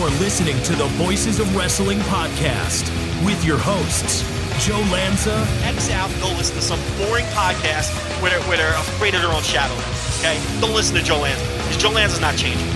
are 0.00 0.10
listening 0.20 0.60
to 0.62 0.74
the 0.76 0.86
Voices 0.94 1.40
of 1.40 1.56
Wrestling 1.56 1.98
podcast 2.06 2.86
with 3.26 3.44
your 3.44 3.58
hosts, 3.58 4.22
Joe 4.64 4.78
Lanza 4.92 5.34
X 5.62 5.90
out 5.90 6.10
go 6.20 6.28
listen 6.36 6.54
to 6.56 6.62
some 6.62 6.78
boring 6.98 7.24
podcast 7.34 7.90
where 8.22 8.30
they're, 8.30 8.40
where 8.48 8.56
they're 8.56 8.74
afraid 8.78 9.14
of 9.14 9.22
their 9.22 9.30
own 9.32 9.42
shadow. 9.42 9.74
Okay? 10.18 10.38
Don't 10.60 10.74
listen 10.74 10.94
to 10.96 11.02
Joe 11.02 11.18
Lanza 11.18 11.42
because 11.62 11.76
Joe 11.78 11.90
Lanza's 11.90 12.20
not 12.20 12.36
changing. 12.36 12.66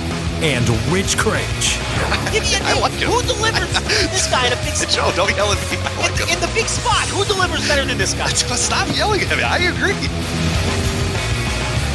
and 0.43 0.67
Rich 0.91 1.17
Craig. 1.19 1.47
Give 2.35 2.43
me 2.43 2.55
a 2.55 2.63
I 2.63 2.75
name. 2.75 2.83
like 2.83 2.93
him. 2.99 3.11
Who 3.11 3.23
delivers 3.23 3.71
this 4.11 4.27
guy 4.31 4.47
in 4.47 4.53
a 4.53 4.57
big 4.67 4.75
spot? 4.79 4.91
Joe, 4.91 5.13
don't 5.15 5.31
yell 5.37 5.53
at 5.53 5.59
me. 5.71 5.79
I 5.79 5.95
like 6.03 6.19
In, 6.23 6.27
him. 6.27 6.29
in 6.35 6.41
the 6.43 6.51
big 6.55 6.67
spot, 6.67 7.07
who 7.09 7.25
delivers 7.25 7.67
better 7.69 7.85
than 7.85 7.99
this 7.99 8.15
guy? 8.15 8.27
Stop 8.35 8.89
yelling 8.97 9.21
at 9.23 9.37
me. 9.37 9.43
I 9.45 9.59
agree. 9.71 9.95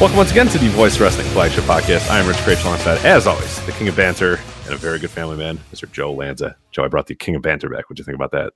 Welcome 0.00 0.16
once 0.16 0.30
again 0.30 0.46
to 0.48 0.58
the 0.58 0.68
Voice 0.68 0.98
Wrestling 1.00 1.26
Flagship 1.28 1.64
Podcast. 1.64 2.08
I 2.08 2.20
am 2.20 2.26
Rich 2.28 2.38
Craig 2.38 2.58
alongside, 2.64 3.04
as 3.04 3.26
always, 3.26 3.60
the 3.66 3.72
King 3.72 3.88
of 3.88 3.96
Banter 3.96 4.38
and 4.68 4.74
a 4.74 4.78
very 4.78 4.98
good 4.98 5.10
family 5.10 5.36
man, 5.36 5.56
Mr. 5.72 5.90
Joe 5.90 6.12
Lanza. 6.12 6.54
Joe, 6.72 6.84
I 6.84 6.88
brought 6.88 7.06
the 7.06 7.14
King 7.14 7.34
of 7.36 7.42
Banter 7.42 7.70
back. 7.70 7.88
What'd 7.88 7.98
you 7.98 8.04
think 8.04 8.16
about 8.16 8.32
that? 8.32 8.52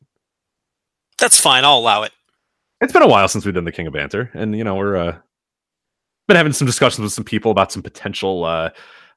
That's 1.19 1.41
fine. 1.41 1.64
I'll 1.64 1.78
allow 1.78 2.02
it. 2.02 2.12
It's 2.82 2.92
been 2.92 3.02
a 3.02 3.08
while 3.08 3.28
since 3.28 3.44
we've 3.46 3.54
done 3.54 3.64
the 3.64 3.72
King 3.72 3.86
of 3.86 3.92
Banter, 3.94 4.30
and 4.34 4.56
you 4.56 4.62
know 4.64 4.74
we're 4.74 4.96
uh, 4.96 5.16
been 6.28 6.36
having 6.36 6.52
some 6.52 6.66
discussions 6.66 7.02
with 7.02 7.12
some 7.12 7.24
people 7.24 7.50
about 7.50 7.72
some 7.72 7.82
potential 7.82 8.44
uh, 8.44 8.70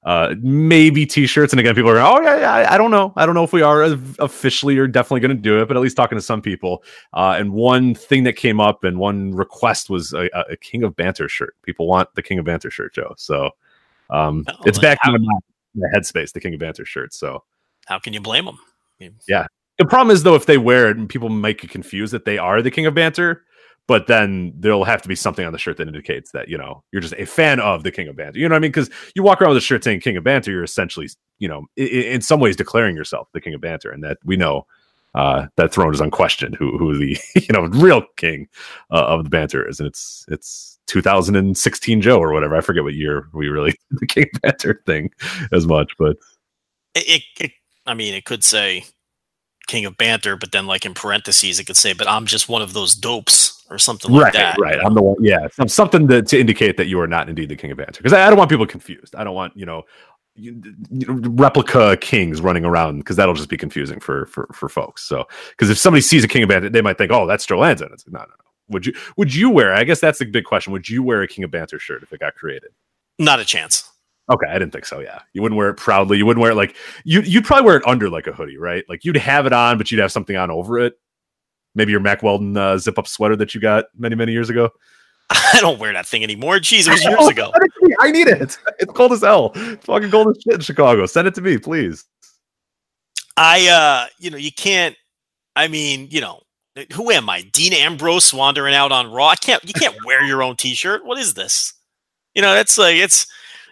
uh, 0.03 0.35
maybe 0.39 1.05
T-shirts. 1.05 1.52
And 1.52 1.59
again, 1.59 1.73
people 1.75 1.89
are, 1.89 1.97
oh 1.99 2.21
yeah, 2.21 2.37
yeah, 2.61 2.71
I- 2.71 2.77
don't 2.77 2.91
know, 2.91 3.11
I 3.15 3.25
don't 3.25 3.33
know 3.35 3.43
if 3.43 3.52
we 3.52 3.63
are 3.63 3.83
officially 4.19 4.77
or 4.77 4.85
definitely 4.87 5.19
going 5.21 5.35
to 5.35 5.41
do 5.41 5.61
it, 5.61 5.67
but 5.67 5.75
at 5.75 5.81
least 5.83 5.97
talking 5.97 6.15
to 6.17 6.21
some 6.21 6.41
people. 6.43 6.83
Uh, 7.13 7.35
and 7.39 7.52
one 7.53 7.95
thing 7.95 8.23
that 8.25 8.33
came 8.33 8.61
up 8.61 8.83
and 8.83 8.99
one 8.99 9.33
request 9.33 9.89
was 9.89 10.13
a, 10.13 10.30
a- 10.33 10.52
a 10.53 10.57
King 10.57 10.83
of 10.83 10.95
Banter 10.95 11.27
shirt. 11.27 11.55
People 11.63 11.87
want 11.87 12.07
the 12.13 12.21
King 12.21 12.37
of 12.37 12.45
Banter 12.45 12.69
shirt, 12.69 12.93
Joe. 12.93 13.15
So 13.17 13.49
um, 14.11 14.45
Oh, 14.47 14.53
it's 14.65 14.77
back 14.80 14.99
how- 15.02 15.15
in 15.75 15.81
my 15.81 15.87
headspace, 15.97 16.31
the 16.31 16.39
King 16.39 16.53
of 16.53 16.59
Banter 16.59 16.85
shirt. 16.85 17.13
So 17.13 17.43
How 17.87 17.99
can 17.99 18.13
you 18.13 18.21
blame 18.21 18.45
them? 18.45 18.57
Yeah. 19.27 19.47
the 19.77 19.85
problem 19.85 20.13
is 20.13 20.23
though, 20.23 20.35
if 20.35 20.45
they 20.45 20.57
wear 20.57 20.89
it, 20.89 20.97
and 20.97 21.07
people 21.09 21.29
might 21.29 21.59
get 21.59 21.69
confused 21.69 22.13
that 22.13 22.25
they 22.25 22.37
are 22.37 22.61
the 22.61 22.71
King 22.71 22.85
of 22.85 22.95
Banter. 22.95 23.43
But 23.87 24.07
then 24.07 24.51
there'll 24.57 24.83
have 24.83 25.03
to 25.03 25.07
be 25.07 25.13
something 25.13 25.45
on 25.45 25.51
the 25.53 25.59
shirt 25.59 25.77
that 25.77 25.87
indicates 25.87 26.31
that 26.31 26.49
you 26.49 26.57
know 26.57 26.83
you're 26.91 27.03
just 27.03 27.13
a 27.19 27.25
fan 27.25 27.59
of 27.59 27.83
the 27.83 27.91
King 27.91 28.08
of 28.08 28.15
Banter. 28.15 28.39
You 28.39 28.49
know 28.49 28.55
what 28.55 28.58
I 28.58 28.61
mean? 28.61 28.71
Because 28.71 28.89
you 29.15 29.21
walk 29.21 29.39
around 29.41 29.49
with 29.49 29.59
a 29.59 29.61
shirt 29.61 29.83
saying 29.83 29.99
King 29.99 30.17
of 30.17 30.23
Banter, 30.23 30.49
you're 30.52 30.64
essentially, 30.64 31.08
you 31.37 31.47
know, 31.47 31.67
i- 31.77 31.81
i- 31.83 32.08
in 32.15 32.21
some 32.21 32.39
ways 32.39 32.55
declaring 32.55 32.95
yourself 32.95 33.27
the 33.33 33.41
King 33.41 33.53
of 33.53 33.61
Banter, 33.61 33.91
and 33.91 34.03
that 34.03 34.17
we 34.25 34.37
know 34.37 34.65
uh, 35.15 35.48
that 35.55 35.73
throne 35.73 35.93
is 35.93 36.02
unquestioned. 36.02 36.55
Who 36.55 36.77
who 36.77 36.98
the 36.98 37.17
you 37.36 37.53
know 37.53 37.64
real 37.64 38.03
king 38.17 38.48
uh, 38.92 39.05
of 39.05 39.23
the 39.23 39.30
banter 39.30 39.67
is, 39.67 39.80
and 39.80 39.87
it's 39.87 40.26
it's 40.27 40.77
2016 40.87 42.02
Joe 42.02 42.20
or 42.20 42.33
whatever. 42.33 42.55
I 42.55 42.61
forget 42.61 42.83
what 42.83 42.93
year 42.93 43.27
we 43.33 43.48
really 43.48 43.71
did 43.89 43.99
the 43.99 44.08
King 44.08 44.26
of 44.33 44.42
Banter 44.42 44.83
thing 44.86 45.09
as 45.52 45.65
much, 45.65 45.93
but 45.98 46.17
It, 46.93 47.08
it, 47.08 47.23
it, 47.45 47.52
I 47.86 47.93
mean, 47.93 48.14
it 48.14 48.26
could 48.26 48.43
say 48.43 48.83
King 49.67 49.86
of 49.86 49.98
Banter, 49.98 50.36
but 50.36 50.52
then, 50.52 50.67
like 50.67 50.86
in 50.86 50.93
parentheses, 50.93 51.59
it 51.59 51.65
could 51.65 51.77
say, 51.77 51.93
"But 51.93 52.08
I'm 52.08 52.26
just 52.26 52.49
one 52.49 52.61
of 52.61 52.73
those 52.73 52.93
dopes" 52.93 53.64
or 53.70 53.80
something 53.80 54.11
like 54.11 54.26
right, 54.26 54.33
that. 54.33 54.58
right. 54.59 54.76
right. 54.76 54.86
I'm 54.86 54.93
the 54.93 55.02
one. 55.02 55.15
Yeah, 55.20 55.47
something 55.65 56.08
to, 56.09 56.21
to 56.21 56.39
indicate 56.39 56.77
that 56.77 56.86
you 56.86 56.99
are 56.99 57.08
not 57.08 57.30
indeed 57.30 57.49
the 57.49 57.55
king 57.55 57.71
of 57.71 57.77
banter. 57.77 57.97
Because 57.97 58.14
I, 58.14 58.26
I 58.26 58.30
don't 58.30 58.37
want 58.37 58.49
people 58.49 58.67
confused. 58.67 59.15
I 59.15 59.23
don't 59.23 59.33
want 59.33 59.55
you 59.55 59.65
know, 59.65 59.83
you, 60.35 60.61
you 60.91 61.07
know 61.07 61.13
replica 61.31 61.97
kings 61.97 62.41
running 62.41 62.65
around 62.65 62.99
because 62.99 63.15
that'll 63.15 63.33
just 63.33 63.49
be 63.49 63.57
confusing 63.57 63.99
for 63.99 64.25
for 64.27 64.47
for 64.53 64.69
folks. 64.69 65.03
So 65.03 65.25
because 65.51 65.69
if 65.69 65.77
somebody 65.77 66.01
sees 66.01 66.23
a 66.23 66.27
king 66.27 66.43
of 66.43 66.49
banter, 66.49 66.69
they 66.69 66.81
might 66.81 66.97
think, 66.97 67.11
oh, 67.11 67.25
that's 67.25 67.45
Joe 67.45 67.59
Lanza. 67.59 67.85
And 67.85 67.93
It's 67.93 68.05
like, 68.05 68.13
no, 68.13 68.19
no, 68.19 68.25
no. 68.25 68.45
Would 68.69 68.85
you 68.85 68.93
would 69.17 69.33
you 69.33 69.49
wear? 69.49 69.73
I 69.73 69.83
guess 69.83 69.99
that's 69.99 70.19
the 70.19 70.25
big 70.25 70.43
question. 70.43 70.73
Would 70.73 70.89
you 70.89 71.03
wear 71.03 71.21
a 71.21 71.27
king 71.27 71.43
of 71.43 71.51
banter 71.51 71.79
shirt 71.79 72.03
if 72.03 72.11
it 72.11 72.19
got 72.19 72.35
created? 72.35 72.71
Not 73.19 73.39
a 73.39 73.45
chance. 73.45 73.89
Okay, 74.31 74.47
I 74.49 74.53
didn't 74.53 74.71
think 74.71 74.85
so. 74.85 74.99
Yeah, 74.99 75.19
you 75.33 75.41
wouldn't 75.43 75.57
wear 75.57 75.69
it 75.69 75.75
proudly. 75.75 76.17
You 76.17 76.25
wouldn't 76.25 76.41
wear 76.41 76.52
it 76.52 76.55
like 76.55 76.75
you. 77.03 77.21
You'd 77.21 77.45
probably 77.45 77.65
wear 77.65 77.77
it 77.77 77.87
under 77.87 78.09
like 78.09 78.27
a 78.27 78.33
hoodie, 78.33 78.57
right? 78.57 78.83
Like 78.89 79.05
you'd 79.05 79.17
have 79.17 79.45
it 79.45 79.53
on, 79.53 79.77
but 79.77 79.91
you'd 79.91 80.02
have 80.02 80.11
something 80.11 80.35
on 80.35 80.49
over 80.49 80.79
it. 80.79 80.95
Maybe 81.75 81.91
your 81.91 81.99
Mack 81.99 82.23
Weldon 82.23 82.57
uh, 82.57 82.77
zip 82.77 82.97
up 82.97 83.07
sweater 83.07 83.35
that 83.35 83.53
you 83.53 83.61
got 83.61 83.85
many 83.95 84.15
many 84.15 84.31
years 84.31 84.49
ago. 84.49 84.71
I 85.30 85.59
don't 85.59 85.80
wear 85.80 85.93
that 85.93 86.05
thing 86.05 86.23
anymore. 86.23 86.58
Jeez, 86.58 86.87
it 86.87 86.91
was 86.91 87.03
years 87.03 87.27
ago. 87.27 87.52
Send 87.53 87.65
it 87.65 87.71
to 87.80 87.87
me. 87.87 87.95
I 87.99 88.11
need 88.11 88.27
it. 88.27 88.58
It's 88.80 88.91
cold 88.91 89.13
as 89.13 89.21
hell. 89.21 89.52
It's 89.55 89.86
fucking 89.86 90.11
cold 90.11 90.27
as 90.27 90.41
shit 90.43 90.55
in 90.55 90.61
Chicago. 90.61 91.05
Send 91.05 91.27
it 91.27 91.36
to 91.36 91.41
me, 91.41 91.58
please. 91.58 92.05
I, 93.37 93.67
uh, 93.67 94.08
you 94.17 94.30
know, 94.30 94.37
you 94.37 94.52
can't. 94.52 94.95
I 95.55 95.67
mean, 95.67 96.08
you 96.11 96.21
know, 96.21 96.41
who 96.93 97.09
am 97.11 97.30
I? 97.30 97.41
Dean 97.41 97.73
Ambrose 97.73 98.33
wandering 98.33 98.75
out 98.75 98.91
on 98.91 99.11
Raw. 99.11 99.30
I 99.30 99.35
can't. 99.35 99.64
You 99.65 99.73
can't 99.73 99.95
wear 100.05 100.23
your 100.23 100.43
own 100.43 100.58
T-shirt. 100.58 101.05
What 101.05 101.17
is 101.17 101.33
this? 101.33 101.73
You 102.33 102.41
know, 102.41 102.53
that's 102.53 102.77
like 102.77 102.97
it's 102.97 103.27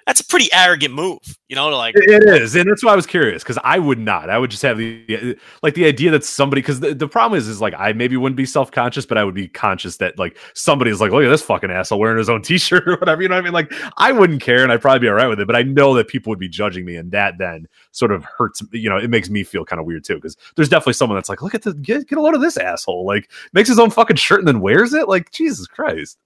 that's 0.06 0.19
a 0.19 0.25
pretty 0.25 0.50
arrogant 0.53 0.94
move. 0.94 1.19
You 1.47 1.56
know, 1.56 1.69
like 1.69 1.96
It 1.96 2.09
it 2.09 2.41
is, 2.41 2.56
and 2.56 2.69
that's 2.69 2.84
why 2.84 2.94
I 2.94 2.96
was 2.96 3.06
curious 3.06 3.44
because 3.44 3.59
I 3.64 3.80
would 3.80 4.00
not. 4.00 4.30
I 4.30 4.38
would 4.38 4.52
just 4.52 4.64
have 4.64 4.78
the 4.78 5.38
like 5.62 5.75
the 5.75 5.86
idea 5.86 6.12
that 6.12 6.24
somebody 6.24 6.62
because 6.62 6.80
the, 6.80 6.94
the 6.94 7.08
problem 7.08 7.38
is 7.38 7.47
is 7.47 7.62
like 7.62 7.74
I 7.78 7.94
maybe 7.94 8.18
wouldn't 8.18 8.38
be 8.38 8.46
self 8.46 8.72
conscious, 8.72 9.06
but 9.06 9.18
I 9.18 9.24
would 9.24 9.36
be 9.36 9.47
conscious 9.47 9.97
that 9.97 10.18
like 10.18 10.38
somebody's 10.53 11.00
like, 11.00 11.12
look 11.12 11.24
at 11.24 11.30
this 11.30 11.42
fucking 11.42 11.72
asshole 11.72 12.00
wearing 12.00 12.18
his 12.18 12.30
own 12.30 12.42
t 12.42 12.58
shirt 12.58 12.88
or 12.88 12.97
whatever. 12.97 13.22
You 13.22 13.30
know 13.30 13.36
what 13.36 13.42
I 13.42 13.46
mean? 13.46 13.53
Like 13.53 13.74
I 13.97 14.12
wouldn't 14.12 14.42
care, 14.42 14.63
and 14.63 14.72
I'd 14.72 14.81
probably 14.81 15.00
be 15.00 15.09
all 15.09 15.16
right 15.16 15.28
with 15.28 15.40
it. 15.40 15.47
But 15.47 15.56
I 15.56 15.63
know 15.63 15.94
that 15.96 16.08
people 16.08 16.31
would 16.31 16.40
be 16.40 16.50
judging 16.50 16.86
me, 16.86 16.96
and 16.96 17.12
that 17.12 17.38
then 17.38 17.68
sort 17.92 18.12
of 18.12 18.24
hurts. 18.24 18.62
You 18.72 18.90
know, 18.90 18.97
it 18.97 19.09
makes 19.09 19.30
me 19.30 19.44
feel 19.44 19.66
kind 19.66 19.80
of 19.80 19.86
weird 19.86 20.03
too 20.03 20.16
because 20.16 20.38
there's 20.56 20.69
definitely 20.69 20.94
someone 20.94 21.18
that's 21.18 21.30
like, 21.30 21.42
look 21.42 21.56
at 21.56 21.62
the 21.62 21.74
get, 21.74 22.08
get 22.08 22.18
a 22.18 22.22
load 22.22 22.36
of 22.36 22.42
this 22.42 22.58
asshole. 22.58 23.06
Like 23.06 23.31
makes 23.53 23.69
his 23.69 23.80
own 23.80 23.90
fucking 23.90 24.18
shirt 24.18 24.40
and 24.40 24.47
then 24.47 24.59
wears 24.59 24.94
it. 24.94 25.08
Like 25.08 25.31
Jesus 25.31 25.68
Christ. 25.68 26.18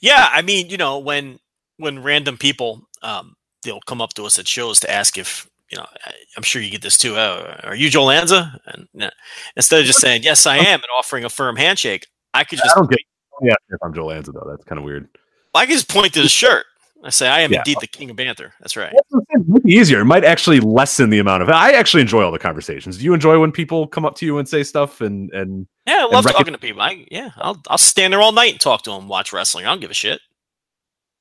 Yeah, 0.00 0.28
I 0.30 0.42
mean, 0.42 0.68
you 0.68 0.76
know, 0.76 0.98
when 0.98 1.38
when 1.82 2.02
random 2.02 2.38
people 2.38 2.88
um 3.02 3.34
they'll 3.62 3.80
come 3.86 4.00
up 4.00 4.14
to 4.14 4.24
us 4.24 4.38
at 4.38 4.48
shows 4.48 4.80
to 4.80 4.90
ask 4.90 5.18
if 5.18 5.48
you 5.70 5.78
know, 5.78 5.86
I'm 6.36 6.42
sure 6.42 6.60
you 6.60 6.70
get 6.70 6.82
this 6.82 6.98
too. 6.98 7.16
Uh, 7.16 7.58
are 7.64 7.74
you 7.74 7.88
Joe 7.88 8.04
Lanza? 8.04 8.60
And 8.66 9.04
uh, 9.04 9.10
instead 9.56 9.80
of 9.80 9.86
just 9.86 10.00
saying 10.00 10.22
yes, 10.22 10.44
I 10.46 10.58
am, 10.58 10.80
and 10.80 10.84
offering 10.94 11.24
a 11.24 11.30
firm 11.30 11.56
handshake, 11.56 12.06
I 12.34 12.44
could 12.44 12.58
just 12.58 12.76
I 12.76 12.80
don't 12.80 12.90
get. 12.90 12.98
Yeah, 13.40 13.54
if 13.70 13.78
I'm 13.82 13.94
Joe 13.94 14.06
Lanza 14.06 14.32
though, 14.32 14.46
that's 14.50 14.64
kind 14.64 14.78
of 14.78 14.84
weird. 14.84 15.08
I 15.54 15.64
could 15.64 15.72
just 15.72 15.88
point 15.88 16.12
to 16.14 16.22
the 16.22 16.28
shirt. 16.28 16.66
I 17.04 17.10
say 17.10 17.26
I 17.26 17.40
am 17.40 17.50
Yeah. 17.52 17.58
indeed 17.58 17.78
the 17.80 17.86
king 17.86 18.10
of 18.10 18.16
banter. 18.16 18.52
That's 18.60 18.76
right. 18.76 18.92
It 18.92 19.48
might 19.48 19.62
be 19.64 19.72
easier. 19.72 20.00
It 20.00 20.04
might 20.04 20.24
actually 20.24 20.60
lessen 20.60 21.10
the 21.10 21.18
amount 21.18 21.42
of. 21.42 21.48
I 21.48 21.72
actually 21.72 22.02
enjoy 22.02 22.22
all 22.22 22.30
the 22.30 22.38
conversations. 22.38 22.98
Do 22.98 23.04
you 23.04 23.14
enjoy 23.14 23.40
when 23.40 23.50
people 23.50 23.86
come 23.88 24.04
up 24.04 24.14
to 24.16 24.26
you 24.26 24.38
and 24.38 24.48
say 24.48 24.62
stuff 24.62 25.00
and 25.00 25.32
and 25.32 25.66
Yeah, 25.86 26.06
I 26.08 26.14
love 26.14 26.26
talking 26.26 26.52
to 26.52 26.58
people. 26.60 26.82
I 26.82 27.06
yeah, 27.10 27.30
I'll 27.38 27.60
I'll 27.68 27.78
stand 27.78 28.12
there 28.12 28.20
all 28.20 28.32
night 28.32 28.52
and 28.52 28.60
talk 28.60 28.82
to 28.82 28.90
them, 28.90 29.08
watch 29.08 29.32
wrestling. 29.32 29.64
I 29.64 29.70
don't 29.70 29.80
give 29.80 29.90
a 29.90 29.94
shit. 29.94 30.20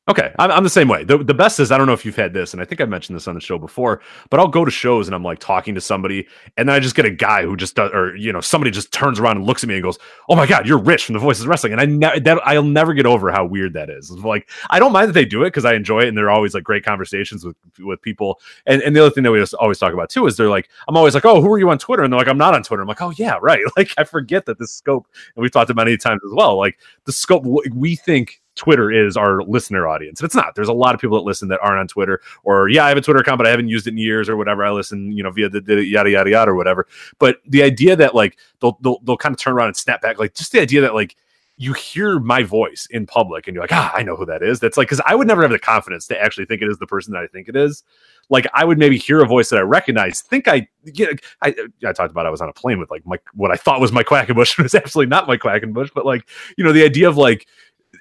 Okay, 0.10 0.34
I'm, 0.40 0.50
I'm 0.50 0.64
the 0.64 0.70
same 0.70 0.88
way. 0.88 1.04
The, 1.04 1.20
the 1.20 1.34
best 1.34 1.60
is 1.60 1.72
I 1.72 1.78
don't 1.78 1.86
know 1.86 1.94
if 1.94 2.04
you've 2.04 2.16
had 2.16 2.34
this, 2.34 2.54
and 2.54 2.62
I 2.62 2.66
think 2.66 2.82
I 2.82 2.86
mentioned 2.86 3.16
this 3.16 3.28
on 3.28 3.36
the 3.36 3.40
show 3.40 3.60
before, 3.60 4.02
but 4.32 4.40
I'll 4.40 4.48
go 4.48 4.66
to 4.66 4.72
shows 4.72 5.08
and 5.08 5.14
I'm 5.14 5.24
like 5.24 5.38
talking 5.38 5.76
to 5.76 5.82
somebody, 5.82 6.28
and 6.58 6.68
then 6.68 6.76
I 6.76 6.80
just 6.80 6.96
get 6.96 7.06
a 7.06 7.12
guy 7.12 7.44
who 7.44 7.56
just 7.56 7.76
does, 7.76 7.92
or 7.94 8.16
you 8.16 8.34
know, 8.34 8.42
somebody 8.42 8.72
just 8.72 8.92
turns 8.92 9.20
around 9.20 9.38
and 9.38 9.46
looks 9.46 9.64
at 9.64 9.70
me 9.70 9.76
and 9.76 9.84
goes, 9.84 10.00
"Oh 10.28 10.36
my 10.36 10.48
god, 10.48 10.66
you're 10.68 10.80
Rich 10.80 11.06
from 11.06 11.14
the 11.14 11.20
Voices 11.20 11.44
of 11.44 11.50
Wrestling," 11.50 11.74
and 11.74 11.80
I 11.82 11.86
ne- 11.86 12.20
that 12.20 12.40
I'll 12.48 12.64
never 12.64 12.96
get 12.96 13.06
over 13.06 13.32
how 13.32 13.46
weird 13.46 13.74
that 13.74 13.92
is. 13.92 14.10
Like 14.10 14.50
I 14.72 14.80
don't 14.80 14.92
mind 14.92 15.10
that 15.10 15.14
they 15.14 15.24
do 15.24 15.44
it 15.44 15.48
because 15.48 15.66
I 15.66 15.76
enjoy 15.76 16.02
it, 16.02 16.08
and 16.08 16.18
they're 16.18 16.32
always 16.32 16.56
like 16.56 16.64
great 16.64 16.84
conversations 16.84 17.46
with 17.46 17.56
with 17.80 18.02
people. 18.02 18.40
And 18.66 18.82
and 18.82 18.96
the 18.96 19.02
other 19.02 19.12
thing 19.12 19.24
that 19.24 19.32
we 19.32 19.38
just 19.40 19.54
always 19.54 19.78
talk 19.78 19.94
about 19.94 20.10
too 20.10 20.26
is 20.26 20.36
they're 20.36 20.50
like, 20.50 20.68
I'm 20.88 20.98
always 20.98 21.14
like, 21.14 21.26
"Oh, 21.26 21.42
who 21.42 21.54
are 21.54 21.60
you 21.60 21.70
on 21.70 21.78
Twitter?" 21.78 22.02
And 22.04 22.12
they're 22.12 22.20
like, 22.20 22.28
"I'm 22.28 22.40
not 22.40 22.56
on 22.56 22.64
Twitter." 22.64 22.82
I'm 22.82 22.88
like, 22.88 23.02
"Oh 23.04 23.14
yeah, 23.18 23.38
right." 23.42 23.62
Like 23.78 23.92
I 24.00 24.04
forget 24.04 24.48
that 24.48 24.58
this 24.58 24.72
scope, 24.74 25.08
and 25.36 25.44
we've 25.44 25.52
talked 25.52 25.70
about 25.70 25.86
many 25.86 25.96
times 25.96 26.22
as 26.26 26.34
well. 26.34 26.58
Like 26.58 26.80
the 27.06 27.12
scope, 27.12 27.46
we 27.46 27.96
think 27.96 28.41
Twitter 28.62 28.92
is 28.92 29.18
our 29.18 29.42
listener 29.42 29.88
audience. 29.88 30.20
And 30.20 30.26
it's 30.28 30.36
not. 30.36 30.54
There's 30.54 30.68
a 30.68 30.74
lot 30.74 30.94
of 30.94 31.02
people 31.02 31.18
that 31.18 31.24
listen 31.24 31.48
that 31.48 31.60
aren't 31.64 31.80
on 31.80 31.88
Twitter, 31.88 32.22
or 32.44 32.70
yeah, 32.70 32.86
I 32.86 32.90
have 32.90 32.98
a 32.98 33.02
Twitter 33.02 33.22
account, 33.22 33.40
but 33.40 33.48
I 33.48 33.50
haven't 33.50 33.70
used 33.70 33.88
it 33.88 33.92
in 33.92 33.98
years 33.98 34.30
or 34.30 34.38
whatever. 34.38 34.64
I 34.64 34.70
listen, 34.70 35.12
you 35.12 35.24
know, 35.24 35.32
via 35.32 35.50
the, 35.50 35.62
the 35.62 35.84
yada 35.84 36.12
yada 36.12 36.30
yada 36.30 36.52
or 36.52 36.56
whatever. 36.56 36.86
But 37.18 37.38
the 37.48 37.64
idea 37.64 37.96
that 37.96 38.14
like 38.14 38.38
they'll 38.60 38.78
they'll, 38.82 39.00
they'll 39.04 39.18
kind 39.18 39.34
of 39.34 39.40
turn 39.40 39.54
around 39.54 39.70
and 39.70 39.78
snap 39.78 40.00
back, 40.00 40.20
like 40.20 40.36
just 40.36 40.52
the 40.52 40.62
idea 40.62 40.82
that 40.82 40.94
like 40.94 41.16
you 41.62 41.74
hear 41.74 42.20
my 42.20 42.42
voice 42.42 42.88
in 42.90 43.06
public 43.06 43.48
and 43.48 43.54
you're 43.54 43.64
like, 43.64 43.72
ah, 43.72 43.92
I 43.94 44.02
know 44.02 44.16
who 44.16 44.26
that 44.26 44.42
is. 44.42 44.60
That's 44.60 44.78
like, 44.78 44.88
because 44.88 45.00
I 45.06 45.14
would 45.14 45.28
never 45.28 45.44
have 45.44 45.52
the 45.52 45.60
confidence 45.60 46.08
to 46.08 46.20
actually 46.20 46.46
think 46.46 46.64
it 46.64 46.70
is 46.70 46.80
the 46.80 46.88
person 46.88 47.14
that 47.14 47.22
I 47.22 47.28
think 47.28 47.48
it 47.48 47.56
is. 47.56 47.84
Like, 48.30 48.48
I 48.56 48.66
would 48.66 48.80
maybe 48.80 48.98
hear 48.98 49.22
a 49.22 49.28
voice 49.28 49.50
that 49.50 49.60
I 49.60 49.62
recognize, 49.62 50.22
think 50.22 50.48
I, 50.48 50.68
you 50.86 51.06
know, 51.06 51.12
I, 51.44 51.54
I 51.86 51.94
talked 51.94 52.10
about 52.10 52.26
I 52.26 52.32
was 52.32 52.42
on 52.42 52.50
a 52.50 52.54
plane 52.54 52.80
with 52.80 52.90
like 52.90 53.06
Mike, 53.06 53.22
what 53.36 53.52
I 53.52 53.58
thought 53.58 53.80
was 53.80 53.92
Mike 53.92 54.08
Quackenbush 54.08 54.58
was 54.64 54.74
absolutely 54.74 55.12
not 55.12 55.28
Mike 55.28 55.42
Quackenbush, 55.42 55.92
but 55.94 56.04
like, 56.04 56.28
you 56.58 56.64
know, 56.64 56.74
the 56.74 56.84
idea 56.84 57.08
of 57.08 57.16
like, 57.16 57.48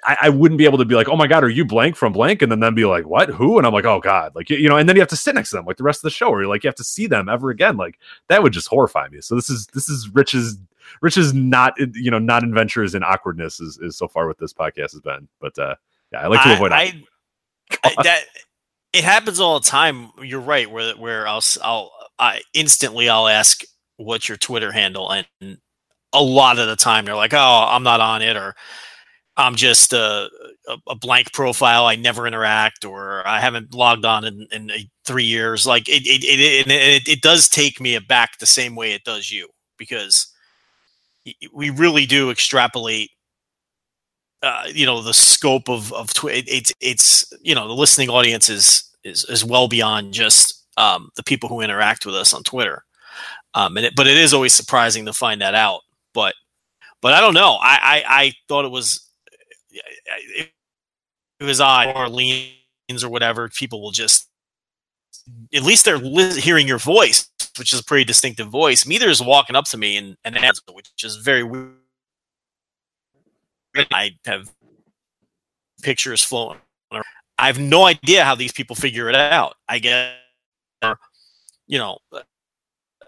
I, 0.04 0.16
I, 0.22 0.28
wouldn't 0.28 0.58
be 0.58 0.64
able 0.64 0.78
to 0.78 0.84
be 0.84 0.94
like, 0.94 1.08
oh 1.08 1.16
my 1.16 1.26
god, 1.26 1.44
are 1.44 1.48
you 1.48 1.64
blank 1.64 1.96
from 1.96 2.12
blank? 2.12 2.42
And 2.42 2.50
then 2.50 2.60
then 2.60 2.74
be 2.74 2.84
like, 2.84 3.06
what? 3.06 3.28
Who? 3.28 3.58
And 3.58 3.66
I'm 3.66 3.72
like, 3.72 3.84
oh 3.84 4.00
god, 4.00 4.34
like 4.34 4.48
you 4.50 4.68
know, 4.68 4.76
and 4.76 4.88
then 4.88 4.96
you 4.96 5.02
have 5.02 5.08
to 5.10 5.16
sit 5.16 5.34
next 5.34 5.50
to 5.50 5.56
them 5.56 5.66
like 5.66 5.76
the 5.76 5.84
rest 5.84 5.98
of 5.98 6.02
the 6.04 6.10
show, 6.10 6.32
or 6.32 6.46
like 6.46 6.64
you 6.64 6.68
have 6.68 6.74
to 6.76 6.84
see 6.84 7.06
them 7.06 7.28
ever 7.28 7.50
again. 7.50 7.76
Like 7.76 7.98
that 8.28 8.42
would 8.42 8.52
just 8.52 8.68
horrify 8.68 9.08
me. 9.08 9.20
So 9.20 9.34
this 9.34 9.50
is 9.50 9.66
this 9.68 9.88
is 9.88 10.08
Rich's 10.12 10.58
Rich 11.00 11.16
is 11.16 11.32
not 11.32 11.74
you 11.94 12.10
know 12.10 12.18
not 12.18 12.42
adventures 12.42 12.94
in 12.94 13.02
awkwardness 13.02 13.60
is, 13.60 13.78
is 13.78 13.96
so 13.96 14.08
far 14.08 14.26
what 14.26 14.38
this 14.38 14.52
podcast 14.52 14.92
has 14.92 15.00
been. 15.00 15.28
But 15.40 15.58
uh 15.58 15.76
yeah, 16.12 16.20
I 16.20 16.26
like 16.26 16.42
to 16.42 16.54
avoid 16.54 16.72
I, 16.72 17.02
I, 17.84 17.94
that. 18.02 18.24
It 18.92 19.04
happens 19.04 19.38
all 19.38 19.60
the 19.60 19.66
time. 19.66 20.10
You're 20.20 20.40
right. 20.40 20.68
Where 20.68 20.96
where 20.96 21.28
I'll 21.28 21.44
I'll 21.62 21.92
I 22.18 22.40
instantly 22.54 23.08
I'll 23.08 23.28
ask 23.28 23.62
what's 23.96 24.28
your 24.28 24.36
Twitter 24.36 24.72
handle, 24.72 25.10
and 25.10 25.58
a 26.12 26.22
lot 26.22 26.58
of 26.58 26.66
the 26.66 26.74
time 26.74 27.04
they're 27.04 27.14
like, 27.14 27.32
oh, 27.32 27.66
I'm 27.68 27.84
not 27.84 28.00
on 28.00 28.22
it, 28.22 28.36
or 28.36 28.56
I'm 29.40 29.56
just 29.56 29.92
a, 29.92 30.28
a, 30.86 30.94
blank 30.94 31.32
profile. 31.32 31.86
I 31.86 31.96
never 31.96 32.26
interact, 32.26 32.84
or 32.84 33.26
I 33.26 33.40
haven't 33.40 33.74
logged 33.74 34.04
on 34.04 34.24
in, 34.24 34.46
in 34.52 34.70
three 35.04 35.24
years. 35.24 35.66
Like 35.66 35.88
it, 35.88 36.06
it, 36.06 36.24
it, 36.24 36.70
it, 36.70 37.08
it 37.08 37.22
does 37.22 37.48
take 37.48 37.80
me 37.80 37.94
aback 37.94 38.38
the 38.38 38.46
same 38.46 38.76
way 38.76 38.92
it 38.92 39.04
does 39.04 39.30
you 39.30 39.48
because 39.76 40.32
we 41.52 41.70
really 41.70 42.06
do 42.06 42.30
extrapolate 42.30 43.10
uh, 44.42 44.64
you 44.72 44.86
know 44.86 45.02
the 45.02 45.14
scope 45.14 45.68
of 45.68 45.92
of 45.92 46.12
tw- 46.14 46.26
it's 46.30 46.72
it's 46.80 47.30
you 47.42 47.54
know 47.54 47.68
the 47.68 47.74
listening 47.74 48.08
audience 48.08 48.48
is 48.48 48.90
is 49.04 49.24
is 49.26 49.44
well 49.44 49.68
beyond 49.68 50.12
just 50.12 50.66
um, 50.76 51.10
the 51.16 51.22
people 51.22 51.48
who 51.48 51.60
interact 51.60 52.06
with 52.06 52.14
us 52.14 52.32
on 52.32 52.42
Twitter. 52.42 52.84
Um, 53.54 53.76
and 53.76 53.86
it, 53.86 53.94
but 53.96 54.06
it 54.06 54.16
is 54.16 54.32
always 54.32 54.52
surprising 54.52 55.04
to 55.06 55.12
find 55.12 55.40
that 55.40 55.54
out. 55.54 55.80
But 56.14 56.34
but 57.02 57.12
I 57.12 57.20
don't 57.20 57.34
know. 57.34 57.58
I 57.60 57.78
I, 57.82 58.04
I 58.06 58.32
thought 58.48 58.64
it 58.64 58.70
was 58.70 59.09
it, 60.18 60.50
it 61.40 61.44
was 61.44 61.60
or 61.60 62.08
leans 62.08 62.54
or 63.02 63.08
whatever. 63.08 63.48
People 63.48 63.82
will 63.82 63.92
just 63.92 64.28
at 65.54 65.62
least 65.62 65.84
they're 65.84 65.98
li- 65.98 66.40
hearing 66.40 66.66
your 66.66 66.78
voice 66.78 67.30
which 67.58 67.72
is 67.72 67.80
a 67.80 67.84
pretty 67.84 68.04
distinctive 68.04 68.48
voice. 68.48 68.84
Meether 68.84 69.08
is 69.08 69.22
walking 69.22 69.56
up 69.56 69.66
to 69.66 69.76
me 69.76 69.96
and, 69.96 70.16
and 70.24 70.36
answer, 70.36 70.62
which 70.72 70.90
is 71.02 71.16
very 71.16 71.42
weird. 71.42 71.74
I 73.92 74.12
have 74.24 74.50
pictures 75.82 76.24
flowing. 76.24 76.58
I 77.38 77.46
have 77.46 77.58
no 77.58 77.84
idea 77.84 78.24
how 78.24 78.34
these 78.34 78.52
people 78.52 78.76
figure 78.76 79.08
it 79.08 79.14
out. 79.14 79.56
I 79.68 79.78
guess, 79.78 80.14
you 81.66 81.78
know, 81.78 81.98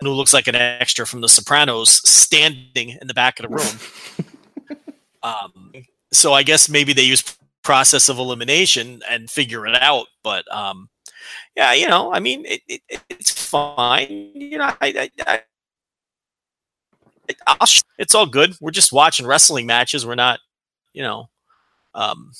who 0.00 0.10
looks 0.10 0.32
like 0.32 0.46
an 0.48 0.54
extra 0.54 1.06
from 1.06 1.20
The 1.20 1.28
Sopranos 1.28 2.08
standing 2.08 2.90
in 3.00 3.06
the 3.06 3.14
back 3.14 3.40
of 3.40 3.50
the 3.50 3.56
room. 3.56 4.78
um, 5.22 5.72
so 6.12 6.32
I 6.32 6.42
guess 6.42 6.68
maybe 6.68 6.92
they 6.92 7.02
use 7.02 7.36
process 7.62 8.08
of 8.08 8.18
elimination 8.18 9.02
and 9.08 9.30
figure 9.30 9.66
it 9.66 9.80
out. 9.80 10.06
But 10.22 10.50
um, 10.52 10.88
yeah, 11.56 11.72
you 11.72 11.88
know, 11.88 12.12
I 12.12 12.20
mean, 12.20 12.44
it, 12.46 12.60
it, 12.68 12.82
it's 13.08 13.48
fine. 13.48 14.30
You 14.34 14.58
know, 14.58 14.72
I, 14.80 15.10
I, 15.26 15.42
I 17.48 17.66
it's 17.98 18.14
all 18.14 18.26
good. 18.26 18.54
We're 18.60 18.70
just 18.70 18.92
watching 18.92 19.26
wrestling 19.26 19.66
matches. 19.66 20.04
We're 20.04 20.14
not, 20.14 20.40
you 20.92 21.02
know, 21.02 21.28
um, 21.94 22.32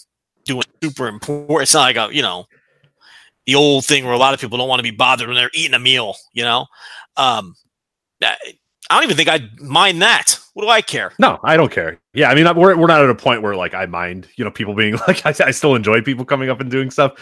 doing 0.45 0.65
super 0.83 1.09
important. 1.09 1.63
It's 1.63 1.75
not 1.75 1.83
like 1.83 1.97
a, 1.97 2.15
you 2.15 2.23
know, 2.23 2.47
the 3.47 3.55
old 3.55 3.85
thing 3.85 4.05
where 4.05 4.13
a 4.13 4.19
lot 4.19 4.35
of 4.35 4.41
people 4.41 4.59
don't 4.59 4.69
want 4.69 4.81
to 4.81 4.85
be 4.85 4.91
bothered 4.91 5.29
when 5.29 5.37
they're 5.37 5.51
eating 5.55 5.75
a 5.75 5.79
meal. 5.79 6.17
You 6.33 6.43
know, 6.45 6.67
um, 7.17 7.55
I 8.93 8.97
don't 8.97 9.05
even 9.05 9.17
think 9.17 9.31
I'd 9.31 9.59
mind 9.59 10.03
that. 10.03 10.39
What 10.53 10.65
do 10.65 10.69
I 10.69 10.83
care? 10.83 11.13
No, 11.19 11.39
I 11.43 11.57
don't 11.57 11.73
care. 11.73 11.99
Yeah, 12.13 12.31
I 12.31 12.35
mean, 12.35 12.45
we're, 12.55 12.77
we're 12.77 12.87
not 12.87 13.03
at 13.03 13.09
a 13.09 13.15
point 13.15 13.41
where 13.41 13.57
like 13.57 13.73
I 13.73 13.87
mind, 13.87 14.29
you 14.37 14.45
know, 14.45 14.51
people 14.51 14.75
being 14.75 14.97
like, 15.09 15.25
I, 15.25 15.35
I 15.47 15.51
still 15.51 15.75
enjoy 15.75 16.03
people 16.03 16.27
coming 16.27 16.51
up 16.51 16.61
and 16.61 16.71
doing 16.71 16.91
stuff. 16.91 17.15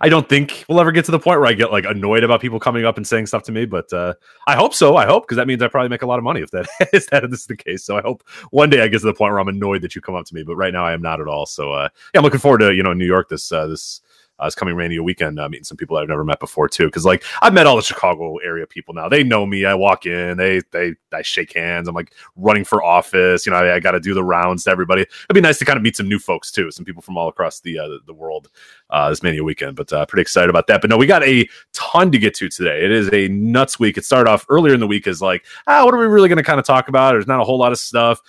I 0.00 0.08
don't 0.08 0.26
think 0.26 0.64
we'll 0.66 0.80
ever 0.80 0.92
get 0.92 1.04
to 1.04 1.10
the 1.10 1.18
point 1.18 1.40
where 1.40 1.48
I 1.48 1.52
get 1.52 1.72
like 1.72 1.84
annoyed 1.84 2.24
about 2.24 2.40
people 2.40 2.58
coming 2.58 2.86
up 2.86 2.96
and 2.96 3.06
saying 3.06 3.26
stuff 3.26 3.42
to 3.44 3.52
me, 3.52 3.66
but 3.66 3.92
uh, 3.92 4.14
I 4.46 4.56
hope 4.56 4.72
so. 4.72 4.96
I 4.96 5.04
hope 5.04 5.24
because 5.24 5.36
that 5.36 5.46
means 5.46 5.62
I 5.62 5.68
probably 5.68 5.90
make 5.90 6.00
a 6.00 6.06
lot 6.06 6.18
of 6.18 6.24
money 6.24 6.40
if 6.40 6.50
that 6.52 6.66
is 6.94 7.04
that 7.08 7.24
is 7.24 7.44
the 7.44 7.56
case. 7.56 7.84
So 7.84 7.98
I 7.98 8.00
hope 8.00 8.26
one 8.50 8.70
day 8.70 8.80
I 8.80 8.88
get 8.88 9.00
to 9.00 9.06
the 9.06 9.12
point 9.12 9.32
where 9.32 9.40
I'm 9.40 9.48
annoyed 9.48 9.82
that 9.82 9.94
you 9.94 10.00
come 10.00 10.14
up 10.14 10.24
to 10.24 10.34
me, 10.34 10.42
but 10.42 10.56
right 10.56 10.72
now 10.72 10.86
I 10.86 10.94
am 10.94 11.02
not 11.02 11.20
at 11.20 11.28
all. 11.28 11.44
So 11.44 11.74
uh, 11.74 11.90
yeah, 12.14 12.20
I'm 12.20 12.24
looking 12.24 12.40
forward 12.40 12.58
to 12.58 12.72
you 12.72 12.82
know 12.82 12.94
New 12.94 13.04
York 13.04 13.28
this 13.28 13.52
uh, 13.52 13.66
this 13.66 14.00
uh, 14.40 14.46
this 14.46 14.54
coming 14.54 14.74
rainy 14.74 14.98
weekend, 14.98 15.38
uh, 15.38 15.48
meeting 15.48 15.64
some 15.64 15.76
people 15.76 15.96
I've 15.96 16.08
never 16.08 16.24
met 16.24 16.40
before 16.40 16.68
too. 16.68 16.86
Because 16.86 17.04
like 17.04 17.22
I've 17.42 17.54
met 17.54 17.66
all 17.66 17.76
the 17.76 17.82
Chicago 17.82 18.36
area 18.38 18.66
people 18.66 18.94
now. 18.94 19.08
They 19.08 19.22
know 19.22 19.46
me. 19.46 19.64
I 19.64 19.74
walk 19.74 20.06
in, 20.06 20.36
they 20.36 20.62
they 20.72 20.94
I 21.12 21.22
shake 21.22 21.54
hands. 21.54 21.88
I'm 21.88 21.94
like 21.94 22.12
running 22.36 22.64
for 22.64 22.82
office. 22.82 23.46
You 23.46 23.52
know, 23.52 23.58
I, 23.58 23.76
I 23.76 23.80
got 23.80 23.92
to 23.92 24.00
do 24.00 24.14
the 24.14 24.24
rounds 24.24 24.64
to 24.64 24.70
everybody. 24.70 25.02
It'd 25.02 25.34
be 25.34 25.40
nice 25.40 25.58
to 25.58 25.64
kind 25.64 25.76
of 25.76 25.82
meet 25.82 25.96
some 25.96 26.08
new 26.08 26.18
folks 26.18 26.50
too, 26.50 26.70
some 26.70 26.84
people 26.84 27.02
from 27.02 27.16
all 27.16 27.28
across 27.28 27.60
the 27.60 27.78
uh, 27.78 27.88
the 28.06 28.14
world 28.14 28.50
uh, 28.90 29.10
this 29.10 29.22
Mania 29.22 29.44
weekend. 29.44 29.76
But 29.76 29.92
uh, 29.92 30.06
pretty 30.06 30.22
excited 30.22 30.50
about 30.50 30.66
that. 30.68 30.80
But 30.80 30.90
no, 30.90 30.96
we 30.96 31.06
got 31.06 31.22
a 31.22 31.48
ton 31.72 32.10
to 32.12 32.18
get 32.18 32.34
to 32.34 32.48
today. 32.48 32.84
It 32.84 32.90
is 32.90 33.10
a 33.12 33.28
nuts 33.28 33.78
week. 33.78 33.98
It 33.98 34.04
started 34.04 34.30
off 34.30 34.46
earlier 34.48 34.74
in 34.74 34.80
the 34.80 34.86
week 34.86 35.06
as 35.06 35.20
like, 35.20 35.44
ah, 35.66 35.84
what 35.84 35.94
are 35.94 35.98
we 35.98 36.06
really 36.06 36.28
going 36.28 36.38
to 36.38 36.42
kind 36.42 36.58
of 36.58 36.66
talk 36.66 36.88
about? 36.88 37.12
There's 37.12 37.26
not 37.26 37.40
a 37.40 37.44
whole 37.44 37.58
lot 37.58 37.72
of 37.72 37.78
stuff. 37.78 38.20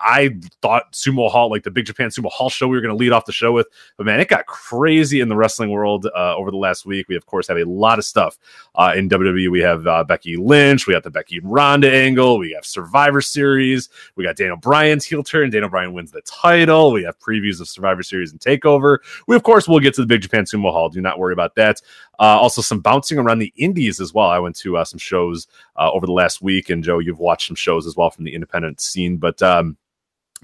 I 0.00 0.36
thought 0.62 0.92
Sumo 0.92 1.30
Hall, 1.30 1.50
like 1.50 1.62
the 1.62 1.70
Big 1.70 1.86
Japan 1.86 2.10
Sumo 2.10 2.30
Hall 2.30 2.50
show, 2.50 2.68
we 2.68 2.76
were 2.76 2.82
going 2.82 2.96
to 2.96 2.98
lead 2.98 3.12
off 3.12 3.24
the 3.24 3.32
show 3.32 3.52
with, 3.52 3.68
but 3.96 4.06
man, 4.06 4.20
it 4.20 4.28
got 4.28 4.46
crazy 4.46 5.20
in 5.20 5.28
the 5.28 5.36
wrestling 5.60 5.70
world 5.70 6.06
uh, 6.16 6.36
over 6.36 6.50
the 6.50 6.56
last 6.56 6.86
week. 6.86 7.08
We 7.08 7.16
of 7.16 7.26
course 7.26 7.46
have 7.48 7.58
a 7.58 7.64
lot 7.64 7.98
of 7.98 8.04
stuff 8.04 8.38
uh, 8.74 8.94
in 8.96 9.08
WWE. 9.08 9.50
We 9.50 9.60
have 9.60 9.86
uh, 9.86 10.04
Becky 10.04 10.36
Lynch. 10.36 10.86
We 10.86 10.94
got 10.94 11.02
the 11.02 11.10
Becky 11.10 11.38
Ronda 11.40 11.92
angle. 11.92 12.38
We 12.38 12.52
have 12.52 12.64
Survivor 12.64 13.20
Series. 13.20 13.90
We 14.16 14.24
got 14.24 14.36
Daniel 14.36 14.56
Bryan's 14.56 15.04
heel 15.04 15.22
turn. 15.22 15.50
Daniel 15.50 15.68
Bryan 15.68 15.92
wins 15.92 16.12
the 16.12 16.22
title. 16.22 16.92
We 16.92 17.02
have 17.04 17.18
previews 17.18 17.60
of 17.60 17.68
Survivor 17.68 18.02
Series 18.02 18.32
and 18.32 18.40
Takeover. 18.40 18.98
We 19.26 19.36
of 19.36 19.42
course 19.42 19.68
will 19.68 19.80
get 19.80 19.94
to 19.94 20.00
the 20.00 20.06
Big 20.06 20.22
Japan 20.22 20.44
Sumo 20.44 20.72
Hall. 20.72 20.88
Do 20.88 21.02
not 21.02 21.18
worry 21.18 21.34
about 21.34 21.54
that. 21.56 21.82
Uh, 22.18 22.38
also, 22.38 22.62
some 22.62 22.80
bouncing 22.80 23.18
around 23.18 23.38
the 23.38 23.52
indies 23.56 24.00
as 24.00 24.14
well. 24.14 24.30
I 24.30 24.38
went 24.38 24.56
to 24.56 24.76
uh, 24.76 24.84
some 24.84 24.98
shows 24.98 25.46
uh, 25.76 25.90
over 25.90 26.06
the 26.06 26.12
last 26.12 26.42
week, 26.42 26.70
and 26.70 26.84
Joe, 26.84 26.98
you've 26.98 27.18
watched 27.18 27.48
some 27.48 27.56
shows 27.56 27.86
as 27.86 27.96
well 27.96 28.10
from 28.10 28.24
the 28.24 28.34
independent 28.34 28.80
scene. 28.80 29.16
But 29.16 29.42
um, 29.42 29.76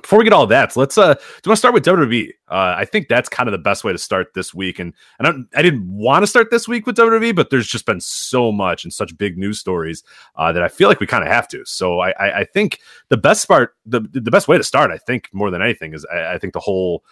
before 0.02 0.18
we 0.18 0.24
get 0.24 0.32
all 0.32 0.46
that, 0.46 0.76
let's 0.76 0.98
uh, 0.98 1.14
do 1.14 1.20
you 1.20 1.50
want 1.50 1.56
to 1.56 1.56
start 1.56 1.74
with 1.74 1.84
WWE? 1.84 2.28
Uh, 2.48 2.74
I 2.76 2.84
think 2.84 3.08
that's 3.08 3.28
kind 3.28 3.48
of 3.48 3.52
the 3.52 3.58
best 3.58 3.82
way 3.82 3.92
to 3.92 3.98
start 3.98 4.34
this 4.34 4.52
week. 4.54 4.78
And 4.78 4.92
I, 5.20 5.32
I 5.54 5.62
didn't 5.62 5.88
want 5.88 6.22
to 6.22 6.26
start 6.26 6.50
this 6.50 6.68
week 6.68 6.86
with 6.86 6.96
WWE, 6.96 7.34
but 7.34 7.50
there's 7.50 7.66
just 7.66 7.86
been 7.86 8.00
so 8.00 8.52
much 8.52 8.84
and 8.84 8.92
such 8.92 9.16
big 9.16 9.38
news 9.38 9.58
stories 9.58 10.02
uh, 10.36 10.52
that 10.52 10.62
I 10.62 10.68
feel 10.68 10.88
like 10.88 11.00
we 11.00 11.06
kind 11.06 11.24
of 11.24 11.30
have 11.30 11.48
to. 11.48 11.64
So 11.64 12.00
I, 12.00 12.10
I, 12.10 12.40
I 12.40 12.44
think 12.44 12.80
the 13.08 13.16
best 13.16 13.48
part, 13.48 13.74
the 13.86 14.00
the 14.12 14.30
best 14.30 14.48
way 14.48 14.58
to 14.58 14.64
start, 14.64 14.90
I 14.90 14.98
think 14.98 15.28
more 15.32 15.50
than 15.50 15.62
anything, 15.62 15.94
is 15.94 16.04
I, 16.12 16.34
I 16.34 16.38
think 16.38 16.52
the 16.52 16.60
whole 16.60 17.02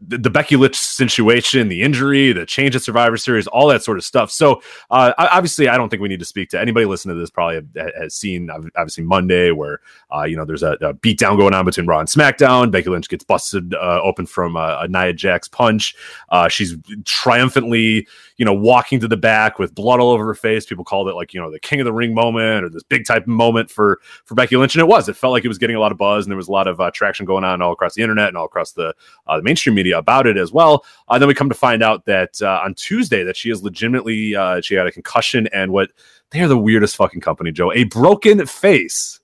the, 0.00 0.18
the 0.18 0.30
Becky 0.30 0.56
Lynch 0.56 0.76
situation, 0.76 1.68
the 1.68 1.82
injury, 1.82 2.32
the 2.32 2.46
change 2.46 2.74
at 2.76 2.82
Survivor 2.82 3.16
Series, 3.16 3.46
all 3.46 3.68
that 3.68 3.82
sort 3.82 3.98
of 3.98 4.04
stuff. 4.04 4.30
So, 4.30 4.62
uh, 4.90 5.12
obviously, 5.18 5.68
I 5.68 5.76
don't 5.76 5.88
think 5.88 6.02
we 6.02 6.08
need 6.08 6.18
to 6.18 6.24
speak 6.24 6.50
to 6.50 6.60
anybody 6.60 6.86
listening 6.86 7.16
to 7.16 7.20
this. 7.20 7.30
Probably 7.30 7.62
has 8.00 8.14
seen 8.14 8.50
obviously 8.50 9.04
Monday 9.04 9.50
where 9.50 9.80
uh, 10.14 10.24
you 10.24 10.36
know 10.36 10.44
there's 10.44 10.62
a, 10.62 10.72
a 10.80 10.94
beatdown 10.94 11.36
going 11.36 11.54
on 11.54 11.64
between 11.64 11.86
Raw 11.86 12.00
and 12.00 12.08
SmackDown. 12.08 12.70
Becky 12.70 12.90
Lynch 12.90 13.08
gets 13.08 13.24
busted 13.24 13.74
uh, 13.74 14.00
open 14.02 14.26
from 14.26 14.56
a, 14.56 14.80
a 14.82 14.88
Nia 14.88 15.12
Jax 15.12 15.48
punch. 15.48 15.94
Uh, 16.30 16.48
she's 16.48 16.76
triumphantly 17.04 18.06
you 18.36 18.44
know 18.44 18.52
walking 18.54 18.98
to 19.00 19.08
the 19.08 19.16
back 19.16 19.58
with 19.58 19.74
blood 19.74 20.00
all 20.00 20.10
over 20.10 20.24
her 20.26 20.34
face. 20.34 20.66
People 20.66 20.84
called 20.84 21.08
it 21.08 21.14
like 21.14 21.32
you 21.32 21.40
know 21.40 21.50
the 21.50 21.60
King 21.60 21.80
of 21.80 21.84
the 21.84 21.92
Ring 21.92 22.14
moment 22.14 22.64
or 22.64 22.68
this 22.68 22.82
big 22.82 23.06
type 23.06 23.26
moment 23.26 23.70
for 23.70 24.00
for 24.24 24.34
Becky 24.34 24.56
Lynch, 24.56 24.74
and 24.74 24.80
it 24.80 24.88
was. 24.88 25.08
It 25.08 25.16
felt 25.16 25.32
like 25.32 25.44
it 25.44 25.48
was 25.48 25.58
getting 25.58 25.76
a 25.76 25.80
lot 25.80 25.92
of 25.92 25.98
buzz 25.98 26.24
and 26.24 26.30
there 26.30 26.36
was 26.36 26.48
a 26.48 26.52
lot 26.52 26.66
of 26.66 26.80
uh, 26.80 26.90
traction 26.90 27.26
going 27.26 27.44
on 27.44 27.62
all 27.62 27.72
across 27.72 27.94
the 27.94 28.02
internet 28.02 28.28
and 28.28 28.36
all 28.36 28.46
across 28.46 28.72
the 28.72 28.94
uh, 29.26 29.36
the 29.36 29.42
mainstream 29.42 29.74
media 29.74 29.83
about 29.92 30.26
it 30.26 30.36
as 30.36 30.52
well. 30.52 30.84
Uh, 31.08 31.18
then 31.18 31.28
we 31.28 31.34
come 31.34 31.48
to 31.48 31.54
find 31.54 31.82
out 31.82 32.04
that 32.06 32.40
uh, 32.42 32.60
on 32.64 32.74
Tuesday 32.74 33.22
that 33.24 33.36
she 33.36 33.50
is 33.50 33.62
legitimately 33.62 34.34
uh, 34.34 34.60
she 34.60 34.74
had 34.74 34.86
a 34.86 34.92
concussion 34.92 35.48
and 35.52 35.72
what 35.72 35.90
they 36.30 36.40
are 36.40 36.48
the 36.48 36.58
weirdest 36.58 36.96
fucking 36.96 37.20
company, 37.20 37.52
Joe. 37.52 37.72
A 37.72 37.84
broken 37.84 38.44
face. 38.46 39.20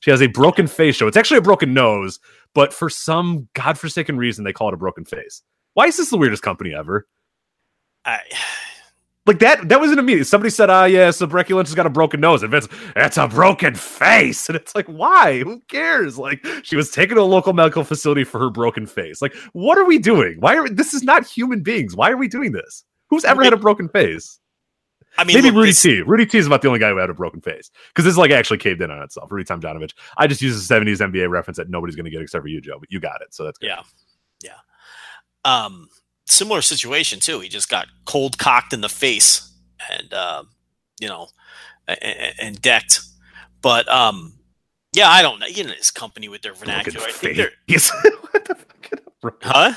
She 0.00 0.10
has 0.10 0.20
a 0.20 0.26
broken 0.26 0.66
face 0.66 0.96
show. 0.96 1.06
It's 1.06 1.16
actually 1.16 1.38
a 1.38 1.42
broken 1.42 1.72
nose, 1.72 2.20
but 2.54 2.74
for 2.74 2.90
some 2.90 3.48
godforsaken 3.54 4.18
reason, 4.18 4.44
they 4.44 4.52
call 4.52 4.68
it 4.68 4.74
a 4.74 4.78
broken 4.78 5.04
face. 5.04 5.42
Why 5.74 5.86
is 5.86 5.96
this 5.96 6.10
the 6.10 6.18
weirdest 6.18 6.42
company 6.42 6.74
ever? 6.74 7.06
I, 8.04 8.20
Like 9.26 9.38
that, 9.38 9.70
that 9.70 9.80
was 9.80 9.90
an 9.90 9.98
immediate. 9.98 10.26
Somebody 10.26 10.50
said, 10.50 10.68
"Ah, 10.68 10.84
yeah, 10.84 11.10
so 11.10 11.26
Becky 11.26 11.54
Lynch 11.54 11.68
has 11.68 11.74
got 11.74 11.86
a 11.86 11.90
broken 11.90 12.20
nose," 12.20 12.42
and 12.42 12.50
Vince, 12.50 12.68
"It's 12.94 13.16
a 13.16 13.26
broken 13.26 13.74
face," 13.74 14.48
and 14.50 14.56
it's 14.56 14.74
like, 14.74 14.86
why? 14.86 15.40
Who 15.40 15.60
cares? 15.68 16.18
Like 16.18 16.46
she 16.62 16.76
was 16.76 16.90
taken 16.90 17.16
to 17.16 17.22
a 17.22 17.24
local 17.24 17.54
medical 17.54 17.84
facility 17.84 18.24
for 18.24 18.38
her 18.38 18.50
broken 18.50 18.86
face. 18.86 19.22
Like, 19.22 19.34
what 19.54 19.78
are 19.78 19.84
we 19.86 19.98
doing? 19.98 20.36
Why 20.40 20.56
are 20.56 20.64
we, 20.64 20.70
this 20.70 20.92
is 20.92 21.02
not 21.02 21.26
human 21.26 21.62
beings? 21.62 21.96
Why 21.96 22.10
are 22.10 22.18
we 22.18 22.28
doing 22.28 22.52
this? 22.52 22.84
Who's 23.08 23.24
ever 23.24 23.42
had 23.42 23.54
a 23.54 23.56
broken 23.56 23.88
face? 23.88 24.40
I 25.16 25.24
mean, 25.24 25.36
Maybe 25.36 25.46
look, 25.48 25.56
Rudy 25.56 25.70
this- 25.70 25.80
T. 25.82 26.02
Rudy 26.02 26.26
T 26.26 26.36
is 26.38 26.46
about 26.46 26.60
the 26.60 26.68
only 26.68 26.80
guy 26.80 26.90
who 26.90 26.96
had 26.98 27.08
a 27.08 27.14
broken 27.14 27.40
face 27.40 27.70
because 27.88 28.04
this 28.04 28.12
is 28.12 28.18
like 28.18 28.30
actually 28.30 28.58
caved 28.58 28.82
in 28.82 28.90
on 28.90 29.00
itself. 29.02 29.32
Rudy 29.32 29.44
Tomjanovich. 29.44 29.92
I 30.18 30.26
just 30.26 30.42
use 30.42 30.54
a 30.70 30.74
'70s 30.74 31.00
NBA 31.00 31.30
reference 31.30 31.56
that 31.56 31.70
nobody's 31.70 31.96
going 31.96 32.04
to 32.04 32.10
get 32.10 32.20
except 32.20 32.42
for 32.42 32.48
you, 32.48 32.60
Joe. 32.60 32.78
But 32.78 32.90
you 32.92 33.00
got 33.00 33.22
it, 33.22 33.32
so 33.32 33.44
that's 33.44 33.56
good. 33.58 33.68
Yeah, 33.68 33.80
yeah. 34.42 34.56
Um, 35.44 35.88
similar 36.26 36.62
situation 36.62 37.20
too. 37.20 37.40
He 37.40 37.48
just 37.48 37.68
got 37.68 37.86
cold 38.06 38.38
cocked 38.38 38.72
in 38.72 38.80
the 38.80 38.88
face, 38.88 39.50
and 39.90 40.12
um, 40.14 40.48
you 41.00 41.08
know, 41.08 41.28
and, 41.88 42.34
and 42.40 42.62
decked. 42.62 43.00
But 43.62 43.88
um, 43.88 44.34
yeah, 44.92 45.08
I 45.08 45.22
don't 45.22 45.40
know. 45.40 45.46
You 45.46 45.64
know, 45.64 45.70
this 45.70 45.90
company 45.90 46.28
with 46.28 46.42
their 46.42 46.54
vernacular. 46.54 47.06
I 47.06 47.12
think 47.12 47.36
they're 47.36 47.52
what 48.30 48.44
the 48.44 48.54
fuck? 48.54 48.92
A 48.92 49.10
broken, 49.20 49.50
huh? 49.50 49.72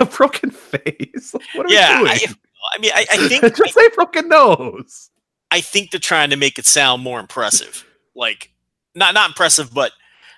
a 0.00 0.06
broken 0.06 0.50
face. 0.50 1.34
Like, 1.34 1.44
what 1.54 1.66
are 1.66 1.72
Yeah, 1.72 2.02
we 2.02 2.08
I, 2.10 2.18
doing? 2.18 2.36
I 2.74 2.78
mean, 2.78 2.92
I, 2.94 3.06
I 3.12 3.28
think 3.28 3.42
just 3.56 3.74
say 3.74 3.88
broken 3.94 4.28
nose. 4.28 5.10
I 5.50 5.60
think 5.60 5.90
they're 5.90 6.00
trying 6.00 6.30
to 6.30 6.36
make 6.36 6.58
it 6.58 6.66
sound 6.66 7.02
more 7.02 7.20
impressive. 7.20 7.84
Like 8.14 8.50
not 8.94 9.14
not 9.14 9.30
impressive, 9.30 9.72
but 9.72 9.92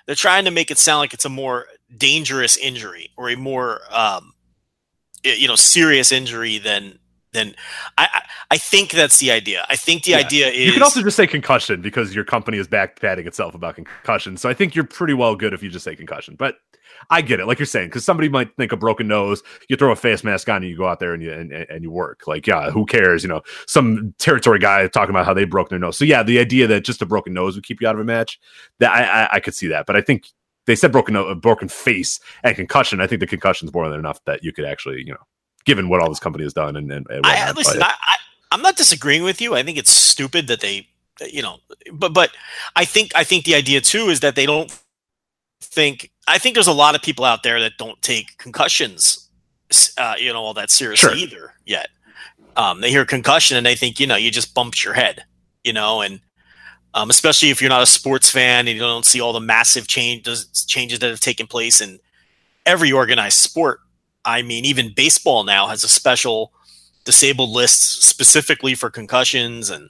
they're 0.05 0.15
trying 0.15 0.45
to 0.45 0.51
make 0.51 0.71
it 0.71 0.77
sound 0.77 0.99
like 0.99 1.13
it's 1.13 1.25
a 1.25 1.29
more 1.29 1.67
dangerous 1.97 2.57
injury 2.57 3.11
or 3.17 3.29
a 3.29 3.35
more 3.37 3.81
um 3.91 4.33
you 5.25 5.47
know 5.47 5.55
serious 5.55 6.11
injury 6.11 6.57
than 6.57 6.99
than 7.33 7.53
I 7.97 8.21
I, 8.49 8.57
think 8.57 8.91
that's 8.91 9.19
the 9.19 9.31
idea. 9.31 9.65
I 9.69 9.75
think 9.75 10.03
the 10.03 10.11
Yeah. 10.11 10.17
idea 10.19 10.47
is 10.47 10.67
You 10.67 10.71
can 10.71 10.83
also 10.83 11.01
just 11.01 11.17
say 11.17 11.27
concussion 11.27 11.81
because 11.81 12.15
your 12.15 12.23
company 12.23 12.57
is 12.57 12.67
back 12.67 12.99
patting 13.01 13.27
itself 13.27 13.53
about 13.53 13.75
concussion. 13.75 14.37
So 14.37 14.47
I 14.47 14.53
think 14.53 14.73
you're 14.73 14.85
pretty 14.85 15.13
well 15.13 15.35
good 15.35 15.53
if 15.53 15.61
you 15.61 15.69
just 15.69 15.83
say 15.83 15.95
concussion. 15.97 16.35
But 16.37 16.55
I 17.09 17.21
get 17.21 17.41
it, 17.41 17.45
like 17.45 17.59
you're 17.59 17.65
saying, 17.65 17.89
because 17.89 18.05
somebody 18.05 18.29
might 18.29 18.55
think 18.55 18.71
a 18.71 18.77
broken 18.77 19.07
nose. 19.09 19.43
You 19.67 19.75
throw 19.75 19.91
a 19.91 19.97
face 19.97 20.23
mask 20.23 20.47
on 20.47 20.57
and 20.57 20.67
you 20.67 20.77
go 20.77 20.87
out 20.87 20.99
there 21.01 21.13
and 21.13 21.21
you 21.21 21.33
and, 21.33 21.51
and 21.51 21.83
you 21.83 21.91
work. 21.91 22.25
Like, 22.25 22.47
yeah, 22.47 22.71
who 22.71 22.85
cares? 22.85 23.21
You 23.21 23.27
know, 23.29 23.41
some 23.67 24.13
territory 24.17 24.59
guy 24.59 24.87
talking 24.87 25.09
about 25.09 25.25
how 25.25 25.33
they 25.33 25.43
broke 25.43 25.67
their 25.69 25.79
nose. 25.79 25.97
So 25.97 26.05
yeah, 26.05 26.23
the 26.23 26.39
idea 26.39 26.67
that 26.67 26.85
just 26.85 27.01
a 27.01 27.05
broken 27.05 27.33
nose 27.33 27.55
would 27.55 27.65
keep 27.65 27.81
you 27.81 27.87
out 27.87 27.95
of 27.95 28.01
a 28.01 28.05
match, 28.05 28.39
that 28.79 28.91
I 28.91 29.03
I, 29.25 29.29
I 29.33 29.39
could 29.41 29.53
see 29.55 29.67
that. 29.67 29.85
But 29.85 29.97
I 29.97 30.01
think 30.01 30.27
they 30.65 30.75
said 30.75 30.91
broken 30.91 31.13
no- 31.13 31.35
broken 31.35 31.67
face 31.67 32.19
and 32.43 32.55
concussion. 32.55 33.01
I 33.01 33.07
think 33.07 33.19
the 33.19 33.27
concussion's 33.27 33.73
more 33.73 33.89
than 33.89 33.99
enough 33.99 34.23
that 34.25 34.43
you 34.43 34.51
could 34.51 34.65
actually, 34.65 34.99
you 35.05 35.13
know, 35.13 35.23
given 35.65 35.89
what 35.89 36.01
all 36.01 36.09
this 36.09 36.19
company 36.19 36.43
has 36.43 36.53
done 36.53 36.75
and 36.75 36.91
and, 36.91 37.07
and 37.09 37.25
I, 37.25 37.51
listen, 37.51 37.81
I, 37.81 37.87
I, 37.87 38.15
I'm 38.51 38.61
not 38.61 38.77
disagreeing 38.77 39.23
with 39.23 39.41
you. 39.41 39.55
I 39.55 39.63
think 39.63 39.77
it's 39.77 39.91
stupid 39.91 40.47
that 40.47 40.61
they, 40.61 40.87
you 41.29 41.41
know, 41.41 41.57
but 41.91 42.13
but 42.13 42.31
I 42.75 42.85
think 42.85 43.11
I 43.15 43.23
think 43.23 43.45
the 43.45 43.55
idea 43.55 43.81
too 43.81 44.09
is 44.09 44.19
that 44.21 44.35
they 44.35 44.45
don't 44.45 44.71
think. 45.61 46.11
I 46.27 46.39
think 46.39 46.55
there's 46.55 46.67
a 46.67 46.73
lot 46.73 46.95
of 46.95 47.01
people 47.01 47.25
out 47.25 47.43
there 47.43 47.59
that 47.59 47.73
don't 47.77 48.01
take 48.01 48.37
concussions, 48.39 49.29
uh, 49.97 50.15
you 50.17 50.33
know, 50.33 50.41
all 50.41 50.55
that 50.55 50.71
seriously 50.71 51.09
Sure. 51.09 51.17
either 51.17 51.53
yet. 51.65 51.89
Um, 52.57 52.81
they 52.81 52.89
hear 52.89 53.05
concussion 53.05 53.57
and 53.57 53.65
they 53.65 53.75
think 53.75 53.99
you 53.99 54.07
know 54.07 54.15
you 54.15 54.31
just 54.31 54.53
bumped 54.55 54.83
your 54.83 54.93
head, 54.93 55.25
you 55.63 55.73
know, 55.73 56.01
and 56.01 56.21
um, 56.95 57.09
especially 57.09 57.49
if 57.49 57.61
you're 57.61 57.69
not 57.69 57.83
a 57.83 57.85
sports 57.85 58.31
fan 58.31 58.67
and 58.67 58.75
you 58.75 58.79
don't 58.79 59.05
see 59.05 59.21
all 59.21 59.33
the 59.33 59.39
massive 59.39 59.87
changes 59.87 60.47
changes 60.65 60.99
that 60.99 61.09
have 61.09 61.19
taken 61.19 61.45
place 61.45 61.81
in 61.81 61.99
every 62.65 62.91
organized 62.91 63.37
sport. 63.37 63.81
I 64.23 64.41
mean, 64.41 64.65
even 64.65 64.93
baseball 64.95 65.43
now 65.43 65.67
has 65.67 65.83
a 65.83 65.89
special 65.89 66.51
disabled 67.03 67.51
list 67.51 68.01
specifically 68.01 68.73
for 68.73 68.89
concussions 68.89 69.69
and 69.69 69.89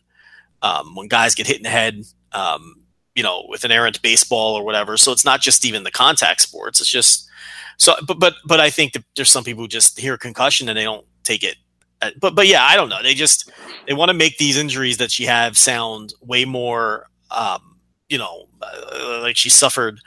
um, 0.62 0.96
when 0.96 1.08
guys 1.08 1.36
get 1.36 1.48
hit 1.48 1.58
in 1.58 1.64
the 1.64 1.70
head, 1.70 2.04
um, 2.34 2.82
you 3.14 3.24
know, 3.24 3.46
with 3.48 3.64
an 3.64 3.72
errant 3.72 4.02
baseball 4.02 4.56
or 4.56 4.66
whatever. 4.66 4.98
So 4.98 5.12
it's 5.12 5.24
not 5.24 5.40
just 5.42 5.64
even 5.64 5.84
the 5.84 5.92
contact 5.92 6.42
sports. 6.42 6.82
It's 6.82 6.90
just 6.90 7.30
so. 7.78 7.94
But 8.06 8.20
but 8.20 8.34
but 8.46 8.60
I 8.60 8.72
think 8.72 8.94
that 8.94 9.04
there's 9.16 9.30
some 9.30 9.44
people 9.44 9.64
who 9.64 9.68
just 9.68 10.00
hear 10.00 10.18
concussion 10.18 10.68
and 10.68 10.78
they 10.78 10.84
don't 10.84 11.06
take 11.24 11.44
it. 11.44 11.56
uh, 12.02 12.12
But 12.20 12.34
but 12.36 12.48
yeah, 12.48 12.64
I 12.64 12.76
don't 12.76 12.90
know. 12.90 13.02
They 13.04 13.14
just 13.14 13.50
they 13.88 13.94
want 13.94 14.10
to 14.10 14.14
make 14.14 14.38
these 14.38 14.58
injuries 14.58 14.98
that 14.98 15.12
she 15.12 15.26
have 15.26 15.58
sound 15.58 16.14
way 16.22 16.46
more, 16.46 17.08
um, 17.32 17.78
you 18.10 18.18
know, 18.18 18.48
uh, 18.62 19.20
like 19.22 19.38
she 19.38 19.50
suffered. 19.50 20.00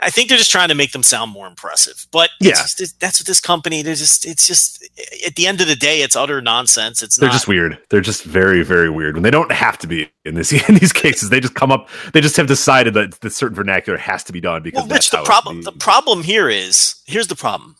I 0.00 0.10
think 0.10 0.28
they're 0.28 0.38
just 0.38 0.50
trying 0.52 0.68
to 0.68 0.74
make 0.76 0.92
them 0.92 1.02
sound 1.02 1.32
more 1.32 1.46
impressive. 1.48 2.06
But 2.12 2.30
it's 2.40 2.46
Yeah. 2.48 2.62
just, 2.62 2.80
it's- 2.80 2.94
that's 3.00 3.20
what 3.20 3.26
this 3.26 3.40
company. 3.40 3.82
They're 3.82 3.94
just. 3.96 4.26
It's 4.26 4.46
just 4.46 4.88
at 5.26 5.34
the 5.34 5.46
end 5.46 5.60
of 5.60 5.66
the 5.66 5.74
day, 5.74 6.02
it's 6.02 6.14
utter 6.14 6.40
nonsense. 6.40 7.02
It's 7.02 7.16
They're 7.16 7.28
not, 7.28 7.32
just 7.32 7.48
weird. 7.48 7.78
They're 7.90 8.00
just 8.00 8.22
very, 8.22 8.62
very 8.62 8.90
weird. 8.90 9.14
When 9.14 9.22
they 9.24 9.30
don't 9.30 9.50
have 9.50 9.76
to 9.78 9.86
be 9.88 10.08
in 10.24 10.34
this 10.34 10.52
in 10.68 10.76
these 10.76 10.92
cases, 10.92 11.30
they 11.30 11.40
just 11.40 11.54
come 11.54 11.72
up. 11.72 11.88
They 12.12 12.20
just 12.20 12.36
have 12.36 12.46
decided 12.46 12.94
that 12.94 13.20
the 13.22 13.30
certain 13.30 13.56
vernacular 13.56 13.98
has 13.98 14.22
to 14.24 14.32
be 14.32 14.40
done 14.40 14.62
because 14.62 14.82
Well, 14.82 14.88
Rich, 14.96 15.10
the 15.10 15.22
problem 15.24 15.62
the 15.62 15.72
problem 15.72 16.22
here 16.22 16.48
is 16.48 16.96
here's 17.06 17.26
the 17.28 17.36
problem. 17.36 17.76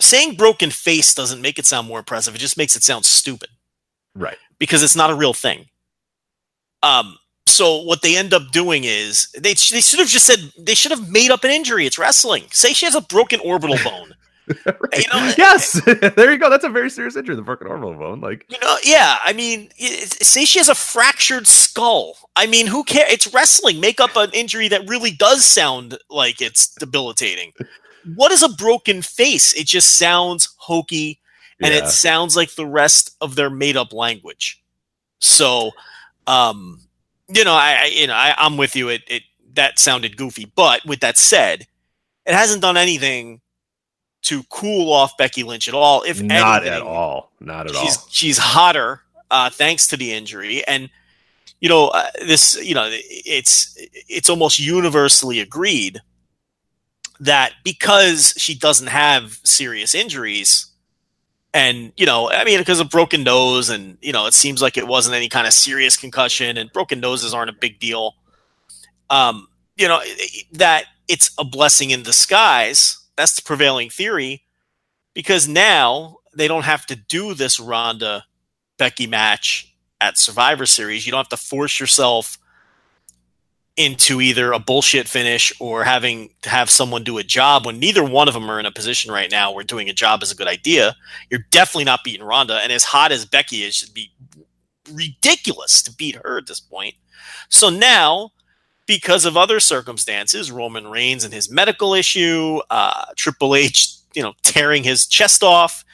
Saying 0.00 0.36
broken 0.36 0.70
face 0.70 1.12
doesn't 1.14 1.42
make 1.42 1.58
it 1.58 1.66
sound 1.66 1.88
more 1.88 1.98
impressive. 2.00 2.34
It 2.34 2.38
just 2.38 2.56
makes 2.56 2.76
it 2.76 2.82
sound 2.84 3.04
stupid 3.04 3.48
right. 4.18 4.36
because 4.58 4.82
it's 4.82 4.96
not 4.96 5.10
a 5.10 5.14
real 5.14 5.32
thing. 5.34 5.66
Um. 6.82 7.16
So 7.46 7.82
what 7.82 8.02
they 8.02 8.16
end 8.16 8.34
up 8.34 8.50
doing 8.52 8.84
is 8.84 9.28
they 9.32 9.54
they 9.54 9.80
should 9.80 9.98
have 9.98 10.08
just 10.08 10.26
said 10.26 10.38
they 10.58 10.74
should 10.74 10.90
have 10.92 11.10
made 11.10 11.30
up 11.30 11.44
an 11.44 11.50
injury. 11.50 11.86
It's 11.86 11.98
wrestling. 11.98 12.44
Say 12.50 12.72
she 12.72 12.84
has 12.86 12.94
a 12.94 13.00
broken 13.00 13.40
orbital 13.40 13.76
bone. 13.84 14.14
right. 14.66 14.98
You 15.04 15.08
know- 15.12 15.32
yes, 15.36 15.72
there 16.16 16.30
you 16.30 16.38
go. 16.38 16.50
That's 16.50 16.64
a 16.64 16.68
very 16.68 16.88
serious 16.90 17.16
injury. 17.16 17.34
The 17.36 17.42
broken 17.42 17.66
orbital 17.66 17.94
bone. 17.94 18.20
Like, 18.20 18.44
You 18.48 18.58
know, 18.60 18.76
yeah. 18.84 19.16
I 19.24 19.32
mean, 19.32 19.70
say 19.78 20.44
she 20.44 20.58
has 20.58 20.68
a 20.68 20.74
fractured 20.74 21.46
skull. 21.48 22.16
I 22.36 22.46
mean, 22.46 22.66
who 22.66 22.84
cares? 22.84 23.10
It's 23.12 23.34
wrestling. 23.34 23.80
Make 23.80 23.98
up 23.98 24.14
an 24.16 24.30
injury 24.34 24.68
that 24.68 24.88
really 24.88 25.10
does 25.10 25.44
sound 25.44 25.98
like 26.10 26.40
it's 26.40 26.68
debilitating. 26.74 27.52
What 28.14 28.32
is 28.32 28.42
a 28.42 28.48
broken 28.48 29.02
face? 29.02 29.52
It 29.52 29.66
just 29.66 29.96
sounds 29.96 30.48
hokey, 30.56 31.20
and 31.60 31.72
yeah. 31.72 31.84
it 31.84 31.88
sounds 31.88 32.36
like 32.36 32.54
the 32.54 32.66
rest 32.66 33.16
of 33.20 33.34
their 33.34 33.50
made-up 33.50 33.92
language. 33.92 34.62
So, 35.20 35.72
um, 36.26 36.80
you 37.28 37.44
know, 37.44 37.54
I, 37.54 37.78
I 37.82 37.84
you 37.86 38.06
know, 38.06 38.14
I, 38.14 38.34
I'm 38.36 38.56
with 38.56 38.76
you. 38.76 38.88
It, 38.88 39.02
it 39.08 39.22
that 39.54 39.78
sounded 39.78 40.16
goofy, 40.16 40.50
but 40.54 40.84
with 40.86 41.00
that 41.00 41.18
said, 41.18 41.66
it 42.26 42.34
hasn't 42.34 42.62
done 42.62 42.76
anything 42.76 43.40
to 44.22 44.42
cool 44.44 44.92
off 44.92 45.16
Becky 45.16 45.42
Lynch 45.42 45.68
at 45.68 45.74
all. 45.74 46.02
If 46.02 46.22
not 46.22 46.62
anything, 46.62 46.74
at 46.74 46.82
all. 46.82 47.32
Not 47.40 47.66
at 47.68 47.74
she's 47.74 47.96
all. 47.96 48.06
she's 48.10 48.38
hotter 48.38 49.02
uh, 49.30 49.50
thanks 49.50 49.86
to 49.88 49.96
the 49.96 50.12
injury, 50.12 50.66
and 50.66 50.90
you 51.60 51.68
know 51.68 51.88
uh, 51.88 52.10
this. 52.26 52.56
You 52.62 52.74
know 52.74 52.88
it's 52.90 53.76
it's 54.08 54.30
almost 54.30 54.58
universally 54.58 55.40
agreed 55.40 56.00
that 57.20 57.52
because 57.64 58.34
she 58.36 58.54
doesn't 58.54 58.86
have 58.88 59.38
serious 59.44 59.94
injuries, 59.94 60.67
and 61.54 61.92
you 61.96 62.06
know 62.06 62.30
I 62.30 62.44
mean 62.44 62.58
because 62.58 62.80
of 62.80 62.90
broken 62.90 63.24
nose, 63.24 63.70
and 63.70 63.98
you 64.00 64.12
know 64.12 64.26
it 64.26 64.34
seems 64.34 64.62
like 64.62 64.76
it 64.76 64.86
wasn't 64.86 65.16
any 65.16 65.28
kind 65.28 65.46
of 65.46 65.52
serious 65.52 65.96
concussion, 65.96 66.56
and 66.56 66.72
broken 66.72 67.00
noses 67.00 67.34
aren't 67.34 67.50
a 67.50 67.54
big 67.54 67.78
deal. 67.78 68.14
Um, 69.10 69.48
you 69.76 69.88
know 69.88 70.00
that 70.52 70.84
it's 71.08 71.30
a 71.38 71.44
blessing 71.44 71.90
in 71.90 72.02
disguise. 72.02 72.98
That's 73.16 73.34
the 73.34 73.42
prevailing 73.42 73.90
theory 73.90 74.42
because 75.14 75.48
now 75.48 76.18
they 76.34 76.46
don't 76.46 76.64
have 76.64 76.86
to 76.86 76.96
do 76.96 77.34
this 77.34 77.58
Ronda 77.58 78.24
Becky 78.78 79.06
match 79.06 79.74
at 80.00 80.18
Survivor 80.18 80.66
Series. 80.66 81.06
You 81.06 81.10
don't 81.10 81.18
have 81.18 81.28
to 81.30 81.36
force 81.36 81.80
yourself 81.80 82.38
into 83.78 84.20
either 84.20 84.52
a 84.52 84.58
bullshit 84.58 85.08
finish 85.08 85.52
or 85.60 85.84
having 85.84 86.30
to 86.42 86.50
have 86.50 86.68
someone 86.68 87.04
do 87.04 87.16
a 87.16 87.22
job 87.22 87.64
when 87.64 87.78
neither 87.78 88.02
one 88.02 88.26
of 88.26 88.34
them 88.34 88.50
are 88.50 88.58
in 88.58 88.66
a 88.66 88.72
position 88.72 89.12
right 89.12 89.30
now 89.30 89.52
where 89.52 89.62
doing 89.62 89.88
a 89.88 89.92
job 89.92 90.20
is 90.22 90.32
a 90.32 90.34
good 90.34 90.48
idea. 90.48 90.96
You're 91.30 91.46
definitely 91.50 91.84
not 91.84 92.02
beating 92.02 92.26
Ronda, 92.26 92.58
and 92.60 92.72
as 92.72 92.82
hot 92.82 93.12
as 93.12 93.24
Becky 93.24 93.62
is, 93.62 93.76
should 93.76 93.94
be 93.94 94.10
ridiculous 94.92 95.80
to 95.82 95.92
beat 95.94 96.16
her 96.16 96.38
at 96.38 96.48
this 96.48 96.58
point. 96.58 96.96
So 97.48 97.70
now, 97.70 98.32
because 98.86 99.24
of 99.24 99.36
other 99.36 99.60
circumstances, 99.60 100.50
Roman 100.50 100.88
Reigns 100.88 101.22
and 101.22 101.32
his 101.32 101.48
medical 101.48 101.94
issue, 101.94 102.60
uh, 102.70 103.04
Triple 103.16 103.54
H, 103.54 103.94
you 104.14 104.22
know, 104.22 104.34
tearing 104.42 104.82
his 104.82 105.06
chest 105.06 105.44
off, 105.44 105.84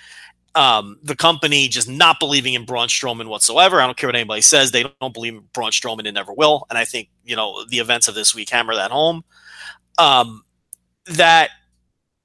um, 0.55 0.99
the 1.03 1.17
company 1.17 1.69
just 1.69 1.89
not 1.89 2.21
believing 2.21 2.55
in 2.55 2.65
Braun 2.65 2.89
Strowman 2.89 3.27
whatsoever. 3.27 3.81
I 3.81 3.87
don't 3.87 3.97
care 3.97 4.09
what 4.09 4.17
anybody 4.17 4.43
says; 4.43 4.71
they 4.71 4.85
don't 5.01 5.15
believe 5.15 5.35
in 5.35 5.49
Braun 5.53 5.71
Strowman 5.71 6.07
and 6.07 6.15
never 6.15 6.33
will. 6.33 6.67
And 6.71 6.79
I 6.79 6.85
think 6.85 7.09
you 7.25 7.37
know 7.37 7.65
the 7.67 7.79
events 7.79 8.09
of 8.09 8.15
this 8.15 8.35
week 8.35 8.51
hammer 8.51 8.75
that 8.75 8.91
home. 8.91 9.25
Um, 9.99 10.45
that 11.07 11.51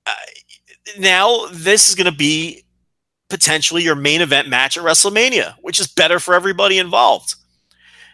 uh, 0.06 0.14
now 0.98 1.48
this 1.52 1.90
is 1.90 1.96
going 1.96 2.12
to 2.12 2.18
be 2.18 2.64
potentially 3.30 3.84
your 3.84 3.96
main 3.96 4.22
event 4.22 4.48
match 4.48 4.78
at 4.78 4.84
WrestleMania, 4.84 5.56
which 5.62 5.80
is 5.80 5.88
better 5.88 6.20
for 6.20 6.34
everybody 6.34 6.80
involved. 6.80 7.36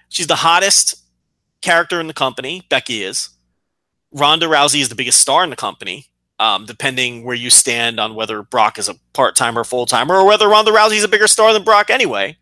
She's 0.10 0.28
the 0.28 0.36
hottest 0.36 0.96
character 1.62 2.00
in 2.00 2.08
the 2.08 2.14
company. 2.14 2.64
Becky 2.70 3.04
is. 3.04 3.30
Ronda 4.12 4.46
Rousey 4.46 4.80
is 4.80 4.90
the 4.90 4.96
biggest 4.96 5.20
star 5.20 5.44
in 5.44 5.50
the 5.50 5.56
company. 5.56 6.08
Um, 6.40 6.66
depending 6.66 7.24
where 7.24 7.36
you 7.36 7.50
stand 7.50 8.00
on 8.00 8.16
whether 8.16 8.42
Brock 8.42 8.78
is 8.78 8.90
a 8.90 8.96
part 9.14 9.36
timer, 9.36 9.62
or 9.62 9.64
full 9.64 9.86
timer, 9.86 10.16
or 10.16 10.26
whether 10.26 10.48
Ronda 10.48 10.72
Rousey 10.72 10.98
is 10.98 11.04
a 11.04 11.08
bigger 11.08 11.28
star 11.28 11.54
than 11.54 11.64
Brock 11.64 11.90
anyway. 11.90 12.38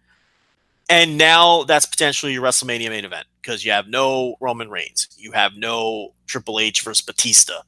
And 0.89 1.17
now 1.17 1.63
that's 1.63 1.85
potentially 1.85 2.33
your 2.33 2.43
WrestleMania 2.43 2.89
main 2.89 3.05
event 3.05 3.25
because 3.41 3.63
you 3.63 3.71
have 3.71 3.87
no 3.87 4.35
Roman 4.39 4.69
Reigns, 4.69 5.07
you 5.17 5.31
have 5.31 5.55
no 5.55 6.13
Triple 6.27 6.59
H 6.59 6.81
versus 6.81 7.05
Batista, 7.05 7.61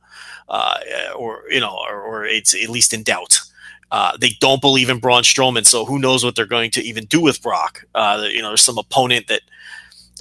uh, 0.49 0.77
or 1.15 1.43
you 1.49 1.59
know, 1.59 1.79
or, 1.89 2.01
or, 2.01 2.25
it's 2.25 2.53
at 2.53 2.69
least 2.69 2.93
in 2.93 3.03
doubt. 3.03 3.39
Uh, 3.91 4.17
they 4.17 4.31
don't 4.39 4.61
believe 4.61 4.89
in 4.89 4.99
Braun 4.99 5.23
Strowman, 5.23 5.65
so 5.65 5.85
who 5.85 5.99
knows 5.99 6.23
what 6.23 6.35
they're 6.35 6.45
going 6.45 6.71
to 6.71 6.81
even 6.83 7.05
do 7.05 7.21
with 7.21 7.41
Brock? 7.41 7.85
Uh, 7.95 8.27
you 8.29 8.41
know, 8.41 8.49
there's 8.49 8.61
some 8.61 8.77
opponent 8.77 9.27
that 9.27 9.41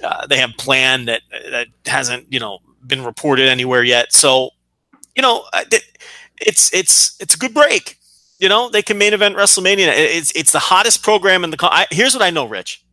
uh, 0.03 0.25
they 0.27 0.37
have 0.37 0.51
planned 0.57 1.07
that 1.07 1.21
that 1.51 1.67
hasn't 1.85 2.31
you 2.31 2.39
know 2.39 2.59
been 2.85 3.03
reported 3.03 3.47
anywhere 3.47 3.83
yet. 3.83 4.13
So 4.13 4.51
you 5.15 5.21
know, 5.21 5.45
uh, 5.53 5.63
it's 6.41 6.73
it's 6.73 7.19
it's 7.19 7.33
a 7.35 7.37
good 7.37 7.53
break. 7.53 7.97
You 8.39 8.49
know, 8.49 8.69
they 8.69 8.81
can 8.81 8.97
main 8.97 9.13
event 9.13 9.35
WrestleMania. 9.35 9.87
It's 9.95 10.31
it's 10.35 10.51
the 10.51 10.59
hottest 10.59 11.03
program 11.03 11.43
in 11.43 11.51
the. 11.51 11.57
I, 11.61 11.87
here's 11.91 12.13
what 12.13 12.23
I 12.23 12.29
know, 12.29 12.45
Rich 12.45 12.84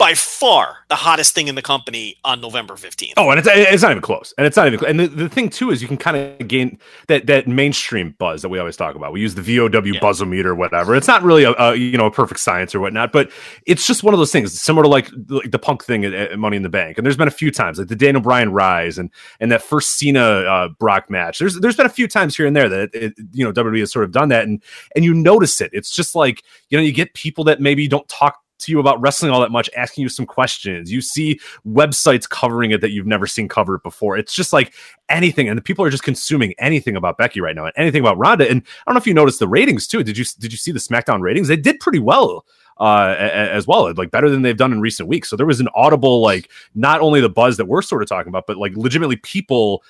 by 0.00 0.14
far 0.14 0.78
the 0.88 0.94
hottest 0.94 1.34
thing 1.34 1.46
in 1.46 1.54
the 1.54 1.62
company 1.62 2.16
on 2.24 2.40
November 2.40 2.72
15th. 2.72 3.12
Oh, 3.18 3.28
and 3.28 3.38
it's, 3.38 3.46
it's 3.52 3.82
not 3.82 3.90
even 3.90 4.00
close. 4.00 4.32
And 4.38 4.46
it's 4.46 4.56
not 4.56 4.66
even, 4.66 4.82
and 4.86 4.98
the, 4.98 5.06
the 5.06 5.28
thing 5.28 5.50
too 5.50 5.70
is 5.70 5.82
you 5.82 5.88
can 5.88 5.98
kind 5.98 6.16
of 6.16 6.48
gain 6.48 6.78
that, 7.08 7.26
that 7.26 7.46
mainstream 7.46 8.14
buzz 8.18 8.40
that 8.40 8.48
we 8.48 8.58
always 8.58 8.78
talk 8.78 8.94
about. 8.94 9.12
We 9.12 9.20
use 9.20 9.34
the 9.34 9.42
VOW 9.42 9.66
yeah. 9.66 10.00
buzzometer, 10.00 10.56
whatever. 10.56 10.96
It's 10.96 11.06
not 11.06 11.22
really 11.22 11.44
a, 11.44 11.52
a, 11.52 11.74
you 11.74 11.98
know, 11.98 12.06
a 12.06 12.10
perfect 12.10 12.40
science 12.40 12.74
or 12.74 12.80
whatnot, 12.80 13.12
but 13.12 13.30
it's 13.66 13.86
just 13.86 14.02
one 14.02 14.14
of 14.14 14.18
those 14.18 14.32
things 14.32 14.58
similar 14.58 14.84
to 14.84 14.88
like, 14.88 15.10
like 15.28 15.50
the 15.50 15.58
punk 15.58 15.84
thing 15.84 16.06
at, 16.06 16.14
at, 16.14 16.38
Money 16.38 16.56
in 16.56 16.62
the 16.62 16.70
Bank. 16.70 16.96
And 16.96 17.04
there's 17.04 17.18
been 17.18 17.28
a 17.28 17.30
few 17.30 17.50
times 17.50 17.78
like 17.78 17.88
the 17.88 17.94
Daniel 17.94 18.22
Bryan 18.22 18.52
rise 18.52 18.96
and, 18.96 19.10
and 19.38 19.52
that 19.52 19.60
first 19.60 19.98
Cena 19.98 20.22
uh, 20.22 20.68
Brock 20.78 21.10
match. 21.10 21.38
There's, 21.38 21.60
there's 21.60 21.76
been 21.76 21.84
a 21.84 21.90
few 21.90 22.08
times 22.08 22.34
here 22.34 22.46
and 22.46 22.56
there 22.56 22.70
that, 22.70 22.94
it, 22.94 23.12
you 23.32 23.44
know, 23.44 23.52
WWE 23.52 23.80
has 23.80 23.92
sort 23.92 24.06
of 24.06 24.12
done 24.12 24.30
that. 24.30 24.44
And, 24.44 24.62
and 24.96 25.04
you 25.04 25.12
notice 25.12 25.60
it. 25.60 25.68
It's 25.74 25.90
just 25.90 26.14
like, 26.14 26.42
you 26.70 26.78
know, 26.78 26.82
you 26.82 26.92
get 26.92 27.12
people 27.12 27.44
that 27.44 27.60
maybe 27.60 27.86
don't 27.86 28.08
talk 28.08 28.38
to 28.60 28.72
you 28.72 28.80
about 28.80 29.00
wrestling 29.00 29.30
all 29.30 29.40
that 29.40 29.50
much, 29.50 29.68
asking 29.76 30.02
you 30.02 30.08
some 30.08 30.26
questions. 30.26 30.90
You 30.90 31.00
see 31.00 31.40
websites 31.66 32.28
covering 32.28 32.70
it 32.70 32.80
that 32.80 32.90
you've 32.90 33.06
never 33.06 33.26
seen 33.26 33.48
covered 33.48 33.82
before. 33.82 34.16
It's 34.16 34.32
just 34.32 34.52
like 34.52 34.74
anything, 35.08 35.48
and 35.48 35.58
the 35.58 35.62
people 35.62 35.84
are 35.84 35.90
just 35.90 36.02
consuming 36.02 36.54
anything 36.58 36.96
about 36.96 37.18
Becky 37.18 37.40
right 37.40 37.56
now 37.56 37.64
and 37.64 37.74
anything 37.76 38.00
about 38.00 38.18
Ronda. 38.18 38.48
And 38.48 38.62
I 38.62 38.90
don't 38.90 38.94
know 38.94 39.00
if 39.00 39.06
you 39.06 39.14
noticed 39.14 39.38
the 39.38 39.48
ratings 39.48 39.86
too. 39.86 40.02
Did 40.02 40.16
you 40.16 40.24
did 40.38 40.52
you 40.52 40.58
see 40.58 40.72
the 40.72 40.78
SmackDown 40.78 41.20
ratings? 41.20 41.48
They 41.48 41.56
did 41.56 41.80
pretty 41.80 42.00
well. 42.00 42.44
Uh, 42.78 43.14
as 43.18 43.66
well, 43.66 43.92
like 43.92 44.10
better 44.10 44.30
than 44.30 44.40
they've 44.40 44.56
done 44.56 44.72
in 44.72 44.80
recent 44.80 45.06
weeks. 45.06 45.28
So 45.28 45.36
there 45.36 45.44
was 45.44 45.60
an 45.60 45.68
audible, 45.74 46.22
like 46.22 46.50
not 46.74 47.02
only 47.02 47.20
the 47.20 47.28
buzz 47.28 47.58
that 47.58 47.66
we're 47.66 47.82
sort 47.82 48.02
of 48.02 48.08
talking 48.08 48.30
about, 48.30 48.46
but 48.46 48.56
like 48.56 48.74
legitimately 48.74 49.16
people 49.16 49.82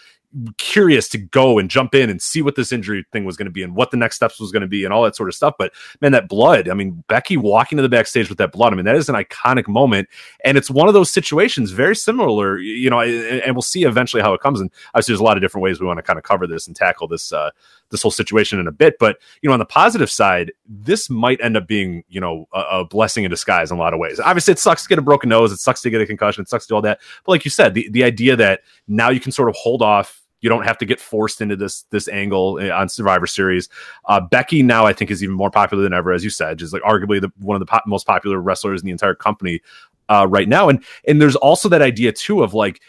curious 0.58 1.08
to 1.08 1.18
go 1.18 1.58
and 1.58 1.68
jump 1.68 1.94
in 1.94 2.08
and 2.08 2.22
see 2.22 2.40
what 2.40 2.54
this 2.54 2.72
injury 2.72 3.04
thing 3.12 3.24
was 3.24 3.36
going 3.36 3.46
to 3.46 3.52
be 3.52 3.62
and 3.62 3.74
what 3.74 3.90
the 3.90 3.96
next 3.96 4.16
steps 4.16 4.38
was 4.38 4.52
going 4.52 4.60
to 4.60 4.68
be 4.68 4.84
and 4.84 4.92
all 4.92 5.02
that 5.02 5.16
sort 5.16 5.28
of 5.28 5.34
stuff. 5.34 5.54
But 5.58 5.72
man, 6.00 6.12
that 6.12 6.28
blood, 6.28 6.68
I 6.68 6.74
mean, 6.74 7.02
Becky 7.08 7.36
walking 7.36 7.76
to 7.76 7.82
the 7.82 7.88
backstage 7.88 8.28
with 8.28 8.38
that 8.38 8.52
blood, 8.52 8.72
I 8.72 8.76
mean, 8.76 8.84
that 8.84 8.96
is 8.96 9.08
an 9.08 9.16
iconic 9.16 9.66
moment. 9.66 10.08
And 10.44 10.56
it's 10.56 10.70
one 10.70 10.88
of 10.88 10.94
those 10.94 11.10
situations 11.10 11.72
very 11.72 11.96
similar, 11.96 12.58
you 12.58 12.90
know, 12.90 13.00
and 13.00 13.54
we'll 13.54 13.62
see 13.62 13.84
eventually 13.84 14.22
how 14.22 14.32
it 14.32 14.40
comes. 14.40 14.60
And 14.60 14.70
obviously, 14.94 15.12
there's 15.12 15.20
a 15.20 15.24
lot 15.24 15.36
of 15.36 15.42
different 15.42 15.64
ways 15.64 15.80
we 15.80 15.86
want 15.86 15.98
to 15.98 16.02
kind 16.02 16.18
of 16.18 16.22
cover 16.24 16.46
this 16.46 16.66
and 16.66 16.76
tackle 16.76 17.08
this, 17.08 17.32
uh, 17.32 17.50
this 17.90 18.02
whole 18.02 18.10
situation 18.10 18.58
in 18.58 18.66
a 18.66 18.72
bit. 18.72 18.98
But, 18.98 19.18
you 19.42 19.48
know, 19.48 19.52
on 19.52 19.58
the 19.58 19.66
positive 19.66 20.10
side, 20.10 20.52
this 20.66 21.10
might 21.10 21.40
end 21.42 21.56
up 21.56 21.66
being, 21.66 22.04
you 22.08 22.20
know, 22.20 22.48
a, 22.52 22.60
a 22.60 22.84
blessing 22.84 23.24
in 23.24 23.30
disguise 23.30 23.70
in 23.70 23.76
a 23.76 23.80
lot 23.80 23.92
of 23.92 24.00
ways. 24.00 24.20
Obviously, 24.20 24.52
it 24.52 24.58
sucks 24.58 24.82
to 24.82 24.88
get 24.88 24.98
a 24.98 25.02
broken 25.02 25.28
nose. 25.28 25.52
It 25.52 25.58
sucks 25.58 25.82
to 25.82 25.90
get 25.90 26.00
a 26.00 26.06
concussion. 26.06 26.42
It 26.42 26.48
sucks 26.48 26.66
to 26.66 26.68
do 26.68 26.74
all 26.76 26.82
that. 26.82 27.00
But 27.24 27.32
like 27.32 27.44
you 27.44 27.50
said, 27.50 27.74
the, 27.74 27.88
the 27.90 28.04
idea 28.04 28.36
that 28.36 28.60
now 28.88 29.10
you 29.10 29.20
can 29.20 29.32
sort 29.32 29.48
of 29.48 29.56
hold 29.56 29.82
off 29.82 30.20
you 30.40 30.48
don't 30.48 30.64
have 30.64 30.78
to 30.78 30.86
get 30.86 31.00
forced 31.00 31.40
into 31.40 31.56
this 31.56 31.82
this 31.90 32.08
angle 32.08 32.58
eh, 32.58 32.70
on 32.70 32.88
Survivor 32.88 33.26
Series. 33.26 33.68
Uh, 34.06 34.20
Becky 34.20 34.62
now 34.62 34.86
I 34.86 34.92
think 34.92 35.10
is 35.10 35.22
even 35.22 35.34
more 35.34 35.50
popular 35.50 35.82
than 35.82 35.92
ever, 35.92 36.12
as 36.12 36.24
you 36.24 36.30
said, 36.30 36.60
is 36.62 36.72
like 36.72 36.82
arguably 36.82 37.20
the 37.20 37.30
one 37.38 37.56
of 37.56 37.60
the 37.60 37.66
po- 37.66 37.80
most 37.86 38.06
popular 38.06 38.40
wrestlers 38.40 38.80
in 38.80 38.86
the 38.86 38.92
entire 38.92 39.14
company 39.14 39.60
uh, 40.08 40.26
right 40.28 40.48
now. 40.48 40.68
And 40.68 40.82
and 41.06 41.20
there's 41.20 41.36
also 41.36 41.68
that 41.68 41.82
idea 41.82 42.12
too 42.12 42.42
of 42.42 42.54
like 42.54 42.80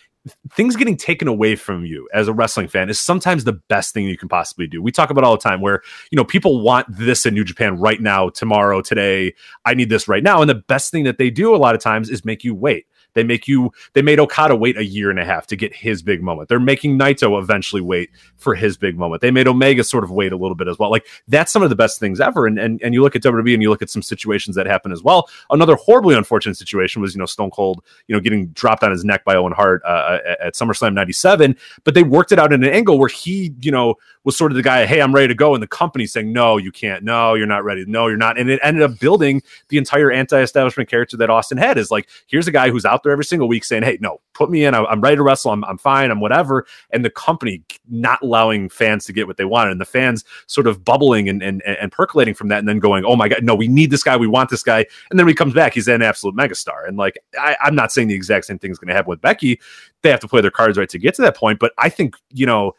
things 0.52 0.76
getting 0.76 0.98
taken 0.98 1.28
away 1.28 1.56
from 1.56 1.86
you 1.86 2.08
as 2.14 2.28
a 2.28 2.34
wrestling 2.34 2.68
fan 2.68 2.90
is 2.90 3.00
sometimes 3.00 3.44
the 3.44 3.54
best 3.54 3.94
thing 3.94 4.06
you 4.06 4.18
can 4.18 4.30
possibly 4.30 4.68
do. 4.68 4.82
We 4.82 4.92
talk 4.92 5.10
about 5.10 5.24
all 5.24 5.36
the 5.36 5.42
time 5.42 5.62
where, 5.62 5.82
you 6.12 6.16
know, 6.16 6.24
people 6.24 6.62
want 6.62 6.86
this 6.90 7.26
in 7.26 7.34
New 7.34 7.44
Japan 7.44 7.78
right 7.78 8.00
now, 8.00 8.30
tomorrow, 8.30 8.82
today. 8.82 9.34
I 9.66 9.74
need 9.74 9.90
this 9.90 10.08
right 10.08 10.24
now. 10.24 10.42
And 10.42 10.50
the 10.50 10.56
best 10.56 10.92
thing 10.92 11.04
that 11.06 11.18
they 11.18 11.30
do 11.30 11.56
a 11.56 11.58
lot 11.58 11.76
of 11.76 11.82
times 11.82 12.10
is 12.10 12.24
make 12.24 12.44
you 12.44 12.54
wait. 12.54 12.86
They 13.14 13.24
make 13.24 13.48
you 13.48 13.72
they 13.94 14.02
made 14.02 14.20
Okada 14.20 14.56
wait 14.56 14.78
a 14.78 14.86
year 14.86 15.10
and 15.10 15.20
a 15.20 15.26
half 15.26 15.48
to 15.48 15.56
get 15.56 15.74
his 15.76 16.02
big 16.02 16.22
moment. 16.22 16.50
They're 16.50 16.60
making 16.60 16.98
Naito 16.98 17.40
eventually 17.42 17.82
wait 17.82 18.10
for 18.38 18.56
his 18.56 18.78
big 18.78 18.98
moment. 18.98 19.22
They 19.22 19.32
made 19.32 19.48
Omega 19.48 19.84
sort 19.84 20.04
of 20.04 20.12
wait 20.12 20.32
a 20.32 20.38
little 20.38 20.56
bit 20.56 20.68
as 20.68 20.80
well. 20.80 20.90
Like 20.90 21.08
that's 21.28 21.52
some 21.52 21.64
of 21.64 21.70
the 21.70 21.76
best 21.76 22.00
things 22.00 22.20
ever. 22.20 22.46
And 22.46 22.58
and, 22.58 22.82
and 22.82 22.94
you 22.94 23.02
look 23.02 23.16
at 23.16 23.24
WWE 23.24 23.54
and 23.54 23.62
you 23.62 23.70
look 23.70 23.82
at 23.82 23.90
some 23.90 24.02
situations 24.02 24.56
that 24.56 24.66
happen 24.66 24.92
as 24.92 25.04
well. 25.04 25.30
Another 25.50 25.76
horribly 25.76 26.16
unfortunate 26.16 26.56
situation 26.56 27.02
was, 27.02 27.14
you 27.14 27.20
know, 27.20 27.26
Stone 27.26 27.52
Cold, 27.52 27.84
you 28.08 28.16
know, 28.16 28.22
getting 28.22 28.48
dropped 28.48 28.84
on 28.84 28.92
his 28.92 29.04
neck 29.04 29.24
by 29.26 29.36
Owen 29.36 29.54
Hart 29.54 29.82
uh, 29.86 30.20
at 30.40 30.54
SummerSlam 30.56 30.94
97, 30.94 31.56
but 31.84 31.94
they 31.94 32.04
worked 32.04 32.32
it 32.32 32.40
out 32.40 32.54
in 32.54 32.64
an 32.64 32.70
angle 32.70 32.98
where 32.98 33.10
he, 33.10 33.54
you 33.62 33.72
know, 33.72 33.96
was 34.24 34.38
sort 34.38 34.52
of 34.52 34.56
the 34.56 34.64
guy, 34.64 34.86
hey, 34.86 35.02
I'm 35.02 35.14
ready 35.14 35.28
to 35.28 35.36
go. 35.36 35.54
And 35.54 35.64
the 35.64 35.68
company 35.68 36.06
saying, 36.06 36.32
no, 36.32 36.58
you 36.58 36.72
can't. 36.72 37.04
No, 37.04 37.34
you're 37.34 37.48
not 37.48 37.64
ready. 37.64 37.86
No, 37.86 38.08
you're 38.08 38.18
not. 38.18 38.38
And 38.38 38.50
it 38.50 38.60
ended 38.64 38.84
up 38.84 39.00
building 39.00 39.42
the 39.70 39.78
entire 39.78 40.12
anti 40.12 40.40
establishment 40.40 40.90
character 40.90 41.18
that 41.18 41.30
Austin 41.30 41.58
had 41.58 41.78
is 41.78 41.92
like, 41.92 42.08
here's 42.28 42.48
a 42.48 42.52
guy 42.52 42.70
who's 42.70 42.86
out 42.86 43.04
there 43.04 43.12
every 43.12 43.26
single 43.26 43.48
week 43.48 43.64
saying, 43.64 43.84
hey, 43.84 43.98
no, 44.00 44.22
put 44.34 44.50
me 44.50 44.66
in. 44.66 44.76
I'm 44.76 45.02
ready 45.02 45.16
to 45.16 45.24
wrestle. 45.24 45.52
I'm, 45.52 45.64
I'm 45.66 45.78
fine. 45.78 46.12
I'm 46.12 46.20
whatever. 46.20 46.66
And 46.92 47.04
the 47.04 47.10
company 47.10 47.64
not 47.90 48.22
allowing 48.22 48.70
fans 48.70 49.06
to 49.06 49.14
get 49.14 49.28
what 49.28 49.38
they 49.38 49.46
wanted. 49.46 49.72
And 49.72 49.82
the 49.82 49.86
fans 49.86 50.24
sort 50.48 50.68
of 50.68 50.86
bubbling 50.86 51.28
and, 51.28 51.42
and, 51.42 51.62
and 51.64 51.92
percolating 51.92 52.34
from 52.34 52.50
that 52.50 52.60
and 52.60 52.68
then 52.68 52.80
going, 52.80 53.06
oh 53.06 53.16
my 53.16 53.28
God, 53.28 53.44
no, 53.44 53.56
we 53.56 53.68
need 53.68 53.92
this 53.92 54.04
guy. 54.04 54.18
We 54.18 54.28
want 54.28 54.50
this 54.50 54.64
guy. 54.64 54.86
And 55.10 55.20
then 55.20 55.28
he 55.28 55.34
comes 55.34 55.54
back, 55.54 55.74
he's 55.74 55.88
an 55.88 56.02
absolute 56.02 56.36
megastar. 56.36 56.88
And 56.88 56.98
like, 56.98 57.18
I, 57.40 57.56
I'm 57.62 57.76
not 57.76 57.92
saying 57.92 58.08
the 58.08 58.16
exact 58.16 58.46
same 58.46 58.60
thing 58.60 58.72
is 58.72 58.78
going 58.78 58.90
to 58.90 58.94
happen 58.94 59.10
with 59.10 59.22
Becky. 59.22 59.60
They 60.02 60.10
have 60.10 60.20
to 60.22 60.28
play 60.28 60.42
their 60.42 60.52
cards 60.52 60.78
right 60.78 60.90
to 60.90 61.00
get 61.00 61.16
to 61.16 61.22
that 61.24 61.36
point. 61.36 61.60
But 61.60 61.74
I 61.78 61.90
think, 61.90 62.16
you 62.32 62.46
know, 62.46 62.74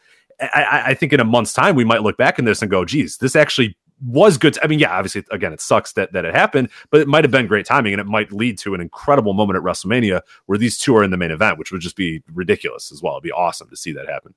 I, 0.53 0.83
I, 0.87 0.93
think 0.93 1.13
in 1.13 1.19
a 1.19 1.25
month's 1.25 1.53
time 1.53 1.75
we 1.75 1.83
might 1.83 2.01
look 2.01 2.17
back 2.17 2.39
in 2.39 2.45
this 2.45 2.61
and 2.61 2.71
go, 2.71 2.85
geez, 2.85 3.17
this 3.17 3.35
actually 3.35 3.77
was 4.05 4.37
good. 4.37 4.53
To, 4.53 4.63
I 4.63 4.67
mean, 4.67 4.79
yeah, 4.79 4.95
obviously, 4.95 5.23
again, 5.31 5.53
it 5.53 5.61
sucks 5.61 5.93
that 5.93 6.13
that 6.13 6.25
it 6.25 6.33
happened, 6.33 6.69
but 6.89 7.01
it 7.01 7.07
might 7.07 7.23
have 7.23 7.31
been 7.31 7.47
great 7.47 7.65
timing, 7.65 7.93
and 7.93 7.99
it 7.99 8.07
might 8.07 8.31
lead 8.31 8.57
to 8.59 8.73
an 8.73 8.81
incredible 8.81 9.33
moment 9.33 9.57
at 9.57 9.63
WrestleMania 9.63 10.21
where 10.45 10.57
these 10.57 10.77
two 10.77 10.95
are 10.95 11.03
in 11.03 11.11
the 11.11 11.17
main 11.17 11.31
event, 11.31 11.57
which 11.57 11.71
would 11.71 11.81
just 11.81 11.95
be 11.95 12.23
ridiculous 12.33 12.91
as 12.91 13.01
well. 13.01 13.13
It'd 13.13 13.23
be 13.23 13.31
awesome 13.31 13.69
to 13.69 13.75
see 13.75 13.93
that 13.93 14.09
happen. 14.09 14.33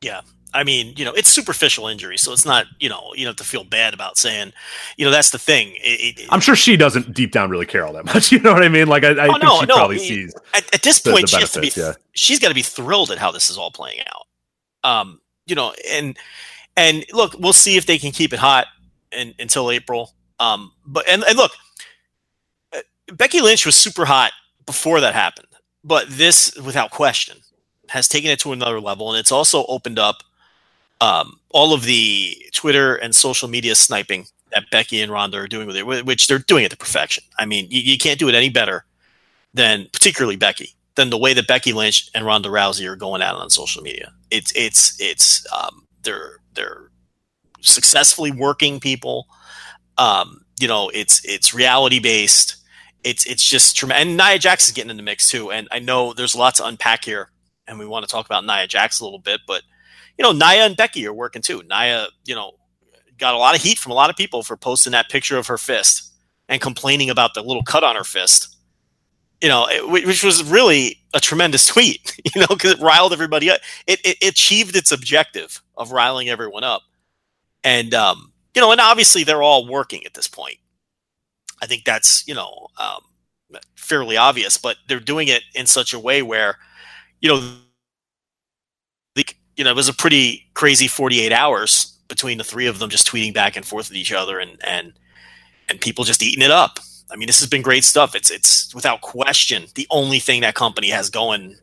Yeah, 0.00 0.22
I 0.54 0.64
mean, 0.64 0.94
you 0.96 1.04
know, 1.04 1.12
it's 1.12 1.30
superficial 1.30 1.88
injury, 1.88 2.18
so 2.18 2.32
it's 2.32 2.44
not, 2.44 2.66
you 2.78 2.88
know, 2.88 3.12
you 3.14 3.24
don't 3.24 3.30
have 3.30 3.36
to 3.36 3.44
feel 3.44 3.64
bad 3.64 3.94
about 3.94 4.18
saying, 4.18 4.52
you 4.96 5.04
know, 5.04 5.10
that's 5.10 5.30
the 5.30 5.38
thing. 5.38 5.74
It, 5.76 6.20
it, 6.20 6.26
I'm 6.28 6.40
sure 6.40 6.54
she 6.54 6.76
doesn't 6.76 7.14
deep 7.14 7.32
down 7.32 7.48
really 7.48 7.64
care 7.64 7.86
all 7.86 7.92
that 7.94 8.04
much. 8.04 8.32
You 8.32 8.38
know 8.40 8.52
what 8.54 8.62
I 8.62 8.68
mean? 8.68 8.88
Like, 8.88 9.04
I, 9.04 9.10
I 9.10 9.28
oh, 9.28 9.32
think 9.32 9.42
no, 9.42 9.60
she 9.60 9.66
no, 9.66 9.76
probably 9.76 9.98
sees 9.98 10.34
at, 10.54 10.74
at 10.74 10.82
this 10.82 11.00
the, 11.00 11.10
point 11.10 11.22
the 11.22 11.36
she 11.36 11.40
has 11.40 11.52
to 11.52 11.60
be. 11.60 11.70
Yeah. 11.76 11.92
She's 12.12 12.38
got 12.38 12.48
to 12.48 12.54
be 12.54 12.62
thrilled 12.62 13.10
at 13.10 13.18
how 13.18 13.30
this 13.30 13.50
is 13.50 13.58
all 13.58 13.70
playing 13.70 14.00
out. 14.00 14.21
Um, 14.84 15.20
you 15.46 15.54
know, 15.54 15.74
and 15.90 16.16
and 16.76 17.04
look, 17.12 17.34
we'll 17.38 17.52
see 17.52 17.76
if 17.76 17.86
they 17.86 17.98
can 17.98 18.12
keep 18.12 18.32
it 18.32 18.38
hot 18.38 18.66
in, 19.12 19.34
until 19.38 19.70
April. 19.70 20.12
Um, 20.40 20.72
but 20.86 21.08
and, 21.08 21.22
and 21.24 21.36
look, 21.36 21.52
uh, 22.72 22.80
Becky 23.12 23.40
Lynch 23.40 23.66
was 23.66 23.76
super 23.76 24.04
hot 24.04 24.32
before 24.66 25.00
that 25.00 25.14
happened, 25.14 25.48
but 25.84 26.06
this, 26.08 26.56
without 26.56 26.90
question, 26.90 27.38
has 27.88 28.08
taken 28.08 28.30
it 28.30 28.40
to 28.40 28.52
another 28.52 28.80
level, 28.80 29.10
and 29.10 29.18
it's 29.18 29.32
also 29.32 29.64
opened 29.66 29.98
up 29.98 30.22
um, 31.00 31.38
all 31.50 31.74
of 31.74 31.84
the 31.84 32.36
Twitter 32.52 32.94
and 32.96 33.14
social 33.14 33.48
media 33.48 33.74
sniping 33.74 34.26
that 34.52 34.70
Becky 34.70 35.00
and 35.00 35.10
Ronda 35.10 35.38
are 35.38 35.48
doing 35.48 35.66
with 35.66 35.76
it, 35.76 35.86
which 35.86 36.26
they're 36.26 36.38
doing 36.38 36.64
it 36.64 36.70
to 36.70 36.76
perfection. 36.76 37.24
I 37.38 37.46
mean, 37.46 37.66
you, 37.70 37.80
you 37.80 37.98
can't 37.98 38.18
do 38.18 38.28
it 38.28 38.34
any 38.34 38.50
better 38.50 38.84
than, 39.54 39.88
particularly 39.92 40.36
Becky, 40.36 40.74
than 40.94 41.10
the 41.10 41.18
way 41.18 41.34
that 41.34 41.46
Becky 41.46 41.72
Lynch 41.72 42.10
and 42.14 42.26
Ronda 42.26 42.48
Rousey 42.48 42.86
are 42.86 42.96
going 42.96 43.22
out 43.22 43.36
on 43.36 43.50
social 43.50 43.82
media. 43.82 44.12
It's 44.30 44.52
it's 44.54 45.00
it's 45.00 45.46
um, 45.52 45.86
they're 46.02 46.38
they're 46.54 46.90
successfully 47.60 48.30
working 48.30 48.80
people. 48.80 49.26
Um, 49.98 50.44
you 50.60 50.68
know, 50.68 50.90
it's 50.92 51.24
it's 51.24 51.54
reality 51.54 51.98
based. 51.98 52.56
It's 53.04 53.26
it's 53.26 53.42
just 53.44 53.76
tremendous. 53.76 54.08
And 54.08 54.16
Nia 54.16 54.38
Jax 54.38 54.66
is 54.66 54.72
getting 54.72 54.90
in 54.90 54.96
the 54.96 55.02
mix 55.02 55.28
too. 55.28 55.50
And 55.50 55.68
I 55.70 55.78
know 55.78 56.12
there's 56.12 56.34
a 56.34 56.38
lot 56.38 56.54
to 56.56 56.66
unpack 56.66 57.04
here, 57.04 57.30
and 57.66 57.78
we 57.78 57.86
want 57.86 58.06
to 58.06 58.10
talk 58.10 58.26
about 58.26 58.44
Nia 58.44 58.66
Jax 58.66 59.00
a 59.00 59.04
little 59.04 59.18
bit. 59.18 59.40
But 59.46 59.62
you 60.18 60.22
know, 60.22 60.32
Nia 60.32 60.66
and 60.66 60.76
Becky 60.76 61.06
are 61.06 61.14
working 61.14 61.42
too. 61.42 61.62
Nia, 61.68 62.08
you 62.26 62.34
know, 62.34 62.52
got 63.18 63.34
a 63.34 63.38
lot 63.38 63.56
of 63.56 63.62
heat 63.62 63.78
from 63.78 63.92
a 63.92 63.94
lot 63.94 64.10
of 64.10 64.16
people 64.16 64.42
for 64.42 64.56
posting 64.56 64.92
that 64.92 65.08
picture 65.08 65.38
of 65.38 65.46
her 65.46 65.58
fist 65.58 66.12
and 66.48 66.60
complaining 66.60 67.08
about 67.08 67.34
the 67.34 67.42
little 67.42 67.62
cut 67.62 67.84
on 67.84 67.96
her 67.96 68.04
fist 68.04 68.51
you 69.42 69.48
know, 69.48 69.66
which 69.88 70.22
was 70.22 70.44
really 70.44 71.00
a 71.14 71.20
tremendous 71.20 71.66
tweet, 71.66 72.16
you 72.34 72.40
know, 72.40 72.46
because 72.46 72.72
it 72.72 72.80
riled 72.80 73.12
everybody 73.12 73.50
up. 73.50 73.60
It, 73.88 74.00
it, 74.04 74.16
it, 74.22 74.28
achieved 74.30 74.76
its 74.76 74.92
objective 74.92 75.60
of 75.76 75.90
riling 75.90 76.28
everyone 76.28 76.62
up. 76.62 76.82
And, 77.64 77.92
um, 77.92 78.32
you 78.54 78.62
know, 78.62 78.70
and 78.70 78.80
obviously 78.80 79.24
they're 79.24 79.42
all 79.42 79.66
working 79.66 80.06
at 80.06 80.14
this 80.14 80.28
point. 80.28 80.58
I 81.60 81.66
think 81.66 81.84
that's, 81.84 82.26
you 82.26 82.34
know, 82.34 82.68
um, 82.78 83.00
fairly 83.74 84.16
obvious, 84.16 84.56
but 84.56 84.76
they're 84.86 85.00
doing 85.00 85.26
it 85.28 85.42
in 85.54 85.66
such 85.66 85.92
a 85.92 85.98
way 85.98 86.22
where, 86.22 86.58
you 87.20 87.28
know, 87.28 87.40
the, 89.16 89.26
you 89.56 89.64
know, 89.64 89.70
it 89.70 89.76
was 89.76 89.88
a 89.88 89.94
pretty 89.94 90.46
crazy 90.54 90.86
48 90.86 91.32
hours 91.32 91.98
between 92.08 92.38
the 92.38 92.44
three 92.44 92.66
of 92.66 92.78
them 92.78 92.90
just 92.90 93.08
tweeting 93.08 93.34
back 93.34 93.56
and 93.56 93.66
forth 93.66 93.88
with 93.88 93.96
each 93.96 94.12
other 94.12 94.38
and 94.38 94.58
and 94.66 94.92
and 95.68 95.80
people 95.80 96.04
just 96.04 96.22
eating 96.22 96.42
it 96.42 96.50
up. 96.50 96.78
I 97.12 97.16
mean, 97.16 97.26
this 97.26 97.40
has 97.40 97.48
been 97.48 97.62
great 97.62 97.84
stuff. 97.84 98.14
It's 98.14 98.30
it's 98.30 98.74
without 98.74 99.00
question 99.00 99.66
the 99.74 99.86
only 99.90 100.18
thing 100.18 100.40
that 100.40 100.54
company 100.54 100.90
has 100.90 101.10
going 101.10 101.56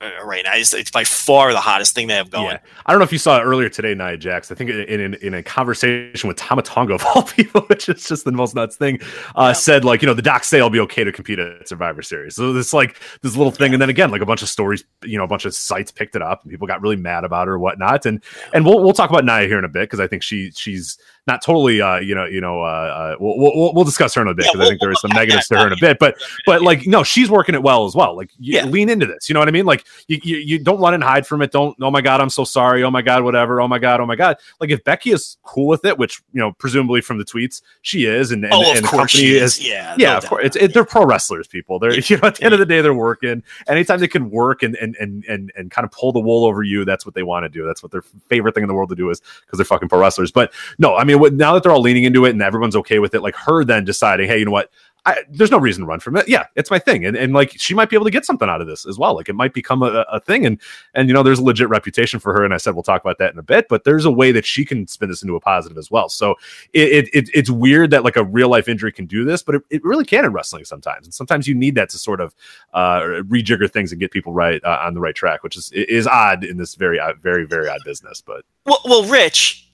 uh, 0.00 0.10
right 0.24 0.44
now. 0.44 0.54
It's, 0.54 0.72
it's 0.72 0.90
by 0.90 1.04
far 1.04 1.52
the 1.52 1.60
hottest 1.60 1.94
thing 1.94 2.06
they 2.06 2.14
have 2.14 2.30
going. 2.30 2.52
Yeah. 2.52 2.58
I 2.86 2.92
don't 2.92 3.00
know 3.00 3.04
if 3.04 3.12
you 3.12 3.18
saw 3.18 3.38
it 3.38 3.42
earlier 3.42 3.68
today, 3.68 3.94
Nia 3.94 4.16
Jax. 4.16 4.50
I 4.50 4.54
think 4.54 4.70
in, 4.70 5.00
in, 5.00 5.14
in 5.14 5.34
a 5.34 5.42
conversation 5.42 6.26
with 6.26 6.38
Tama 6.38 6.62
Tonga 6.62 6.94
of 7.00 7.04
all 7.04 7.22
people, 7.22 7.60
which 7.62 7.88
is 7.88 8.08
just 8.08 8.24
the 8.24 8.32
most 8.32 8.54
nuts 8.54 8.76
thing, 8.76 8.98
uh, 9.36 9.48
Yeah. 9.48 9.52
said 9.52 9.84
like, 9.84 10.00
you 10.00 10.06
know, 10.06 10.14
the 10.14 10.22
docs 10.22 10.48
say 10.48 10.60
I'll 10.60 10.70
be 10.70 10.80
okay 10.80 11.04
to 11.04 11.12
compete 11.12 11.38
at 11.38 11.68
Survivor 11.68 12.00
Series. 12.00 12.36
So 12.36 12.56
it's 12.56 12.72
like 12.72 12.96
this 13.20 13.36
little 13.36 13.52
thing, 13.52 13.74
and 13.74 13.82
then 13.82 13.90
again, 13.90 14.10
like 14.10 14.22
a 14.22 14.26
bunch 14.26 14.40
of 14.42 14.48
stories, 14.48 14.84
you 15.04 15.18
know, 15.18 15.24
a 15.24 15.28
bunch 15.28 15.44
of 15.44 15.54
sites 15.54 15.90
picked 15.90 16.16
it 16.16 16.22
up, 16.22 16.42
and 16.42 16.50
people 16.50 16.66
got 16.66 16.80
really 16.80 16.96
mad 16.96 17.24
about 17.24 17.46
her 17.46 17.54
or 17.54 17.58
whatnot. 17.58 18.06
And 18.06 18.22
and 18.54 18.64
we'll 18.64 18.82
we'll 18.82 18.94
talk 18.94 19.10
about 19.10 19.26
Nia 19.26 19.46
here 19.46 19.58
in 19.58 19.64
a 19.64 19.68
bit 19.68 19.82
because 19.82 20.00
I 20.00 20.06
think 20.06 20.22
she 20.22 20.50
she's 20.52 20.98
not 21.26 21.42
totally, 21.42 21.80
uh, 21.80 21.98
you 22.00 22.14
know, 22.14 22.24
you 22.24 22.40
know, 22.40 22.62
uh, 22.62 22.64
uh 22.64 23.16
we'll, 23.20 23.36
we'll 23.38 23.74
we'll 23.74 23.84
discuss 23.84 24.14
her 24.14 24.22
in 24.22 24.28
a 24.28 24.34
bit 24.34 24.46
because 24.46 24.54
I 24.54 24.58
we'll- 24.58 24.68
think 24.68 24.80
there 24.80 24.90
is 24.92 25.00
some 25.00 25.10
negatives 25.12 25.48
yeah, 25.50 25.56
to 25.58 25.62
her 25.62 25.66
in 25.68 25.72
a 25.72 25.80
bit, 25.80 25.98
but 25.98 26.16
but 26.46 26.62
like 26.62 26.86
no, 26.86 27.02
she's 27.02 27.30
working 27.30 27.54
it 27.54 27.62
well 27.62 27.84
as 27.86 27.94
well. 27.94 28.16
Like 28.16 28.30
you 28.38 28.54
Yeah. 28.54 28.64
lean 28.64 28.88
into 28.88 29.06
this, 29.06 29.28
you 29.28 29.34
know 29.34 29.40
what 29.40 29.48
I 29.48 29.52
mean? 29.52 29.66
Like 29.66 29.84
you, 30.08 30.18
you 30.22 30.36
you 30.38 30.58
don't 30.58 30.80
run 30.80 30.94
and 30.94 31.02
hide 31.04 31.26
from 31.26 31.42
it. 31.42 31.52
Don't 31.52 31.76
oh 31.80 31.90
my 31.90 32.00
god, 32.00 32.20
I'm 32.20 32.30
so 32.30 32.44
sorry. 32.44 32.82
Oh 32.84 32.90
my 32.90 33.02
god, 33.02 33.22
whatever. 33.22 33.60
Oh 33.60 33.68
my 33.68 33.78
god, 33.78 34.00
oh 34.00 34.06
my 34.06 34.16
god. 34.16 34.38
Like 34.60 34.70
if 34.70 34.82
Becky 34.84 35.10
is 35.10 35.36
cool 35.42 35.66
with 35.66 35.84
it, 35.84 35.98
which 35.98 36.22
you 36.32 36.40
know 36.40 36.52
presumably 36.52 37.00
from 37.00 37.18
the 37.18 37.24
tweets 37.24 37.62
she 37.82 38.06
is, 38.06 38.32
and 38.32 38.44
and, 38.44 38.52
oh, 38.54 38.62
of 38.70 38.76
and 38.76 38.84
the 38.84 38.88
course 38.88 39.12
company 39.12 39.28
is. 39.30 39.58
is. 39.58 39.68
Yeah, 39.68 39.94
yeah, 39.98 40.12
no 40.12 40.18
of 40.18 40.26
course. 40.26 40.44
It's, 40.46 40.56
it, 40.56 40.74
they're 40.74 40.84
pro 40.84 41.04
wrestlers, 41.04 41.46
people. 41.46 41.78
They're 41.78 41.94
Yeah. 41.94 42.02
you 42.06 42.16
know 42.16 42.28
at 42.28 42.36
the 42.36 42.44
end 42.44 42.54
of 42.54 42.60
the 42.60 42.66
day 42.66 42.80
they're 42.80 42.94
working. 42.94 43.42
Anytime 43.68 44.00
they 44.00 44.08
can 44.08 44.30
work 44.30 44.62
and 44.62 44.74
and 44.76 44.96
and 44.96 45.24
and, 45.26 45.52
and 45.56 45.70
kind 45.70 45.84
of 45.84 45.92
pull 45.92 46.12
the 46.12 46.20
wool 46.20 46.44
over 46.44 46.62
you, 46.62 46.84
that's 46.84 47.04
what 47.06 47.14
they 47.14 47.22
want 47.22 47.44
to 47.44 47.48
do. 47.48 47.66
That's 47.66 47.82
what 47.82 47.92
their 47.92 48.02
favorite 48.28 48.54
thing 48.54 48.64
in 48.64 48.68
the 48.68 48.74
world 48.74 48.88
to 48.88 48.96
do 48.96 49.10
is 49.10 49.20
because 49.44 49.58
they're 49.58 49.64
fucking 49.64 49.88
pro 49.88 50.00
wrestlers. 50.00 50.32
But 50.32 50.52
no, 50.78 50.96
I 50.96 51.04
mean, 51.04 51.19
now 51.28 51.54
that 51.54 51.62
they're 51.62 51.72
all 51.72 51.80
leaning 51.80 52.04
into 52.04 52.24
it 52.24 52.30
and 52.30 52.42
everyone's 52.42 52.76
okay 52.76 52.98
with 52.98 53.14
it, 53.14 53.22
like 53.22 53.36
her 53.36 53.64
then 53.64 53.84
deciding, 53.84 54.28
hey, 54.28 54.38
you 54.38 54.44
know 54.44 54.50
what? 54.50 54.70
I, 55.06 55.22
there's 55.30 55.50
no 55.50 55.58
reason 55.58 55.82
to 55.82 55.86
run 55.86 56.00
from 56.00 56.16
it. 56.16 56.28
Yeah, 56.28 56.46
it's 56.56 56.70
my 56.70 56.78
thing, 56.78 57.06
and 57.06 57.16
and 57.16 57.32
like 57.32 57.52
she 57.56 57.74
might 57.74 57.88
be 57.88 57.96
able 57.96 58.04
to 58.04 58.10
get 58.10 58.26
something 58.26 58.48
out 58.48 58.60
of 58.60 58.66
this 58.66 58.86
as 58.86 58.98
well. 58.98 59.14
Like 59.14 59.28
it 59.28 59.34
might 59.34 59.54
become 59.54 59.82
a, 59.82 60.04
a 60.10 60.20
thing, 60.20 60.44
and 60.44 60.60
and 60.94 61.08
you 61.08 61.14
know 61.14 61.22
there's 61.22 61.38
a 61.38 61.44
legit 61.44 61.68
reputation 61.68 62.20
for 62.20 62.34
her. 62.34 62.44
And 62.44 62.52
I 62.52 62.58
said 62.58 62.74
we'll 62.74 62.82
talk 62.82 63.00
about 63.00 63.18
that 63.18 63.32
in 63.32 63.38
a 63.38 63.42
bit, 63.42 63.66
but 63.68 63.84
there's 63.84 64.04
a 64.04 64.10
way 64.10 64.30
that 64.32 64.44
she 64.44 64.64
can 64.64 64.86
spin 64.86 65.08
this 65.08 65.22
into 65.22 65.36
a 65.36 65.40
positive 65.40 65.78
as 65.78 65.90
well. 65.90 66.08
So 66.08 66.34
it, 66.74 67.06
it, 67.06 67.14
it 67.14 67.30
it's 67.32 67.50
weird 67.50 67.90
that 67.92 68.04
like 68.04 68.16
a 68.16 68.24
real 68.24 68.50
life 68.50 68.68
injury 68.68 68.92
can 68.92 69.06
do 69.06 69.24
this, 69.24 69.42
but 69.42 69.54
it, 69.54 69.62
it 69.70 69.84
really 69.84 70.04
can 70.04 70.24
in 70.24 70.32
wrestling 70.32 70.64
sometimes. 70.64 71.06
And 71.06 71.14
sometimes 71.14 71.48
you 71.48 71.54
need 71.54 71.76
that 71.76 71.88
to 71.90 71.98
sort 71.98 72.20
of 72.20 72.34
uh, 72.74 73.00
rejigger 73.00 73.70
things 73.70 73.92
and 73.92 74.00
get 74.00 74.10
people 74.10 74.32
right 74.34 74.62
uh, 74.64 74.82
on 74.82 74.94
the 74.94 75.00
right 75.00 75.14
track, 75.14 75.42
which 75.42 75.56
is 75.56 75.72
is 75.72 76.06
odd 76.06 76.44
in 76.44 76.58
this 76.58 76.74
very 76.74 77.00
very 77.22 77.46
very 77.46 77.68
odd 77.68 77.80
business. 77.84 78.20
But 78.20 78.44
Well, 78.66 78.80
well, 78.84 79.04
Rich, 79.04 79.69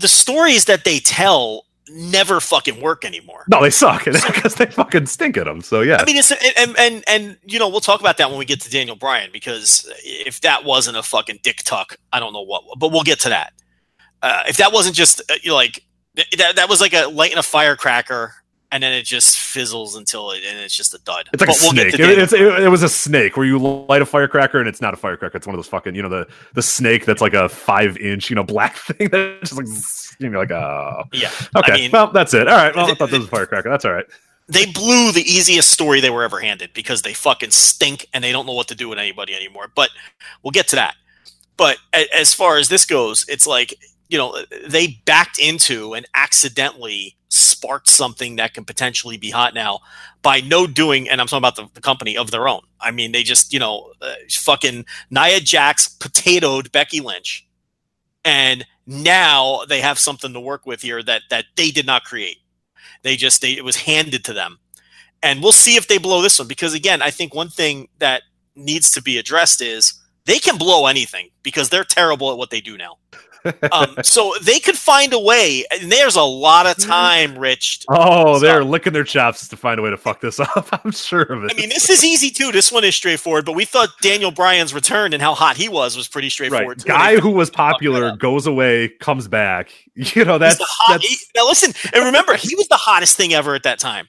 the 0.00 0.08
stories 0.08 0.64
that 0.64 0.84
they 0.84 0.98
tell 0.98 1.66
never 1.92 2.40
fucking 2.40 2.80
work 2.80 3.04
anymore. 3.04 3.44
no, 3.48 3.62
they 3.62 3.70
suck 3.70 4.04
because 4.04 4.54
they 4.58 4.66
fucking 4.66 5.06
stink 5.06 5.36
at 5.36 5.44
them. 5.44 5.60
So 5.60 5.80
yeah, 5.80 5.98
I 6.00 6.04
mean, 6.04 6.16
it's 6.16 6.30
and, 6.30 6.78
and 6.78 7.04
and 7.06 7.38
you 7.44 7.58
know 7.58 7.68
we'll 7.68 7.80
talk 7.80 8.00
about 8.00 8.16
that 8.18 8.30
when 8.30 8.38
we 8.38 8.44
get 8.44 8.60
to 8.62 8.70
Daniel 8.70 8.96
Bryan 8.96 9.30
because 9.32 9.90
if 10.04 10.40
that 10.42 10.64
wasn't 10.64 10.96
a 10.96 11.02
fucking 11.02 11.40
dick 11.42 11.62
tuck, 11.64 11.96
I 12.12 12.20
don't 12.20 12.32
know 12.32 12.42
what. 12.42 12.64
But 12.78 12.92
we'll 12.92 13.02
get 13.02 13.20
to 13.20 13.28
that. 13.30 13.52
Uh, 14.22 14.42
if 14.48 14.56
that 14.58 14.72
wasn't 14.72 14.94
just 14.94 15.20
uh, 15.30 15.34
you 15.42 15.50
know, 15.50 15.56
like 15.56 15.84
that, 16.36 16.56
that 16.56 16.68
was 16.68 16.80
like 16.80 16.92
a 16.92 17.06
light 17.06 17.32
in 17.32 17.38
a 17.38 17.42
firecracker, 17.42 18.34
and 18.72 18.82
then 18.82 18.92
it 18.92 19.02
just 19.04 19.38
fizzles 19.38 19.96
until 19.96 20.30
it 20.30 20.42
and 20.44 20.58
it's 20.58 20.76
just 20.76 20.94
a 20.94 20.98
dud. 20.98 21.28
It's 21.32 21.40
like 21.40 21.48
But 21.48 21.56
a 21.56 21.60
we'll 21.62 21.72
snake. 21.72 21.94
It, 21.94 22.18
it's, 22.18 22.32
it, 22.32 22.40
it 22.40 22.68
was 22.68 22.82
a 22.82 22.88
snake 22.88 23.36
where 23.36 23.46
you 23.46 23.58
light 23.58 24.00
a 24.00 24.06
firecracker 24.06 24.58
and 24.58 24.68
it's 24.68 24.80
not 24.80 24.94
a 24.94 24.96
firecracker. 24.96 25.36
It's 25.36 25.46
one 25.46 25.54
of 25.54 25.58
those 25.58 25.68
fucking, 25.68 25.94
you 25.94 26.02
know, 26.02 26.08
the 26.08 26.28
the 26.54 26.62
snake 26.62 27.04
that's 27.04 27.20
like 27.20 27.34
a 27.34 27.48
five 27.48 27.96
inch, 27.98 28.30
you 28.30 28.36
know, 28.36 28.44
black 28.44 28.76
thing 28.76 29.08
that's 29.08 29.50
just 29.50 29.56
like, 29.56 30.20
you 30.20 30.28
know, 30.28 30.38
like, 30.38 30.50
oh, 30.52 31.02
yeah. 31.12 31.30
okay. 31.56 31.72
I 31.72 31.76
mean, 31.76 31.90
well, 31.90 32.12
that's 32.12 32.32
it. 32.34 32.46
All 32.48 32.56
right. 32.56 32.74
Well, 32.74 32.90
I 32.90 32.94
thought 32.94 33.10
this 33.10 33.18
was 33.18 33.28
a 33.28 33.30
firecracker. 33.30 33.68
That's 33.68 33.84
all 33.84 33.92
right. 33.92 34.06
they 34.48 34.66
blew 34.66 35.12
the 35.12 35.22
easiest 35.22 35.70
story 35.70 36.00
they 36.00 36.10
were 36.10 36.22
ever 36.24 36.40
handed 36.40 36.72
because 36.72 37.02
they 37.02 37.14
fucking 37.14 37.50
stink 37.50 38.06
and 38.12 38.22
they 38.22 38.32
don't 38.32 38.46
know 38.46 38.52
what 38.52 38.68
to 38.68 38.74
do 38.74 38.88
with 38.88 38.98
anybody 38.98 39.34
anymore. 39.34 39.66
But 39.74 39.90
we'll 40.42 40.50
get 40.50 40.68
to 40.68 40.76
that. 40.76 40.94
But 41.56 41.76
as 42.14 42.32
far 42.34 42.56
as 42.56 42.68
this 42.68 42.86
goes, 42.86 43.26
it's 43.28 43.46
like, 43.46 43.74
you 44.10 44.18
know, 44.18 44.36
they 44.66 45.00
backed 45.06 45.38
into 45.38 45.94
and 45.94 46.06
accidentally 46.14 47.16
sparked 47.28 47.88
something 47.88 48.36
that 48.36 48.54
can 48.54 48.64
potentially 48.64 49.16
be 49.16 49.30
hot 49.30 49.54
now 49.54 49.78
by 50.20 50.40
no 50.40 50.66
doing, 50.66 51.08
and 51.08 51.20
I'm 51.20 51.28
talking 51.28 51.38
about 51.38 51.54
the, 51.54 51.68
the 51.74 51.80
company 51.80 52.16
of 52.16 52.32
their 52.32 52.48
own. 52.48 52.62
I 52.80 52.90
mean, 52.90 53.12
they 53.12 53.22
just, 53.22 53.52
you 53.52 53.60
know, 53.60 53.92
uh, 54.02 54.14
fucking 54.28 54.84
Nia 55.10 55.40
Jax 55.40 55.88
potatoed 55.88 56.72
Becky 56.72 57.00
Lynch. 57.00 57.46
And 58.24 58.66
now 58.84 59.60
they 59.68 59.80
have 59.80 59.98
something 59.98 60.32
to 60.32 60.40
work 60.40 60.66
with 60.66 60.82
here 60.82 61.02
that 61.04 61.22
that 61.30 61.46
they 61.56 61.70
did 61.70 61.86
not 61.86 62.04
create. 62.04 62.38
They 63.02 63.16
just 63.16 63.40
they 63.40 63.52
it 63.52 63.64
was 63.64 63.76
handed 63.76 64.24
to 64.24 64.32
them. 64.34 64.58
And 65.22 65.42
we'll 65.42 65.52
see 65.52 65.76
if 65.76 65.86
they 65.86 65.98
blow 65.98 66.20
this 66.20 66.38
one 66.38 66.48
because 66.48 66.74
again, 66.74 67.00
I 67.00 67.10
think 67.10 67.34
one 67.34 67.48
thing 67.48 67.88
that 67.98 68.22
needs 68.56 68.90
to 68.92 69.02
be 69.02 69.16
addressed 69.16 69.62
is 69.62 69.94
they 70.26 70.38
can 70.38 70.58
blow 70.58 70.86
anything 70.86 71.30
because 71.42 71.70
they're 71.70 71.84
terrible 71.84 72.30
at 72.30 72.36
what 72.36 72.50
they 72.50 72.60
do 72.60 72.76
now. 72.76 72.98
Um, 73.72 73.94
so 74.02 74.34
they 74.42 74.58
could 74.58 74.76
find 74.76 75.12
a 75.12 75.18
way, 75.18 75.64
and 75.70 75.90
there's 75.90 76.16
a 76.16 76.22
lot 76.22 76.66
of 76.66 76.76
time, 76.78 77.36
Rich. 77.38 77.84
Oh, 77.88 78.38
they're 78.38 78.64
licking 78.64 78.92
their 78.92 79.04
chops 79.04 79.46
to 79.48 79.56
find 79.56 79.78
a 79.78 79.82
way 79.82 79.90
to 79.90 79.96
fuck 79.96 80.20
this 80.20 80.38
up. 80.40 80.68
I'm 80.84 80.90
sure 80.92 81.22
of 81.22 81.44
it. 81.44 81.52
I 81.52 81.54
mean, 81.54 81.68
this 81.68 81.88
is 81.90 82.04
easy 82.04 82.30
too. 82.30 82.52
This 82.52 82.70
one 82.72 82.84
is 82.84 82.94
straightforward, 82.94 83.44
but 83.44 83.54
we 83.54 83.64
thought 83.64 83.88
Daniel 84.00 84.30
Bryan's 84.30 84.74
return 84.74 85.12
and 85.12 85.22
how 85.22 85.34
hot 85.34 85.56
he 85.56 85.68
was 85.68 85.96
was 85.96 86.08
pretty 86.08 86.30
straightforward. 86.30 86.80
too. 86.80 86.88
Guy 86.88 87.18
who 87.18 87.30
was 87.30 87.50
popular 87.50 88.16
goes 88.16 88.46
away, 88.46 88.88
comes 89.00 89.28
back. 89.28 89.70
You 89.96 90.24
know, 90.24 90.38
that's 90.38 90.56
the 90.56 90.64
hot, 90.66 90.92
that's 91.00 91.06
he- 91.06 91.18
now 91.36 91.46
listen, 91.46 91.72
and 91.92 92.04
remember, 92.06 92.34
he 92.34 92.54
was 92.56 92.68
the 92.68 92.76
hottest 92.76 93.16
thing 93.18 93.34
ever 93.34 93.54
at 93.54 93.64
that 93.64 93.78
time, 93.78 94.08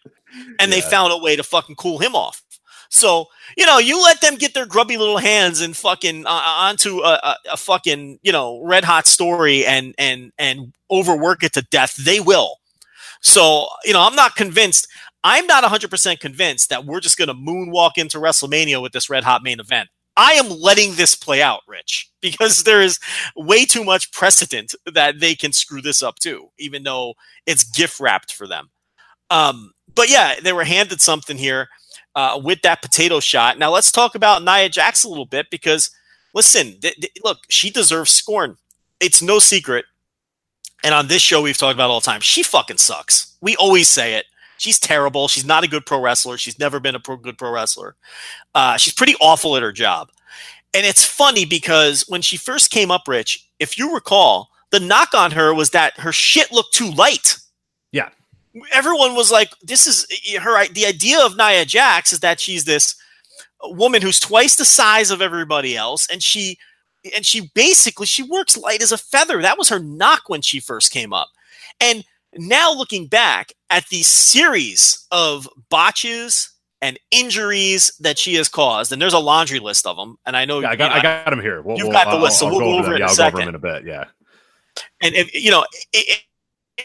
and 0.57 0.71
they 0.71 0.79
found 0.79 1.11
a 1.11 1.17
way 1.17 1.35
to 1.35 1.43
fucking 1.43 1.75
cool 1.75 1.97
him 1.97 2.15
off. 2.15 2.41
So 2.91 3.27
you 3.57 3.65
know, 3.65 3.79
you 3.79 4.01
let 4.01 4.21
them 4.21 4.35
get 4.35 4.53
their 4.53 4.65
grubby 4.65 4.97
little 4.97 5.17
hands 5.17 5.61
and 5.61 5.75
fucking 5.75 6.25
uh, 6.25 6.29
onto 6.29 6.99
a, 6.99 7.19
a, 7.23 7.35
a 7.53 7.57
fucking 7.57 8.19
you 8.21 8.31
know 8.31 8.61
red 8.63 8.83
hot 8.83 9.07
story 9.07 9.65
and 9.65 9.95
and 9.97 10.31
and 10.37 10.73
overwork 10.91 11.43
it 11.43 11.53
to 11.53 11.61
death. 11.71 11.95
They 11.95 12.19
will. 12.19 12.57
So 13.21 13.67
you 13.85 13.93
know, 13.93 14.01
I'm 14.01 14.15
not 14.15 14.35
convinced. 14.35 14.87
I'm 15.23 15.45
not 15.45 15.63
100% 15.63 16.19
convinced 16.19 16.69
that 16.69 16.85
we're 16.85 16.99
just 16.99 17.15
going 17.15 17.27
to 17.27 17.35
moonwalk 17.35 17.91
into 17.97 18.17
WrestleMania 18.17 18.81
with 18.81 18.91
this 18.91 19.07
red 19.07 19.23
hot 19.23 19.43
main 19.43 19.59
event. 19.59 19.87
I 20.17 20.31
am 20.33 20.49
letting 20.49 20.95
this 20.95 21.13
play 21.13 21.43
out, 21.43 21.61
Rich, 21.67 22.09
because 22.21 22.63
there 22.63 22.81
is 22.81 22.99
way 23.35 23.65
too 23.65 23.83
much 23.83 24.11
precedent 24.11 24.73
that 24.91 25.19
they 25.19 25.35
can 25.35 25.53
screw 25.53 25.81
this 25.81 26.01
up 26.01 26.15
too, 26.15 26.49
even 26.57 26.83
though 26.83 27.13
it's 27.45 27.63
gift 27.63 27.99
wrapped 27.99 28.33
for 28.33 28.47
them. 28.47 28.71
Um, 29.29 29.71
but 29.93 30.09
yeah, 30.09 30.35
they 30.41 30.53
were 30.53 30.63
handed 30.63 31.01
something 31.01 31.37
here 31.37 31.69
uh, 32.15 32.39
with 32.43 32.61
that 32.63 32.81
potato 32.81 33.19
shot. 33.19 33.57
Now 33.57 33.71
let's 33.71 33.91
talk 33.91 34.15
about 34.15 34.43
Nia 34.43 34.69
Jax 34.69 35.03
a 35.03 35.09
little 35.09 35.25
bit 35.25 35.49
because 35.49 35.91
listen, 36.33 36.79
th- 36.79 36.95
th- 36.95 37.13
look, 37.23 37.39
she 37.49 37.69
deserves 37.69 38.11
scorn. 38.11 38.57
It's 38.99 39.21
no 39.21 39.39
secret. 39.39 39.85
And 40.83 40.93
on 40.93 41.07
this 41.07 41.21
show, 41.21 41.41
we've 41.41 41.57
talked 41.57 41.75
about 41.75 41.89
all 41.89 41.99
the 41.99 42.05
time. 42.05 42.21
She 42.21 42.43
fucking 42.43 42.77
sucks. 42.77 43.35
We 43.41 43.55
always 43.57 43.87
say 43.87 44.15
it. 44.15 44.25
She's 44.57 44.79
terrible. 44.79 45.27
She's 45.27 45.45
not 45.45 45.63
a 45.63 45.67
good 45.67 45.85
pro 45.85 45.99
wrestler. 45.99 46.37
She's 46.37 46.59
never 46.59 46.79
been 46.79 46.95
a 46.95 46.99
pro- 46.99 47.17
good 47.17 47.37
pro 47.37 47.51
wrestler. 47.51 47.95
Uh, 48.53 48.77
she's 48.77 48.93
pretty 48.93 49.15
awful 49.19 49.55
at 49.55 49.63
her 49.63 49.71
job. 49.71 50.09
And 50.73 50.85
it's 50.85 51.05
funny 51.05 51.45
because 51.45 52.05
when 52.07 52.21
she 52.21 52.37
first 52.37 52.71
came 52.71 52.91
up, 52.91 53.07
Rich, 53.07 53.47
if 53.59 53.77
you 53.77 53.93
recall, 53.93 54.49
the 54.71 54.79
knock 54.79 55.13
on 55.13 55.31
her 55.31 55.53
was 55.53 55.71
that 55.71 55.99
her 55.99 56.11
shit 56.11 56.51
looked 56.51 56.73
too 56.73 56.91
light. 56.91 57.37
Yeah. 57.91 58.09
Everyone 58.71 59.15
was 59.15 59.31
like, 59.31 59.49
"This 59.61 59.87
is 59.87 60.05
eh, 60.27 60.39
her." 60.39 60.67
The 60.67 60.85
idea 60.85 61.23
of 61.25 61.37
Nia 61.37 61.65
Jax 61.65 62.11
is 62.13 62.19
that 62.19 62.39
she's 62.39 62.65
this 62.65 62.95
woman 63.63 64.01
who's 64.01 64.19
twice 64.19 64.55
the 64.55 64.65
size 64.65 65.11
of 65.11 65.21
everybody 65.21 65.77
else, 65.77 66.07
and 66.11 66.21
she 66.21 66.57
and 67.15 67.25
she 67.25 67.49
basically 67.55 68.05
she 68.07 68.23
works 68.23 68.57
light 68.57 68.81
as 68.81 68.91
a 68.91 68.97
feather. 68.97 69.41
That 69.41 69.57
was 69.57 69.69
her 69.69 69.79
knock 69.79 70.23
when 70.27 70.41
she 70.41 70.59
first 70.59 70.91
came 70.91 71.13
up, 71.13 71.29
and 71.79 72.03
now 72.35 72.73
looking 72.73 73.07
back 73.07 73.53
at 73.69 73.87
the 73.89 74.03
series 74.03 75.05
of 75.11 75.47
botches 75.69 76.49
and 76.81 76.99
injuries 77.11 77.91
that 77.99 78.17
she 78.17 78.33
has 78.35 78.49
caused, 78.49 78.91
and 78.91 79.01
there's 79.01 79.13
a 79.13 79.19
laundry 79.19 79.59
list 79.59 79.85
of 79.85 79.95
them. 79.97 80.17
And 80.25 80.35
I 80.35 80.45
know 80.45 80.59
Yeah, 80.59 80.69
I 80.69 80.71
you 80.71 80.77
got, 80.77 80.91
know, 80.91 80.97
I 80.97 81.01
got 81.23 81.31
him 81.33 81.39
here. 81.41 81.61
We'll, 81.61 81.77
You've 81.77 81.87
we'll- 81.87 81.93
got 81.93 82.05
the 82.05 82.11
I'll- 82.11 82.19
list, 82.21 82.39
so 82.39 82.47
I'll 82.47 82.51
we'll 82.53 82.59
go 82.61 82.73
over 82.79 82.83
them. 82.83 82.91
it 82.93 82.95
in 82.95 82.99
Yeah, 83.01 83.05
a 83.05 83.11
over 83.11 83.15
them 83.15 83.31
second. 83.31 83.47
in 83.49 83.55
a 83.55 83.59
bit. 83.59 83.85
Yeah. 83.85 84.05
and 85.01 85.13
if 85.15 85.33
you 85.35 85.51
know 85.51 85.59
i 85.61 85.65
i 85.97 86.01
in 86.01 86.17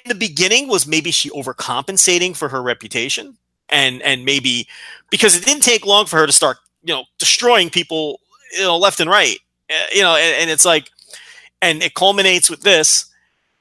the 0.05 0.15
beginning 0.15 0.69
was 0.69 0.87
maybe 0.87 1.11
she 1.11 1.31
overcompensating 1.31 2.37
for 2.37 2.49
her 2.49 2.63
reputation 2.63 3.37
and 3.69 4.03
and 4.03 4.25
maybe 4.25 4.69
because 5.11 5.37
it 5.37 5.45
didn't 5.45 5.63
take 5.63 5.87
long 5.87 6.07
for 6.07 6.19
her 6.19 6.27
to 6.27 6.33
start 6.33 6.59
you 6.83 6.95
know 6.95 7.05
destroying 7.19 7.71
people 7.71 8.21
you 8.53 8.63
know 8.63 8.77
left 8.77 9.01
and 9.01 9.11
right 9.11 9.39
Uh, 9.71 9.75
you 9.95 10.03
know 10.03 10.15
and, 10.17 10.43
and 10.43 10.51
it's 10.51 10.65
like 10.65 10.91
and 11.63 11.83
it 11.83 11.95
culminates 11.95 12.51
with 12.51 12.63
this. 12.63 13.07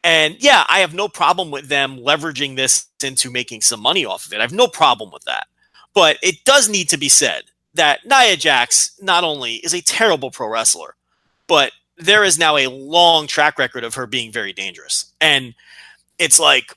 And 0.03 0.35
yeah 0.39 0.65
i 0.69 0.79
have 0.79 0.93
no 0.93 1.07
problem 1.07 1.51
with 1.51 1.67
them 1.67 1.97
leveraging 1.97 2.55
this 2.55 2.87
into 3.03 3.31
making 3.31 3.61
some 3.61 3.81
money 3.81 4.05
off 4.05 4.25
of 4.25 4.33
it. 4.33 4.39
I 4.39 4.41
have 4.43 4.53
no 4.53 4.67
problem 4.67 5.11
with 5.11 5.23
that. 5.23 5.47
But 5.93 6.17
it 6.21 6.43
does 6.43 6.67
need 6.69 6.89
to 6.89 6.97
be 6.97 7.09
said 7.09 7.43
that 7.73 8.05
nia 8.05 8.37
jax 8.37 8.99
not 9.01 9.23
only 9.23 9.55
is 9.55 9.73
a 9.73 9.81
terrible 9.81 10.31
pro 10.31 10.47
wrestler 10.47 10.95
but 11.47 11.71
there 11.97 12.23
is 12.23 12.37
now 12.37 12.57
a 12.57 12.67
long 12.67 13.27
track 13.27 13.57
record 13.57 13.83
of 13.83 13.95
her 13.95 14.07
being 14.07 14.31
very 14.31 14.53
dangerous, 14.53 15.13
and 15.21 15.53
it's 16.19 16.39
like 16.39 16.73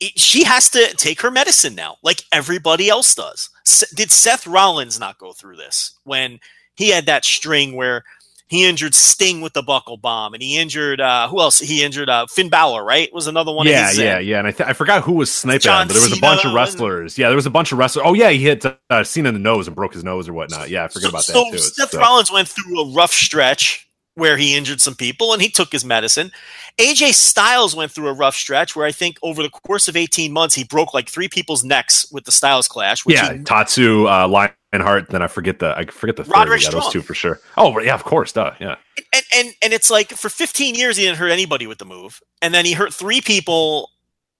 it- 0.00 0.18
she 0.18 0.44
has 0.44 0.68
to 0.70 0.94
take 0.94 1.20
her 1.20 1.30
medicine 1.30 1.74
now, 1.74 1.96
like 2.02 2.22
everybody 2.32 2.88
else 2.88 3.14
does. 3.14 3.50
S- 3.66 3.84
did 3.94 4.10
Seth 4.10 4.46
Rollins 4.46 4.98
not 4.98 5.18
go 5.18 5.32
through 5.32 5.56
this 5.56 5.92
when 6.04 6.40
he 6.74 6.88
had 6.90 7.06
that 7.06 7.24
string 7.24 7.76
where 7.76 8.02
he 8.48 8.68
injured 8.68 8.96
Sting 8.96 9.42
with 9.42 9.52
the 9.52 9.62
buckle 9.62 9.96
bomb, 9.96 10.34
and 10.34 10.42
he 10.42 10.56
injured 10.58 11.00
uh, 11.00 11.28
who 11.28 11.38
else? 11.40 11.60
He 11.60 11.84
injured 11.84 12.08
uh, 12.08 12.26
Finn 12.28 12.48
Balor, 12.48 12.82
right? 12.84 13.08
Was 13.14 13.28
another 13.28 13.52
one. 13.52 13.66
yeah, 13.68 13.84
of 13.84 13.88
his, 13.90 13.98
yeah, 13.98 14.16
uh, 14.16 14.18
yeah. 14.18 14.38
And 14.40 14.48
I, 14.48 14.50
th- 14.50 14.68
I 14.68 14.72
forgot 14.72 15.04
who 15.04 15.12
was 15.12 15.32
sniping 15.32 15.60
John 15.60 15.82
him, 15.82 15.88
but 15.88 15.94
there 15.94 16.02
was 16.02 16.18
a 16.18 16.20
bunch 16.20 16.40
of 16.40 16.46
and- 16.46 16.54
wrestlers. 16.56 17.16
Yeah, 17.16 17.28
there 17.28 17.36
was 17.36 17.46
a 17.46 17.50
bunch 17.50 17.70
of 17.70 17.78
wrestlers. 17.78 18.04
Oh 18.08 18.14
yeah, 18.14 18.30
he 18.30 18.38
hit 18.42 18.64
uh, 18.90 19.04
Cena 19.04 19.28
in 19.28 19.34
the 19.34 19.40
nose 19.40 19.68
and 19.68 19.76
broke 19.76 19.92
his 19.94 20.02
nose 20.02 20.28
or 20.28 20.32
whatnot. 20.32 20.68
Yeah, 20.68 20.82
I 20.84 20.88
forgot 20.88 21.02
so, 21.02 21.08
about 21.10 21.26
that 21.26 21.32
so 21.32 21.50
too. 21.52 21.58
Seth 21.58 21.90
So- 21.92 22.00
Rollins 22.00 22.32
went 22.32 22.48
through 22.48 22.80
a 22.80 22.92
rough 22.92 23.12
stretch 23.12 23.88
where 24.14 24.36
he 24.36 24.56
injured 24.56 24.80
some 24.80 24.96
people 24.96 25.32
and 25.32 25.40
he 25.40 25.48
took 25.48 25.70
his 25.70 25.84
medicine. 25.84 26.32
AJ 26.80 27.12
Styles 27.12 27.76
went 27.76 27.92
through 27.92 28.08
a 28.08 28.12
rough 28.12 28.34
stretch 28.34 28.74
where 28.74 28.86
I 28.86 28.92
think 28.92 29.18
over 29.22 29.42
the 29.42 29.50
course 29.50 29.86
of 29.86 29.96
18 29.96 30.32
months 30.32 30.54
he 30.54 30.64
broke 30.64 30.94
like 30.94 31.08
three 31.08 31.28
people's 31.28 31.62
necks 31.62 32.10
with 32.10 32.24
the 32.24 32.32
Styles 32.32 32.66
clash. 32.66 33.04
Yeah, 33.06 33.34
he, 33.34 33.42
Tatsu, 33.44 34.06
uh, 34.06 34.26
Lionheart. 34.26 35.10
Then 35.10 35.22
I 35.22 35.26
forget 35.26 35.58
the 35.58 35.76
I 35.76 35.84
forget 35.84 36.16
the 36.16 36.24
third. 36.24 36.32
Roderick 36.32 36.62
Yeah, 36.62 36.70
those 36.70 36.88
two 36.88 37.02
for 37.02 37.14
sure. 37.14 37.38
Oh 37.58 37.78
yeah, 37.80 37.94
of 37.94 38.04
course, 38.04 38.32
duh. 38.32 38.52
Yeah, 38.58 38.76
and, 39.12 39.24
and 39.34 39.54
and 39.62 39.72
it's 39.74 39.90
like 39.90 40.10
for 40.12 40.30
15 40.30 40.74
years 40.74 40.96
he 40.96 41.04
didn't 41.04 41.18
hurt 41.18 41.30
anybody 41.30 41.66
with 41.66 41.78
the 41.78 41.84
move, 41.84 42.20
and 42.40 42.54
then 42.54 42.64
he 42.64 42.72
hurt 42.72 42.94
three 42.94 43.20
people 43.20 43.90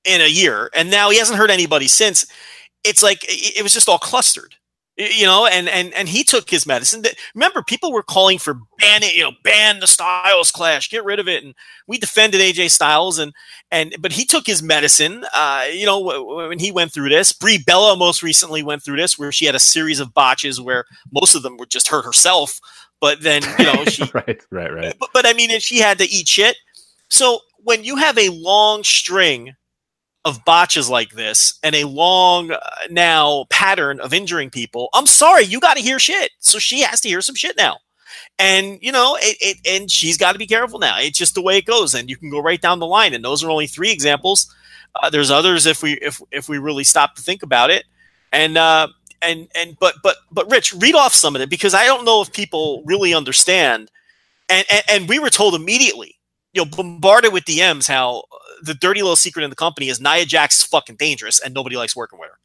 in 0.06 0.22
a 0.22 0.28
year, 0.28 0.70
and 0.74 0.90
now 0.90 1.10
he 1.10 1.18
hasn't 1.18 1.38
hurt 1.38 1.50
anybody 1.50 1.88
since. 1.88 2.26
It's 2.84 3.02
like 3.02 3.22
it, 3.24 3.58
it 3.58 3.62
was 3.62 3.74
just 3.74 3.88
all 3.88 3.98
clustered, 3.98 4.54
you 4.96 5.24
know. 5.24 5.46
And 5.46 5.68
and 5.68 5.92
and 5.94 6.08
he 6.08 6.24
took 6.24 6.50
his 6.50 6.66
medicine. 6.66 7.02
Remember, 7.34 7.62
people 7.62 7.92
were 7.92 8.02
calling 8.02 8.38
for 8.38 8.54
ban 8.78 9.02
it, 9.02 9.14
you 9.14 9.22
know, 9.22 9.32
ban 9.42 9.80
the 9.80 9.86
Styles 9.86 10.50
Clash, 10.50 10.90
get 10.90 11.04
rid 11.04 11.18
of 11.18 11.28
it, 11.28 11.44
and 11.44 11.54
we 11.86 11.98
defended 11.98 12.40
AJ 12.40 12.70
Styles, 12.70 13.18
and 13.18 13.32
and 13.70 13.94
but 14.00 14.12
he 14.12 14.24
took 14.24 14.46
his 14.46 14.62
medicine. 14.62 15.24
Uh, 15.34 15.66
you 15.72 15.86
know, 15.86 16.24
when 16.48 16.58
he 16.58 16.72
went 16.72 16.92
through 16.92 17.08
this, 17.08 17.32
Brie 17.32 17.62
Bella 17.64 17.96
most 17.96 18.22
recently 18.22 18.62
went 18.62 18.82
through 18.82 18.96
this, 18.96 19.18
where 19.18 19.32
she 19.32 19.46
had 19.46 19.54
a 19.54 19.60
series 19.60 20.00
of 20.00 20.14
botches 20.14 20.60
where 20.60 20.84
most 21.12 21.34
of 21.34 21.42
them 21.42 21.56
were 21.56 21.66
just 21.66 21.88
hurt 21.88 22.04
herself. 22.04 22.60
But 23.00 23.22
then, 23.22 23.42
you 23.58 23.64
know, 23.64 23.84
she 23.86 24.04
right, 24.12 24.40
right, 24.50 24.72
right. 24.72 24.94
but, 24.98 25.10
but 25.14 25.26
I 25.26 25.32
mean, 25.32 25.50
if 25.50 25.62
she 25.62 25.78
had 25.78 25.98
to 25.98 26.04
eat 26.04 26.28
shit. 26.28 26.56
So 27.08 27.40
when 27.62 27.82
you 27.84 27.96
have 27.96 28.16
a 28.18 28.28
long 28.30 28.84
string 28.84 29.54
of 30.24 30.44
botches 30.44 30.90
like 30.90 31.12
this 31.12 31.58
and 31.62 31.74
a 31.74 31.84
long 31.84 32.50
uh, 32.50 32.58
now 32.90 33.46
pattern 33.50 34.00
of 34.00 34.12
injuring 34.12 34.50
people, 34.50 34.88
I'm 34.92 35.06
sorry, 35.06 35.44
you 35.44 35.60
got 35.60 35.76
to 35.76 35.82
hear 35.82 35.98
shit. 35.98 36.30
So 36.40 36.58
she 36.58 36.82
has 36.82 37.00
to 37.02 37.08
hear 37.08 37.22
some 37.22 37.34
shit 37.34 37.56
now. 37.56 37.78
And 38.38 38.78
you 38.80 38.92
know, 38.92 39.16
it, 39.20 39.36
it 39.40 39.56
and 39.68 39.90
she's 39.90 40.16
got 40.16 40.32
to 40.32 40.38
be 40.38 40.46
careful 40.46 40.78
now. 40.78 40.98
It's 40.98 41.18
just 41.18 41.34
the 41.34 41.42
way 41.42 41.58
it 41.58 41.66
goes, 41.66 41.94
and 41.94 42.08
you 42.08 42.16
can 42.16 42.30
go 42.30 42.40
right 42.40 42.60
down 42.60 42.78
the 42.78 42.86
line. 42.86 43.14
And 43.14 43.24
those 43.24 43.44
are 43.44 43.50
only 43.50 43.66
three 43.66 43.92
examples. 43.92 44.52
Uh, 45.00 45.10
there's 45.10 45.30
others 45.30 45.66
if 45.66 45.82
we 45.82 45.92
if 45.94 46.20
if 46.30 46.48
we 46.48 46.58
really 46.58 46.84
stop 46.84 47.14
to 47.14 47.22
think 47.22 47.42
about 47.42 47.70
it. 47.70 47.84
And 48.32 48.56
uh, 48.56 48.88
and 49.22 49.48
and 49.54 49.76
but 49.78 49.96
but 50.02 50.16
but 50.30 50.50
Rich, 50.50 50.74
read 50.74 50.94
off 50.94 51.14
some 51.14 51.36
of 51.36 51.42
it 51.42 51.50
because 51.50 51.74
I 51.74 51.84
don't 51.84 52.04
know 52.04 52.22
if 52.22 52.32
people 52.32 52.82
really 52.86 53.14
understand. 53.14 53.90
And 54.48 54.64
and, 54.70 54.82
and 54.88 55.08
we 55.08 55.18
were 55.18 55.30
told 55.30 55.54
immediately, 55.54 56.16
you 56.52 56.64
know, 56.64 56.70
bombarded 56.70 57.32
with 57.32 57.44
DMs 57.44 57.88
how 57.88 58.24
the 58.62 58.74
dirty 58.74 59.02
little 59.02 59.16
secret 59.16 59.44
in 59.44 59.50
the 59.50 59.56
company 59.56 59.88
is 59.88 60.00
Nia 60.00 60.24
Jax 60.24 60.60
is 60.60 60.64
fucking 60.64 60.96
dangerous 60.96 61.40
and 61.40 61.54
nobody 61.54 61.76
likes 61.76 61.96
working 61.96 62.18
with 62.18 62.30
her. 62.30 62.38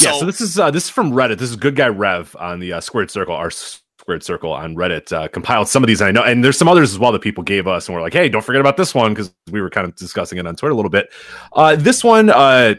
yeah, 0.00 0.12
so 0.12 0.26
this 0.26 0.40
is 0.40 0.58
uh, 0.58 0.70
this 0.70 0.84
is 0.84 0.90
from 0.90 1.12
Reddit. 1.12 1.38
This 1.38 1.50
is 1.50 1.56
good 1.56 1.76
guy 1.76 1.88
Rev 1.88 2.34
on 2.38 2.60
the 2.60 2.74
uh, 2.74 2.80
Squared 2.80 3.10
Circle, 3.10 3.34
our 3.34 3.50
Squared 3.50 4.22
Circle 4.22 4.52
on 4.52 4.74
Reddit. 4.74 5.12
Uh, 5.12 5.28
compiled 5.28 5.68
some 5.68 5.82
of 5.82 5.86
these, 5.86 6.00
and 6.00 6.08
I 6.08 6.10
know, 6.12 6.22
and 6.22 6.44
there's 6.44 6.58
some 6.58 6.68
others 6.68 6.92
as 6.92 6.98
well 6.98 7.12
that 7.12 7.22
people 7.22 7.44
gave 7.44 7.66
us, 7.66 7.88
and 7.88 7.94
we're 7.94 8.02
like, 8.02 8.12
hey, 8.12 8.28
don't 8.28 8.44
forget 8.44 8.60
about 8.60 8.76
this 8.76 8.94
one 8.94 9.12
because 9.12 9.32
we 9.50 9.60
were 9.60 9.70
kind 9.70 9.86
of 9.86 9.94
discussing 9.96 10.38
it 10.38 10.46
on 10.46 10.56
Twitter 10.56 10.72
a 10.72 10.76
little 10.76 10.90
bit. 10.90 11.10
Uh, 11.52 11.76
this 11.76 12.02
one, 12.02 12.30
uh, 12.30 12.74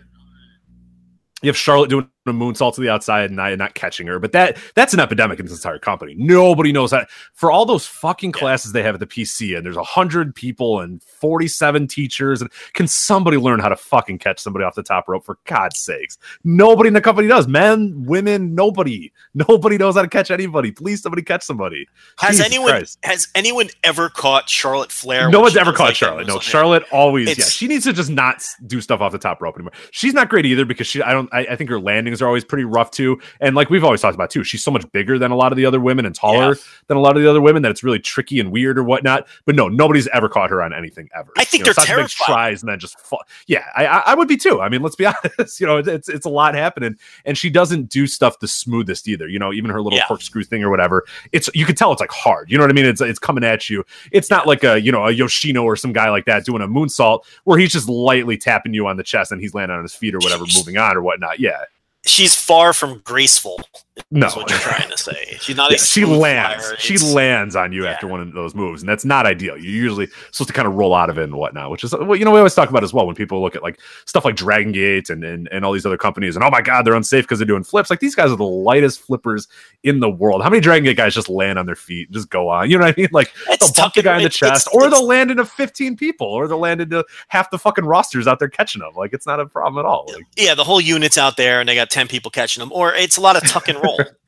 you 1.42 1.48
have 1.48 1.58
Charlotte 1.58 1.90
doing 1.90 2.10
a 2.28 2.32
moonsault 2.32 2.76
to 2.76 2.82
the 2.82 2.90
outside 2.90 3.26
and 3.26 3.36
not, 3.36 3.58
not 3.58 3.74
catching 3.74 4.06
her, 4.08 4.20
but 4.20 4.32
that 4.32 4.58
that's 4.76 4.94
an 4.94 5.00
epidemic 5.00 5.40
in 5.40 5.46
this 5.46 5.56
entire 5.56 5.80
company. 5.80 6.14
Nobody 6.18 6.72
knows 6.72 6.92
that 6.92 7.10
for 7.34 7.52
all 7.52 7.66
those 7.66 7.86
fucking 7.86 8.32
classes 8.32 8.72
they 8.72 8.84
have 8.84 8.94
at 8.94 9.00
the 9.00 9.08
PC, 9.08 9.58
and 9.58 9.66
there's 9.66 9.78
a 9.78 9.84
hundred 9.84 10.36
people 10.36 10.82
and 10.82 11.02
47 11.02 11.88
teachers, 11.88 12.42
and 12.42 12.52
can 12.74 12.88
somebody 12.88 13.38
learn 13.38 13.60
how 13.60 13.70
to 13.70 13.76
fucking 13.76 14.20
catch 14.20 14.40
somebody 14.40 14.64
off 14.64 14.76
the 14.76 14.84
top 14.84 15.08
rope 15.08 15.26
for 15.26 15.40
God's 15.46 15.80
sakes? 15.80 16.18
Nobody 16.44 16.90
in 16.90 16.94
the 16.94 17.02
company 17.02 17.28
does. 17.28 17.48
Men, 17.48 18.04
women, 18.06 18.54
nobody, 18.54 19.12
nobody 19.34 19.78
knows 19.78 19.96
how 19.96 20.04
to 20.04 20.08
catch 20.08 20.30
anybody. 20.30 20.72
Please, 20.72 21.02
somebody 21.02 21.24
catch 21.24 21.44
somebody. 21.44 21.88
has 22.20 22.38
Jesus 22.38 22.46
anyone 22.46 22.70
Christ. 22.70 23.00
has 23.04 23.28
anyone 23.34 23.70
ever 23.84 24.10
caught 24.10 24.48
Charlotte 24.48 24.92
Flair? 24.92 25.30
No 25.30 25.40
one's 25.40 25.58
ever 25.58 25.74
caught 25.74 25.86
like 25.86 25.96
Charlotte. 25.96 26.28
No. 26.28 26.40
Charlotte 26.40 26.84
always. 26.92 27.38
Yeah, 27.38 27.46
she 27.46 27.68
needs 27.68 27.86
to 27.86 27.94
just 27.94 28.12
not 28.12 28.46
do 28.68 28.80
stuff 28.80 29.02
off 29.02 29.12
the 29.12 29.18
top 29.18 29.42
rope 29.42 29.56
anymore. 29.56 29.74
She's 29.90 30.14
not 30.14 30.30
great 30.30 30.46
either 30.46 30.66
because 30.66 30.86
she. 30.86 31.02
I 31.02 31.14
don't. 31.14 31.30
I, 31.34 31.48
I 31.52 31.56
think 31.56 31.70
her 31.70 31.80
are 32.20 32.26
always 32.26 32.44
pretty 32.44 32.64
rough 32.64 32.90
too. 32.90 33.22
And 33.40 33.56
like 33.56 33.70
we've 33.70 33.84
always 33.84 34.02
talked 34.02 34.16
about 34.16 34.32
too, 34.32 34.44
she's 34.44 34.64
so 34.64 34.72
much 34.72 34.92
bigger 34.92 35.20
than 35.20 35.30
a 35.30 35.36
lot 35.36 35.52
of 35.52 35.56
the 35.56 35.68
other 35.68 35.80
women 35.80 36.08
and 36.08 36.16
taller 36.16 36.56
Yeah. 36.56 36.62
than 36.88 36.98
a 36.98 37.00
lot 37.00 37.16
of 37.16 37.22
the 37.22 37.30
other 37.30 37.42
women 37.42 37.62
that 37.62 37.70
it's 37.70 37.84
really 37.84 38.00
tricky 38.00 38.40
and 38.40 38.52
weird 38.52 38.80
or 38.80 38.84
whatnot. 38.84 39.28
But 39.46 39.54
no, 39.56 39.68
nobody's 39.68 40.08
ever 40.08 40.28
caught 40.30 40.50
her 40.50 40.64
on 40.64 40.74
anything 40.74 41.10
ever. 41.16 41.32
I 41.38 41.44
think 41.44 41.60
You 41.64 41.70
know, 41.70 41.74
they're 41.74 41.86
terrified. 41.86 42.26
tries 42.26 42.64
and 42.64 42.72
then 42.72 42.80
just 42.80 43.00
fall. 43.00 43.22
Yeah, 43.46 43.66
I, 43.76 43.86
I, 43.86 44.16
would 44.16 44.28
be 44.28 44.38
too. 44.38 44.62
I 44.62 44.70
mean, 44.70 44.82
let's 44.82 44.96
be 44.96 45.06
honest. 45.38 45.60
You 45.62 45.68
know, 45.68 45.78
it's, 45.78 46.10
it's 46.10 46.26
a 46.26 46.30
lot 46.30 46.56
happening, 46.56 46.96
and 47.26 47.38
she 47.38 47.52
doesn't 47.52 47.90
do 47.90 48.08
stuff 48.08 48.40
the 48.40 48.48
smoothest 48.48 49.08
either. 49.08 49.28
You 49.28 49.38
know, 49.38 49.54
even 49.54 49.70
her 49.70 49.82
little 49.82 50.00
Yeah. 50.00 50.08
corkscrew 50.08 50.44
thing 50.44 50.64
or 50.64 50.72
whatever. 50.72 51.04
It's 51.32 51.50
you 51.54 51.66
can 51.66 51.76
tell 51.76 51.92
it's 51.92 52.02
like 52.02 52.10
hard. 52.12 52.50
You 52.50 52.58
know 52.58 52.64
what 52.64 52.72
I 52.72 52.74
mean? 52.74 52.86
It's 52.86 53.02
it's 53.02 53.20
coming 53.20 53.44
at 53.44 53.70
you. 53.70 53.84
It's 54.12 54.30
not 54.32 54.48
like 54.48 54.64
a 54.64 54.82
you 54.82 54.92
know 54.92 55.06
a 55.06 55.12
Yoshino 55.12 55.64
or 55.64 55.76
some 55.76 55.92
guy 55.94 56.10
like 56.10 56.26
that 56.26 56.46
doing 56.46 56.62
a 56.62 56.68
moonsault 56.68 57.26
where 57.44 57.60
he's 57.60 57.72
just 57.74 57.88
lightly 57.90 58.38
tapping 58.38 58.74
you 58.74 58.88
on 58.88 58.98
the 58.98 59.04
chest 59.04 59.32
and 59.32 59.42
he's 59.42 59.54
landing 59.54 59.76
on 59.78 59.84
his 59.84 59.94
feet 59.94 60.16
or 60.16 60.20
whatever, 60.20 60.46
moving 60.56 60.78
on 60.78 60.96
or 60.96 61.02
whatnot. 61.02 61.40
Yeah, 61.40 61.64
She's 62.06 62.36
far 62.36 62.74
from 62.74 63.00
graceful. 63.04 63.62
no. 64.10 64.26
Is 64.28 64.36
what 64.36 64.50
you're 64.50 64.58
trying 64.58 64.90
to 64.90 64.98
say. 64.98 65.38
She's 65.40 65.56
not. 65.56 65.70
Yeah, 65.72 65.76
a 65.76 65.80
she 65.80 66.04
lands. 66.06 66.66
flyer. 66.66 66.78
She 66.80 66.96
It's- 66.96 67.14
lands 67.14 67.56
on 67.56 67.72
you 67.72 67.84
Yeah. 67.84 67.92
after 67.92 68.08
one 68.08 68.20
of 68.22 68.34
those 68.34 68.56
moves, 68.56 68.82
and 68.82 68.90
that's 68.90 69.06
not 69.06 69.28
ideal. 69.28 69.56
You're 69.58 69.84
usually 69.84 70.08
supposed 70.32 70.48
to 70.48 70.54
kind 70.54 70.68
of 70.68 70.74
roll 70.74 70.96
out 70.96 71.10
of 71.12 71.20
it 71.20 71.26
and 71.26 71.36
whatnot, 71.36 71.70
which 71.70 71.84
is 71.84 71.94
what 71.94 72.18
you 72.18 72.26
know 72.26 72.32
we 72.32 72.40
always 72.40 72.56
talk 72.56 72.70
about 72.70 72.84
as 72.84 72.92
well 72.94 73.06
when 73.06 73.16
people 73.16 73.40
look 73.42 73.56
at 73.56 73.62
like 73.62 73.80
stuff 74.06 74.26
like 74.26 74.36
Dragon 74.36 74.72
Gate 74.72 75.10
and 75.12 75.24
and, 75.24 75.48
and 75.52 75.64
all 75.64 75.72
these 75.74 75.86
other 75.86 75.98
companies, 75.98 76.36
and 76.36 76.44
oh 76.44 76.50
my 76.50 76.62
god, 76.62 76.84
they're 76.86 76.96
unsafe 76.96 77.26
because 77.26 77.38
they're 77.38 77.46
doing 77.46 77.64
flips. 77.64 77.92
Like 77.92 78.00
these 78.00 78.16
guys 78.16 78.32
are 78.32 78.36
the 78.38 78.44
lightest 78.44 79.02
flippers 79.02 79.48
in 79.84 80.00
the 80.00 80.10
world. 80.10 80.42
How 80.42 80.50
many 80.50 80.62
Dragon 80.62 80.86
Gate 80.86 80.98
guys 80.98 81.14
just 81.14 81.30
land 81.30 81.60
on 81.60 81.68
their 81.68 81.76
feet 81.76 82.08
and 82.08 82.16
just 82.16 82.30
go 82.32 82.50
on? 82.50 82.72
You 82.72 82.80
know 82.80 82.86
what 82.86 82.96
I 82.98 83.00
mean? 83.00 83.10
Like 83.14 83.32
It's 83.50 83.70
they'll 83.72 83.84
bump 83.86 83.94
the 83.94 84.02
guy 84.02 84.14
in 84.16 84.20
the 84.24 84.26
it's- 84.28 84.38
chest, 84.38 84.68
or 84.74 84.90
they'll 84.90 85.06
land 85.06 85.30
into 85.30 85.46
15 85.46 85.96
people, 85.98 86.28
or 86.28 86.48
they'll 86.48 86.58
land 86.58 86.82
into 86.82 87.06
half 87.28 87.52
the 87.52 87.60
fucking 87.60 87.86
rosters 87.86 88.26
out 88.28 88.40
there 88.40 88.50
catching 88.50 88.80
them. 88.80 88.94
Like 88.96 89.14
it's 89.14 89.28
not 89.28 89.40
a 89.40 89.46
problem 89.46 89.86
at 89.86 89.88
all. 89.88 90.10
Like, 90.12 90.26
yeah, 90.38 90.56
the 90.56 90.64
whole 90.64 90.82
unit's 90.82 91.20
out 91.20 91.38
there 91.38 91.60
and 91.60 91.70
they 91.70 91.76
got 91.76 91.91
10 91.92 92.08
people 92.08 92.32
catching 92.32 92.62
them. 92.62 92.72
Or 92.74 92.94
it's 92.94 93.18
a 93.18 93.22
lot 93.22 93.36
of 93.36 93.48
tuck 93.48 93.68
and 93.68 93.78
roll. 93.84 94.00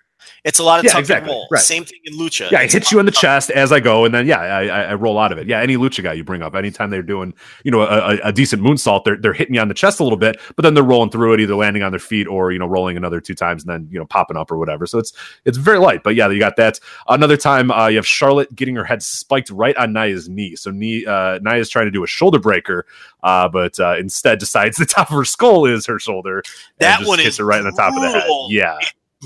It's 0.44 0.60
a 0.60 0.64
lot 0.64 0.80
of 0.80 0.84
Yeah, 0.86 0.92
tuck 0.92 1.00
exactly, 1.00 1.30
and 1.32 1.38
roll. 1.38 1.48
right. 1.52 1.62
Same 1.62 1.86
thing 1.86 2.00
in 2.04 2.18
Lucha. 2.18 2.52
Yeah, 2.52 2.60
I 2.60 2.64
It's 2.64 2.74
a 2.74 2.80
hit 2.80 2.92
you 2.92 3.00
in 3.00 3.06
the 3.06 3.14
chest 3.14 3.50
as 3.52 3.72
I 3.72 3.80
go, 3.80 4.04
and 4.04 4.14
then 4.14 4.28
yeah, 4.28 4.40
I, 4.42 4.66
I, 4.66 4.82
I 4.82 4.94
roll 4.96 5.18
out 5.18 5.32
of 5.32 5.38
it. 5.38 5.48
Yeah, 5.48 5.62
any 5.62 5.78
lucha 5.78 6.04
guy 6.04 6.12
you 6.14 6.26
bring 6.26 6.42
up, 6.42 6.54
anytime 6.54 6.90
they're 6.90 7.02
doing 7.02 7.34
you 7.64 7.72
know 7.72 7.82
a, 7.84 8.18
a- 8.22 8.32
decent 8.34 8.62
moonsault, 8.62 9.06
they're 9.06 9.16
they're 9.16 9.32
hitting 9.32 9.56
you 9.56 9.62
on 9.62 9.70
the 9.70 9.74
chest 9.74 10.02
a 10.02 10.04
little 10.04 10.18
bit, 10.18 10.36
but 10.58 10.64
then 10.64 10.74
they're 10.74 10.84
rolling 10.84 11.12
through 11.12 11.34
it, 11.34 11.40
either 11.40 11.56
landing 11.56 11.82
on 11.82 11.92
their 11.94 12.00
feet 12.00 12.28
or 12.28 12.52
you 12.52 12.60
know 12.60 12.66
rolling 12.68 12.98
another 12.98 13.22
two 13.22 13.36
times 13.36 13.64
and 13.64 13.72
then 13.72 13.88
you 13.90 13.98
know 13.98 14.06
popping 14.06 14.36
up 14.36 14.52
or 14.52 14.58
whatever. 14.58 14.86
So 14.86 15.00
it's 15.00 15.14
it's 15.46 15.58
very 15.58 15.80
light, 15.80 16.04
but 16.04 16.16
yeah, 16.16 16.28
you 16.30 16.40
got 16.40 16.58
that. 16.58 16.78
Another 17.08 17.38
time, 17.38 17.72
uh, 17.72 17.88
you 17.88 17.96
have 17.96 18.06
Charlotte 18.08 18.54
getting 18.54 18.76
her 18.76 18.84
head 18.84 19.02
spiked 19.02 19.50
right 19.50 19.78
on 19.78 19.94
Nia's 19.94 20.28
knee. 20.28 20.58
So 20.58 20.72
knee 20.72 21.06
uh, 21.06 21.40
Nia's 21.40 21.70
trying 21.70 21.86
to 21.86 21.92
do 21.92 22.04
a 22.04 22.08
shoulder 22.08 22.40
breaker, 22.40 22.86
uh, 23.24 23.48
but 23.48 23.80
uh, 23.80 23.96
instead 23.98 24.40
decides 24.40 24.76
the 24.84 24.86
top 24.86 25.10
of 25.10 25.16
her 25.16 25.24
skull 25.26 25.66
is 25.66 25.86
her 25.86 26.00
shoulder. 26.00 26.40
and 26.40 26.44
That 26.80 26.98
just 27.00 27.08
one 27.08 27.20
hits 27.20 27.30
is 27.30 27.38
her 27.38 27.46
right 27.46 27.60
in 27.62 27.66
the 27.66 27.72
top 27.72 27.96
of 27.96 28.02
the 28.02 28.10
head. 28.10 28.30
Yeah, 28.50 28.78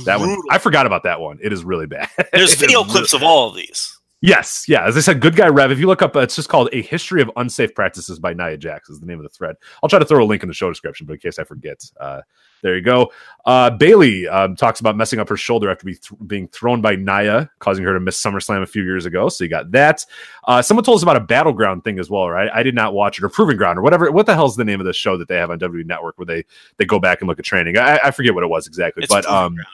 that 0.06 0.20
one 0.20 0.38
I 0.52 0.58
forgot 0.58 0.86
about 0.86 1.04
that 1.04 1.20
one. 1.20 1.40
It 1.42 1.52
is 1.54 1.64
really 1.64 1.88
bad. 1.88 2.10
There's 2.18 2.28
It 2.34 2.42
is 2.42 2.56
video 2.56 2.80
really- 2.82 2.92
clips 2.92 3.14
of 3.14 3.24
all 3.24 3.50
of 3.50 3.56
these. 3.56 3.94
Yes, 4.20 4.66
yeah. 4.68 4.84
As 4.84 4.98
I 4.98 5.02
said, 5.02 5.22
Good 5.22 5.36
Guy 5.36 5.46
Rev. 5.48 5.70
If 5.72 5.78
you 5.78 5.86
look 5.86 6.02
up, 6.02 6.16
uh, 6.16 6.22
it's 6.22 6.36
just 6.36 6.50
called 6.50 6.70
"A 6.74 6.82
History 6.82 7.22
of 7.22 7.30
Unsafe 7.36 7.76
Practices" 7.76 8.18
by 8.18 8.34
Nia 8.34 8.58
Jax. 8.58 8.90
Is 8.90 9.00
the 9.00 9.06
name 9.06 9.20
of 9.20 9.24
the 9.24 9.30
thread. 9.30 9.56
I'll 9.84 9.90
try 9.90 10.00
to 10.00 10.06
throw 10.06 10.24
a 10.24 10.26
link 10.26 10.42
in 10.42 10.50
the 10.50 10.56
show 10.56 10.70
description, 10.70 11.06
but 11.06 11.14
in 11.14 11.20
case 11.20 11.38
I 11.38 11.44
forget, 11.44 11.84
uh, 12.00 12.22
there 12.64 12.76
you 12.76 12.82
go. 12.82 13.12
Uh, 13.46 13.70
Bayley 13.70 14.28
um, 14.28 14.56
talks 14.56 14.80
about 14.80 14.98
messing 14.98 15.20
up 15.20 15.30
her 15.30 15.38
shoulder 15.38 15.70
after 15.70 15.86
be 15.86 15.94
th- 15.94 16.20
being 16.26 16.48
thrown 16.48 16.82
by 16.82 16.96
Nia, 16.96 17.52
causing 17.60 17.86
her 17.86 17.94
to 17.94 18.00
miss 18.00 18.20
SummerSlam 18.20 18.64
a 18.64 18.66
few 18.66 18.82
years 18.82 19.06
ago. 19.06 19.30
So 19.30 19.44
you 19.44 19.52
got 19.52 19.70
that. 19.74 20.04
Uh, 20.46 20.64
someone 20.64 20.84
told 20.84 20.96
us 20.98 21.04
about 21.04 21.18
a 21.18 21.20
battleground 21.20 21.84
thing 21.84 22.00
as 22.00 22.10
well, 22.10 22.28
right? 22.28 22.50
I 22.52 22.64
did 22.64 22.74
not 22.74 22.96
watch 22.96 23.20
it 23.20 23.24
or 23.24 23.30
Proving 23.30 23.58
Ground 23.58 23.78
or 23.78 23.84
whatever. 23.84 24.12
What 24.12 24.26
the 24.26 24.34
hell's 24.34 24.56
the 24.56 24.66
name 24.66 24.80
of 24.80 24.88
the 24.88 24.94
show 24.94 25.16
that 25.18 25.28
they 25.28 25.36
have 25.38 25.52
on 25.52 25.60
WWE 25.60 25.86
Network 25.86 26.18
where 26.18 26.26
they 26.26 26.44
they 26.78 26.86
go 26.86 26.98
back 26.98 27.22
and 27.22 27.28
look 27.28 27.38
at 27.38 27.46
training? 27.46 27.78
I, 27.78 28.00
I 28.06 28.10
forget 28.10 28.34
what 28.34 28.44
it 28.44 28.48
was 28.50 28.66
exactly, 28.66 29.04
It's 29.04 29.14
but 29.14 29.26
Proving 29.26 29.38
um, 29.44 29.54
Ground. 29.54 29.68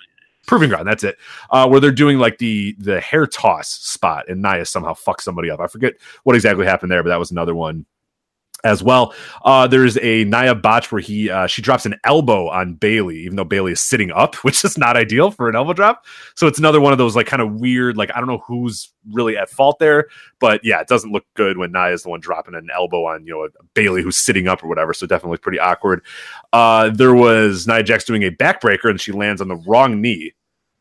Proving 0.45 0.69
ground, 0.69 0.87
that's 0.87 1.03
it. 1.03 1.17
Uh, 1.49 1.67
where 1.67 1.79
they're 1.79 1.91
doing 1.91 2.17
like 2.17 2.37
the 2.37 2.75
the 2.79 2.99
hair 2.99 3.25
toss 3.25 3.69
spot, 3.69 4.27
and 4.27 4.41
Nia 4.41 4.65
somehow 4.65 4.93
fucks 4.93 5.21
somebody 5.21 5.49
up. 5.49 5.61
I 5.61 5.67
forget 5.67 5.93
what 6.23 6.35
exactly 6.35 6.65
happened 6.65 6.91
there, 6.91 7.01
but 7.01 7.09
that 7.09 7.19
was 7.19 7.31
another 7.31 7.55
one. 7.55 7.85
As 8.65 8.81
well. 8.81 9.13
Uh, 9.43 9.67
there's 9.67 9.97
a 9.97 10.23
Nia 10.23 10.55
botch 10.55 10.89
where 10.89 11.01
he 11.01 11.29
uh, 11.29 11.47
she 11.47 11.61
drops 11.61 11.85
an 11.85 11.95
elbow 12.05 12.47
on 12.47 12.75
Bayley, 12.75 13.19
even 13.19 13.35
though 13.35 13.43
Bayley 13.43 13.73
is 13.73 13.81
sitting 13.81 14.09
up, 14.11 14.35
which 14.45 14.63
is 14.63 14.77
not 14.77 14.95
ideal 14.95 15.31
for 15.31 15.49
an 15.49 15.55
elbow 15.55 15.73
drop. 15.73 16.05
So 16.35 16.47
it's 16.47 16.59
another 16.59 16.79
one 16.79 16.93
of 16.93 16.97
those 16.97 17.13
like 17.13 17.27
kind 17.27 17.41
of 17.41 17.59
weird, 17.59 17.97
like 17.97 18.09
I 18.15 18.19
don't 18.19 18.27
know 18.27 18.41
who's 18.47 18.93
really 19.11 19.37
at 19.37 19.49
fault 19.49 19.79
there, 19.79 20.07
but 20.39 20.63
yeah, 20.63 20.79
it 20.79 20.87
doesn't 20.87 21.11
look 21.11 21.25
good 21.33 21.57
when 21.57 21.73
Nia 21.73 21.91
is 21.91 22.03
the 22.03 22.09
one 22.09 22.21
dropping 22.21 22.55
an 22.55 22.69
elbow 22.73 23.05
on 23.05 23.25
you 23.25 23.33
know 23.33 23.49
Bayley 23.73 24.01
who's 24.01 24.15
sitting 24.15 24.47
up 24.47 24.63
or 24.63 24.67
whatever. 24.67 24.93
So 24.93 25.05
definitely 25.07 25.39
pretty 25.39 25.59
awkward. 25.59 26.01
Uh, 26.53 26.89
there 26.89 27.13
was 27.13 27.67
Nia 27.67 27.83
Jax 27.83 28.05
doing 28.05 28.23
a 28.23 28.31
backbreaker 28.31 28.89
and 28.89 28.99
she 28.99 29.11
lands 29.11 29.41
on 29.41 29.49
the 29.49 29.61
wrong 29.67 29.99
knee 29.99 30.33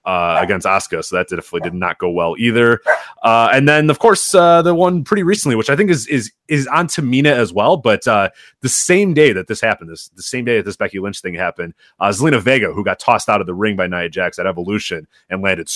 uh, 0.04 0.38
against 0.40 0.66
Asuka, 0.66 1.04
so 1.04 1.16
that 1.16 1.28
definitely 1.28 1.60
did 1.60 1.74
not 1.74 1.98
go 1.98 2.10
well 2.10 2.34
either. 2.38 2.80
Uh, 3.22 3.48
and 3.52 3.68
then, 3.68 3.88
of 3.88 3.98
course, 3.98 4.34
uh, 4.34 4.62
the 4.62 4.74
one 4.74 5.04
pretty 5.04 5.22
recently, 5.22 5.54
which 5.54 5.70
I 5.70 5.76
think 5.76 5.90
is 5.90 6.06
is 6.08 6.32
is 6.48 6.66
on 6.66 6.88
Tamina 6.88 7.32
as 7.32 7.52
well, 7.52 7.76
but 7.76 8.06
uh, 8.08 8.30
the 8.60 8.68
same 8.68 9.14
day 9.14 9.32
that 9.32 9.46
this 9.46 9.60
happened, 9.60 9.90
this 9.90 10.08
the 10.08 10.22
same 10.22 10.44
day 10.44 10.56
that 10.56 10.64
this 10.64 10.76
Becky 10.76 10.98
Lynch 10.98 11.20
thing 11.20 11.34
happened, 11.34 11.74
uh, 12.00 12.08
Zelina 12.08 12.40
Vega, 12.40 12.72
who 12.72 12.84
got 12.84 12.98
tossed 12.98 13.28
out 13.28 13.40
of 13.40 13.46
the 13.46 13.54
ring 13.54 13.76
by 13.76 13.86
Nia 13.86 14.08
Jax 14.08 14.38
at 14.38 14.46
Evolution 14.46 15.06
and 15.30 15.42
landed 15.42 15.70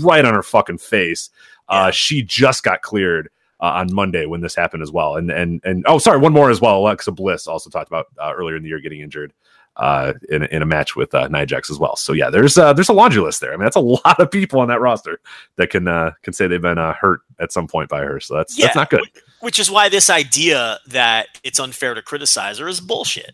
right 0.00 0.24
on 0.24 0.34
her 0.34 0.42
fucking 0.42 0.78
face, 0.78 1.30
uh, 1.68 1.90
she 1.90 2.22
just 2.22 2.62
got 2.62 2.82
cleared. 2.82 3.30
Uh, 3.62 3.84
on 3.84 3.92
Monday 3.94 4.24
when 4.24 4.40
this 4.40 4.54
happened 4.54 4.82
as 4.82 4.90
well, 4.90 5.16
and 5.16 5.30
and 5.30 5.60
and 5.64 5.84
oh, 5.86 5.98
sorry, 5.98 6.16
one 6.16 6.32
more 6.32 6.48
as 6.48 6.62
well. 6.62 6.78
Alexa 6.78 7.12
Bliss 7.12 7.46
also 7.46 7.68
talked 7.68 7.88
about 7.88 8.06
uh, 8.18 8.32
earlier 8.34 8.56
in 8.56 8.62
the 8.62 8.70
year 8.70 8.80
getting 8.80 9.00
injured 9.00 9.34
uh, 9.76 10.12
in, 10.28 10.44
in 10.44 10.62
a 10.62 10.66
match 10.66 10.96
with 10.96 11.14
uh, 11.14 11.28
Nia 11.28 11.46
Jax 11.46 11.70
as 11.70 11.78
well. 11.78 11.96
So 11.96 12.12
yeah, 12.12 12.30
there's 12.30 12.58
uh, 12.58 12.72
there's 12.72 12.88
a 12.88 12.92
laundry 12.92 13.22
list 13.22 13.40
there. 13.40 13.52
I 13.52 13.56
mean, 13.56 13.64
that's 13.64 13.76
a 13.76 13.80
lot 13.80 14.20
of 14.20 14.30
people 14.30 14.60
on 14.60 14.68
that 14.68 14.80
roster 14.80 15.20
that 15.56 15.70
can 15.70 15.88
uh, 15.88 16.12
can 16.22 16.32
say 16.32 16.46
they've 16.46 16.60
been 16.60 16.78
uh, 16.78 16.94
hurt 16.94 17.22
at 17.38 17.52
some 17.52 17.66
point 17.66 17.88
by 17.88 18.00
her. 18.00 18.20
So 18.20 18.36
that's 18.36 18.56
that's 18.56 18.76
not 18.76 18.90
good. 18.90 19.02
Which 19.40 19.58
is 19.58 19.70
why 19.70 19.88
this 19.88 20.10
idea 20.10 20.78
that 20.88 21.28
it's 21.42 21.58
unfair 21.58 21.94
to 21.94 22.02
criticize 22.02 22.58
her 22.58 22.68
is 22.68 22.80
bullshit. 22.80 23.32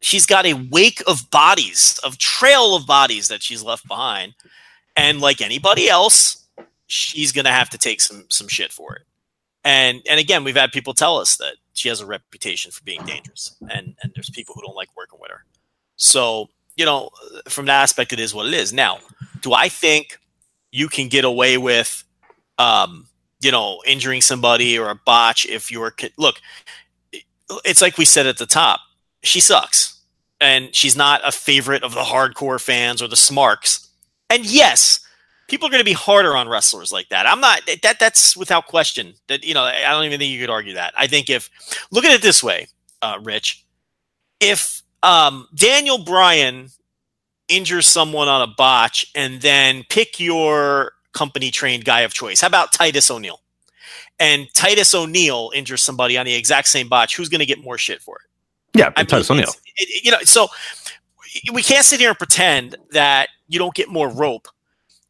She's 0.00 0.26
got 0.26 0.44
a 0.44 0.54
wake 0.54 1.02
of 1.06 1.30
bodies, 1.30 1.98
of 2.04 2.18
trail 2.18 2.74
of 2.74 2.86
bodies 2.86 3.28
that 3.28 3.42
she's 3.42 3.62
left 3.62 3.86
behind, 3.86 4.34
and 4.96 5.20
like 5.20 5.40
anybody 5.40 5.88
else, 5.88 6.44
she's 6.88 7.32
gonna 7.32 7.52
have 7.52 7.70
to 7.70 7.78
take 7.78 8.00
some 8.00 8.24
some 8.28 8.48
shit 8.48 8.72
for 8.72 8.96
it. 8.96 9.02
And 9.62 10.02
and 10.10 10.18
again, 10.18 10.44
we've 10.44 10.56
had 10.56 10.72
people 10.72 10.92
tell 10.92 11.18
us 11.18 11.36
that 11.36 11.54
she 11.72 11.88
has 11.88 12.00
a 12.00 12.06
reputation 12.06 12.70
for 12.70 12.82
being 12.82 13.04
dangerous, 13.04 13.56
and 13.70 13.94
and 14.02 14.12
there's 14.14 14.30
people 14.30 14.54
who 14.54 14.62
don't 14.62 14.76
like 14.76 14.88
working 14.96 15.18
with 15.20 15.30
her. 15.30 15.44
So, 15.96 16.48
you 16.76 16.84
know, 16.84 17.10
from 17.48 17.66
that 17.66 17.82
aspect, 17.82 18.12
it 18.12 18.20
is 18.20 18.34
what 18.34 18.46
it 18.46 18.54
is. 18.54 18.72
Now, 18.72 18.98
do 19.40 19.52
I 19.52 19.68
think 19.68 20.18
you 20.72 20.88
can 20.88 21.08
get 21.08 21.24
away 21.24 21.56
with, 21.58 22.04
um, 22.58 23.06
you 23.40 23.52
know, 23.52 23.80
injuring 23.86 24.20
somebody 24.20 24.78
or 24.78 24.90
a 24.90 24.94
botch 24.94 25.46
if 25.46 25.70
you're 25.70 25.94
look? 26.16 26.36
It's 27.64 27.82
like 27.82 27.98
we 27.98 28.04
said 28.04 28.26
at 28.26 28.38
the 28.38 28.46
top. 28.46 28.80
She 29.22 29.40
sucks, 29.40 30.00
and 30.40 30.74
she's 30.74 30.96
not 30.96 31.20
a 31.26 31.32
favorite 31.32 31.82
of 31.82 31.94
the 31.94 32.02
hardcore 32.02 32.60
fans 32.60 33.00
or 33.00 33.08
the 33.08 33.16
smarks. 33.16 33.88
And 34.30 34.44
yes, 34.44 35.00
people 35.48 35.68
are 35.68 35.70
going 35.70 35.80
to 35.80 35.84
be 35.84 35.92
harder 35.92 36.36
on 36.36 36.48
wrestlers 36.48 36.92
like 36.92 37.08
that. 37.10 37.26
I'm 37.26 37.40
not 37.40 37.60
that. 37.82 37.98
That's 37.98 38.36
without 38.36 38.66
question. 38.66 39.14
That 39.28 39.44
you 39.44 39.54
know, 39.54 39.62
I 39.62 39.90
don't 39.90 40.04
even 40.04 40.18
think 40.18 40.32
you 40.32 40.40
could 40.40 40.50
argue 40.50 40.74
that. 40.74 40.94
I 40.96 41.06
think 41.06 41.30
if 41.30 41.50
look 41.90 42.04
at 42.04 42.12
it 42.12 42.22
this 42.22 42.42
way, 42.42 42.66
uh, 43.02 43.18
Rich, 43.22 43.64
if 44.40 44.82
um, 45.04 45.46
Daniel 45.54 45.98
Bryan 45.98 46.70
injures 47.48 47.86
someone 47.86 48.26
on 48.26 48.42
a 48.42 48.46
botch 48.46 49.06
and 49.14 49.40
then 49.40 49.84
pick 49.90 50.18
your 50.18 50.92
company 51.12 51.50
trained 51.50 51.84
guy 51.84 52.00
of 52.00 52.14
choice. 52.14 52.40
How 52.40 52.48
about 52.48 52.72
Titus 52.72 53.10
O'Neil? 53.10 53.40
And 54.18 54.48
Titus 54.54 54.94
O'Neil 54.94 55.50
injures 55.54 55.82
somebody 55.82 56.16
on 56.16 56.24
the 56.24 56.34
exact 56.34 56.68
same 56.68 56.88
botch. 56.88 57.16
Who's 57.16 57.28
going 57.28 57.40
to 57.40 57.46
get 57.46 57.62
more 57.62 57.76
shit 57.76 58.00
for 58.00 58.16
it? 58.16 58.78
Yeah, 58.78 58.92
I 58.96 59.04
Titus 59.04 59.30
O'Neil. 59.30 59.52
You 60.02 60.12
know, 60.12 60.18
so 60.22 60.48
we 61.52 61.62
can't 61.62 61.84
sit 61.84 62.00
here 62.00 62.10
and 62.10 62.18
pretend 62.18 62.76
that 62.90 63.28
you 63.46 63.58
don't 63.58 63.74
get 63.74 63.88
more 63.88 64.08
rope 64.08 64.48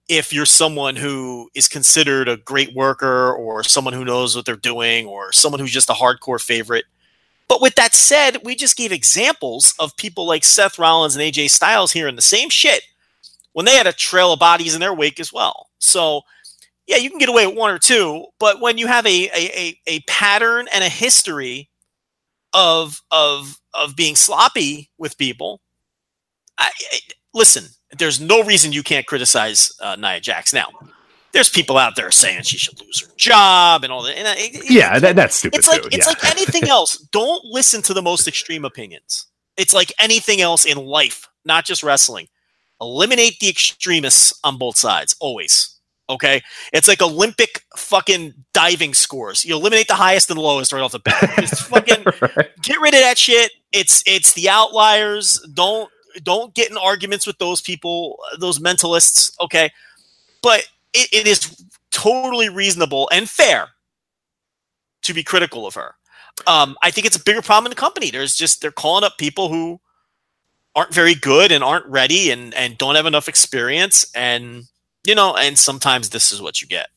if 0.08 0.32
you're 0.32 0.46
someone 0.46 0.96
who 0.96 1.48
is 1.54 1.68
considered 1.68 2.28
a 2.28 2.36
great 2.38 2.74
worker 2.74 3.32
or 3.32 3.62
someone 3.62 3.94
who 3.94 4.04
knows 4.04 4.34
what 4.34 4.44
they're 4.44 4.56
doing 4.56 5.06
or 5.06 5.32
someone 5.32 5.60
who's 5.60 5.72
just 5.72 5.88
a 5.88 5.94
hardcore 5.94 6.40
favorite. 6.40 6.84
But 7.48 7.60
with 7.60 7.74
that 7.74 7.94
said, 7.94 8.38
we 8.44 8.54
just 8.54 8.76
gave 8.76 8.92
examples 8.92 9.74
of 9.78 9.96
people 9.96 10.26
like 10.26 10.44
Seth 10.44 10.78
Rollins 10.78 11.16
and 11.16 11.22
AJ 11.22 11.50
Styles 11.50 11.92
here 11.92 12.08
in 12.08 12.16
the 12.16 12.22
same 12.22 12.48
shit 12.48 12.82
when 13.52 13.66
they 13.66 13.76
had 13.76 13.86
a 13.86 13.92
trail 13.92 14.32
of 14.32 14.38
bodies 14.40 14.74
in 14.74 14.80
their 14.80 14.94
wake 14.94 15.20
as 15.20 15.32
well. 15.32 15.68
So, 15.78 16.22
yeah, 16.86 16.96
you 16.96 17.10
can 17.10 17.18
get 17.18 17.28
away 17.28 17.46
with 17.46 17.56
one 17.56 17.70
or 17.70 17.78
two, 17.78 18.26
but 18.38 18.60
when 18.60 18.78
you 18.78 18.86
have 18.86 19.06
a 19.06 19.28
a, 19.34 19.78
a, 19.86 20.00
pattern 20.00 20.66
and 20.72 20.84
a 20.84 20.88
history 20.88 21.70
of 22.52 23.00
of 23.10 23.58
of 23.72 23.96
being 23.96 24.16
sloppy 24.16 24.90
with 24.98 25.16
people, 25.16 25.60
I, 26.58 26.70
I, 26.92 26.98
listen, 27.32 27.64
there's 27.98 28.20
no 28.20 28.42
reason 28.42 28.72
you 28.72 28.82
can't 28.82 29.06
criticize 29.06 29.72
uh, 29.80 29.96
Nia 29.96 30.20
Jax. 30.20 30.52
Now, 30.52 30.68
there's 31.34 31.50
people 31.50 31.76
out 31.76 31.96
there 31.96 32.10
saying 32.10 32.42
she 32.42 32.56
should 32.56 32.80
lose 32.80 33.00
her 33.02 33.12
job 33.16 33.82
and 33.82 33.92
all 33.92 34.02
that. 34.04 34.16
And 34.16 34.26
it, 34.38 34.70
yeah, 34.70 34.98
that, 35.00 35.16
that's 35.16 35.34
stupid. 35.34 35.58
It's 35.58 35.68
like 35.68 35.82
too. 35.82 35.88
it's 35.88 36.06
yeah. 36.06 36.06
like 36.06 36.24
anything 36.24 36.68
else. 36.68 36.96
Don't 37.12 37.44
listen 37.44 37.82
to 37.82 37.92
the 37.92 38.00
most 38.00 38.26
extreme 38.26 38.64
opinions. 38.64 39.26
It's 39.56 39.74
like 39.74 39.92
anything 39.98 40.40
else 40.40 40.64
in 40.64 40.78
life, 40.78 41.28
not 41.44 41.64
just 41.64 41.82
wrestling. 41.82 42.28
Eliminate 42.80 43.38
the 43.40 43.48
extremists 43.48 44.38
on 44.44 44.58
both 44.58 44.76
sides 44.76 45.16
always. 45.20 45.70
Okay, 46.08 46.42
it's 46.72 46.86
like 46.86 47.00
Olympic 47.00 47.62
fucking 47.76 48.34
diving 48.52 48.92
scores. 48.92 49.44
You 49.44 49.56
eliminate 49.56 49.88
the 49.88 49.94
highest 49.94 50.28
and 50.28 50.36
the 50.36 50.42
lowest 50.42 50.72
right 50.72 50.82
off 50.82 50.92
the 50.92 50.98
bat. 50.98 51.32
Just 51.40 51.62
fucking 51.62 52.04
right. 52.20 52.50
get 52.60 52.78
rid 52.78 52.92
of 52.92 53.00
that 53.00 53.16
shit. 53.16 53.52
It's 53.72 54.02
it's 54.06 54.34
the 54.34 54.50
outliers. 54.50 55.40
Don't 55.54 55.90
don't 56.22 56.54
get 56.54 56.70
in 56.70 56.76
arguments 56.76 57.26
with 57.26 57.38
those 57.38 57.62
people, 57.62 58.18
those 58.38 58.58
mentalists. 58.58 59.32
Okay, 59.40 59.70
but 60.42 60.68
it, 60.94 61.08
it 61.12 61.26
is 61.26 61.64
totally 61.90 62.48
reasonable 62.48 63.08
and 63.12 63.28
fair 63.28 63.68
to 65.02 65.12
be 65.12 65.22
critical 65.22 65.66
of 65.66 65.74
her. 65.74 65.94
Um, 66.46 66.76
I 66.82 66.90
think 66.90 67.06
it's 67.06 67.16
a 67.16 67.22
bigger 67.22 67.42
problem 67.42 67.66
in 67.66 67.70
the 67.70 67.80
company. 67.80 68.10
There's 68.10 68.34
just 68.34 68.60
they're 68.60 68.72
calling 68.72 69.04
up 69.04 69.18
people 69.18 69.48
who 69.48 69.80
aren't 70.74 70.92
very 70.92 71.14
good 71.14 71.52
and 71.52 71.62
aren't 71.62 71.86
ready 71.86 72.30
and 72.30 72.52
and 72.54 72.76
don't 72.76 72.96
have 72.96 73.06
enough 73.06 73.28
experience 73.28 74.10
and 74.14 74.64
you 75.06 75.14
know 75.14 75.36
and 75.36 75.56
sometimes 75.56 76.10
this 76.10 76.32
is 76.32 76.40
what 76.40 76.60
you 76.60 76.66
get. 76.66 76.88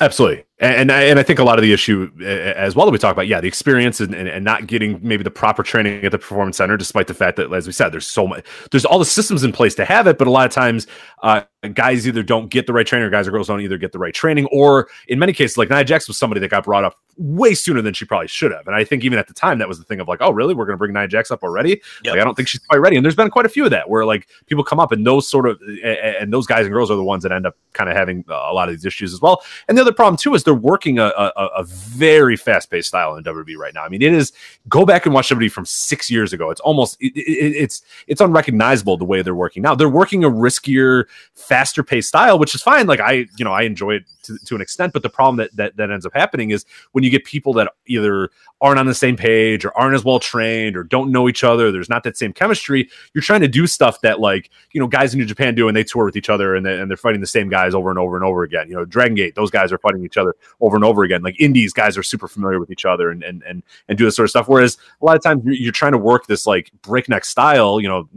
Absolutely, 0.00 0.44
and, 0.60 0.74
and 0.74 0.92
I, 0.92 1.02
and 1.02 1.18
I 1.18 1.22
think 1.22 1.38
a 1.38 1.44
lot 1.44 1.58
of 1.58 1.62
the 1.62 1.72
issue 1.72 2.10
as 2.24 2.76
well 2.76 2.86
that 2.86 2.92
we 2.92 2.98
talk 2.98 3.12
about, 3.12 3.26
yeah, 3.26 3.40
the 3.40 3.48
experience 3.48 4.00
and, 4.00 4.14
and, 4.14 4.28
and, 4.28 4.44
not 4.44 4.66
getting 4.66 5.00
maybe 5.02 5.24
the 5.24 5.30
proper 5.30 5.62
training 5.62 6.04
at 6.04 6.12
the 6.12 6.18
performance 6.18 6.58
center, 6.58 6.76
despite 6.76 7.08
the 7.08 7.14
fact 7.14 7.36
that, 7.38 7.52
as 7.52 7.66
we 7.66 7.72
said, 7.72 7.90
there's 7.90 8.06
so 8.06 8.26
much, 8.26 8.46
there's 8.70 8.84
all 8.84 8.98
the 8.98 9.04
systems 9.04 9.42
in 9.42 9.52
place 9.52 9.74
to 9.74 9.84
have 9.84 10.06
it, 10.06 10.16
but 10.16 10.28
a 10.28 10.30
lot 10.30 10.46
of 10.46 10.52
times, 10.52 10.86
uh, 11.22 11.42
guys 11.72 12.06
either 12.06 12.22
don't 12.22 12.50
get 12.50 12.66
the 12.66 12.72
right 12.72 12.86
training, 12.86 13.06
or 13.06 13.10
guys 13.10 13.26
or 13.26 13.30
girls 13.30 13.48
don't 13.48 13.62
either 13.62 13.78
get 13.78 13.90
the 13.92 13.98
right 13.98 14.14
training, 14.14 14.46
or 14.52 14.88
in 15.08 15.18
many 15.18 15.32
cases, 15.32 15.56
like 15.56 15.70
Nia 15.70 15.82
Jax 15.82 16.06
was 16.06 16.18
somebody 16.18 16.40
that 16.40 16.48
got 16.48 16.64
brought 16.64 16.84
up 16.84 16.96
way 17.16 17.54
sooner 17.54 17.80
than 17.80 17.94
she 17.94 18.04
probably 18.04 18.28
should 18.28 18.52
have, 18.52 18.66
and 18.66 18.76
I 18.76 18.84
think 18.84 19.02
even 19.02 19.18
at 19.18 19.26
the 19.26 19.34
time 19.34 19.58
that 19.58 19.68
was 19.68 19.78
the 19.78 19.84
thing 19.84 19.98
of 19.98 20.06
like, 20.06 20.18
oh, 20.20 20.30
really, 20.30 20.54
we're 20.54 20.66
going 20.66 20.74
to 20.74 20.78
bring 20.78 20.92
Nia 20.92 21.08
Jax 21.08 21.30
up 21.30 21.42
already? 21.42 21.80
Yep. 22.04 22.12
Like, 22.12 22.20
I 22.20 22.24
don't 22.24 22.34
think 22.34 22.48
she's 22.48 22.60
quite 22.60 22.78
ready, 22.78 22.96
and 22.96 23.04
there's 23.04 23.16
been 23.16 23.30
quite 23.30 23.46
a 23.46 23.48
few 23.48 23.64
of 23.64 23.70
that 23.70 23.88
where 23.88 24.04
like 24.04 24.28
people 24.46 24.62
come 24.62 24.78
up 24.78 24.92
and 24.92 25.06
those 25.06 25.26
sort 25.26 25.48
of 25.48 25.58
and 25.82 26.32
those 26.32 26.46
guys 26.46 26.66
and 26.66 26.72
girls 26.72 26.90
are 26.90 26.96
the 26.96 27.04
ones 27.04 27.22
that 27.22 27.32
end 27.32 27.46
up 27.46 27.56
kind 27.72 27.88
of 27.88 27.96
having 27.96 28.24
a 28.28 28.52
lot 28.52 28.68
of 28.68 28.74
these 28.74 28.84
issues 28.84 29.12
as 29.14 29.20
well. 29.20 29.42
And 29.66 29.76
the 29.76 29.82
other 29.82 29.92
problem 29.92 30.16
too 30.16 30.34
is 30.34 30.43
they're 30.44 30.54
working 30.54 30.98
a, 30.98 31.06
a, 31.06 31.46
a 31.58 31.64
very 31.64 32.36
fast 32.36 32.70
paced 32.70 32.88
style 32.88 33.16
in 33.16 33.24
WWE 33.24 33.56
right 33.56 33.74
now. 33.74 33.84
I 33.84 33.88
mean, 33.88 34.02
it 34.02 34.12
is 34.12 34.32
go 34.68 34.84
back 34.84 35.06
and 35.06 35.14
watch 35.14 35.28
WWE 35.28 35.50
from 35.50 35.66
six 35.66 36.10
years 36.10 36.32
ago. 36.32 36.50
It's 36.50 36.60
almost 36.60 36.96
it, 37.00 37.12
it, 37.16 37.56
it's 37.56 37.82
it's 38.06 38.20
unrecognizable 38.20 38.96
the 38.96 39.04
way 39.04 39.22
they're 39.22 39.34
working 39.34 39.62
now. 39.62 39.74
They're 39.74 39.88
working 39.88 40.24
a 40.24 40.30
riskier, 40.30 41.04
faster 41.34 41.82
paced 41.82 42.08
style, 42.08 42.38
which 42.38 42.54
is 42.54 42.62
fine. 42.62 42.86
Like 42.86 43.00
I, 43.00 43.26
you 43.36 43.44
know, 43.44 43.52
I 43.52 43.62
enjoy 43.62 43.94
it 43.94 44.04
to, 44.24 44.38
to 44.38 44.54
an 44.54 44.60
extent, 44.60 44.92
but 44.92 45.02
the 45.02 45.10
problem 45.10 45.36
that, 45.36 45.54
that 45.56 45.76
that 45.76 45.90
ends 45.90 46.06
up 46.06 46.12
happening 46.14 46.50
is 46.50 46.64
when 46.92 47.04
you 47.04 47.10
get 47.10 47.24
people 47.24 47.52
that 47.54 47.72
either 47.86 48.30
aren't 48.60 48.78
on 48.78 48.86
the 48.86 48.94
same 48.94 49.16
page 49.16 49.64
or 49.64 49.76
aren't 49.76 49.94
as 49.94 50.04
well 50.04 50.18
trained 50.18 50.76
or 50.76 50.84
don't 50.84 51.12
know 51.12 51.28
each 51.28 51.44
other, 51.44 51.70
there's 51.70 51.90
not 51.90 52.02
that 52.04 52.16
same 52.16 52.32
chemistry. 52.32 52.88
You're 53.12 53.22
trying 53.22 53.42
to 53.42 53.48
do 53.48 53.66
stuff 53.66 54.00
that 54.02 54.20
like 54.20 54.50
you 54.72 54.80
know 54.80 54.86
guys 54.86 55.12
in 55.12 55.20
New 55.20 55.26
Japan 55.26 55.54
do, 55.54 55.68
and 55.68 55.76
they 55.76 55.84
tour 55.84 56.04
with 56.04 56.16
each 56.16 56.30
other, 56.30 56.54
and, 56.54 56.64
they, 56.64 56.78
and 56.78 56.90
they're 56.90 56.96
fighting 56.96 57.20
the 57.20 57.26
same 57.26 57.48
guys 57.48 57.74
over 57.74 57.90
and 57.90 57.98
over 57.98 58.16
and 58.16 58.24
over 58.24 58.42
again. 58.42 58.68
You 58.68 58.76
know, 58.76 58.84
Dragon 58.84 59.14
Gate, 59.14 59.34
those 59.34 59.50
guys 59.50 59.72
are 59.72 59.78
fighting 59.78 60.04
each 60.04 60.16
other 60.16 60.33
over 60.60 60.76
and 60.76 60.84
over 60.84 61.02
again. 61.02 61.22
Like 61.22 61.40
indies 61.40 61.72
guys 61.72 61.96
are 61.96 62.02
super 62.02 62.28
familiar 62.28 62.60
with 62.60 62.70
each 62.70 62.84
other 62.84 63.10
and 63.10 63.22
and 63.22 63.42
and, 63.44 63.62
and 63.88 63.98
do 63.98 64.04
this 64.04 64.16
sort 64.16 64.24
of 64.24 64.30
stuff. 64.30 64.48
Whereas 64.48 64.78
a 65.00 65.04
lot 65.04 65.16
of 65.16 65.22
times 65.22 65.44
you're, 65.44 65.54
you're 65.54 65.72
trying 65.72 65.92
to 65.92 65.98
work 65.98 66.26
this 66.26 66.46
like 66.46 66.70
breakneck 66.82 67.24
style, 67.24 67.80
you 67.80 67.88
know, 67.88 68.08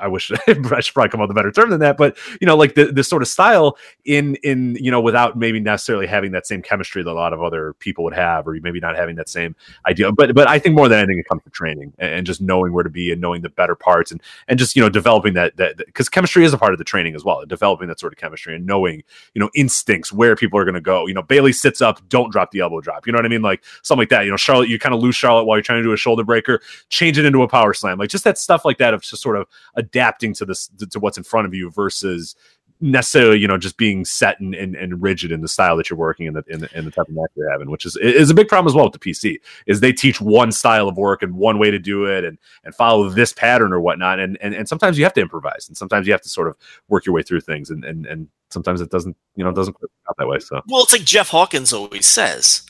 I 0.00 0.08
wish 0.08 0.30
I 0.46 0.80
should 0.80 0.94
probably 0.94 1.08
come 1.10 1.20
up 1.20 1.28
with 1.28 1.36
a 1.36 1.38
better 1.38 1.52
term 1.52 1.70
than 1.70 1.80
that, 1.80 1.96
but 1.96 2.16
you 2.40 2.46
know, 2.46 2.56
like 2.56 2.74
the 2.74 2.86
this 2.86 3.08
sort 3.08 3.22
of 3.22 3.28
style 3.28 3.76
in 4.04 4.36
in 4.36 4.76
you 4.80 4.90
know 4.90 5.00
without 5.00 5.36
maybe 5.36 5.60
necessarily 5.60 6.06
having 6.06 6.32
that 6.32 6.46
same 6.46 6.62
chemistry 6.62 7.02
that 7.02 7.10
a 7.10 7.12
lot 7.12 7.32
of 7.32 7.42
other 7.42 7.74
people 7.74 8.04
would 8.04 8.14
have, 8.14 8.46
or 8.46 8.56
maybe 8.62 8.80
not 8.80 8.96
having 8.96 9.16
that 9.16 9.28
same 9.28 9.54
idea. 9.86 10.10
But 10.12 10.34
but 10.34 10.48
I 10.48 10.58
think 10.58 10.74
more 10.74 10.88
than 10.88 10.98
anything, 10.98 11.18
it 11.18 11.28
comes 11.28 11.42
to 11.44 11.50
training 11.50 11.92
and, 11.98 12.24
just 12.24 12.40
knowing 12.40 12.72
where 12.72 12.82
to 12.82 12.88
be 12.88 13.12
and 13.12 13.20
knowing 13.20 13.42
the 13.42 13.50
better 13.50 13.74
parts 13.74 14.10
and 14.10 14.22
and 14.48 14.58
just 14.58 14.74
you 14.74 14.82
know 14.82 14.88
developing 14.88 15.34
that 15.34 15.56
that 15.58 15.76
because 15.76 16.08
chemistry 16.08 16.44
is 16.44 16.54
a 16.54 16.58
part 16.58 16.72
of 16.72 16.78
the 16.78 16.84
training 16.84 17.14
as 17.14 17.24
well, 17.24 17.44
developing 17.44 17.88
that 17.88 18.00
sort 18.00 18.12
of 18.12 18.18
chemistry 18.18 18.54
and 18.56 18.64
knowing 18.64 19.02
you 19.34 19.40
know 19.40 19.50
instincts 19.54 20.12
where 20.12 20.34
people 20.36 20.58
are 20.58 20.64
going 20.64 20.74
to 20.74 20.80
go. 20.80 21.06
You 21.06 21.14
know, 21.14 21.22
Bayley 21.22 21.52
sits 21.52 21.82
up, 21.82 22.00
don't 22.08 22.30
drop 22.30 22.50
the 22.50 22.60
elbow 22.60 22.80
drop. 22.80 23.06
You 23.06 23.12
know 23.12 23.18
what 23.18 23.26
I 23.26 23.28
mean? 23.28 23.42
Like 23.42 23.62
something 23.82 24.00
like 24.00 24.08
that. 24.08 24.24
You 24.24 24.30
know, 24.30 24.36
Charlotte, 24.36 24.68
you 24.68 24.78
kind 24.78 24.94
of 24.94 25.00
lose 25.00 25.16
Charlotte 25.16 25.44
while 25.44 25.58
you're 25.58 25.62
trying 25.62 25.80
to 25.80 25.82
do 25.82 25.92
a 25.92 25.96
shoulder 25.96 26.24
breaker, 26.24 26.60
change 26.88 27.18
it 27.18 27.24
into 27.26 27.42
a 27.42 27.48
power 27.48 27.74
slam, 27.74 27.98
like 27.98 28.08
just 28.08 28.24
that 28.24 28.38
stuff 28.38 28.64
like 28.64 28.78
that 28.78 28.94
of 28.94 29.02
just 29.02 29.22
sort 29.22 29.36
of 29.36 29.46
adapting 29.76 30.34
to 30.34 30.44
this 30.44 30.68
to 30.90 31.00
what's 31.00 31.18
in 31.18 31.24
front 31.24 31.46
of 31.46 31.54
you 31.54 31.70
versus 31.70 32.34
necessarily 32.80 33.38
you 33.38 33.46
know 33.46 33.56
just 33.56 33.76
being 33.76 34.04
set 34.04 34.38
and, 34.40 34.54
and, 34.54 34.74
and 34.74 35.00
rigid 35.00 35.30
in 35.30 35.40
the 35.40 35.48
style 35.48 35.76
that 35.76 35.88
you're 35.88 35.98
working 35.98 36.26
in 36.26 36.34
the, 36.34 36.44
in 36.48 36.60
the 36.60 36.78
in 36.78 36.84
the 36.84 36.90
type 36.90 37.08
of 37.08 37.14
match 37.14 37.30
you're 37.36 37.50
having 37.50 37.70
which 37.70 37.86
is 37.86 37.96
is 37.96 38.30
a 38.30 38.34
big 38.34 38.48
problem 38.48 38.70
as 38.70 38.74
well 38.74 38.84
with 38.84 38.92
the 38.92 38.98
pc 38.98 39.36
is 39.66 39.80
they 39.80 39.92
teach 39.92 40.20
one 40.20 40.50
style 40.50 40.88
of 40.88 40.96
work 40.96 41.22
and 41.22 41.34
one 41.34 41.58
way 41.58 41.70
to 41.70 41.78
do 41.78 42.04
it 42.04 42.24
and 42.24 42.36
and 42.64 42.74
follow 42.74 43.08
this 43.08 43.32
pattern 43.32 43.72
or 43.72 43.80
whatnot 43.80 44.18
and 44.18 44.36
and, 44.40 44.54
and 44.54 44.68
sometimes 44.68 44.98
you 44.98 45.04
have 45.04 45.14
to 45.14 45.20
improvise 45.20 45.68
and 45.68 45.76
sometimes 45.76 46.06
you 46.06 46.12
have 46.12 46.20
to 46.20 46.28
sort 46.28 46.48
of 46.48 46.56
work 46.88 47.06
your 47.06 47.14
way 47.14 47.22
through 47.22 47.40
things 47.40 47.70
and 47.70 47.84
and, 47.84 48.06
and 48.06 48.28
sometimes 48.50 48.80
it 48.80 48.90
doesn't 48.90 49.16
you 49.36 49.44
know 49.44 49.52
doesn't 49.52 49.80
work 49.80 49.90
out 50.08 50.16
that 50.16 50.26
way 50.26 50.38
so 50.38 50.60
Well, 50.68 50.82
it's 50.82 50.92
like 50.92 51.04
Jeff 51.04 51.28
Hawkins 51.28 51.72
always 51.72 52.06
says. 52.06 52.62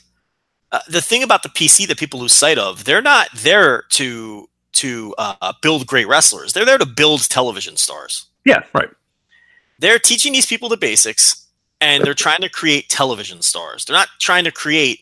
Uh, 0.71 0.79
the 0.89 1.01
thing 1.01 1.23
about 1.23 1.43
the 1.43 1.49
PC 1.49 1.87
that 1.87 1.97
people 1.97 2.19
lose 2.19 2.33
sight 2.33 2.57
of, 2.57 2.83
they're 2.83 3.01
not 3.01 3.29
there 3.33 3.83
to 3.89 4.49
to 4.75 5.13
uh, 5.17 5.53
build 5.61 5.87
great 5.87 6.07
wrestlers. 6.07 6.53
They're 6.53 6.65
there 6.65 6.77
to 6.77 6.85
build 6.85 7.27
television 7.29 7.77
stars. 7.77 8.27
yeah 8.45 8.63
right 8.73 8.89
They're 9.79 9.99
teaching 9.99 10.33
these 10.33 10.45
people 10.45 10.69
the 10.69 10.77
basics, 10.77 11.47
and 11.81 12.03
they're 12.03 12.13
trying 12.13 12.41
to 12.41 12.49
create 12.49 12.89
television 12.89 13.41
stars. 13.41 13.85
They're 13.85 13.95
not 13.95 14.09
trying 14.19 14.43
to 14.45 14.51
create 14.51 15.01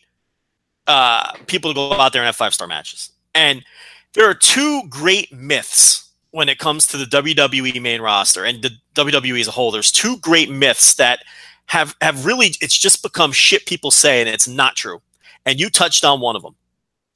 uh, 0.86 1.32
people 1.46 1.70
to 1.70 1.74
go 1.74 1.92
out 1.92 2.12
there 2.12 2.22
and 2.22 2.26
have 2.26 2.36
five 2.36 2.54
star 2.54 2.66
matches. 2.66 3.10
And 3.34 3.64
there 4.12 4.28
are 4.28 4.34
two 4.34 4.82
great 4.88 5.32
myths 5.32 6.10
when 6.30 6.48
it 6.48 6.58
comes 6.58 6.86
to 6.88 6.96
the 6.96 7.04
WWE 7.04 7.80
main 7.80 8.00
roster 8.00 8.44
and 8.44 8.62
the 8.62 8.70
WWE 8.94 9.40
as 9.40 9.48
a 9.48 9.52
whole. 9.52 9.70
There's 9.70 9.92
two 9.92 10.18
great 10.18 10.50
myths 10.50 10.94
that 10.94 11.20
have 11.66 11.94
have 12.00 12.26
really 12.26 12.48
it's 12.60 12.78
just 12.78 13.02
become 13.02 13.32
shit 13.32 13.66
people 13.66 13.90
say 13.90 14.20
and 14.20 14.28
it's 14.28 14.48
not 14.48 14.76
true. 14.76 15.00
And 15.46 15.60
you 15.60 15.70
touched 15.70 16.04
on 16.04 16.20
one 16.20 16.36
of 16.36 16.42
them. 16.42 16.54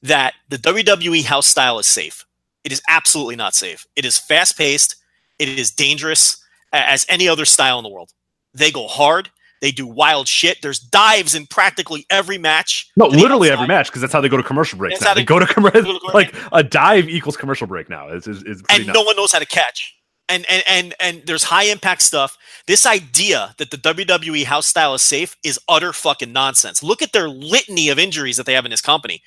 That 0.01 0.33
the 0.47 0.57
WWE 0.57 1.25
house 1.25 1.47
style 1.47 1.77
is 1.79 1.87
safe. 1.87 2.25
It 2.63 2.71
is 2.71 2.81
absolutely 2.89 3.35
not 3.35 3.55
safe. 3.55 3.85
It 3.95 4.05
is 4.05 4.17
fast 4.17 4.57
paced. 4.57 4.95
It 5.37 5.47
is 5.49 5.71
dangerous 5.71 6.43
as 6.73 7.05
any 7.09 7.27
other 7.27 7.45
style 7.45 7.79
in 7.79 7.83
the 7.83 7.89
world. 7.89 8.11
They 8.53 8.71
go 8.71 8.87
hard. 8.87 9.29
They 9.61 9.71
do 9.71 9.85
wild 9.87 10.27
shit. 10.27 10.61
There's 10.61 10.79
dives 10.79 11.35
in 11.35 11.45
practically 11.47 12.05
every 12.09 12.37
match. 12.37 12.89
no 12.95 13.07
literally 13.07 13.49
every 13.49 13.67
match 13.67 13.87
because 13.87 14.01
that's 14.01 14.13
how 14.13 14.21
they 14.21 14.29
go 14.29 14.37
to 14.37 14.43
commercial 14.43 14.77
breaks 14.77 14.95
That's 14.99 15.03
now. 15.03 15.09
how 15.09 15.13
they 15.15 15.21
they- 15.21 15.25
go 15.25 15.39
to 15.39 15.45
commercial 15.45 15.99
like 16.13 16.33
a 16.53 16.63
dive 16.63 17.09
equals 17.09 17.35
commercial 17.35 17.67
break 17.67 17.89
now 17.89 18.07
it's, 18.07 18.25
it's, 18.27 18.41
it's 18.45 18.61
and 18.69 18.87
nuts. 18.87 18.95
no 18.97 19.03
one 19.03 19.15
knows 19.17 19.31
how 19.33 19.39
to 19.39 19.45
catch. 19.45 19.95
And 20.29 20.45
and 20.49 20.63
and 20.67 20.93
and 20.99 21.23
there's 21.25 21.43
high 21.43 21.63
impact 21.63 22.03
stuff. 22.03 22.37
This 22.67 22.85
idea 22.85 23.55
that 23.57 23.71
the 23.71 23.77
WWE 23.77 24.43
house 24.45 24.67
style 24.67 24.93
is 24.93 25.01
safe 25.01 25.35
is 25.43 25.59
utter 25.67 25.91
fucking 25.91 26.31
nonsense. 26.31 26.83
Look 26.83 27.01
at 27.01 27.11
their 27.13 27.27
litany 27.27 27.89
of 27.89 27.97
injuries 27.97 28.37
that 28.37 28.45
they 28.45 28.53
have 28.53 28.63
in 28.63 28.69
this 28.71 28.79
company. 28.81 29.23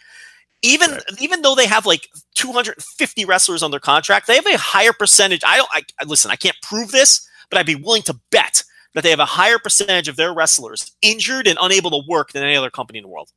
Even 0.63 0.99
even 1.19 1.43
though 1.43 1.55
they 1.57 1.67
have 1.67 1.87
like 1.87 2.09
250 2.37 3.25
wrestlers 3.25 3.63
on 3.63 3.71
their 3.73 3.81
contract, 3.81 4.27
they 4.29 4.37
have 4.37 4.47
a 4.47 4.57
higher 4.57 4.93
percentage. 4.93 5.43
I 5.45 5.57
don't. 5.57 5.69
I, 5.73 5.83
listen. 6.07 6.31
I 6.31 6.37
can't 6.37 6.57
prove 6.63 6.93
this, 6.93 7.27
but 7.51 7.59
I'd 7.59 7.67
be 7.67 7.75
willing 7.75 8.03
to 8.03 8.19
bet 8.31 8.63
that 8.95 9.03
they 9.03 9.11
have 9.11 9.19
a 9.21 9.25
higher 9.25 9.59
percentage 9.59 10.07
of 10.09 10.17
their 10.17 10.33
wrestlers 10.33 10.93
injured 11.03 11.47
and 11.49 11.59
unable 11.61 11.91
to 11.91 12.03
work 12.09 12.33
than 12.33 12.43
any 12.45 12.55
other 12.57 12.71
company 12.71 12.99
in 12.99 13.03
the 13.03 13.09
world. 13.09 13.31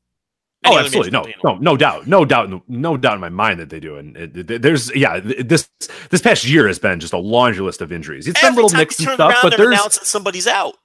Any 0.64 0.76
Oh, 0.76 0.80
absolutely. 0.80 1.12
No, 1.12 1.20
company 1.20 1.34
in 1.34 1.40
the 1.42 1.54
no, 1.54 1.72
no 1.72 1.78
doubt, 1.78 2.08
no 2.08 2.26
doubt, 2.26 2.50
no, 2.50 2.64
no 2.68 2.98
doubt 2.98 3.14
in 3.16 3.22
my 3.22 3.30
mind 3.30 3.60
that 3.60 3.70
they 3.70 3.80
do. 3.80 3.96
And 3.96 4.16
it, 4.18 4.52
it- 4.52 4.62
there's, 4.62 4.94
yeah, 4.96 5.20
this 5.20 5.70
this 6.10 6.22
past 6.22 6.46
year 6.46 6.68
has 6.68 6.78
been 6.80 7.00
just 7.00 7.14
a 7.14 7.18
laundry 7.18 7.64
list 7.64 7.82
of 7.82 7.92
injuries. 7.92 8.28
It's 8.28 8.40
been 8.40 8.50
Every 8.50 8.56
little 8.64 8.70
time 8.70 8.80
nicks 8.80 9.00
and 9.00 9.10
stuff, 9.10 9.32
around, 9.32 9.42
but 9.50 9.58
there's, 9.58 10.08
somebody's 10.08 10.48
out. 10.48 10.76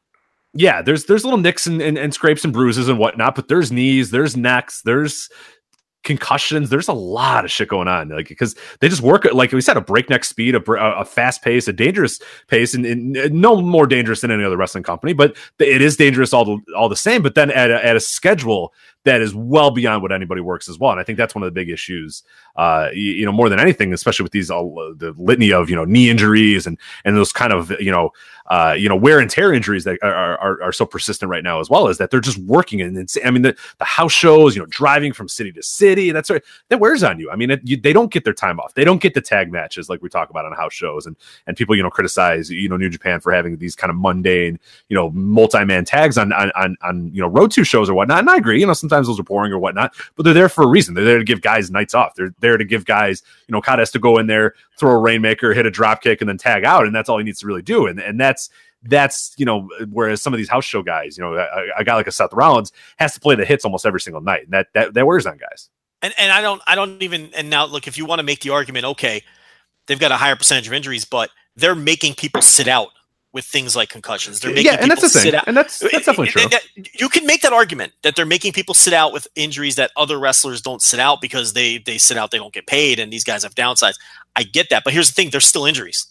yeah, 0.54 0.80
there's 0.82 1.04
there's 1.04 1.24
little 1.24 1.38
nicks 1.38 1.66
and, 1.66 1.82
and, 1.82 1.98
and 1.98 2.14
scrapes 2.14 2.44
and 2.44 2.52
bruises 2.52 2.88
and 2.88 2.98
whatnot. 2.98 3.34
But 3.34 3.48
there's 3.48 3.70
knees, 3.72 4.10
there's 4.10 4.36
necks, 4.36 4.82
there's 4.82 5.28
concussions. 6.02 6.70
There's 6.70 6.88
a 6.88 6.92
lot 6.92 7.44
of 7.44 7.50
shit 7.50 7.68
going 7.68 7.88
on, 7.88 8.08
like 8.08 8.28
because 8.28 8.54
they 8.80 8.88
just 8.88 9.02
work 9.02 9.24
like 9.32 9.52
we 9.52 9.60
said, 9.60 9.76
a 9.76 9.80
breakneck 9.80 10.24
speed, 10.24 10.54
a, 10.54 10.72
a 10.72 11.04
fast 11.04 11.42
pace, 11.42 11.68
a 11.68 11.72
dangerous 11.72 12.20
pace, 12.48 12.74
and, 12.74 12.86
and 12.86 13.12
no 13.32 13.60
more 13.60 13.86
dangerous 13.86 14.20
than 14.20 14.30
any 14.30 14.44
other 14.44 14.56
wrestling 14.56 14.84
company. 14.84 15.12
But 15.12 15.36
it 15.58 15.82
is 15.82 15.96
dangerous 15.96 16.32
all 16.32 16.44
the 16.44 16.58
all 16.74 16.88
the 16.88 16.96
same. 16.96 17.22
But 17.22 17.34
then 17.34 17.50
at 17.50 17.70
a, 17.70 17.84
at 17.84 17.96
a 17.96 18.00
schedule 18.00 18.72
that 19.04 19.20
is 19.20 19.34
well 19.34 19.70
beyond 19.70 20.02
what 20.02 20.12
anybody 20.12 20.40
works 20.40 20.68
as 20.68 20.78
well. 20.78 20.90
And 20.90 21.00
I 21.00 21.04
think 21.04 21.16
that's 21.16 21.34
one 21.34 21.42
of 21.42 21.46
the 21.46 21.52
big 21.52 21.70
issues, 21.70 22.22
uh, 22.56 22.90
you, 22.92 23.12
you 23.12 23.24
know, 23.24 23.32
more 23.32 23.48
than 23.48 23.58
anything, 23.58 23.92
especially 23.94 24.24
with 24.24 24.32
these, 24.32 24.50
uh, 24.50 24.60
the 24.96 25.14
litany 25.16 25.52
of, 25.52 25.70
you 25.70 25.76
know, 25.76 25.84
knee 25.84 26.10
injuries 26.10 26.66
and, 26.66 26.78
and 27.04 27.16
those 27.16 27.32
kind 27.32 27.52
of, 27.52 27.70
you 27.80 27.90
know, 27.90 28.10
uh, 28.50 28.74
you 28.76 28.88
know, 28.88 28.96
wear 28.96 29.20
and 29.20 29.30
tear 29.30 29.54
injuries 29.54 29.84
that 29.84 29.96
are, 30.02 30.36
are, 30.38 30.62
are 30.64 30.72
so 30.72 30.84
persistent 30.84 31.30
right 31.30 31.44
now 31.44 31.60
as 31.60 31.70
well 31.70 31.88
as 31.88 31.98
that 31.98 32.10
they're 32.10 32.20
just 32.20 32.38
working. 32.38 32.82
And 32.82 32.98
it's, 32.98 33.16
I 33.24 33.30
mean, 33.30 33.42
the, 33.42 33.56
the 33.78 33.84
house 33.84 34.12
shows, 34.12 34.54
you 34.56 34.60
know, 34.60 34.66
driving 34.66 35.12
from 35.12 35.28
city 35.28 35.52
to 35.52 35.62
city, 35.62 36.10
that's 36.10 36.28
right. 36.28 36.42
That 36.68 36.80
wears 36.80 37.02
on 37.02 37.20
you. 37.20 37.30
I 37.30 37.36
mean, 37.36 37.52
it, 37.52 37.60
you, 37.62 37.76
they 37.76 37.92
don't 37.92 38.12
get 38.12 38.24
their 38.24 38.34
time 38.34 38.58
off. 38.58 38.74
They 38.74 38.84
don't 38.84 39.00
get 39.00 39.14
the 39.14 39.20
tag 39.20 39.50
matches 39.50 39.88
like 39.88 40.02
we 40.02 40.08
talk 40.08 40.30
about 40.30 40.44
on 40.44 40.52
house 40.52 40.74
shows 40.74 41.06
and, 41.06 41.16
and 41.46 41.56
people, 41.56 41.76
you 41.76 41.82
know, 41.82 41.90
criticize, 41.90 42.50
you 42.50 42.68
know, 42.68 42.76
New 42.76 42.90
Japan 42.90 43.20
for 43.20 43.32
having 43.32 43.56
these 43.56 43.76
kind 43.76 43.90
of 43.90 43.96
mundane, 43.96 44.58
you 44.88 44.96
know, 44.96 45.10
multi-man 45.10 45.84
tags 45.84 46.18
on, 46.18 46.32
on, 46.32 46.50
on, 46.56 46.76
on 46.82 47.10
you 47.14 47.22
know, 47.22 47.28
road 47.28 47.52
to 47.52 47.64
shows 47.64 47.88
or 47.88 47.94
whatnot. 47.94 48.18
And 48.18 48.28
I 48.28 48.36
agree, 48.36 48.58
you 48.58 48.66
know, 48.66 48.72
sometimes 48.72 48.89
those 48.90 49.18
are 49.18 49.24
boring 49.24 49.52
or 49.52 49.58
whatnot, 49.58 49.94
but 50.16 50.24
they're 50.24 50.34
there 50.34 50.48
for 50.48 50.64
a 50.64 50.68
reason. 50.68 50.94
They're 50.94 51.04
there 51.04 51.18
to 51.18 51.24
give 51.24 51.40
guys 51.40 51.70
nights 51.70 51.94
off. 51.94 52.14
They're 52.14 52.34
there 52.40 52.56
to 52.56 52.64
give 52.64 52.84
guys, 52.84 53.22
you 53.46 53.52
know, 53.52 53.58
Okada 53.58 53.80
has 53.80 53.90
to 53.92 53.98
go 53.98 54.18
in 54.18 54.26
there, 54.26 54.54
throw 54.78 54.92
a 54.92 54.98
rainmaker, 54.98 55.52
hit 55.52 55.66
a 55.66 55.70
drop 55.70 56.02
kick, 56.02 56.20
and 56.20 56.28
then 56.28 56.38
tag 56.38 56.64
out, 56.64 56.86
and 56.86 56.94
that's 56.94 57.08
all 57.08 57.18
he 57.18 57.24
needs 57.24 57.40
to 57.40 57.46
really 57.46 57.62
do. 57.62 57.86
And 57.86 57.98
and 57.98 58.20
that's 58.20 58.50
that's 58.82 59.34
you 59.36 59.44
know, 59.44 59.68
whereas 59.90 60.22
some 60.22 60.32
of 60.32 60.38
these 60.38 60.48
house 60.48 60.64
show 60.64 60.82
guys, 60.82 61.16
you 61.16 61.24
know, 61.24 61.34
a, 61.34 61.66
a 61.78 61.84
guy 61.84 61.94
like 61.94 62.06
a 62.06 62.12
Seth 62.12 62.32
Rollins 62.32 62.72
has 62.98 63.14
to 63.14 63.20
play 63.20 63.34
the 63.34 63.44
hits 63.44 63.64
almost 63.64 63.86
every 63.86 64.00
single 64.00 64.20
night, 64.20 64.44
and 64.44 64.52
that 64.52 64.68
that 64.74 64.94
that 64.94 65.06
wears 65.06 65.26
on 65.26 65.36
guys. 65.38 65.68
And 66.02 66.14
and 66.18 66.32
I 66.32 66.40
don't 66.40 66.62
I 66.66 66.74
don't 66.74 67.02
even 67.02 67.30
and 67.34 67.50
now 67.50 67.66
look 67.66 67.86
if 67.86 67.98
you 67.98 68.06
want 68.06 68.20
to 68.20 68.22
make 68.24 68.40
the 68.40 68.50
argument, 68.50 68.84
okay, 68.86 69.22
they've 69.86 70.00
got 70.00 70.12
a 70.12 70.16
higher 70.16 70.36
percentage 70.36 70.66
of 70.66 70.72
injuries, 70.72 71.04
but 71.04 71.30
they're 71.56 71.74
making 71.74 72.14
people 72.14 72.42
sit 72.42 72.68
out 72.68 72.90
with 73.32 73.44
things 73.44 73.76
like 73.76 73.88
concussions. 73.88 74.40
They're 74.40 74.50
making 74.50 74.66
Yeah, 74.66 74.78
and 74.80 74.90
that's 74.90 75.00
people 75.00 75.08
the 75.08 75.12
thing, 75.12 75.22
sit 75.22 75.34
out. 75.34 75.44
and 75.46 75.56
that's 75.56 75.78
that's 75.78 76.06
definitely 76.06 76.28
true. 76.28 76.42
You 76.98 77.08
can 77.08 77.26
make 77.26 77.42
that 77.42 77.52
argument 77.52 77.92
that 78.02 78.16
they're 78.16 78.26
making 78.26 78.52
people 78.52 78.74
sit 78.74 78.92
out 78.92 79.12
with 79.12 79.28
injuries 79.36 79.76
that 79.76 79.90
other 79.96 80.18
wrestlers 80.18 80.60
don't 80.60 80.82
sit 80.82 81.00
out 81.00 81.20
because 81.20 81.52
they 81.52 81.78
they 81.78 81.98
sit 81.98 82.16
out, 82.16 82.30
they 82.30 82.38
don't 82.38 82.52
get 82.54 82.66
paid, 82.66 82.98
and 82.98 83.12
these 83.12 83.24
guys 83.24 83.42
have 83.42 83.54
downsides. 83.54 83.94
I 84.36 84.42
get 84.42 84.70
that, 84.70 84.82
but 84.84 84.92
here's 84.92 85.08
the 85.08 85.14
thing: 85.14 85.30
they're 85.30 85.40
still 85.40 85.64
injuries. 85.66 86.06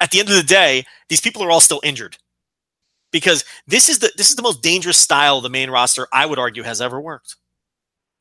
At 0.00 0.10
the 0.10 0.20
end 0.20 0.28
of 0.28 0.34
the 0.36 0.42
day, 0.42 0.84
these 1.08 1.20
people 1.20 1.42
are 1.42 1.50
all 1.50 1.60
still 1.60 1.80
injured 1.82 2.18
because 3.10 3.44
this 3.66 3.88
is 3.88 4.00
the 4.00 4.12
this 4.16 4.28
is 4.28 4.36
the 4.36 4.42
most 4.42 4.60
dangerous 4.62 4.98
style 4.98 5.40
the 5.40 5.48
main 5.48 5.70
roster 5.70 6.06
I 6.12 6.26
would 6.26 6.38
argue 6.38 6.62
has 6.64 6.80
ever 6.80 7.00
worked. 7.00 7.36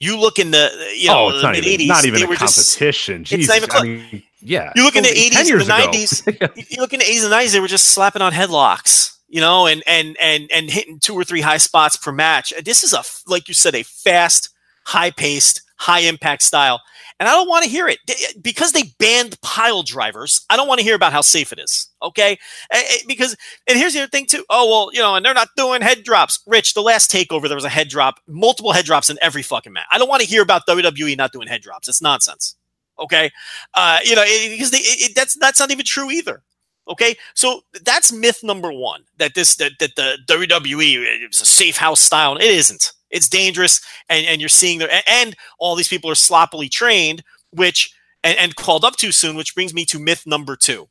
You 0.04 0.20
look 0.20 0.40
in 0.40 0.52
the 0.52 0.70
you 0.96 1.08
know 1.08 1.26
oh, 1.26 1.30
it's 1.30 1.38
the 1.38 1.44
not 1.44 1.56
even, 1.56 1.70
eighties, 1.70 1.88
not 1.88 2.06
even 2.06 2.24
a 2.24 2.28
were 2.28 2.36
just 2.36 2.78
competition. 2.78 3.24
Jesus, 3.24 3.48
not 3.48 3.58
even 3.58 3.72
I 3.72 3.84
mean, 3.84 4.24
yeah. 4.42 4.74
You 4.76 4.84
look 4.84 4.96
in 4.96 5.04
the 5.04 5.10
80s 5.10 5.52
and 5.52 5.62
the 5.62 5.66
90s. 5.66 6.58
you 6.58 6.64
you 6.70 6.82
look 6.82 6.94
in 6.94 7.00
the 7.00 7.06
80s 7.06 7.24
and 7.24 7.34
90s, 7.34 7.52
they 7.54 7.60
were 7.60 7.68
just 7.68 7.88
slapping 7.88 8.22
on 8.22 8.34
headlocks, 8.34 9.18
you 9.30 9.40
know, 9.40 9.68
and 9.68 9.82
and 9.88 10.18
and 10.20 10.50
and 10.54 10.70
hitting 10.70 11.00
two 11.00 11.14
or 11.14 11.24
three 11.24 11.42
high 11.42 11.58
spots 11.58 11.96
per 11.96 12.12
match. 12.12 12.54
This 12.64 12.84
is 12.84 12.94
a 12.94 13.04
like 13.28 13.48
you 13.48 13.54
said, 13.54 13.76
a 13.76 13.84
fast, 13.84 14.50
high 14.86 15.12
paced, 15.12 15.62
high 15.78 16.02
impact 16.02 16.42
style, 16.42 16.82
and 17.20 17.30
I 17.30 17.32
don't 17.34 17.48
want 17.48 17.64
to 17.64 17.70
hear 17.70 17.88
it 17.88 18.00
because 18.42 18.72
they 18.72 18.84
banned 19.00 19.40
pile 19.42 19.84
drivers. 19.84 20.46
I 20.50 20.56
don't 20.58 20.68
want 20.68 20.80
to 20.80 20.84
hear 20.86 20.96
about 20.96 21.14
how 21.14 21.22
safe 21.22 21.52
it 21.52 21.60
is. 21.60 21.90
Okay, 22.02 22.38
Eh, 22.72 22.84
eh, 22.92 22.98
because 23.08 23.36
and 23.68 23.78
here's 23.78 23.94
the 23.94 24.02
other 24.02 24.10
thing 24.10 24.26
too. 24.26 24.44
Oh 24.50 24.68
well, 24.70 24.90
you 24.94 25.00
know, 25.00 25.16
and 25.16 25.26
they're 25.26 25.34
not 25.34 25.50
doing 25.56 25.82
head 25.82 26.04
drops. 26.04 26.42
Rich, 26.48 26.74
the 26.74 26.82
last 26.82 27.12
takeover, 27.12 27.48
there 27.48 27.56
was 27.56 27.64
a 27.66 27.70
head 27.70 27.88
drop, 27.90 28.16
multiple 28.28 28.72
head 28.74 28.86
drops 28.86 29.10
in 29.10 29.18
every 29.22 29.42
fucking 29.44 29.74
match. 29.74 29.86
I 29.92 29.98
don't 29.98 30.10
want 30.10 30.22
to 30.22 30.28
hear 30.28 30.42
about 30.42 30.68
WWE 30.68 31.16
not 31.18 31.32
doing 31.32 31.48
head 31.48 31.62
drops. 31.62 31.88
It's 31.88 32.02
nonsense. 32.02 32.56
Okay, 33.00 33.32
uh, 33.74 34.00
you 34.04 34.16
know, 34.16 34.24
it- 34.26 34.52
because 34.52 34.72
they, 34.72 34.78
it- 34.80 35.16
that's 35.16 35.38
that's 35.40 35.60
not 35.60 35.72
even 35.72 35.86
true 35.86 36.12
either. 36.12 36.44
Okay, 36.88 37.16
so 37.34 37.62
that's 37.84 38.12
myth 38.12 38.42
number 38.44 38.72
one 38.72 39.04
that 39.18 39.36
this 39.36 39.56
that, 39.56 39.72
that 39.80 39.96
the 39.96 40.18
WWE 40.30 41.30
is 41.30 41.42
a 41.42 41.46
safe 41.46 41.78
house 41.78 42.02
style. 42.02 42.36
It 42.36 42.44
isn't. 42.44 42.92
It's 43.14 43.30
dangerous, 43.30 43.80
and, 44.10 44.26
and 44.26 44.42
you're 44.42 44.50
seeing 44.50 44.80
there, 44.80 44.92
and, 44.92 45.04
and 45.08 45.36
all 45.60 45.76
these 45.76 45.88
people 45.88 46.10
are 46.12 46.16
sloppily 46.16 46.68
trained, 46.68 47.24
which 47.52 47.96
and, 48.24 48.38
and 48.38 48.56
called 48.56 48.84
up 48.84 48.98
too 48.98 49.14
soon. 49.14 49.38
Which 49.38 49.56
brings 49.56 49.74
me 49.74 49.86
to 49.86 50.00
myth 50.00 50.24
number 50.26 50.58
two, 50.58 50.90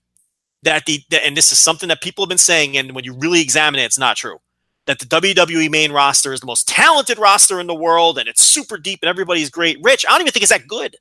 that 0.63 0.87
the 0.87 1.01
that, 1.11 1.27
and 1.27 1.37
this 1.37 1.53
is 1.53 1.59
something 1.59 1.89
that 1.89 2.01
people 2.01 2.25
have 2.25 2.31
been 2.31 2.39
saying, 2.39 2.77
and 2.79 2.93
when 2.93 3.05
you 3.05 3.13
really 3.13 3.43
examine 3.43 3.81
it, 3.81 3.85
it's 3.85 3.99
not 3.99 4.17
true. 4.17 4.39
That 4.87 4.99
the 4.99 5.07
WWE 5.07 5.71
main 5.71 5.93
roster 5.93 6.33
is 6.33 6.41
the 6.41 6.47
most 6.47 6.69
talented 6.69 7.19
roster 7.19 7.61
in 7.61 7.67
the 7.67 7.75
world, 7.75 8.19
and 8.19 8.29
it's 8.29 8.43
super 8.43 8.79
deep, 8.79 9.01
and 9.03 9.09
everybody's 9.09 9.51
great. 9.51 9.79
Rich, 9.83 10.07
I 10.07 10.13
don't 10.13 10.23
even 10.23 10.33
think 10.33 10.43
it's 10.43 10.53
that 10.53 10.67
good. 10.67 10.97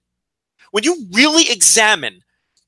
When 0.71 0.83
you 0.83 1.07
really 1.11 1.51
examine 1.51 2.21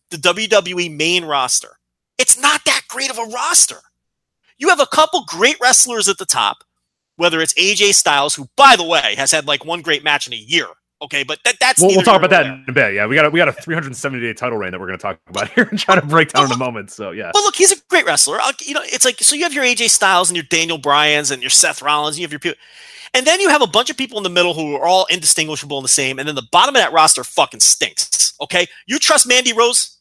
the 0.09 0.17
WWE 0.17 0.95
main 0.95 1.25
roster, 1.25 1.77
it's 2.17 2.39
not 2.39 2.65
that 2.65 2.81
great 2.87 3.09
of 3.09 3.17
a 3.17 3.31
roster. 3.31 3.79
You 4.57 4.69
have 4.69 4.79
a 4.79 4.87
couple 4.87 5.25
great 5.25 5.57
wrestlers 5.61 6.07
at 6.07 6.17
the 6.17 6.25
top, 6.25 6.63
whether 7.15 7.41
it's 7.41 7.53
AJ 7.53 7.93
Styles, 7.93 8.35
who, 8.35 8.47
by 8.55 8.75
the 8.75 8.83
way, 8.83 9.15
has 9.17 9.31
had 9.31 9.45
like 9.47 9.65
one 9.65 9.81
great 9.81 10.03
match 10.03 10.27
in 10.27 10.33
a 10.33 10.37
year. 10.37 10.67
Okay, 11.01 11.23
but 11.23 11.39
that, 11.43 11.55
that's 11.59 11.81
We'll, 11.81 11.89
we'll 11.89 12.01
talk 12.01 12.17
about 12.17 12.29
that 12.29 12.45
nor 12.47 12.55
in 12.55 12.65
a 12.69 12.71
bit. 12.71 12.93
Yeah, 12.93 13.07
we 13.07 13.15
got 13.15 13.25
a, 13.25 13.29
we 13.29 13.37
got 13.37 13.49
a 13.49 13.53
370 13.53 14.21
day 14.21 14.33
title 14.33 14.57
reign 14.57 14.71
that 14.71 14.79
we're 14.79 14.87
going 14.87 14.97
to 14.97 15.01
talk 15.01 15.19
about 15.27 15.49
here 15.53 15.67
and 15.69 15.77
try 15.77 15.95
to 15.95 16.05
break 16.05 16.31
down 16.31 16.45
in 16.45 16.51
a 16.53 16.57
moment. 16.57 16.91
So 16.91 17.11
yeah, 17.11 17.31
But 17.33 17.43
look, 17.43 17.55
he's 17.55 17.73
a 17.73 17.75
great 17.89 18.05
wrestler. 18.05 18.39
I'll, 18.41 18.53
you 18.61 18.73
know, 18.73 18.81
it's 18.83 19.03
like 19.03 19.19
so 19.19 19.35
you 19.35 19.43
have 19.43 19.53
your 19.53 19.65
AJ 19.65 19.89
Styles 19.89 20.29
and 20.29 20.37
your 20.37 20.45
Daniel 20.49 20.77
Bryan's 20.77 21.29
and 21.29 21.43
your 21.43 21.49
Seth 21.49 21.81
Rollins. 21.81 22.15
And 22.15 22.21
you 22.21 22.25
have 22.25 22.31
your 22.31 22.39
people, 22.39 22.59
and 23.13 23.27
then 23.27 23.41
you 23.41 23.49
have 23.49 23.61
a 23.61 23.67
bunch 23.67 23.89
of 23.89 23.97
people 23.97 24.17
in 24.17 24.23
the 24.23 24.29
middle 24.29 24.53
who 24.53 24.75
are 24.75 24.85
all 24.85 25.05
indistinguishable 25.09 25.77
and 25.77 25.83
the 25.83 25.89
same. 25.89 26.19
And 26.19 26.27
then 26.27 26.35
the 26.35 26.47
bottom 26.53 26.73
of 26.75 26.81
that 26.81 26.93
roster 26.93 27.25
fucking 27.25 27.59
stinks. 27.59 28.33
Okay, 28.39 28.65
you 28.87 28.97
trust 28.97 29.27
Mandy 29.27 29.51
Rose? 29.51 29.97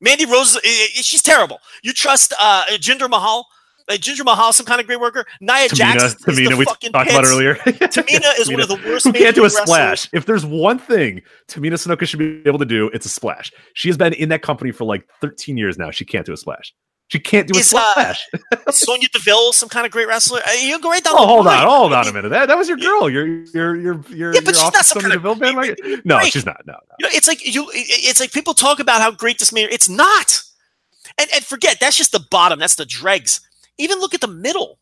Mandy 0.00 0.26
Rose, 0.26 0.58
she's 0.94 1.22
terrible. 1.22 1.58
You 1.82 1.92
trust 1.92 2.34
uh, 2.38 2.64
Jinder 2.72 3.08
Mahal? 3.08 3.46
Uh, 3.88 3.92
Jinder 3.94 4.24
Mahal, 4.24 4.52
some 4.52 4.66
kind 4.66 4.80
of 4.80 4.86
great 4.86 4.98
worker. 5.00 5.24
Nia 5.40 5.68
Jax 5.68 6.02
Tamina, 6.02 6.06
is 6.06 6.48
the 6.48 6.56
we 6.56 6.64
fucking 6.64 6.92
talked 6.92 7.10
about 7.10 7.24
earlier. 7.24 7.54
Tamina 7.64 8.38
is 8.40 8.50
one 8.50 8.60
of 8.60 8.68
the 8.68 8.80
worst 8.84 9.04
Who 9.06 9.12
can't 9.12 9.34
do 9.34 9.42
a 9.42 9.44
wrestlers. 9.44 9.64
splash? 9.68 10.08
If 10.12 10.26
there's 10.26 10.44
one 10.44 10.78
thing 10.78 11.22
Tamina 11.48 11.74
Snuka 11.74 12.06
should 12.06 12.18
be 12.18 12.42
able 12.46 12.58
to 12.58 12.64
do, 12.64 12.90
it's 12.92 13.06
a 13.06 13.08
splash. 13.08 13.52
She 13.74 13.88
has 13.88 13.96
been 13.96 14.12
in 14.14 14.28
that 14.30 14.42
company 14.42 14.72
for 14.72 14.84
like 14.84 15.06
13 15.20 15.56
years 15.56 15.78
now. 15.78 15.90
She 15.92 16.04
can't 16.04 16.26
do 16.26 16.32
a 16.32 16.36
splash. 16.36 16.74
She 17.08 17.20
can't 17.20 17.46
do 17.46 17.56
a 17.56 17.60
Is, 17.60 17.72
uh, 17.72 17.90
splash. 17.92 18.28
Sonya 18.70 19.06
Deville, 19.12 19.52
some 19.52 19.68
kind 19.68 19.86
of 19.86 19.92
great 19.92 20.08
wrestler. 20.08 20.40
Uh, 20.44 20.50
You 20.60 20.80
go 20.80 20.90
right 20.90 21.04
down. 21.04 21.14
oh, 21.16 21.24
hold 21.24 21.46
line. 21.46 21.60
on, 21.62 21.68
hold 21.68 21.92
on 21.92 22.08
a 22.08 22.12
minute. 22.12 22.30
That, 22.30 22.46
that 22.46 22.58
was 22.58 22.66
your 22.68 22.78
girl. 22.78 23.08
You're 23.08 23.44
you're 23.54 23.76
you're 23.76 24.04
you're 24.10 24.34
Yeah, 24.34 24.40
but 24.44 24.54
you're 24.56 24.64
she's 24.64 24.72
not 24.72 24.84
some 24.84 25.00
Sonya 25.02 25.02
kind 25.02 25.14
of 25.14 25.22
Deville 25.22 25.34
bandwagon? 25.36 26.02
No, 26.04 26.16
Right. 26.16 26.32
she's 26.32 26.44
not. 26.44 26.60
No, 26.66 26.72
no. 26.72 26.78
You 26.98 27.06
know, 27.06 27.10
it's 27.14 27.28
like 27.28 27.46
you. 27.46 27.68
It's 27.72 28.18
like 28.18 28.32
people 28.32 28.54
talk 28.54 28.80
about 28.80 29.00
how 29.00 29.12
great 29.12 29.38
this 29.38 29.52
man. 29.52 29.68
It's 29.70 29.88
not. 29.88 30.42
And 31.16 31.30
and 31.32 31.44
forget 31.44 31.78
that's 31.80 31.96
just 31.96 32.10
the 32.10 32.24
bottom. 32.32 32.58
That's 32.58 32.74
the 32.74 32.84
dregs. 32.84 33.40
Even 33.78 33.98
look 34.00 34.14
at 34.14 34.20
the 34.20 34.28
middle. 34.28 34.78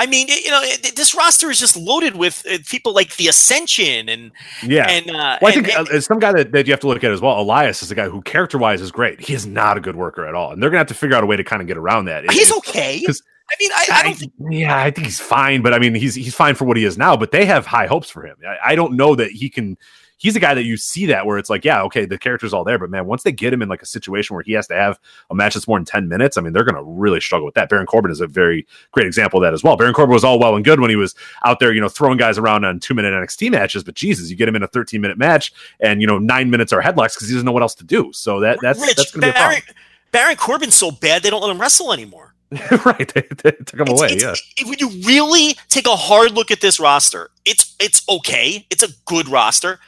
I 0.00 0.06
mean, 0.06 0.28
you 0.28 0.50
know, 0.50 0.62
this 0.94 1.12
roster 1.12 1.50
is 1.50 1.58
just 1.58 1.76
loaded 1.76 2.14
with 2.14 2.46
uh, 2.48 2.58
people 2.68 2.92
like 2.94 3.16
the 3.16 3.26
Ascension 3.26 4.08
and 4.08 4.30
Yeah. 4.62 4.86
and. 4.88 5.10
Uh, 5.10 5.38
Well, 5.42 5.50
I 5.50 5.54
think 5.54 5.68
and- 5.76 5.88
uh, 5.88 6.00
some 6.00 6.20
guy 6.20 6.32
that, 6.32 6.52
that 6.52 6.66
you 6.68 6.72
have 6.72 6.78
to 6.80 6.86
look 6.86 7.02
at 7.02 7.10
as 7.10 7.20
well. 7.20 7.40
Elias 7.40 7.82
is 7.82 7.90
a 7.90 7.96
guy 7.96 8.08
who 8.08 8.22
character 8.22 8.58
wise 8.58 8.80
is 8.80 8.92
great. 8.92 9.20
He 9.20 9.34
is 9.34 9.44
not 9.44 9.76
a 9.76 9.80
good 9.80 9.96
worker 9.96 10.24
at 10.24 10.36
all, 10.36 10.52
and 10.52 10.62
they're 10.62 10.70
gonna 10.70 10.78
have 10.78 10.86
to 10.88 10.94
figure 10.94 11.16
out 11.16 11.24
a 11.24 11.26
way 11.26 11.34
to 11.36 11.42
kind 11.42 11.60
of 11.60 11.66
get 11.66 11.76
around 11.76 12.04
that. 12.04 12.24
It- 12.24 12.30
he's 12.30 12.52
okay. 12.58 13.02
I 13.50 13.54
mean, 13.58 13.70
I, 13.74 13.86
I 13.90 14.02
don't 14.04 14.14
think. 14.14 14.32
yeah, 14.50 14.76
I 14.78 14.90
think 14.90 15.06
he's 15.06 15.20
fine, 15.20 15.62
but 15.62 15.72
I 15.72 15.78
mean, 15.78 15.94
he's 15.94 16.14
he's 16.14 16.34
fine 16.34 16.54
for 16.54 16.64
what 16.66 16.76
he 16.76 16.84
is 16.84 16.96
now. 16.98 17.16
But 17.16 17.30
they 17.32 17.46
have 17.46 17.64
high 17.66 17.86
hopes 17.86 18.10
for 18.10 18.24
him. 18.24 18.36
I, 18.46 18.72
I 18.72 18.74
don't 18.76 18.92
know 18.94 19.14
that 19.16 19.30
he 19.32 19.48
can. 19.50 19.78
He's 20.18 20.36
a 20.36 20.40
guy 20.40 20.52
that 20.54 20.64
you 20.64 20.76
see 20.76 21.06
that 21.06 21.26
where 21.26 21.38
it's 21.38 21.48
like, 21.48 21.64
yeah, 21.64 21.82
okay, 21.84 22.04
the 22.04 22.18
character's 22.18 22.52
all 22.52 22.64
there, 22.64 22.78
but 22.78 22.90
man, 22.90 23.06
once 23.06 23.22
they 23.22 23.32
get 23.32 23.52
him 23.52 23.62
in 23.62 23.68
like 23.68 23.82
a 23.82 23.86
situation 23.86 24.34
where 24.34 24.42
he 24.44 24.52
has 24.52 24.66
to 24.66 24.74
have 24.74 24.98
a 25.30 25.34
match 25.34 25.54
that's 25.54 25.66
more 25.68 25.78
than 25.78 25.84
ten 25.84 26.08
minutes, 26.08 26.36
I 26.36 26.40
mean, 26.40 26.52
they're 26.52 26.64
going 26.64 26.74
to 26.74 26.82
really 26.82 27.20
struggle 27.20 27.44
with 27.46 27.54
that. 27.54 27.68
Baron 27.68 27.86
Corbin 27.86 28.10
is 28.10 28.20
a 28.20 28.26
very 28.26 28.66
great 28.92 29.06
example 29.06 29.38
of 29.38 29.46
that 29.46 29.54
as 29.54 29.62
well. 29.62 29.76
Baron 29.76 29.94
Corbin 29.94 30.12
was 30.12 30.24
all 30.24 30.38
well 30.38 30.56
and 30.56 30.64
good 30.64 30.80
when 30.80 30.90
he 30.90 30.96
was 30.96 31.14
out 31.44 31.60
there, 31.60 31.72
you 31.72 31.80
know, 31.80 31.88
throwing 31.88 32.18
guys 32.18 32.36
around 32.36 32.64
on 32.64 32.80
two 32.80 32.94
minute 32.94 33.12
NXT 33.12 33.50
matches, 33.52 33.84
but 33.84 33.94
Jesus, 33.94 34.28
you 34.28 34.36
get 34.36 34.48
him 34.48 34.56
in 34.56 34.62
a 34.62 34.68
thirteen 34.68 35.00
minute 35.00 35.18
match, 35.18 35.52
and 35.80 36.00
you 36.00 36.06
know, 36.06 36.18
nine 36.18 36.50
minutes 36.50 36.72
are 36.72 36.82
headlocks 36.82 37.14
because 37.14 37.28
he 37.28 37.34
doesn't 37.34 37.46
know 37.46 37.52
what 37.52 37.62
else 37.62 37.74
to 37.76 37.84
do. 37.84 38.10
So 38.12 38.40
that 38.40 38.58
that's 38.60 38.80
Rich, 38.80 38.96
that's 38.96 39.12
going 39.12 39.20
to 39.22 39.26
be 39.26 39.30
a 39.30 39.32
problem. 39.34 39.60
Baron, 39.62 39.74
Baron 40.10 40.36
Corbin's 40.36 40.74
so 40.74 40.90
bad 40.90 41.22
they 41.22 41.30
don't 41.30 41.42
let 41.42 41.50
him 41.50 41.60
wrestle 41.60 41.92
anymore. 41.92 42.34
right? 42.86 43.12
They, 43.14 43.20
they 43.42 43.50
took 43.52 43.74
him 43.74 43.82
It's- 43.82 43.98
away. 44.00 44.06
it's- 44.12 44.22
yeah. 44.22 44.34
it- 44.64 44.68
when 44.68 44.78
you 44.78 44.88
really 45.06 45.54
take 45.68 45.86
a 45.86 45.94
hard 45.96 46.32
look 46.32 46.50
at 46.50 46.60
this 46.62 46.80
roster, 46.80 47.30
it's 47.44 47.76
it's 47.78 48.02
okay. 48.08 48.66
It's 48.70 48.82
a 48.82 48.88
good 49.04 49.28
roster. 49.28 49.78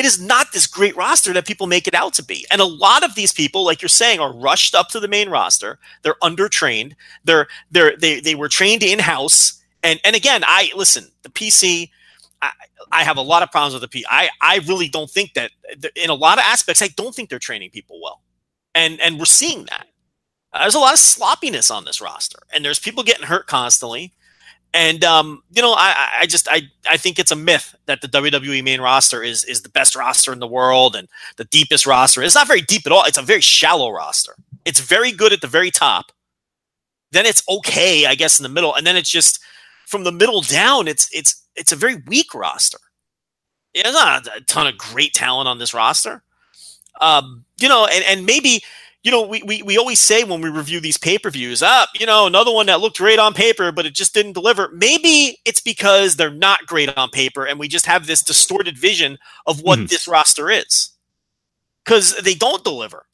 It 0.00 0.06
is 0.06 0.18
not 0.18 0.52
this 0.52 0.66
great 0.66 0.96
roster 0.96 1.34
that 1.34 1.46
people 1.46 1.66
make 1.66 1.86
it 1.86 1.94
out 1.94 2.14
to 2.14 2.24
be. 2.24 2.46
And 2.50 2.62
a 2.62 2.64
lot 2.64 3.04
of 3.04 3.14
these 3.16 3.34
people, 3.34 3.66
like 3.66 3.82
you're 3.82 3.90
saying, 3.90 4.18
are 4.18 4.32
rushed 4.32 4.74
up 4.74 4.88
to 4.88 4.98
the 4.98 5.08
main 5.08 5.28
roster. 5.28 5.78
They're 6.00 6.14
undertrained. 6.22 6.94
They're 7.24 7.48
they're 7.70 7.94
they 7.98 8.18
they 8.18 8.34
were 8.34 8.48
trained 8.48 8.82
in 8.82 8.98
house. 8.98 9.62
And 9.82 10.00
and 10.02 10.16
again, 10.16 10.42
I 10.46 10.72
listen. 10.74 11.10
The 11.20 11.28
PC. 11.28 11.90
I, 12.40 12.50
I 12.90 13.04
have 13.04 13.18
a 13.18 13.20
lot 13.20 13.42
of 13.42 13.50
problems 13.50 13.74
with 13.74 13.82
the 13.82 13.88
P. 13.88 14.06
I 14.08 14.30
I 14.40 14.60
really 14.66 14.88
don't 14.88 15.10
think 15.10 15.34
that 15.34 15.50
in 15.94 16.08
a 16.08 16.14
lot 16.14 16.38
of 16.38 16.44
aspects. 16.46 16.80
I 16.80 16.88
don't 16.96 17.14
think 17.14 17.28
they're 17.28 17.38
training 17.38 17.68
people 17.68 18.00
well, 18.02 18.22
and 18.74 18.98
and 19.02 19.18
we're 19.18 19.26
seeing 19.26 19.66
that. 19.66 19.86
There's 20.54 20.74
a 20.74 20.80
lot 20.80 20.94
of 20.94 20.98
sloppiness 20.98 21.70
on 21.70 21.84
this 21.84 22.00
roster, 22.00 22.38
and 22.54 22.64
there's 22.64 22.78
people 22.78 23.02
getting 23.02 23.26
hurt 23.26 23.46
constantly. 23.48 24.14
And 24.72 25.02
um, 25.04 25.42
you 25.52 25.62
know, 25.62 25.72
I, 25.72 26.20
I- 26.20 26.26
just 26.26 26.46
I, 26.48 26.62
I 26.88 26.96
think 26.96 27.18
it's 27.18 27.32
a 27.32 27.36
myth 27.36 27.74
that 27.86 28.00
the 28.02 28.08
WWE 28.08 28.62
main 28.62 28.80
roster 28.80 29.22
is 29.22 29.44
is 29.44 29.62
the 29.62 29.68
best 29.68 29.96
roster 29.96 30.32
in 30.32 30.38
the 30.38 30.46
world 30.46 30.94
and 30.94 31.08
the 31.36 31.44
deepest 31.46 31.86
roster. 31.86 32.22
It's 32.22 32.34
not 32.36 32.46
very 32.46 32.60
deep 32.62 32.82
at 32.86 32.92
all. 32.92 33.04
It's 33.04 33.18
a 33.18 33.22
very 33.22 33.40
shallow 33.40 33.90
roster. 33.90 34.34
It's 34.64 34.80
very 34.80 35.10
good 35.12 35.32
at 35.32 35.40
the 35.40 35.46
very 35.48 35.70
top. 35.70 36.12
Then 37.12 37.26
it's 37.26 37.42
okay, 37.48 38.06
I 38.06 38.14
guess, 38.14 38.38
in 38.38 38.44
the 38.44 38.48
middle, 38.48 38.74
and 38.74 38.86
then 38.86 38.96
it's 38.96 39.10
just 39.10 39.40
from 39.86 40.04
the 40.04 40.12
middle 40.12 40.42
down. 40.42 40.86
It's 40.86 41.08
it's 41.12 41.42
it's 41.56 41.72
a 41.72 41.76
very 41.76 41.96
weak 42.06 42.32
roster. 42.34 42.78
There's 43.74 43.92
not 43.94 44.26
a 44.28 44.40
ton 44.42 44.66
of 44.68 44.78
great 44.78 45.14
talent 45.14 45.48
on 45.48 45.58
this 45.58 45.74
roster. 45.74 46.22
Um, 47.00 47.44
you 47.60 47.68
know, 47.68 47.86
and, 47.86 48.04
and 48.04 48.26
maybe 48.26 48.62
you 49.02 49.10
know, 49.10 49.22
we, 49.22 49.42
we, 49.42 49.62
we 49.62 49.78
always 49.78 49.98
say 49.98 50.24
when 50.24 50.40
we 50.40 50.50
review 50.50 50.78
these 50.80 50.98
pay 50.98 51.18
per 51.18 51.30
views, 51.30 51.62
up, 51.62 51.88
you 51.98 52.04
know, 52.06 52.26
another 52.26 52.52
one 52.52 52.66
that 52.66 52.80
looked 52.80 52.98
great 52.98 53.18
on 53.18 53.32
paper, 53.32 53.72
but 53.72 53.86
it 53.86 53.94
just 53.94 54.12
didn't 54.12 54.34
deliver. 54.34 54.68
Maybe 54.72 55.38
it's 55.44 55.60
because 55.60 56.16
they're 56.16 56.30
not 56.30 56.66
great 56.66 56.96
on 56.98 57.08
paper 57.10 57.46
and 57.46 57.58
we 57.58 57.68
just 57.68 57.86
have 57.86 58.06
this 58.06 58.22
distorted 58.22 58.76
vision 58.76 59.18
of 59.46 59.62
what 59.62 59.78
Mhm. 59.78 59.88
this 59.88 60.06
roster 60.06 60.50
is 60.50 60.90
because 61.84 62.14
they 62.18 62.34
don't 62.34 62.62
deliver. 62.64 63.06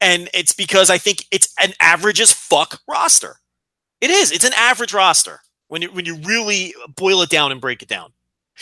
And 0.00 0.28
it's 0.34 0.52
because 0.54 0.90
I 0.90 0.98
think 0.98 1.24
it's 1.30 1.52
an 1.62 1.72
average 1.80 2.20
as 2.20 2.32
fuck 2.32 2.80
roster. 2.88 3.36
It 4.00 4.10
is. 4.10 4.30
It's 4.32 4.44
an 4.44 4.52
average 4.54 4.92
roster 4.94 5.40
when 5.68 5.82
you, 5.82 5.90
when 5.90 6.04
you 6.04 6.16
really 6.16 6.74
boil 6.96 7.22
it 7.22 7.30
down 7.30 7.52
and 7.52 7.60
break 7.60 7.82
it 7.82 7.88
down. 7.88 8.12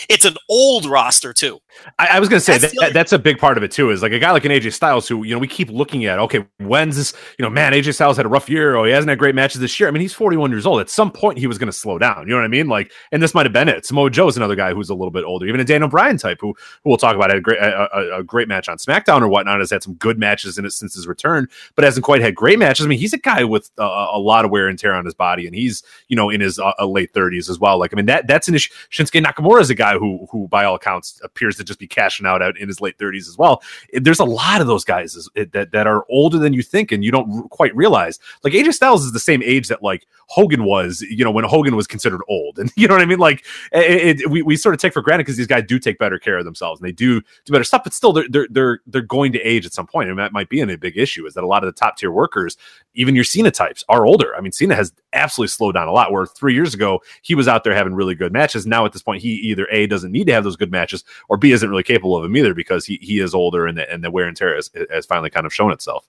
It's 0.09 0.25
an 0.25 0.37
old 0.49 0.85
roster 0.87 1.33
too. 1.33 1.61
I, 1.99 2.09
I 2.13 2.21
was 2.21 2.29
going 2.29 2.39
to 2.39 2.45
say 2.45 2.59
That's 2.59 2.79
that, 2.81 2.93
that's 2.93 3.13
a 3.13 3.19
big 3.19 3.39
part 3.39 3.57
of 3.57 3.63
it 3.63 3.71
too. 3.71 3.91
Is 3.91 4.03
like 4.03 4.13
a 4.13 4.19
guy 4.19 4.31
like 4.31 4.45
an 4.45 4.53
AJ 4.53 4.73
Styles 4.73 5.09
who 5.09 5.25
you 5.25 5.35
know 5.35 5.39
we 5.39 5.47
keep 5.47 5.71
looking 5.71 6.05
at. 6.07 6.19
Okay, 6.19 6.47
when's 6.59 6.97
this? 6.97 7.15
You 7.39 7.45
know, 7.45 7.51
man, 7.51 7.73
AJ 7.73 7.95
Styles 7.95 8.17
had 8.17 8.27
a 8.27 8.29
rough 8.29 8.49
year. 8.49 8.77
Oh, 8.77 8.85
he 8.85 8.93
hasn't 8.93 9.09
had 9.09 9.19
great 9.19 9.35
matches 9.35 9.61
this 9.61 9.79
year. 9.79 9.89
I 9.89 9.93
mean, 9.93 10.01
he's 10.01 10.13
41 10.13 10.51
years 10.51 10.67
old. 10.67 10.81
At 10.81 10.91
some 10.91 11.11
point, 11.11 11.39
he 11.39 11.47
was 11.47 11.59
going 11.59 11.69
to 11.69 11.73
slow 11.73 11.99
down. 11.99 12.23
You 12.23 12.31
know 12.31 12.37
what 12.37 12.45
I 12.45 12.49
mean? 12.49 12.69
Like, 12.69 12.93
and 13.13 13.23
this 13.23 13.35
might 13.35 13.47
have 13.47 13.53
been 13.53 13.69
it. 13.69 13.87
Samoa 13.87 14.11
Joe 14.11 14.29
is 14.29 14.37
another 14.37 14.57
guy 14.57 14.73
who's 14.73 14.91
a 14.91 14.95
little 14.95 15.11
bit 15.11 15.25
older. 15.25 15.47
Even 15.47 15.61
a 15.61 15.65
Daniel 15.65 15.89
Bryan 15.89 16.19
type 16.19 16.39
who, 16.41 16.55
who 16.83 16.91
we'll 16.91 16.97
talk 16.97 17.15
about 17.17 17.31
had 17.31 17.39
a 17.39 17.43
great 17.43 17.59
a, 17.59 17.97
a, 17.97 18.19
a 18.21 18.23
great 18.23 18.49
match 18.49 18.69
on 18.69 18.79
SmackDown 18.79 19.23
or 19.23 19.29
whatnot. 19.29 19.61
Has 19.61 19.71
had 19.71 19.83
some 19.83 19.95
good 19.95 20.19
matches 20.19 20.59
in 20.59 20.65
it 20.65 20.73
since 20.73 20.95
his 20.95 21.07
return, 21.07 21.49
but 21.75 21.85
hasn't 21.85 22.05
quite 22.05 22.21
had 22.21 22.35
great 22.35 22.59
matches. 22.59 22.85
I 22.87 22.89
mean, 22.89 22.99
he's 22.99 23.13
a 23.13 23.19
guy 23.19 23.45
with 23.45 23.71
uh, 23.79 24.09
a 24.13 24.19
lot 24.19 24.45
of 24.45 24.51
wear 24.51 24.69
and 24.69 24.79
tear 24.79 24.95
on 24.95 25.05
his 25.05 25.15
body, 25.15 25.47
and 25.47 25.55
he's 25.55 25.83
you 26.09 26.17
know 26.17 26.31
in 26.31 26.41
his 26.41 26.59
uh, 26.59 26.73
uh, 26.79 26.87
late 26.87 27.13
30s 27.13 27.49
as 27.51 27.59
well. 27.59 27.79
Like, 27.79 27.93
I 27.93 27.97
mean, 27.97 28.07
that 28.07 28.27
that's 28.27 28.49
an 28.49 28.55
issue. 28.55 28.73
Shinsuke 28.91 29.25
Nakamura 29.25 29.61
is 29.61 29.71
a 29.71 29.75
guy 29.75 29.99
who 29.99 30.27
who 30.31 30.49
by 30.49 30.65
all 30.65 30.75
accounts 30.75 31.21
appears 31.23 31.57
to 31.57 31.64
just 31.65 31.79
be 31.79 31.87
cashing 31.87 32.27
out 32.27 32.43
out 32.43 32.59
in 32.59 32.69
his 32.69 32.81
late 32.81 32.99
30s 32.99 33.29
as 33.29 33.37
well. 33.39 33.63
There's 33.93 34.21
a 34.21 34.25
lot 34.25 34.61
of 34.61 34.67
those 34.67 34.85
guys 34.85 35.29
that 35.35 35.71
that 35.73 35.87
are 35.87 36.05
older 36.09 36.39
than 36.39 36.53
you 36.53 36.63
think, 36.63 36.93
and 36.93 37.05
you 37.05 37.11
don't 37.11 37.49
quite 37.51 37.75
realize. 37.75 38.19
Like 38.43 38.53
AJ 38.53 38.75
Styles 38.75 39.05
is 39.05 39.13
the 39.13 39.21
same 39.21 39.43
age 39.43 39.69
that 39.69 39.83
like 39.83 40.07
Hogan 40.27 40.65
was, 40.65 41.03
you 41.03 41.25
know, 41.25 41.31
when 41.31 41.45
Hogan 41.45 41.77
was 41.77 41.87
considered 41.87 42.21
old, 42.29 42.59
and 42.59 42.73
you 42.77 42.89
know 42.89 42.95
what 42.95 43.03
I 43.03 43.07
mean. 43.07 43.19
Like 43.19 43.45
it, 43.73 44.21
it, 44.21 44.31
we 44.31 44.43
we 44.43 44.57
sort 44.57 44.75
of 44.75 44.81
take 44.81 44.93
for 44.93 45.03
granted 45.03 45.25
because 45.25 45.37
these 45.37 45.47
guys 45.47 45.65
do 45.67 45.79
take 45.79 45.99
better 45.99 46.19
care 46.19 46.39
of 46.39 46.45
themselves 46.45 46.81
and 46.81 46.87
they 46.87 46.93
do 46.93 47.21
do 47.21 47.53
better 47.53 47.65
stuff, 47.65 47.85
but 47.85 47.93
still 47.93 48.13
they're 48.13 48.29
they're 48.29 48.49
they're 48.51 48.81
they're 48.87 49.03
going 49.03 49.33
to 49.33 49.41
age 49.41 49.67
at 49.67 49.73
some 49.73 49.87
point, 49.87 50.09
and 50.09 50.19
that 50.19 50.33
might 50.33 50.49
be 50.49 50.61
a 50.61 50.79
big 50.79 50.97
issue. 50.97 51.27
Is 51.27 51.35
that 51.35 51.45
a 51.45 51.47
lot 51.47 51.63
of 51.63 51.69
the 51.69 51.79
top 51.79 51.97
tier 51.97 52.11
workers, 52.11 52.57
even 52.95 53.15
your 53.15 53.25
Cena 53.25 53.51
types, 53.51 53.85
are 53.89 54.07
older. 54.07 54.35
I 54.35 54.41
mean, 54.41 54.53
Cena 54.53 54.75
has 54.75 54.93
absolutely 55.13 55.49
slowed 55.49 55.75
down 55.75 55.89
a 55.89 55.93
lot. 55.93 56.13
Where 56.13 56.27
three 56.27 56.55
years 56.55 56.75
ago 56.75 57.01
he 57.23 57.35
was 57.35 57.49
out 57.49 57.65
there 57.65 57.75
having 57.75 57.95
really 57.95 58.15
good 58.15 58.33
matches. 58.33 58.67
Now 58.67 58.85
at 58.85 58.93
this 58.93 59.03
point, 59.03 59.23
he 59.23 59.31
either 59.31 59.67
a 59.71 59.87
doesn't 59.87 60.13
need 60.13 60.27
to 60.27 60.33
have 60.33 60.45
those 60.45 60.57
good 60.57 60.71
matches, 60.71 61.05
or 61.29 61.37
b 61.37 61.53
isn't 61.55 61.71
really 61.71 61.83
capable 61.83 62.17
of 62.17 62.25
him 62.25 62.37
either 62.37 62.53
because 62.53 62.85
he 62.85 62.99
he 63.01 63.21
is 63.21 63.35
older 63.35 63.67
and 63.67 63.79
the, 63.79 63.91
and 63.91 64.05
the 64.05 64.11
wear 64.11 64.27
and 64.29 64.37
tear 64.37 64.55
has, 64.55 64.71
has 64.91 65.07
finally 65.07 65.31
kind 65.31 65.47
of 65.47 65.55
shown 65.55 65.73
itself. 65.73 66.07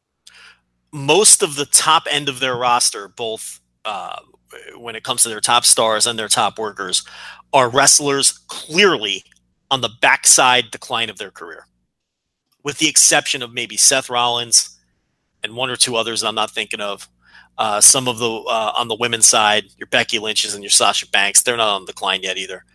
most 0.91 1.43
of 1.43 1.56
the 1.56 1.66
top 1.66 2.04
end 2.10 2.30
of 2.30 2.39
their 2.39 2.56
roster, 2.56 3.08
both 3.08 3.60
uh, 3.84 4.20
when 4.78 4.96
it 4.96 5.04
comes 5.04 5.24
to 5.24 5.30
their 5.30 5.41
top 5.41 5.66
stars 5.66 6.08
and 6.08 6.18
their 6.18 6.30
top 6.30 6.58
workers, 6.58 7.06
are 7.54 7.70
wrestlers 7.70 8.32
clearly 8.48 9.24
on 9.70 9.82
the 9.82 9.89
backside 10.02 10.72
decline 10.72 11.10
of 11.10 11.18
their 11.18 11.32
career, 11.32 11.68
with 12.64 12.78
the 12.78 12.88
exception 12.88 13.41
of 13.41 13.54
maybe 13.54 13.76
Seth 13.78 14.10
Rollins 14.10 14.78
and 15.43 15.56
one 15.56 15.70
or 15.70 15.76
two 15.76 15.96
others 15.96 16.24
I'm 16.24 16.36
not 16.36 16.52
thinking 16.52 16.82
of. 16.82 17.10
Uh, 17.58 17.80
some 17.80 18.08
of 18.08 18.18
the 18.18 18.30
uh, 18.30 18.74
on 18.76 18.88
the 18.88 18.95
women's 18.95 19.26
side, 19.26 19.66
your 19.78 19.88
Becky 19.88 20.20
Lynch's 20.20 20.53
and 20.53 20.64
your 20.64 20.72
Sasha 20.72 21.08
Banks, 21.10 21.41
they're 21.43 21.58
not 21.58 21.76
on 21.76 21.86
the 21.86 21.91
decline 21.93 22.22
yet 22.22 22.38
either. 22.38 22.66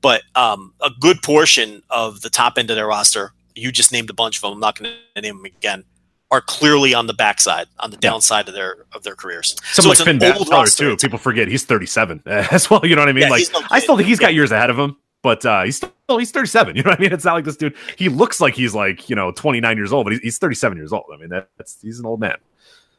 But 0.00 0.22
um, 0.34 0.72
a 0.80 0.90
good 1.00 1.22
portion 1.22 1.82
of 1.90 2.22
the 2.22 2.30
top 2.30 2.56
end 2.56 2.70
of 2.70 2.76
their 2.76 2.86
roster, 2.86 3.32
you 3.54 3.70
just 3.70 3.92
named 3.92 4.08
a 4.08 4.14
bunch 4.14 4.36
of 4.36 4.42
them. 4.42 4.52
I'm 4.54 4.60
not 4.60 4.78
going 4.78 4.92
to 5.14 5.20
name 5.20 5.36
them 5.36 5.44
again 5.44 5.84
are 6.30 6.40
clearly 6.40 6.94
on 6.94 7.06
the 7.06 7.14
backside, 7.14 7.66
on 7.80 7.90
the 7.90 7.96
downside 7.96 8.48
of 8.48 8.54
their 8.54 8.86
of 8.92 9.02
their 9.02 9.14
careers. 9.14 9.56
Some 9.72 9.82
So 9.82 9.88
like 9.88 9.98
it's 9.98 10.04
Finn 10.04 10.18
Balor 10.18 10.66
too. 10.66 10.96
People 10.96 11.18
forget 11.18 11.48
he's 11.48 11.64
37 11.64 12.22
as 12.26 12.70
well. 12.70 12.80
You 12.84 12.94
know 12.94 13.02
what 13.02 13.08
I 13.08 13.12
mean? 13.12 13.24
Yeah, 13.24 13.30
like 13.30 13.46
no 13.52 13.62
I 13.70 13.80
still 13.80 13.96
think 13.96 14.08
he's 14.08 14.18
got 14.18 14.28
Yeah. 14.28 14.36
years 14.36 14.52
ahead 14.52 14.70
of 14.70 14.78
him, 14.78 14.96
but 15.22 15.44
uh, 15.44 15.64
he's 15.64 15.76
still 15.76 15.90
he's 16.18 16.30
37. 16.30 16.76
You 16.80 16.82
know 16.82 16.90
what 16.90 16.98
I 16.98 17.02
mean? 17.02 17.12
It's 17.12 17.24
not 17.24 17.34
like 17.34 17.44
this 17.44 17.56
dude. 17.56 17.74
He 17.96 18.08
looks 18.08 18.40
like 18.40 18.54
he's 18.54 18.74
like 18.74 19.10
you 19.10 19.16
know 19.16 19.32
29 19.32 19.76
years 19.76 19.92
old, 19.92 20.04
but 20.06 20.12
he's, 20.12 20.22
he's 20.22 20.38
37 20.38 20.78
years 20.78 20.92
old. 20.92 21.04
I 21.12 21.16
mean, 21.16 21.30
that, 21.30 21.48
that's 21.58 21.78
he's 21.82 21.98
an 21.98 22.06
old 22.06 22.20
man. 22.20 22.36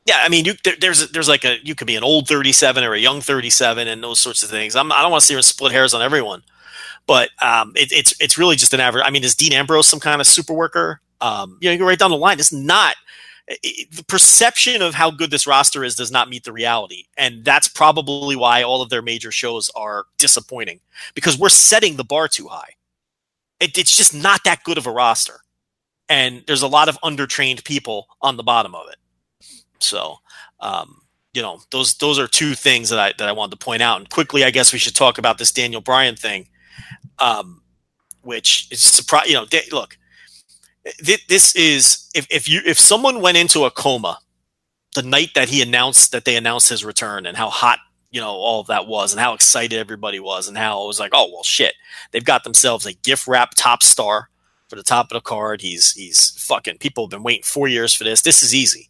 Yeah, 0.06 0.18
I 0.22 0.30
mean, 0.30 0.46
you, 0.46 0.54
there, 0.64 0.76
there's 0.80 1.12
there's 1.12 1.30
like 1.30 1.46
a 1.46 1.58
you 1.64 1.76
could 1.76 1.88
be 1.88 1.96
an 1.96 2.04
old 2.04 2.28
37 2.28 2.84
or 2.84 2.94
a 2.94 3.00
young 3.00 3.22
37 3.22 3.88
and 3.88 4.04
those 4.04 4.20
sorts 4.20 4.42
of 4.42 4.50
things. 4.50 4.76
I'm, 4.76 4.92
I 4.92 5.02
don't 5.02 5.12
want 5.12 5.22
to 5.22 5.28
see 5.28 5.36
him 5.36 5.42
split 5.44 5.72
hairs 5.72 5.94
on 5.94 6.02
everyone, 6.02 6.44
but 7.06 7.30
um, 7.42 7.74
it, 7.76 7.92
it's 7.92 8.20
it's 8.20 8.38
really 8.38 8.56
just 8.56 8.74
an 8.74 8.80
average. 8.80 9.04
I 9.06 9.12
mean, 9.12 9.24
is 9.24 9.36
Dean 9.36 9.54
Ambrose 9.54 9.88
some 9.88 10.00
kind 10.00 10.20
of 10.20 10.26
super 10.26 10.54
worker? 10.54 11.02
Um, 11.22 11.58
you 11.62 11.70
know, 11.70 11.74
you 11.74 11.80
go 11.80 11.86
right 11.86 12.00
down 12.00 12.10
the 12.10 12.18
line. 12.18 12.40
It's 12.40 12.52
not 12.52 12.96
it, 13.48 13.92
the 13.96 14.04
perception 14.04 14.82
of 14.82 14.96
how 14.96 15.12
good 15.12 15.30
this 15.30 15.46
roster 15.46 15.84
is 15.84 15.96
does 15.96 16.12
not 16.12 16.30
meet 16.30 16.46
the 16.46 16.54
reality, 16.54 17.06
and 17.18 17.46
that's 17.46 17.68
probably 17.68 18.36
why 18.36 18.64
all 18.64 18.82
of 18.82 18.90
their 18.90 19.04
major 19.04 19.32
shows 19.32 19.70
are 19.76 20.06
disappointing 20.18 20.80
because 21.14 21.38
we're 21.38 21.50
setting 21.50 21.96
the 21.96 22.04
bar 22.04 22.28
too 22.28 22.48
high. 22.48 22.74
It, 23.60 23.78
it's 23.78 23.96
just 23.96 24.16
not 24.16 24.44
that 24.46 24.64
good 24.64 24.80
of 24.80 24.88
a 24.88 24.92
roster, 24.92 25.42
and 26.10 26.44
there's 26.48 26.64
a 26.64 26.68
lot 26.68 26.90
of 26.90 26.98
undertrained 27.04 27.64
people 27.66 28.08
on 28.22 28.38
the 28.38 28.44
bottom 28.44 28.74
of 28.74 28.88
it. 28.90 28.96
So, 29.84 30.18
um, 30.60 31.02
you 31.34 31.42
know, 31.42 31.62
those 31.72 31.96
those 31.96 32.20
are 32.20 32.28
two 32.28 32.54
things 32.56 32.90
that 32.90 33.00
I 33.00 33.14
that 33.18 33.28
I 33.28 33.32
wanted 33.32 33.60
to 33.60 33.66
point 33.66 33.82
out. 33.82 34.00
And 34.00 34.10
quickly, 34.10 34.44
I 34.44 34.52
guess 34.52 34.74
we 34.74 34.80
should 34.80 34.96
talk 34.96 35.18
about 35.18 35.38
this 35.38 35.52
Daniel 35.52 35.82
Bryan 35.82 36.16
thing, 36.16 36.48
um, 37.20 37.62
which 38.22 38.68
is 38.72 38.82
surprise. 38.82 39.28
You 39.28 39.36
know, 39.36 39.46
da- 39.46 39.70
look, 39.72 39.98
th- 41.04 41.28
this 41.28 41.56
is 41.56 42.10
if 42.16 42.28
if 42.30 42.50
you 42.50 42.62
if 42.66 42.80
someone 42.80 43.22
went 43.22 43.38
into 43.38 43.66
a 43.66 43.72
coma 43.72 44.20
the 44.96 45.04
night 45.04 45.32
that 45.36 45.50
he 45.50 45.62
announced 45.62 46.12
that 46.12 46.26
they 46.26 46.36
announced 46.36 46.70
his 46.70 46.84
return 46.84 47.26
and 47.26 47.38
how 47.38 47.50
hot 47.50 47.80
you 48.12 48.20
know 48.20 48.32
all 48.32 48.60
of 48.60 48.68
that 48.68 48.88
was 48.88 49.14
and 49.14 49.22
how 49.22 49.34
excited 49.34 49.80
everybody 49.80 50.20
was 50.20 50.48
and 50.48 50.58
how 50.58 50.84
it 50.84 50.88
was 50.88 51.00
like 51.00 51.12
oh 51.14 51.30
well 51.34 51.44
shit 51.44 51.76
they've 52.12 52.26
got 52.26 52.44
themselves 52.44 52.86
a 52.86 52.94
gift 52.94 53.28
wrap 53.28 53.52
top 53.56 53.84
star 53.84 54.30
for 54.70 54.76
the 54.76 54.84
top 54.84 55.08
of 55.12 55.16
the 55.16 55.22
card 55.22 55.62
he's 55.62 55.94
he's 55.94 56.32
fucking 56.32 56.78
people 56.78 57.06
have 57.06 57.12
been 57.12 57.24
waiting 57.24 57.44
four 57.44 57.68
years 57.68 57.94
for 57.94 58.04
this 58.04 58.22
this 58.22 58.44
is 58.44 58.54
easy 58.54 58.90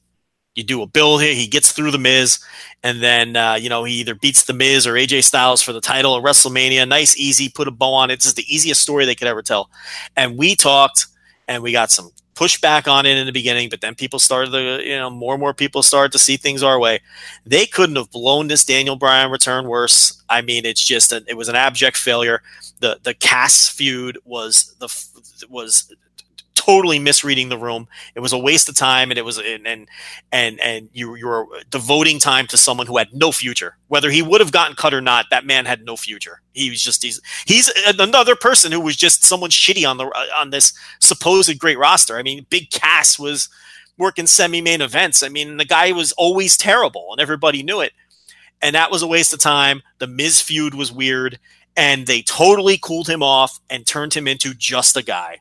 you 0.55 0.63
do 0.63 0.81
a 0.81 0.87
build 0.87 1.21
here 1.21 1.33
he 1.33 1.47
gets 1.47 1.71
through 1.71 1.91
the 1.91 1.97
miz 1.97 2.39
and 2.83 3.01
then 3.01 3.35
uh, 3.35 3.53
you 3.53 3.69
know 3.69 3.83
he 3.83 3.95
either 3.95 4.15
beats 4.15 4.43
the 4.43 4.53
miz 4.53 4.85
or 4.85 4.93
aj 4.93 5.23
styles 5.23 5.61
for 5.61 5.73
the 5.73 5.81
title 5.81 6.17
at 6.17 6.23
wrestlemania 6.23 6.87
nice 6.87 7.17
easy 7.17 7.49
put 7.49 7.67
a 7.67 7.71
bow 7.71 7.93
on 7.93 8.11
it 8.11 8.17
this 8.17 8.25
is 8.25 8.33
the 8.33 8.53
easiest 8.53 8.81
story 8.81 9.05
they 9.05 9.15
could 9.15 9.27
ever 9.27 9.41
tell 9.41 9.69
and 10.15 10.37
we 10.37 10.55
talked 10.55 11.07
and 11.47 11.63
we 11.63 11.71
got 11.71 11.91
some 11.91 12.11
pushback 12.41 12.91
on 12.91 13.05
it 13.05 13.17
in 13.17 13.27
the 13.27 13.31
beginning, 13.31 13.69
but 13.69 13.81
then 13.81 13.93
people 13.93 14.17
started 14.17 14.51
to, 14.51 14.83
you 14.83 14.97
know, 14.97 15.09
more 15.09 15.35
and 15.35 15.41
more 15.41 15.53
people 15.53 15.83
started 15.83 16.11
to 16.11 16.17
see 16.17 16.37
things 16.37 16.63
our 16.63 16.79
way. 16.79 16.99
They 17.45 17.67
couldn't 17.67 17.95
have 17.97 18.09
blown 18.09 18.47
this 18.47 18.65
Daniel 18.65 18.95
Bryan 18.95 19.29
return 19.29 19.67
worse. 19.67 20.23
I 20.27 20.41
mean, 20.41 20.65
it's 20.65 20.83
just 20.83 21.11
it 21.11 21.37
was 21.37 21.49
an 21.49 21.55
abject 21.55 21.97
failure. 21.97 22.41
The 22.79 22.99
the 23.03 23.13
Cass 23.13 23.69
feud 23.69 24.17
was 24.25 24.75
the 24.79 24.87
was 25.49 25.93
totally 26.65 26.99
misreading 26.99 27.49
the 27.49 27.57
room. 27.57 27.87
It 28.15 28.19
was 28.19 28.33
a 28.33 28.37
waste 28.37 28.69
of 28.69 28.75
time, 28.75 29.09
and 29.11 29.17
it 29.17 29.25
was 29.25 29.37
and 29.37 29.67
and 29.67 29.89
and, 30.31 30.59
and 30.59 30.89
you 30.93 31.15
you 31.15 31.27
were 31.27 31.47
devoting 31.69 32.19
time 32.19 32.47
to 32.47 32.57
someone 32.57 32.87
who 32.87 32.97
had 32.97 33.13
no 33.13 33.31
future. 33.31 33.77
Whether 33.87 34.11
he 34.11 34.21
would 34.21 34.41
have 34.41 34.51
gotten 34.51 34.75
cut 34.75 34.93
or 34.93 35.01
not, 35.01 35.25
that 35.31 35.45
man 35.45 35.65
had 35.65 35.85
no 35.85 35.95
future. 35.95 36.41
He 36.53 36.69
was 36.69 36.81
just 36.81 37.03
he's 37.03 37.19
he's 37.45 37.71
another 37.99 38.35
person 38.35 38.71
who 38.71 38.79
was 38.79 38.95
just 38.95 39.23
someone 39.23 39.49
shitty 39.49 39.89
on 39.89 39.97
the 39.97 40.05
on 40.35 40.51
this 40.51 40.73
supposed 40.99 41.57
great 41.59 41.79
roster. 41.79 42.17
I 42.17 42.23
mean, 42.23 42.45
Big 42.49 42.69
Cass 42.69 43.17
was 43.17 43.49
working 43.97 44.27
semi 44.27 44.61
main 44.61 44.81
events. 44.81 45.23
I 45.23 45.29
mean, 45.29 45.57
the 45.57 45.65
guy 45.65 45.91
was 45.91 46.11
always 46.13 46.57
terrible, 46.57 47.09
and 47.11 47.21
everybody 47.21 47.63
knew 47.63 47.81
it. 47.81 47.93
And 48.61 48.75
that 48.75 48.91
was 48.91 49.01
a 49.01 49.07
waste 49.07 49.33
of 49.33 49.39
time. 49.39 49.81
The 49.97 50.05
Miz 50.05 50.39
feud 50.39 50.75
was 50.75 50.91
weird, 50.91 51.39
and 51.75 52.05
they 52.05 52.21
totally 52.21 52.77
cooled 52.77 53.09
him 53.09 53.23
off 53.23 53.59
and 53.71 53.87
turned 53.87 54.13
him 54.13 54.27
into 54.27 54.53
just 54.53 54.95
a 54.95 55.01
guy 55.01 55.39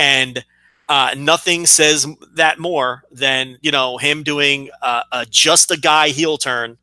and 0.00 0.44
uh, 0.88 1.14
nothing 1.16 1.66
says 1.66 2.06
that 2.34 2.58
more 2.58 3.04
than 3.12 3.58
you 3.60 3.70
know 3.70 3.98
him 3.98 4.24
doing 4.24 4.70
uh, 4.82 5.02
a 5.12 5.26
just 5.26 5.70
a 5.70 5.76
guy 5.78 6.08
heel 6.08 6.38
turn 6.38 6.78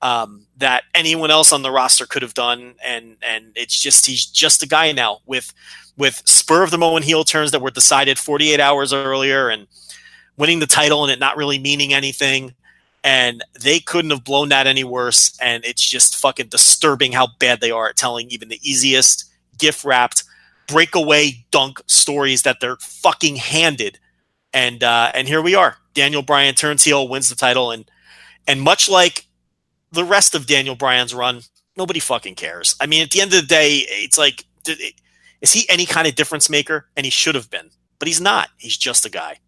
um, 0.00 0.46
that 0.56 0.84
anyone 0.94 1.30
else 1.30 1.52
on 1.52 1.62
the 1.62 1.70
roster 1.70 2.06
could 2.06 2.22
have 2.22 2.32
done, 2.32 2.74
and 2.82 3.16
and 3.20 3.52
it's 3.56 3.78
just 3.78 4.06
he's 4.06 4.24
just 4.24 4.62
a 4.62 4.68
guy 4.68 4.92
now 4.92 5.18
with 5.26 5.52
with 5.98 6.22
spur 6.24 6.62
of 6.62 6.70
the 6.70 6.78
moment 6.78 7.04
heel 7.04 7.24
turns 7.24 7.50
that 7.50 7.60
were 7.60 7.70
decided 7.70 8.18
48 8.18 8.60
hours 8.60 8.92
earlier 8.94 9.50
and 9.50 9.66
winning 10.38 10.60
the 10.60 10.66
title 10.66 11.02
and 11.02 11.12
it 11.12 11.18
not 11.18 11.36
really 11.36 11.58
meaning 11.58 11.92
anything. 11.92 12.54
And 13.04 13.44
they 13.60 13.80
couldn't 13.80 14.10
have 14.10 14.24
blown 14.24 14.48
that 14.48 14.66
any 14.66 14.84
worse. 14.84 15.36
And 15.40 15.62
it's 15.64 15.86
just 15.86 16.16
fucking 16.16 16.48
disturbing 16.48 17.12
how 17.12 17.28
bad 17.38 17.60
they 17.60 17.70
are 17.70 17.88
at 17.88 17.96
telling 17.96 18.30
even 18.30 18.48
the 18.48 18.60
easiest 18.62 19.30
gift 19.58 19.84
wrapped 19.84 20.24
breakaway 20.70 21.44
dunk 21.50 21.80
stories 21.86 22.42
that 22.42 22.60
they're 22.60 22.76
fucking 22.76 23.36
handed. 23.36 23.98
And 24.52 24.82
uh, 24.82 25.12
and 25.14 25.28
here 25.28 25.42
we 25.42 25.54
are. 25.54 25.76
Daniel 25.94 26.22
Bryan 26.22 26.54
turns 26.54 26.84
heel, 26.84 27.06
wins 27.08 27.28
the 27.28 27.36
title, 27.36 27.70
and 27.70 27.90
and 28.46 28.60
much 28.60 28.88
like 28.88 29.26
the 29.92 30.04
rest 30.04 30.34
of 30.34 30.46
Daniel 30.46 30.74
Bryan's 30.74 31.14
run, 31.14 31.42
nobody 31.76 32.00
fucking 32.00 32.34
cares. 32.34 32.74
I 32.80 32.86
mean, 32.86 33.02
at 33.02 33.10
the 33.10 33.20
end 33.20 33.32
of 33.32 33.40
the 33.40 33.46
day, 33.46 33.84
it's 33.86 34.18
like, 34.18 34.44
is 35.40 35.52
he 35.52 35.68
any 35.68 35.86
kind 35.86 36.06
of 36.06 36.14
difference 36.14 36.48
maker? 36.48 36.88
And 36.96 37.04
he 37.04 37.10
should 37.10 37.34
have 37.34 37.50
been, 37.50 37.70
but 37.98 38.08
he's 38.08 38.20
not. 38.20 38.48
He's 38.56 38.76
just 38.76 39.06
a 39.06 39.10
guy. 39.10 39.38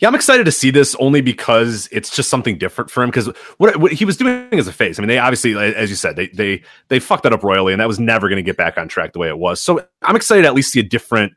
Yeah, 0.00 0.08
I'm 0.08 0.14
excited 0.14 0.44
to 0.44 0.52
see 0.52 0.70
this 0.70 0.94
only 1.00 1.20
because 1.20 1.88
it's 1.90 2.14
just 2.14 2.30
something 2.30 2.56
different 2.56 2.88
for 2.90 3.02
him. 3.02 3.10
Because 3.10 3.26
what, 3.56 3.76
what, 3.78 3.92
he 3.92 4.04
was 4.04 4.16
doing 4.16 4.48
as 4.52 4.68
a 4.68 4.72
face, 4.72 4.98
I 4.98 5.02
mean, 5.02 5.08
they 5.08 5.18
obviously, 5.18 5.56
as 5.56 5.90
you 5.90 5.96
said, 5.96 6.14
they 6.14 6.28
they 6.28 6.62
they 6.86 7.00
fucked 7.00 7.24
that 7.24 7.32
up 7.32 7.42
royally, 7.42 7.72
and 7.72 7.80
that 7.80 7.88
was 7.88 7.98
never 7.98 8.28
going 8.28 8.36
to 8.36 8.42
get 8.42 8.56
back 8.56 8.78
on 8.78 8.86
track 8.86 9.12
the 9.12 9.18
way 9.18 9.28
it 9.28 9.38
was. 9.38 9.60
So 9.60 9.84
I'm 10.02 10.14
excited 10.14 10.42
to 10.42 10.48
at 10.48 10.54
least 10.54 10.72
see 10.72 10.80
a 10.80 10.84
different 10.84 11.32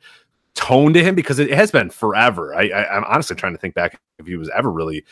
tone 0.54 0.94
to 0.94 1.04
him 1.04 1.16
because 1.16 1.40
it 1.40 1.52
has 1.52 1.72
been 1.72 1.90
forever. 1.90 2.54
I, 2.54 2.70
I, 2.70 2.98
I'm 2.98 3.04
honestly 3.06 3.36
trying 3.36 3.54
to 3.54 3.60
think 3.60 3.74
back 3.74 4.00
if 4.20 4.28
he 4.28 4.36
was 4.36 4.50
ever 4.56 4.72
really 4.72 5.06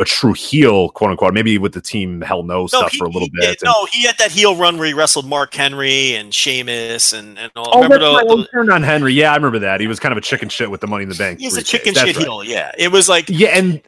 a 0.00 0.04
true 0.04 0.32
heel, 0.32 0.90
quote 0.90 1.10
unquote. 1.10 1.34
Maybe 1.34 1.58
with 1.58 1.72
the 1.72 1.80
team 1.80 2.20
hell 2.20 2.42
no, 2.42 2.62
no 2.62 2.66
stuff 2.66 2.92
he, 2.92 2.98
for 2.98 3.04
a 3.04 3.08
little 3.08 3.28
he, 3.32 3.40
bit. 3.40 3.60
no, 3.64 3.86
he 3.92 4.02
had 4.04 4.16
that 4.18 4.30
heel 4.30 4.56
run 4.56 4.78
where 4.78 4.86
he 4.86 4.94
wrestled 4.94 5.26
Mark 5.26 5.54
Henry 5.54 6.14
and 6.14 6.32
Sheamus 6.32 7.12
and, 7.12 7.38
and 7.38 7.50
all. 7.56 7.68
Oh, 7.72 7.82
remember 7.82 7.98
that's 7.98 8.28
the, 8.28 8.36
right. 8.36 8.48
turn 8.52 8.70
on 8.70 8.82
Henry. 8.82 9.12
Yeah, 9.12 9.32
I 9.32 9.36
remember 9.36 9.58
that. 9.60 9.80
He 9.80 9.86
was 9.86 10.00
kind 10.00 10.12
of 10.12 10.18
a 10.18 10.22
chicken 10.22 10.48
shit 10.48 10.70
with 10.70 10.80
the 10.80 10.86
Money 10.86 11.04
in 11.04 11.08
the 11.08 11.14
Bank. 11.14 11.40
He's 11.40 11.56
a 11.56 11.62
chicken 11.62 11.94
shit 11.94 12.16
right. 12.16 12.16
heel. 12.16 12.44
Yeah, 12.44 12.72
it 12.78 12.92
was 12.92 13.08
like 13.08 13.28
Yeah, 13.28 13.48
and 13.48 13.82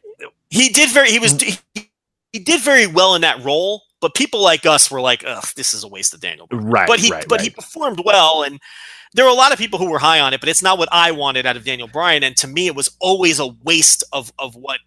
he 0.50 0.68
did 0.68 0.90
very. 0.90 1.10
He 1.10 1.18
was 1.18 1.34
mm. 1.34 1.60
he, 1.74 1.90
he 2.32 2.38
did 2.38 2.62
very 2.62 2.86
well 2.86 3.14
in 3.14 3.22
that 3.22 3.42
role. 3.44 3.82
But 4.00 4.14
people 4.14 4.40
like 4.40 4.64
us 4.64 4.90
were 4.90 5.00
like, 5.00 5.24
"Ugh, 5.26 5.44
this 5.56 5.74
is 5.74 5.82
a 5.82 5.88
waste 5.88 6.14
of 6.14 6.20
Daniel." 6.20 6.46
Bryan." 6.46 6.66
right, 6.66 6.86
but 6.86 7.00
he 7.00 7.10
right, 7.10 7.24
but 7.28 7.40
right. 7.40 7.44
he 7.44 7.50
performed 7.50 8.00
well 8.04 8.44
and 8.44 8.60
there 9.14 9.24
were 9.24 9.30
a 9.30 9.34
lot 9.34 9.52
of 9.52 9.58
people 9.58 9.78
who 9.78 9.90
were 9.90 9.98
high 9.98 10.20
on 10.20 10.34
it 10.34 10.40
but 10.40 10.48
it's 10.48 10.62
not 10.62 10.78
what 10.78 10.88
i 10.92 11.10
wanted 11.10 11.46
out 11.46 11.56
of 11.56 11.64
daniel 11.64 11.88
bryan 11.88 12.22
and 12.22 12.36
to 12.36 12.46
me 12.46 12.66
it 12.66 12.74
was 12.74 12.90
always 13.00 13.38
a 13.38 13.46
waste 13.64 14.04
of 14.12 14.32
of 14.38 14.54
what 14.54 14.80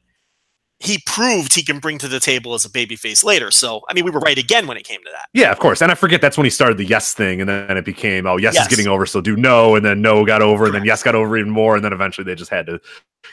he 0.82 1.00
proved 1.06 1.54
he 1.54 1.64
can 1.64 1.80
bring 1.80 1.98
to 2.00 2.08
the 2.08 2.20
table 2.20 2.54
as 2.54 2.66
a 2.66 2.70
babyface 2.70 3.24
later 3.24 3.52
so 3.52 3.82
i 3.90 3.94
mean 3.94 4.04
we 4.04 4.12
were 4.12 4.20
right 4.20 4.38
again 4.38 4.68
when 4.68 4.78
it 4.78 4.84
came 4.84 5.00
to 5.04 5.10
that 5.14 5.28
Yeah, 5.34 5.52
of 5.52 5.60
course. 5.60 5.82
And 5.82 5.92
I 5.92 5.96
forget 5.96 6.22
that's 6.22 6.38
when 6.38 6.46
he 6.46 6.50
started 6.50 6.78
the 6.78 6.86
yes 6.86 7.14
thing, 7.14 7.40
and 7.40 7.48
then 7.50 7.78
it 7.78 7.86
became, 7.86 8.26
oh, 8.28 8.38
yes, 8.38 8.54
Yes. 8.56 8.64
is 8.64 8.68
getting 8.76 8.88
over, 8.92 9.06
so 9.06 9.22
do 9.22 9.36
no, 9.36 9.76
and 9.76 9.86
then 9.86 10.02
no 10.02 10.26
got 10.26 10.42
over, 10.42 10.66
and 10.66 10.74
then 10.74 10.84
yes 10.84 11.04
got 11.04 11.16
over 11.16 11.38
even 11.38 11.52
more, 11.52 11.76
and 11.76 11.86
then 11.86 11.94
eventually 11.94 12.26
they 12.26 12.36
just 12.36 12.52
had 12.52 12.66
to 12.66 12.80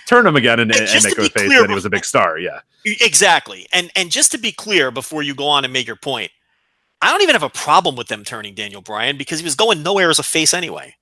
turn 0.07 0.27
him 0.27 0.37
again 0.37 0.61
and, 0.61 0.71
And 0.73 0.81
and, 0.83 1.05
make 1.05 1.17
him 1.19 1.25
a 1.25 1.29
face, 1.29 1.47
clear 1.47 1.61
and 1.63 1.71
he 1.71 1.75
was 1.75 1.85
a 1.85 1.91
big 1.91 2.05
star. 2.05 2.39
Yeah. 2.39 2.61
exactly 3.01 3.67
and 3.73 3.91
and 3.97 4.11
just 4.11 4.31
to 4.33 4.39
be 4.39 4.53
clear 4.53 4.91
before 4.91 5.23
you 5.23 5.35
go 5.35 5.47
on 5.49 5.65
and 5.65 5.73
make 5.73 5.87
your 5.87 5.97
point 5.97 6.31
i 7.03 7.11
don't 7.11 7.23
even 7.23 7.35
have 7.35 7.43
a 7.43 7.51
problem 7.51 7.97
with 7.97 8.07
them 8.09 8.25
turning 8.25 8.55
daniel 8.55 8.81
bryan 8.81 9.17
because 9.19 9.39
he 9.41 9.45
was 9.45 9.55
going 9.55 9.83
nowhere 9.83 10.09
as 10.11 10.19
a 10.19 10.23
face 10.23 10.55
anyway 10.55 10.95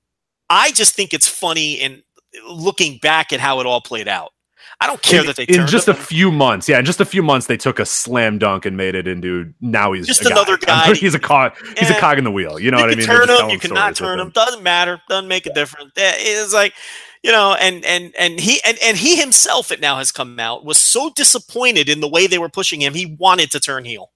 i 0.50 0.72
just 0.72 0.94
think 0.94 1.12
it's 1.14 1.28
funny 1.28 1.74
in 1.74 2.02
looking 2.48 2.98
back 2.98 3.32
at 3.32 3.40
how 3.40 3.60
it 3.60 3.66
all 3.66 3.80
played 3.80 4.08
out 4.08 4.32
i 4.80 4.86
don't 4.86 5.00
care 5.02 5.20
in, 5.20 5.26
that 5.26 5.36
they 5.36 5.44
in 5.44 5.66
just 5.66 5.88
him. 5.88 5.94
a 5.94 5.98
few 5.98 6.30
months, 6.30 6.68
yeah, 6.68 6.78
in 6.78 6.84
just 6.84 7.00
a 7.00 7.04
few 7.04 7.22
months, 7.22 7.46
they 7.46 7.56
took 7.56 7.78
a 7.78 7.86
slam 7.86 8.38
dunk 8.38 8.66
and 8.66 8.76
made 8.76 8.94
it 8.94 9.08
into 9.08 9.52
now 9.60 9.92
he's 9.92 10.06
Just 10.06 10.24
another 10.26 10.56
guy. 10.58 10.88
guy. 10.88 10.94
he's 10.94 11.14
a 11.14 11.18
cog. 11.18 11.52
He's 11.78 11.88
a 11.90 11.96
Eh, 11.96 12.00
cog 12.00 12.18
in 12.18 12.24
the 12.24 12.30
wheel. 12.30 12.58
You 12.60 12.70
know 12.70 12.78
you 12.78 12.82
what 12.84 12.90
I 12.90 12.92
can 12.94 12.98
mean? 12.98 13.06
Turn 13.26 13.28
him, 13.44 13.50
you 13.50 13.58
cannot 13.58 13.96
turn 13.96 14.18
with 14.18 14.26
him. 14.26 14.32
Doesn't 14.32 14.62
matter. 14.62 15.00
Doesn't 15.08 15.28
make 15.28 15.46
a 15.46 15.52
difference. 15.54 15.92
It's 15.96 16.52
like, 16.52 16.74
you 17.22 17.32
know, 17.32 17.54
and 17.58 17.84
and 17.86 18.14
and 18.18 18.38
he 18.38 18.60
and, 18.66 18.76
and 18.84 18.96
he 18.98 19.16
himself, 19.16 19.72
it 19.72 19.80
now 19.80 19.96
has 19.96 20.12
come 20.12 20.38
out, 20.38 20.64
was 20.64 20.78
so 20.78 21.10
disappointed 21.16 21.88
in 21.88 22.00
the 22.00 22.08
way 22.08 22.26
they 22.26 22.38
were 22.38 22.50
pushing 22.50 22.80
him. 22.82 22.92
He 22.94 23.06
wanted 23.18 23.50
to 23.52 23.60
turn 23.60 23.84
heel. 23.86 24.12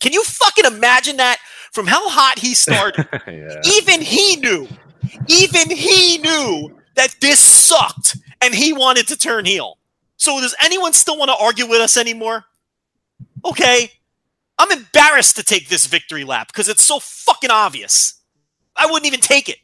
Can 0.00 0.12
you 0.12 0.24
fucking 0.24 0.64
imagine 0.64 1.16
that? 1.18 1.38
From 1.72 1.86
how 1.86 2.08
hot 2.10 2.38
he 2.40 2.54
started, 2.54 3.06
yeah. 3.26 3.60
even 3.76 4.00
he 4.02 4.36
knew, 4.36 4.66
even 5.28 5.70
he 5.70 6.18
knew 6.18 6.76
that 6.96 7.14
this 7.20 7.38
sucked, 7.40 8.16
and 8.42 8.52
he 8.54 8.72
wanted 8.74 9.06
to 9.08 9.16
turn 9.16 9.44
heel. 9.46 9.78
So 10.16 10.40
does 10.40 10.54
anyone 10.62 10.92
still 10.92 11.18
want 11.18 11.30
to 11.30 11.36
argue 11.36 11.66
with 11.66 11.80
us 11.80 11.96
anymore? 11.96 12.44
Okay, 13.44 13.90
I'm 14.58 14.70
embarrassed 14.70 15.36
to 15.36 15.42
take 15.42 15.68
this 15.68 15.86
victory 15.86 16.24
lap 16.24 16.48
because 16.48 16.68
it's 16.68 16.84
so 16.84 17.00
fucking 17.00 17.50
obvious. 17.50 18.20
I 18.76 18.86
wouldn't 18.86 19.06
even 19.06 19.20
take 19.20 19.48
it. 19.48 19.56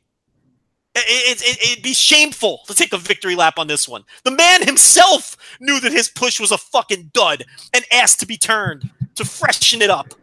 It, 0.94 1.40
it, 1.40 1.42
it. 1.42 1.70
It'd 1.72 1.84
be 1.84 1.94
shameful 1.94 2.62
to 2.66 2.74
take 2.74 2.92
a 2.92 2.98
victory 2.98 3.36
lap 3.36 3.58
on 3.58 3.68
this 3.68 3.88
one. 3.88 4.02
The 4.24 4.32
man 4.32 4.66
himself 4.66 5.36
knew 5.60 5.78
that 5.80 5.92
his 5.92 6.08
push 6.08 6.40
was 6.40 6.50
a 6.50 6.58
fucking 6.58 7.10
dud 7.12 7.44
and 7.72 7.84
asked 7.92 8.18
to 8.20 8.26
be 8.26 8.36
turned 8.36 8.90
to 9.14 9.24
freshen 9.24 9.80
it 9.80 9.90
up. 9.90 10.14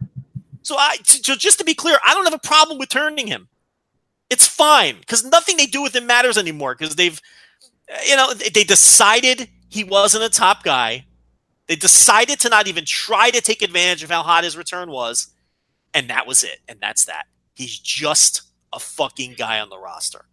So 0.64 0.76
I, 0.78 0.98
to- 0.98 1.38
just 1.38 1.60
to 1.60 1.64
be 1.64 1.76
clear, 1.76 1.98
I 2.06 2.14
don't 2.14 2.26
have 2.26 2.34
a 2.34 2.40
problem 2.40 2.78
with 2.78 2.90
turning 2.90 3.28
him. 3.28 3.48
It's 4.30 4.48
fine 4.48 4.98
because 5.00 5.24
nothing 5.24 5.56
they 5.56 5.68
do 5.68 5.82
with 5.84 5.96
him 5.96 6.08
matters 6.08 6.38
anymore 6.38 6.76
because 6.76 6.96
they've, 6.96 7.22
you 8.08 8.16
know, 8.16 8.34
they 8.34 8.64
decided 8.64 9.48
he 9.76 9.84
wasn't 9.84 10.24
a 10.24 10.30
top 10.30 10.64
guy. 10.64 11.06
They 11.68 11.76
decided 11.76 12.40
to 12.40 12.50
not 12.50 12.68
even 12.68 12.86
try 12.86 13.30
to 13.30 13.42
take 13.42 13.62
advantage 13.62 14.04
of 14.04 14.10
how 14.10 14.24
hot 14.24 14.46
his 14.46 14.56
return 14.56 14.90
was, 14.90 15.34
and 15.94 16.10
that 16.10 16.26
was 16.26 16.46
it. 16.46 16.60
And 16.70 16.80
that's 16.80 17.04
that. 17.06 17.26
He's 17.56 17.78
just 17.78 18.44
a 18.72 18.80
fucking 18.80 19.36
guy 19.38 19.60
on 19.60 19.68
the 19.68 19.78
roster. 19.78 20.26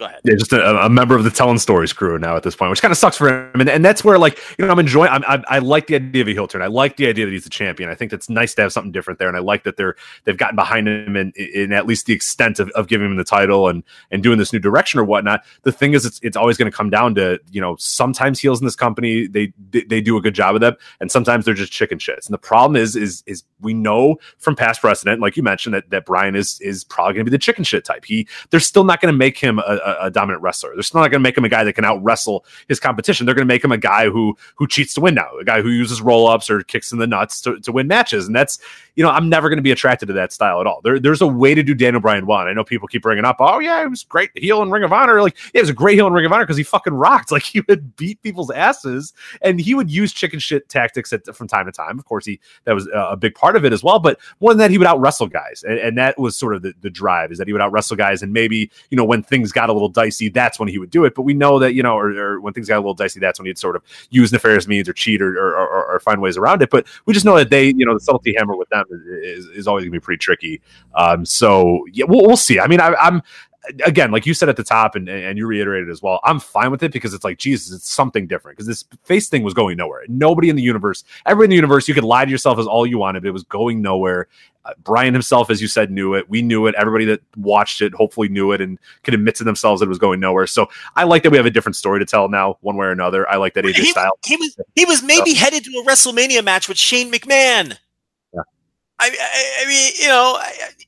Go 0.00 0.06
ahead. 0.06 0.20
Yeah, 0.24 0.34
just 0.38 0.54
a, 0.54 0.86
a, 0.86 0.88
member 0.88 1.14
of 1.14 1.24
the 1.24 1.30
telling 1.30 1.58
stories 1.58 1.92
crew 1.92 2.18
now 2.18 2.34
at 2.34 2.42
this 2.42 2.56
point, 2.56 2.70
which 2.70 2.80
kind 2.80 2.90
of 2.90 2.96
sucks 2.96 3.18
for 3.18 3.28
him. 3.28 3.60
And, 3.60 3.68
and 3.68 3.84
that's 3.84 4.02
where, 4.02 4.18
like, 4.18 4.38
you 4.58 4.64
know, 4.64 4.72
I'm 4.72 4.78
enjoying. 4.78 5.10
I'm, 5.10 5.22
I, 5.28 5.44
I 5.46 5.58
like 5.58 5.88
the 5.88 5.96
idea 5.96 6.22
of 6.22 6.28
a 6.28 6.32
heel 6.32 6.48
turn. 6.48 6.62
I 6.62 6.68
like 6.68 6.96
the 6.96 7.06
idea 7.06 7.26
that 7.26 7.32
he's 7.32 7.44
the 7.44 7.50
champion. 7.50 7.90
I 7.90 7.94
think 7.94 8.10
that's 8.10 8.30
nice 8.30 8.54
to 8.54 8.62
have 8.62 8.72
something 8.72 8.92
different 8.92 9.18
there. 9.18 9.28
And 9.28 9.36
I 9.36 9.40
like 9.40 9.64
that 9.64 9.76
they're 9.76 9.96
they've 10.24 10.38
gotten 10.38 10.56
behind 10.56 10.88
him 10.88 11.16
in, 11.16 11.32
in 11.36 11.74
at 11.74 11.84
least 11.84 12.06
the 12.06 12.14
extent 12.14 12.60
of, 12.60 12.70
of 12.70 12.88
giving 12.88 13.10
him 13.10 13.16
the 13.18 13.24
title 13.24 13.68
and 13.68 13.84
and 14.10 14.22
doing 14.22 14.38
this 14.38 14.54
new 14.54 14.58
direction 14.58 14.98
or 14.98 15.04
whatnot. 15.04 15.44
The 15.64 15.72
thing 15.72 15.92
is, 15.92 16.06
it's 16.06 16.18
it's 16.22 16.36
always 16.36 16.56
going 16.56 16.70
to 16.70 16.74
come 16.74 16.88
down 16.88 17.14
to 17.16 17.38
you 17.50 17.60
know 17.60 17.76
sometimes 17.78 18.40
heels 18.40 18.58
in 18.58 18.64
this 18.64 18.76
company 18.76 19.26
they, 19.26 19.52
they 19.70 20.00
do 20.00 20.16
a 20.16 20.22
good 20.22 20.34
job 20.34 20.54
of 20.54 20.62
them, 20.62 20.76
and 21.00 21.12
sometimes 21.12 21.44
they're 21.44 21.52
just 21.52 21.72
chicken 21.72 21.98
shits. 21.98 22.24
And 22.24 22.32
the 22.32 22.38
problem 22.38 22.74
is 22.74 22.96
is 22.96 23.22
is 23.26 23.44
we 23.60 23.74
know 23.74 24.16
from 24.38 24.56
past 24.56 24.80
precedent, 24.80 25.20
like 25.20 25.36
you 25.36 25.42
mentioned, 25.42 25.74
that 25.74 25.90
that 25.90 26.06
Bryan 26.06 26.36
is 26.36 26.58
is 26.62 26.84
probably 26.84 27.12
going 27.12 27.26
to 27.26 27.30
be 27.30 27.36
the 27.36 27.38
chicken 27.38 27.64
shit 27.64 27.84
type. 27.84 28.06
He 28.06 28.26
they're 28.48 28.60
still 28.60 28.84
not 28.84 29.02
going 29.02 29.12
to 29.12 29.18
make 29.18 29.36
him 29.36 29.58
a, 29.58 29.62
a, 29.62 29.89
a 30.00 30.10
dominant 30.10 30.42
wrestler. 30.42 30.70
They're 30.74 30.82
still 30.82 31.00
not 31.00 31.10
going 31.10 31.20
to 31.20 31.22
make 31.22 31.36
him 31.36 31.44
a 31.44 31.48
guy 31.48 31.64
that 31.64 31.72
can 31.72 31.84
out 31.84 32.02
wrestle 32.02 32.44
his 32.68 32.80
competition. 32.80 33.26
They're 33.26 33.34
going 33.34 33.46
to 33.46 33.52
make 33.52 33.64
him 33.64 33.72
a 33.72 33.78
guy 33.78 34.08
who 34.08 34.36
who 34.56 34.66
cheats 34.66 34.94
to 34.94 35.00
win 35.00 35.14
now, 35.14 35.30
a 35.38 35.44
guy 35.44 35.62
who 35.62 35.70
uses 35.70 36.00
roll 36.00 36.26
ups 36.26 36.50
or 36.50 36.62
kicks 36.62 36.92
in 36.92 36.98
the 36.98 37.06
nuts 37.06 37.40
to, 37.42 37.58
to 37.60 37.72
win 37.72 37.88
matches. 37.88 38.26
And 38.26 38.34
that's 38.34 38.58
you 38.96 39.04
know 39.04 39.10
I'm 39.10 39.28
never 39.28 39.48
going 39.48 39.58
to 39.58 39.62
be 39.62 39.70
attracted 39.70 40.06
to 40.06 40.12
that 40.14 40.32
style 40.32 40.60
at 40.60 40.66
all. 40.66 40.80
There, 40.82 40.98
there's 40.98 41.20
a 41.20 41.26
way 41.26 41.54
to 41.54 41.62
do 41.62 41.74
Daniel 41.74 42.00
Bryan 42.00 42.26
well. 42.26 42.38
I 42.38 42.52
know 42.52 42.64
people 42.64 42.88
keep 42.88 43.02
bringing 43.02 43.24
up, 43.24 43.36
oh 43.40 43.58
yeah, 43.58 43.80
he 43.80 43.86
was 43.86 44.04
great 44.04 44.30
heel 44.34 44.62
in 44.62 44.70
Ring 44.70 44.84
of 44.84 44.92
Honor. 44.92 45.22
Like 45.22 45.36
yeah, 45.54 45.60
it 45.60 45.62
was 45.62 45.70
a 45.70 45.74
great 45.74 45.94
heel 45.94 46.06
in 46.06 46.12
Ring 46.12 46.26
of 46.26 46.32
Honor 46.32 46.44
because 46.44 46.56
he 46.56 46.62
fucking 46.62 46.94
rocked. 46.94 47.30
Like 47.40 47.44
he 47.44 47.62
would 47.68 47.96
beat 47.96 48.20
people's 48.22 48.50
asses 48.50 49.12
and 49.40 49.60
he 49.60 49.74
would 49.74 49.90
use 49.90 50.12
chicken 50.12 50.40
shit 50.40 50.68
tactics 50.68 51.12
at, 51.12 51.24
from 51.34 51.48
time 51.48 51.66
to 51.66 51.72
time. 51.72 51.98
Of 51.98 52.04
course, 52.04 52.26
he 52.26 52.40
that 52.64 52.74
was 52.74 52.88
a 52.92 53.16
big 53.16 53.34
part 53.34 53.56
of 53.56 53.64
it 53.64 53.72
as 53.72 53.82
well. 53.82 53.98
But 53.98 54.18
more 54.40 54.50
than 54.50 54.58
that, 54.58 54.70
he 54.70 54.78
would 54.78 54.86
out 54.86 55.00
wrestle 55.00 55.26
guys, 55.26 55.64
and, 55.66 55.78
and, 55.78 55.98
that 55.98 56.18
was 56.18 56.36
sort 56.36 56.54
of 56.54 56.62
the, 56.62 56.72
the 56.80 56.90
drive 56.90 57.30
is 57.30 57.38
that 57.38 57.46
he 57.46 57.52
would 57.52 57.60
out 57.60 57.72
wrestle 57.72 57.96
guys, 57.96 58.22
and 58.22 58.32
maybe 58.32 58.70
you 58.90 58.96
know 58.96 59.04
when 59.04 59.22
things 59.22 59.52
got 59.52 59.70
a 59.70 59.72
little 59.80 59.88
dicey, 59.88 60.28
that's 60.28 60.58
when 60.58 60.68
he 60.68 60.78
would 60.78 60.90
do 60.90 61.04
it. 61.04 61.14
But 61.14 61.22
we 61.22 61.34
know 61.34 61.58
that 61.58 61.74
you 61.74 61.82
know, 61.82 61.96
or, 61.96 62.10
or 62.10 62.40
when 62.40 62.52
things 62.52 62.68
got 62.68 62.76
a 62.76 62.80
little 62.80 62.94
dicey, 62.94 63.20
that's 63.20 63.38
when 63.38 63.46
he'd 63.46 63.58
sort 63.58 63.76
of 63.76 63.82
use 64.10 64.32
nefarious 64.32 64.66
means 64.66 64.88
or 64.88 64.92
cheat 64.92 65.22
or, 65.22 65.36
or, 65.36 65.54
or, 65.56 65.94
or 65.94 66.00
find 66.00 66.20
ways 66.20 66.36
around 66.36 66.62
it. 66.62 66.70
But 66.70 66.86
we 67.06 67.14
just 67.14 67.26
know 67.26 67.36
that 67.36 67.50
they, 67.50 67.68
you 67.68 67.86
know, 67.86 67.94
the 67.94 68.00
subtlety 68.00 68.34
hammer 68.36 68.56
with 68.56 68.68
them 68.68 68.84
is, 69.22 69.46
is 69.46 69.66
always 69.66 69.82
going 69.82 69.92
to 69.92 70.00
be 70.00 70.04
pretty 70.04 70.18
tricky. 70.18 70.60
Um, 70.94 71.24
so 71.24 71.84
yeah, 71.92 72.04
we'll, 72.08 72.26
we'll 72.26 72.36
see. 72.36 72.60
I 72.60 72.66
mean, 72.66 72.80
I, 72.80 72.94
I'm 72.94 73.22
again, 73.84 74.10
like 74.10 74.26
you 74.26 74.34
said 74.34 74.48
at 74.48 74.56
the 74.56 74.64
top, 74.64 74.94
and, 74.94 75.08
and 75.08 75.38
you 75.38 75.46
reiterated 75.46 75.90
as 75.90 76.02
well, 76.02 76.20
I'm 76.24 76.40
fine 76.40 76.70
with 76.70 76.82
it 76.82 76.92
because 76.92 77.14
it's 77.14 77.24
like, 77.24 77.38
Jesus, 77.38 77.74
it's 77.74 77.90
something 77.90 78.26
different. 78.26 78.56
Because 78.56 78.66
this 78.66 78.84
face 79.04 79.28
thing 79.28 79.42
was 79.42 79.54
going 79.54 79.76
nowhere. 79.76 80.02
Nobody 80.08 80.48
in 80.48 80.56
the 80.56 80.62
universe, 80.62 81.04
everybody 81.26 81.46
in 81.46 81.50
the 81.50 81.56
universe, 81.56 81.88
you 81.88 81.94
could 81.94 82.04
lie 82.04 82.24
to 82.24 82.30
yourself 82.30 82.58
as 82.58 82.66
all 82.66 82.86
you 82.86 82.98
wanted, 82.98 83.22
but 83.22 83.28
it 83.28 83.32
was 83.32 83.44
going 83.44 83.82
nowhere. 83.82 84.28
Uh, 84.64 84.72
Bryan 84.84 85.14
himself, 85.14 85.48
as 85.48 85.62
you 85.62 85.68
said, 85.68 85.90
knew 85.90 86.14
it. 86.14 86.28
We 86.28 86.42
knew 86.42 86.66
it. 86.66 86.74
Everybody 86.74 87.06
that 87.06 87.20
watched 87.36 87.80
it 87.80 87.94
hopefully 87.94 88.28
knew 88.28 88.52
it 88.52 88.60
and 88.60 88.78
could 89.04 89.14
admit 89.14 89.34
to 89.36 89.44
themselves 89.44 89.80
that 89.80 89.86
it 89.86 89.88
was 89.88 89.98
going 89.98 90.20
nowhere. 90.20 90.46
So 90.46 90.68
I 90.96 91.04
like 91.04 91.22
that 91.22 91.30
we 91.30 91.38
have 91.38 91.46
a 91.46 91.50
different 91.50 91.76
story 91.76 91.98
to 91.98 92.04
tell 92.04 92.28
now, 92.28 92.58
one 92.60 92.76
way 92.76 92.86
or 92.86 92.90
another. 92.90 93.28
I 93.30 93.36
like 93.36 93.54
that 93.54 93.64
AJ 93.64 93.74
he, 93.74 93.90
Styles. 93.90 94.18
He 94.26 94.36
was 94.36 94.56
he 94.76 94.84
was 94.84 95.02
maybe 95.02 95.34
so. 95.34 95.44
headed 95.44 95.64
to 95.64 95.70
a 95.78 95.84
WrestleMania 95.88 96.44
match 96.44 96.68
with 96.68 96.76
Shane 96.76 97.10
McMahon. 97.10 97.78
I, 99.00 99.08
I, 99.08 99.64
I, 99.64 99.68
mean, 99.68 99.92
you 99.98 100.08
know, 100.08 100.38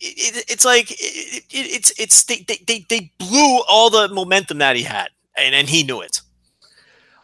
it, 0.00 0.44
it's 0.48 0.64
like 0.66 0.90
it, 0.90 1.44
it's 1.50 1.92
it's 1.98 2.24
they, 2.24 2.44
they 2.66 2.84
they 2.88 3.10
blew 3.18 3.62
all 3.68 3.88
the 3.88 4.08
momentum 4.08 4.58
that 4.58 4.76
he 4.76 4.82
had, 4.82 5.08
and 5.36 5.54
and 5.54 5.68
he 5.68 5.82
knew 5.82 6.02
it. 6.02 6.20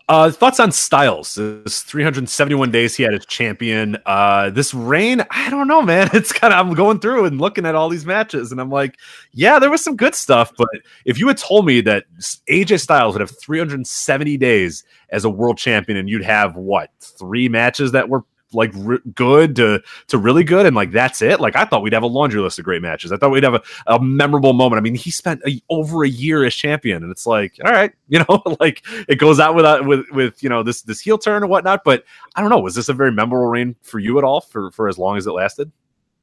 Uh, 0.08 0.30
thoughts 0.30 0.58
on 0.58 0.72
Styles? 0.72 1.34
This 1.34 1.82
371 1.82 2.70
days 2.70 2.96
he 2.96 3.02
had 3.02 3.12
as 3.12 3.26
champion. 3.26 3.98
Uh, 4.06 4.48
this 4.48 4.72
reign, 4.72 5.22
I 5.30 5.50
don't 5.50 5.68
know, 5.68 5.82
man. 5.82 6.08
It's 6.14 6.32
kind 6.32 6.54
of 6.54 6.66
I'm 6.66 6.74
going 6.74 6.98
through 7.00 7.26
and 7.26 7.38
looking 7.38 7.66
at 7.66 7.74
all 7.74 7.90
these 7.90 8.06
matches, 8.06 8.50
and 8.50 8.58
I'm 8.58 8.70
like, 8.70 8.96
yeah, 9.32 9.58
there 9.58 9.70
was 9.70 9.84
some 9.84 9.96
good 9.96 10.14
stuff. 10.14 10.50
But 10.56 10.68
if 11.04 11.18
you 11.18 11.28
had 11.28 11.36
told 11.36 11.66
me 11.66 11.82
that 11.82 12.04
AJ 12.48 12.80
Styles 12.80 13.14
would 13.14 13.20
have 13.20 13.38
370 13.38 14.38
days 14.38 14.82
as 15.10 15.26
a 15.26 15.30
world 15.30 15.58
champion, 15.58 15.98
and 15.98 16.08
you'd 16.08 16.24
have 16.24 16.56
what 16.56 16.90
three 17.00 17.50
matches 17.50 17.92
that 17.92 18.08
were 18.08 18.24
like 18.52 18.72
r- 18.86 19.00
good 19.14 19.56
to 19.56 19.82
to 20.08 20.18
really 20.18 20.44
good, 20.44 20.66
and 20.66 20.74
like 20.74 20.92
that's 20.92 21.22
it. 21.22 21.40
Like 21.40 21.56
I 21.56 21.64
thought 21.64 21.82
we'd 21.82 21.92
have 21.92 22.02
a 22.02 22.08
laundry 22.08 22.40
list 22.40 22.58
of 22.58 22.64
great 22.64 22.82
matches. 22.82 23.12
I 23.12 23.16
thought 23.16 23.30
we'd 23.30 23.44
have 23.44 23.54
a, 23.54 23.62
a 23.86 24.00
memorable 24.00 24.52
moment. 24.52 24.78
I 24.78 24.82
mean, 24.82 24.94
he 24.94 25.10
spent 25.10 25.40
a, 25.46 25.60
over 25.68 26.04
a 26.04 26.08
year 26.08 26.44
as 26.44 26.54
champion, 26.54 27.02
and 27.02 27.10
it's 27.12 27.26
like, 27.26 27.58
all 27.64 27.72
right, 27.72 27.92
you 28.08 28.18
know, 28.20 28.42
like 28.60 28.82
it 29.08 29.16
goes 29.16 29.40
out 29.40 29.54
without 29.54 29.86
with 29.86 30.06
with 30.10 30.42
you 30.42 30.48
know 30.48 30.62
this 30.62 30.82
this 30.82 31.00
heel 31.00 31.18
turn 31.18 31.42
and 31.42 31.50
whatnot. 31.50 31.84
But 31.84 32.04
I 32.34 32.40
don't 32.40 32.50
know, 32.50 32.60
was 32.60 32.74
this 32.74 32.88
a 32.88 32.94
very 32.94 33.12
memorable 33.12 33.46
reign 33.46 33.76
for 33.82 33.98
you 33.98 34.18
at 34.18 34.24
all 34.24 34.40
for 34.40 34.70
for 34.70 34.88
as 34.88 34.98
long 34.98 35.16
as 35.16 35.26
it 35.26 35.32
lasted? 35.32 35.70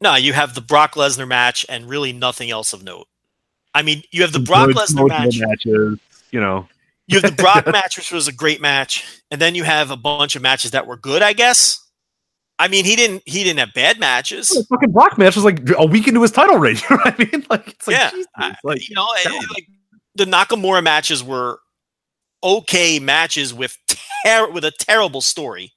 No, 0.02 0.16
you 0.16 0.34
have 0.34 0.56
the 0.56 0.62
Brock 0.62 0.96
Lesnar 0.96 1.28
match 1.28 1.66
and 1.70 1.88
really 1.88 2.12
nothing 2.12 2.52
else 2.52 2.74
of 2.74 2.84
note. 2.84 3.08
I 3.74 3.82
mean, 3.82 4.04
you 4.12 4.22
have 4.22 4.34
the 4.34 4.40
Brock 4.40 4.70
Lesnar 4.70 5.08
match. 5.08 5.40
Matches, 5.40 6.00
you 6.32 6.40
know, 6.40 6.68
you 7.08 7.20
have 7.20 7.36
the 7.36 7.42
Brock 7.42 7.68
match, 7.72 7.98
which 7.98 8.12
was 8.12 8.28
a 8.28 8.34
great 8.34 8.62
match, 8.62 9.22
and 9.32 9.40
then 9.40 9.56
you 9.56 9.64
have 9.64 9.92
a 9.92 9.98
bunch 9.98 10.36
of 10.36 10.42
matches 10.42 10.72
that 10.72 10.88
were 10.88 10.98
good, 10.98 11.22
I 11.22 11.34
guess. 11.34 11.85
I 12.58 12.68
mean, 12.68 12.86
he 12.86 12.96
didn't 12.96 13.24
he 13.26 13.44
didn't 13.44 13.60
have 13.60 13.74
bad 13.74 14.00
matches. 14.00 14.50
The 14.50 14.66
fucking 14.70 14.92
Brock 14.92 15.18
match 15.18 15.36
was 15.36 15.44
like 15.44 15.60
a 15.78 15.86
week 15.86 16.08
into 16.08 16.22
his 16.22 16.32
title 16.32 16.58
reign. 16.58 16.78
You 16.90 16.96
know 16.96 17.04
I 17.06 17.16
mean? 17.18 17.46
Like, 17.50 17.68
it's 17.68 17.88
like, 17.88 17.98
yeah, 17.98 18.12
I, 18.38 18.56
like 18.64 18.88
you 18.88 18.96
know, 18.96 19.08
like 19.54 19.68
the 20.16 20.26
Nakamura 20.26 20.82
matches 20.82 21.24
were 21.24 21.60
okay 22.44 23.00
matches 23.00 23.54
with 23.54 23.78
ter- 24.26 24.50
with 24.50 24.64
a 24.64 24.72
terrible 24.72 25.22
story. 25.22 25.74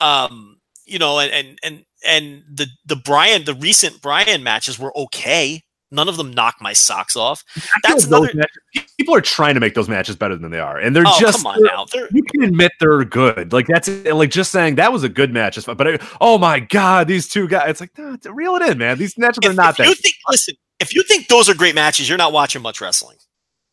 Um, 0.00 0.58
you 0.86 0.98
know, 0.98 1.18
and 1.18 1.32
and 1.32 1.58
and 1.62 1.84
and 2.06 2.42
the 2.50 2.66
the 2.86 2.96
Bryan 2.96 3.44
the 3.44 3.54
recent 3.54 4.00
Bryan 4.00 4.42
matches 4.42 4.78
were 4.78 4.96
okay. 4.96 5.62
None 5.90 6.08
of 6.08 6.16
them 6.16 6.32
knock 6.32 6.56
my 6.60 6.72
socks 6.72 7.14
off. 7.14 7.44
That's 7.82 8.06
another. 8.06 8.30
Matches, 8.34 8.92
people 8.98 9.14
are 9.14 9.20
trying 9.20 9.54
to 9.54 9.60
make 9.60 9.74
those 9.74 9.88
matches 9.88 10.16
better 10.16 10.36
than 10.36 10.50
they 10.50 10.58
are, 10.58 10.78
and 10.78 10.94
they're 10.94 11.04
oh, 11.06 11.20
just. 11.20 11.44
Come 11.44 11.46
on 11.46 11.62
now, 11.62 11.86
they're, 11.92 12.08
you 12.10 12.22
can 12.22 12.42
admit 12.42 12.72
they're 12.80 13.04
good. 13.04 13.52
Like 13.52 13.66
that's 13.66 13.88
like 14.06 14.30
just 14.30 14.50
saying 14.50 14.76
that 14.76 14.92
was 14.92 15.04
a 15.04 15.08
good 15.08 15.32
match. 15.32 15.58
But 15.64 15.86
I, 15.86 15.98
oh 16.20 16.38
my 16.38 16.60
god, 16.60 17.06
these 17.06 17.28
two 17.28 17.46
guys! 17.46 17.70
It's 17.70 17.80
like 17.80 17.96
no, 17.96 18.16
reel 18.32 18.56
it 18.56 18.62
in, 18.62 18.78
man. 18.78 18.98
These 18.98 19.16
matches 19.18 19.38
if, 19.42 19.50
are 19.50 19.54
not 19.54 19.70
if 19.70 19.76
that. 19.76 19.86
You 19.86 19.94
think, 19.94 20.16
listen, 20.28 20.54
if 20.80 20.94
you 20.94 21.02
think 21.04 21.28
those 21.28 21.48
are 21.48 21.54
great 21.54 21.74
matches, 21.74 22.08
you're 22.08 22.18
not 22.18 22.32
watching 22.32 22.62
much 22.62 22.80
wrestling. 22.80 23.16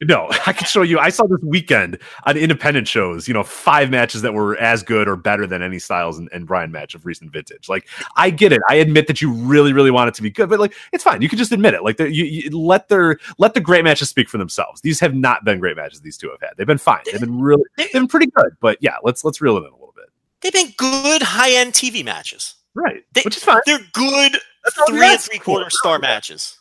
No, 0.02 0.30
I 0.46 0.54
can 0.54 0.66
show 0.68 0.82
you. 0.82 1.00
I 1.00 1.10
saw 1.10 1.28
this 1.28 1.42
weekend 1.44 2.00
on 2.26 2.38
independent 2.38 2.88
shows, 2.88 3.28
you 3.28 3.34
know, 3.34 3.44
five 3.44 3.90
matches 3.90 4.22
that 4.24 4.34
were 4.34 4.58
as 4.58 4.84
good 4.84 5.08
or 5.08 5.16
better 5.16 5.46
than 5.46 5.62
any 5.62 5.80
Styles 5.80 6.18
and, 6.18 6.30
and 6.34 6.48
Bryan 6.48 6.72
match 6.72 6.96
of 6.96 7.06
recent 7.06 7.32
vintage. 7.32 7.70
Like, 7.70 7.88
I 8.16 8.30
get 8.30 8.52
it. 8.52 8.62
I 8.70 8.76
admit 8.76 9.08
that 9.08 9.22
you 9.22 9.32
really, 9.32 9.74
really 9.74 9.92
want 9.92 10.08
it 10.08 10.16
to 10.16 10.22
be 10.22 10.30
good, 10.30 10.50
but 10.50 10.60
like, 10.60 10.74
it's 10.92 11.04
fine. 11.04 11.22
You 11.22 11.30
can 11.30 11.38
just 11.38 11.52
admit 11.52 11.74
it. 11.74 11.84
Like, 11.84 12.00
you, 12.00 12.08
you 12.08 12.58
let 12.58 12.90
their 12.90 13.20
let 13.38 13.54
the 13.54 13.62
great 13.62 13.84
matches 13.84 14.10
speak 14.10 14.30
for 14.30 14.38
themselves. 14.38 14.82
These 14.82 15.00
have 15.00 15.14
not 15.14 15.46
been 15.46 15.60
great 15.60 15.76
matches. 15.76 16.02
These 16.02 16.18
two 16.18 16.30
have 16.30 16.42
had. 16.42 16.52
They've 16.58 16.68
been 16.68 16.78
fine. 16.78 17.02
They've 17.06 17.22
been 17.22 17.40
really, 17.40 17.64
they've 17.78 17.92
been 17.92 18.08
pretty 18.08 18.28
good. 18.28 18.56
But 18.60 18.78
yeah, 18.82 18.96
let's 19.04 19.24
let's 19.24 19.42
reel 19.42 19.58
it 19.58 19.62
in 19.62 19.66
a 19.66 19.76
little 19.76 19.94
bit. 19.96 20.06
They've 20.42 20.54
been 20.54 20.74
good 20.78 21.22
high 21.22 21.52
end 21.52 21.74
TV 21.74 22.04
matches, 22.04 22.56
right? 22.74 23.04
They, 23.14 23.22
which 23.22 23.38
is 23.38 23.44
fine. 23.44 23.62
They're 23.66 23.80
good 23.94 24.38
That's 24.64 24.90
three 24.90 25.06
and 25.06 25.20
three 25.20 25.40
quarter 25.40 25.70
star 25.70 26.00
matches. 26.00 26.58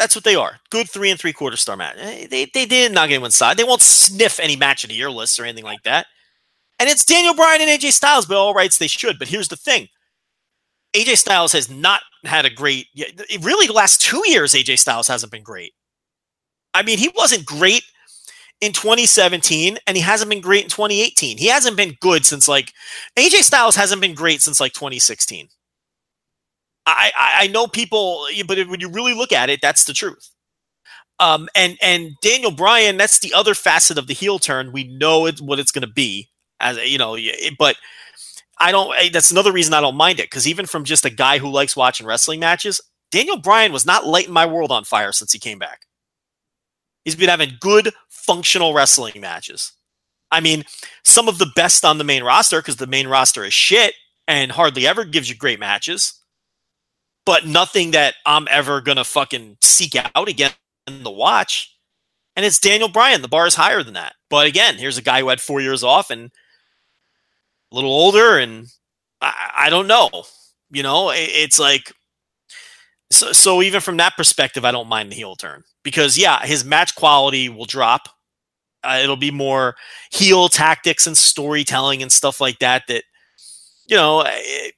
That's 0.00 0.14
what 0.14 0.24
they 0.24 0.34
are. 0.34 0.58
Good 0.70 0.88
three 0.88 1.10
and 1.10 1.20
three 1.20 1.34
quarter 1.34 1.58
star 1.58 1.76
match. 1.76 1.96
Eh, 1.98 2.26
they, 2.30 2.46
they 2.46 2.64
didn't 2.64 2.94
knock 2.94 3.10
anyone's 3.10 3.34
side. 3.34 3.58
They 3.58 3.64
won't 3.64 3.82
sniff 3.82 4.40
any 4.40 4.56
match 4.56 4.82
of 4.82 4.88
the 4.88 4.96
year 4.96 5.10
list 5.10 5.38
or 5.38 5.44
anything 5.44 5.64
like 5.64 5.82
that. 5.82 6.06
And 6.78 6.88
it's 6.88 7.04
Daniel 7.04 7.34
Bryan 7.34 7.60
and 7.60 7.70
AJ 7.70 7.92
Styles, 7.92 8.24
but 8.24 8.38
all 8.38 8.54
rights 8.54 8.78
they 8.78 8.86
should. 8.86 9.18
But 9.18 9.28
here's 9.28 9.48
the 9.48 9.56
thing 9.56 9.88
AJ 10.96 11.18
Styles 11.18 11.52
has 11.52 11.68
not 11.68 12.00
had 12.24 12.46
a 12.46 12.50
great, 12.50 12.86
really, 13.42 13.66
the 13.66 13.74
last 13.74 14.00
two 14.00 14.22
years, 14.24 14.54
AJ 14.54 14.78
Styles 14.78 15.06
hasn't 15.06 15.32
been 15.32 15.42
great. 15.42 15.74
I 16.72 16.82
mean, 16.82 16.96
he 16.96 17.10
wasn't 17.14 17.44
great 17.44 17.82
in 18.62 18.72
2017 18.72 19.76
and 19.86 19.96
he 19.98 20.02
hasn't 20.02 20.30
been 20.30 20.40
great 20.40 20.64
in 20.64 20.70
2018. 20.70 21.36
He 21.36 21.48
hasn't 21.48 21.76
been 21.76 21.94
good 22.00 22.24
since 22.24 22.48
like 22.48 22.72
AJ 23.18 23.42
Styles 23.42 23.76
hasn't 23.76 24.00
been 24.00 24.14
great 24.14 24.40
since 24.40 24.60
like 24.60 24.72
2016. 24.72 25.48
I, 26.86 27.12
I 27.40 27.46
know 27.48 27.66
people, 27.66 28.26
but 28.46 28.58
when 28.68 28.80
you 28.80 28.90
really 28.90 29.14
look 29.14 29.32
at 29.32 29.50
it, 29.50 29.60
that's 29.62 29.84
the 29.84 29.92
truth. 29.92 30.30
Um, 31.18 31.48
and 31.54 31.76
and 31.82 32.12
Daniel 32.22 32.50
Bryan, 32.50 32.96
that's 32.96 33.18
the 33.18 33.34
other 33.34 33.54
facet 33.54 33.98
of 33.98 34.06
the 34.06 34.14
heel 34.14 34.38
turn. 34.38 34.72
We 34.72 34.84
know 34.84 35.26
it, 35.26 35.40
what 35.40 35.58
it's 35.58 35.72
going 35.72 35.86
to 35.86 35.92
be, 35.92 36.30
as 36.60 36.78
you 36.78 36.96
know. 36.96 37.16
But 37.58 37.76
I 38.58 38.72
don't. 38.72 38.94
That's 39.12 39.30
another 39.30 39.52
reason 39.52 39.74
I 39.74 39.82
don't 39.82 39.96
mind 39.96 40.18
it 40.18 40.30
because 40.30 40.48
even 40.48 40.64
from 40.64 40.84
just 40.84 41.04
a 41.04 41.10
guy 41.10 41.38
who 41.38 41.50
likes 41.50 41.76
watching 41.76 42.06
wrestling 42.06 42.40
matches, 42.40 42.80
Daniel 43.10 43.36
Bryan 43.36 43.72
was 43.72 43.84
not 43.84 44.06
lighting 44.06 44.32
my 44.32 44.46
world 44.46 44.72
on 44.72 44.84
fire 44.84 45.12
since 45.12 45.32
he 45.32 45.38
came 45.38 45.58
back. 45.58 45.82
He's 47.04 47.16
been 47.16 47.28
having 47.28 47.56
good, 47.60 47.92
functional 48.08 48.72
wrestling 48.72 49.20
matches. 49.20 49.72
I 50.30 50.40
mean, 50.40 50.64
some 51.04 51.28
of 51.28 51.38
the 51.38 51.50
best 51.54 51.84
on 51.84 51.98
the 51.98 52.04
main 52.04 52.22
roster 52.22 52.60
because 52.60 52.76
the 52.76 52.86
main 52.86 53.08
roster 53.08 53.44
is 53.44 53.52
shit 53.52 53.94
and 54.26 54.52
hardly 54.52 54.86
ever 54.86 55.04
gives 55.04 55.28
you 55.28 55.34
great 55.34 55.58
matches 55.58 56.19
but 57.26 57.46
nothing 57.46 57.92
that 57.92 58.14
I'm 58.26 58.48
ever 58.50 58.80
gonna 58.80 59.04
fucking 59.04 59.58
seek 59.62 59.94
out 59.96 60.28
against 60.28 60.56
to 60.86 61.10
watch. 61.10 61.76
And 62.36 62.46
it's 62.46 62.58
Daniel 62.58 62.88
Bryan. 62.88 63.22
The 63.22 63.28
bar 63.28 63.46
is 63.46 63.54
higher 63.54 63.82
than 63.82 63.94
that. 63.94 64.14
But 64.28 64.46
again, 64.46 64.76
here's 64.76 64.98
a 64.98 65.02
guy 65.02 65.20
who 65.20 65.28
had 65.28 65.40
four 65.40 65.60
years 65.60 65.82
off 65.82 66.10
and 66.10 66.30
a 67.70 67.74
little 67.74 67.92
older, 67.92 68.38
and 68.38 68.66
I, 69.20 69.50
I 69.56 69.70
don't 69.70 69.86
know. 69.86 70.08
You 70.70 70.82
know, 70.82 71.10
it, 71.10 71.28
it's 71.32 71.58
like 71.58 71.92
so. 73.10 73.32
So 73.32 73.62
even 73.62 73.80
from 73.80 73.96
that 73.98 74.16
perspective, 74.16 74.64
I 74.64 74.72
don't 74.72 74.88
mind 74.88 75.10
the 75.10 75.16
heel 75.16 75.36
turn 75.36 75.64
because 75.82 76.16
yeah, 76.16 76.44
his 76.44 76.64
match 76.64 76.94
quality 76.94 77.48
will 77.48 77.66
drop. 77.66 78.08
Uh, 78.82 79.00
it'll 79.02 79.16
be 79.16 79.30
more 79.30 79.76
heel 80.10 80.48
tactics 80.48 81.06
and 81.06 81.16
storytelling 81.16 82.02
and 82.02 82.10
stuff 82.10 82.40
like 82.40 82.58
that. 82.60 82.84
That 82.88 83.04
you 83.86 83.96
know, 83.96 84.24
it, 84.26 84.74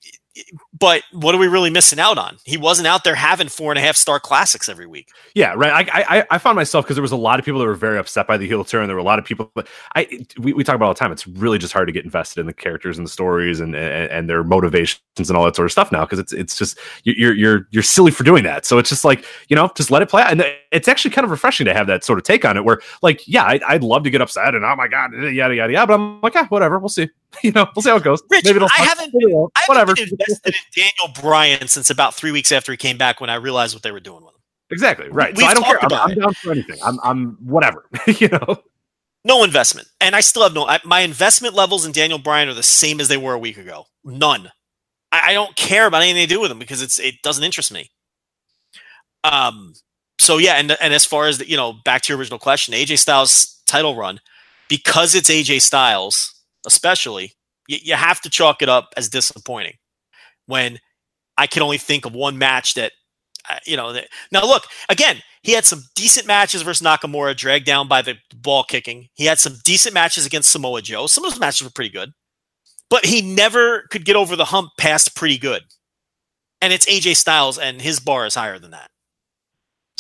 but 0.83 1.05
what 1.13 1.33
are 1.33 1.39
we 1.39 1.47
really 1.47 1.71
missing 1.71 2.01
out 2.01 2.19
on? 2.19 2.39
He 2.43 2.57
wasn't 2.57 2.89
out 2.89 3.05
there 3.05 3.15
having 3.15 3.47
four 3.47 3.71
and 3.71 3.79
a 3.79 3.81
half 3.81 3.95
star 3.95 4.19
classics 4.19 4.69
every 4.69 4.89
week. 4.89 5.11
Yeah, 5.33 5.55
right. 5.57 5.89
I 5.89 6.19
I, 6.19 6.27
I 6.33 6.39
found 6.39 6.57
myself 6.57 6.85
because 6.85 6.97
there 6.97 7.03
was 7.03 7.13
a 7.13 7.17
lot 7.17 7.39
of 7.39 7.45
people 7.45 7.61
that 7.61 7.67
were 7.67 7.77
very 7.77 7.99
upset 7.99 8.27
by 8.27 8.37
the 8.37 8.49
heel 8.49 8.65
turn. 8.65 8.89
There 8.89 8.97
were 8.97 9.01
a 9.01 9.05
lot 9.05 9.21
of 9.21 9.25
people. 9.25 9.49
But 9.55 9.69
I 9.95 10.09
we, 10.39 10.53
we 10.53 10.65
talk 10.65 10.75
about 10.75 10.87
all 10.87 10.95
the 10.95 10.99
time. 10.99 11.13
It's 11.13 11.25
really 11.25 11.59
just 11.59 11.73
hard 11.73 11.87
to 11.87 11.93
get 11.93 12.05
invested 12.05 12.41
in 12.41 12.47
the 12.47 12.53
characters 12.53 12.99
and 12.99 13.07
the 13.07 13.11
stories 13.11 13.61
and 13.61 13.77
and, 13.77 14.11
and 14.11 14.29
their 14.29 14.43
motivations 14.43 14.99
and 15.17 15.37
all 15.37 15.45
that 15.45 15.55
sort 15.55 15.67
of 15.67 15.73
stuff 15.73 15.93
now 15.93 16.05
because 16.05 16.19
it's 16.19 16.33
it's 16.33 16.59
just 16.59 16.77
you're 17.05 17.33
you're 17.33 17.69
you're 17.71 17.85
silly 17.85 18.11
for 18.11 18.25
doing 18.25 18.43
that. 18.43 18.67
So 18.67 18.79
it's 18.79 18.89
just 18.89 19.05
like 19.05 19.25
you 19.49 19.55
know 19.55 19.71
just 19.77 19.93
let 19.93 20.03
it 20.03 20.09
play 20.09 20.23
out. 20.23 20.33
And 20.33 20.43
uh, 20.43 20.51
it's 20.73 20.89
actually 20.89 21.11
kind 21.13 21.25
of 21.25 21.31
refreshing 21.31 21.67
to 21.67 21.75
have 21.75 21.87
that 21.87 22.03
sort 22.03 22.19
of 22.19 22.25
take 22.25 22.45
on 22.45 22.57
it. 22.57 22.65
Where 22.65 22.81
like 23.03 23.27
yeah, 23.29 23.45
I, 23.45 23.61
I'd 23.69 23.85
love 23.85 24.03
to 24.05 24.11
get 24.11 24.21
upset 24.21 24.55
and 24.55 24.65
oh 24.65 24.75
my 24.75 24.89
god 24.89 25.13
yada 25.13 25.55
yada 25.55 25.73
yada. 25.73 25.87
But 25.87 25.95
I'm 25.95 26.21
like 26.23 26.35
yeah, 26.35 26.47
whatever. 26.49 26.79
We'll 26.79 26.89
see. 26.89 27.09
You 27.43 27.51
know, 27.53 27.67
we'll 27.75 27.83
see 27.83 27.89
how 27.89 27.97
it 27.97 28.05
goes. 28.05 28.23
Rich, 28.31 28.45
Maybe 28.45 28.57
it'll 28.57 28.69
I 28.69 28.83
haven't, 28.83 29.11
maybe 29.15 29.33
it 29.33 29.35
won't. 29.35 29.51
I 29.57 29.61
haven't 29.67 29.89
whatever. 29.89 30.11
invested 30.11 30.55
in 30.55 30.83
Daniel 30.83 31.15
Bryan 31.19 31.67
since 31.67 31.89
about 31.89 32.15
three 32.15 32.31
weeks 32.31 32.53
after 32.53 32.73
he 32.73 32.77
came 32.77 32.99
back 32.99 33.23
when 33.23 33.31
I 33.31 33.37
realized 33.37 33.75
what 33.75 33.83
they 33.83 33.91
were 33.91 34.01
doing 34.01 34.23
with 34.23 34.35
him. 34.35 34.41
Exactly 34.71 35.09
right. 35.09 35.35
We've 35.35 35.47
so 35.47 35.51
I 35.51 35.55
don't 35.55 35.65
care. 35.65 35.79
I'm, 35.83 36.11
I'm 36.11 36.15
down 36.15 36.35
for 36.35 36.53
anything. 36.53 36.77
I'm 36.85 37.01
I'm 37.03 37.39
whatever. 37.41 37.89
you 38.19 38.29
know. 38.29 38.63
No 39.25 39.45
investment. 39.45 39.89
And 40.01 40.17
I 40.17 40.21
still 40.21 40.43
have 40.43 40.53
no, 40.53 40.67
I, 40.67 40.81
my 40.85 41.01
investment 41.01 41.55
levels 41.55 41.87
in 41.87 41.93
Daniel 41.93 42.19
Bryan 42.19 42.49
are 42.49 42.55
the 42.55 42.63
same 42.63 43.01
as 43.01 43.09
they 43.09 43.17
were 43.17 43.35
a 43.35 43.39
week 43.39 43.57
ago. 43.57 43.87
None. 44.05 44.51
I, 45.11 45.31
I 45.31 45.33
don't 45.33 45.55
care 45.57 45.87
about 45.87 46.03
anything 46.03 46.17
they 46.17 46.27
do 46.27 46.41
with 46.41 46.51
him 46.51 46.59
because 46.59 46.83
it's, 46.83 46.99
it 46.99 47.23
doesn't 47.23 47.45
interest 47.45 47.73
me. 47.73 47.91
Um, 49.25 49.75
so 50.23 50.39
yeah. 50.39 50.55
And, 50.55 50.77
and 50.81 50.95
as 50.95 51.05
far 51.05 51.27
as 51.27 51.39
the, 51.39 51.49
you 51.49 51.57
know, 51.57 51.75
back 51.85 52.03
to 52.03 52.13
your 52.13 52.19
original 52.19 52.39
question, 52.39 52.75
AJ 52.75 52.99
Styles 52.99 53.61
title 53.67 53.97
run, 53.97 54.21
because 54.69 55.15
it's 55.15 55.31
AJ 55.31 55.63
Styles, 55.63 56.35
especially, 56.67 57.33
you, 57.69 57.79
you 57.83 57.95
have 57.95 58.21
to 58.23 58.31
chalk 58.31 58.63
it 58.63 58.69
up 58.69 58.93
as 58.97 59.09
disappointing 59.09 59.75
when 60.47 60.79
I 61.37 61.47
can 61.47 61.63
only 61.63 61.79
think 61.79 62.05
of 62.05 62.15
one 62.15 62.39
match 62.39 62.75
that, 62.75 62.93
uh, 63.49 63.59
you 63.67 63.77
know, 63.77 63.93
that, 63.93 64.09
now 64.31 64.43
look, 64.47 64.65
again, 64.89 65.23
he 65.43 65.53
had 65.53 65.65
some 65.65 65.83
decent 65.97 66.27
matches 66.27 66.63
versus 66.63 66.87
Nakamura, 66.87 67.37
dragged 67.37 67.67
down 67.67 67.89
by 67.89 68.03
the 68.03 68.17
ball 68.35 68.63
kicking. 68.63 69.09
He 69.15 69.25
had 69.25 69.41
some 69.41 69.57
decent 69.65 69.93
matches 69.93 70.25
against 70.25 70.53
Samoa 70.53 70.83
Joe. 70.83 71.07
Some 71.07 71.25
of 71.25 71.33
those 71.33 71.41
matches 71.41 71.65
were 71.65 71.73
pretty 71.73 71.91
good, 71.91 72.13
but 72.89 73.05
he 73.05 73.23
never 73.23 73.87
could 73.91 74.05
get 74.05 74.15
over 74.15 74.37
the 74.37 74.45
hump 74.45 74.71
past 74.79 75.17
pretty 75.17 75.39
good. 75.39 75.63
And 76.61 76.73
it's 76.73 76.87
AJ 76.87 77.17
Styles, 77.17 77.59
and 77.59 77.83
his 77.83 77.99
bar 77.99 78.25
is 78.25 78.37
higher 78.37 78.61
than 78.61 78.71
that. 78.71 78.92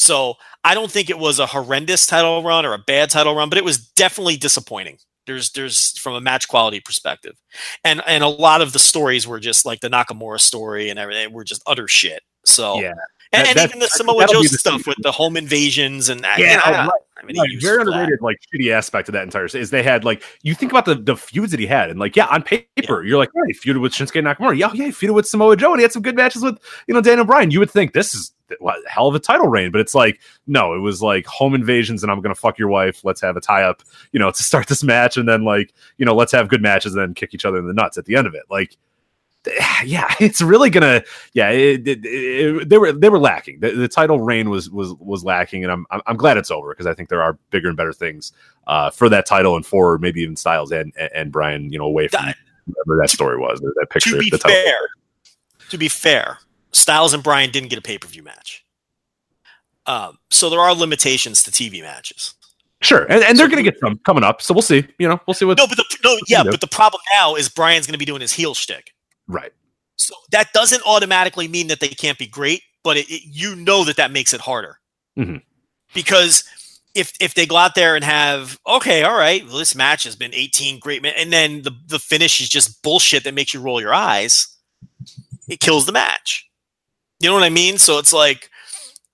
So 0.03 0.35
I 0.65 0.75
don't 0.75 0.91
think 0.91 1.11
it 1.11 1.19
was 1.19 1.39
a 1.39 1.47
horrendous 1.47 2.07
title 2.07 2.43
run 2.43 2.67
or 2.67 2.75
a 2.75 2.79
bad 2.79 3.11
title 3.11 3.35
run, 3.35 3.49
but 3.49 3.59
it 3.59 3.65
was 3.65 3.79
definitely 3.79 4.37
disappointing. 4.37 4.99
There's, 5.27 5.53
there's 5.53 5.97
from 5.99 6.15
a 6.15 6.21
match 6.21 6.49
quality 6.49 6.81
perspective, 6.81 7.37
and 7.85 8.03
and 8.09 8.25
a 8.25 8.29
lot 8.29 8.61
of 8.61 8.73
the 8.73 8.81
stories 8.81 9.27
were 9.27 9.39
just 9.39 9.65
like 9.65 9.81
the 9.81 9.89
Nakamura 9.89 10.41
story 10.41 10.91
and 10.91 10.99
everything 10.99 11.33
were 11.33 11.45
just 11.45 11.63
utter 11.67 11.87
shit. 11.87 12.23
So 12.45 12.81
Yeah. 12.81 12.95
And, 13.33 13.47
That- 13.47 13.57
and 13.57 13.69
even 13.69 13.79
the 13.81 13.87
Samoa 13.89 14.27
Joe 14.29 14.43
stuff 14.43 14.87
with 14.87 14.99
the 15.03 15.13
home 15.13 15.37
invasions 15.37 16.09
and 16.09 16.21
you 16.39 16.45
Yeah, 16.45 16.57
know, 16.57 16.73
right. 16.73 16.91
I 17.17 17.25
mean, 17.25 17.39
Right, 17.39 17.49
very 17.61 17.85
that. 17.85 17.87
underrated, 17.93 18.21
like 18.21 18.37
shitty 18.53 18.73
aspect 18.73 19.09
of 19.09 19.13
that 19.13 19.23
entire 19.23 19.45
is 19.47 19.71
they 19.71 19.83
had 19.85 20.05
like 20.05 20.25
you 20.43 20.55
think 20.57 20.73
about 20.73 20.87
the 20.87 20.97
the 20.97 21.17
feuds 21.17 21.53
that 21.53 21.61
he 21.61 21.67
had, 21.67 21.89
and 21.89 22.01
like 22.01 22.17
yeah, 22.17 22.27
on 22.27 22.43
paper 22.43 23.05
you're 23.05 23.19
like, 23.19 23.31
yeah, 23.35 23.43
he 23.47 23.55
feuded 23.55 23.81
with 23.81 23.93
Shinsuke 23.93 24.21
Nakamura, 24.23 24.59
yeah, 24.59 24.71
yeah, 24.75 24.87
he 24.87 24.91
feuded 24.91 25.15
with 25.15 25.29
Samoa 25.29 25.57
Joe, 25.57 25.71
and 25.71 25.79
he 25.79 25.83
had 25.83 25.93
some 25.93 26.03
good 26.03 26.17
matches 26.17 26.43
with 26.43 26.59
you 26.89 26.95
know 26.95 27.01
Daniel 27.01 27.25
Bryan. 27.25 27.53
You 27.53 27.61
would 27.61 27.71
think 27.71 27.93
this 27.93 28.13
is 28.13 28.33
what, 28.59 28.77
hell 28.89 29.07
of 29.07 29.15
a 29.15 29.21
title 29.21 29.47
reign, 29.47 29.71
but 29.71 29.81
it's 29.81 29.95
like 29.95 30.21
no, 30.49 30.75
it 30.75 30.81
was 30.81 31.01
like 31.01 31.25
home 31.27 31.55
invasions, 31.55 32.03
and 32.03 32.11
I'm 32.11 32.21
gonna 32.23 32.35
fuck 32.35 32.59
your 32.59 32.69
wife. 32.69 33.05
Let's 33.05 33.21
have 33.21 33.37
a 33.37 33.41
tie 33.41 33.63
up, 33.63 33.83
you 34.11 34.19
know, 34.19 34.31
to 34.33 34.43
start 34.43 34.67
this 34.67 34.83
match, 34.83 35.17
and 35.17 35.29
then 35.29 35.45
like 35.45 35.73
you 35.99 36.05
know, 36.05 36.15
let's 36.17 36.33
have 36.33 36.49
good 36.49 36.61
matches, 36.63 36.93
and 36.95 37.03
then 37.03 37.15
kick 37.15 37.35
each 37.35 37.45
other 37.45 37.59
in 37.59 37.69
the 37.69 37.75
nuts 37.75 37.99
at 37.99 38.05
the 38.07 38.17
end 38.17 38.27
of 38.27 38.35
it, 38.35 38.43
like. 38.51 38.77
Yeah, 39.85 40.15
it's 40.21 40.41
really 40.41 40.71
gonna. 40.71 41.03
Yeah, 41.33 41.51
it, 41.51 41.87
it, 41.89 42.01
it- 42.05 42.69
they 42.69 42.79
were 42.79 42.93
they 42.93 43.09
were 43.09 43.19
lacking. 43.19 43.59
The, 43.61 43.73
the 43.73 43.89
title 43.89 44.21
reign 44.21 44.49
was 44.49 44.71
was 44.71 44.95
was 44.95 45.25
lacking, 45.25 45.65
and 45.65 45.73
I'm 45.73 45.87
I'm, 46.07 46.17
glad 46.17 46.37
it's 46.37 46.51
over 46.53 46.71
because 46.71 46.87
I 46.87 46.95
think 46.95 47.09
there 47.09 47.21
are 47.23 47.37
bigger 47.51 47.67
and 47.69 47.77
better 47.77 47.93
things 47.93 48.33
uh, 48.69 48.91
for 48.91 49.09
that 49.09 49.27
title 49.27 49.57
and 49.57 49.67
for 49.67 49.99
maybe 49.99 50.21
even 50.21 50.37
Styles 50.37 50.71
and 50.71 50.93
and, 50.97 51.11
and 51.13 51.33
Bryan, 51.33 51.73
you 51.73 51.79
know, 51.79 51.85
away 51.87 52.07
from 52.07 52.33
whatever 52.67 53.01
that 53.03 53.11
story 53.11 53.39
was 53.39 53.61
or 53.61 53.73
that 53.81 53.89
picture. 53.91 54.11
to 54.13 54.19
be 54.19 54.31
the 54.31 54.39
title. 54.39 54.57
fair, 54.57 54.77
to 55.71 55.79
be 55.79 55.89
fair, 55.89 56.39
Styles 56.71 57.13
and 57.13 57.23
Bryan 57.25 57.51
didn't 57.51 57.71
get 57.71 57.79
a 57.79 57.83
pay 57.83 57.99
per 57.99 58.07
view 58.07 58.23
match. 58.23 58.65
Um, 59.87 60.19
so 60.31 60.49
there 60.49 60.61
are 60.61 60.75
limitations 60.75 61.43
to 61.43 61.51
TV 61.51 61.83
matches. 61.83 62.35
Sure, 62.83 63.03
and, 63.09 63.23
and 63.25 63.37
they're 63.39 63.49
gonna 63.49 63.63
get 63.65 63.79
some 63.81 63.99
coming 64.05 64.23
up, 64.23 64.43
so 64.43 64.55
we'll 64.55 64.63
see. 64.63 64.87
You 64.99 65.09
know, 65.09 65.21
we'll 65.27 65.35
see 65.35 65.45
what. 65.45 65.59
No, 65.59 65.67
but 65.67 65.77
the 65.77 65.85
no, 66.05 66.19
yeah, 66.29 66.45
but 66.45 66.61
the 66.61 66.67
problem 66.69 67.01
now 67.15 67.35
is 67.35 67.49
Bryan's 67.49 67.87
going 67.87 67.95
to 67.95 67.99
be 67.99 68.05
doing 68.05 68.21
his 68.21 68.33
heel 68.33 68.55
shtick. 68.55 68.92
Right. 69.29 69.53
So 69.97 70.15
that 70.31 70.53
doesn't 70.53 70.83
automatically 70.87 71.49
mean 71.49 71.69
that 71.69 71.81
they 71.81 71.89
can't 71.89 72.19
be 72.19 72.27
great, 72.27 72.63
but 72.83 72.97
it, 72.97 73.09
it- 73.11 73.23
you 73.27 73.55
know 73.57 73.85
that 73.85 73.97
that 73.97 74.11
makes 74.11 74.33
it 74.35 74.41
harder. 74.41 74.79
Mhm. 75.19 75.43
Because 75.95 76.45
if 76.95 77.13
if 77.21 77.35
they 77.35 77.47
go 77.47 77.57
out 77.57 77.75
there 77.75 77.95
and 77.97 78.05
have 78.05 78.59
okay, 78.67 79.03
all 79.05 79.17
right, 79.17 79.45
well, 79.47 79.59
this 79.59 79.75
match 79.75 80.05
has 80.05 80.17
been 80.17 80.35
18 80.35 80.79
great, 80.81 81.03
men, 81.03 81.15
and 81.17 81.33
then 81.33 81.63
the 81.63 81.73
the 81.87 81.99
finish 81.99 82.41
is 82.41 82.49
just 82.49 82.83
bullshit 82.83 83.25
that 83.25 83.35
makes 83.35 83.55
you 83.55 83.61
roll 83.61 83.81
your 83.81 83.95
eyes, 83.95 84.49
it 85.49 85.61
kills 85.61 85.87
the 85.87 85.93
match. 85.93 86.49
You 87.21 87.29
know 87.29 87.35
what 87.35 87.45
I 87.45 87.51
mean? 87.51 87.79
So 87.79 87.99
it's 87.99 88.13
like. 88.13 88.51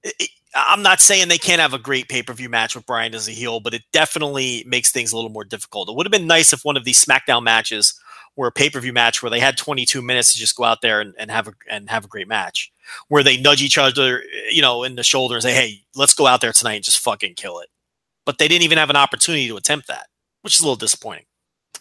it- 0.05 0.31
I'm 0.55 0.83
not 0.83 1.01
saying 1.01 1.29
they 1.29 1.39
can't 1.39 1.61
have 1.61 1.75
a 1.75 1.79
great 1.79 2.09
pay 2.09 2.23
per 2.23 2.33
view 2.33 2.49
match 2.49 2.75
with 2.75 2.87
Bryan 2.87 3.15
as 3.15 3.29
a 3.29 3.33
heel, 3.33 3.61
but 3.61 3.75
it 3.75 3.83
definitely 3.93 4.65
makes 4.67 4.91
things 4.91 5.13
a 5.13 5.17
little 5.17 5.31
more 5.31 5.45
difficult. 5.45 5.89
It 5.89 5.95
would 5.95 6.07
have 6.07 6.11
been 6.13 6.27
nice 6.27 6.53
if 6.53 6.65
one 6.65 6.77
of 6.77 6.85
these 6.85 7.05
SmackDown 7.05 7.43
matches 7.45 7.95
were 8.39 8.47
a 8.47 8.53
pay 8.53 8.71
per 8.71 8.81
view 8.81 8.93
match 8.93 9.21
where 9.21 9.31
they 9.31 9.41
had 9.41 9.59
22 9.59 10.01
minutes 10.01 10.33
to 10.33 10.39
just 10.39 10.57
go 10.57 10.63
out 10.63 10.81
there 10.81 11.01
and, 11.01 11.13
and 11.19 11.29
have 11.31 11.49
a 11.49 11.53
and 11.69 11.91
have 11.91 12.05
a 12.05 12.09
great 12.09 12.29
match, 12.29 12.73
where 13.09 13.25
they 13.25 13.37
nudge 13.37 13.61
each 13.61 13.77
other, 13.77 14.23
you 14.51 14.63
know, 14.63 14.85
in 14.85 14.95
the 14.95 15.03
shoulder 15.03 15.35
and 15.35 15.43
say, 15.43 15.53
"Hey, 15.53 15.83
let's 15.97 16.15
go 16.15 16.27
out 16.27 16.41
there 16.41 16.53
tonight 16.53 16.77
and 16.77 16.85
just 16.85 17.01
fucking 17.01 17.35
kill 17.35 17.59
it." 17.59 17.69
But 18.25 18.39
they 18.39 18.47
didn't 18.47 18.63
even 18.63 18.79
have 18.79 18.91
an 18.91 18.97
opportunity 18.97 19.49
to 19.49 19.57
attempt 19.57 19.89
that, 19.89 20.07
which 20.43 20.55
is 20.55 20.61
a 20.61 20.63
little 20.63 20.77
disappointing. 20.77 21.25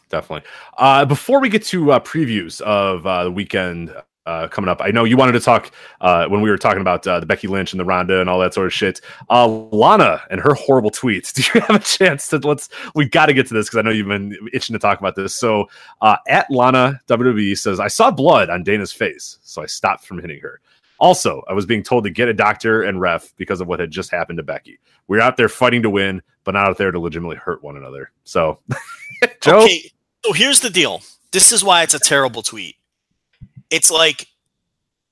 definitely. 0.10 0.49
Uh, 0.78 1.05
before 1.05 1.39
we 1.39 1.47
get 1.49 1.64
to 1.66 1.91
uh, 1.91 1.99
previews 1.99 2.60
of 2.62 3.05
uh, 3.05 3.26
the 3.26 3.32
weekend 3.32 3.93
uh, 4.28 4.47
coming 4.49 4.69
up, 4.69 4.82
I 4.82 4.91
know 4.91 5.05
you 5.05 5.17
wanted 5.17 5.32
to 5.32 5.39
talk 5.39 5.71
uh, 6.01 6.28
when 6.28 6.41
we 6.41 6.49
were 6.49 6.57
talking 6.57 6.82
about 6.82 7.07
uh, 7.07 7.19
the 7.19 7.25
Becky 7.25 7.47
Lynch 7.47 7.71
and 7.71 7.80
the 7.80 7.86
Ronda 7.86 8.19
and 8.19 8.30
all 8.30 8.39
that 8.39 8.53
sort 8.53 8.67
of 8.67 8.73
shit. 8.73 9.01
Uh, 9.30 9.47
Lana 9.47 10.21
and 10.30 10.41
her 10.41 10.53
horrible 10.53 10.91
tweets. 10.91 11.34
Do 11.34 11.41
you 11.53 11.61
have 11.65 11.82
a 11.82 11.84
chance 11.84 12.28
to 12.30 12.38
let's? 12.38 12.69
We've 12.93 13.09
got 13.09 13.28
to 13.28 13.34
get 13.34 13.47
to 13.47 13.53
this 13.53 13.67
because 13.67 13.80
I 13.80 13.82
know 13.82 13.91
you've 13.91 14.07
been 14.07 14.38
itching 14.53 14.73
to 14.73 14.80
talk 14.80 14.99
about 14.99 15.15
this. 15.15 15.34
So 15.34 15.69
uh, 16.01 16.17
at 16.28 16.51
Lana 16.51 16.99
WWE 17.07 17.57
says, 17.57 17.80
"I 17.80 17.88
saw 17.88 18.11
blood 18.11 18.49
on 18.49 18.63
Dana's 18.63 18.91
face, 18.91 19.39
so 19.41 19.61
I 19.61 19.65
stopped 19.65 20.05
from 20.05 20.19
hitting 20.19 20.41
her." 20.41 20.59
Also, 20.99 21.43
I 21.47 21.53
was 21.53 21.65
being 21.65 21.84
told 21.84 22.03
to 22.05 22.09
get 22.09 22.28
a 22.28 22.34
doctor 22.34 22.84
and 22.84 22.99
ref 22.99 23.34
because 23.38 23.61
of 23.61 23.67
what 23.67 23.80
had 23.80 23.91
just 23.91 24.09
happened 24.09 24.38
to 24.38 24.43
Becky. 24.43 24.80
We're 25.07 25.21
out 25.21 25.38
there 25.38 25.47
fighting 25.47 25.84
to 25.84 25.89
win, 25.89 26.21
but 26.43 26.55
not 26.55 26.67
out 26.67 26.78
there 26.78 26.91
to 26.91 26.99
legitimately 26.99 27.38
hurt 27.38 27.63
one 27.63 27.78
another. 27.78 28.11
So, 28.23 28.59
Joe, 29.41 29.59
Okay, 29.61 29.91
so 30.25 30.34
here's 30.34 30.59
the 30.59 30.71
deal. 30.71 31.03
This 31.32 31.51
is 31.51 31.63
why 31.63 31.84
it's 31.84 31.93
a 31.93 31.99
terrible 31.99 32.41
tweet. 32.41 32.78
It's 33.70 33.91
like 33.91 34.28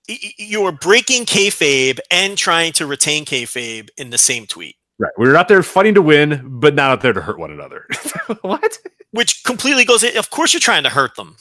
y- 0.08 0.18
y- 0.22 0.34
you're 0.38 0.72
breaking 0.72 1.26
kayfabe 1.26 1.99
and 2.12 2.38
trying 2.38 2.74
to 2.74 2.86
retain 2.86 3.26
kayfabe 3.26 3.89
in 3.97 4.10
the 4.10 4.18
same 4.18 4.45
tweet, 4.47 4.76
right? 4.97 5.12
we're 5.18 5.36
out 5.36 5.47
there 5.47 5.64
fighting 5.64 5.95
to 5.95 6.01
win, 6.01 6.41
but 6.43 6.76
not 6.76 6.91
out 6.91 7.01
there 7.01 7.14
to 7.14 7.22
hurt 7.22 7.39
one 7.39 7.51
another. 7.51 7.88
what? 8.41 8.78
which 9.16 9.45
completely 9.45 9.86
goes. 9.86 10.03
In. 10.03 10.18
Of 10.18 10.30
course, 10.30 10.53
you're 10.53 10.60
trying 10.60 10.84
to 10.84 10.89
hurt 10.89 11.16
them. 11.16 11.38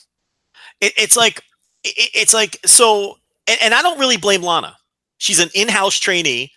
It, 0.81 0.93
it's 0.97 1.17
like 1.17 1.43
it, 1.83 2.11
it's 2.15 2.33
like 2.33 2.59
so, 2.65 3.19
and, 3.49 3.59
and 3.61 3.75
I 3.75 3.83
don't 3.83 3.99
really 3.99 4.17
blame 4.17 4.43
Lana. 4.43 4.77
She's 5.19 5.41
an 5.41 5.49
in-house 5.55 5.99
trainee, 5.99 6.53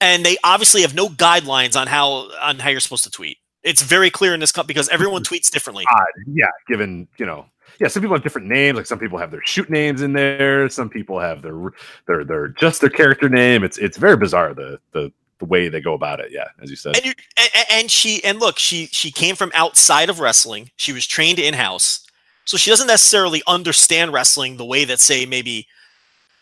and 0.00 0.24
they 0.24 0.36
obviously 0.44 0.82
have 0.82 0.94
no 0.94 1.08
guidelines 1.08 1.80
on 1.80 1.86
how 1.86 2.30
on 2.40 2.58
how 2.58 2.68
you're 2.68 2.80
supposed 2.80 3.04
to 3.04 3.10
tweet. 3.10 3.38
It's 3.62 3.82
very 3.82 4.10
clear 4.10 4.34
in 4.34 4.40
this 4.40 4.52
cup 4.52 4.66
because 4.66 4.88
everyone 4.90 5.22
mm-hmm. 5.22 5.34
tweets 5.34 5.50
differently. 5.50 5.84
Odd. 5.90 6.04
Yeah, 6.26 6.50
given 6.68 7.08
you 7.18 7.24
know, 7.24 7.46
yeah, 7.80 7.88
some 7.88 8.02
people 8.02 8.16
have 8.16 8.22
different 8.22 8.48
names. 8.48 8.76
Like 8.76 8.86
some 8.86 8.98
people 8.98 9.18
have 9.18 9.30
their 9.30 9.44
shoot 9.44 9.70
names 9.70 10.02
in 10.02 10.12
there. 10.12 10.68
Some 10.68 10.88
people 10.88 11.18
have 11.18 11.42
their 11.42 11.72
their 12.06 12.24
their 12.24 12.48
just 12.48 12.80
their 12.80 12.90
character 12.90 13.28
name. 13.28 13.64
It's 13.64 13.78
it's 13.78 13.96
very 13.96 14.16
bizarre 14.16 14.54
the 14.54 14.78
the 14.92 15.12
the 15.38 15.44
way 15.44 15.68
they 15.68 15.80
go 15.80 15.94
about 15.94 16.20
it. 16.20 16.30
Yeah, 16.30 16.48
as 16.62 16.70
you 16.70 16.76
said. 16.76 16.96
and, 16.96 17.04
you, 17.04 17.12
and, 17.38 17.66
and 17.70 17.90
she 17.90 18.22
and 18.24 18.38
look 18.40 18.58
she 18.58 18.86
she 18.86 19.10
came 19.10 19.36
from 19.36 19.50
outside 19.54 20.08
of 20.08 20.20
wrestling 20.20 20.70
she 20.76 20.92
was 20.92 21.06
trained 21.06 21.38
in 21.38 21.54
house 21.54 22.06
so 22.44 22.56
she 22.56 22.70
doesn't 22.70 22.86
necessarily 22.86 23.42
understand 23.46 24.12
wrestling 24.12 24.56
the 24.56 24.64
way 24.64 24.84
that 24.84 25.00
say 25.00 25.26
maybe 25.26 25.66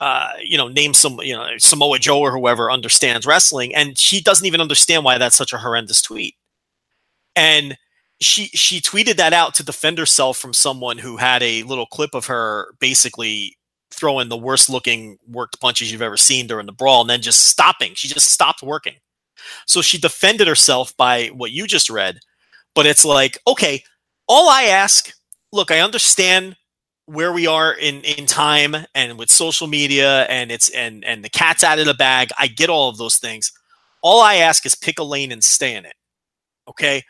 uh, 0.03 0.33
you 0.43 0.59
know, 0.59 0.67
name 0.67 0.93
some, 0.93 1.21
you 1.21 1.33
know, 1.33 1.47
Samoa 1.59 1.97
Joe 1.97 2.19
or 2.19 2.33
whoever 2.33 2.73
understands 2.73 3.25
wrestling, 3.25 3.73
and 3.73 3.97
she 3.97 4.21
doesn't 4.21 4.49
even 4.49 4.61
understand 4.61 5.05
why 5.05 5.17
that's 5.17 5.37
such 5.37 5.53
a 5.53 5.59
horrendous 5.59 6.03
tweet. 6.03 6.35
And 7.37 7.79
she 8.25 8.47
she 8.49 8.81
tweeted 8.81 9.17
that 9.17 9.33
out 9.33 9.55
to 9.55 9.65
defend 9.65 9.99
herself 9.99 10.39
from 10.39 10.53
someone 10.53 10.99
who 10.99 11.17
had 11.17 11.43
a 11.43 11.63
little 11.65 11.87
clip 11.87 12.15
of 12.15 12.27
her 12.27 12.75
basically 12.81 13.57
throwing 13.91 14.29
the 14.29 14.37
worst 14.37 14.71
looking 14.71 15.19
worked 15.29 15.61
punches 15.61 15.93
you've 15.93 16.03
ever 16.03 16.17
seen 16.17 16.47
during 16.47 16.67
the 16.67 16.73
brawl, 16.73 17.03
and 17.03 17.11
then 17.11 17.21
just 17.23 17.47
stopping. 17.47 17.95
She 17.95 18.09
just 18.09 18.31
stopped 18.31 18.63
working. 18.63 18.97
So 19.67 19.83
she 19.83 19.99
defended 19.99 20.49
herself 20.49 20.97
by 20.97 21.27
what 21.29 21.53
you 21.53 21.67
just 21.67 21.91
read, 21.91 22.19
but 22.75 22.87
it's 22.87 23.05
like, 23.05 23.39
okay, 23.47 23.83
all 24.29 24.49
I 24.49 24.65
ask, 24.65 25.13
look, 25.53 25.71
I 25.71 25.81
understand 25.81 26.57
where 27.07 27.33
we 27.33 27.47
are 27.47 27.73
in 27.73 28.03
in 28.03 28.27
time 28.27 28.77
and 28.95 29.19
with 29.19 29.31
social 29.31 29.67
media 29.67 30.23
and 30.25 30.53
it's 30.53 30.71
and 30.71 31.05
and 31.05 31.25
the 31.25 31.31
cat's 31.31 31.65
out 31.65 31.79
of 31.79 31.87
the 31.87 31.95
bag. 31.95 32.31
I 32.39 32.47
get 32.47 32.71
all 32.71 32.89
of 32.89 32.97
those 32.97 33.19
things. 33.19 33.53
All 34.03 34.21
I 34.21 34.37
ask 34.37 34.65
is 34.67 34.75
pick 34.75 34.99
a 34.99 35.05
lane 35.05 35.33
and 35.33 35.43
stay 35.43 35.75
in 35.75 35.85
it. 35.85 35.95
Okay? 36.69 37.03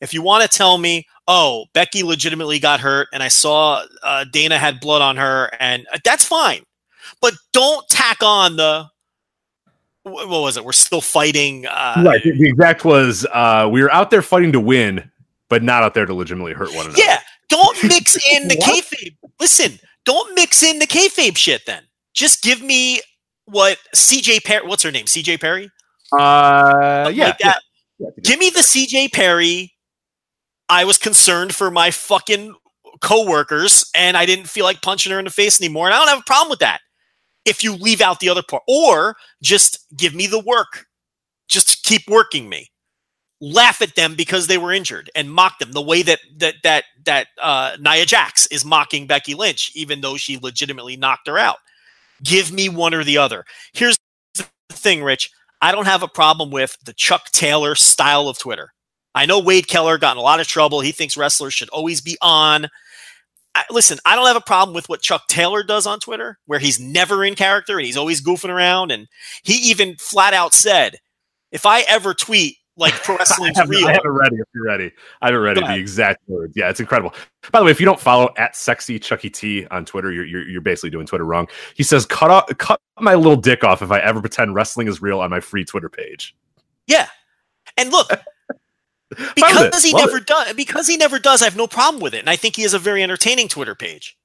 If 0.00 0.12
you 0.12 0.22
want 0.22 0.42
to 0.42 0.48
tell 0.48 0.78
me, 0.78 1.06
oh, 1.26 1.66
Becky 1.72 2.02
legitimately 2.02 2.58
got 2.58 2.80
hurt 2.80 3.08
and 3.12 3.22
I 3.22 3.28
saw 3.28 3.84
uh, 4.02 4.24
Dana 4.30 4.58
had 4.58 4.80
blood 4.80 5.02
on 5.02 5.16
her, 5.16 5.50
and 5.58 5.86
uh, 5.92 5.98
that's 6.04 6.24
fine. 6.24 6.62
But 7.20 7.34
don't 7.52 7.86
tack 7.88 8.18
on 8.22 8.56
the 8.56 8.86
what 10.02 10.28
was 10.28 10.56
it? 10.56 10.64
We're 10.64 10.72
still 10.72 11.00
fighting. 11.00 11.66
Uh, 11.66 12.02
right. 12.04 12.22
The, 12.22 12.30
the 12.32 12.48
exact 12.48 12.84
was 12.84 13.26
uh, 13.32 13.68
we 13.70 13.82
were 13.82 13.92
out 13.92 14.10
there 14.10 14.22
fighting 14.22 14.52
to 14.52 14.60
win, 14.60 15.10
but 15.48 15.62
not 15.62 15.82
out 15.82 15.94
there 15.94 16.06
to 16.06 16.14
legitimately 16.14 16.52
hurt 16.52 16.68
one 16.74 16.86
another. 16.86 17.02
Yeah. 17.02 17.20
Don't 17.48 17.76
mix 17.82 18.16
in 18.32 18.48
the 18.48 18.56
kayfabe. 18.56 19.16
Listen, 19.40 19.78
don't 20.04 20.34
mix 20.34 20.62
in 20.62 20.78
the 20.78 20.86
kayfabe 20.86 21.36
shit. 21.36 21.66
Then 21.66 21.82
just 22.14 22.42
give 22.42 22.62
me 22.62 23.00
what 23.46 23.78
CJ 23.94 24.44
Perry. 24.44 24.66
What's 24.66 24.82
her 24.82 24.90
name? 24.90 25.06
CJ 25.06 25.40
Perry. 25.40 25.70
Uh, 26.12 27.10
yeah, 27.12 27.26
like 27.26 27.36
yeah, 27.40 27.54
yeah. 27.98 28.08
Give 28.22 28.38
me 28.38 28.50
the 28.50 28.60
CJ 28.60 29.12
Perry. 29.12 29.72
I 30.68 30.84
was 30.84 30.98
concerned 30.98 31.54
for 31.54 31.70
my 31.70 31.90
fucking 31.90 32.54
coworkers, 33.00 33.88
and 33.94 34.16
I 34.16 34.26
didn't 34.26 34.48
feel 34.48 34.64
like 34.64 34.82
punching 34.82 35.12
her 35.12 35.18
in 35.18 35.24
the 35.24 35.30
face 35.30 35.60
anymore. 35.60 35.86
And 35.86 35.94
I 35.94 35.98
don't 35.98 36.08
have 36.08 36.20
a 36.20 36.24
problem 36.24 36.50
with 36.50 36.60
that. 36.60 36.80
If 37.44 37.62
you 37.62 37.74
leave 37.74 38.00
out 38.00 38.20
the 38.20 38.28
other 38.28 38.42
part, 38.42 38.64
or 38.66 39.16
just 39.42 39.86
give 39.96 40.14
me 40.14 40.26
the 40.26 40.40
work, 40.40 40.86
just 41.48 41.84
keep 41.84 42.02
working 42.08 42.48
me 42.48 42.70
laugh 43.40 43.82
at 43.82 43.94
them 43.94 44.14
because 44.14 44.46
they 44.46 44.58
were 44.58 44.72
injured 44.72 45.10
and 45.14 45.30
mock 45.30 45.58
them 45.58 45.72
the 45.72 45.82
way 45.82 46.02
that 46.02 46.20
that 46.38 46.54
that 46.62 46.84
that 47.04 47.28
uh, 47.40 47.76
Nia 47.80 48.06
Jax 48.06 48.46
is 48.48 48.64
mocking 48.64 49.06
Becky 49.06 49.34
Lynch, 49.34 49.70
even 49.74 50.00
though 50.00 50.16
she 50.16 50.38
legitimately 50.38 50.96
knocked 50.96 51.26
her 51.28 51.38
out. 51.38 51.58
Give 52.22 52.50
me 52.50 52.68
one 52.68 52.94
or 52.94 53.04
the 53.04 53.18
other. 53.18 53.44
Here's 53.74 53.96
the 54.34 54.46
thing, 54.70 55.02
Rich. 55.02 55.30
I 55.60 55.72
don't 55.72 55.86
have 55.86 56.02
a 56.02 56.08
problem 56.08 56.50
with 56.50 56.76
the 56.84 56.92
Chuck 56.92 57.30
Taylor 57.32 57.74
style 57.74 58.28
of 58.28 58.38
Twitter. 58.38 58.72
I 59.16 59.24
know 59.24 59.40
Wade 59.40 59.66
Keller 59.66 59.96
got 59.96 60.12
in 60.12 60.18
a 60.18 60.22
lot 60.22 60.40
of 60.40 60.46
trouble. 60.46 60.80
He 60.80 60.92
thinks 60.92 61.16
wrestlers 61.16 61.54
should 61.54 61.70
always 61.70 62.02
be 62.02 62.18
on. 62.20 62.68
I, 63.54 63.64
listen, 63.70 63.98
I 64.04 64.14
don't 64.14 64.26
have 64.26 64.36
a 64.36 64.42
problem 64.42 64.74
with 64.74 64.90
what 64.90 65.00
Chuck 65.00 65.26
Taylor 65.28 65.62
does 65.62 65.86
on 65.86 66.00
Twitter, 66.00 66.38
where 66.44 66.58
he's 66.58 66.78
never 66.78 67.24
in 67.24 67.34
character 67.34 67.78
and 67.78 67.86
he's 67.86 67.96
always 67.96 68.20
goofing 68.20 68.50
around. 68.50 68.92
And 68.92 69.08
he 69.42 69.54
even 69.70 69.96
flat 69.96 70.34
out 70.34 70.52
said, 70.52 70.98
if 71.50 71.64
I 71.64 71.80
ever 71.88 72.12
tweet 72.12 72.58
like 72.76 72.92
pro 72.92 73.16
wrestling's 73.16 73.56
I 73.56 73.62
have, 73.62 73.70
real. 73.70 73.88
I 73.88 73.92
have 73.92 74.02
it 74.04 74.08
ready 74.08 74.36
if 74.36 74.46
you're 74.54 74.64
ready. 74.64 74.92
I 75.22 75.28
have 75.28 75.34
it 75.34 75.38
ready. 75.38 75.60
The 75.62 75.76
exact 75.76 76.20
words. 76.28 76.52
Yeah, 76.54 76.68
it's 76.68 76.80
incredible. 76.80 77.14
By 77.50 77.60
the 77.60 77.64
way, 77.64 77.70
if 77.70 77.80
you 77.80 77.86
don't 77.86 77.98
follow 77.98 78.34
at 78.36 78.54
sexy 78.54 78.98
Chucky 78.98 79.30
T 79.30 79.66
on 79.70 79.86
Twitter, 79.86 80.12
you're, 80.12 80.26
you're, 80.26 80.46
you're 80.46 80.60
basically 80.60 80.90
doing 80.90 81.06
Twitter 81.06 81.24
wrong. 81.24 81.48
He 81.74 81.82
says, 81.82 82.04
"Cut 82.04 82.30
off, 82.30 82.46
cut 82.58 82.78
my 83.00 83.14
little 83.14 83.36
dick 83.36 83.64
off 83.64 83.80
if 83.80 83.90
I 83.90 84.00
ever 84.00 84.20
pretend 84.20 84.54
wrestling 84.54 84.88
is 84.88 85.00
real 85.00 85.20
on 85.20 85.30
my 85.30 85.40
free 85.40 85.64
Twitter 85.64 85.88
page." 85.88 86.36
Yeah, 86.86 87.08
and 87.78 87.90
look. 87.90 88.10
Because 89.34 89.82
he 89.82 89.92
never 89.92 90.20
does 90.20 90.52
because 90.54 90.86
he 90.86 90.96
never 90.96 91.18
does 91.18 91.42
i 91.42 91.44
have 91.44 91.56
no 91.56 91.66
problem 91.66 92.02
with 92.02 92.14
it 92.14 92.20
and 92.20 92.30
i 92.30 92.36
think 92.36 92.56
he 92.56 92.62
has 92.62 92.74
a 92.74 92.78
very 92.78 93.02
entertaining 93.02 93.48
twitter 93.48 93.74
page 93.74 94.16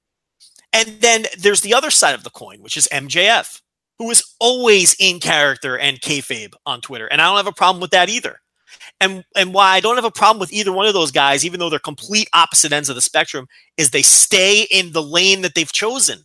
and 0.73 0.87
then 1.01 1.25
there's 1.37 1.61
the 1.61 1.73
other 1.73 1.89
side 1.91 2.15
of 2.15 2.23
the 2.23 2.29
coin 2.29 2.61
which 2.61 2.77
is 2.77 2.87
mjf 2.91 3.61
who 4.01 4.09
is 4.09 4.33
always 4.39 4.95
in 4.99 5.19
character 5.19 5.77
and 5.77 6.01
kayfabe 6.01 6.53
on 6.65 6.81
Twitter, 6.81 7.05
and 7.05 7.21
I 7.21 7.27
don't 7.27 7.37
have 7.37 7.45
a 7.45 7.51
problem 7.51 7.79
with 7.79 7.91
that 7.91 8.09
either. 8.09 8.39
And 8.99 9.23
and 9.35 9.53
why 9.53 9.75
I 9.75 9.79
don't 9.79 9.95
have 9.95 10.05
a 10.05 10.09
problem 10.09 10.39
with 10.39 10.51
either 10.51 10.71
one 10.71 10.87
of 10.87 10.95
those 10.95 11.11
guys, 11.11 11.45
even 11.45 11.59
though 11.59 11.69
they're 11.69 11.77
complete 11.77 12.27
opposite 12.33 12.71
ends 12.71 12.89
of 12.89 12.95
the 12.95 13.01
spectrum, 13.01 13.45
is 13.77 13.91
they 13.91 14.01
stay 14.01 14.65
in 14.71 14.91
the 14.91 15.03
lane 15.03 15.41
that 15.43 15.53
they've 15.53 15.71
chosen. 15.71 16.23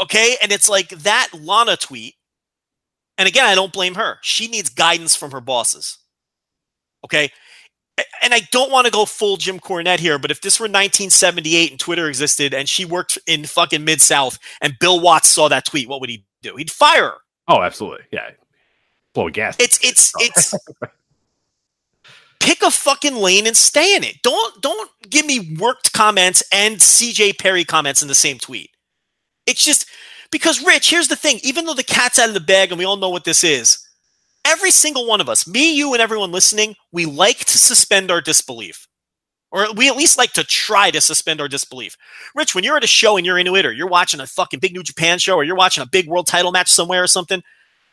Okay, 0.00 0.36
and 0.42 0.50
it's 0.50 0.70
like 0.70 0.88
that 0.88 1.28
Lana 1.34 1.76
tweet. 1.76 2.14
And 3.18 3.28
again, 3.28 3.44
I 3.44 3.54
don't 3.54 3.72
blame 3.72 3.96
her. 3.96 4.18
She 4.22 4.48
needs 4.48 4.70
guidance 4.70 5.14
from 5.14 5.32
her 5.32 5.42
bosses. 5.42 5.98
Okay, 7.04 7.30
and 8.22 8.34
I 8.34 8.40
don't 8.50 8.70
want 8.70 8.86
to 8.86 8.92
go 8.92 9.04
full 9.04 9.36
Jim 9.36 9.58
Cornette 9.58 9.98
here, 9.98 10.18
but 10.18 10.30
if 10.30 10.40
this 10.40 10.58
were 10.60 10.64
1978 10.64 11.70
and 11.70 11.80
Twitter 11.80 12.08
existed 12.08 12.54
and 12.54 12.68
she 12.68 12.84
worked 12.84 13.18
in 13.26 13.44
fucking 13.44 13.84
Mid 13.84 14.00
South 14.00 14.38
and 14.60 14.78
Bill 14.78 15.00
Watts 15.00 15.28
saw 15.28 15.48
that 15.48 15.64
tweet, 15.64 15.88
what 15.88 16.00
would 16.00 16.10
he 16.10 16.24
do? 16.42 16.56
He'd 16.56 16.70
fire 16.70 17.04
her. 17.04 17.14
Oh, 17.48 17.62
absolutely. 17.62 18.04
Yeah. 18.12 18.30
Blow 19.14 19.28
a 19.28 19.30
gas. 19.30 19.56
It's 19.58 19.82
it's 19.82 20.12
it's 20.18 20.54
pick 22.40 22.62
a 22.62 22.70
fucking 22.70 23.16
lane 23.16 23.46
and 23.46 23.56
stay 23.56 23.96
in 23.96 24.04
it. 24.04 24.22
Don't 24.22 24.60
don't 24.62 24.90
give 25.08 25.26
me 25.26 25.56
worked 25.58 25.92
comments 25.92 26.42
and 26.52 26.76
CJ 26.76 27.38
Perry 27.38 27.64
comments 27.64 28.02
in 28.02 28.08
the 28.08 28.14
same 28.14 28.38
tweet. 28.38 28.70
It's 29.46 29.64
just 29.64 29.86
because 30.30 30.64
Rich, 30.64 30.90
here's 30.90 31.08
the 31.08 31.16
thing, 31.16 31.40
even 31.42 31.64
though 31.64 31.74
the 31.74 31.82
cat's 31.82 32.18
out 32.18 32.28
of 32.28 32.34
the 32.34 32.40
bag 32.40 32.70
and 32.70 32.78
we 32.78 32.84
all 32.84 32.96
know 32.96 33.08
what 33.08 33.24
this 33.24 33.42
is, 33.42 33.87
every 34.48 34.70
single 34.70 35.06
one 35.06 35.20
of 35.20 35.28
us, 35.28 35.46
me, 35.46 35.76
you, 35.76 35.92
and 35.92 36.02
everyone 36.02 36.32
listening, 36.32 36.74
we 36.90 37.04
like 37.04 37.44
to 37.44 37.58
suspend 37.58 38.10
our 38.10 38.20
disbelief. 38.20 38.88
Or 39.50 39.72
we 39.74 39.88
at 39.88 39.96
least 39.96 40.18
like 40.18 40.32
to 40.32 40.44
try 40.44 40.90
to 40.90 41.00
suspend 41.00 41.40
our 41.40 41.48
disbelief. 41.48 41.96
Rich, 42.34 42.54
when 42.54 42.64
you're 42.64 42.76
at 42.76 42.84
a 42.84 42.88
show 42.88 43.16
and 43.16 43.24
you're 43.24 43.38
into 43.38 43.56
it, 43.56 43.64
or 43.64 43.72
you're 43.72 43.86
watching 43.86 44.20
a 44.20 44.26
fucking 44.26 44.60
big 44.60 44.74
New 44.74 44.82
Japan 44.82 45.18
show, 45.18 45.36
or 45.36 45.44
you're 45.44 45.56
watching 45.56 45.82
a 45.82 45.86
big 45.86 46.06
world 46.06 46.26
title 46.26 46.52
match 46.52 46.68
somewhere 46.68 47.02
or 47.02 47.06
something, 47.06 47.42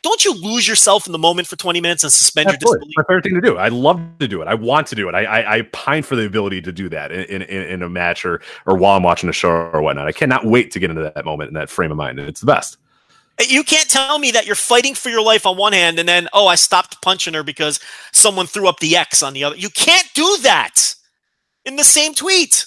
don't 0.02 0.24
you 0.24 0.34
lose 0.34 0.68
yourself 0.68 1.06
in 1.06 1.12
the 1.12 1.18
moment 1.18 1.48
for 1.48 1.56
20 1.56 1.80
minutes 1.80 2.04
and 2.04 2.12
suspend 2.12 2.48
Absolutely. 2.48 2.68
your 2.68 2.78
disbelief? 2.78 2.94
My 2.96 3.02
favorite 3.04 3.24
thing 3.24 3.34
to 3.34 3.40
do. 3.40 3.56
I 3.56 3.68
love 3.68 4.00
to 4.20 4.28
do 4.28 4.42
it. 4.42 4.48
I 4.48 4.54
want 4.54 4.86
to 4.88 4.94
do 4.94 5.08
it. 5.08 5.14
I, 5.14 5.24
I, 5.24 5.56
I 5.56 5.62
pine 5.72 6.02
for 6.02 6.14
the 6.14 6.26
ability 6.26 6.60
to 6.62 6.72
do 6.72 6.88
that 6.90 7.10
in, 7.10 7.42
in, 7.42 7.62
in 7.62 7.82
a 7.82 7.88
match 7.88 8.24
or, 8.24 8.42
or 8.66 8.76
while 8.76 8.96
I'm 8.96 9.02
watching 9.02 9.28
a 9.28 9.32
show 9.32 9.48
or 9.48 9.80
whatnot. 9.80 10.06
I 10.06 10.12
cannot 10.12 10.44
wait 10.44 10.70
to 10.72 10.78
get 10.78 10.90
into 10.90 11.10
that 11.14 11.24
moment 11.24 11.48
in 11.48 11.54
that 11.54 11.70
frame 11.70 11.90
of 11.90 11.96
mind. 11.96 12.20
It's 12.20 12.40
the 12.40 12.46
best. 12.46 12.76
You 13.40 13.62
can't 13.64 13.88
tell 13.88 14.18
me 14.18 14.30
that 14.30 14.46
you're 14.46 14.54
fighting 14.54 14.94
for 14.94 15.10
your 15.10 15.22
life 15.22 15.44
on 15.44 15.56
one 15.56 15.74
hand 15.74 15.98
and 15.98 16.08
then, 16.08 16.26
oh, 16.32 16.46
I 16.46 16.54
stopped 16.54 17.02
punching 17.02 17.34
her 17.34 17.42
because 17.42 17.80
someone 18.12 18.46
threw 18.46 18.66
up 18.66 18.80
the 18.80 18.96
X 18.96 19.22
on 19.22 19.34
the 19.34 19.44
other. 19.44 19.56
You 19.56 19.68
can't 19.70 20.08
do 20.14 20.38
that 20.42 20.94
in 21.66 21.76
the 21.76 21.84
same 21.84 22.14
tweet. 22.14 22.66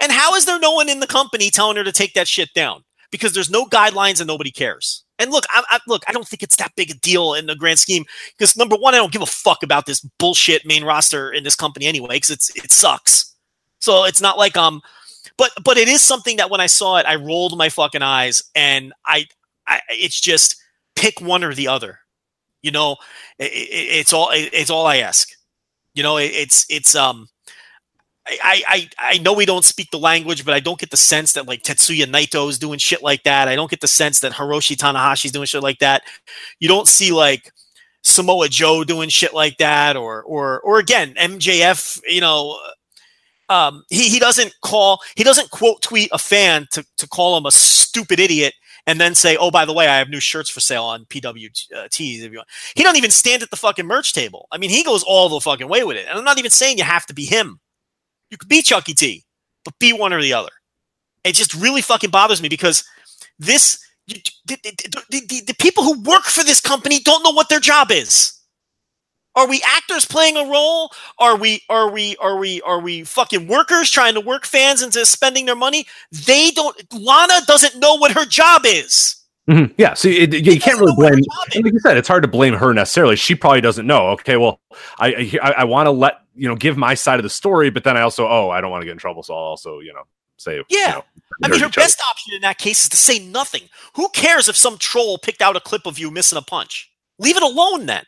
And 0.00 0.12
how 0.12 0.34
is 0.34 0.44
there 0.44 0.58
no 0.58 0.72
one 0.72 0.88
in 0.88 1.00
the 1.00 1.06
company 1.06 1.50
telling 1.50 1.76
her 1.76 1.84
to 1.84 1.92
take 1.92 2.12
that 2.14 2.28
shit 2.28 2.52
down? 2.54 2.84
Because 3.10 3.32
there's 3.32 3.50
no 3.50 3.64
guidelines 3.64 4.20
and 4.20 4.26
nobody 4.26 4.50
cares. 4.50 5.04
And 5.18 5.30
look, 5.30 5.44
I, 5.50 5.62
I, 5.70 5.78
look, 5.86 6.02
I 6.08 6.12
don't 6.12 6.26
think 6.26 6.42
it's 6.42 6.56
that 6.56 6.72
big 6.76 6.90
a 6.90 6.94
deal 6.94 7.34
in 7.34 7.46
the 7.46 7.54
grand 7.54 7.78
scheme. 7.78 8.04
Because 8.36 8.56
number 8.56 8.76
one, 8.76 8.94
I 8.94 8.98
don't 8.98 9.12
give 9.12 9.22
a 9.22 9.26
fuck 9.26 9.62
about 9.62 9.86
this 9.86 10.00
bullshit 10.18 10.66
main 10.66 10.84
roster 10.84 11.30
in 11.30 11.44
this 11.44 11.54
company 11.54 11.86
anyway. 11.86 12.16
Because 12.16 12.30
it's 12.30 12.56
it 12.56 12.72
sucks. 12.72 13.34
So 13.78 14.04
it's 14.04 14.20
not 14.20 14.38
like 14.38 14.56
um, 14.56 14.80
but 15.36 15.52
but 15.62 15.76
it 15.76 15.88
is 15.88 16.02
something 16.02 16.36
that 16.38 16.50
when 16.50 16.60
I 16.60 16.66
saw 16.66 16.96
it, 16.96 17.06
I 17.06 17.16
rolled 17.16 17.56
my 17.56 17.68
fucking 17.68 18.02
eyes, 18.02 18.42
and 18.54 18.92
I 19.06 19.26
I, 19.72 19.80
it's 19.90 20.20
just 20.20 20.56
pick 20.96 21.20
one 21.20 21.44
or 21.44 21.54
the 21.54 21.68
other. 21.68 21.98
You 22.62 22.70
know, 22.70 22.96
it, 23.38 23.52
it, 23.52 23.98
it's 24.00 24.12
all 24.12 24.30
it, 24.30 24.50
it's 24.52 24.70
all 24.70 24.86
I 24.86 24.98
ask. 24.98 25.28
You 25.94 26.02
know, 26.02 26.16
it's 26.16 26.66
it's 26.68 26.94
um. 26.94 27.28
I, 28.24 28.62
I 28.68 28.88
I 29.14 29.18
know 29.18 29.32
we 29.32 29.44
don't 29.44 29.64
speak 29.64 29.90
the 29.90 29.98
language, 29.98 30.44
but 30.44 30.54
I 30.54 30.60
don't 30.60 30.78
get 30.78 30.90
the 30.90 30.96
sense 30.96 31.32
that 31.32 31.48
like 31.48 31.64
Tetsuya 31.64 32.04
Naito 32.04 32.48
is 32.48 32.56
doing 32.56 32.78
shit 32.78 33.02
like 33.02 33.24
that. 33.24 33.48
I 33.48 33.56
don't 33.56 33.68
get 33.68 33.80
the 33.80 33.88
sense 33.88 34.20
that 34.20 34.30
Hiroshi 34.30 34.76
Tanahashi 34.76 35.24
is 35.24 35.32
doing 35.32 35.46
shit 35.46 35.62
like 35.62 35.80
that. 35.80 36.02
You 36.60 36.68
don't 36.68 36.86
see 36.86 37.10
like 37.10 37.50
Samoa 38.04 38.48
Joe 38.48 38.84
doing 38.84 39.08
shit 39.08 39.34
like 39.34 39.58
that, 39.58 39.96
or 39.96 40.22
or 40.22 40.60
or 40.60 40.78
again 40.78 41.14
MJF. 41.14 42.00
You 42.06 42.20
know, 42.20 42.56
um, 43.48 43.84
he 43.90 44.08
he 44.08 44.20
doesn't 44.20 44.54
call 44.62 45.00
he 45.16 45.24
doesn't 45.24 45.50
quote 45.50 45.82
tweet 45.82 46.08
a 46.12 46.18
fan 46.18 46.66
to 46.72 46.84
to 46.98 47.08
call 47.08 47.36
him 47.36 47.44
a 47.44 47.50
stupid 47.50 48.20
idiot 48.20 48.54
and 48.86 49.00
then 49.00 49.14
say, 49.14 49.36
"Oh, 49.36 49.50
by 49.50 49.64
the 49.64 49.72
way, 49.72 49.86
I 49.86 49.98
have 49.98 50.08
new 50.08 50.20
shirts 50.20 50.50
for 50.50 50.60
sale 50.60 50.84
on 50.84 51.04
PWTs." 51.06 51.72
Uh, 51.74 51.88
if 51.90 52.00
you 52.00 52.38
want, 52.38 52.48
he 52.74 52.82
don't 52.82 52.96
even 52.96 53.10
stand 53.10 53.42
at 53.42 53.50
the 53.50 53.56
fucking 53.56 53.86
merch 53.86 54.12
table. 54.12 54.48
I 54.50 54.58
mean, 54.58 54.70
he 54.70 54.84
goes 54.84 55.02
all 55.02 55.28
the 55.28 55.40
fucking 55.40 55.68
way 55.68 55.84
with 55.84 55.96
it. 55.96 56.06
And 56.08 56.18
I'm 56.18 56.24
not 56.24 56.38
even 56.38 56.50
saying 56.50 56.78
you 56.78 56.84
have 56.84 57.06
to 57.06 57.14
be 57.14 57.24
him. 57.24 57.60
You 58.30 58.38
could 58.38 58.48
be 58.48 58.62
Chucky 58.62 58.94
T, 58.94 59.24
but 59.64 59.78
be 59.78 59.92
one 59.92 60.12
or 60.12 60.22
the 60.22 60.32
other. 60.32 60.50
It 61.24 61.34
just 61.34 61.54
really 61.54 61.82
fucking 61.82 62.10
bothers 62.10 62.42
me 62.42 62.48
because 62.48 62.84
this 63.38 63.78
the, 64.08 64.22
the, 64.46 64.58
the, 65.10 65.42
the 65.46 65.56
people 65.58 65.84
who 65.84 66.02
work 66.02 66.24
for 66.24 66.42
this 66.42 66.60
company 66.60 66.98
don't 67.00 67.22
know 67.22 67.30
what 67.30 67.48
their 67.48 67.60
job 67.60 67.90
is. 67.90 68.32
Are 69.34 69.48
we 69.48 69.62
actors 69.66 70.04
playing 70.04 70.36
a 70.36 70.44
role? 70.44 70.90
Are 71.18 71.36
we 71.36 71.62
are 71.68 71.90
we 71.90 72.16
are 72.16 72.36
we 72.36 72.60
are 72.62 72.80
we 72.80 73.02
fucking 73.04 73.48
workers 73.48 73.90
trying 73.90 74.14
to 74.14 74.20
work 74.20 74.44
fans 74.44 74.82
into 74.82 75.04
spending 75.06 75.46
their 75.46 75.56
money? 75.56 75.86
They 76.26 76.50
don't 76.50 76.76
Lana 76.92 77.40
doesn't 77.46 77.80
know 77.80 77.94
what 77.96 78.12
her 78.12 78.24
job 78.26 78.62
is. 78.66 79.16
Mhm. 79.48 79.74
Yeah, 79.76 79.94
so 79.94 80.08
it, 80.08 80.32
you 80.34 80.60
can't 80.60 80.78
really 80.78 80.92
know 80.92 80.96
what 80.96 81.08
her 81.14 81.16
blame. 81.16 81.64
Like 81.64 81.72
you 81.72 81.80
said, 81.80 81.96
it's 81.96 82.06
hard 82.08 82.22
to 82.22 82.28
blame 82.28 82.54
her 82.54 82.72
necessarily. 82.74 83.16
She 83.16 83.34
probably 83.34 83.60
doesn't 83.60 83.86
know. 83.86 84.08
Okay, 84.10 84.36
well, 84.36 84.60
I 84.98 85.32
I, 85.42 85.52
I 85.58 85.64
want 85.64 85.86
to 85.86 85.90
let 85.90 86.18
you 86.34 86.48
know 86.48 86.54
give 86.54 86.76
my 86.76 86.94
side 86.94 87.18
of 87.18 87.22
the 87.24 87.30
story, 87.30 87.70
but 87.70 87.84
then 87.84 87.96
I 87.96 88.02
also 88.02 88.26
oh 88.28 88.50
I 88.50 88.60
don't 88.60 88.70
want 88.70 88.82
to 88.82 88.86
get 88.86 88.92
in 88.92 88.98
trouble, 88.98 89.22
so 89.22 89.34
I'll 89.34 89.40
also 89.40 89.80
you 89.80 89.92
know 89.94 90.02
say 90.38 90.56
you 90.56 90.64
Yeah. 90.68 90.92
know, 90.92 91.04
I 91.42 91.48
mean, 91.48 91.60
her 91.60 91.66
each 91.68 91.78
other. 91.78 91.84
best 91.86 92.00
option 92.08 92.34
in 92.34 92.42
that 92.42 92.58
case 92.58 92.82
is 92.84 92.88
to 92.90 92.96
say 92.96 93.18
nothing. 93.18 93.62
Who 93.94 94.08
cares 94.10 94.48
if 94.48 94.56
some 94.56 94.78
troll 94.78 95.18
picked 95.18 95.40
out 95.42 95.56
a 95.56 95.60
clip 95.60 95.86
of 95.86 95.98
you 95.98 96.10
missing 96.10 96.38
a 96.38 96.42
punch? 96.42 96.90
Leave 97.18 97.36
it 97.36 97.42
alone 97.42 97.86
then. 97.86 98.04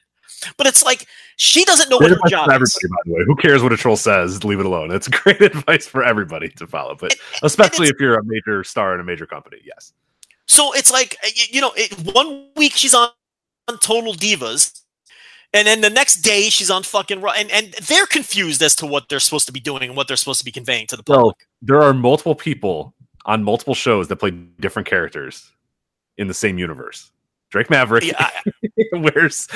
But 0.57 0.67
it's 0.67 0.85
like 0.85 1.07
she 1.37 1.65
doesn't 1.65 1.89
know 1.91 1.99
Great 1.99 2.13
what 2.13 2.21
her 2.25 2.29
job 2.31 2.47
for 2.47 2.63
is. 2.63 2.77
everybody, 2.77 2.89
by 2.89 2.97
the 3.07 3.13
way. 3.15 3.25
Who 3.27 3.37
cares 3.37 3.63
what 3.63 3.73
a 3.73 3.77
troll 3.77 3.97
says? 3.97 4.45
Leave 4.45 4.61
it 4.61 4.67
alone. 4.67 4.91
It's 4.91 5.09
great 5.23 5.41
advice 5.41 5.87
for 5.87 6.03
everybody 6.05 6.49
to 6.51 6.67
follow, 6.67 6.95
but 6.95 7.15
especially 7.43 7.89
if 7.89 7.95
you're 8.01 8.19
a 8.19 8.25
major 8.25 8.65
star 8.65 8.95
in 8.95 9.01
a 9.01 9.05
major 9.05 9.27
company. 9.27 9.59
Yes. 9.65 9.93
So 10.47 10.73
it's 10.75 10.91
like 10.91 11.17
you 11.51 11.61
know, 11.61 11.73
it, 11.77 12.15
one 12.15 12.49
week 12.57 12.73
she's 12.73 12.95
on, 12.95 13.09
on 13.69 13.79
Total 13.79 14.13
Divas, 14.13 14.81
and 15.55 15.67
then 15.67 15.81
the 15.81 15.89
next 15.91 16.17
day 16.17 16.51
she's 16.51 16.71
on 16.71 16.83
fucking 16.83 17.21
Raw, 17.23 17.33
and 17.33 17.51
and 17.51 17.73
they're 17.87 18.07
confused 18.07 18.63
as 18.63 18.75
to 18.77 18.87
what 18.87 19.09
they're 19.09 19.21
supposed 19.21 19.47
to 19.47 19.53
be 19.53 19.61
doing 19.61 19.83
and 19.85 19.97
what 19.97 20.07
they're 20.07 20.17
supposed 20.19 20.41
to 20.41 20.45
be 20.45 20.53
conveying 20.53 20.87
to 20.89 20.97
the 20.97 21.03
So 21.07 21.15
public. 21.15 21.37
there 21.63 21.81
are 21.83 21.95
multiple 21.95 22.35
people 22.35 22.95
on 23.25 23.43
multiple 23.43 23.75
shows 23.75 24.09
that 24.09 24.17
play 24.17 24.33
different 24.61 24.87
characters 24.87 25.51
in 26.19 26.29
the 26.29 26.35
same 26.35 26.59
universe. 26.59 27.11
Drake 27.55 27.71
Maverick 27.71 28.03
Yeah, 28.03 28.15
I- 28.19 28.43
wears 28.99 29.47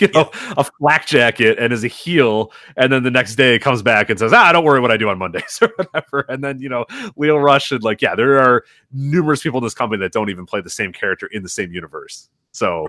you 0.00 0.08
know 0.08 0.30
a 0.56 0.64
flak 0.64 1.06
jacket 1.06 1.58
and 1.58 1.74
is 1.74 1.84
a 1.84 1.88
heel, 1.88 2.50
and 2.78 2.90
then 2.90 3.02
the 3.02 3.10
next 3.10 3.34
day 3.34 3.58
comes 3.58 3.82
back 3.82 4.08
and 4.08 4.18
says, 4.18 4.32
"Ah, 4.32 4.50
don't 4.50 4.64
worry 4.64 4.80
what 4.80 4.90
I 4.90 4.96
do 4.96 5.10
on 5.10 5.18
Mondays 5.18 5.58
or 5.62 5.70
whatever." 5.76 6.24
And 6.30 6.42
then 6.42 6.58
you 6.58 6.70
know 6.70 6.86
Lio 7.16 7.36
Rush 7.36 7.70
and 7.70 7.82
like 7.82 8.00
yeah, 8.00 8.14
there 8.14 8.38
are 8.38 8.64
numerous 8.92 9.42
people 9.42 9.58
in 9.58 9.64
this 9.64 9.74
company 9.74 10.00
that 10.00 10.12
don't 10.12 10.30
even 10.30 10.46
play 10.46 10.62
the 10.62 10.70
same 10.70 10.90
character 10.90 11.26
in 11.26 11.42
the 11.42 11.50
same 11.50 11.70
universe. 11.70 12.30
So 12.52 12.88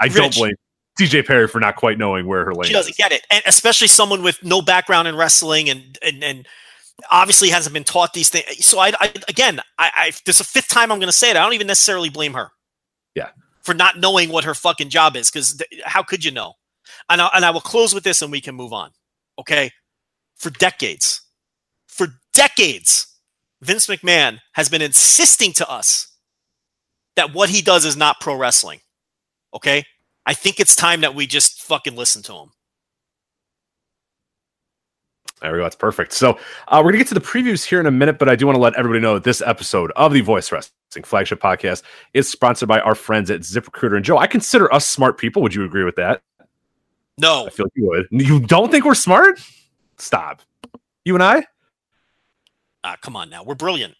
I 0.00 0.08
don't 0.08 0.34
blame 0.34 0.54
CJ 0.98 1.26
Perry 1.26 1.46
for 1.46 1.60
not 1.60 1.76
quite 1.76 1.98
knowing 1.98 2.26
where 2.26 2.46
her 2.46 2.54
lane 2.54 2.68
she 2.68 2.72
doesn't 2.72 2.96
get 2.96 3.12
it, 3.12 3.26
and 3.30 3.42
especially 3.44 3.88
someone 3.88 4.22
with 4.22 4.42
no 4.42 4.62
background 4.62 5.08
in 5.08 5.14
wrestling 5.14 5.68
and 5.68 5.98
and 6.00 6.24
and 6.24 6.48
obviously 7.10 7.50
hasn't 7.50 7.74
been 7.74 7.84
taught 7.84 8.14
these 8.14 8.30
things. 8.30 8.64
So 8.64 8.78
I, 8.78 8.92
I 8.98 9.12
again, 9.28 9.60
I, 9.78 9.90
I 9.94 10.12
this 10.24 10.36
is 10.36 10.40
a 10.40 10.44
fifth 10.44 10.68
time 10.68 10.90
I'm 10.90 11.00
going 11.00 11.08
to 11.08 11.12
say 11.12 11.28
it. 11.28 11.36
I 11.36 11.42
don't 11.42 11.52
even 11.52 11.66
necessarily 11.66 12.08
blame 12.08 12.32
her. 12.32 12.50
Yeah. 13.14 13.28
For 13.64 13.74
not 13.74 13.98
knowing 13.98 14.30
what 14.30 14.44
her 14.44 14.54
fucking 14.54 14.90
job 14.90 15.16
is 15.16 15.30
because 15.30 15.56
th- 15.56 15.82
how 15.84 16.02
could 16.02 16.24
you 16.24 16.30
know? 16.30 16.52
And 17.08 17.20
I, 17.20 17.30
and 17.34 17.44
I 17.44 17.50
will 17.50 17.60
close 17.60 17.94
with 17.94 18.04
this, 18.04 18.22
and 18.22 18.30
we 18.30 18.40
can 18.40 18.54
move 18.54 18.72
on. 18.72 18.90
Okay, 19.38 19.72
for 20.36 20.50
decades, 20.50 21.22
for 21.88 22.08
decades, 22.32 23.06
Vince 23.62 23.86
McMahon 23.86 24.40
has 24.52 24.68
been 24.68 24.82
insisting 24.82 25.52
to 25.54 25.68
us 25.68 26.08
that 27.16 27.32
what 27.32 27.48
he 27.48 27.62
does 27.62 27.84
is 27.84 27.96
not 27.96 28.20
pro 28.20 28.36
wrestling. 28.36 28.80
Okay, 29.54 29.84
I 30.26 30.34
think 30.34 30.60
it's 30.60 30.76
time 30.76 31.00
that 31.00 31.14
we 31.14 31.26
just 31.26 31.62
fucking 31.62 31.96
listen 31.96 32.22
to 32.24 32.34
him. 32.34 32.50
There 35.44 35.52
we 35.52 35.58
go. 35.58 35.64
That's 35.64 35.76
perfect. 35.76 36.14
So 36.14 36.38
uh, 36.68 36.80
we're 36.82 36.92
gonna 36.92 36.98
get 37.04 37.08
to 37.08 37.14
the 37.14 37.20
previews 37.20 37.64
here 37.64 37.80
in 37.80 37.86
a 37.86 37.90
minute, 37.90 38.18
but 38.18 38.30
I 38.30 38.34
do 38.34 38.46
want 38.46 38.56
to 38.56 38.60
let 38.60 38.74
everybody 38.76 39.00
know 39.00 39.14
that 39.14 39.24
this 39.24 39.42
episode 39.42 39.92
of 39.94 40.14
the 40.14 40.22
Voice 40.22 40.50
Wrestling 40.50 41.04
flagship 41.04 41.38
podcast 41.38 41.82
is 42.14 42.26
sponsored 42.28 42.66
by 42.66 42.80
our 42.80 42.94
friends 42.94 43.30
at 43.30 43.42
ZipRecruiter. 43.42 43.96
And 43.96 44.04
Joe, 44.04 44.16
I 44.16 44.26
consider 44.26 44.72
us 44.72 44.86
smart 44.86 45.18
people. 45.18 45.42
Would 45.42 45.54
you 45.54 45.64
agree 45.64 45.84
with 45.84 45.96
that? 45.96 46.22
No, 47.18 47.46
I 47.46 47.50
feel 47.50 47.66
like 47.66 47.72
you 47.76 47.86
would. 47.88 48.06
You 48.10 48.40
don't 48.40 48.70
think 48.70 48.86
we're 48.86 48.94
smart? 48.94 49.38
Stop. 49.98 50.40
You 51.04 51.14
and 51.14 51.22
I? 51.22 51.44
ah, 52.84 52.96
come 53.00 53.16
on 53.16 53.28
now, 53.28 53.42
we're 53.42 53.54
brilliant. 53.54 53.94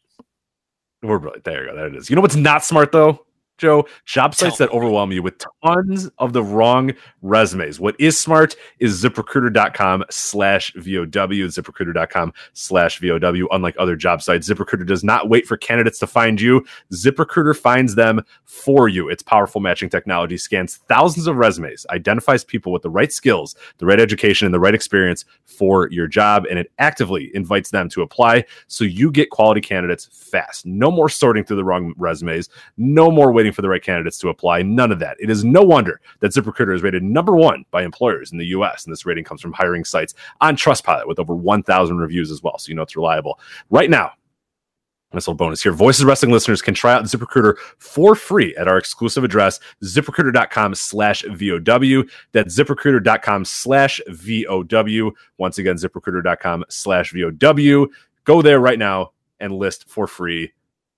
We're 1.03 1.19
brilliant. 1.19 1.45
There 1.45 1.65
you 1.65 1.71
go. 1.71 1.77
There 1.77 1.87
it 1.89 1.97
is. 1.97 2.09
You 2.09 2.17
know 2.17 2.23
what's 2.23 2.37
not 2.37 2.65
smart 2.65 2.93
though, 2.93 3.24
Joe? 3.59 3.87
Job 4.05 4.35
sites 4.35 4.59
Tell 4.59 4.67
that 4.67 4.75
overwhelm 4.75 5.13
you 5.13 5.23
with 5.23 5.43
tons 5.65 6.11
of 6.19 6.33
the 6.33 6.43
wrong 6.43 6.93
resumes. 7.23 7.81
What 7.81 7.97
is 7.99 8.19
smart 8.19 8.57
is 8.79 9.03
ziprecruiter.com 9.03 10.05
slash 10.11 10.73
VOW, 10.75 11.49
ziprecruiter.com 11.49 12.33
slash 12.53 13.01
VOW. 13.01 13.47
Unlike 13.51 13.77
other 13.79 13.97
job 13.97 14.23
sites, 14.23 14.49
ZipRecruiter 14.49 14.87
does 14.87 15.05
not 15.05 15.29
wait 15.29 15.47
for 15.47 15.57
candidates 15.57 15.99
to 16.01 16.07
find 16.07 16.41
you. 16.41 16.65
ZipRecruiter 16.93 17.57
finds 17.57 17.95
them 17.95 18.21
for 18.45 18.89
you. 18.89 19.09
Its 19.09 19.23
powerful 19.23 19.61
matching 19.61 19.89
technology 19.89 20.37
scans 20.37 20.77
thousands 20.89 21.27
of 21.27 21.37
resumes, 21.37 21.87
identifies 21.91 22.45
people 22.45 22.73
with 22.73 22.83
the 22.83 22.91
right 22.91 23.13
skills, 23.13 23.55
the 23.79 23.87
right 23.87 24.01
education, 24.01 24.47
and 24.47 24.55
the 24.55 24.61
right 24.61 24.75
experience 24.75 25.25
for 25.45 25.89
your 25.91 26.07
job, 26.07 26.45
and 26.51 26.59
it 26.59 26.71
actively 26.79 27.31
invites 27.35 27.71
them 27.71 27.89
to 27.89 28.03
apply 28.03 28.45
so 28.67 28.85
you 28.85 29.11
get 29.11 29.31
quality 29.31 29.61
candidates 29.61 30.07
fast. 30.13 30.67
No 30.67 30.91
more 30.91 31.09
sorting 31.09 31.45
through 31.45 31.57
the 31.57 31.65
wrong 31.65 31.95
resumes, 31.97 32.49
no 32.77 33.11
more 33.11 33.33
waiting 33.33 33.44
for 33.53 33.63
the 33.63 33.69
right 33.69 33.83
candidates 33.83 34.19
to 34.19 34.29
apply. 34.29 34.63
None 34.63 34.93
of 34.93 34.99
that. 35.01 35.17
It 35.21 35.31
is 35.31 35.45
no 35.45 35.63
wonder 35.63 36.01
that 36.21 36.33
ZipRecruiter 36.33 36.75
is 36.75 36.83
rated 36.83 37.03
number 37.03 37.37
one 37.37 37.65
by 37.71 37.83
employers 37.83 38.33
in 38.33 38.39
the 38.39 38.47
US. 38.47 38.85
And 38.85 38.93
this 38.93 39.07
rating 39.07 39.25
comes 39.25 39.41
from 39.41 39.53
hiring 39.53 39.85
sites 39.85 40.15
on 40.41 40.57
Trustpilot 40.57 41.07
with 41.07 41.19
over 41.19 41.35
1,000 41.35 41.99
reviews 41.99 42.31
as 42.31 42.43
well. 42.43 42.59
So 42.59 42.69
you 42.69 42.75
know 42.75 42.83
it's 42.83 42.97
reliable. 42.97 43.39
Right 43.71 43.91
now, 43.91 44.13
this 45.15 45.29
little 45.29 45.37
bonus 45.37 45.63
here. 45.63 45.73
Voices 45.73 46.05
Wrestling 46.05 46.33
listeners 46.33 46.61
can 46.61 46.75
try 46.75 46.93
out 46.93 47.05
ZipRecruiter 47.05 47.57
for 47.79 48.15
free 48.15 48.55
at 48.57 48.69
our 48.69 48.77
exclusive 48.77 49.25
address, 49.25 49.61
ziprecruiter.com 49.83 50.75
slash 50.75 51.23
VOW. 51.23 52.05
That's 52.33 52.59
ziprecruiter.com 52.59 53.45
slash 53.45 54.01
VOW. 54.09 55.13
Once 55.39 55.59
again, 55.59 55.77
ziprecruiter.com 55.77 56.65
slash 56.69 57.13
VOW. 57.13 57.87
Go 58.25 58.43
there 58.43 58.61
right 58.61 58.79
now 58.79 59.13
and 59.41 59.53
list 59.53 59.89
for 59.89 60.07
free. 60.07 60.53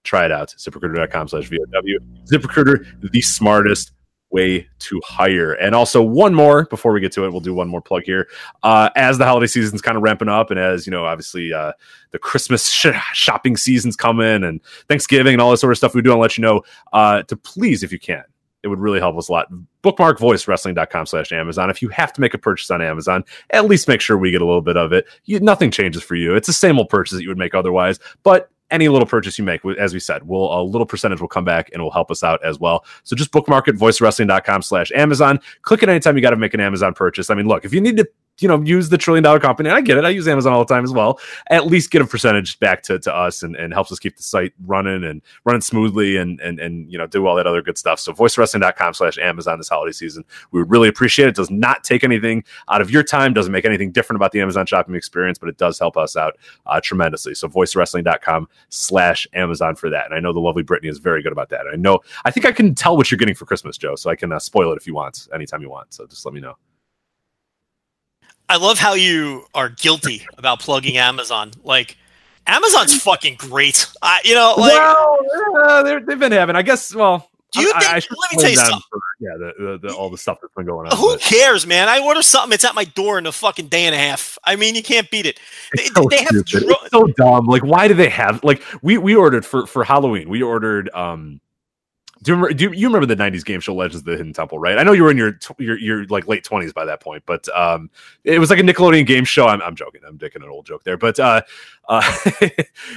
Try 0.06 0.24
it 0.24 0.32
out. 0.32 0.54
ZipRecruiter.com 0.56 1.28
slash 1.28 1.50
VOW. 1.50 1.98
ZipRecruiter, 2.24 3.10
the 3.12 3.20
smartest 3.20 3.92
way 4.30 4.68
to 4.78 5.00
hire. 5.04 5.52
And 5.52 5.74
also 5.74 6.02
one 6.02 6.34
more 6.34 6.66
before 6.66 6.92
we 6.92 7.00
get 7.00 7.12
to 7.12 7.24
it, 7.24 7.30
we'll 7.30 7.40
do 7.40 7.54
one 7.54 7.68
more 7.68 7.80
plug 7.80 8.02
here. 8.04 8.28
Uh, 8.62 8.90
as 8.96 9.18
the 9.18 9.24
holiday 9.24 9.46
season's 9.46 9.80
kind 9.80 9.96
of 9.96 10.02
ramping 10.02 10.28
up, 10.28 10.50
and 10.50 10.58
as 10.58 10.86
you 10.86 10.90
know, 10.90 11.04
obviously 11.04 11.52
uh, 11.52 11.72
the 12.10 12.18
Christmas 12.18 12.68
sh- 12.68 12.88
shopping 13.12 13.56
season's 13.56 13.96
coming, 13.96 14.44
and 14.44 14.60
Thanksgiving 14.88 15.34
and 15.34 15.42
all 15.42 15.50
this 15.50 15.60
sort 15.60 15.72
of 15.72 15.78
stuff, 15.78 15.94
we 15.94 16.02
do 16.02 16.10
want 16.10 16.18
to 16.18 16.22
let 16.22 16.38
you 16.38 16.42
know 16.42 16.62
uh, 16.92 17.22
to 17.24 17.36
please, 17.36 17.82
if 17.82 17.92
you 17.92 17.98
can, 17.98 18.24
it 18.62 18.68
would 18.68 18.80
really 18.80 18.98
help 18.98 19.16
us 19.16 19.28
a 19.28 19.32
lot. 19.32 19.46
Bookmark 19.82 20.18
voicewrestling.com 20.18 21.06
slash 21.06 21.30
Amazon. 21.32 21.70
If 21.70 21.80
you 21.80 21.88
have 21.90 22.12
to 22.14 22.20
make 22.20 22.34
a 22.34 22.38
purchase 22.38 22.70
on 22.70 22.82
Amazon, 22.82 23.22
at 23.50 23.66
least 23.66 23.86
make 23.86 24.00
sure 24.00 24.18
we 24.18 24.32
get 24.32 24.42
a 24.42 24.46
little 24.46 24.62
bit 24.62 24.76
of 24.76 24.92
it. 24.92 25.06
You, 25.24 25.38
nothing 25.38 25.70
changes 25.70 26.02
for 26.02 26.16
you. 26.16 26.34
It's 26.34 26.48
the 26.48 26.52
same 26.52 26.78
old 26.78 26.88
purchase 26.88 27.16
that 27.16 27.22
you 27.22 27.28
would 27.28 27.38
make 27.38 27.54
otherwise, 27.54 28.00
but 28.24 28.50
any 28.70 28.88
little 28.88 29.06
purchase 29.06 29.38
you 29.38 29.44
make, 29.44 29.64
as 29.78 29.94
we 29.94 30.00
said, 30.00 30.26
will 30.26 30.60
a 30.60 30.62
little 30.62 30.86
percentage 30.86 31.20
will 31.20 31.28
come 31.28 31.44
back 31.44 31.70
and 31.72 31.82
will 31.82 31.90
help 31.90 32.10
us 32.10 32.22
out 32.22 32.44
as 32.44 32.58
well. 32.58 32.84
So 33.04 33.14
just 33.14 33.30
bookmark 33.30 33.68
it, 33.68 33.76
voicewrestling.com 33.76 34.62
slash 34.62 34.90
Amazon. 34.94 35.40
Click 35.62 35.82
it 35.82 35.88
anytime 35.88 36.16
you 36.16 36.22
got 36.22 36.30
to 36.30 36.36
make 36.36 36.54
an 36.54 36.60
Amazon 36.60 36.94
purchase. 36.94 37.30
I 37.30 37.34
mean, 37.34 37.46
look, 37.46 37.64
if 37.64 37.72
you 37.72 37.80
need 37.80 37.96
to, 37.98 38.08
you 38.38 38.48
know, 38.48 38.60
use 38.62 38.88
the 38.88 38.98
trillion 38.98 39.22
dollar 39.22 39.40
company, 39.40 39.68
and 39.68 39.76
I 39.76 39.80
get 39.80 39.96
it. 39.96 40.04
I 40.04 40.10
use 40.10 40.28
Amazon 40.28 40.52
all 40.52 40.64
the 40.64 40.72
time 40.74 40.84
as 40.84 40.92
well. 40.92 41.18
At 41.50 41.66
least 41.66 41.90
get 41.90 42.02
a 42.02 42.06
percentage 42.06 42.58
back 42.58 42.82
to, 42.84 42.98
to 42.98 43.14
us 43.14 43.42
and, 43.42 43.56
and 43.56 43.72
helps 43.72 43.90
us 43.92 43.98
keep 43.98 44.16
the 44.16 44.22
site 44.22 44.52
running 44.66 45.04
and 45.04 45.22
running 45.44 45.62
smoothly 45.62 46.16
and, 46.16 46.40
and, 46.40 46.60
and, 46.60 46.90
you 46.90 46.98
know, 46.98 47.06
do 47.06 47.26
all 47.26 47.36
that 47.36 47.46
other 47.46 47.62
good 47.62 47.78
stuff. 47.78 48.00
So 48.00 48.12
voicewrestling.com 48.12 48.94
slash 48.94 49.18
Amazon 49.18 49.58
this 49.58 49.68
holiday 49.68 49.92
season. 49.92 50.24
We 50.52 50.60
would 50.60 50.70
really 50.70 50.88
appreciate 50.88 51.26
it. 51.26 51.30
It 51.30 51.36
does 51.36 51.50
not 51.50 51.84
take 51.84 52.04
anything 52.04 52.44
out 52.68 52.80
of 52.80 52.90
your 52.90 53.02
time, 53.02 53.32
doesn't 53.32 53.52
make 53.52 53.64
anything 53.64 53.92
different 53.92 54.16
about 54.16 54.32
the 54.32 54.40
Amazon 54.40 54.66
shopping 54.66 54.94
experience, 54.94 55.38
but 55.38 55.48
it 55.48 55.56
does 55.56 55.78
help 55.78 55.96
us 55.96 56.16
out 56.16 56.36
uh, 56.66 56.80
tremendously. 56.80 57.34
So 57.34 57.48
voicewrestling.com 57.48 58.48
slash 58.68 59.26
Amazon 59.32 59.74
for 59.74 59.90
that. 59.90 60.06
And 60.06 60.14
I 60.14 60.20
know 60.20 60.32
the 60.32 60.40
lovely 60.40 60.62
Brittany 60.62 60.90
is 60.90 60.98
very 60.98 61.22
good 61.22 61.32
about 61.32 61.48
that. 61.50 61.66
I 61.72 61.76
know, 61.76 62.00
I 62.24 62.30
think 62.30 62.46
I 62.46 62.52
can 62.52 62.74
tell 62.74 62.96
what 62.96 63.10
you're 63.10 63.18
getting 63.18 63.34
for 63.34 63.46
Christmas, 63.46 63.78
Joe, 63.78 63.96
so 63.96 64.10
I 64.10 64.16
can 64.16 64.32
uh, 64.32 64.38
spoil 64.38 64.72
it 64.72 64.76
if 64.76 64.86
you 64.86 64.94
want, 64.94 65.28
anytime 65.34 65.62
you 65.62 65.70
want. 65.70 65.94
So 65.94 66.06
just 66.06 66.24
let 66.24 66.34
me 66.34 66.40
know. 66.40 66.56
I 68.48 68.56
love 68.58 68.78
how 68.78 68.94
you 68.94 69.46
are 69.54 69.68
guilty 69.68 70.26
about 70.38 70.60
plugging 70.60 70.96
Amazon. 70.96 71.50
Like, 71.64 71.96
Amazon's 72.46 73.02
fucking 73.02 73.36
great. 73.38 73.86
I, 74.02 74.20
you 74.24 74.34
know, 74.34 74.54
like, 74.56 74.72
well, 74.72 75.18
uh, 75.64 75.82
they've 75.82 76.18
been 76.18 76.30
having, 76.32 76.54
I 76.54 76.62
guess, 76.62 76.94
well, 76.94 77.28
Do 77.52 77.60
you 77.62 77.72
I- 77.74 77.80
think- 77.80 77.92
I 77.92 77.98
should 77.98 78.16
let 78.20 78.32
me 78.32 78.38
tell 78.42 78.50
you 78.50 78.56
something. 78.56 78.80
For, 78.90 79.00
yeah, 79.18 79.30
the, 79.38 79.78
the, 79.82 79.88
the, 79.88 79.94
all 79.94 80.10
the 80.10 80.18
stuff 80.18 80.38
that's 80.40 80.54
been 80.54 80.66
going 80.66 80.86
on. 80.90 80.96
who 80.96 81.14
but- 81.14 81.20
cares, 81.20 81.66
man? 81.66 81.88
I 81.88 81.98
order 81.98 82.22
something, 82.22 82.52
it's 82.54 82.64
at 82.64 82.74
my 82.76 82.84
door 82.84 83.18
in 83.18 83.26
a 83.26 83.32
fucking 83.32 83.66
day 83.66 83.86
and 83.86 83.94
a 83.94 83.98
half. 83.98 84.38
I 84.44 84.54
mean, 84.54 84.76
you 84.76 84.82
can't 84.82 85.10
beat 85.10 85.26
it. 85.26 85.40
They, 85.76 85.86
so 85.86 86.06
they 86.08 86.18
have 86.18 86.44
dro- 86.46 86.60
It's 86.82 86.90
so 86.92 87.02
dumb. 87.16 87.46
Like, 87.46 87.64
why 87.64 87.88
do 87.88 87.94
they 87.94 88.10
have 88.10 88.44
like 88.44 88.62
we 88.82 88.96
we 88.98 89.16
ordered 89.16 89.44
for 89.44 89.66
for 89.66 89.82
Halloween? 89.82 90.28
We 90.28 90.42
ordered. 90.42 90.88
um 90.94 91.40
do 92.26 92.32
you, 92.32 92.36
remember, 92.36 92.54
do 92.54 92.72
you, 92.72 92.88
remember 92.88 93.06
the 93.06 93.14
'90s 93.14 93.44
game 93.44 93.60
show 93.60 93.72
Legends 93.72 94.00
of 94.00 94.04
the 94.04 94.16
Hidden 94.16 94.32
Temple, 94.32 94.58
right? 94.58 94.78
I 94.78 94.82
know 94.82 94.90
you 94.90 95.04
were 95.04 95.12
in 95.12 95.16
your 95.16 95.38
your, 95.60 95.78
your 95.78 96.04
like 96.06 96.26
late 96.26 96.42
20s 96.42 96.74
by 96.74 96.84
that 96.84 97.00
point, 97.00 97.22
but 97.24 97.48
um, 97.56 97.88
it 98.24 98.40
was 98.40 98.50
like 98.50 98.58
a 98.58 98.62
Nickelodeon 98.62 99.06
game 99.06 99.24
show. 99.24 99.46
I'm, 99.46 99.62
I'm 99.62 99.76
joking. 99.76 100.00
I'm 100.04 100.18
dicking 100.18 100.42
an 100.42 100.48
old 100.48 100.66
joke 100.66 100.82
there, 100.82 100.96
but 100.96 101.20
uh, 101.20 101.42
Uh, 101.88 102.02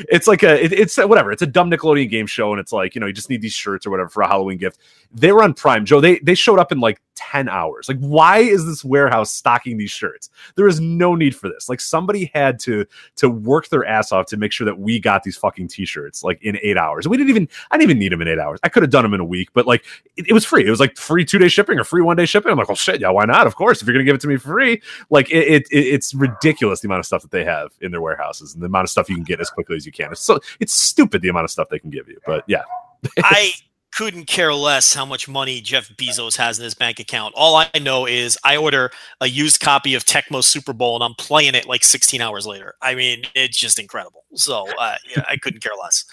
it's 0.09 0.27
like 0.27 0.43
a 0.43 0.63
it, 0.63 0.73
it's 0.73 0.97
whatever. 0.97 1.31
It's 1.31 1.41
a 1.41 1.47
dumb 1.47 1.69
Nickelodeon 1.69 2.09
game 2.09 2.27
show, 2.27 2.51
and 2.51 2.59
it's 2.59 2.71
like 2.71 2.95
you 2.95 3.01
know 3.01 3.07
you 3.07 3.13
just 3.13 3.29
need 3.29 3.41
these 3.41 3.53
shirts 3.53 3.85
or 3.85 3.91
whatever 3.91 4.09
for 4.09 4.21
a 4.21 4.27
Halloween 4.27 4.57
gift. 4.57 4.79
They 5.11 5.31
were 5.31 5.43
on 5.43 5.53
Prime, 5.53 5.85
Joe. 5.85 6.01
They 6.01 6.19
they 6.19 6.35
showed 6.35 6.59
up 6.59 6.71
in 6.71 6.79
like 6.79 7.01
ten 7.19 7.49
hours. 7.49 7.87
Like, 7.89 7.99
why 7.99 8.39
is 8.39 8.65
this 8.65 8.83
warehouse 8.83 9.31
stocking 9.31 9.77
these 9.77 9.91
shirts? 9.91 10.29
There 10.55 10.67
is 10.67 10.79
no 10.79 11.15
need 11.15 11.35
for 11.35 11.49
this. 11.49 11.67
Like, 11.67 11.81
somebody 11.81 12.31
had 12.33 12.59
to 12.61 12.85
to 13.17 13.29
work 13.29 13.67
their 13.69 13.85
ass 13.85 14.11
off 14.11 14.27
to 14.27 14.37
make 14.37 14.51
sure 14.51 14.65
that 14.65 14.79
we 14.79 14.99
got 14.99 15.23
these 15.23 15.37
fucking 15.37 15.67
t-shirts 15.67 16.23
like 16.23 16.41
in 16.41 16.57
eight 16.63 16.77
hours. 16.77 17.07
We 17.07 17.17
didn't 17.17 17.29
even 17.29 17.49
I 17.71 17.77
didn't 17.77 17.91
even 17.91 17.99
need 17.99 18.11
them 18.11 18.21
in 18.21 18.27
eight 18.27 18.39
hours. 18.39 18.59
I 18.63 18.69
could 18.69 18.83
have 18.83 18.91
done 18.91 19.03
them 19.03 19.13
in 19.13 19.19
a 19.19 19.25
week, 19.25 19.49
but 19.53 19.67
like 19.67 19.85
it, 20.15 20.29
it 20.29 20.33
was 20.33 20.45
free. 20.45 20.65
It 20.65 20.69
was 20.69 20.79
like 20.79 20.97
free 20.97 21.25
two 21.25 21.37
day 21.37 21.49
shipping 21.49 21.77
or 21.77 21.83
free 21.83 22.01
one 22.01 22.17
day 22.17 22.25
shipping. 22.25 22.51
I'm 22.51 22.57
like, 22.57 22.69
well, 22.69 22.75
shit, 22.75 23.01
yeah, 23.01 23.09
why 23.09 23.25
not? 23.25 23.45
Of 23.45 23.55
course, 23.55 23.81
if 23.81 23.87
you're 23.87 23.93
gonna 23.93 24.05
give 24.05 24.15
it 24.15 24.21
to 24.21 24.27
me 24.27 24.37
free, 24.37 24.81
like 25.09 25.29
it, 25.29 25.47
it, 25.47 25.67
it 25.71 25.87
it's 25.87 26.13
ridiculous 26.13 26.79
the 26.79 26.87
amount 26.87 26.99
of 26.99 27.05
stuff 27.05 27.21
that 27.21 27.31
they 27.31 27.43
have 27.43 27.71
in 27.81 27.91
their 27.91 28.01
warehouses 28.01 28.53
and 28.53 28.63
the 28.63 28.67
amount 28.67 28.78
of 28.85 28.89
stuff 28.89 29.09
you 29.09 29.15
can 29.15 29.23
get 29.23 29.39
as 29.39 29.49
quickly 29.49 29.75
as 29.75 29.85
you 29.85 29.91
can. 29.91 30.11
It's 30.11 30.21
so 30.21 30.39
it's 30.59 30.73
stupid 30.73 31.21
the 31.21 31.29
amount 31.29 31.45
of 31.45 31.51
stuff 31.51 31.69
they 31.69 31.79
can 31.79 31.89
give 31.89 32.07
you. 32.07 32.19
But 32.25 32.43
yeah, 32.47 32.63
I 33.23 33.53
couldn't 33.91 34.25
care 34.25 34.53
less 34.53 34.93
how 34.93 35.05
much 35.05 35.27
money 35.27 35.61
Jeff 35.61 35.89
Bezos 35.89 36.37
has 36.37 36.59
in 36.59 36.63
his 36.63 36.73
bank 36.73 36.99
account. 36.99 37.33
All 37.35 37.55
I 37.55 37.69
know 37.81 38.05
is 38.05 38.37
I 38.43 38.57
order 38.57 38.91
a 39.19 39.27
used 39.27 39.61
copy 39.61 39.95
of 39.95 40.05
Tecmo 40.05 40.43
Super 40.43 40.73
Bowl 40.73 40.95
and 40.95 41.03
I'm 41.03 41.15
playing 41.15 41.55
it 41.55 41.67
like 41.67 41.83
16 41.83 42.21
hours 42.21 42.45
later. 42.45 42.75
I 42.81 42.95
mean, 42.95 43.23
it's 43.35 43.57
just 43.57 43.79
incredible. 43.79 44.25
So 44.35 44.67
uh, 44.77 44.95
yeah, 45.15 45.23
I 45.27 45.37
couldn't 45.37 45.61
care 45.61 45.73
less. 45.81 46.05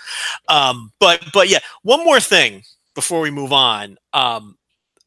Um, 0.48 0.93
but 0.98 1.22
but 1.32 1.48
yeah, 1.48 1.59
one 1.82 2.05
more 2.05 2.20
thing 2.20 2.62
before 2.94 3.20
we 3.20 3.30
move 3.30 3.52
on. 3.52 3.98
Um, 4.12 4.56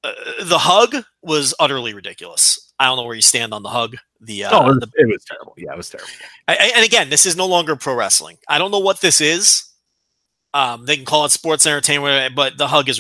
uh, 0.04 0.14
the 0.44 0.58
hug 0.58 0.96
was 1.22 1.54
utterly 1.60 1.94
ridiculous. 1.94 2.72
I 2.80 2.86
don't 2.86 2.96
know 2.96 3.04
where 3.04 3.16
you 3.16 3.22
stand 3.22 3.54
on 3.54 3.64
the 3.64 3.70
hug. 3.70 3.98
The, 4.22 4.46
uh, 4.46 4.52
no, 4.52 4.66
it 4.66 4.68
was, 4.68 4.80
the 4.80 4.92
it 4.96 5.08
was 5.08 5.24
terrible. 5.24 5.54
Yeah, 5.58 5.72
it 5.72 5.78
was 5.78 5.90
terrible. 5.90 6.10
I, 6.48 6.72
and 6.76 6.86
again, 6.86 7.10
this 7.10 7.26
is 7.26 7.36
no 7.36 7.46
longer 7.46 7.76
pro 7.76 7.96
wrestling. 7.96 8.38
I 8.48 8.58
don't 8.58 8.72
know 8.72 8.80
what 8.80 9.02
this 9.02 9.22
is. 9.22 9.66
Um, 10.54 10.86
they 10.86 10.96
can 10.96 11.06
call 11.06 11.26
it 11.26 11.32
sports 11.32 11.66
entertainment, 11.66 12.36
but 12.36 12.58
the 12.58 12.68
hug 12.68 12.90
is. 12.90 13.00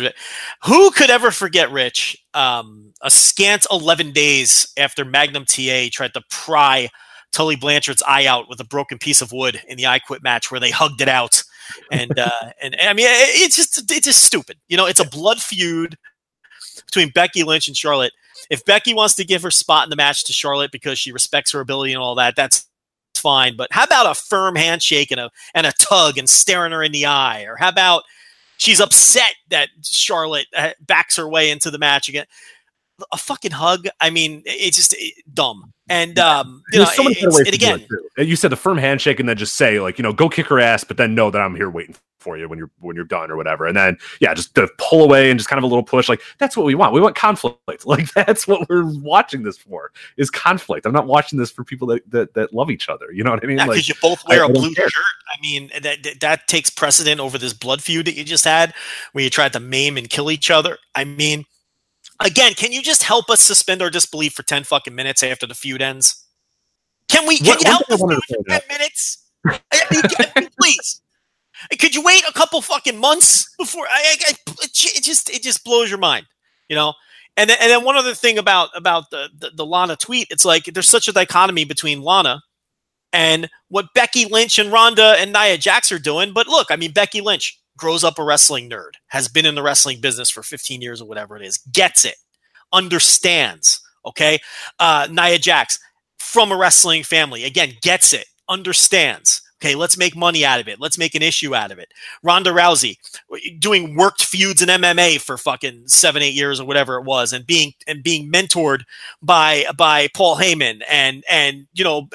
Who 0.66 0.91
could 0.91 1.10
ever 1.10 1.32
forget, 1.32 1.72
Rich? 1.72 2.18
Um, 2.34 2.94
a 3.02 3.10
scant 3.10 3.66
eleven 3.72 4.12
days 4.12 4.72
after 4.78 5.04
Magnum 5.04 5.46
TA 5.46 5.88
tried 5.91 6.14
to 6.14 6.22
pry 6.30 6.90
Tully 7.32 7.56
Blanchard's 7.56 8.04
eye 8.08 8.28
out 8.28 8.50
with 8.50 8.60
a 8.60 8.66
broken 8.66 8.98
piece 8.98 9.22
of 9.22 9.32
wood 9.32 9.62
in 9.68 9.78
the 9.78 9.88
I 9.88 10.00
Quit 10.00 10.24
match, 10.24 10.52
where 10.52 10.60
they 10.60 10.70
hugged 10.70 11.02
it 11.02 11.10
out, 11.10 11.44
and 11.91 12.18
uh, 12.18 12.30
and, 12.62 12.80
and 12.80 12.90
I 12.90 12.94
mean, 12.94 13.08
it, 13.08 13.41
it's 13.41 13.56
just 13.56 13.91
it's 13.91 14.06
just 14.06 14.24
stupid. 14.24 14.58
You 14.68 14.78
know, 14.78 14.86
it's 14.86 15.00
a 15.00 15.10
blood 15.10 15.41
feud 15.41 15.98
between 16.86 17.10
Becky 17.10 17.44
Lynch 17.44 17.68
and 17.68 17.76
Charlotte. 17.76 18.14
If 18.49 18.66
Becky 18.66 18.94
wants 18.94 19.16
to 19.16 19.26
give 19.26 19.44
her 19.44 19.52
spot 19.52 19.86
in 19.86 19.90
the 19.90 19.95
match 19.95 20.24
to 20.26 20.34
Charlotte 20.34 20.72
because 20.72 20.99
she 20.99 21.11
respects 21.11 21.52
her 21.52 21.60
ability 21.60 21.94
and 21.94 22.02
all 22.02 22.16
that, 22.16 22.36
that's 22.36 22.68
fine. 23.16 23.56
But 23.56 23.70
how 23.72 23.84
about 23.84 24.10
a 24.10 24.16
firm 24.16 24.56
handshake 24.56 25.11
and 25.11 25.20
a 25.20 25.30
and 25.53 25.68
a 25.68 25.74
tug 25.74 26.18
and 26.18 26.30
staring 26.30 26.72
her 26.72 26.84
in 26.84 26.91
the 26.91 27.06
eye? 27.06 27.44
Or 27.44 27.56
how 27.57 27.70
about 27.70 28.03
she's 28.57 28.80
upset 28.80 29.36
that 29.49 29.70
Charlotte 29.84 30.48
uh, 30.56 30.72
backs 30.80 31.18
her 31.18 31.28
way 31.28 31.52
into 31.52 31.72
the 31.72 31.80
match 31.80 32.10
again? 32.10 32.26
A 33.11 33.17
fucking 33.17 33.51
hug. 33.51 33.88
I 33.99 34.09
mean, 34.09 34.41
it's 34.45 34.77
just 34.77 34.95
it, 34.97 35.13
dumb. 35.34 35.73
And 35.89 36.19
um, 36.19 36.63
you 36.71 36.80
know, 36.80 36.85
There's 36.85 36.95
so 36.95 37.03
many 37.03 37.15
it's, 37.15 37.38
ways 37.38 37.47
and 37.47 37.55
again, 37.55 37.88
it. 38.17 38.27
You 38.27 38.35
said 38.35 38.51
the 38.51 38.55
firm 38.55 38.77
handshake, 38.77 39.19
and 39.19 39.27
then 39.27 39.38
just 39.38 39.55
say 39.55 39.80
like, 39.80 39.97
you 39.97 40.03
know, 40.03 40.13
go 40.13 40.30
kick 40.30 40.47
her 40.47 40.59
ass, 40.59 40.84
but 40.84 40.97
then 40.97 41.15
know 41.15 41.31
that 41.31 41.41
I'm 41.41 41.55
here 41.55 41.69
waiting 41.69 41.95
for 42.19 42.38
you 42.38 42.47
when 42.47 42.59
you're 42.59 42.69
when 42.80 42.95
you're 42.95 43.05
done 43.05 43.31
or 43.31 43.38
whatever. 43.38 43.65
And 43.65 43.76
then 43.76 43.97
yeah, 44.19 44.34
just 44.34 44.53
to 44.55 44.69
pull 44.77 45.03
away 45.03 45.31
and 45.31 45.39
just 45.39 45.49
kind 45.49 45.57
of 45.57 45.63
a 45.63 45.67
little 45.67 45.84
push. 45.84 46.07
Like 46.09 46.21
that's 46.38 46.55
what 46.55 46.65
we 46.65 46.76
want. 46.76 46.93
We 46.93 47.01
want 47.01 47.15
conflict. 47.15 47.57
Like 47.89 48.11
that's 48.13 48.47
what 48.47 48.69
we're 48.69 48.85
watching 48.99 49.41
this 49.41 49.57
for 49.57 49.91
is 50.17 50.30
conflict. 50.30 50.85
I'm 50.85 50.93
not 50.93 51.07
watching 51.07 51.39
this 51.39 51.49
for 51.49 51.63
people 51.63 51.88
that 51.88 52.09
that, 52.11 52.34
that 52.35 52.53
love 52.53 52.69
each 52.69 52.88
other. 52.88 53.11
You 53.11 53.23
know 53.23 53.31
what 53.31 53.43
I 53.43 53.47
mean? 53.47 53.57
because 53.57 53.69
Like 53.69 53.88
you 53.88 53.95
both 54.01 54.27
wear 54.27 54.43
I- 54.43 54.47
a 54.47 54.49
I 54.49 54.51
blue 54.51 54.73
shirt. 54.73 54.91
I 55.34 55.41
mean, 55.41 55.71
that, 55.81 56.03
that 56.03 56.19
that 56.19 56.47
takes 56.47 56.69
precedent 56.69 57.19
over 57.19 57.38
this 57.38 57.53
blood 57.53 57.81
feud 57.81 58.05
that 58.07 58.15
you 58.15 58.23
just 58.23 58.45
had, 58.45 58.73
where 59.13 59.23
you 59.23 59.30
tried 59.30 59.53
to 59.53 59.59
maim 59.59 59.97
and 59.97 60.09
kill 60.09 60.30
each 60.30 60.51
other. 60.51 60.77
I 60.93 61.03
mean, 61.03 61.45
again, 62.20 62.54
can 62.54 62.72
you 62.72 62.82
just 62.82 63.04
help 63.04 63.30
us 63.30 63.41
suspend 63.41 63.82
our 63.82 63.90
disbelief 63.90 64.34
for 64.34 64.44
ten 64.44 64.64
fucking 64.64 64.96
minutes 64.96 65.24
after 65.24 65.48
the 65.48 65.56
feud 65.56 65.82
ends? 65.82 66.26
Can 67.08 67.28
we? 67.28 67.38
Can 67.38 67.48
One- 67.48 67.58
you 67.62 67.70
help 67.72 67.90
us 67.90 68.00
do 68.00 68.12
it 68.12 68.24
for 68.28 68.36
point 68.36 68.48
ten 68.50 68.62
minutes? 68.70 69.26
I 69.48 70.40
mean, 70.40 70.50
please. 70.60 71.02
Could 71.78 71.94
you 71.94 72.02
wait 72.02 72.24
a 72.28 72.32
couple 72.34 72.62
fucking 72.62 72.98
months 72.98 73.54
before? 73.58 73.86
I, 73.88 74.16
I, 74.28 74.32
it 74.32 74.38
it 74.98 75.04
just 75.04 75.30
it 75.30 75.44
just 75.44 75.64
blows 75.64 75.90
your 75.90 76.00
mind, 76.00 76.26
you 76.70 76.76
know. 76.76 76.94
And 77.36 77.50
then, 77.50 77.58
and 77.62 77.70
then 77.70 77.84
one 77.84 77.96
other 77.96 78.14
thing 78.14 78.38
about 78.38 78.70
about 78.76 79.10
the, 79.12 79.30
the 79.38 79.52
the 79.56 79.66
Lana 79.66 79.96
tweet, 79.96 80.28
it's 80.30 80.46
like 80.46 80.66
there's 80.66 80.90
such 80.90 81.08
a 81.08 81.14
dichotomy 81.14 81.66
between 81.66 82.02
Lana 82.02 82.41
and 83.12 83.50
what 83.70 83.94
Becky 83.94 84.26
Lynch 84.26 84.60
and 84.60 84.72
Ronda 84.72 85.16
and 85.18 85.34
Nia 85.34 85.58
Jax 85.58 85.91
are 85.91 86.00
doing. 86.00 86.34
But 86.34 86.48
look, 86.48 86.68
I 86.70 86.76
mean, 86.76 86.91
Becky 86.91 87.22
Lynch 87.22 87.60
grows 87.80 88.03
up 88.03 88.19
a 88.19 88.23
wrestling 88.23 88.69
nerd, 88.69 88.91
has 89.07 89.27
been 89.27 89.45
in 89.45 89.56
the 89.56 89.64
wrestling 89.64 90.01
business 90.01 90.30
for 90.30 90.43
15 90.43 90.81
years 90.81 91.01
or 91.01 91.07
whatever 91.07 91.35
it 91.38 91.43
is, 91.43 91.57
gets 91.57 92.06
it, 92.06 92.15
understands. 92.72 93.81
Okay, 94.06 94.39
uh, 94.80 95.07
Nia 95.10 95.39
Jax 95.39 95.80
from 96.19 96.51
a 96.51 96.57
wrestling 96.57 97.03
family, 97.03 97.43
again, 97.43 97.73
gets 97.81 98.14
it, 98.14 98.26
understands. 98.47 99.41
Okay, 99.61 99.76
let's 99.76 99.98
make 99.98 100.15
money 100.15 100.45
out 100.45 100.61
of 100.61 100.69
it. 100.69 100.80
Let's 100.80 100.98
make 100.98 101.15
an 101.15 101.22
issue 101.22 101.53
out 101.53 101.72
of 101.72 101.80
it. 101.80 101.94
Ronda 102.23 102.52
Rousey 102.52 102.95
doing 103.60 103.98
worked 103.98 104.23
feuds 104.23 104.61
in 104.61 104.69
MMA 104.69 105.19
for 105.19 105.38
fucking 105.38 105.88
seven, 105.88 106.22
eight 106.22 106.34
years 106.34 106.61
or 106.61 106.65
whatever 106.65 106.95
it 106.95 107.03
was, 107.03 107.34
and 107.34 107.45
being 107.45 107.73
and 107.86 108.02
being 108.02 108.31
mentored 108.31 108.84
by 109.22 109.65
by 109.77 110.07
Paul 110.15 110.38
Heyman 110.38 110.81
and 110.90 111.26
and 111.30 111.68
you 111.73 111.84
know 111.84 112.07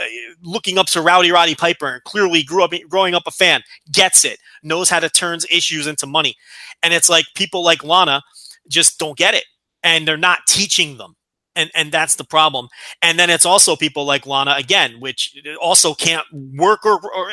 looking 0.43 0.79
up 0.79 0.87
to 0.87 1.03
Rowdy 1.03 1.31
Roddy 1.31 1.55
Piper 1.55 1.87
and 1.87 2.05
clearly 2.05 2.43
grew 2.43 2.65
up 2.65 2.73
growing 2.89 3.15
up 3.15 3.25
a 3.27 3.31
fan, 3.31 3.63
gets 3.93 4.25
it, 4.25 4.39
knows 4.63 4.89
how 4.89 5.01
to 5.01 5.11
turn 5.11 5.41
issues 5.51 5.87
into 5.87 6.07
money, 6.07 6.37
and 6.83 6.95
it's 6.95 7.11
like 7.11 7.27
people 7.35 7.63
like 7.63 7.85
Lana 7.85 8.23
just 8.69 8.99
don't 8.99 9.19
get 9.19 9.35
it, 9.35 9.45
and 9.83 10.09
they're 10.09 10.17
not 10.17 10.47
teaching 10.49 10.97
them. 10.97 11.15
And, 11.57 11.71
and 11.75 11.93
that's 11.93 12.17
the 12.17 12.25
problem. 12.25 12.69
And 13.01 13.19
then 13.19 13.31
it's 13.31 13.47
also 13.47 13.77
people 13.77 14.05
like 14.05 14.27
Lana 14.27 14.55
again, 14.57 14.99
which 14.99 15.37
also 15.61 15.95
can't 15.95 16.27
work 16.33 16.85
or, 16.85 16.95
or 16.95 17.31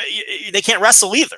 they 0.51 0.61
can't 0.61 0.81
wrestle 0.81 1.15
either. 1.15 1.37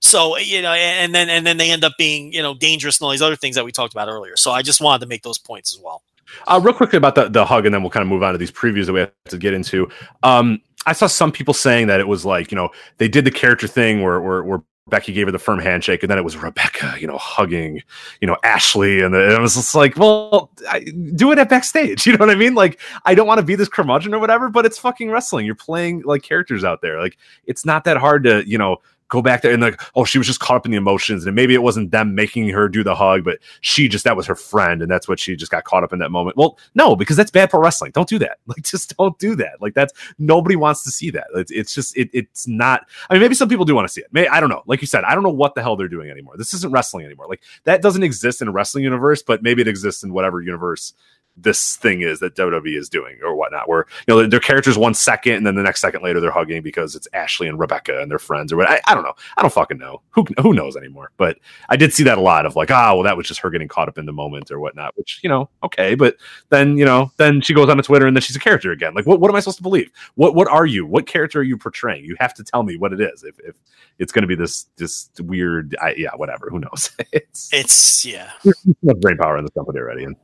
So 0.00 0.38
you 0.38 0.62
know, 0.62 0.72
and 0.72 1.14
then 1.14 1.28
and 1.28 1.46
then 1.46 1.58
they 1.58 1.70
end 1.70 1.84
up 1.84 1.92
being 1.98 2.32
you 2.32 2.42
know 2.42 2.54
dangerous 2.54 2.98
and 2.98 3.04
all 3.04 3.10
these 3.10 3.22
other 3.22 3.36
things 3.36 3.54
that 3.56 3.64
we 3.64 3.72
talked 3.72 3.92
about 3.92 4.08
earlier. 4.08 4.36
So 4.36 4.50
I 4.50 4.62
just 4.62 4.80
wanted 4.80 5.00
to 5.00 5.06
make 5.06 5.22
those 5.22 5.38
points 5.38 5.76
as 5.76 5.82
well. 5.82 6.02
Uh, 6.46 6.60
real 6.62 6.74
quickly 6.74 6.96
about 6.96 7.14
the, 7.16 7.28
the 7.28 7.44
hug, 7.44 7.66
and 7.66 7.74
then 7.74 7.82
we'll 7.82 7.90
kind 7.90 8.02
of 8.02 8.08
move 8.08 8.22
on 8.22 8.32
to 8.32 8.38
these 8.38 8.50
previews 8.50 8.86
that 8.86 8.92
we 8.92 9.00
have 9.00 9.12
to 9.28 9.38
get 9.38 9.52
into. 9.52 9.88
Um, 10.22 10.60
I 10.86 10.92
saw 10.92 11.06
some 11.06 11.32
people 11.32 11.54
saying 11.54 11.88
that 11.88 12.00
it 12.00 12.08
was 12.08 12.24
like, 12.24 12.50
you 12.50 12.56
know, 12.56 12.70
they 12.98 13.08
did 13.08 13.24
the 13.24 13.30
character 13.30 13.66
thing 13.66 14.02
where, 14.02 14.20
where, 14.20 14.42
where 14.42 14.62
Becky 14.88 15.12
gave 15.12 15.26
her 15.26 15.32
the 15.32 15.38
firm 15.38 15.58
handshake, 15.58 16.02
and 16.02 16.10
then 16.10 16.18
it 16.18 16.24
was 16.24 16.36
Rebecca, 16.36 16.96
you 16.98 17.06
know, 17.06 17.18
hugging, 17.18 17.82
you 18.20 18.26
know, 18.26 18.36
Ashley, 18.42 19.02
and 19.02 19.14
it 19.14 19.40
was 19.40 19.54
just 19.54 19.74
like, 19.74 19.96
well, 19.96 20.50
I, 20.68 20.80
do 21.14 21.30
it 21.32 21.38
at 21.38 21.48
backstage. 21.48 22.06
You 22.10 22.16
know 22.16 22.26
what 22.26 22.30
I 22.30 22.34
mean? 22.34 22.54
Like, 22.54 22.80
I 23.04 23.14
don't 23.14 23.26
want 23.28 23.38
to 23.38 23.44
be 23.44 23.54
this 23.54 23.68
curmudgeon 23.68 24.12
or 24.12 24.18
whatever, 24.18 24.48
but 24.48 24.66
it's 24.66 24.78
fucking 24.78 25.10
wrestling. 25.10 25.46
You're 25.46 25.54
playing 25.54 26.02
like 26.02 26.22
characters 26.22 26.64
out 26.64 26.82
there. 26.82 27.00
Like, 27.00 27.16
it's 27.46 27.64
not 27.64 27.84
that 27.84 27.98
hard 27.98 28.24
to, 28.24 28.42
you 28.48 28.58
know, 28.58 28.78
go 29.10 29.20
back 29.20 29.42
there 29.42 29.52
and 29.52 29.62
like, 29.62 29.80
oh, 29.94 30.04
she 30.04 30.16
was 30.16 30.26
just 30.26 30.40
caught 30.40 30.56
up 30.56 30.64
in 30.64 30.70
the 30.70 30.78
emotions, 30.78 31.26
and 31.26 31.36
maybe 31.36 31.52
it 31.52 31.62
wasn't 31.62 31.90
them 31.90 32.14
making 32.14 32.48
her 32.48 32.68
do 32.68 32.82
the 32.82 32.94
hug, 32.94 33.24
but 33.24 33.38
she 33.60 33.88
just 33.88 34.04
that 34.04 34.16
was 34.16 34.26
her 34.26 34.34
friend, 34.34 34.80
and 34.80 34.90
that's 34.90 35.06
what 35.06 35.20
she 35.20 35.36
just 35.36 35.52
got 35.52 35.64
caught 35.64 35.84
up 35.84 35.92
in 35.92 35.98
that 35.98 36.10
moment. 36.10 36.36
Well, 36.36 36.58
no, 36.74 36.96
because 36.96 37.16
that's 37.16 37.30
bad 37.30 37.50
pro 37.50 37.60
wrestling. 37.60 37.92
Don't 37.92 38.08
do 38.08 38.18
that. 38.18 38.38
Like, 38.50 38.64
just 38.64 38.96
don't 38.96 39.16
do 39.20 39.36
that. 39.36 39.60
Like, 39.60 39.74
that's 39.74 39.92
nobody 40.18 40.56
wants 40.56 40.82
to 40.82 40.90
see 40.90 41.10
that. 41.10 41.28
It's, 41.36 41.52
it's 41.52 41.72
just 41.72 41.96
it, 41.96 42.10
it's 42.12 42.48
not. 42.48 42.84
I 43.08 43.14
mean, 43.14 43.20
maybe 43.20 43.36
some 43.36 43.48
people 43.48 43.64
do 43.64 43.76
want 43.76 43.86
to 43.86 43.92
see 43.92 44.00
it. 44.00 44.08
May 44.12 44.26
I 44.26 44.40
don't 44.40 44.48
know. 44.48 44.64
Like 44.66 44.80
you 44.80 44.88
said, 44.88 45.04
I 45.04 45.14
don't 45.14 45.22
know 45.22 45.30
what 45.30 45.54
the 45.54 45.62
hell 45.62 45.76
they're 45.76 45.86
doing 45.86 46.10
anymore. 46.10 46.36
This 46.36 46.52
isn't 46.54 46.72
wrestling 46.72 47.06
anymore. 47.06 47.26
Like 47.28 47.42
that 47.64 47.80
doesn't 47.80 48.02
exist 48.02 48.42
in 48.42 48.48
a 48.48 48.50
wrestling 48.50 48.82
universe, 48.82 49.22
but 49.22 49.42
maybe 49.42 49.62
it 49.62 49.68
exists 49.68 50.02
in 50.02 50.12
whatever 50.12 50.40
universe 50.40 50.94
this 51.42 51.76
thing 51.76 52.02
is 52.02 52.20
that 52.20 52.34
WWE 52.34 52.76
is 52.76 52.88
doing 52.88 53.18
or 53.22 53.34
whatnot, 53.34 53.68
where 53.68 53.86
you 54.06 54.14
know 54.14 54.26
their 54.26 54.40
characters 54.40 54.78
one 54.78 54.94
second 54.94 55.34
and 55.34 55.46
then 55.46 55.54
the 55.54 55.62
next 55.62 55.80
second 55.80 56.02
later 56.02 56.20
they're 56.20 56.30
hugging 56.30 56.62
because 56.62 56.94
it's 56.94 57.08
Ashley 57.12 57.48
and 57.48 57.58
Rebecca 57.58 58.00
and 58.00 58.10
their 58.10 58.18
friends 58.18 58.52
or 58.52 58.56
what. 58.56 58.68
I, 58.68 58.80
I 58.86 58.94
don't 58.94 59.04
know. 59.04 59.14
I 59.36 59.42
don't 59.42 59.52
fucking 59.52 59.78
know. 59.78 60.02
Who 60.10 60.24
who 60.40 60.54
knows 60.54 60.76
anymore? 60.76 61.10
But 61.16 61.38
I 61.68 61.76
did 61.76 61.92
see 61.92 62.04
that 62.04 62.18
a 62.18 62.20
lot 62.20 62.46
of 62.46 62.56
like, 62.56 62.70
ah, 62.70 62.94
well, 62.94 63.04
that 63.04 63.16
was 63.16 63.26
just 63.26 63.40
her 63.40 63.50
getting 63.50 63.68
caught 63.68 63.88
up 63.88 63.98
in 63.98 64.06
the 64.06 64.12
moment 64.12 64.50
or 64.50 64.60
whatnot. 64.60 64.96
Which 64.96 65.20
you 65.22 65.28
know, 65.28 65.48
okay, 65.62 65.94
but 65.94 66.16
then 66.50 66.76
you 66.76 66.84
know, 66.84 67.12
then 67.16 67.40
she 67.40 67.54
goes 67.54 67.68
on 67.68 67.76
to 67.76 67.82
Twitter 67.82 68.06
and 68.06 68.16
then 68.16 68.22
she's 68.22 68.36
a 68.36 68.40
character 68.40 68.72
again. 68.72 68.94
Like, 68.94 69.06
what 69.06 69.20
what 69.20 69.30
am 69.30 69.36
I 69.36 69.40
supposed 69.40 69.58
to 69.58 69.62
believe? 69.62 69.90
What 70.14 70.34
what 70.34 70.48
are 70.48 70.66
you? 70.66 70.86
What 70.86 71.06
character 71.06 71.40
are 71.40 71.44
you 71.44 71.56
portraying? 71.56 72.04
You 72.04 72.16
have 72.20 72.34
to 72.34 72.44
tell 72.44 72.62
me 72.62 72.76
what 72.76 72.92
it 72.92 73.00
is. 73.00 73.24
If 73.24 73.38
if 73.40 73.56
it's 73.98 74.12
going 74.12 74.22
to 74.22 74.28
be 74.28 74.34
this 74.34 74.66
this 74.76 75.10
weird, 75.20 75.76
I, 75.80 75.94
yeah, 75.96 76.10
whatever. 76.16 76.48
Who 76.50 76.60
knows? 76.60 76.90
it's 77.12 77.50
It's 77.52 78.04
yeah. 78.04 78.30
brain 79.00 79.16
power 79.18 79.36
in 79.36 79.44
this 79.44 79.54
company 79.54 79.78
already. 79.78 80.04
And 80.04 80.16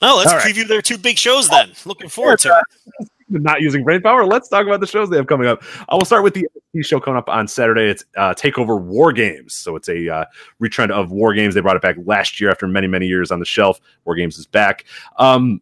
No, 0.00 0.16
let's 0.16 0.30
All 0.30 0.36
right. 0.36 0.54
preview 0.54 0.66
their 0.66 0.82
two 0.82 0.98
big 0.98 1.18
shows 1.18 1.48
then. 1.48 1.72
Looking 1.84 2.08
forward 2.08 2.38
to 2.40 2.62
it. 3.00 3.08
not 3.28 3.60
using 3.60 3.84
brain 3.84 4.00
power. 4.00 4.24
Let's 4.24 4.48
talk 4.48 4.66
about 4.66 4.80
the 4.80 4.86
shows 4.86 5.10
they 5.10 5.16
have 5.16 5.26
coming 5.26 5.48
up. 5.48 5.62
I 5.88 5.94
will 5.94 6.04
start 6.04 6.22
with 6.22 6.34
the 6.34 6.48
NXT 6.74 6.86
show 6.86 7.00
coming 7.00 7.18
up 7.18 7.28
on 7.28 7.46
Saturday. 7.46 7.88
It's 7.88 8.04
uh, 8.16 8.34
Takeover 8.34 8.80
War 8.80 9.12
Games, 9.12 9.54
so 9.54 9.76
it's 9.76 9.88
a 9.88 10.08
uh, 10.08 10.24
retrend 10.62 10.90
of 10.90 11.10
War 11.10 11.34
Games. 11.34 11.54
They 11.54 11.60
brought 11.60 11.76
it 11.76 11.82
back 11.82 11.96
last 12.04 12.40
year 12.40 12.50
after 12.50 12.66
many 12.66 12.86
many 12.86 13.06
years 13.06 13.30
on 13.30 13.38
the 13.38 13.44
shelf. 13.44 13.80
War 14.04 14.14
Games 14.14 14.38
is 14.38 14.46
back. 14.46 14.84
Um, 15.16 15.60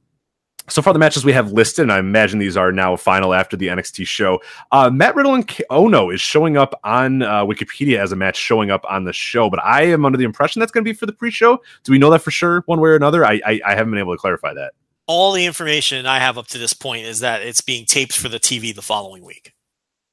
so 0.68 0.82
far 0.82 0.92
the 0.92 0.98
matches 0.98 1.24
we 1.24 1.32
have 1.32 1.52
listed, 1.52 1.84
and 1.84 1.92
I 1.92 1.98
imagine 1.98 2.38
these 2.38 2.56
are 2.56 2.72
now 2.72 2.96
final 2.96 3.34
after 3.34 3.56
the 3.56 3.68
NXT 3.68 4.06
show. 4.06 4.40
Uh, 4.72 4.90
Matt 4.90 5.14
Riddle 5.14 5.34
and 5.34 5.46
K- 5.46 5.64
Ohno 5.70 6.12
is 6.12 6.20
showing 6.20 6.56
up 6.56 6.78
on 6.84 7.22
uh, 7.22 7.44
Wikipedia 7.44 7.98
as 7.98 8.12
a 8.12 8.16
match 8.16 8.36
showing 8.36 8.70
up 8.70 8.84
on 8.88 9.04
the 9.04 9.12
show, 9.12 9.48
but 9.48 9.62
I 9.62 9.82
am 9.82 10.04
under 10.04 10.18
the 10.18 10.24
impression 10.24 10.60
that's 10.60 10.72
going 10.72 10.84
to 10.84 10.88
be 10.88 10.94
for 10.94 11.06
the 11.06 11.12
pre-show. 11.12 11.60
Do 11.84 11.92
we 11.92 11.98
know 11.98 12.10
that 12.10 12.20
for 12.20 12.30
sure, 12.30 12.62
one 12.66 12.80
way 12.80 12.90
or 12.90 12.96
another? 12.96 13.24
I, 13.24 13.40
I 13.44 13.60
I 13.64 13.74
haven't 13.74 13.90
been 13.90 14.00
able 14.00 14.14
to 14.14 14.18
clarify 14.18 14.54
that. 14.54 14.72
All 15.06 15.32
the 15.32 15.46
information 15.46 16.04
I 16.04 16.18
have 16.18 16.36
up 16.36 16.48
to 16.48 16.58
this 16.58 16.72
point 16.72 17.06
is 17.06 17.20
that 17.20 17.42
it's 17.42 17.60
being 17.60 17.84
taped 17.84 18.16
for 18.16 18.28
the 18.28 18.40
TV 18.40 18.74
the 18.74 18.82
following 18.82 19.24
week. 19.24 19.52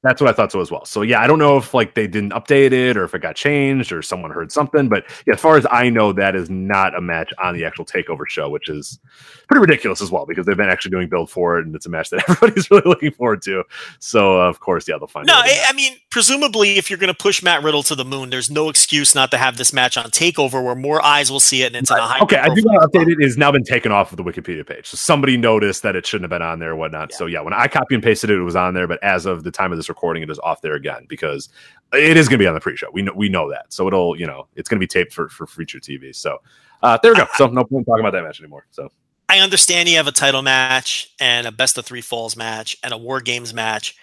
That's 0.04 0.20
what 0.20 0.30
I 0.30 0.34
thought 0.34 0.52
so 0.52 0.60
as 0.60 0.70
well. 0.70 0.84
So 0.84 1.02
yeah, 1.02 1.22
I 1.22 1.28
don't 1.28 1.40
know 1.40 1.58
if 1.58 1.74
like 1.74 1.96
they 1.96 2.08
didn't 2.08 2.32
update 2.32 2.74
it 2.74 2.98
or 2.98 3.06
if 3.06 3.16
it 3.16 3.22
got 3.22 3.38
changed 3.38 3.92
or 3.94 4.02
someone 4.02 4.32
heard 4.32 4.52
something, 4.52 4.90
but 4.90 5.06
yeah, 5.26 5.36
as 5.36 5.40
far 5.40 5.56
as 5.56 5.66
I 5.72 5.90
know, 5.90 6.12
that 6.12 6.36
is 6.36 6.50
not 6.50 6.94
a 6.94 7.02
match 7.02 7.32
on 7.42 7.56
the 7.56 7.64
actual 7.64 7.86
takeover 7.86 8.28
show, 8.28 8.50
which 8.50 8.68
is 8.68 9.00
pretty 9.48 9.62
ridiculous 9.62 10.02
as 10.02 10.12
well 10.12 10.26
because 10.26 10.46
they've 10.46 10.58
been 10.58 10.70
actually 10.70 10.92
doing 10.92 11.08
build 11.08 11.30
for 11.30 11.58
it 11.58 11.66
and 11.66 11.74
it's 11.74 11.86
a 11.86 11.90
match 11.90 12.10
that 12.10 12.24
everybody's 12.30 12.70
really 12.70 12.84
looking 12.86 13.12
forward 13.12 13.42
to. 13.44 13.64
So 14.00 14.42
uh, 14.42 14.50
of 14.50 14.60
course, 14.60 14.88
yeah, 14.90 14.98
they'll 14.98 15.08
find. 15.08 15.26
No, 15.26 15.40
a 15.40 15.42
way 15.42 15.56
to 15.56 15.62
I, 15.62 15.70
I 15.70 15.74
mean, 15.74 15.98
presumably, 16.10 16.78
if 16.78 16.90
you're 16.90 17.00
going 17.00 17.14
to 17.14 17.18
push 17.18 17.42
Matt 17.42 17.64
Riddle 17.64 17.84
to 17.84 17.96
the 17.96 18.06
moon, 18.06 18.30
there's 18.30 18.52
no 18.52 18.68
excuse 18.68 19.16
not 19.16 19.32
to 19.32 19.38
have 19.38 19.56
this 19.56 19.72
match 19.72 19.98
on 19.98 20.12
Takeover 20.12 20.64
where 20.64 20.76
more 20.76 21.02
eyes 21.02 21.32
will 21.32 21.40
see 21.40 21.64
it 21.64 21.68
and 21.68 21.78
it's 21.78 21.92
on 21.92 22.00
a 22.00 22.02
high. 22.02 22.20
Okay, 22.20 22.38
I 22.38 22.54
do 22.54 22.62
want 22.64 22.92
to 22.92 23.00
update 23.00 23.10
it. 23.10 23.18
It's 23.20 23.38
now 23.38 23.52
been 23.52 23.64
taken 23.64 23.92
off 23.94 24.12
of 24.12 24.18
the 24.18 24.24
Wikipedia 24.24 24.68
page. 24.68 24.88
So 24.88 24.98
somebody 24.98 25.38
noticed 25.38 25.82
that 25.84 25.96
it 25.96 26.06
shouldn't 26.06 26.30
have 26.30 26.38
been 26.38 26.46
on 26.46 26.60
there, 26.60 26.72
or 26.72 26.76
whatnot. 26.76 27.14
So 27.14 27.26
yeah, 27.26 27.40
when 27.40 27.54
I 27.54 27.68
copy 27.68 27.96
and 27.96 28.04
pasted 28.04 28.30
it, 28.30 28.38
it 28.38 28.44
was 28.44 28.56
on 28.56 28.74
there. 28.74 28.88
But 28.88 29.02
as 29.02 29.26
of 29.26 29.44
the 29.44 29.52
time 29.52 29.72
of 29.72 29.78
this 29.78 29.90
recording, 29.94 30.24
it 30.24 30.30
is 30.30 30.40
off 30.40 30.62
there 30.62 30.76
again 30.76 31.06
because 31.08 31.50
it 31.94 32.18
is 32.18 32.28
going 32.28 32.40
to 32.40 32.44
be 32.44 32.48
on 32.48 32.54
the 32.54 32.60
pre-show. 32.60 32.88
We 32.92 33.02
know 33.04 33.14
we 33.16 33.30
know 33.30 33.50
that. 33.50 33.72
So 33.72 33.88
it'll 33.88 34.20
you 34.20 34.28
know 34.28 34.48
it's 34.56 34.70
going 34.70 34.78
to 34.80 34.84
be 34.84 34.88
taped 34.88 35.14
for 35.14 35.30
for 35.30 35.48
future 35.48 35.80
TV. 35.80 36.16
So 36.16 36.40
uh, 36.82 36.98
there 37.02 37.14
we 37.14 37.18
go. 37.18 37.28
So 37.36 37.48
no 37.48 37.64
point 37.64 37.86
talking 37.86 38.02
about 38.02 38.14
that 38.14 38.24
match 38.24 38.40
anymore. 38.40 38.66
So 38.72 38.90
I 39.30 39.40
understand 39.40 39.90
you 39.90 39.98
have 39.98 40.08
a 40.08 40.12
title 40.12 40.42
match 40.42 41.14
and 41.20 41.48
a 41.48 41.52
best 41.52 41.78
of 41.78 41.86
three 41.86 42.02
falls 42.02 42.36
match 42.36 42.76
and 42.84 42.94
a 42.94 42.98
war 42.98 43.22
games 43.22 43.54
match 43.54 43.96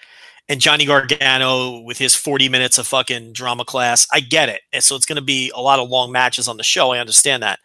and 0.51 0.61
Johnny 0.61 0.85
Gargano 0.85 1.79
with 1.79 1.97
his 1.99 2.17
40 2.17 2.49
minutes 2.49 2.77
of 2.77 2.87
fucking 2.89 3.33
drama 3.33 3.65
class. 3.65 4.09
I 4.13 4.19
get 4.19 4.49
it. 4.49 4.63
And 4.73 4.83
so 4.83 4.97
it's 4.97 5.07
going 5.07 5.17
to 5.17 5.23
be 5.23 5.53
a 5.55 5.61
lot 5.61 5.79
of 5.79 5.89
long 5.89 6.11
matches 6.11 6.49
on 6.49 6.57
the 6.57 6.65
show. 6.65 6.91
I 6.91 6.99
understand 6.99 7.45
that. 7.45 7.61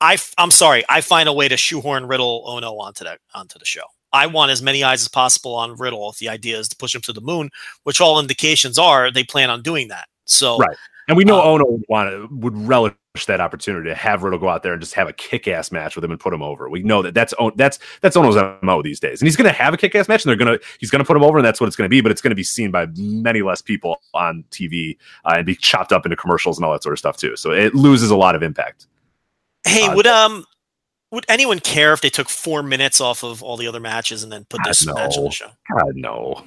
I, 0.00 0.18
am 0.36 0.50
sorry. 0.50 0.84
I 0.88 1.00
find 1.00 1.28
a 1.28 1.32
way 1.32 1.46
to 1.46 1.56
shoehorn 1.56 2.06
Riddle 2.06 2.44
Ohno 2.44 2.78
onto 2.80 3.04
that 3.04 3.20
onto 3.34 3.58
the 3.58 3.64
show. 3.64 3.84
I 4.12 4.26
want 4.26 4.50
as 4.50 4.62
many 4.62 4.82
eyes 4.82 5.02
as 5.02 5.08
possible 5.08 5.54
on 5.54 5.76
Riddle. 5.76 6.10
If 6.10 6.18
the 6.18 6.28
idea 6.28 6.58
is 6.58 6.68
to 6.68 6.76
push 6.76 6.94
him 6.94 7.00
to 7.02 7.12
the 7.12 7.20
moon, 7.20 7.50
which 7.84 8.00
all 8.00 8.18
indications 8.20 8.78
are 8.78 9.10
they 9.10 9.24
plan 9.24 9.50
on 9.50 9.62
doing 9.62 9.88
that. 9.88 10.08
So 10.24 10.58
right, 10.58 10.76
and 11.08 11.16
we 11.16 11.24
know 11.24 11.40
Um, 11.40 11.60
Ohno 11.60 11.70
would 11.70 11.84
want 11.88 12.10
to 12.10 12.28
would 12.36 12.56
relish 12.66 12.94
that 13.26 13.40
opportunity 13.40 13.88
to 13.88 13.94
have 13.94 14.22
Riddle 14.22 14.38
go 14.38 14.48
out 14.48 14.62
there 14.62 14.74
and 14.74 14.80
just 14.80 14.94
have 14.94 15.08
a 15.08 15.12
kick-ass 15.12 15.72
match 15.72 15.96
with 15.96 16.04
him 16.04 16.12
and 16.12 16.20
put 16.20 16.32
him 16.32 16.42
over. 16.42 16.68
We 16.68 16.82
know 16.82 17.02
that 17.02 17.14
that's 17.14 17.34
that's 17.56 17.78
that's 18.00 18.16
Ohno's 18.16 18.58
mo 18.62 18.82
these 18.82 19.00
days, 19.00 19.20
and 19.20 19.26
he's 19.26 19.36
going 19.36 19.50
to 19.50 19.52
have 19.56 19.74
a 19.74 19.76
kick-ass 19.76 20.06
match, 20.08 20.24
and 20.24 20.30
they're 20.30 20.36
gonna 20.36 20.58
he's 20.78 20.90
going 20.90 21.00
to 21.00 21.06
put 21.06 21.16
him 21.16 21.24
over, 21.24 21.38
and 21.38 21.44
that's 21.44 21.60
what 21.60 21.66
it's 21.66 21.76
going 21.76 21.86
to 21.86 21.90
be. 21.90 22.00
But 22.00 22.12
it's 22.12 22.20
going 22.20 22.30
to 22.30 22.36
be 22.36 22.44
seen 22.44 22.70
by 22.70 22.86
many 22.96 23.42
less 23.42 23.60
people 23.60 24.00
on 24.14 24.44
TV 24.50 24.96
uh, 25.24 25.34
and 25.36 25.46
be 25.46 25.54
chopped 25.54 25.92
up 25.92 26.06
into 26.06 26.16
commercials 26.16 26.58
and 26.58 26.64
all 26.64 26.72
that 26.72 26.82
sort 26.82 26.92
of 26.92 26.98
stuff 26.98 27.16
too. 27.16 27.36
So 27.36 27.50
it 27.50 27.74
loses 27.74 28.10
a 28.10 28.16
lot 28.16 28.34
of 28.34 28.42
impact. 28.42 28.86
Hey, 29.64 29.86
Uh, 29.86 29.96
would 29.96 30.06
um 30.06 30.44
would 31.10 31.24
anyone 31.28 31.60
care 31.60 31.92
if 31.92 32.00
they 32.00 32.10
took 32.10 32.28
four 32.28 32.62
minutes 32.62 33.00
off 33.00 33.22
of 33.24 33.42
all 33.42 33.56
the 33.56 33.66
other 33.66 33.80
matches 33.80 34.22
and 34.22 34.30
then 34.30 34.44
put 34.44 34.62
God, 34.62 34.68
this 34.68 34.86
match 34.86 35.16
on 35.16 35.24
the 35.24 35.30
show? 35.30 35.50
God 35.72 35.96
no. 35.96 36.44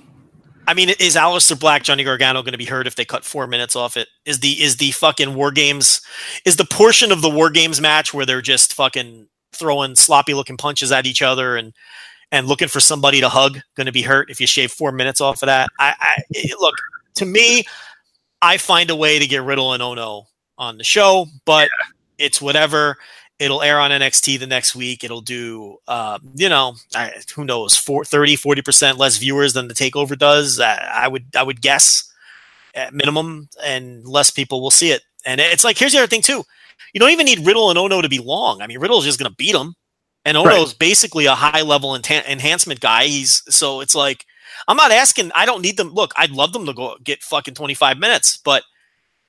I 0.68 0.74
mean, 0.74 0.90
is 0.90 1.16
Aleister 1.16 1.60
Black, 1.60 1.84
Johnny 1.84 2.04
Gargano 2.04 2.44
going 2.44 2.52
to 2.52 2.58
be 2.58 2.66
hurt 2.66 2.88
if 2.88 2.96
they 2.96 3.04
cut 3.04 3.26
four 3.26 3.48
minutes 3.48 3.76
off 3.76 3.98
it? 3.98 4.08
Is 4.26 4.40
the 4.40 4.62
is 4.62 4.78
the 4.78 4.92
fucking 4.92 5.34
War 5.34 5.52
Games 5.52 6.02
is 6.46 6.56
the 6.56 6.66
portion 6.66 7.12
of 7.12 7.22
the 7.22 7.30
War 7.30 7.50
Games 7.50 7.82
match 7.82 8.14
where 8.14 8.26
they're 8.26 8.42
just 8.42 8.74
fucking 8.74 9.28
throwing 9.54 9.96
sloppy 9.96 10.34
looking 10.34 10.58
punches 10.58 10.92
at 10.92 11.06
each 11.06 11.22
other 11.22 11.58
and 11.58 11.74
and 12.32 12.48
looking 12.48 12.68
for 12.68 12.80
somebody 12.80 13.20
to 13.20 13.28
hug 13.28 13.60
going 13.76 13.88
to 13.88 13.92
be 13.92 14.04
hurt 14.04 14.30
if 14.30 14.40
you 14.40 14.48
shave 14.48 14.72
four 14.72 14.92
minutes 14.92 15.20
off 15.20 15.42
of 15.42 15.48
that? 15.48 15.70
I, 15.80 15.96
I 16.00 16.22
it- 16.30 16.60
look 16.60 16.76
to 17.16 17.26
me, 17.26 17.66
I 18.42 18.58
find 18.58 18.90
a 18.90 18.96
way 18.96 19.20
to 19.20 19.28
get 19.28 19.44
Riddle 19.44 19.74
and 19.74 19.82
Ohno 19.82 20.26
on 20.58 20.78
the 20.78 20.84
show, 20.84 21.26
but 21.46 21.70
it's 22.18 22.42
whatever. 22.42 22.98
It'll 23.42 23.64
air 23.64 23.80
on 23.80 23.90
NXT 23.90 24.38
the 24.38 24.46
next 24.46 24.76
week. 24.76 25.04
It'll 25.04 25.20
do, 25.22 25.78
uh, 25.88 26.20
you 26.36 26.48
know, 26.48 26.76
I, 26.94 27.12
who 27.36 27.44
knows, 27.44 27.76
four, 27.76 28.06
30, 28.06 28.38
40% 28.38 29.00
less 29.00 29.18
viewers 29.18 29.54
than 29.54 29.68
the 29.68 29.74
takeover 29.74 30.16
does. 30.16 30.60
I, 30.60 30.76
I 30.76 31.08
would, 31.08 31.26
I 31.36 31.42
would 31.42 31.60
guess 31.60 32.14
at 32.76 32.94
minimum, 32.94 33.50
and 33.66 34.06
less 34.06 34.30
people 34.30 34.62
will 34.62 34.70
see 34.70 34.92
it. 34.92 35.02
And 35.26 35.42
it's 35.42 35.64
like, 35.64 35.80
here's 35.80 35.92
the 35.92 35.98
other 35.98 36.08
thing 36.08 36.22
too. 36.22 36.44
You 36.94 37.00
don't 37.00 37.10
even 37.10 37.26
need 37.26 37.44
Riddle 37.44 37.72
and 37.72 37.80
Ohno 37.80 38.04
to 38.04 38.10
be 38.10 38.20
long. 38.20 38.62
I 38.62 38.68
mean, 38.68 38.80
Riddle's 38.80 39.06
just 39.06 39.18
going 39.18 39.32
to 39.32 39.36
beat 39.36 39.56
him. 39.56 39.74
And 40.24 40.38
Ohno's 40.38 40.76
basically 40.76 41.26
a 41.26 41.34
high 41.34 41.64
level 41.64 41.98
enta- 41.98 42.28
enhancement 42.28 42.80
guy. 42.80 43.06
He's 43.06 43.42
so 43.50 43.82
it's 43.82 43.96
like, 43.96 44.24
I'm 44.68 44.78
not 44.78 44.92
asking, 44.92 45.32
I 45.34 45.48
don't 45.48 45.64
need 45.64 45.78
them. 45.78 45.90
Look, 45.94 46.14
I'd 46.16 46.30
love 46.30 46.54
them 46.54 46.68
to 46.68 46.74
go 46.74 46.96
get 47.04 47.24
fucking 47.24 47.56
25 47.56 47.98
minutes, 47.98 48.38
but 48.38 48.62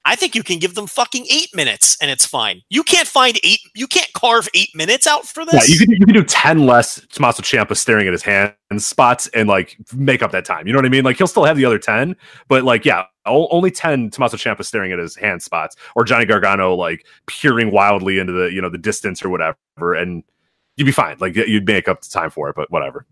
I 0.04 0.16
think 0.16 0.34
you 0.34 0.42
can 0.42 0.58
give 0.58 0.74
them 0.74 0.86
fucking 0.86 1.26
eight 1.30 1.54
minutes 1.54 1.96
and 2.00 2.10
it's 2.10 2.26
fine. 2.26 2.62
You 2.70 2.82
can't 2.82 3.06
find 3.06 3.38
eight, 3.44 3.60
you 3.74 3.86
can't 3.86 4.12
carve 4.14 4.48
eight 4.52 4.70
minutes 4.74 5.06
out 5.06 5.26
for 5.26 5.44
this. 5.44 5.68
Yeah, 5.68 5.74
you 5.74 5.78
can 5.78 5.90
you 5.90 6.06
can 6.06 6.14
do 6.14 6.24
ten 6.24 6.66
less 6.66 7.04
Tommaso 7.06 7.42
Ciampa 7.42 7.76
staring 7.76 8.06
at 8.08 8.12
his 8.12 8.22
hand 8.22 8.54
spots 8.78 9.28
and 9.28 9.48
like 9.48 9.76
make 9.94 10.22
up 10.22 10.32
that 10.32 10.44
time. 10.44 10.66
You 10.66 10.72
know 10.72 10.78
what 10.78 10.86
I 10.86 10.90
mean? 10.90 11.04
Like 11.04 11.18
he'll 11.18 11.28
still 11.28 11.44
have 11.44 11.56
the 11.56 11.64
other 11.64 11.78
ten, 11.78 12.16
but 12.48 12.64
like 12.64 12.84
yeah, 12.84 13.04
only 13.26 13.70
ten 13.70 14.10
Tommaso 14.10 14.36
Ciampa 14.36 14.64
staring 14.64 14.90
at 14.92 14.98
his 14.98 15.14
hand 15.14 15.42
spots 15.42 15.76
or 15.94 16.04
Johnny 16.04 16.24
Gargano 16.24 16.74
like 16.74 17.06
peering 17.26 17.70
wildly 17.70 18.18
into 18.18 18.32
the 18.32 18.52
you 18.52 18.60
know 18.60 18.70
the 18.70 18.78
distance 18.78 19.24
or 19.24 19.30
whatever, 19.30 19.94
and 19.94 20.24
you'd 20.76 20.86
be 20.86 20.92
fine. 20.92 21.16
Like 21.20 21.36
you'd 21.36 21.66
make 21.66 21.86
up 21.86 22.00
the 22.02 22.08
time 22.08 22.30
for 22.30 22.48
it, 22.48 22.56
but 22.56 22.70
whatever. 22.72 23.06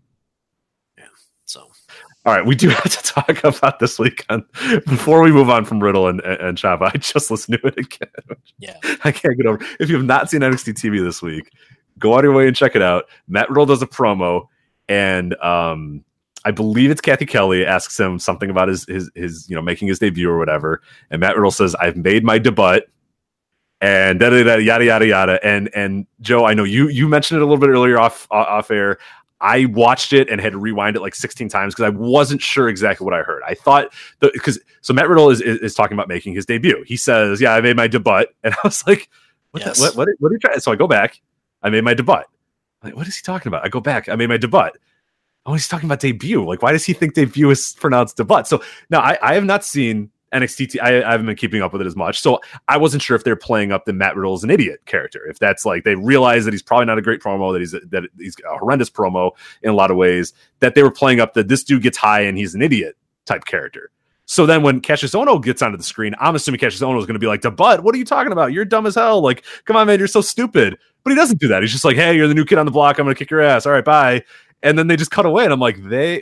All 2.25 2.33
right, 2.33 2.45
we 2.45 2.55
do 2.55 2.69
have 2.69 2.83
to 2.83 3.03
talk 3.03 3.43
about 3.43 3.79
this 3.79 3.97
weekend 3.97 4.43
before 4.85 5.21
we 5.21 5.31
move 5.31 5.49
on 5.49 5.65
from 5.65 5.81
Riddle 5.81 6.07
and 6.07 6.21
and, 6.21 6.41
and 6.41 6.57
Ciampa. 6.57 6.91
I 6.93 6.97
just 6.97 7.31
listened 7.31 7.59
to 7.61 7.67
it 7.67 7.77
again. 7.77 8.37
yeah. 8.59 8.77
I 9.03 9.11
can't 9.11 9.37
get 9.37 9.45
over. 9.45 9.59
If 9.79 9.89
you 9.89 9.95
have 9.95 10.05
not 10.05 10.29
seen 10.29 10.41
NXT 10.41 10.73
TV 10.73 11.03
this 11.03 11.21
week, 11.21 11.51
go 11.97 12.13
out 12.13 12.19
of 12.19 12.25
your 12.25 12.33
way 12.33 12.47
and 12.47 12.55
check 12.55 12.75
it 12.75 12.81
out. 12.81 13.05
Matt 13.27 13.49
Riddle 13.49 13.65
does 13.65 13.81
a 13.81 13.87
promo, 13.87 14.47
and 14.87 15.33
um, 15.41 16.03
I 16.45 16.51
believe 16.51 16.91
it's 16.91 17.01
Kathy 17.01 17.25
Kelly 17.25 17.65
asks 17.65 17.99
him 17.99 18.19
something 18.19 18.49
about 18.49 18.67
his 18.67 18.85
his 18.85 19.09
his 19.15 19.49
you 19.49 19.55
know 19.55 19.61
making 19.61 19.87
his 19.87 19.99
debut 19.99 20.29
or 20.29 20.37
whatever, 20.37 20.81
and 21.09 21.19
Matt 21.19 21.35
Riddle 21.35 21.51
says, 21.51 21.75
"I've 21.75 21.97
made 21.97 22.23
my 22.23 22.37
debut." 22.37 22.81
And 23.83 24.19
da, 24.19 24.29
da, 24.29 24.43
da, 24.43 24.55
yada 24.57 24.85
yada 24.85 25.07
yada, 25.07 25.39
and 25.43 25.67
and 25.73 26.05
Joe, 26.19 26.45
I 26.45 26.53
know 26.53 26.63
you 26.63 26.87
you 26.87 27.07
mentioned 27.07 27.39
it 27.39 27.41
a 27.41 27.45
little 27.45 27.59
bit 27.59 27.69
earlier 27.69 27.97
off 27.97 28.27
off 28.29 28.69
air. 28.69 28.99
I 29.41 29.65
watched 29.65 30.13
it 30.13 30.29
and 30.29 30.39
had 30.39 30.53
to 30.53 30.59
rewind 30.59 30.95
it 30.95 31.01
like 31.01 31.15
16 31.15 31.49
times 31.49 31.73
because 31.73 31.85
I 31.85 31.89
wasn't 31.89 32.41
sure 32.41 32.69
exactly 32.69 33.03
what 33.05 33.13
I 33.13 33.23
heard. 33.23 33.41
I 33.45 33.55
thought 33.55 33.91
because 34.19 34.59
so 34.81 34.93
Matt 34.93 35.09
Riddle 35.09 35.29
is, 35.29 35.41
is 35.41 35.57
is 35.59 35.73
talking 35.73 35.95
about 35.95 36.07
making 36.07 36.33
his 36.33 36.45
debut. 36.45 36.83
He 36.85 36.95
says, 36.95 37.41
"Yeah, 37.41 37.53
I 37.53 37.61
made 37.61 37.75
my 37.75 37.87
debut," 37.87 38.27
and 38.43 38.53
I 38.53 38.57
was 38.63 38.85
like, 38.85 39.09
"What? 39.51 39.65
Yes. 39.65 39.79
The, 39.79 39.85
what? 39.85 39.97
What? 39.97 40.07
What 40.19 40.29
are 40.29 40.33
you 40.33 40.39
trying?" 40.39 40.59
So 40.59 40.71
I 40.71 40.75
go 40.75 40.87
back. 40.87 41.21
I 41.63 41.69
made 41.69 41.83
my 41.83 41.93
debut. 41.93 42.21
Like, 42.83 42.95
what 42.95 43.07
is 43.07 43.15
he 43.15 43.23
talking 43.23 43.47
about? 43.47 43.65
I 43.65 43.69
go 43.69 43.79
back. 43.79 44.09
I 44.09 44.15
made 44.15 44.29
my 44.29 44.37
debut. 44.37 44.71
Oh, 45.45 45.53
he's 45.53 45.67
talking 45.67 45.87
about 45.87 45.99
debut. 45.99 46.45
Like, 46.45 46.61
why 46.61 46.71
does 46.71 46.85
he 46.85 46.93
think 46.93 47.15
debut 47.15 47.49
is 47.49 47.73
pronounced 47.79 48.17
debut? 48.17 48.43
So 48.45 48.63
now 48.89 49.01
I, 49.01 49.17
I 49.21 49.33
have 49.33 49.45
not 49.45 49.65
seen 49.65 50.11
NXT. 50.33 50.79
I 50.81 51.11
haven't 51.11 51.25
been 51.25 51.35
keeping 51.35 51.61
up 51.61 51.73
with 51.73 51.81
it 51.81 51.87
as 51.87 51.95
much. 51.95 52.19
So 52.19 52.39
I 52.67 52.77
wasn't 52.77 53.03
sure 53.03 53.15
if 53.15 53.23
they're 53.23 53.35
playing 53.35 53.71
up 53.71 53.85
the 53.85 53.93
Matt 53.93 54.15
Riddle 54.15 54.33
as 54.33 54.43
an 54.43 54.49
idiot 54.49 54.81
character. 54.85 55.25
If 55.29 55.39
that's 55.39 55.65
like 55.65 55.83
they 55.83 55.95
realize 55.95 56.45
that 56.45 56.53
he's 56.53 56.63
probably 56.63 56.85
not 56.85 56.97
a 56.97 57.01
great 57.01 57.21
promo, 57.21 57.51
that 57.53 57.59
he's 57.59 57.71
that 57.71 58.03
he's 58.17 58.35
a 58.49 58.57
horrendous 58.57 58.89
promo 58.89 59.31
in 59.61 59.69
a 59.69 59.73
lot 59.73 59.91
of 59.91 59.97
ways. 59.97 60.33
That 60.59 60.75
they 60.75 60.83
were 60.83 60.91
playing 60.91 61.19
up 61.19 61.33
that 61.33 61.47
this 61.47 61.63
dude 61.63 61.83
gets 61.83 61.97
high 61.97 62.21
and 62.21 62.37
he's 62.37 62.55
an 62.55 62.61
idiot 62.61 62.95
type 63.25 63.45
character. 63.45 63.91
So 64.25 64.45
then 64.45 64.63
when 64.63 64.79
Kassius 64.79 65.13
Ohno 65.13 65.43
gets 65.43 65.61
onto 65.61 65.77
the 65.77 65.83
screen, 65.83 66.15
I'm 66.19 66.35
assuming 66.35 66.59
Kassius 66.59 66.81
Ohno 66.81 66.99
is 66.99 67.05
going 67.05 67.15
to 67.15 67.19
be 67.19 67.27
like, 67.27 67.41
"Debut, 67.41 67.81
what 67.81 67.93
are 67.93 67.97
you 67.97 68.05
talking 68.05 68.31
about? 68.31 68.53
You're 68.53 68.63
dumb 68.63 68.85
as 68.85 68.95
hell. 68.95 69.19
Like, 69.21 69.43
come 69.65 69.75
on, 69.75 69.87
man, 69.87 69.99
you're 69.99 70.07
so 70.07 70.21
stupid." 70.21 70.77
But 71.03 71.09
he 71.09 71.15
doesn't 71.15 71.39
do 71.39 71.47
that. 71.49 71.61
He's 71.61 71.71
just 71.71 71.83
like, 71.83 71.97
"Hey, 71.97 72.15
you're 72.15 72.29
the 72.29 72.33
new 72.33 72.45
kid 72.45 72.57
on 72.57 72.65
the 72.65 72.71
block. 72.71 72.97
I'm 72.97 73.05
going 73.05 73.15
to 73.15 73.19
kick 73.19 73.29
your 73.29 73.41
ass. 73.41 73.65
All 73.65 73.73
right, 73.73 73.83
bye." 73.83 74.23
And 74.63 74.77
then 74.77 74.87
they 74.87 74.95
just 74.95 75.11
cut 75.11 75.25
away, 75.25 75.43
and 75.43 75.51
I'm 75.51 75.59
like, 75.59 75.81
"They, 75.83 76.19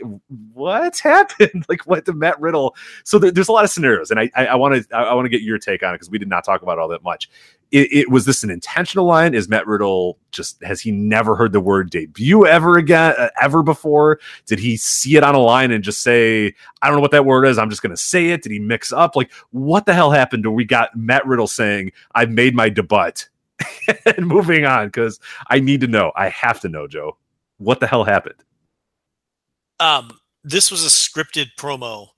what 0.52 0.98
happened? 0.98 1.66
like, 1.68 1.86
what 1.86 2.04
did 2.04 2.14
Matt 2.14 2.40
Riddle?" 2.40 2.74
So 3.04 3.18
there, 3.18 3.30
there's 3.30 3.48
a 3.48 3.52
lot 3.52 3.64
of 3.64 3.70
scenarios, 3.70 4.10
and 4.10 4.18
I, 4.18 4.54
want 4.54 4.88
to, 4.88 4.96
I 4.96 5.12
want 5.14 5.26
to 5.26 5.28
get 5.28 5.42
your 5.42 5.58
take 5.58 5.82
on 5.82 5.90
it 5.90 5.96
because 5.96 6.10
we 6.10 6.18
did 6.18 6.28
not 6.28 6.44
talk 6.44 6.62
about 6.62 6.78
it 6.78 6.80
all 6.80 6.88
that 6.88 7.02
much. 7.02 7.28
It, 7.70 7.92
it 7.92 8.10
was 8.10 8.24
this 8.24 8.42
an 8.42 8.50
intentional 8.50 9.04
line? 9.04 9.34
Is 9.34 9.48
Matt 9.48 9.66
Riddle 9.66 10.18
just 10.32 10.62
has 10.62 10.80
he 10.80 10.90
never 10.90 11.36
heard 11.36 11.52
the 11.52 11.60
word 11.60 11.90
debut 11.90 12.46
ever 12.46 12.78
again, 12.78 13.14
uh, 13.18 13.28
ever 13.40 13.62
before? 13.62 14.20
Did 14.46 14.58
he 14.58 14.76
see 14.76 15.16
it 15.16 15.22
on 15.22 15.34
a 15.34 15.38
line 15.38 15.70
and 15.70 15.84
just 15.84 16.02
say, 16.02 16.54
"I 16.80 16.86
don't 16.86 16.96
know 16.96 17.02
what 17.02 17.10
that 17.12 17.26
word 17.26 17.44
is. 17.44 17.58
I'm 17.58 17.70
just 17.70 17.82
going 17.82 17.94
to 17.94 18.02
say 18.02 18.30
it"? 18.30 18.42
Did 18.42 18.52
he 18.52 18.58
mix 18.58 18.90
up? 18.90 19.16
Like, 19.16 19.32
what 19.50 19.84
the 19.84 19.92
hell 19.94 20.10
happened? 20.10 20.46
When 20.46 20.54
we 20.54 20.64
got 20.64 20.96
Matt 20.96 21.26
Riddle 21.26 21.46
saying, 21.46 21.92
"I've 22.14 22.30
made 22.30 22.54
my 22.54 22.70
debut," 22.70 23.12
and 24.06 24.26
moving 24.26 24.64
on 24.64 24.86
because 24.86 25.20
I 25.48 25.60
need 25.60 25.82
to 25.82 25.86
know. 25.86 26.12
I 26.16 26.30
have 26.30 26.60
to 26.60 26.68
know, 26.68 26.86
Joe. 26.86 27.16
What 27.60 27.80
the 27.80 27.86
hell 27.86 28.04
happened? 28.04 28.36
Um, 29.78 30.18
this 30.42 30.70
was 30.70 30.84
a 30.84 30.88
scripted 30.88 31.48
promo, 31.58 32.08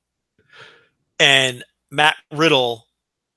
and 1.19 1.64
Matt 1.90 2.16
Riddle 2.32 2.86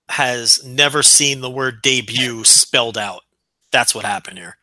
has 0.10 0.64
never 0.64 1.02
seen 1.02 1.42
the 1.42 1.50
word 1.50 1.82
debut 1.82 2.44
spelled 2.44 2.98
out. 2.98 3.22
That's 3.72 3.96
what 3.96 4.06
happened 4.06 4.38
here. 4.38 4.58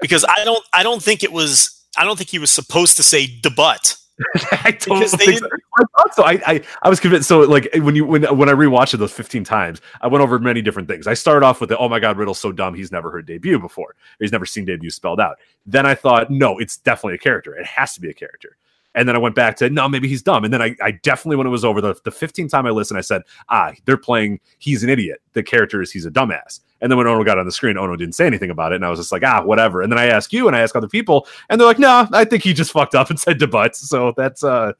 Because 0.00 0.24
I 0.24 0.44
don't, 0.44 0.64
I 0.72 0.82
don't 0.82 1.02
think 1.02 1.22
it 1.22 1.32
was. 1.32 1.84
I 1.98 2.04
don't 2.04 2.16
think 2.16 2.30
he 2.30 2.38
was 2.38 2.50
supposed 2.50 2.96
to 2.96 3.02
say 3.02 3.26
debut. 3.26 3.98
I 4.52 4.76
don't 4.80 5.00
Because 5.00 5.12
they 5.12 5.26
think 5.26 5.38
so. 5.40 5.48
I 5.80 5.84
thought 5.96 6.14
so. 6.14 6.24
I, 6.24 6.40
I 6.46 6.62
I 6.82 6.88
was 6.88 7.00
convinced. 7.00 7.28
So 7.28 7.40
like 7.40 7.68
when 7.76 7.96
you 7.96 8.04
when 8.04 8.22
when 8.36 8.48
I 8.48 8.52
rewatched 8.52 8.94
it 8.94 8.98
those 8.98 9.12
15 9.12 9.44
times, 9.44 9.80
I 10.00 10.08
went 10.08 10.22
over 10.22 10.38
many 10.38 10.62
different 10.62 10.88
things. 10.88 11.06
I 11.06 11.14
started 11.14 11.44
off 11.44 11.60
with 11.60 11.70
the 11.70 11.78
oh 11.78 11.88
my 11.88 12.00
god, 12.00 12.16
Riddle's 12.16 12.38
so 12.38 12.52
dumb, 12.52 12.74
he's 12.74 12.92
never 12.92 13.10
heard 13.10 13.26
debut 13.26 13.58
before. 13.58 13.94
He's 14.18 14.32
never 14.32 14.46
seen 14.46 14.64
debut 14.64 14.90
spelled 14.90 15.20
out. 15.20 15.38
Then 15.66 15.86
I 15.86 15.94
thought, 15.94 16.30
no, 16.30 16.58
it's 16.58 16.76
definitely 16.76 17.14
a 17.14 17.18
character. 17.18 17.54
It 17.56 17.66
has 17.66 17.94
to 17.94 18.00
be 18.00 18.10
a 18.10 18.14
character. 18.14 18.56
And 18.94 19.08
then 19.08 19.14
I 19.14 19.20
went 19.20 19.34
back 19.36 19.56
to 19.58 19.70
no, 19.70 19.88
maybe 19.88 20.08
he's 20.08 20.22
dumb. 20.22 20.44
And 20.44 20.52
then 20.52 20.60
I, 20.60 20.74
I 20.82 20.90
definitely 20.92 21.36
when 21.36 21.46
it 21.46 21.50
was 21.50 21.64
over 21.64 21.80
the, 21.80 21.94
the 22.04 22.10
15th 22.10 22.50
time 22.50 22.66
I 22.66 22.70
listened, 22.70 22.98
I 22.98 23.02
said, 23.02 23.22
ah, 23.48 23.72
they're 23.84 23.96
playing 23.96 24.40
he's 24.58 24.82
an 24.82 24.90
idiot. 24.90 25.22
The 25.32 25.42
character 25.42 25.80
is 25.80 25.92
he's 25.92 26.06
a 26.06 26.10
dumbass. 26.10 26.60
And 26.80 26.90
then 26.90 26.96
when 26.96 27.06
Ohno 27.06 27.24
got 27.24 27.38
on 27.38 27.46
the 27.46 27.52
screen, 27.52 27.76
Ohno 27.76 27.96
didn't 27.96 28.14
say 28.14 28.26
anything 28.26 28.50
about 28.50 28.72
it. 28.72 28.76
And 28.76 28.84
I 28.86 28.90
was 28.90 28.98
just 28.98 29.12
like, 29.12 29.22
ah, 29.22 29.42
whatever. 29.42 29.82
And 29.82 29.92
then 29.92 29.98
I 29.98 30.06
asked 30.06 30.32
you 30.32 30.46
and 30.46 30.56
I 30.56 30.60
asked 30.60 30.74
other 30.74 30.88
people, 30.88 31.26
and 31.48 31.60
they're 31.60 31.68
like, 31.68 31.78
no, 31.78 32.08
I 32.12 32.24
think 32.24 32.42
he 32.42 32.52
just 32.54 32.72
fucked 32.72 32.94
up 32.94 33.10
and 33.10 33.20
said 33.20 33.38
debut. 33.38 33.68
So 33.74 34.14
that's 34.16 34.42
uh 34.42 34.72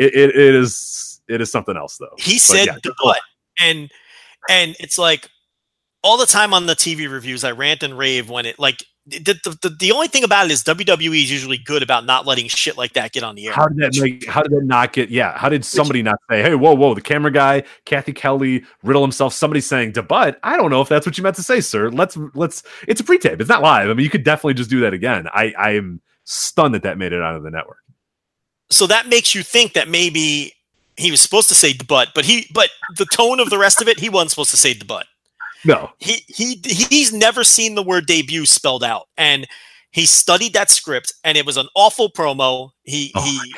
it, 0.00 0.14
it, 0.14 0.30
it 0.30 0.54
is 0.54 1.20
it 1.28 1.40
is 1.40 1.52
something 1.52 1.76
else 1.76 1.98
though. 1.98 2.14
He 2.18 2.34
But 2.34 2.40
said 2.40 2.66
yeah, 2.66 2.76
debut, 2.82 3.14
and 3.60 3.90
and 4.48 4.76
it's 4.80 4.98
like 4.98 5.28
all 6.02 6.16
the 6.16 6.26
time 6.26 6.54
on 6.54 6.66
the 6.66 6.74
TV 6.74 7.10
reviews, 7.10 7.44
I 7.44 7.50
rant 7.50 7.82
and 7.82 7.96
rave 7.96 8.30
when 8.30 8.46
it 8.46 8.58
like 8.58 8.82
the, 9.06 9.38
the, 9.44 9.58
the, 9.62 9.76
the 9.78 9.92
only 9.92 10.08
thing 10.08 10.24
about 10.24 10.46
it 10.46 10.52
is 10.52 10.62
WWE 10.64 11.22
is 11.22 11.30
usually 11.30 11.58
good 11.58 11.82
about 11.82 12.06
not 12.06 12.26
letting 12.26 12.48
shit 12.48 12.78
like 12.78 12.94
that 12.94 13.12
get 13.12 13.22
on 13.22 13.34
the 13.34 13.48
air. 13.48 13.52
How 13.52 13.66
did 13.66 13.78
that 13.78 14.00
make? 14.00 14.26
How 14.26 14.42
did 14.42 14.52
that 14.52 14.64
not 14.64 14.92
get? 14.94 15.10
Yeah, 15.10 15.36
how 15.36 15.50
did 15.50 15.64
somebody 15.64 16.02
not 16.02 16.18
say, 16.30 16.42
"Hey, 16.42 16.54
whoa, 16.54 16.74
whoa"? 16.74 16.94
The 16.94 17.02
camera 17.02 17.30
guy, 17.30 17.64
Kathy 17.84 18.14
Kelly, 18.14 18.64
Riddle 18.82 19.02
himself, 19.02 19.34
somebody 19.34 19.60
saying 19.60 19.92
debut. 19.92 20.34
I 20.42 20.56
don't 20.56 20.70
know 20.70 20.80
if 20.80 20.88
that's 20.88 21.04
what 21.04 21.18
you 21.18 21.24
meant 21.24 21.36
to 21.36 21.42
say, 21.42 21.60
sir. 21.60 21.90
Let's 21.90 22.16
let's. 22.34 22.62
It's 22.88 23.02
a 23.02 23.04
pre-tape. 23.04 23.40
It's 23.40 23.50
not 23.50 23.62
live. 23.62 23.90
I 23.90 23.94
mean, 23.94 24.04
you 24.04 24.10
could 24.10 24.24
definitely 24.24 24.54
just 24.54 24.70
do 24.70 24.80
that 24.80 24.94
again. 24.94 25.28
I 25.32 25.52
I 25.58 25.70
am 25.72 26.00
stunned 26.24 26.74
that 26.74 26.84
that 26.84 26.96
made 26.96 27.12
it 27.12 27.20
onto 27.20 27.42
the 27.42 27.50
network. 27.50 27.78
So 28.70 28.86
that 28.86 29.08
makes 29.08 29.34
you 29.34 29.42
think 29.42 29.74
that 29.74 29.88
maybe 29.88 30.54
he 30.96 31.10
was 31.10 31.20
supposed 31.20 31.48
to 31.48 31.54
say 31.54 31.72
the 31.72 31.84
butt, 31.84 32.10
but 32.14 32.24
he 32.24 32.46
but 32.54 32.70
the 32.96 33.06
tone 33.06 33.40
of 33.40 33.50
the 33.50 33.58
rest 33.58 33.80
of 33.80 33.88
it, 33.88 33.98
he 33.98 34.08
wasn't 34.08 34.30
supposed 34.30 34.50
to 34.50 34.56
say 34.56 34.72
the 34.74 34.84
butt. 34.84 35.06
No, 35.64 35.90
He 35.98 36.24
he 36.28 36.60
he's 36.64 37.12
never 37.12 37.44
seen 37.44 37.74
the 37.74 37.82
word 37.82 38.06
debut 38.06 38.46
spelled 38.46 38.82
out, 38.82 39.08
and 39.18 39.46
he 39.90 40.06
studied 40.06 40.54
that 40.54 40.70
script, 40.70 41.12
and 41.24 41.36
it 41.36 41.44
was 41.44 41.56
an 41.56 41.68
awful 41.74 42.10
promo. 42.10 42.70
He 42.84 43.12
Oh 43.14 43.22
he 43.22 43.54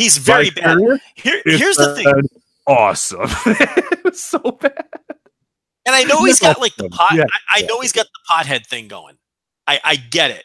he's 0.00 0.18
very 0.18 0.50
My 0.56 0.76
bad. 0.76 1.00
Here, 1.14 1.42
is 1.44 1.76
the 1.76 1.94
thing. 1.96 2.28
Awesome. 2.66 3.20
it 3.46 4.04
was 4.04 4.20
so 4.20 4.38
bad. 4.38 4.84
and 5.84 5.94
I 5.94 6.04
know 6.04 6.24
he's 6.24 6.40
got 6.48 6.60
like 6.60 6.76
the 6.76 6.88
pot. 6.88 7.14
Yeah, 7.14 7.24
I, 7.50 7.60
I 7.60 7.62
know 7.62 7.80
he's 7.80 7.92
got 7.92 8.06
the 8.06 8.32
pothead 8.32 8.66
thing 8.66 8.86
going. 8.86 9.16
I 9.66 9.80
I 9.82 9.96
get 9.96 10.30
it, 10.30 10.44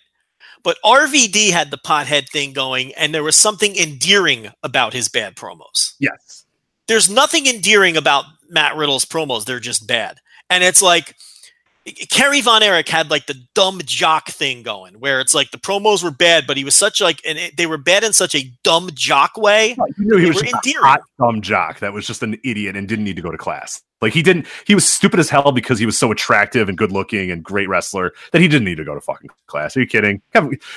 but 0.63 0.77
RVD 0.85 1.51
had 1.51 1.71
the 1.71 1.77
pothead 1.77 2.29
thing 2.29 2.53
going, 2.53 2.93
and 2.95 3.13
there 3.13 3.23
was 3.23 3.35
something 3.35 3.75
endearing 3.75 4.49
about 4.63 4.93
his 4.93 5.09
bad 5.09 5.35
promos. 5.35 5.93
Yes. 5.99 6.45
there's 6.87 7.09
nothing 7.09 7.47
endearing 7.47 7.95
about 7.97 8.25
Matt 8.49 8.75
Riddle's 8.75 9.05
promos. 9.05 9.45
They're 9.45 9.59
just 9.59 9.87
bad. 9.87 10.17
And 10.49 10.63
it's 10.63 10.81
like 10.81 11.15
Kerry 12.11 12.41
Von 12.41 12.61
Erich 12.61 12.87
had 12.87 13.09
like 13.09 13.25
the 13.25 13.35
dumb 13.55 13.81
jock 13.85 14.29
thing 14.29 14.61
going, 14.61 14.95
where 14.95 15.19
it's 15.19 15.33
like 15.33 15.49
the 15.51 15.57
promos 15.57 16.03
were 16.03 16.11
bad, 16.11 16.45
but 16.45 16.55
he 16.55 16.63
was 16.63 16.75
such 16.75 17.01
like, 17.01 17.21
and 17.25 17.39
it, 17.39 17.57
they 17.57 17.65
were 17.65 17.77
bad 17.77 18.03
in 18.03 18.13
such 18.13 18.35
a 18.35 18.51
dumb 18.63 18.91
jock 18.93 19.35
way. 19.35 19.75
You 19.97 20.05
knew 20.05 20.17
he 20.17 20.27
was 20.27 20.41
just 20.41 20.53
a 20.53 20.55
endearing. 20.57 20.85
hot 20.85 21.01
dumb 21.19 21.41
jock 21.41 21.79
that 21.79 21.91
was 21.91 22.05
just 22.05 22.21
an 22.21 22.37
idiot 22.43 22.75
and 22.75 22.87
didn't 22.87 23.05
need 23.05 23.15
to 23.15 23.21
go 23.21 23.31
to 23.31 23.37
class. 23.37 23.81
Like 24.01 24.13
he 24.13 24.21
didn't. 24.21 24.47
He 24.65 24.75
was 24.75 24.87
stupid 24.87 25.19
as 25.19 25.29
hell 25.29 25.51
because 25.51 25.79
he 25.79 25.85
was 25.85 25.97
so 25.97 26.11
attractive 26.11 26.69
and 26.69 26.77
good 26.77 26.91
looking 26.91 27.31
and 27.31 27.43
great 27.43 27.69
wrestler 27.69 28.13
that 28.31 28.41
he 28.41 28.47
didn't 28.47 28.65
need 28.65 28.77
to 28.77 28.85
go 28.85 28.95
to 28.95 29.01
fucking 29.01 29.29
class. 29.47 29.75
Are 29.77 29.79
you 29.79 29.87
kidding? 29.87 30.21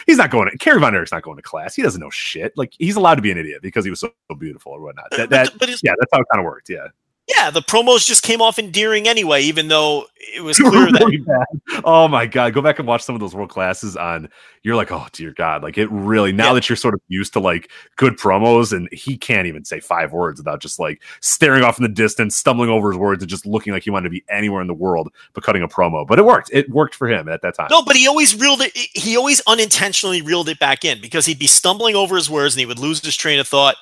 He's 0.06 0.18
not 0.18 0.30
going. 0.30 0.50
to 0.50 0.58
Kerry 0.58 0.80
Von 0.80 0.94
Erich's 0.94 1.12
not 1.12 1.22
going 1.22 1.36
to 1.36 1.42
class. 1.42 1.74
He 1.74 1.82
doesn't 1.82 2.00
know 2.00 2.10
shit. 2.10 2.56
Like 2.56 2.72
he's 2.78 2.96
allowed 2.96 3.16
to 3.16 3.22
be 3.22 3.30
an 3.30 3.38
idiot 3.38 3.62
because 3.62 3.84
he 3.84 3.90
was 3.90 4.00
so, 4.00 4.10
so 4.30 4.36
beautiful 4.36 4.72
or 4.72 4.80
whatnot. 4.80 5.10
That, 5.10 5.30
that 5.30 5.50
but, 5.52 5.60
but 5.60 5.82
yeah, 5.82 5.94
that's 5.98 6.10
how 6.12 6.20
it 6.20 6.26
kind 6.32 6.40
of 6.40 6.44
worked. 6.44 6.68
Yeah. 6.68 6.88
Yeah, 7.26 7.50
the 7.50 7.62
promos 7.62 8.06
just 8.06 8.22
came 8.22 8.42
off 8.42 8.58
endearing 8.58 9.08
anyway, 9.08 9.42
even 9.42 9.68
though 9.68 10.04
it 10.18 10.42
was 10.42 10.58
clear 10.58 10.92
that 10.92 11.24
bad. 11.26 11.80
Oh 11.84 12.06
my 12.06 12.26
god, 12.26 12.52
go 12.52 12.60
back 12.60 12.78
and 12.78 12.86
watch 12.86 13.02
some 13.02 13.14
of 13.14 13.20
those 13.20 13.34
world 13.34 13.48
classes 13.50 13.96
on. 13.96 14.28
You're 14.62 14.76
like, 14.76 14.92
oh 14.92 15.06
dear 15.12 15.32
God, 15.32 15.62
like 15.62 15.78
it 15.78 15.90
really. 15.90 16.32
Now 16.32 16.48
Yeah. 16.48 16.54
that 16.54 16.68
you're 16.68 16.76
sort 16.76 16.92
of 16.94 17.00
used 17.08 17.32
to 17.34 17.40
like 17.40 17.70
good 17.96 18.18
promos, 18.18 18.72
and 18.74 18.88
he 18.92 19.16
can't 19.16 19.46
even 19.46 19.64
say 19.64 19.80
five 19.80 20.12
words 20.12 20.38
without 20.38 20.60
just 20.60 20.78
like 20.78 21.02
staring 21.20 21.62
off 21.64 21.78
in 21.78 21.82
the 21.82 21.88
distance, 21.88 22.36
stumbling 22.36 22.68
over 22.68 22.90
his 22.90 22.98
words, 22.98 23.22
and 23.22 23.30
just 23.30 23.46
looking 23.46 23.72
like 23.72 23.84
he 23.84 23.90
wanted 23.90 24.04
to 24.04 24.10
be 24.10 24.24
anywhere 24.28 24.60
in 24.60 24.66
the 24.68 24.74
world 24.74 25.08
but 25.32 25.42
cutting 25.44 25.62
a 25.62 25.68
promo. 25.68 26.06
But 26.06 26.18
it 26.18 26.24
worked. 26.26 26.50
It 26.52 26.68
worked 26.70 26.94
for 26.94 27.08
him 27.08 27.28
at 27.28 27.40
that 27.42 27.54
time. 27.54 27.68
No, 27.70 27.82
but 27.82 27.96
he 27.96 28.06
always 28.06 28.38
reeled 28.38 28.60
it. 28.60 28.72
He 28.74 29.16
always 29.16 29.40
unintentionally 29.46 30.20
reeled 30.20 30.48
it 30.50 30.58
back 30.58 30.84
in 30.84 31.00
because 31.00 31.24
he'd 31.24 31.38
be 31.38 31.46
stumbling 31.46 31.94
over 31.96 32.16
his 32.16 32.28
words 32.28 32.54
and 32.54 32.60
he 32.60 32.66
would 32.66 32.78
lose 32.78 33.02
his 33.04 33.16
train 33.16 33.38
of 33.38 33.48
thought, 33.48 33.76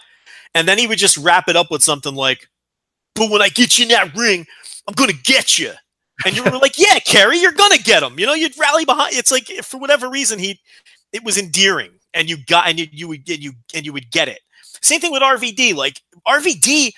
and 0.55 0.69
then 0.69 0.79
he 0.79 0.87
would 0.87 0.99
just 0.99 1.17
wrap 1.17 1.49
it 1.49 1.57
up 1.57 1.71
with 1.73 1.83
something 1.83 2.15
like, 2.15 2.49
"But 3.15 3.31
when 3.31 3.43
I 3.43 3.49
get 3.49 3.79
you 3.79 3.85
in 3.85 3.89
that 3.91 4.15
ring, 4.17 4.47
I'm 4.87 4.95
gonna 4.95 5.13
get 5.13 5.59
you." 5.59 5.73
And 6.25 6.37
you 6.37 6.43
were 6.45 6.59
like, 6.59 6.79
"Yeah, 6.79 6.99
Kerry, 7.01 7.39
you're 7.39 7.53
gonna 7.53 7.79
get 7.79 8.03
him." 8.03 8.19
You 8.19 8.27
know, 8.27 8.35
you'd 8.35 8.59
rally 8.59 8.85
behind. 8.85 9.15
It's 9.15 9.31
like 9.31 9.47
for 9.63 9.79
whatever 9.79 10.09
reason, 10.09 10.39
he 10.39 10.61
it 11.13 11.25
was 11.25 11.39
endearing, 11.39 11.93
and 12.15 12.29
you 12.29 12.37
got 12.47 12.69
and 12.69 12.79
you, 12.79 12.89
you 12.91 13.09
would 13.09 13.25
get 13.25 13.41
you 13.41 13.53
and 13.75 13.85
you 13.85 13.93
would 13.93 14.11
get 14.11 14.29
it. 14.29 14.41
Same 14.83 15.01
thing 15.01 15.13
with 15.13 15.23
RVD. 15.23 15.75
Like 15.75 16.01
RVD, 16.27 16.93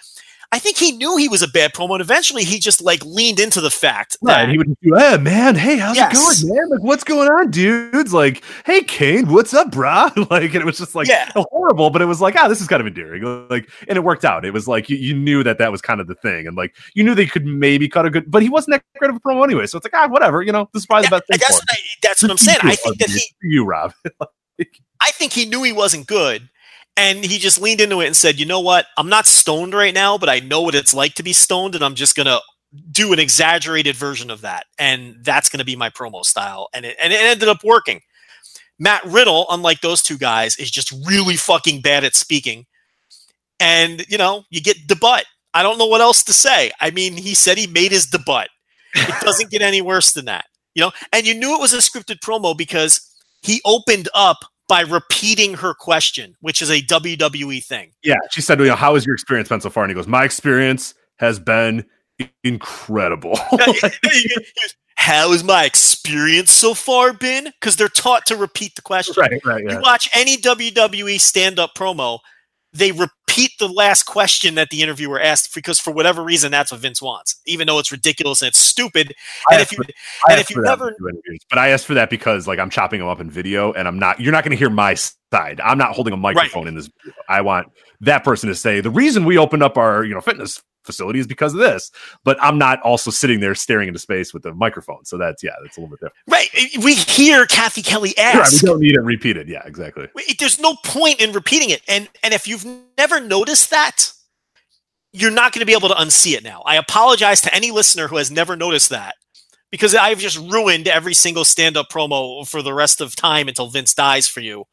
I 0.55 0.61
think 0.61 0.77
he 0.77 0.93
knew 0.93 1.17
he 1.17 1.27
was 1.27 1.43
a 1.43 1.49
bad 1.49 1.73
promo, 1.73 1.95
and 1.95 2.01
eventually 2.01 2.45
he 2.45 2.61
just 2.61 2.81
like 2.81 3.05
leaned 3.05 3.41
into 3.41 3.61
the 3.61 3.73
fact 3.73 4.17
Right, 4.23 4.45
that 4.45 4.49
he 4.51 4.57
would 4.57 4.69
just 4.69 4.81
do, 4.83 4.95
hey 4.95 5.17
man, 5.19 5.57
hey, 5.57 5.79
how's 5.79 5.97
Yes. 5.97 6.13
it 6.13 6.45
going, 6.47 6.55
man? 6.57 6.71
Like, 6.71 6.81
what's 6.81 7.03
going 7.03 7.29
on, 7.29 7.51
dudes? 7.51 8.15
Like, 8.15 8.45
hey, 8.65 8.83
Kane, 8.85 9.27
what's 9.33 9.53
up, 9.53 9.73
brah? 9.73 10.13
Like, 10.31 10.55
and 10.55 10.63
it 10.63 10.65
was 10.65 10.79
just 10.79 10.95
like 10.95 11.09
Yeah. 11.09 11.29
horrible, 11.35 11.91
but 11.91 12.03
it 12.03 12.05
was 12.05 12.21
like, 12.21 12.37
ah, 12.37 12.47
this 12.47 12.61
is 12.61 12.69
kind 12.69 12.81
of 12.81 12.87
endearing. 12.87 13.49
Like, 13.51 13.69
and 13.89 13.97
it 13.99 14.03
worked 14.05 14.25
out. 14.25 14.45
It 14.45 14.53
was 14.53 14.69
like 14.69 14.89
you, 14.89 14.97
you 14.97 15.13
knew 15.13 15.43
that 15.43 15.59
that 15.59 15.73
was 15.73 15.83
kind 15.83 16.01
of 16.01 16.07
the 16.07 16.15
thing, 16.15 16.47
and 16.47 16.57
like 16.57 16.77
you 16.95 17.03
knew 17.03 17.17
they 17.17 17.27
could 17.27 17.45
maybe 17.45 17.89
cut 17.89 18.07
a 18.07 18.11
good, 18.11 18.31
but 18.31 18.41
he 18.41 18.49
wasn't 18.49 18.75
that 18.77 18.85
great 19.01 19.11
of 19.11 19.17
a 19.17 19.21
promo 19.21 19.43
anyway. 19.43 19.67
So 19.67 19.77
it's 19.79 19.85
like, 19.85 19.95
ah, 19.95 20.07
whatever. 20.07 20.41
You 20.41 20.53
know, 20.53 20.71
this 20.73 20.83
is 20.83 20.87
probably 20.87 21.07
Yeah, 21.07 21.11
the 21.11 21.17
best 21.17 21.27
thing. 21.31 21.39
that's 21.41 21.53
what, 21.55 21.65
I, 21.69 21.77
that's 22.01 22.23
what 22.23 22.31
I'm 22.31 22.39
saying. 22.47 22.59
I 22.63 22.77
think 22.77 22.99
that 22.99 23.11
he, 23.11 23.29
you, 23.43 23.65
Rob. 23.65 23.93
I 25.01 25.11
think 25.11 25.33
he 25.33 25.47
knew 25.47 25.65
he 25.65 25.73
wasn't 25.73 26.07
good, 26.07 26.49
and 26.97 27.25
he 27.25 27.39
just 27.39 27.61
leaned 27.61 27.81
into 27.81 28.01
it 28.01 28.07
and 28.07 28.17
said, 28.17 28.39
"You 28.39 28.47
know 28.47 28.61
what? 28.61 28.87
I'm 28.97 29.09
not 29.09 29.27
stoned 29.27 29.75
right 29.75 29.95
now, 29.95 30.19
but 30.19 30.29
I 30.29 30.41
know 30.41 30.61
what 30.61 30.75
it's 30.75 30.95
like 30.95 31.15
to 31.15 31.23
be 31.23 31.33
stoned, 31.33 31.75
and 31.75 31.85
I'm 31.85 31.95
just 31.95 32.17
gonna 32.17 32.41
do 32.91 33.13
an 33.13 33.19
exaggerated 33.19 33.97
version 33.97 34.31
of 34.31 34.41
that, 34.43 34.67
and 34.79 35.17
that's 35.23 35.49
gonna 35.49 35.65
be 35.65 35.77
my 35.77 35.91
promo 35.91 36.25
style." 36.25 36.69
And 36.73 36.85
it 36.85 36.97
and 37.01 37.13
it 37.13 37.21
ended 37.21 37.49
up 37.49 37.65
working. 37.65 38.01
Matt 38.79 39.05
Riddle, 39.05 39.47
unlike 39.51 39.81
those 39.81 40.03
two 40.03 40.19
guys, 40.19 40.57
is 40.57 40.71
just 40.71 40.93
really 41.07 41.37
fucking 41.37 41.81
bad 41.81 42.05
at 42.05 42.15
speaking, 42.17 42.67
and 43.61 44.05
you 44.09 44.19
know 44.19 44.45
you 44.51 44.61
get 44.61 44.87
debut. 44.87 45.25
I 45.55 45.63
don't 45.63 45.79
know 45.79 45.87
what 45.87 46.01
else 46.01 46.23
to 46.25 46.33
say. 46.33 46.73
I 46.81 46.91
mean, 46.91 47.17
he 47.17 47.35
said 47.35 47.59
he 47.59 47.69
made 47.69 47.93
his 47.93 48.07
debut. 48.07 48.47
It 48.95 49.21
doesn't 49.23 49.51
get 49.51 49.63
any 49.63 49.81
worse 49.81 50.13
than 50.13 50.27
that, 50.27 50.47
you 50.75 50.83
know. 50.83 50.93
And 51.13 51.27
you 51.27 51.35
knew 51.35 51.55
it 51.55 51.61
was 51.61 51.73
a 51.73 51.79
scripted 51.79 52.21
promo 52.21 52.57
because 52.57 53.01
he 53.43 53.61
opened 53.65 54.09
up 54.15 54.45
by 54.69 54.81
repeating 54.81 55.55
her 55.55 55.75
question, 55.75 56.35
which 56.41 56.63
is 56.63 56.71
a 56.71 56.81
WWE 56.83 57.63
thing. 57.65 57.91
yeah, 58.03 58.17
she 58.31 58.41
said, 58.41 58.59
you 58.61 58.67
know, 58.67 58.75
how 58.75 58.95
has 58.95 59.05
your 59.05 59.15
experience 59.15 59.49
been 59.49 59.61
so 59.61 59.71
far? 59.71 59.85
And 59.85 59.91
he 59.91 59.95
goes, 59.95 60.07
my 60.07 60.25
experience 60.25 60.95
has 61.17 61.39
been 61.39 61.85
incredible. 62.43 63.39
How 64.97 65.33
has 65.33 65.43
my 65.43 65.65
experience 65.65 66.53
so 66.53 66.73
far 66.73 67.13
been? 67.13 67.45
Because 67.45 67.77
they're 67.77 67.89
taught 67.89 68.27
to 68.27 68.37
repeat 68.37 68.77
the 68.77 68.83
question. 68.83 69.15
right, 69.19 69.45
right, 69.45 69.65
yeah. 69.65 69.73
You 69.73 69.81
watch 69.81 70.09
any 70.15 70.37
WWE 70.37 71.21
stand 71.21 71.59
up 71.59 71.75
promo, 71.75 72.21
they 72.75 72.93
repeat 72.93 73.53
the 73.59 73.69
last 73.69 74.03
question 74.03 74.57
that 74.57 74.69
the 74.71 74.83
interviewer 74.83 75.21
asked 75.21 75.55
because 75.55 75.81
for 75.81 75.93
whatever 75.93 76.23
reason 76.23 76.51
that's 76.51 76.73
what 76.73 76.81
Vince 76.81 77.01
wants, 77.01 77.41
even 77.47 77.67
though 77.67 77.79
it's 77.79 77.93
ridiculous 77.93 78.43
and 78.43 78.49
it's 78.49 78.59
stupid. 78.59 79.15
I 79.51 79.55
And 79.55 79.63
if 79.63 79.73
you 79.73 79.79
for- 79.79 80.31
and 80.31 80.41
if 80.41 80.51
you 80.51 80.61
never 80.61 80.95
but 81.49 81.59
I 81.59 81.69
asked 81.69 81.87
for 81.87 81.95
that 81.95 82.11
because 82.11 82.47
like 82.47 82.59
I'm 82.59 82.71
chopping 82.71 83.01
them 83.01 83.09
up 83.09 83.21
in 83.21 83.31
video, 83.31 83.73
and 83.73 83.87
I'm 83.89 83.99
not. 83.99 84.21
You're 84.21 84.33
not 84.33 84.45
going 84.45 84.51
to 84.51 84.57
hear 84.57 84.71
my 84.71 84.95
side. 84.95 85.61
I'm 85.63 85.79
not 85.79 85.95
holding 85.95 86.13
a 86.13 86.17
microphone 86.17 86.67
in 86.67 86.75
this. 86.75 86.91
Video. 87.05 87.15
I 87.29 87.41
want 87.41 87.69
that 88.01 88.25
person 88.25 88.49
to 88.49 88.55
say 88.55 88.81
the 88.81 88.91
reason 88.91 89.25
we 89.25 89.39
opened 89.39 89.63
up 89.63 89.79
our 89.79 90.05
you 90.05 90.15
know 90.15 90.21
fitness 90.21 90.61
facility 90.85 91.19
is 91.19 91.27
because 91.27 91.53
of 91.55 91.61
this, 91.61 91.91
but 92.25 92.37
I'm 92.41 92.59
not 92.59 92.81
also 92.83 93.11
sitting 93.11 93.41
there 93.41 93.55
staring 93.55 93.89
into 93.89 94.01
space 94.01 94.33
with 94.35 94.43
the 94.43 94.55
microphone. 94.55 95.05
So 95.05 95.19
that's 95.19 95.43
yeah, 95.43 95.53
that's 95.63 95.77
a 95.77 95.81
little 95.81 95.97
bit 95.97 96.01
different. 96.01 96.15
right, 96.29 96.85
we 96.85 96.95
hear 96.95 97.47
Kathy 97.47 97.83
Kelly 97.83 98.15
Right, 98.19 98.37
ask. 98.37 98.63
we 98.63 98.67
don't 98.69 98.81
need 98.81 98.95
it 98.95 99.01
repeated. 99.01 99.49
Yeah, 99.49 99.63
exactly. 99.65 100.09
There's 100.39 100.61
no 100.61 100.77
point 100.85 101.21
in 101.21 101.33
repeating 101.33 101.71
it. 101.71 101.83
And 101.89 102.09
and 102.23 102.35
if 102.35 102.47
you've 102.47 102.67
never 102.99 103.21
noticed 103.21 103.71
that, 103.71 104.13
you're 105.13 105.31
not 105.31 105.53
going 105.53 105.61
to 105.61 105.67
be 105.67 105.73
able 105.75 105.89
to 105.89 105.95
unsee 105.95 106.35
it 106.35 106.43
now. 106.45 106.63
I 106.67 106.77
apologize 106.77 107.41
to 107.43 107.55
any 107.55 107.71
listener 107.71 108.09
who 108.09 108.17
has 108.17 108.31
never 108.31 108.57
noticed 108.57 108.91
that 108.91 109.15
because 109.71 109.95
I've 109.95 110.19
just 110.19 110.39
ruined 110.39 110.89
every 110.89 111.15
single 111.15 111.45
stand-up 111.45 111.89
promo 111.91 112.47
for 112.49 112.63
the 112.63 112.75
rest 112.75 113.01
of 113.01 113.17
time 113.17 113.49
until 113.49 113.69
Vince 113.69 113.95
dies 113.95 114.29
for 114.29 114.41
you 114.41 114.65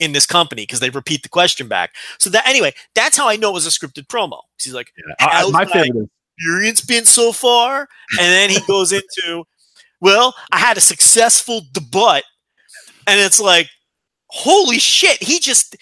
in 0.00 0.12
this 0.12 0.26
company 0.26 0.62
because 0.62 0.80
they 0.80 0.90
repeat 0.90 1.22
the 1.22 1.28
question 1.28 1.68
back. 1.68 1.94
So 2.18 2.30
that 2.30 2.46
anyway, 2.46 2.72
that's 2.94 3.16
how 3.16 3.28
I 3.28 3.36
know 3.36 3.50
it 3.50 3.54
was 3.54 3.66
a 3.66 3.70
scripted 3.70 4.06
promo. 4.06 4.40
He's 4.62 4.74
like, 4.74 4.92
Yeah. 4.96 5.14
I- 5.20 5.42
my- 5.52 5.64
favorite 5.84 6.10
experience 6.38 6.80
been 6.82 7.04
so 7.04 7.32
far? 7.32 7.88
And 8.20 8.32
then 8.32 8.50
he 8.50 8.60
goes 8.66 8.92
into, 8.92 9.44
well, 10.00 10.34
I 10.52 10.58
had 10.58 10.76
a 10.76 10.80
successful 10.80 11.62
debut. 11.72 12.22
And 13.08 13.18
it's 13.20 13.40
like, 13.40 13.68
holy 14.28 14.78
shit, 14.78 15.22
he 15.22 15.40
just 15.40 15.76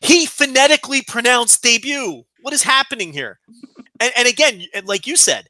he 0.00 0.26
phonetically 0.26 1.00
pronounced 1.02 1.62
debut. 1.62 2.24
What 2.42 2.52
is 2.52 2.62
happening 2.62 3.12
here? 3.12 3.38
And, 4.00 4.12
and 4.18 4.28
again, 4.28 4.62
like 4.84 5.06
you 5.06 5.16
said, 5.16 5.48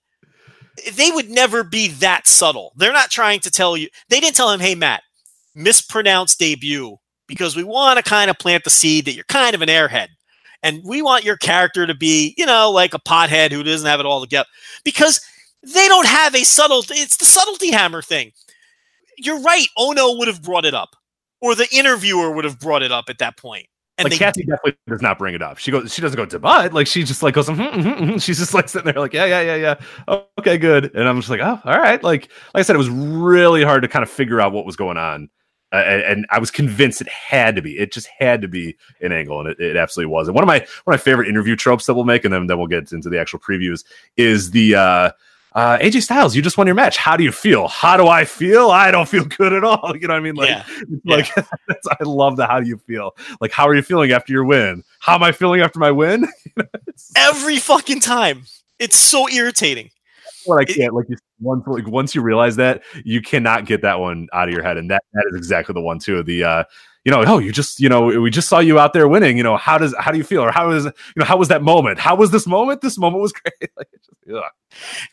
they 0.93 1.11
would 1.11 1.29
never 1.31 1.65
be 1.65 1.89
that 1.89 2.29
subtle. 2.29 2.73
They're 2.77 2.93
not 2.93 3.11
trying 3.11 3.41
to 3.41 3.51
tell 3.51 3.77
you. 3.77 3.89
They 4.09 4.21
didn't 4.21 4.37
tell 4.37 4.51
him, 4.51 4.61
"Hey, 4.61 4.75
Matt, 4.75 5.03
mispronounced 5.55 6.39
debut," 6.39 6.99
because 7.27 7.57
we 7.57 7.65
want 7.65 7.99
to 7.99 8.03
kind 8.03 8.31
of 8.31 8.39
plant 8.39 8.65
the 8.65 8.71
seed 8.71 9.05
that 9.07 9.15
you're 9.15 9.25
kind 9.25 9.55
of 9.55 9.63
an 9.63 9.69
airhead, 9.69 10.09
and 10.63 10.83
we 10.85 11.03
want 11.03 11.25
your 11.25 11.37
character 11.37 11.87
to 11.87 11.95
be, 11.95 12.35
you 12.37 12.47
know, 12.47 12.71
like 12.71 12.95
a 12.95 12.99
pothead 12.99 13.53
who 13.53 13.63
doesn't 13.63 13.87
have 13.87 14.01
it 14.01 14.07
all 14.07 14.21
together. 14.21 14.49
Because 14.85 15.21
they 15.63 15.89
don't 15.89 16.07
have 16.07 16.35
a 16.35 16.45
subtle. 16.45 16.83
It's 16.91 17.17
the 17.17 17.25
subtlety 17.25 17.71
hammer 17.71 18.03
thing. 18.03 18.33
You're 19.19 19.41
right. 19.41 19.67
Ohno 19.79 20.19
would 20.19 20.29
have 20.29 20.43
brought 20.43 20.65
it 20.65 20.75
up, 20.75 20.97
or 21.41 21.55
the 21.55 21.69
interviewer 21.73 22.31
would 22.31 22.45
have 22.45 22.59
brought 22.59 22.83
it 22.83 22.93
up 22.93 23.07
at 23.09 23.19
that 23.19 23.37
point. 23.37 23.67
And 23.97 24.11
like 24.11 24.19
Kathy 24.19 24.43
definitely 24.43 24.77
does 24.89 25.03
not 25.03 25.19
bring 25.19 25.37
it 25.37 25.43
up. 25.43 25.59
She 25.59 25.71
goes, 25.71 25.95
she 25.95 26.03
doesn't 26.03 26.17
go 26.17 26.27
to 26.27 26.39
butt. 26.41 26.73
Like 26.73 26.89
she 26.89 27.05
just 27.05 27.23
like 27.23 27.35
goes, 27.35 27.49
mm-hmm, 27.49 27.63
mm-hmm, 27.63 28.05
mm-hmm. 28.05 28.17
she's 28.19 28.39
just 28.39 28.53
like 28.53 28.69
sitting 28.69 28.93
there, 28.93 29.01
like 29.01 29.13
yeah, 29.13 29.25
yeah, 29.25 29.41
yeah, 29.41 29.55
yeah. 29.55 29.75
Oh, 30.09 30.27
okay, 30.41 30.59
good. 30.59 30.93
And 30.97 31.09
I'm 31.09 31.21
just 31.21 31.31
like, 31.31 31.41
oh, 31.41 31.61
all 31.65 31.79
right. 31.79 32.03
Like, 32.03 32.29
like 32.55 32.61
I 32.61 32.63
said, 32.63 32.75
it 32.75 32.79
was 32.79 32.91
really 32.91 33.63
hard 33.63 33.83
to 33.83 33.89
kind 33.89 34.03
of 34.03 34.11
figure 34.11 34.41
out 34.41 34.53
what 34.53 34.67
was 34.67 34.75
going 34.75 34.97
on, 34.97 35.29
uh, 35.75 35.85
and, 35.85 36.03
and, 36.03 36.27
I 36.31 36.39
was 36.39 36.51
convinced 36.51 37.01
it 37.01 37.09
had 37.09 37.57
to 37.57 37.63
be. 37.63 37.77
It 37.79 37.93
just 37.93 38.07
had 38.07 38.41
to 38.43 38.49
be 38.49 38.77
an 39.01 39.11
angle, 39.11 39.41
and 39.41 39.49
it, 39.49 39.59
it 39.59 39.77
absolutely 39.77 40.13
was. 40.13 40.29
And 40.29 40.35
one 40.35 40.45
of 40.45 40.47
my 40.47 40.61
one 40.85 40.95
of 40.95 41.01
my 41.01 41.03
favorite 41.03 41.29
interview 41.29 41.57
tropes 41.57 41.87
that 41.87 41.95
we'll 41.95 42.05
make, 42.05 42.25
and 42.25 42.33
then 42.33 42.47
then 42.47 42.59
we'll 42.59 42.69
get 42.69 42.93
into 42.93 43.09
the 43.09 43.21
actual 43.21 43.41
previews, 43.41 43.85
is 44.17 44.53
the. 44.53 44.77
uh 44.77 45.11
uh, 45.55 45.79
AJ 45.79 46.03
Styles, 46.03 46.35
you 46.35 46.43
just 46.43 46.59
won 46.59 46.67
your 46.67 46.75
match. 46.75 46.97
How 46.97 47.17
do 47.17 47.23
you 47.23 47.31
feel? 47.31 47.69
How 47.69 47.97
do 47.97 48.09
I 48.09 48.25
feel? 48.25 48.71
I 48.71 48.91
don't 48.91 49.09
feel 49.09 49.25
good 49.25 49.53
at 49.53 49.63
all. 49.63 49.93
You 50.01 50.09
know 50.09 50.15
what 50.15 50.19
I 50.19 50.21
mean? 50.21 50.35
Like, 50.35 50.49
Yeah. 50.49 50.65
like 51.05 51.31
I 51.39 52.03
love 52.03 52.37
the 52.37 52.45
how 52.45 52.59
do 52.59 52.67
you 52.67 52.79
feel? 52.79 53.13
Like, 53.41 53.53
how 53.53 53.69
are 53.69 53.75
you 53.77 53.83
feeling 53.83 54.11
after 54.11 54.33
your 54.33 54.45
win? 54.45 54.83
How 54.99 55.15
am 55.15 55.23
I 55.23 55.31
feeling 55.31 55.61
after 55.61 55.79
my 55.79 55.93
win? 55.93 56.27
every 57.17 57.59
fucking 57.59 58.01
time. 58.01 58.47
It's 58.81 58.99
so 58.99 59.29
irritating. 59.29 59.91
what 60.45 60.59
I 60.59 60.65
can't 60.65 60.93
like 60.93 61.07
you 61.09 61.17
once 61.45 61.65
like 61.67 61.87
once 61.87 62.15
you 62.15 62.23
realize 62.23 62.57
that 62.57 62.83
you 63.05 63.21
cannot 63.21 63.67
get 63.67 63.83
that 63.83 64.01
one 64.01 64.29
out 64.33 64.49
of 64.49 64.55
your 64.55 64.63
head, 64.63 64.77
and 64.77 64.91
that 64.91 65.05
that 65.13 65.25
is 65.31 65.37
exactly 65.37 65.73
the 65.73 65.81
one 65.81 65.99
too. 65.99 66.23
The 66.23 66.45
uh, 66.45 66.65
you 67.05 67.13
know, 67.13 67.23
oh, 67.27 67.39
you 67.39 67.53
just 67.53 67.81
you 67.81 67.89
know, 67.89 68.07
we 68.07 68.31
just 68.31 68.49
saw 68.49 68.59
you 68.59 68.79
out 68.79 68.93
there 68.93 69.07
winning. 69.07 69.37
You 69.37 69.43
know, 69.43 69.57
how 69.57 69.79
does 69.79 69.95
how 69.99 70.11
do 70.11 70.19
you 70.19 70.25
feel, 70.25 70.43
or 70.43 70.51
how 70.51 70.71
is 70.71 70.85
you 70.85 70.93
know 71.17 71.25
how 71.25 71.37
was 71.37 71.49
that 71.49 71.63
moment? 71.63 71.99
How 71.99 72.17
was 72.17 72.31
this 72.31 72.47
moment? 72.47 72.81
This 72.81 72.99
moment 72.99 73.23
was 73.23 73.33
great. 73.61 73.71
like, 73.77 73.89
just. 73.93 74.43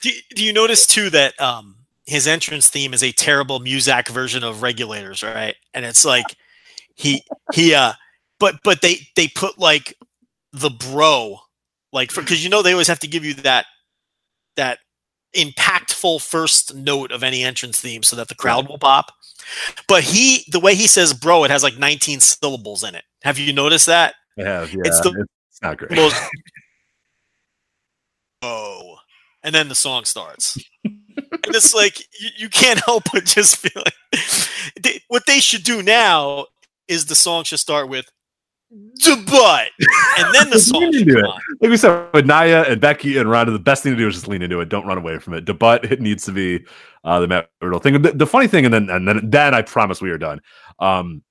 Do, 0.02 0.10
do 0.36 0.44
you 0.44 0.53
notice 0.53 0.88
too 0.88 1.10
that 1.12 1.40
um, 1.40 1.76
his 2.06 2.28
entrance 2.28 2.70
theme 2.70 2.94
is 2.94 3.03
a 3.03 3.12
terrible 3.12 3.60
Muzak 3.60 4.08
version 4.10 4.44
of 4.44 4.62
Regulators, 4.62 5.22
right? 5.22 5.56
And 5.74 5.86
it's 5.86 6.06
like 6.06 6.26
he 6.95 7.24
he 7.53 7.74
uh, 7.74 7.94
but 8.40 8.56
but 8.64 8.82
they 8.82 9.08
they 9.16 9.28
put 9.28 9.60
like 9.60 9.95
the 10.53 10.70
bro 10.70 11.40
like 11.94 12.14
because 12.14 12.44
you 12.44 12.49
know 12.49 12.62
they 12.62 12.72
always 12.72 12.88
have 12.88 12.99
to 12.99 13.08
give 13.08 13.26
you 13.26 13.34
that 13.36 13.66
that 14.56 14.80
impactful 15.36 16.22
first 16.22 16.76
note 16.76 17.12
of 17.12 17.24
any 17.24 17.44
entrance 17.44 17.80
theme 17.80 18.03
so 18.03 18.16
that 18.16 18.28
the 18.28 18.36
crowd 18.36 18.68
will 18.68 18.78
pop. 18.78 19.12
But 19.88 20.03
he 20.03 20.44
the 20.52 20.60
way 20.60 20.76
he 20.76 20.88
says 20.88 21.14
bro, 21.14 21.44
it 21.44 21.52
has 21.52 21.64
like 21.64 21.78
19 21.78 22.20
syllables 22.20 22.84
in 22.84 22.95
it. 22.95 23.03
Have 23.24 23.40
you 23.40 23.53
noticed 23.53 23.86
that? 23.88 24.16
I 24.38 24.44
have, 24.44 24.74
yeah, 24.74 24.82
It's 24.86 24.99
it's, 25.06 25.62
not 25.62 25.78
great. 25.78 25.91
most 25.91 26.16
oh 28.41 28.95
and 29.44 29.53
then 29.53 29.68
the 29.68 29.76
song 29.76 30.06
starts 30.06 30.58
and 30.84 31.56
it's 31.56 31.74
like 31.74 31.99
you, 32.20 32.30
you 32.38 32.49
can't 32.49 32.80
help 32.86 33.03
but 33.14 33.26
just 33.26 33.58
feel 33.58 33.84
like 33.84 34.24
they, 34.82 35.02
what 35.10 35.26
they 35.28 35.40
should 35.40 35.64
do 35.64 35.84
now 35.84 36.45
is 36.88 37.06
the 37.06 37.16
song 37.16 37.44
should 37.44 37.60
start 37.60 37.90
with 37.90 38.10
the 38.72 39.22
butt 39.27 39.68
and 40.18 40.34
then 40.34 40.49
the 40.49 40.60
song 40.60 40.84
into 40.84 41.19
it. 41.19 41.26
like 41.26 41.69
we 41.69 41.76
said 41.77 42.07
with 42.14 42.26
Nia 42.26 42.64
and 42.64 42.80
Becky 42.80 43.18
and 43.18 43.30
Ronda, 43.30 43.52
the 43.52 43.60
best 43.60 43.84
thing 43.84 43.91
to 43.93 43.98
do 43.98 44.07
is 44.07 44.15
just 44.15 44.27
lean 44.27 44.41
into 44.41 44.61
it. 44.61 44.69
Don't 44.69 44.85
run 44.88 44.98
away 44.98 45.19
from 45.19 45.34
it. 45.34 45.45
The 45.45 45.53
butt 45.53 45.91
it 45.91 45.99
needs 45.99 46.26
to 46.26 46.31
be 46.31 46.65
uh, 47.03 47.19
the 47.19 47.27
Matt 47.27 47.49
Riddle 47.61 47.80
thing. 47.80 48.02
The, 48.02 48.11
the 48.11 48.27
funny 48.27 48.48
thing, 48.48 48.64
and 48.65 48.73
then 48.73 48.89
and 48.89 49.07
then 49.07 49.30
then 49.30 49.53
I 49.53 49.61
promise 49.61 50.02
we 50.02 50.11
are 50.11 50.18
done. 50.18 50.39
Um, 50.80 51.22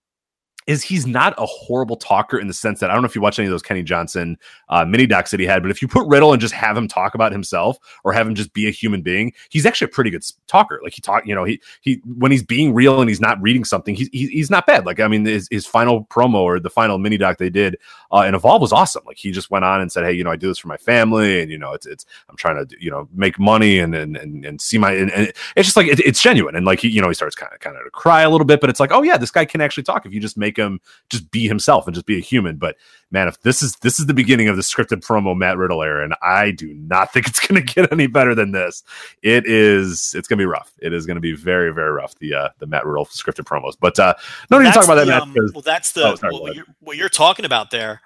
is 0.67 0.83
he's 0.83 1.07
not 1.07 1.35
a 1.39 1.47
horrible 1.47 1.97
talker 1.97 2.39
in 2.39 2.47
the 2.47 2.55
sense 2.55 2.81
that 2.81 2.91
I 2.91 2.95
don't 2.95 3.03
know 3.03 3.09
if 3.09 3.15
you 3.15 3.21
watch 3.21 3.39
any 3.39 3.47
of 3.47 3.51
those 3.51 3.63
Kenny 3.63 3.83
Johnson 3.83 4.37
uh, 4.69 4.85
mini 4.85 5.07
docs 5.07 5.31
that 5.31 5.41
he 5.41 5.47
had, 5.47 5.63
but 5.63 5.71
if 5.71 5.81
you 5.83 5.89
put 5.89 6.07
Riddle 6.07 6.33
and 6.33 6.41
just 6.41 6.55
have 6.55 6.77
him 6.77 6.87
talk 6.87 7.15
about 7.15 7.33
himself 7.33 7.79
or 8.05 8.13
have 8.13 8.27
him 8.27 8.35
just 8.35 8.53
be 8.53 8.69
a 8.69 8.71
human 8.71 9.03
being, 9.03 9.33
he's 9.49 9.67
actually 9.67 9.87
a 9.87 9.89
pretty 9.89 10.11
good 10.11 10.25
talker. 10.47 10.81
Like 10.83 10.93
he 10.93 11.01
talk, 11.01 11.27
you 11.27 11.35
know, 11.35 11.45
he 11.45 11.61
he 11.81 12.01
when 12.05 12.31
he's 12.31 12.43
being 12.43 12.75
real 12.75 13.01
and 13.01 13.09
he's 13.09 13.21
not 13.21 13.41
reading 13.41 13.65
something, 13.65 13.95
he's 13.95 14.09
he's, 14.13 14.51
not 14.51 14.67
bad. 14.67 14.85
Like 14.85 14.99
I 15.01 15.07
mean, 15.07 15.25
his, 15.25 15.49
his 15.51 15.65
final 15.65 16.05
promo 16.07 16.41
or 16.41 16.59
the 16.59 16.71
final 16.71 16.99
mini 16.99 17.17
doc 17.17 17.39
they 17.39 17.51
did 17.51 17.77
uh, 18.13 18.25
in 18.27 18.35
Evolve 18.35 18.61
was 18.61 18.73
awesome. 18.73 19.03
Like 19.07 19.17
he 19.17 19.31
just 19.31 19.51
went 19.51 19.65
on 19.65 19.81
and 19.81 19.91
said, 19.91 20.05
"Hey, 20.05 20.13
you 20.13 20.25
know, 20.25 20.31
I 20.31 20.37
do 20.37 20.49
this 20.49 20.59
for 20.59 20.69
my 20.69 20.77
family, 20.77 21.41
and 21.41 21.51
you 21.51 21.59
know, 21.59 21.73
it's 21.73 21.87
it's 21.87 22.05
I'm 22.29 22.37
trying 22.37 22.67
to 22.67 22.77
you 22.81 22.91
know 22.91 23.09
make 23.13 23.39
money 23.39 23.79
and 23.79 23.95
and 23.95 24.17
and, 24.17 24.45
and 24.45 24.61
see 24.61 24.79
my 24.79 24.93
and, 24.93 25.11
and 25.13 25.33
it's 25.57 25.67
just 25.67 25.77
like 25.77 25.87
it, 25.87 26.01
it's 26.01 26.21
genuine." 26.21 26.57
And 26.57 26.67
like 26.67 26.81
he, 26.81 26.89
you 26.89 27.01
know, 27.01 27.09
he 27.09 27.15
starts 27.15 27.37
kind 27.37 27.53
of 27.53 27.61
kind 27.61 27.77
of 27.77 27.85
to 27.85 27.91
cry 27.91 28.23
a 28.23 28.31
little 28.31 28.45
bit, 28.45 28.61
but 28.61 28.71
it's 28.71 28.81
like, 28.81 28.93
oh 28.93 29.03
yeah, 29.03 29.17
this 29.17 29.31
guy 29.31 29.45
can 29.45 29.61
actually 29.61 29.85
talk 29.85 30.07
if 30.07 30.13
you 30.13 30.21
just 30.21 30.37
make 30.37 30.60
him 30.61 30.81
just 31.09 31.31
be 31.31 31.49
himself 31.49 31.87
and 31.87 31.95
just 31.95 32.07
be 32.07 32.17
a 32.17 32.21
human. 32.21 32.57
But 32.57 32.77
man, 33.11 33.29
if 33.29 33.41
this 33.43 33.63
is 33.63 33.75
this 33.77 33.99
is 33.99 34.07
the 34.07 34.15
beginning 34.15 34.49
of 34.49 34.57
the 34.57 34.63
scripted 34.63 35.05
promo 35.05 35.37
Matt 35.37 35.57
Riddle 35.57 35.83
era, 35.83 36.05
and 36.05 36.15
I 36.23 36.51
do 36.53 36.73
not 36.75 37.13
think 37.13 37.27
it's 37.27 37.41
going 37.47 37.65
to 37.65 37.75
get 37.75 37.93
any 37.93 38.07
better 38.07 38.35
than 38.35 38.53
this. 38.53 38.83
It 39.23 39.47
is. 39.47 40.15
It's 40.17 40.29
going 40.29 40.39
to 40.39 40.43
be 40.43 40.47
rough. 40.47 40.73
It 40.81 40.93
is 40.93 41.07
going 41.07 41.17
to 41.17 41.21
be 41.21 41.35
very 41.35 41.73
very 41.73 41.91
rough. 41.91 42.15
The 42.19 42.35
uh 42.35 42.49
the 42.59 42.67
Matt 42.67 42.87
Riddle 42.87 43.07
scripted 43.07 43.45
promos, 43.45 43.77
but 43.81 43.99
uh 43.99 44.15
no 44.51 44.59
need 44.59 44.67
to 44.67 44.73
talk 44.73 44.85
about 44.85 44.97
that 44.97 45.07
the, 45.07 45.11
match 45.11 45.23
um, 45.23 45.35
well 45.55 45.63
that's 45.63 45.93
the 45.93 46.05
Oh, 46.05 46.15
sorry, 46.17 46.35
what, 46.35 46.55
you're, 46.55 46.65
what 46.81 46.97
you're 46.97 47.09
talking 47.09 47.45
about 47.45 47.71
there 47.71 48.01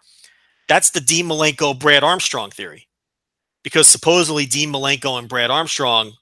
that's 0.69 0.91
the 0.91 1.01
dean 1.01 1.27
malenko 1.27 1.79
brad 1.79 2.03
armstrong 2.03 2.51
theory 2.51 2.89
because 3.63 3.89
supposedly 3.89 4.47
dean 4.47 4.73
malenko 4.73 5.19
and 5.19 5.29
brad 5.29 5.51
armstrong 5.51 6.13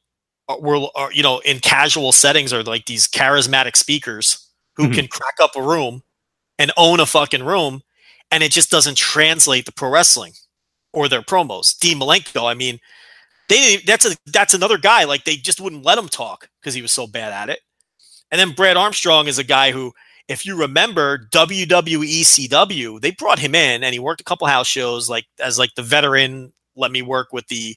were 0.60 0.86
are, 0.94 1.12
you 1.12 1.22
know 1.22 1.38
in 1.40 1.58
casual 1.60 2.12
settings 2.12 2.52
are 2.52 2.62
like 2.62 2.86
these 2.86 3.06
charismatic 3.06 3.76
speakers 3.76 4.48
who 4.74 4.88
Mhm. 4.88 4.94
can 4.94 5.08
crack 5.08 5.34
up 5.40 5.54
a 5.56 5.62
room 5.62 6.02
and 6.58 6.72
own 6.76 7.00
a 7.00 7.06
fucking 7.06 7.44
room 7.44 7.82
and 8.30 8.42
it 8.42 8.52
just 8.52 8.70
doesn't 8.70 8.96
translate 8.96 9.66
to 9.66 9.72
pro 9.72 9.90
wrestling 9.90 10.32
or 10.92 11.08
their 11.08 11.22
promos 11.22 11.78
dean 11.78 11.98
malenko 11.98 12.50
i 12.50 12.54
mean 12.54 12.78
they 13.48 13.78
that's 13.86 14.06
a 14.06 14.16
that's 14.26 14.54
another 14.54 14.78
guy 14.78 15.04
like 15.04 15.24
they 15.24 15.36
just 15.36 15.60
wouldn't 15.60 15.84
let 15.84 15.98
him 15.98 16.08
talk 16.08 16.48
because 16.60 16.74
he 16.74 16.82
was 16.82 16.92
so 16.92 17.06
bad 17.06 17.32
at 17.32 17.50
it 17.50 17.60
and 18.30 18.40
then 18.40 18.52
brad 18.52 18.76
armstrong 18.76 19.26
is 19.26 19.38
a 19.38 19.44
guy 19.44 19.72
who 19.72 19.92
if 20.28 20.46
you 20.46 20.56
remember 20.56 21.18
WWE 21.32 22.22
CW, 22.22 23.00
they 23.00 23.10
brought 23.10 23.38
him 23.38 23.54
in 23.54 23.82
and 23.82 23.92
he 23.92 23.98
worked 23.98 24.20
a 24.20 24.24
couple 24.24 24.46
house 24.46 24.66
shows 24.66 25.08
like 25.08 25.26
as 25.40 25.58
like 25.58 25.74
the 25.74 25.82
veteran, 25.82 26.52
let 26.76 26.90
me 26.90 27.02
work 27.02 27.32
with 27.32 27.46
the 27.48 27.76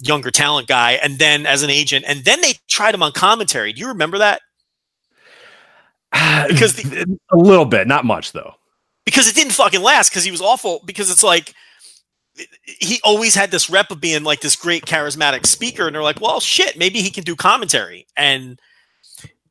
younger 0.00 0.30
talent 0.30 0.66
guy, 0.66 0.92
and 0.92 1.18
then 1.18 1.46
as 1.46 1.62
an 1.62 1.70
agent, 1.70 2.04
and 2.08 2.24
then 2.24 2.40
they 2.40 2.54
tried 2.68 2.94
him 2.94 3.02
on 3.02 3.12
commentary. 3.12 3.72
Do 3.72 3.80
you 3.80 3.88
remember 3.88 4.18
that? 4.18 4.40
Because 6.48 6.78
a 7.32 7.36
little 7.36 7.64
bit, 7.64 7.86
not 7.86 8.04
much 8.04 8.32
though. 8.32 8.54
Because 9.04 9.28
it 9.28 9.34
didn't 9.34 9.52
fucking 9.52 9.82
last 9.82 10.10
because 10.10 10.24
he 10.24 10.30
was 10.30 10.40
awful. 10.40 10.80
Because 10.84 11.10
it's 11.10 11.22
like 11.22 11.54
he 12.64 13.00
always 13.04 13.34
had 13.34 13.50
this 13.50 13.70
rep 13.70 13.90
of 13.90 14.00
being 14.00 14.24
like 14.24 14.40
this 14.40 14.56
great 14.56 14.84
charismatic 14.84 15.46
speaker, 15.46 15.86
and 15.86 15.94
they're 15.94 16.02
like, 16.02 16.20
well, 16.20 16.40
shit, 16.40 16.78
maybe 16.78 17.00
he 17.00 17.10
can 17.10 17.24
do 17.24 17.36
commentary, 17.36 18.06
and 18.16 18.60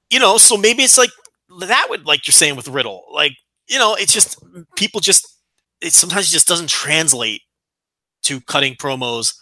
you 0.09 0.19
know, 0.19 0.37
so 0.37 0.57
maybe 0.57 0.83
it's 0.83 0.97
like 0.97 1.11
that 1.59 1.87
would 1.89 2.05
like 2.05 2.27
you're 2.27 2.33
saying 2.33 2.55
with 2.55 2.67
Riddle, 2.67 3.05
like 3.11 3.33
you 3.67 3.79
know, 3.79 3.95
it's 3.95 4.13
just 4.13 4.43
people 4.75 5.01
just 5.01 5.27
it 5.81 5.93
sometimes 5.93 6.31
just 6.31 6.47
doesn't 6.47 6.69
translate 6.69 7.41
to 8.23 8.41
cutting 8.41 8.75
promos 8.75 9.35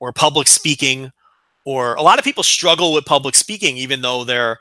or 0.00 0.12
public 0.12 0.48
speaking, 0.48 1.10
or 1.64 1.94
a 1.94 2.02
lot 2.02 2.18
of 2.18 2.24
people 2.24 2.42
struggle 2.42 2.92
with 2.92 3.04
public 3.04 3.34
speaking, 3.34 3.76
even 3.76 4.00
though 4.00 4.24
they're 4.24 4.58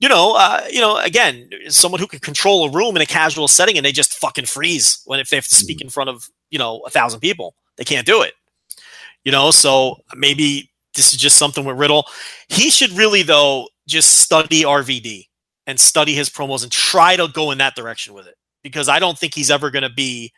you 0.00 0.08
know, 0.08 0.34
uh, 0.36 0.64
you 0.70 0.80
know, 0.80 0.96
again, 0.98 1.48
someone 1.68 2.00
who 2.00 2.06
can 2.06 2.20
control 2.20 2.64
a 2.64 2.70
room 2.70 2.94
in 2.96 3.02
a 3.02 3.06
casual 3.06 3.48
setting 3.48 3.76
and 3.76 3.84
they 3.84 3.92
just 3.92 4.14
fucking 4.14 4.46
freeze 4.46 5.02
when 5.06 5.18
if 5.20 5.30
they 5.30 5.36
have 5.36 5.46
to 5.46 5.54
speak 5.54 5.80
in 5.80 5.88
front 5.88 6.08
of 6.10 6.28
you 6.50 6.58
know 6.58 6.80
a 6.86 6.90
thousand 6.90 7.20
people, 7.20 7.54
they 7.76 7.84
can't 7.84 8.06
do 8.06 8.22
it. 8.22 8.34
You 9.24 9.32
know, 9.32 9.50
so 9.50 9.96
maybe 10.14 10.70
this 10.94 11.12
is 11.12 11.18
just 11.18 11.36
something 11.36 11.64
with 11.64 11.76
Riddle. 11.76 12.06
He 12.48 12.70
should 12.70 12.92
really 12.92 13.22
though 13.22 13.68
just 13.86 14.16
study 14.16 14.62
RVD 14.62 15.26
and 15.66 15.78
study 15.78 16.14
his 16.14 16.30
promos 16.30 16.62
and 16.62 16.70
try 16.70 17.16
to 17.16 17.28
go 17.28 17.50
in 17.50 17.58
that 17.58 17.74
direction 17.74 18.14
with 18.14 18.26
it 18.26 18.36
because 18.62 18.88
I 18.88 18.98
don't 18.98 19.18
think 19.18 19.34
he's 19.34 19.50
ever 19.50 19.70
going 19.70 19.82
to 19.82 19.90
be 19.90 20.32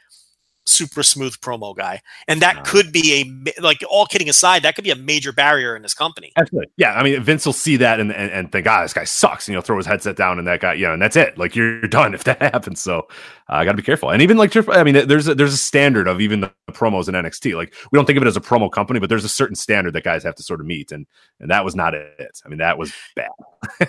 super 0.71 1.03
smooth 1.03 1.35
promo 1.41 1.77
guy, 1.77 2.01
and 2.29 2.41
that 2.41 2.65
could 2.65 2.93
be 2.93 3.45
a 3.57 3.61
like 3.61 3.83
all 3.89 4.07
kidding 4.07 4.29
aside, 4.29 4.63
that 4.63 4.75
could 4.75 4.85
be 4.85 4.91
a 4.91 4.97
major 4.97 5.33
barrier 5.33 5.77
in 5.77 5.83
this 5.83 5.95
company. 5.95 6.33
Absolutely. 6.37 6.71
Yeah. 6.77 6.95
I 6.95 7.03
mean, 7.03 7.23
Vince 7.23 7.47
will 7.47 7.53
see 7.53 7.77
that 7.77 8.01
and, 8.01 8.13
and, 8.13 8.31
and 8.31 8.53
think, 8.53 8.67
ah, 8.67 8.83
this 8.83 8.93
guy 8.93 9.05
sucks. 9.05 9.49
And 9.49 9.55
he'll 9.55 9.63
throw 9.63 9.77
his 9.77 9.87
headset 9.87 10.17
down 10.17 10.39
and 10.39 10.47
that 10.47 10.61
guy, 10.61 10.75
you 10.75 10.87
know, 10.87 10.93
and 10.93 11.03
that's 11.03 11.17
it. 11.17 11.39
Like 11.39 11.57
you're 11.57 11.81
done 11.89 12.15
if 12.15 12.25
that 12.25 12.41
happens. 12.41 12.81
So 12.81 13.01
uh, 13.49 13.55
I 13.55 13.65
got 13.65 13.73
to 13.73 13.77
be 13.77 13.83
careful. 13.83 14.11
And 14.11 14.23
even 14.23 14.37
like, 14.37 14.55
I 14.69 14.83
mean, 14.83 15.07
there's 15.07 15.29
a, 15.29 15.35
there's 15.35 15.55
a 15.55 15.59
standard 15.59 16.09
of 16.09 16.21
even 16.21 16.41
the 16.41 16.53
promos 16.71 17.09
in 17.09 17.15
NXT. 17.15 17.55
Like 17.55 17.75
we 17.91 17.97
don't 17.97 18.07
think 18.07 18.17
of 18.17 18.23
it 18.23 18.27
as 18.27 18.37
a 18.37 18.41
promo 18.41 18.71
company, 18.71 19.01
but 19.01 19.09
there's 19.09 19.25
a 19.25 19.29
certain 19.29 19.57
standard 19.57 19.93
that 19.95 20.05
guys 20.05 20.23
have 20.25 20.35
to 20.37 20.43
sort 20.43 20.61
of 20.61 20.67
meet. 20.67 20.93
And, 20.93 21.07
and 21.41 21.51
that 21.51 21.65
was 21.65 21.75
not 21.75 21.95
it. 21.95 22.41
I 22.45 22.49
mean, 22.49 22.59
that 22.59 22.79
was 22.79 22.93
bad. 23.17 23.29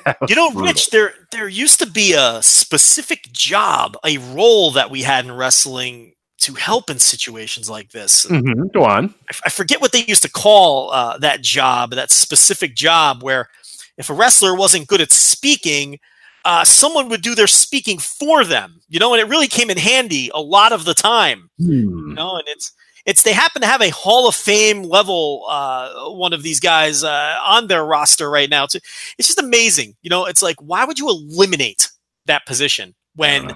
That 0.05 0.19
was 0.19 0.29
You 0.29 0.35
know, 0.35 0.51
brutal. 0.51 0.67
Rich, 0.67 0.89
there 0.89 1.13
there 1.31 1.47
used 1.47 1.79
to 1.79 1.85
be 1.85 2.13
a 2.13 2.41
specific 2.41 3.31
job, 3.31 3.95
a 4.05 4.17
role 4.17 4.71
that 4.71 4.89
we 4.89 5.01
had 5.01 5.25
in 5.25 5.31
wrestling 5.31 6.13
to 6.41 6.53
help 6.55 6.89
in 6.89 6.99
situations 6.99 7.69
like 7.69 7.91
this. 7.91 8.25
Mhm. 8.25 8.73
Go 8.73 8.83
on. 8.83 9.05
I 9.09 9.31
f- 9.31 9.41
I 9.45 9.49
forget 9.49 9.81
what 9.81 9.91
they 9.91 10.03
used 10.05 10.23
to 10.23 10.29
call 10.29 10.91
uh, 10.91 11.17
that 11.19 11.41
job, 11.41 11.91
that 11.91 12.11
specific 12.11 12.75
job 12.75 13.23
where 13.23 13.49
if 13.97 14.09
a 14.09 14.13
wrestler 14.13 14.55
wasn't 14.55 14.87
good 14.87 15.01
at 15.01 15.11
speaking, 15.11 15.99
uh, 16.43 16.63
someone 16.63 17.07
would 17.09 17.21
do 17.21 17.35
their 17.35 17.47
speaking 17.47 17.99
for 17.99 18.43
them. 18.43 18.81
You 18.89 18.99
know, 18.99 19.13
and 19.13 19.21
it 19.21 19.29
really 19.29 19.47
came 19.47 19.69
in 19.69 19.77
handy 19.77 20.31
a 20.33 20.41
lot 20.41 20.71
of 20.71 20.85
the 20.85 20.93
time. 20.93 21.49
Hmm. 21.57 21.69
You 22.09 22.13
know, 22.13 22.35
and 22.35 22.47
it's 22.47 22.71
it's 23.05 23.23
they 23.23 23.33
happen 23.33 23.61
to 23.61 23.67
have 23.67 23.81
a 23.81 23.89
Hall 23.89 24.27
of 24.27 24.35
Fame 24.35 24.83
level 24.83 25.45
uh, 25.49 26.09
one 26.11 26.33
of 26.33 26.43
these 26.43 26.59
guys 26.59 27.03
uh, 27.03 27.35
on 27.43 27.67
their 27.67 27.83
roster 27.85 28.29
right 28.29 28.49
now. 28.49 28.63
It's, 28.65 28.75
it's 28.75 29.27
just 29.27 29.39
amazing. 29.39 29.95
You 30.01 30.09
know, 30.09 30.25
it's 30.25 30.41
like 30.41 30.57
why 30.59 30.85
would 30.85 30.99
you 30.99 31.09
eliminate 31.09 31.89
that 32.25 32.45
position 32.45 32.93
when 33.15 33.55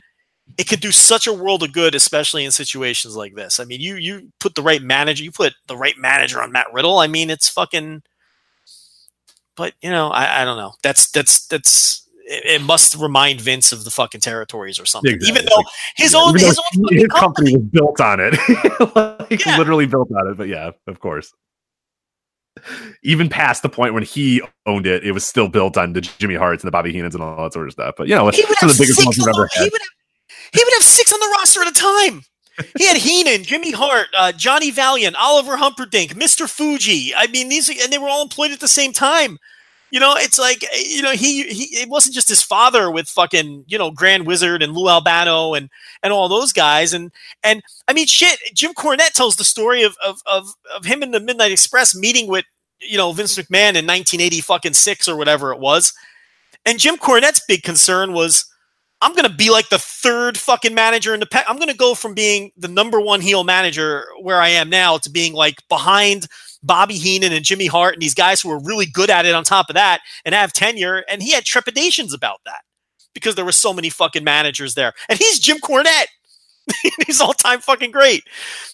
it 0.58 0.68
could 0.70 0.80
do 0.80 0.92
such 0.92 1.28
a 1.28 1.34
world 1.34 1.64
of 1.64 1.74
good, 1.74 1.96
especially 1.96 2.46
in 2.46 2.52
situations 2.52 3.16
like 3.16 3.36
this? 3.36 3.60
I 3.60 3.66
mean, 3.66 3.82
you 3.82 3.96
you 3.96 4.32
put 4.40 4.56
the 4.56 4.62
right 4.62 4.82
manager, 4.82 5.24
you 5.24 5.32
put 5.32 5.54
the 5.68 5.78
right 5.78 5.98
manager 5.98 6.42
on 6.42 6.52
Matt 6.52 6.72
Riddle. 6.74 7.00
I 7.00 7.08
mean, 7.08 7.30
it's 7.30 7.50
fucking. 7.50 8.04
But 9.58 9.74
you 9.82 9.90
know, 9.90 10.10
I, 10.10 10.42
I 10.42 10.46
don't 10.46 10.58
know. 10.58 10.74
That's 10.84 11.10
that's 11.12 11.48
that's. 11.48 12.08
It, 12.28 12.46
it 12.46 12.62
must 12.62 12.96
remind 12.96 13.40
Vince 13.40 13.72
of 13.72 13.84
the 13.84 13.92
fucking 13.92 14.22
territories 14.22 14.80
or 14.80 14.86
something. 14.86 15.14
Exactly. 15.14 15.42
Even 15.42 15.46
though 15.50 15.64
his 15.96 16.14
Yeah, 16.14 16.20
own 16.20 16.30
even 16.30 16.48
his 16.48 16.60
own 16.60 16.88
his 16.98 17.08
company 17.08 17.54
company 17.54 17.58
was 17.58 17.66
built 17.72 18.02
on 18.02 18.20
it, 18.20 18.34
like 19.30 19.46
Yeah. 19.46 19.58
literally 19.58 19.86
built 19.86 20.10
on 20.12 20.32
it. 20.32 20.38
But 20.38 20.48
yeah, 20.48 20.72
of 20.88 21.00
course. 21.00 21.34
Even 23.04 23.30
past 23.30 23.64
the 23.64 23.70
point 23.70 23.94
when 23.94 24.04
he 24.04 24.42
owned 24.66 24.88
it, 24.88 25.04
it 25.04 25.12
was 25.12 25.26
still 25.26 25.50
built 25.50 25.78
on 25.78 25.94
the 25.94 26.02
Jimmy 26.02 26.36
Harts 26.36 26.64
and 26.64 26.68
the 26.68 26.72
Bobby 26.72 26.94
Heenans 26.94 27.14
and 27.14 27.22
all 27.22 27.44
that 27.44 27.54
sort 27.54 27.68
of 27.68 27.74
stuff. 27.74 27.96
But 27.98 28.08
you 28.08 28.16
know, 28.16 28.30
he 28.30 28.44
would 28.48 28.58
some 28.58 28.70
of 28.70 28.78
the 28.78 28.84
biggest 28.84 29.06
ones 29.06 29.18
we've 29.18 29.28
ever 29.28 29.50
had. 29.54 29.70
He 30.54 30.64
would 30.64 30.74
have 30.74 30.84
six 30.84 31.12
on 31.14 31.20
the 31.20 31.36
roster 31.38 31.62
at 31.62 31.68
a 31.68 31.74
time. 31.74 32.24
He 32.78 32.88
had 32.88 32.98
Heenan, 32.98 33.44
Jimmy 33.44 33.72
Hart, 33.72 34.08
uh, 34.18 34.32
Johnny 34.32 34.72
Valiant, 34.72 35.18
Oliver 35.18 35.58
Humperdink, 35.58 36.14
Mr. 36.14 36.50
Fuji. 36.50 37.14
I 37.14 37.28
mean, 37.28 37.50
these 37.50 37.70
and 37.70 37.92
they 37.92 37.98
were 37.98 38.08
all 38.08 38.22
employed 38.22 38.52
at 38.52 38.62
the 38.62 38.68
same 38.68 38.94
time. 38.94 39.38
You 39.92 40.00
know, 40.00 40.16
it's 40.18 40.40
like 40.40 40.66
you 40.74 41.02
know 41.02 41.12
he 41.12 41.44
he 41.44 41.64
it 41.82 41.90
wasn't 41.90 42.16
just 42.16 42.30
his 42.30 42.42
father 42.42 42.90
with 42.90 43.10
fucking 43.10 43.66
you 43.68 43.78
know 43.78 43.92
Grand 43.92 44.26
Wizard 44.26 44.64
and 44.64 44.74
Lou 44.74 44.88
Albano 44.88 45.54
and 45.54 45.70
and 46.02 46.14
all 46.14 46.30
those 46.30 46.54
guys 46.54 46.94
and 46.94 47.12
and 47.44 47.62
I 47.88 47.94
mean 47.94 48.08
shit. 48.08 48.40
Jim 48.54 48.74
Cornette 48.74 49.14
tells 49.14 49.36
the 49.36 49.44
story 49.44 49.84
of 49.84 49.96
of 50.06 50.22
of, 50.26 50.48
of 50.76 50.86
him 50.86 51.04
in 51.04 51.12
the 51.12 51.20
Midnight 51.20 51.52
Express 51.52 51.94
meeting 51.94 52.28
with 52.28 52.46
you 52.80 52.98
know 52.98 53.12
Vince 53.12 53.38
McMahon 53.38 53.76
in 53.76 53.86
1980 53.86 54.42
fucking 54.42 54.74
six 54.74 55.08
or 55.10 55.18
whatever 55.18 55.52
it 55.52 55.60
was. 55.60 55.94
And 56.66 56.80
Jim 56.80 56.98
Cornette's 56.98 57.44
big 57.48 57.64
concern 57.64 58.14
was, 58.14 58.46
I'm 59.06 59.12
going 59.12 59.30
to 59.30 59.36
be 59.36 59.52
like 59.52 59.70
the 59.70 59.78
third 59.78 60.36
fucking 60.36 60.74
manager 60.74 61.14
in 61.14 61.20
the 61.20 61.28
pack. 61.28 61.46
I'm 61.48 61.58
going 61.58 61.70
to 61.70 61.78
go 61.78 61.94
from 61.94 62.16
being 62.16 62.50
the 62.58 62.68
number 62.68 63.00
one 63.00 63.22
heel 63.22 63.44
manager 63.44 64.04
where 64.20 64.42
I 64.42 64.48
am 64.48 64.68
now 64.68 64.98
to 64.98 65.12
being 65.12 65.34
like 65.34 65.62
behind 65.70 66.26
Bobby 66.64 66.96
Heenan 66.96 67.32
and 67.32 67.46
Jimmy 67.46 67.68
Hart 67.68 67.94
and 67.94 68.02
these 68.02 68.16
guys 68.16 68.42
who 68.42 68.50
are 68.50 68.60
really 68.60 68.88
good 68.88 69.12
at 69.12 69.28
it 69.28 69.36
on 69.36 69.44
top 69.44 69.70
of 69.70 69.76
that 69.76 70.02
and 70.26 70.34
have 70.34 70.54
tenure. 70.54 71.06
And 71.08 71.22
he 71.22 71.34
had 71.34 71.46
trepidations 71.46 72.16
about 72.16 72.40
that 72.46 72.62
because 73.14 73.36
there 73.36 73.46
were 73.46 73.52
so 73.52 73.74
many 73.74 73.92
fucking 73.92 74.24
managers 74.24 74.74
there. 74.74 74.94
And 75.08 75.20
he's 75.20 75.38
Jim 75.40 75.58
Cornette. 75.58 76.08
he's 77.06 77.22
all 77.22 77.34
time 77.34 77.60
fucking 77.60 77.92
great. 77.92 78.24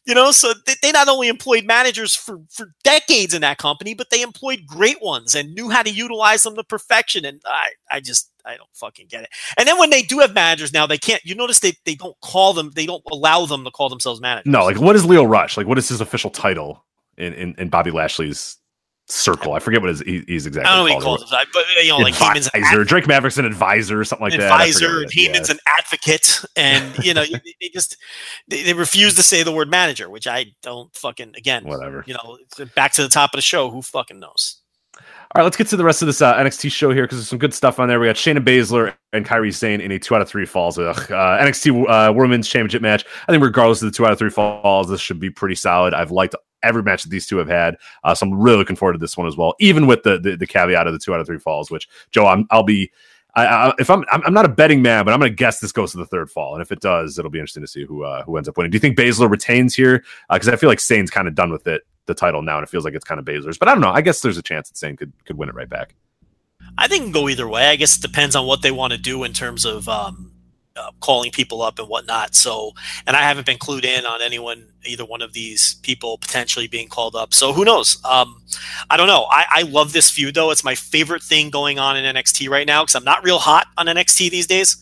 You 0.05 0.15
know, 0.15 0.31
so 0.31 0.53
they, 0.65 0.75
they 0.81 0.91
not 0.91 1.07
only 1.07 1.27
employed 1.27 1.65
managers 1.65 2.15
for, 2.15 2.39
for 2.49 2.73
decades 2.83 3.33
in 3.33 3.41
that 3.41 3.57
company, 3.57 3.93
but 3.93 4.09
they 4.09 4.21
employed 4.21 4.65
great 4.65 5.01
ones 5.01 5.35
and 5.35 5.53
knew 5.53 5.69
how 5.69 5.83
to 5.83 5.89
utilize 5.89 6.43
them 6.43 6.55
to 6.55 6.63
perfection. 6.63 7.25
And 7.25 7.41
I, 7.45 7.69
I 7.89 7.99
just, 7.99 8.31
I 8.45 8.57
don't 8.57 8.69
fucking 8.73 9.07
get 9.09 9.23
it. 9.23 9.29
And 9.57 9.67
then 9.67 9.77
when 9.77 9.89
they 9.89 10.01
do 10.01 10.19
have 10.19 10.33
managers 10.33 10.73
now, 10.73 10.87
they 10.87 10.97
can't, 10.97 11.23
you 11.23 11.35
notice 11.35 11.59
they, 11.59 11.73
they 11.85 11.95
don't 11.95 12.19
call 12.21 12.53
them, 12.53 12.71
they 12.75 12.85
don't 12.85 13.03
allow 13.11 13.45
them 13.45 13.63
to 13.63 13.71
call 13.71 13.89
themselves 13.89 14.21
managers. 14.21 14.51
No, 14.51 14.65
like 14.65 14.79
what 14.79 14.95
is 14.95 15.05
Lio 15.05 15.23
Rush? 15.23 15.57
Like 15.57 15.67
what 15.67 15.77
is 15.77 15.89
his 15.89 16.01
official 16.01 16.29
title 16.29 16.83
in 17.17 17.33
in, 17.33 17.55
in 17.57 17.69
Bobby 17.69 17.91
Lashley's 17.91 18.57
circle? 19.11 19.53
I 19.53 19.59
forget 19.59 19.81
what 19.81 19.89
his, 19.89 20.01
he's 20.01 20.45
exactly 20.45 20.69
I 20.69 20.75
don't 20.75 20.87
know 20.87 20.93
what 20.93 21.01
he 21.01 21.05
calls 21.05 21.21
himself, 21.21 21.45
but 21.53 21.65
you 21.83 21.89
know, 21.89 21.97
like 21.97 22.13
Heyman's 22.13 22.49
an 22.53 22.61
advisor. 22.61 22.83
Drake 22.83 23.07
Maverick's 23.07 23.37
an 23.37 23.45
advisor 23.45 23.99
or 23.99 24.03
something 24.03 24.23
like 24.23 24.39
that. 24.39 24.51
Advisor 24.51 25.03
it 25.03 25.05
is, 25.05 25.11
Heyman's 25.13 25.49
yeah. 25.49 25.55
an 25.55 25.59
advocate, 25.79 26.41
and 26.55 26.97
you 27.05 27.13
know, 27.13 27.23
they 27.23 27.69
just 27.69 27.97
they, 28.47 28.63
they 28.63 28.73
refuse 28.73 29.15
to 29.15 29.23
say 29.23 29.43
the 29.43 29.51
word 29.51 29.69
manager, 29.69 30.09
which 30.09 30.27
I 30.27 30.47
don't 30.61 30.93
fucking 30.95 31.33
again. 31.37 31.65
Whatever. 31.65 32.03
You 32.07 32.15
know, 32.15 32.37
back 32.75 32.93
to 32.93 33.03
the 33.03 33.09
top 33.09 33.33
of 33.33 33.37
the 33.37 33.43
show. 33.43 33.69
Who 33.69 33.81
fucking 33.81 34.19
knows? 34.19 34.61
All 35.33 35.39
right, 35.39 35.43
let's 35.45 35.55
get 35.55 35.67
to 35.67 35.77
the 35.77 35.85
rest 35.85 36.01
of 36.01 36.07
this 36.07 36.21
uh, 36.21 36.35
NXT 36.35 36.73
show 36.73 36.91
here 36.91 37.03
because 37.03 37.17
there's 37.17 37.29
some 37.29 37.39
good 37.39 37.53
stuff 37.53 37.79
on 37.79 37.87
there. 37.87 38.01
We 38.01 38.07
got 38.07 38.17
Shayna 38.17 38.39
Baszler 38.39 38.93
and 39.13 39.25
Kairi 39.25 39.53
Sane 39.53 39.79
in 39.79 39.89
a 39.89 39.97
two 39.97 40.13
out 40.13 40.21
of 40.21 40.27
three 40.27 40.45
falls. 40.45 40.77
Uh, 40.77 40.93
NXT 40.93 41.85
uh, 41.87 42.11
Women's 42.11 42.49
Championship 42.49 42.81
match. 42.81 43.05
I 43.29 43.31
think 43.31 43.41
regardless 43.41 43.81
of 43.81 43.89
the 43.89 43.95
two 43.95 44.05
out 44.05 44.11
of 44.11 44.19
three 44.19 44.29
falls, 44.29 44.89
this 44.89 44.99
should 44.99 45.21
be 45.21 45.29
pretty 45.29 45.55
solid. 45.55 45.93
I've 45.93 46.11
liked 46.11 46.35
every 46.63 46.83
match 46.83 47.03
that 47.03 47.09
these 47.09 47.27
two 47.27 47.37
have 47.37 47.47
had, 47.47 47.77
uh, 48.03 48.13
so 48.15 48.25
I'm 48.25 48.39
really 48.39 48.57
looking 48.57 48.75
forward 48.75 48.93
to 48.93 48.99
this 48.99 49.17
one 49.17 49.27
as 49.27 49.37
well. 49.37 49.55
Even 49.59 49.87
with 49.87 50.03
the 50.03 50.19
the, 50.19 50.35
the 50.35 50.47
caveat 50.47 50.87
of 50.87 50.93
the 50.93 50.99
two 50.99 51.13
out 51.13 51.19
of 51.19 51.27
three 51.27 51.39
falls, 51.39 51.71
which 51.71 51.87
Joe, 52.11 52.27
I'm, 52.27 52.47
I'll 52.51 52.63
be. 52.63 52.91
I, 53.33 53.45
I, 53.45 53.73
if 53.79 53.89
I'm, 53.89 54.03
I'm 54.11 54.33
not 54.33 54.43
a 54.43 54.49
betting 54.49 54.81
man, 54.81 55.05
but 55.05 55.13
I'm 55.13 55.19
going 55.21 55.31
to 55.31 55.35
guess 55.35 55.61
this 55.61 55.71
goes 55.71 55.93
to 55.93 55.97
the 55.97 56.05
third 56.05 56.29
fall, 56.29 56.53
and 56.53 56.61
if 56.61 56.69
it 56.69 56.81
does, 56.81 57.17
it'll 57.17 57.31
be 57.31 57.39
interesting 57.39 57.63
to 57.63 57.67
see 57.67 57.85
who 57.85 58.03
uh, 58.03 58.23
who 58.23 58.35
ends 58.35 58.49
up 58.49 58.57
winning. 58.57 58.71
Do 58.71 58.75
you 58.75 58.81
think 58.81 58.97
Baszler 58.97 59.29
retains 59.29 59.73
here? 59.73 60.03
Because 60.29 60.49
I 60.49 60.57
feel 60.57 60.67
like 60.67 60.81
Sane's 60.81 61.09
kind 61.09 61.29
of 61.29 61.35
done 61.35 61.49
with 61.49 61.65
it, 61.65 61.83
the 62.07 62.13
title 62.13 62.41
now, 62.41 62.57
and 62.57 62.63
it 62.63 62.69
feels 62.69 62.83
like 62.83 62.93
it's 62.93 63.05
kind 63.05 63.19
of 63.19 63.25
Baszler's. 63.25 63.57
But 63.57 63.69
I 63.69 63.71
don't 63.71 63.79
know. 63.79 63.91
I 63.91 64.01
guess 64.01 64.21
there's 64.21 64.37
a 64.37 64.41
chance 64.41 64.69
that 64.69 64.77
Sane 64.77 64.97
could 64.97 65.13
could 65.23 65.37
win 65.37 65.47
it 65.47 65.55
right 65.55 65.69
back. 65.69 65.95
I 66.77 66.87
think 66.87 67.01
it 67.01 67.05
can 67.05 67.11
go 67.13 67.29
either 67.29 67.47
way. 67.47 67.67
I 67.67 67.75
guess 67.77 67.97
it 67.97 68.01
depends 68.01 68.35
on 68.35 68.45
what 68.45 68.61
they 68.61 68.71
want 68.71 68.91
to 68.91 68.99
do 68.99 69.23
in 69.23 69.33
terms 69.33 69.65
of 69.65 69.87
um, 69.87 70.30
uh, 70.81 70.91
calling 70.99 71.31
people 71.31 71.61
up 71.61 71.79
and 71.79 71.87
whatnot. 71.87 72.35
So, 72.35 72.73
and 73.05 73.15
I 73.15 73.21
haven't 73.21 73.45
been 73.45 73.57
clued 73.57 73.85
in 73.85 74.05
on 74.05 74.21
anyone, 74.21 74.65
either 74.85 75.05
one 75.05 75.21
of 75.21 75.33
these 75.33 75.75
people 75.83 76.17
potentially 76.17 76.67
being 76.67 76.87
called 76.87 77.15
up. 77.15 77.33
So 77.33 77.53
who 77.53 77.65
knows? 77.65 78.03
Um, 78.03 78.41
I 78.89 78.97
don't 78.97 79.07
know. 79.07 79.25
I, 79.29 79.45
I 79.49 79.61
love 79.63 79.93
this 79.93 80.09
feud 80.09 80.35
though. 80.35 80.51
It's 80.51 80.63
my 80.63 80.75
favorite 80.75 81.23
thing 81.23 81.49
going 81.49 81.79
on 81.79 81.97
in 81.97 82.15
NXT 82.15 82.49
right 82.49 82.67
now 82.67 82.83
because 82.83 82.95
I'm 82.95 83.03
not 83.03 83.23
real 83.23 83.39
hot 83.39 83.67
on 83.77 83.85
NXT 83.85 84.31
these 84.31 84.47
days. 84.47 84.77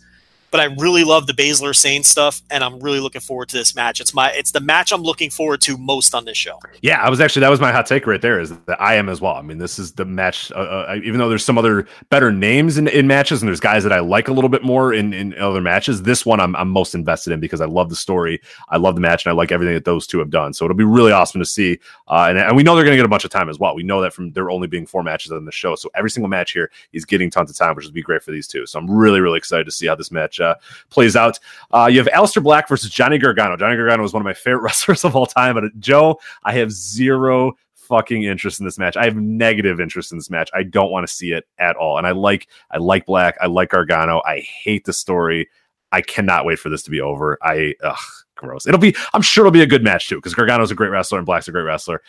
But 0.51 0.61
I 0.61 0.65
really 0.80 1.03
love 1.03 1.27
the 1.27 1.34
Baszler 1.34 1.76
Sane 1.76 2.03
stuff, 2.03 2.41
and 2.49 2.63
I'm 2.63 2.80
really 2.80 2.99
looking 2.99 3.21
forward 3.21 3.49
to 3.49 3.57
this 3.57 3.76
match. 3.76 3.99
It's 3.99 4.13
my 4.13 4.31
it's 4.31 4.51
the 4.51 4.59
match 4.59 4.91
I'm 4.91 5.01
looking 5.01 5.30
forward 5.30 5.61
to 5.61 5.77
most 5.77 6.15
on 6.15 6.26
this 6.26 6.38
show. 6.38 6.59
Yeah, 6.81 7.01
I 7.01 7.09
was 7.09 7.21
actually 7.21 7.41
that 7.41 7.49
was 7.49 7.59
my 7.59 7.71
hot 7.71 7.85
take 7.85 8.07
right 8.07 8.21
there. 8.21 8.39
Is 8.39 8.57
that 8.65 8.81
I 8.81 8.95
am 8.95 9.09
as 9.09 9.21
well. 9.21 9.35
I 9.35 9.41
mean, 9.41 9.57
this 9.57 9.77
is 9.77 9.93
the 9.93 10.05
match. 10.05 10.51
Uh, 10.51 10.55
uh, 10.55 10.99
even 11.03 11.19
though 11.19 11.30
there's 11.30 11.45
some 11.45 11.57
other 11.57 11.88
better 12.09 12.31
names 12.31 12.77
in, 12.77 12.88
in 12.88 13.07
matches, 13.07 13.41
and 13.41 13.47
there's 13.47 13.59
guys 13.59 13.84
that 13.84 13.91
I 13.91 13.99
like 13.99 14.27
a 14.27 14.34
little 14.34 14.49
bit 14.49 14.63
more 14.63 14.93
in, 14.93 15.13
in 15.13 15.38
other 15.38 15.61
matches. 15.61 16.03
This 16.03 16.26
one 16.26 16.39
I'm 16.39 16.55
I'm 16.55 16.69
most 16.69 16.95
invested 16.95 17.34
in 17.34 17.39
because 17.39 17.61
I 17.61 17.65
love 17.65 17.89
the 17.89 17.95
story, 17.95 18.41
I 18.69 18.77
love 18.77 18.95
the 18.95 19.01
match, 19.01 19.26
and 19.26 19.31
I 19.31 19.35
like 19.35 19.51
everything 19.51 19.76
that 19.76 19.85
those 19.85 20.07
two 20.07 20.19
have 20.19 20.30
done. 20.30 20.53
So 20.53 20.65
it'll 20.65 20.77
be 20.77 20.84
really 20.84 21.11
awesome 21.11 21.39
to 21.39 21.45
see. 21.45 21.80
Uh, 22.07 22.27
and 22.30 22.39
and 22.39 22.55
we 22.55 22.63
know 22.63 22.76
they're 22.76 22.85
going 22.85 22.93
to 22.93 22.97
get 22.97 23.05
a 23.05 23.09
bunch 23.09 23.26
of 23.26 23.31
time 23.31 23.49
as 23.49 23.59
well. 23.59 23.76
We 23.76 23.84
know 23.84 24.01
that 24.01 24.13
from 24.13 24.31
there 24.31 24.49
only 24.49 24.67
being 24.67 24.85
four 24.85 25.03
matches 25.03 25.31
on 25.31 25.45
the 25.45 25.51
show, 25.51 25.76
so 25.76 25.89
every 25.95 26.09
single 26.09 26.30
match 26.30 26.51
here 26.51 26.71
is 26.93 27.05
getting 27.05 27.30
tons 27.30 27.51
of 27.51 27.57
time, 27.57 27.76
which 27.76 27.85
will 27.85 27.91
be 27.91 28.01
great 28.01 28.23
for 28.23 28.31
these 28.31 28.47
two. 28.47 28.65
So 28.65 28.80
I'm 28.80 28.89
really 28.89 29.21
really 29.21 29.38
excited 29.38 29.65
to 29.65 29.71
see 29.71 29.88
how 29.88 29.95
this 29.95 30.11
match 30.11 30.39
uh, 30.41 30.56
plays 30.90 31.16
out. 31.16 31.40
Uh, 31.72 31.90
you 31.91 31.99
have 31.99 32.07
Aleister 32.07 32.41
Black 32.41 32.68
versus 32.68 32.90
Johnny 32.90 33.18
Gargano. 33.18 33.57
Johnny 33.57 33.76
Gargano 33.76 34.03
is 34.03 34.14
one 34.14 34.22
of 34.22 34.26
my 34.26 34.34
favorite 34.34 34.61
wrestlers 34.64 35.06
of 35.06 35.16
all 35.16 35.26
time, 35.26 35.56
but 35.56 35.80
Joe, 35.80 36.20
I 36.44 36.53
have 36.53 36.72
zero 36.72 37.56
fucking 37.90 38.24
interest 38.24 38.60
in 38.60 38.66
this 38.66 38.78
match. 38.78 38.95
I 38.95 39.03
have 39.06 39.16
negative 39.16 39.82
interest 39.82 40.11
in 40.11 40.18
this 40.18 40.30
match. 40.30 40.49
I 40.53 40.64
don't 40.64 40.91
want 40.91 41.06
to 41.06 41.14
see 41.14 41.34
it 41.34 41.45
at 41.57 41.76
all. 41.76 41.98
And 41.98 42.07
I 42.07 42.11
like 42.11 42.48
I 42.72 42.78
like 42.78 43.06
Black. 43.06 43.36
I 43.41 43.48
like 43.48 43.70
Gargano. 43.70 44.22
I 44.26 44.40
hate 44.40 44.86
the 44.86 44.94
story. 44.94 45.49
I 45.91 46.02
cannot 46.02 46.45
wait 46.45 46.60
for 46.60 46.70
this 46.70 46.84
to 46.84 46.91
be 46.91 47.02
over. 47.02 47.38
I 47.41 47.74
ugh, 47.84 47.98
gross. 48.36 48.68
It'll 48.68 48.80
be. 48.80 48.95
I'm 49.14 49.24
sure 49.24 49.44
it'll 49.44 49.52
be 49.52 49.64
a 49.64 49.68
good 49.68 49.84
match 49.84 50.07
too 50.07 50.16
because 50.16 50.36
Gargano's 50.36 50.72
a 50.72 50.76
great 50.76 50.91
wrestler 50.91 51.18
and 51.18 51.26
Black's 51.26 51.48
a 51.48 51.52
great 51.52 51.64
wrestler. 51.64 52.02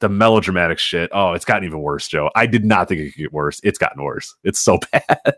The 0.00 0.08
melodramatic 0.08 0.78
shit. 0.78 1.10
Oh, 1.12 1.32
it's 1.32 1.44
gotten 1.44 1.64
even 1.64 1.80
worse, 1.80 2.08
Joe. 2.08 2.30
I 2.34 2.46
did 2.46 2.64
not 2.64 2.88
think 2.88 3.00
it 3.00 3.12
could 3.12 3.18
get 3.18 3.32
worse. 3.32 3.60
It's 3.64 3.78
gotten 3.78 4.02
worse. 4.02 4.34
It's 4.44 4.58
so 4.58 4.78
bad. 4.92 5.34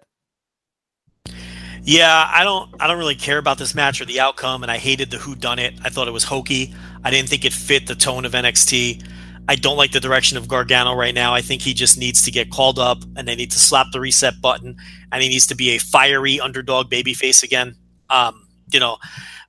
Yeah, 1.82 2.28
I 2.32 2.44
don't 2.44 2.70
I 2.80 2.86
don't 2.86 2.98
really 2.98 3.14
care 3.14 3.38
about 3.38 3.58
this 3.58 3.74
match 3.74 4.00
or 4.00 4.04
the 4.04 4.20
outcome, 4.20 4.62
and 4.62 4.70
I 4.70 4.78
hated 4.78 5.10
the 5.10 5.16
who 5.16 5.34
done 5.34 5.58
it. 5.58 5.74
I 5.82 5.88
thought 5.88 6.08
it 6.08 6.12
was 6.12 6.24
hokey. 6.24 6.74
I 7.04 7.10
didn't 7.10 7.28
think 7.28 7.44
it 7.44 7.52
fit 7.52 7.86
the 7.86 7.94
tone 7.94 8.24
of 8.24 8.32
NXT. 8.32 9.02
I 9.48 9.56
don't 9.56 9.76
like 9.76 9.90
the 9.90 10.00
direction 10.00 10.38
of 10.38 10.46
Gargano 10.46 10.94
right 10.94 11.14
now. 11.14 11.34
I 11.34 11.40
think 11.40 11.62
he 11.62 11.74
just 11.74 11.98
needs 11.98 12.22
to 12.22 12.30
get 12.30 12.50
called 12.50 12.78
up 12.78 13.02
and 13.16 13.26
they 13.26 13.34
need 13.34 13.50
to 13.50 13.58
slap 13.58 13.88
the 13.92 13.98
reset 13.98 14.40
button 14.40 14.76
and 15.10 15.22
he 15.22 15.28
needs 15.28 15.46
to 15.48 15.56
be 15.56 15.70
a 15.70 15.78
fiery 15.78 16.38
underdog 16.38 16.88
babyface 16.88 17.42
again. 17.42 17.74
Um, 18.10 18.46
you 18.72 18.78
know, 18.78 18.98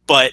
but 0.07 0.31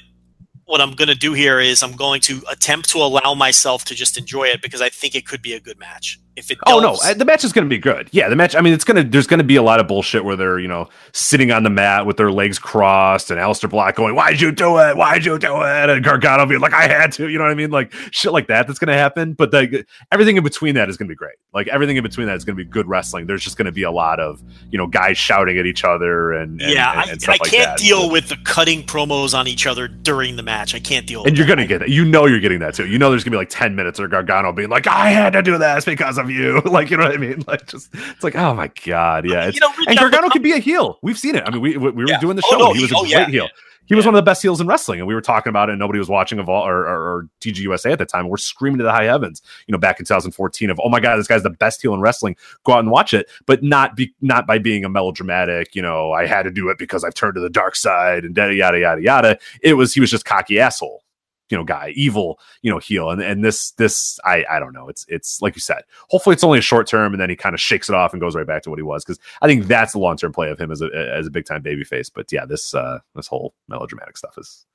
what 0.64 0.80
I'm 0.80 0.92
going 0.92 1.08
to 1.08 1.14
do 1.14 1.34
here 1.34 1.60
is 1.60 1.82
I'm 1.82 1.96
going 1.96 2.22
to 2.22 2.40
attempt 2.50 2.88
to 2.90 2.98
allow 2.98 3.34
myself 3.34 3.84
to 3.86 3.94
just 3.94 4.16
enjoy 4.16 4.44
it 4.44 4.62
because 4.62 4.80
I 4.80 4.88
think 4.88 5.14
it 5.14 5.26
could 5.26 5.42
be 5.42 5.52
a 5.52 5.60
good 5.60 5.78
match. 5.78 6.18
If 6.38 6.50
it 6.50 6.58
Oh 6.66 6.80
no, 6.80 6.96
uh, 7.04 7.14
the 7.14 7.24
match 7.24 7.44
is 7.44 7.52
going 7.52 7.64
to 7.64 7.68
be 7.68 7.78
good. 7.78 8.08
Yeah, 8.12 8.28
the 8.28 8.36
match. 8.36 8.54
I 8.54 8.60
mean, 8.60 8.72
it's 8.72 8.84
gonna. 8.84 9.02
There's 9.02 9.26
going 9.26 9.38
to 9.38 9.44
be 9.44 9.56
a 9.56 9.62
lot 9.62 9.80
of 9.80 9.88
bullshit 9.88 10.24
where 10.24 10.36
they're 10.36 10.58
you 10.58 10.68
know 10.68 10.88
sitting 11.12 11.50
on 11.50 11.62
the 11.64 11.70
mat 11.70 12.06
with 12.06 12.16
their 12.16 12.30
legs 12.30 12.58
crossed, 12.58 13.30
and 13.30 13.40
Aleister 13.40 13.68
Black 13.68 13.96
going, 13.96 14.14
"Why'd 14.14 14.40
you 14.40 14.52
do 14.52 14.78
it? 14.78 14.96
Why'd 14.96 15.24
you 15.24 15.38
do 15.38 15.62
it?" 15.62 15.90
And 15.90 16.04
Gargano 16.04 16.46
being 16.46 16.60
like, 16.60 16.72
"I 16.72 16.88
had 16.88 17.12
to." 17.12 17.28
You 17.28 17.38
know 17.38 17.44
what 17.44 17.50
I 17.50 17.54
mean? 17.54 17.70
Like 17.70 17.92
shit 18.12 18.32
like 18.32 18.46
that. 18.46 18.66
That's 18.66 18.78
going 18.78 18.88
to 18.88 18.94
happen. 18.94 19.32
But 19.32 19.50
the 19.50 19.84
everything 20.12 20.36
in 20.36 20.44
between 20.44 20.74
that 20.76 20.88
is 20.88 20.96
going 20.96 21.08
to 21.08 21.12
be 21.12 21.16
great. 21.16 21.36
Like 21.52 21.68
everything 21.68 21.96
in 21.96 22.02
between 22.02 22.26
that 22.28 22.36
is 22.36 22.44
going 22.44 22.56
to 22.56 22.64
be 22.64 22.68
good 22.68 22.86
wrestling. 22.86 23.26
There's 23.26 23.42
just 23.42 23.56
going 23.56 23.66
to 23.66 23.72
be 23.72 23.82
a 23.82 23.90
lot 23.90 24.20
of 24.20 24.42
you 24.70 24.78
know 24.78 24.86
guys 24.86 25.18
shouting 25.18 25.58
at 25.58 25.66
each 25.66 25.84
other 25.84 26.32
and, 26.32 26.60
and 26.60 26.72
yeah, 26.72 26.92
and, 26.92 27.00
I, 27.00 27.12
and 27.12 27.22
stuff 27.22 27.36
I 27.40 27.44
like 27.44 27.50
can't 27.50 27.70
that. 27.70 27.78
deal 27.78 28.10
with 28.10 28.28
the 28.28 28.36
cutting 28.44 28.82
promos 28.84 29.36
on 29.36 29.46
each 29.48 29.66
other 29.66 29.88
during 29.88 30.36
the 30.36 30.42
match. 30.42 30.74
I 30.74 30.80
can't 30.80 31.06
deal. 31.06 31.24
And 31.24 31.36
you're 31.36 31.46
that. 31.46 31.56
gonna 31.56 31.66
get 31.66 31.78
that. 31.80 31.88
You 31.88 32.04
know 32.04 32.26
you're 32.26 32.40
getting 32.40 32.60
that 32.60 32.74
too. 32.74 32.86
You 32.86 32.98
know 32.98 33.10
there's 33.10 33.24
gonna 33.24 33.34
be 33.34 33.38
like 33.38 33.50
ten 33.50 33.74
minutes 33.74 33.98
of 33.98 34.10
Gargano 34.10 34.52
being 34.52 34.68
like, 34.68 34.86
"I 34.86 35.10
had 35.10 35.32
to 35.32 35.42
do 35.42 35.58
this 35.58 35.84
because 35.84 36.18
of 36.18 36.27
you." 36.30 36.60
Like 36.66 36.90
you 36.90 36.96
know 36.96 37.04
what 37.04 37.14
I 37.14 37.18
mean? 37.18 37.42
Like 37.46 37.66
just 37.66 37.88
it's 37.94 38.22
like, 38.24 38.36
oh 38.36 38.54
my 38.54 38.70
god, 38.86 39.24
yeah. 39.28 39.48
You 39.48 39.60
know, 39.60 39.70
and 39.86 39.98
Gargano 39.98 40.28
can 40.28 40.42
be 40.42 40.52
a 40.52 40.58
heel. 40.58 40.98
We've 41.02 41.18
seen 41.18 41.34
it. 41.34 41.42
I 41.46 41.50
mean, 41.50 41.60
we 41.60 41.76
we, 41.76 41.90
we 41.90 42.04
were 42.04 42.08
Yeah. 42.10 42.20
doing 42.20 42.36
the 42.36 42.42
Oh, 42.46 42.50
show. 42.50 42.58
no, 42.58 42.72
he 42.74 42.82
was 42.82 42.92
a 42.92 42.96
oh, 42.96 43.00
great 43.00 43.10
yeah. 43.10 43.26
heel. 43.26 43.48
He 43.86 43.94
was 43.94 44.04
one 44.04 44.14
of 44.14 44.18
the 44.18 44.22
best 44.30 44.42
heels 44.42 44.60
in 44.60 44.66
wrestling, 44.66 44.98
and 45.00 45.08
we 45.08 45.14
were 45.14 45.22
talking 45.22 45.48
about 45.48 45.70
it. 45.70 45.72
and 45.72 45.78
Nobody 45.78 45.98
was 45.98 46.10
watching 46.10 46.38
Evolve 46.38 46.68
or, 46.68 46.86
or, 46.86 47.00
or 47.16 47.28
DGUSA 47.40 47.92
at 47.92 47.98
the 47.98 48.04
time. 48.04 48.28
We're 48.28 48.36
screaming 48.36 48.76
to 48.78 48.84
the 48.84 48.92
high 48.92 49.04
heavens, 49.04 49.40
you 49.66 49.72
know, 49.72 49.78
back 49.78 49.98
in 49.98 50.04
2014 50.04 50.68
of, 50.68 50.78
oh 50.84 50.90
my 50.90 51.00
god, 51.00 51.16
this 51.16 51.26
guy's 51.26 51.42
the 51.42 51.48
best 51.48 51.80
heel 51.80 51.94
in 51.94 52.00
wrestling. 52.02 52.36
Go 52.64 52.74
out 52.74 52.80
and 52.80 52.90
watch 52.90 53.14
it, 53.14 53.30
but 53.46 53.62
not 53.62 53.96
be 53.96 54.12
not 54.20 54.46
by 54.46 54.58
being 54.58 54.84
a 54.84 54.90
melodramatic. 54.90 55.74
You 55.74 55.80
know, 55.80 56.12
I 56.12 56.26
had 56.26 56.42
to 56.42 56.50
do 56.50 56.68
it 56.68 56.76
because 56.76 57.02
I've 57.02 57.14
turned 57.14 57.36
to 57.36 57.40
the 57.40 57.48
dark 57.48 57.74
side 57.76 58.26
and 58.26 58.36
yada 58.36 58.54
yada 58.54 58.78
yada 58.78 59.02
yada. 59.02 59.38
It 59.62 59.72
was 59.74 59.94
he 59.94 60.00
was 60.00 60.10
just 60.10 60.26
cocky 60.26 60.60
asshole 60.60 61.02
you 61.50 61.56
know 61.56 61.64
guy 61.64 61.92
evil 61.94 62.38
you 62.62 62.70
know 62.70 62.78
heel. 62.78 63.10
And 63.10 63.20
and 63.22 63.44
this 63.44 63.72
this 63.72 64.18
i 64.24 64.44
i 64.50 64.58
don't 64.58 64.72
know. 64.72 64.88
It's 64.88 65.04
it's 65.08 65.40
like 65.42 65.54
you 65.54 65.60
said 65.60 65.82
hopefully 66.08 66.34
it's 66.34 66.44
only 66.44 66.58
a 66.58 66.62
short 66.62 66.86
term 66.86 67.12
and 67.12 67.20
then 67.20 67.30
he 67.30 67.36
kind 67.36 67.54
of 67.54 67.60
shakes 67.60 67.88
it 67.88 67.94
off 67.94 68.12
and 68.12 68.20
goes 68.20 68.34
right 68.34 68.46
back 68.46 68.62
to 68.62 68.70
what 68.70 68.78
he 68.78 68.82
was. 68.82 69.04
Because 69.04 69.18
i 69.42 69.46
think 69.46 69.66
that's 69.66 69.92
the 69.92 69.98
long-term 69.98 70.32
play 70.32 70.50
of 70.50 70.58
him 70.58 70.70
as 70.70 70.82
a 70.82 70.88
as 70.94 71.26
a 71.26 71.30
big 71.30 71.44
time 71.44 71.62
baby 71.62 71.84
face 71.84 72.10
but 72.10 72.30
yeah 72.32 72.44
this 72.44 72.74
uh 72.74 72.98
this 73.14 73.26
whole 73.26 73.54
melodramatic 73.68 74.16
stuff 74.16 74.36
is 74.38 74.66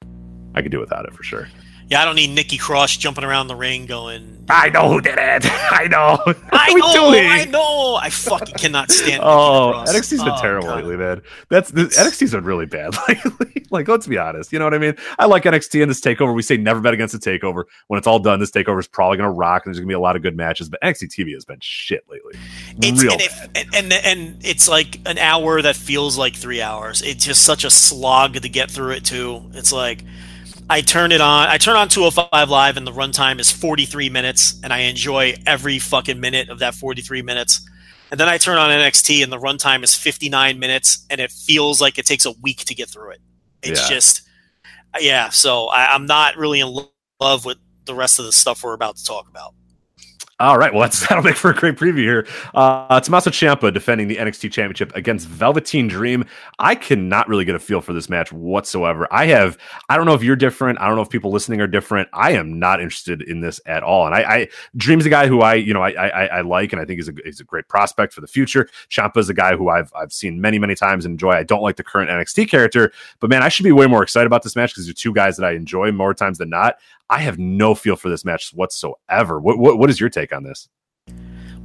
i 0.56 0.62
could 0.62 0.72
do 0.72 0.80
without 0.80 1.06
it 1.06 1.14
for 1.14 1.24
sure 1.24 1.48
Yeah, 1.90 2.02
I 2.02 2.06
don't 2.06 2.16
need 2.16 2.32
Nikki 2.32 2.58
Cross 2.58 2.98
jumping 2.98 3.24
around 3.24 3.48
the 3.48 3.56
ring 3.56 3.86
going. 3.86 4.46
i 4.50 4.70
know 4.70 4.90
who 4.90 5.00
did 5.02 5.18
it 5.18 5.46
i 5.72 5.88
know 5.90 6.18
I 6.52 6.74
know, 6.74 6.94
doing? 7.12 7.26
I 7.28 7.46
know. 7.46 7.96
I 7.96 8.10
fucking 8.10 8.56
cannot 8.56 8.92
stand. 8.92 9.22
Oh. 9.24 9.84
NXT's 9.88 10.24
been 10.24 10.34
Oh, 10.34 10.42
terrible 10.42 10.68
God. 10.68 10.78
lately, 10.78 10.98
man. 10.98 11.22
That's 11.50 11.72
the, 11.72 11.84
NXT's 11.84 12.32
been 12.32 12.44
really 12.44 12.66
bad 12.66 12.96
lately. 13.08 13.66
like, 13.72 13.88
let's 13.88 14.08
be 14.08 14.18
honest. 14.18 14.52
You 14.52 14.60
know 14.60 14.66
what 14.66 14.74
I 14.74 14.78
mean? 14.80 14.96
I 15.20 15.26
like 15.26 15.44
NXT 15.44 15.82
in 15.82 15.88
this 15.88 16.02
takeover. 16.02 16.34
We 16.34 16.42
say 16.42 16.58
never 16.58 16.80
bet 16.82 16.94
against 16.94 17.14
a 17.14 17.20
takeover. 17.20 17.64
When 17.88 17.98
it's 17.98 18.08
all 18.08 18.20
done, 18.20 18.40
this 18.40 18.52
takeover 18.52 18.80
is 18.80 18.88
probably 18.88 19.18
going 19.18 19.30
to 19.30 19.34
rock, 19.34 19.66
and 19.66 19.74
there's 19.74 19.80
going 19.80 19.88
to 19.88 19.92
be 19.92 19.96
a 19.96 20.00
lot 20.00 20.16
of 20.16 20.22
good 20.22 20.36
matches. 20.36 20.70
But 20.70 20.82
NXT 20.82 21.10
TV 21.18 21.34
has 21.34 21.46
been 21.46 21.60
shit 21.62 22.04
lately. 22.10 22.34
It's 22.82 23.02
Real 23.04 23.14
and, 23.14 23.22
if, 23.22 23.50
and, 23.56 23.76
and 23.76 23.94
and 23.94 24.46
it's 24.46 24.68
like 24.68 25.00
an 25.06 25.18
hour 25.18 25.62
that 25.62 25.76
feels 25.76 26.18
like 26.18 26.36
three 26.36 26.62
hours. 26.62 27.02
It's 27.02 27.26
just 27.26 27.44
such 27.44 27.64
a 27.64 27.70
slog 27.70 28.34
to 28.42 28.50
get 28.50 28.70
through 28.72 28.92
it 28.92 29.06
too. 29.06 29.50
It's 29.54 29.72
like 29.72 30.04
I 30.70 30.82
turn 30.82 31.12
it 31.12 31.22
on. 31.22 31.50
I 31.50 31.58
turn 31.58 31.76
on 31.76 31.90
205 31.90 32.50
live, 32.50 32.78
and 32.78 32.88
the 32.88 32.92
runtime 32.92 33.40
is 33.40 33.52
43 33.52 34.10
minutes, 34.10 34.60
and 34.64 34.72
I 34.74 34.80
enjoy 34.80 35.36
every 35.46 35.78
fucking 35.80 36.20
minute 36.20 36.50
of 36.50 36.60
that 36.60 36.74
43 36.74 37.22
minutes. 37.22 37.68
And 38.12 38.20
then 38.20 38.30
I 38.30 38.38
turn 38.38 38.58
on 38.58 38.70
NXT, 38.70 39.24
and 39.24 39.32
the 39.32 39.40
runtime 39.40 39.84
is 39.84 39.96
59 39.96 40.60
minutes, 40.60 41.06
and 41.10 41.20
it 41.20 41.32
feels 41.32 41.82
like 41.82 41.98
it 41.98 42.06
takes 42.06 42.26
a 42.26 42.32
week 42.42 42.60
to 42.66 42.76
get 42.76 42.90
through 42.90 43.12
it. 43.12 43.22
It's 43.62 43.82
Yeah. 43.90 43.96
just, 43.96 44.22
yeah. 45.00 45.30
So 45.30 45.68
I, 45.68 45.94
I'm 45.94 46.06
not 46.06 46.38
really 46.38 46.60
in 46.60 46.86
love 47.20 47.46
with 47.46 47.58
the 47.86 47.96
rest 47.96 48.20
of 48.20 48.26
the 48.26 48.32
stuff 48.32 48.64
we're 48.64 48.74
about 48.74 48.98
to 48.98 49.04
talk 49.04 49.28
about. 49.28 49.54
All 50.44 50.58
right, 50.58 50.74
well, 50.74 50.82
that's, 50.82 51.00
that'll 51.08 51.24
make 51.24 51.38
for 51.38 51.52
a 51.52 51.54
great 51.54 51.78
preview 51.78 52.00
here. 52.00 52.28
Uh, 52.54 53.00
Tommaso 53.00 53.30
Ciampa 53.30 53.74
defending 53.74 54.10
the 54.10 54.18
NXT 54.18 54.52
Championship 54.52 54.94
against 54.94 55.26
Velveteen 55.30 55.88
Dream. 55.88 56.26
I 56.60 56.76
cannot 56.76 57.30
really 57.30 57.46
get 57.46 57.56
a 57.56 57.60
feel 57.60 57.80
for 57.80 57.94
this 57.94 58.10
match 58.10 58.34
whatsoever. 58.34 59.08
I 59.10 59.28
have, 59.28 59.58
I 59.88 59.96
don't 59.96 60.06
know 60.06 60.16
if 60.16 60.22
you're 60.22 60.36
different. 60.36 60.82
I 60.82 60.88
don't 60.88 60.98
know 60.98 61.02
if 61.02 61.10
people 61.10 61.32
listening 61.32 61.62
are 61.62 61.68
different. 61.68 62.10
I 62.12 62.32
am 62.32 62.60
not 62.60 62.82
interested 62.82 63.22
in 63.22 63.40
this 63.40 63.62
at 63.66 63.84
all. 63.84 64.06
And 64.06 64.14
I, 64.14 64.22
I 64.22 64.50
Dream's 64.76 65.06
a 65.06 65.10
guy 65.10 65.28
who 65.28 65.40
I, 65.40 65.54
you 65.54 65.74
know, 65.74 65.82
I, 65.82 65.92
I, 65.92 66.26
I 66.26 66.42
like, 66.42 66.74
and 66.74 66.82
I 66.82 66.84
think 66.84 67.00
he's 67.00 67.08
a, 67.08 67.14
he's 67.24 67.40
a 67.40 67.46
great 67.46 67.70
prospect 67.70 68.12
for 68.12 68.20
the 68.20 68.28
future. 68.28 68.68
Ciampa 68.90 69.20
is 69.20 69.30
a 69.30 69.34
guy 69.34 69.56
who 69.56 69.70
I've, 69.70 69.94
I've 69.96 70.12
seen 70.12 70.42
many, 70.42 70.60
many 70.60 70.76
times 70.76 71.06
and 71.06 71.14
enjoy. 71.14 71.32
I 71.32 71.44
don't 71.44 71.62
like 71.62 71.78
the 71.78 71.86
current 71.86 72.10
NXT 72.10 72.50
character, 72.50 72.92
but 73.22 73.30
man, 73.30 73.44
I 73.44 73.48
should 73.48 73.64
be 73.64 73.72
way 73.72 73.88
more 73.88 74.04
excited 74.04 74.28
about 74.28 74.44
this 74.44 74.58
match 74.58 74.72
because 74.72 74.88
they're 74.88 74.94
two 74.94 75.14
guys 75.14 75.38
that 75.38 75.46
I 75.46 75.54
enjoy 75.54 75.94
more 75.94 76.14
times 76.14 76.38
than 76.38 76.50
not. 76.50 76.76
I 77.10 77.20
have 77.20 77.38
no 77.38 77.76
feel 77.76 77.96
for 77.96 78.10
this 78.10 78.26
match 78.26 78.52
whatsoever. 78.54 79.40
What, 79.40 79.58
what, 79.58 79.78
what 79.78 79.90
is 79.90 80.00
your 80.00 80.10
take 80.10 80.34
on 80.34 80.44
this? 80.44 80.68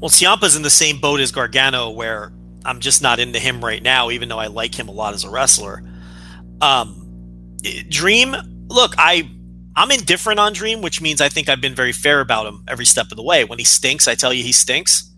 Well, 0.00 0.10
Ciampa's 0.10 0.56
in 0.56 0.62
the 0.62 0.70
same 0.70 1.00
boat 1.00 1.20
as 1.20 1.32
Gargano, 1.32 1.90
where 1.90 2.32
I'm 2.64 2.80
just 2.80 3.02
not 3.02 3.18
into 3.18 3.38
him 3.38 3.64
right 3.64 3.82
now, 3.82 4.10
even 4.10 4.28
though 4.28 4.38
I 4.38 4.46
like 4.46 4.78
him 4.78 4.88
a 4.88 4.92
lot 4.92 5.14
as 5.14 5.24
a 5.24 5.30
wrestler. 5.30 5.82
Um, 6.60 7.56
eh, 7.64 7.82
Dream, 7.88 8.36
look, 8.68 8.94
I 8.98 9.30
I'm 9.76 9.90
indifferent 9.90 10.40
on 10.40 10.52
Dream, 10.52 10.82
which 10.82 11.00
means 11.00 11.20
I 11.20 11.28
think 11.28 11.48
I've 11.48 11.60
been 11.60 11.74
very 11.74 11.92
fair 11.92 12.20
about 12.20 12.46
him 12.46 12.64
every 12.66 12.84
step 12.84 13.06
of 13.10 13.16
the 13.16 13.22
way. 13.22 13.44
When 13.44 13.58
he 13.58 13.64
stinks, 13.64 14.08
I 14.08 14.16
tell 14.16 14.32
you 14.32 14.42
he 14.42 14.52
stinks. 14.52 15.08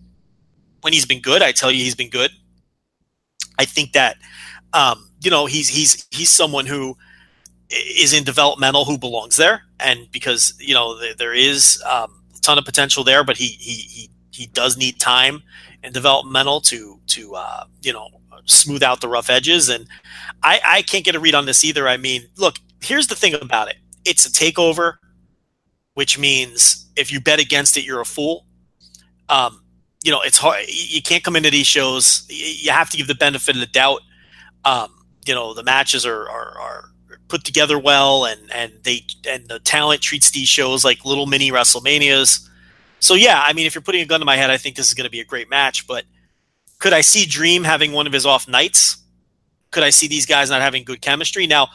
When 0.82 0.92
he's 0.92 1.06
been 1.06 1.20
good, 1.20 1.42
I 1.42 1.52
tell 1.52 1.70
you 1.70 1.82
he's 1.82 1.94
been 1.94 2.10
good. 2.10 2.30
I 3.58 3.64
think 3.64 3.92
that 3.92 4.16
um, 4.72 5.10
you 5.22 5.30
know 5.30 5.46
he's 5.46 5.68
he's 5.68 6.06
he's 6.10 6.30
someone 6.30 6.66
who 6.66 6.96
is 7.70 8.12
in 8.12 8.24
developmental 8.24 8.84
who 8.84 8.98
belongs 8.98 9.36
there, 9.36 9.62
and 9.78 10.10
because 10.10 10.54
you 10.58 10.74
know 10.74 10.98
there, 10.98 11.14
there 11.14 11.34
is 11.34 11.82
um, 11.88 12.22
a 12.36 12.40
ton 12.40 12.58
of 12.58 12.64
potential 12.64 13.04
there, 13.04 13.24
but 13.24 13.36
he 13.36 13.46
he 13.46 13.74
he 13.74 14.10
he 14.30 14.46
does 14.46 14.76
need 14.76 14.98
time 14.98 15.42
and 15.82 15.94
developmental 15.94 16.60
to 16.62 16.98
to 17.08 17.34
uh, 17.34 17.64
you 17.82 17.92
know 17.92 18.08
smooth 18.44 18.82
out 18.82 19.00
the 19.00 19.08
rough 19.08 19.30
edges. 19.30 19.68
And 19.68 19.86
I 20.42 20.60
I 20.64 20.82
can't 20.82 21.04
get 21.04 21.14
a 21.14 21.20
read 21.20 21.34
on 21.34 21.46
this 21.46 21.64
either. 21.64 21.88
I 21.88 21.96
mean, 21.96 22.26
look, 22.36 22.56
here's 22.80 23.06
the 23.06 23.14
thing 23.14 23.34
about 23.34 23.68
it: 23.68 23.76
it's 24.04 24.26
a 24.26 24.30
takeover, 24.30 24.94
which 25.94 26.18
means 26.18 26.88
if 26.96 27.12
you 27.12 27.20
bet 27.20 27.40
against 27.40 27.76
it, 27.76 27.84
you're 27.84 28.00
a 28.00 28.06
fool. 28.06 28.46
Um, 29.28 29.62
you 30.02 30.10
know, 30.10 30.22
it's 30.22 30.38
hard. 30.38 30.64
You 30.66 31.02
can't 31.02 31.22
come 31.22 31.36
into 31.36 31.50
these 31.50 31.66
shows. 31.66 32.26
You 32.28 32.72
have 32.72 32.90
to 32.90 32.96
give 32.96 33.06
the 33.06 33.14
benefit 33.14 33.54
of 33.54 33.60
the 33.60 33.66
doubt. 33.66 34.00
Um, 34.64 34.92
you 35.26 35.34
know, 35.34 35.54
the 35.54 35.62
matches 35.62 36.06
are, 36.06 36.28
are, 36.28 36.58
are 36.58 36.89
put 37.30 37.44
together 37.44 37.78
well, 37.78 38.26
and 38.26 38.40
and 38.52 38.72
they 38.82 39.04
and 39.28 39.48
the 39.48 39.60
talent 39.60 40.02
treats 40.02 40.30
these 40.30 40.48
shows 40.48 40.84
like 40.84 41.04
little 41.04 41.26
mini 41.26 41.50
WrestleManias. 41.50 42.46
So 42.98 43.14
yeah, 43.14 43.42
I 43.44 43.52
mean, 43.54 43.66
if 43.66 43.74
you're 43.74 43.82
putting 43.82 44.02
a 44.02 44.06
gun 44.06 44.20
to 44.20 44.26
my 44.26 44.36
head, 44.36 44.50
I 44.50 44.58
think 44.58 44.76
this 44.76 44.88
is 44.88 44.94
going 44.94 45.06
to 45.06 45.10
be 45.10 45.20
a 45.20 45.24
great 45.24 45.48
match. 45.48 45.86
But 45.86 46.04
could 46.78 46.92
I 46.92 47.00
see 47.00 47.24
Dream 47.24 47.64
having 47.64 47.92
one 47.92 48.06
of 48.06 48.12
his 48.12 48.26
off 48.26 48.46
nights? 48.48 48.98
Could 49.70 49.84
I 49.84 49.90
see 49.90 50.08
these 50.08 50.26
guys 50.26 50.50
not 50.50 50.60
having 50.60 50.84
good 50.84 51.00
chemistry? 51.00 51.46
Now, 51.46 51.68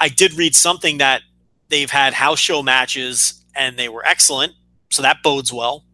I 0.00 0.08
did 0.08 0.34
read 0.34 0.56
something 0.56 0.98
that 0.98 1.22
they've 1.68 1.90
had 1.90 2.14
house 2.14 2.38
show 2.40 2.62
matches 2.62 3.44
and 3.54 3.76
they 3.76 3.88
were 3.88 4.04
excellent, 4.04 4.52
so 4.90 5.02
that 5.02 5.22
bodes 5.22 5.52
well. 5.52 5.84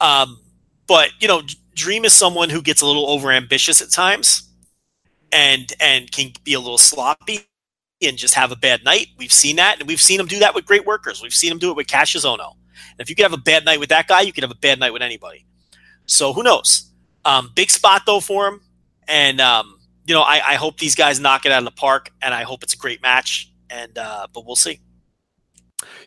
Um, 0.00 0.40
but 0.86 1.10
you 1.20 1.26
know, 1.26 1.42
Dream 1.74 2.04
is 2.04 2.12
someone 2.12 2.50
who 2.50 2.62
gets 2.62 2.82
a 2.82 2.86
little 2.86 3.06
overambitious 3.06 3.82
at 3.82 3.90
times, 3.90 4.48
and 5.32 5.72
and 5.80 6.10
can 6.10 6.32
be 6.44 6.54
a 6.54 6.60
little 6.60 6.78
sloppy 6.78 7.47
and 8.02 8.16
just 8.16 8.34
have 8.34 8.52
a 8.52 8.56
bad 8.56 8.84
night. 8.84 9.08
We've 9.16 9.32
seen 9.32 9.56
that, 9.56 9.78
and 9.80 9.88
we've 9.88 10.00
seen 10.00 10.20
him 10.20 10.26
do 10.26 10.38
that 10.40 10.54
with 10.54 10.64
great 10.64 10.86
workers. 10.86 11.22
We've 11.22 11.34
seen 11.34 11.52
him 11.52 11.58
do 11.58 11.70
it 11.70 11.76
with 11.76 11.86
Kassius 11.86 12.24
Ohno. 12.24 12.52
And 12.52 13.00
if 13.00 13.10
you 13.10 13.16
could 13.16 13.24
have 13.24 13.32
a 13.32 13.38
bad 13.38 13.64
night 13.64 13.80
with 13.80 13.88
that 13.88 14.08
guy, 14.08 14.20
you 14.20 14.32
could 14.32 14.44
have 14.44 14.50
a 14.50 14.56
bad 14.56 14.78
night 14.78 14.92
with 14.92 15.02
anybody. 15.02 15.46
So 16.06 16.32
who 16.32 16.42
knows? 16.42 16.90
Um, 17.24 17.50
big 17.54 17.70
spot 17.70 18.02
though 18.06 18.20
for 18.20 18.48
him, 18.48 18.60
and 19.06 19.40
um, 19.40 19.78
you 20.06 20.14
know, 20.14 20.22
I, 20.22 20.40
I 20.46 20.54
hope 20.54 20.78
these 20.78 20.94
guys 20.94 21.20
knock 21.20 21.44
it 21.44 21.52
out 21.52 21.58
of 21.58 21.64
the 21.64 21.70
park, 21.70 22.10
and 22.22 22.32
I 22.32 22.44
hope 22.44 22.62
it's 22.62 22.74
a 22.74 22.78
great 22.78 23.02
match. 23.02 23.52
And 23.68 23.98
uh, 23.98 24.28
but 24.32 24.46
we'll 24.46 24.56
see. 24.56 24.80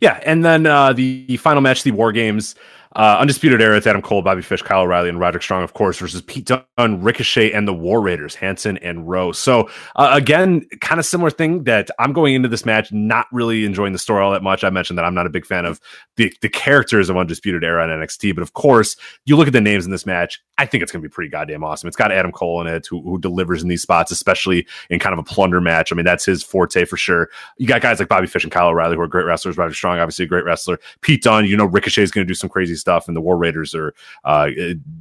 Yeah, 0.01 0.19
and 0.25 0.43
then 0.43 0.65
uh, 0.65 0.93
the, 0.93 1.25
the 1.27 1.37
final 1.37 1.61
match, 1.61 1.83
the 1.83 1.91
War 1.91 2.11
Games, 2.11 2.55
uh, 2.95 3.17
Undisputed 3.19 3.61
Era, 3.61 3.77
it's 3.77 3.87
Adam 3.87 4.01
Cole, 4.01 4.21
Bobby 4.21 4.41
Fish, 4.41 4.61
Kyle 4.61 4.81
O'Reilly, 4.81 5.09
and 5.09 5.19
Roderick 5.19 5.43
Strong, 5.43 5.63
of 5.63 5.73
course, 5.73 5.97
versus 5.97 6.21
Pete 6.21 6.45
Dunne, 6.45 7.01
Ricochet, 7.01 7.51
and 7.51 7.67
the 7.67 7.73
War 7.73 8.01
Raiders, 8.01 8.35
Hanson 8.35 8.77
and 8.79 9.07
Rowe. 9.07 9.31
So, 9.31 9.69
uh, 9.95 10.09
again, 10.11 10.67
kind 10.81 10.99
of 10.99 11.05
similar 11.05 11.29
thing 11.29 11.63
that 11.63 11.89
I'm 11.99 12.11
going 12.11 12.35
into 12.35 12.49
this 12.49 12.65
match 12.65 12.91
not 12.91 13.27
really 13.31 13.65
enjoying 13.65 13.93
the 13.93 13.99
story 13.99 14.21
all 14.21 14.31
that 14.31 14.43
much. 14.43 14.63
I 14.63 14.69
mentioned 14.69 14.97
that 14.97 15.05
I'm 15.05 15.13
not 15.13 15.25
a 15.25 15.29
big 15.29 15.45
fan 15.45 15.65
of 15.65 15.79
the, 16.17 16.33
the 16.41 16.49
characters 16.49 17.09
of 17.09 17.15
Undisputed 17.15 17.63
Era 17.63 17.83
and 17.83 18.03
NXT, 18.03 18.35
but 18.35 18.41
of 18.41 18.53
course, 18.53 18.97
you 19.25 19.37
look 19.37 19.47
at 19.47 19.53
the 19.53 19.61
names 19.61 19.85
in 19.85 19.91
this 19.91 20.05
match, 20.05 20.41
I 20.57 20.65
think 20.65 20.83
it's 20.83 20.91
going 20.91 21.01
to 21.01 21.07
be 21.07 21.11
pretty 21.11 21.29
goddamn 21.29 21.63
awesome. 21.63 21.87
It's 21.87 21.97
got 21.97 22.11
Adam 22.11 22.31
Cole 22.31 22.61
in 22.61 22.67
it, 22.67 22.85
who, 22.87 23.01
who 23.01 23.19
delivers 23.19 23.63
in 23.63 23.69
these 23.69 23.81
spots, 23.81 24.11
especially 24.11 24.67
in 24.89 24.99
kind 24.99 25.13
of 25.13 25.19
a 25.19 25.23
plunder 25.23 25.61
match. 25.61 25.91
I 25.91 25.95
mean, 25.95 26.05
that's 26.05 26.25
his 26.25 26.43
forte 26.43 26.85
for 26.85 26.97
sure. 26.97 27.29
You 27.57 27.67
got 27.67 27.81
guys 27.81 27.99
like 27.99 28.09
Bobby 28.09 28.27
Fish 28.27 28.43
and 28.43 28.51
Kyle 28.51 28.67
O'Reilly, 28.67 28.95
who 28.95 29.01
are 29.01 29.07
great 29.07 29.25
wrestlers. 29.25 29.57
Roderick 29.57 29.75
Strong, 29.75 29.99
obviously 29.99 30.25
a 30.25 30.27
great 30.27 30.45
wrestler. 30.45 30.77
Pete 31.01 31.23
Dunne, 31.23 31.45
you 31.45 31.55
know, 31.55 31.65
Ricochet 31.65 32.03
is 32.03 32.11
going 32.11 32.27
to 32.27 32.29
do 32.29 32.35
some 32.35 32.49
crazy 32.49 32.75
stuff, 32.81 33.07
and 33.07 33.15
the 33.15 33.21
War 33.21 33.37
Raiders 33.37 33.73
are, 33.73 33.93
uh, 34.25 34.49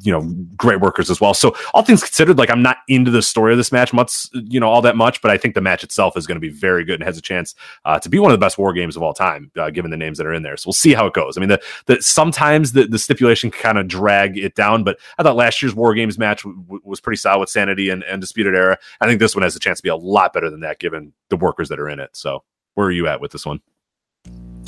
you 0.03 0.13
know, 0.13 0.23
great 0.57 0.81
workers 0.81 1.11
as 1.11 1.21
well. 1.21 1.35
So 1.35 1.57
all 1.75 1.83
things 1.83 2.03
considered, 2.03 2.39
like 2.39 2.51
I'm 2.51 2.63
not 2.63 2.79
into 2.87 3.11
the 3.11 3.23
story 3.23 3.53
of 3.53 3.59
this 3.59 3.73
match 3.73 3.93
much, 3.93 4.27
you 4.35 4.61
know, 4.61 4.69
all 4.69 4.83
that 4.83 4.97
much, 4.97 5.21
but 5.23 5.31
I 5.31 5.39
think 5.39 5.55
the 5.55 5.61
match 5.61 5.83
itself 5.83 6.17
is 6.17 6.27
going 6.27 6.37
to 6.37 6.41
be 6.41 6.51
very 6.51 6.85
good 6.85 7.01
and 7.01 7.05
has 7.05 7.19
a 7.19 7.23
chance 7.23 7.55
uh, 7.85 7.99
to 7.99 8.09
be 8.09 8.19
one 8.19 8.31
of 8.31 8.39
the 8.39 8.45
best 8.45 8.59
War 8.59 8.73
games 8.73 8.97
of 8.97 9.03
all 9.03 9.15
time, 9.15 9.51
uh, 9.59 9.71
given 9.71 9.91
the 9.91 9.97
names 9.97 10.19
that 10.19 10.27
are 10.27 10.35
in 10.35 10.43
there. 10.43 10.57
So 10.57 10.69
we'll 10.69 10.75
see 10.75 10.93
how 10.93 11.07
it 11.07 11.15
goes. 11.15 11.37
I 11.37 11.41
mean, 11.41 11.49
the, 11.49 11.61
the 11.87 12.03
sometimes 12.03 12.73
the, 12.73 12.87
the 12.87 12.99
stipulation 12.99 13.51
kind 13.51 13.79
of 13.79 13.89
drag 13.89 14.37
it 14.37 14.55
down, 14.55 14.85
but 14.85 14.99
I 15.19 15.23
thought 15.23 15.37
last 15.37 15.63
year's 15.63 15.75
War 15.75 15.95
Games 15.95 16.19
match 16.19 16.43
w- 16.43 16.61
w- 16.63 16.83
was 16.85 17.01
pretty 17.01 17.17
solid 17.17 17.41
with 17.41 17.49
Sanity 17.49 17.89
and, 17.89 18.05
and 18.05 18.21
Disputed 18.21 18.55
Era. 18.55 18.79
I 19.01 19.07
think 19.07 19.19
this 19.19 19.35
one 19.35 19.43
has 19.43 19.57
a 19.57 19.61
chance 19.61 19.79
to 19.79 19.83
be 19.83 19.89
a 19.89 19.97
lot 19.97 20.33
better 20.33 20.51
than 20.51 20.61
that, 20.61 20.79
given 20.79 21.13
the 21.31 21.37
workers 21.37 21.69
that 21.71 21.81
are 21.81 21.89
in 21.89 22.01
it. 22.01 22.11
So 22.15 22.45
where 22.75 22.87
are 22.87 22.93
you 22.93 23.07
at 23.09 23.21
with 23.21 23.33
this 23.33 23.47
one? 23.47 23.61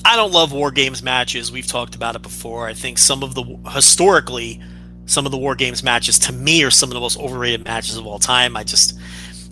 I 0.05 0.17
don't 0.17 0.33
love 0.33 0.53
war 0.53 0.71
games 0.71 1.03
matches. 1.03 1.53
We've 1.53 1.67
talked 1.67 1.95
about 1.95 2.17
it 2.17 2.23
before. 2.23 2.67
I 2.67 2.75
think 2.75 2.99
some 2.99 3.23
of 3.23 3.35
the 3.35 3.45
historically, 3.71 4.61
some 5.07 5.27
of 5.27 5.33
the 5.33 5.39
war 5.39 5.55
games 5.55 5.83
matches 5.83 6.19
to 6.21 6.33
me 6.33 6.65
are 6.65 6.71
some 6.71 6.91
of 6.91 6.95
the 6.95 7.01
most 7.01 7.19
overrated 7.19 7.65
matches 7.65 7.97
of 7.97 8.07
all 8.07 8.19
time. 8.19 8.57
I 8.57 8.65
just, 8.65 8.99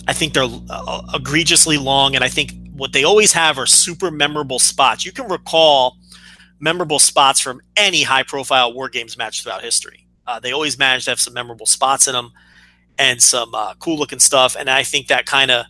I 0.08 0.12
think 0.12 0.34
they're 0.34 0.48
uh, 0.68 1.02
egregiously 1.14 1.78
long, 1.78 2.14
and 2.14 2.24
I 2.24 2.28
think 2.28 2.52
what 2.72 2.92
they 2.92 3.04
always 3.04 3.32
have 3.32 3.58
are 3.58 3.66
super 3.66 4.10
memorable 4.10 4.58
spots. 4.58 5.04
You 5.04 5.12
can 5.12 5.28
recall 5.28 5.96
memorable 6.58 6.98
spots 6.98 7.40
from 7.40 7.60
any 7.76 8.02
high-profile 8.02 8.72
war 8.74 8.88
games 8.88 9.16
match 9.16 9.42
throughout 9.42 9.62
history. 9.62 10.06
Uh, 10.26 10.40
they 10.40 10.52
always 10.52 10.78
manage 10.78 11.04
to 11.04 11.10
have 11.10 11.20
some 11.20 11.34
memorable 11.34 11.66
spots 11.66 12.06
in 12.06 12.12
them 12.12 12.32
and 12.98 13.22
some 13.22 13.54
uh, 13.54 13.74
cool-looking 13.78 14.18
stuff, 14.18 14.56
and 14.58 14.68
I 14.68 14.82
think 14.82 15.06
that 15.06 15.26
kind 15.26 15.50
of, 15.50 15.66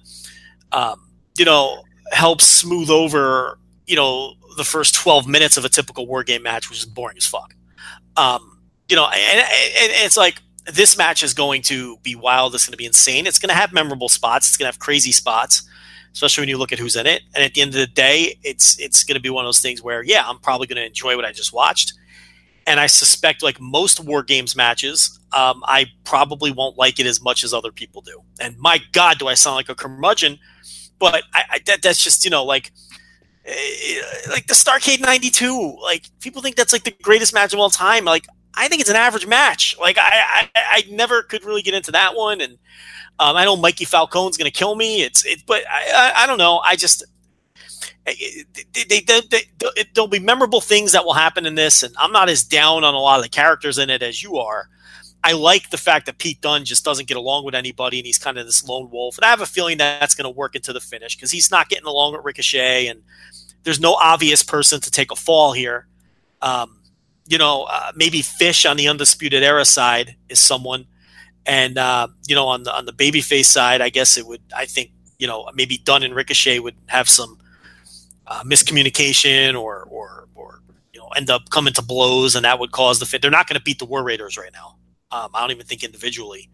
um, 0.73 1.09
you 1.39 1.45
know, 1.45 1.83
helps 2.13 2.47
smooth 2.47 2.91
over, 2.91 3.59
you 3.87 3.97
know, 3.97 4.35
the 4.57 4.65
first 4.65 4.95
12 4.95 5.27
minutes 5.27 5.57
of 5.57 5.65
a 5.65 5.69
typical 5.69 6.07
war 6.07 6.23
game 6.23 6.43
match, 6.43 6.69
which 6.69 6.79
is 6.79 6.85
boring 6.85 7.17
as 7.17 7.27
fuck. 7.27 7.55
Um, 8.17 8.59
you 8.89 8.97
know, 8.97 9.07
and, 9.07 9.39
and, 9.39 9.47
and, 9.47 10.05
it's 10.05 10.17
like 10.17 10.43
this 10.67 10.99
match 10.99 11.23
is 11.23 11.33
going 11.33 11.63
to 11.63 11.97
be 11.99 12.15
wild. 12.15 12.55
It's 12.55 12.67
going 12.67 12.73
to 12.73 12.79
be 12.79 12.87
insane. 12.87 13.27
It's 13.27 13.39
going 13.39 13.49
to 13.49 13.55
have 13.55 13.73
memorable 13.73 14.09
spots. 14.09 14.49
It's 14.49 14.57
going 14.57 14.71
to 14.71 14.75
have 14.75 14.81
crazy 14.81 15.13
spots, 15.13 15.63
especially 16.13 16.43
when 16.43 16.49
you 16.49 16.59
look 16.59 16.73
at 16.73 16.79
who's 16.79 16.97
in 16.97 17.07
it. 17.07 17.23
And 17.35 17.45
at 17.45 17.55
the 17.55 17.63
end 17.63 17.71
of 17.71 17.81
the 17.81 17.87
day, 17.87 18.39
it's 18.43 18.79
it's 18.79 19.05
going 19.05 19.15
to 19.15 19.21
be 19.21 19.31
one 19.31 19.45
of 19.45 19.47
those 19.47 19.61
things 19.61 19.83
where, 19.83 20.03
yeah, 20.03 20.25
I'm 20.27 20.39
probably 20.39 20.67
going 20.67 20.77
to 20.77 20.87
enjoy 20.87 21.17
what 21.17 21.25
I 21.25 21.33
just 21.33 21.53
watched. 21.53 21.95
And 22.67 22.79
I 22.79 22.87
suspect, 22.87 23.43
like 23.43 23.61
most 23.61 24.01
war 24.01 24.23
games 24.23 24.55
matches, 24.55 25.19
um, 25.33 25.63
I 25.67 25.87
probably 26.05 26.53
won't 26.53 26.77
like 26.77 27.01
it 27.01 27.07
as 27.07 27.23
much 27.23 27.43
as 27.43 27.55
other 27.55 27.73
people 27.73 28.03
do. 28.03 28.23
And 28.41 28.59
my 28.59 28.81
God, 28.93 29.19
do 29.19 29.29
I 29.29 29.35
sound 29.35 29.57
like 29.57 29.69
a 29.69 29.75
curmudgeon? 29.75 30.39
But 30.99 31.23
I, 31.33 31.43
I 31.51 31.59
that, 31.67 31.83
that's 31.83 32.03
just 32.03 32.25
you 32.25 32.31
know 32.31 32.45
like 32.45 32.73
like 34.29 34.47
the 34.47 34.55
Starcade 34.55 35.01
92 35.01 35.79
like 35.83 36.05
people 36.21 36.43
think 36.43 36.57
that's 36.57 36.73
like 36.73 36.85
the 36.85 36.95
greatest 37.03 37.33
match 37.33 37.53
of 37.53 37.59
all 37.59 37.71
time. 37.71 38.05
Like 38.05 38.27
i 38.55 38.69
think 38.69 38.81
it's 38.81 38.91
an 38.91 38.97
average 38.97 39.27
match. 39.27 39.77
Like 39.79 39.97
i 39.99 40.11
i, 40.13 40.51
I 40.55 40.85
never 40.91 41.23
could 41.23 41.45
really 41.45 41.63
get 41.63 41.75
into 41.75 41.93
that 41.93 42.15
one. 42.15 42.41
And 42.41 42.59
um, 43.19 43.37
i 43.37 43.45
know 43.45 43.57
mikey 43.57 43.87
falcone's 43.87 44.37
gonna 44.37 44.51
kill 44.51 44.75
me. 44.75 45.03
It's 45.03 45.25
it 45.25 45.43
but 45.47 45.63
i 45.71 46.13
i, 46.17 46.25
I 46.25 46.27
don't 46.27 46.39
know. 46.39 46.59
I 46.59 46.77
just 46.77 47.03
eh, 48.07 48.15
eh, 48.21 48.63
they, 48.73 48.85
they, 48.85 49.01
they, 49.01 49.21
they, 49.59 49.85
there'll 49.95 50.09
be 50.09 50.19
memorable 50.19 50.61
things 50.61 50.93
that 50.93 51.05
will 51.05 51.15
happen 51.15 51.47
in 51.47 51.55
this. 51.55 51.83
And 51.83 51.95
i'm 51.99 52.13
not 52.13 52.29
as 52.29 52.45
down 52.45 52.85
on 52.85 52.95
a 52.95 53.01
lot 53.01 53.19
of 53.19 53.23
the 53.23 53.31
characters 53.31 53.79
in 53.79 53.91
it 53.91 54.03
as 54.03 54.23
you 54.23 54.37
are 54.37 54.69
I 55.23 55.33
like 55.33 55.71
the 55.71 55.77
fact 55.77 56.07
that 56.07 56.19
Pete 56.19 56.41
Dunne 56.41 56.65
just 56.65 56.85
doesn't 56.85 57.09
get 57.09 57.17
along 57.17 57.45
with 57.45 57.55
anybody 57.55 57.99
and 57.99 58.07
he's 58.07 58.19
kind 58.19 58.39
of 58.39 58.47
this 58.47 58.65
lone 58.65 58.91
wolf. 58.91 59.19
And 59.19 59.25
I 59.25 59.29
have 59.29 59.43
a 59.43 59.47
feeling 59.47 59.79
that 59.79 60.01
that's 60.01 60.15
going 60.15 60.25
to 60.25 60.37
work 60.37 60.57
into 60.57 60.73
the 60.73 60.81
finish 60.81 61.15
because 61.15 61.31
he's 61.31 61.51
not 61.51 61.69
getting 61.69 61.87
along 61.87 62.13
with 62.13 62.25
Ricochet 62.25 62.87
and 62.87 63.03
there's 63.63 63.81
no 63.81 63.95
obvious 63.95 64.43
person 64.43 64.81
to 64.81 64.91
take 64.91 65.11
a 65.11 65.17
fall 65.17 65.53
here. 65.53 65.87
Um, 66.41 66.81
you 67.27 67.37
know, 67.37 67.67
uh, 67.71 67.93
maybe 67.95 68.23
Fish 68.23 68.65
on 68.65 68.77
the 68.77 68.89
Undisputed 68.89 69.43
Era 69.43 69.65
side 69.65 70.17
is 70.29 70.41
someone. 70.41 70.87
And, 71.45 71.77
uh, 71.77 72.09
you 72.27 72.35
know, 72.35 72.47
on 72.47 72.63
the, 72.63 72.75
on 72.75 72.87
the 72.87 72.93
babyface 72.93 73.47
side, 73.47 73.81
I 73.81 73.91
guess 73.91 74.17
it 74.17 74.27
would, 74.27 74.43
I 74.57 74.65
think, 74.65 74.91
you 75.19 75.27
know, 75.27 75.49
maybe 75.55 75.77
Dunne 75.79 76.03
and 76.03 76.15
Ricochet 76.15 76.61
would 76.61 76.77
have 76.87 77.09
some 77.09 77.39
uh, 78.27 78.43
miscommunication 78.43 79.61
or, 79.61 79.85
or, 79.91 80.29
or, 80.35 80.63
you 80.95 81.01
know, 81.01 81.09
end 81.09 81.29
up 81.29 81.51
coming 81.51 81.75
to 81.75 81.83
blows 81.83 82.35
and 82.35 82.45
that 82.45 82.59
would 82.59 82.73
cause 82.73 82.99
the 82.99 83.07
fit. 83.07 83.21
They're 83.21 83.31
not 83.31 83.47
going 83.47 83.59
to 83.59 83.63
beat 83.63 83.79
the 83.79 83.85
War 83.85 84.03
Raiders 84.03 84.39
right 84.39 84.53
now. 84.53 84.77
Um, 85.13 85.31
I 85.35 85.41
don't 85.41 85.51
even 85.51 85.67
think 85.67 85.83
individually. 85.83 86.51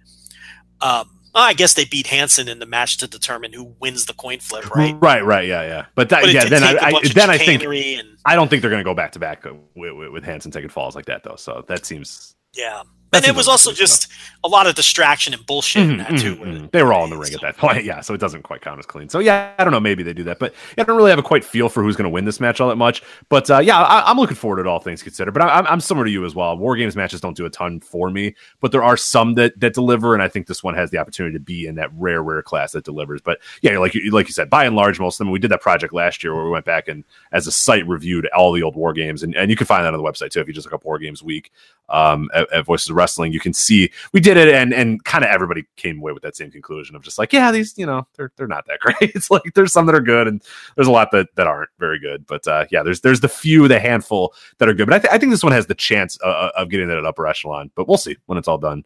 Um, 0.81 1.11
I 1.35 1.53
guess 1.53 1.75
they 1.75 1.85
beat 1.85 2.07
Hanson 2.07 2.49
in 2.49 2.59
the 2.61 2.67
match 2.67 2.97
to 2.99 3.07
determine 3.07 3.53
who 3.53 3.75
wins 3.79 4.07
the 4.07 4.15
coin 4.15 4.39
flip, 4.39 4.71
right? 4.75 4.97
Right, 5.01 5.23
right, 5.23 5.47
yeah, 5.47 5.63
yeah. 5.63 5.87
But 5.95 6.09
that, 6.09 6.23
But 6.23 6.33
yeah, 6.33 6.47
then 6.47 6.63
I, 6.63 6.77
I 6.81 7.09
then 7.15 7.29
I 7.29 7.37
think 7.37 7.63
and 7.63 8.17
I 8.25 8.35
don't 8.35 8.49
think 8.49 8.63
they're 8.63 8.71
going 8.71 8.81
to 8.81 8.85
go 8.85 8.95
back 8.95 9.13
to 9.13 9.19
back 9.19 9.45
with, 9.45 9.93
with, 9.93 10.13
with 10.13 10.25
Hanson 10.25 10.51
taking 10.51 10.71
falls 10.71 10.97
like 10.97 11.05
that 11.07 11.25
though. 11.25 11.37
So 11.37 11.63
that 11.69 11.85
seems 11.85 12.35
yeah. 12.55 12.83
And 13.13 13.25
it 13.25 13.35
was 13.35 13.49
also 13.49 13.73
just 13.73 14.11
a 14.45 14.49
lot 14.49 14.67
of 14.67 14.75
distraction 14.75 15.35
and 15.35 15.45
bullshit 15.47 15.89
in 15.89 15.97
that 15.99 16.19
too. 16.19 16.37
Mhm, 16.37 16.41
with 16.41 16.49
mhm. 16.49 16.71
They 16.71 16.83
were 16.83 16.93
all 16.93 17.05
in 17.05 17.11
the 17.11 17.17
ring 17.17 17.33
at 17.33 17.41
that 17.41 17.57
point, 17.59 17.85
yeah. 17.85 18.01
So 18.01 18.15
it 18.15 18.21
doesn't 18.21 18.43
quite 18.43 18.61
count 18.61 18.79
as 18.79 18.87
clean. 18.87 19.09
So 19.09 19.19
yeah, 19.19 19.53
I 19.59 19.65
don't 19.65 19.73
know. 19.73 19.81
Maybe 19.81 20.03
they 20.03 20.13
do 20.13 20.25
that, 20.25 20.39
but 20.39 20.55
yeah, 20.77 20.83
I 20.83 20.87
don't 20.87 20.97
really 20.97 21.11
have 21.11 21.19
a 21.19 21.23
quite 21.23 21.45
feel 21.45 21.69
for 21.69 21.83
who's 21.83 21.97
going 21.97 22.05
to 22.05 22.11
win 22.11 22.25
this 22.25 22.41
match 22.41 22.61
all 22.61 22.69
that 22.69 22.77
much. 22.77 23.03
But 23.29 23.51
uh, 23.51 23.59
yeah, 23.59 23.81
I, 23.81 24.11
I'm 24.11 24.19
looking 24.19 24.37
forward 24.37 24.63
to 24.63 24.69
all 24.69 24.81
things 24.81 25.03
considered. 25.03 25.33
But 25.33 25.43
I, 25.43 25.59
I'm, 25.59 25.67
I'm 25.67 25.81
similar 25.81 26.05
to 26.05 26.11
you 26.11 26.25
as 26.25 26.35
well. 26.35 26.57
War 26.57 26.77
games 26.77 26.97
matches 26.97 27.21
don't 27.21 27.37
do 27.37 27.47
a 27.47 27.51
ton 27.51 27.81
for 27.81 28.11
me, 28.11 28.35
but 28.61 28.73
there 28.73 28.85
are 28.85 28.97
some 28.97 29.35
that 29.35 29.59
that 29.61 29.75
deliver, 29.75 30.15
and 30.15 30.23
I 30.23 30.29
think 30.29 30.47
this 30.47 30.63
one 30.63 30.75
has 30.75 30.91
the 30.91 30.99
opportunity 30.99 31.35
to 31.35 31.41
be 31.41 31.67
in 31.67 31.77
that 31.77 31.91
rare, 31.95 32.23
rare 32.23 32.43
class 32.43 32.73
that 32.73 32.85
delivers. 32.85 33.21
But 33.21 33.41
yeah, 33.63 33.79
like 33.79 33.95
you 33.95 34.11
like 34.11 34.29
you 34.29 34.33
said, 34.33 34.51
by 34.51 34.65
and 34.65 34.77
large, 34.77 35.01
most 35.01 35.17
of 35.17 35.19
them. 35.19 35.31
We 35.31 35.39
did 35.39 35.51
that 35.51 35.61
project 35.61 35.93
last 35.93 36.23
year 36.23 36.35
where 36.35 36.45
we 36.45 36.51
went 36.51 36.65
back 36.65 36.89
and 36.89 37.05
as 37.33 37.47
a 37.47 37.53
site 37.53 37.87
reviewed 37.87 38.27
all 38.29 38.53
the 38.53 38.63
old 38.63 38.77
war 38.77 38.93
games, 38.93 39.23
and, 39.23 39.35
and 39.35 39.51
you 39.51 39.57
can 39.57 39.67
find 39.67 39.85
that 39.85 39.95
on 39.95 40.03
the 40.03 40.09
website 40.09 40.31
too. 40.31 40.41
If 40.41 40.49
you 40.49 40.55
just 40.55 40.67
look 40.67 40.75
up 40.75 40.85
War 40.85 40.99
Games 40.99 41.23
Week 41.23 41.53
um, 41.89 42.31
at, 42.35 42.53
at 42.53 42.65
Voices 42.65 42.91
of 42.91 42.96
Wrestling, 42.97 43.33
you 43.33 43.41
can 43.41 43.53
see 43.53 43.91
we 44.13 44.21
did 44.21 44.37
it, 44.37 44.49
and 44.49 44.73
and 44.73 45.05
kind 45.05 45.25
of 45.25 45.31
everybody 45.31 45.65
came 45.77 45.99
away 45.99 46.13
with 46.13 46.23
that 46.23 46.37
same 46.37 46.51
conclusion 46.51 46.97
of 46.97 47.03
just 47.03 47.19
like, 47.19 47.33
yeah, 47.33 47.53
these 47.53 47.77
you 47.77 47.87
know 47.87 48.07
they're 48.17 48.33
they're 48.37 48.47
not 48.47 48.67
that 48.67 48.81
great. 48.81 49.13
it's 49.15 49.31
like 49.31 49.43
there's 49.55 49.73
some 49.73 49.87
that 49.87 49.95
are 49.95 50.01
good, 50.01 50.27
and 50.27 50.43
there's 50.75 50.89
a 50.89 50.93
lot 50.93 51.11
that 51.13 51.29
that 51.37 51.47
aren't 51.47 51.71
very 51.79 51.99
good. 51.99 52.27
But 52.27 52.47
uh, 52.49 52.67
yeah, 52.71 52.83
there's 52.83 53.03
there's 53.03 53.21
the 53.21 53.29
few, 53.29 53.69
the 53.69 53.79
handful 53.79 54.35
that 54.59 54.69
are 54.69 54.75
good. 54.75 54.89
But 54.89 54.95
I, 54.95 54.99
th- 54.99 55.15
I 55.15 55.19
think 55.19 55.31
this 55.33 55.43
one 55.43 55.53
has 55.53 55.67
the 55.67 55.75
chance 55.75 56.19
uh, 56.25 56.51
of 56.57 56.71
getting 56.71 56.89
that 56.89 57.05
upper 57.05 57.27
echelon. 57.27 57.71
But 57.75 57.87
we'll 57.89 57.99
see 57.99 58.17
when 58.27 58.39
it's 58.39 58.49
all 58.49 58.59
done. 58.59 58.85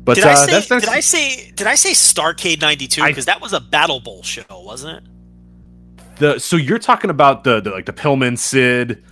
But 0.00 0.16
Did 0.16 0.24
uh, 0.24 0.30
I 0.30 0.34
say? 0.34 0.52
that's, 0.52 0.68
that's 0.68 0.84
did 0.84 0.94
I 0.94 1.00
say? 1.00 1.50
Did 1.52 1.66
I 1.66 1.76
say 1.76 1.92
Starcade 1.92 2.60
'92? 2.60 3.02
Because 3.04 3.24
that 3.24 3.40
was 3.40 3.52
a 3.52 3.60
Battle 3.60 4.00
Bowl 4.00 4.22
show, 4.22 4.44
wasn't 4.50 4.98
it? 4.98 5.10
the 6.16 6.38
so 6.38 6.56
you're 6.56 6.78
talking 6.78 7.10
about 7.10 7.44
the, 7.44 7.60
the 7.60 7.70
like 7.70 7.86
the 7.86 7.92
Pillman 7.92 8.38
Sid. 8.38 9.02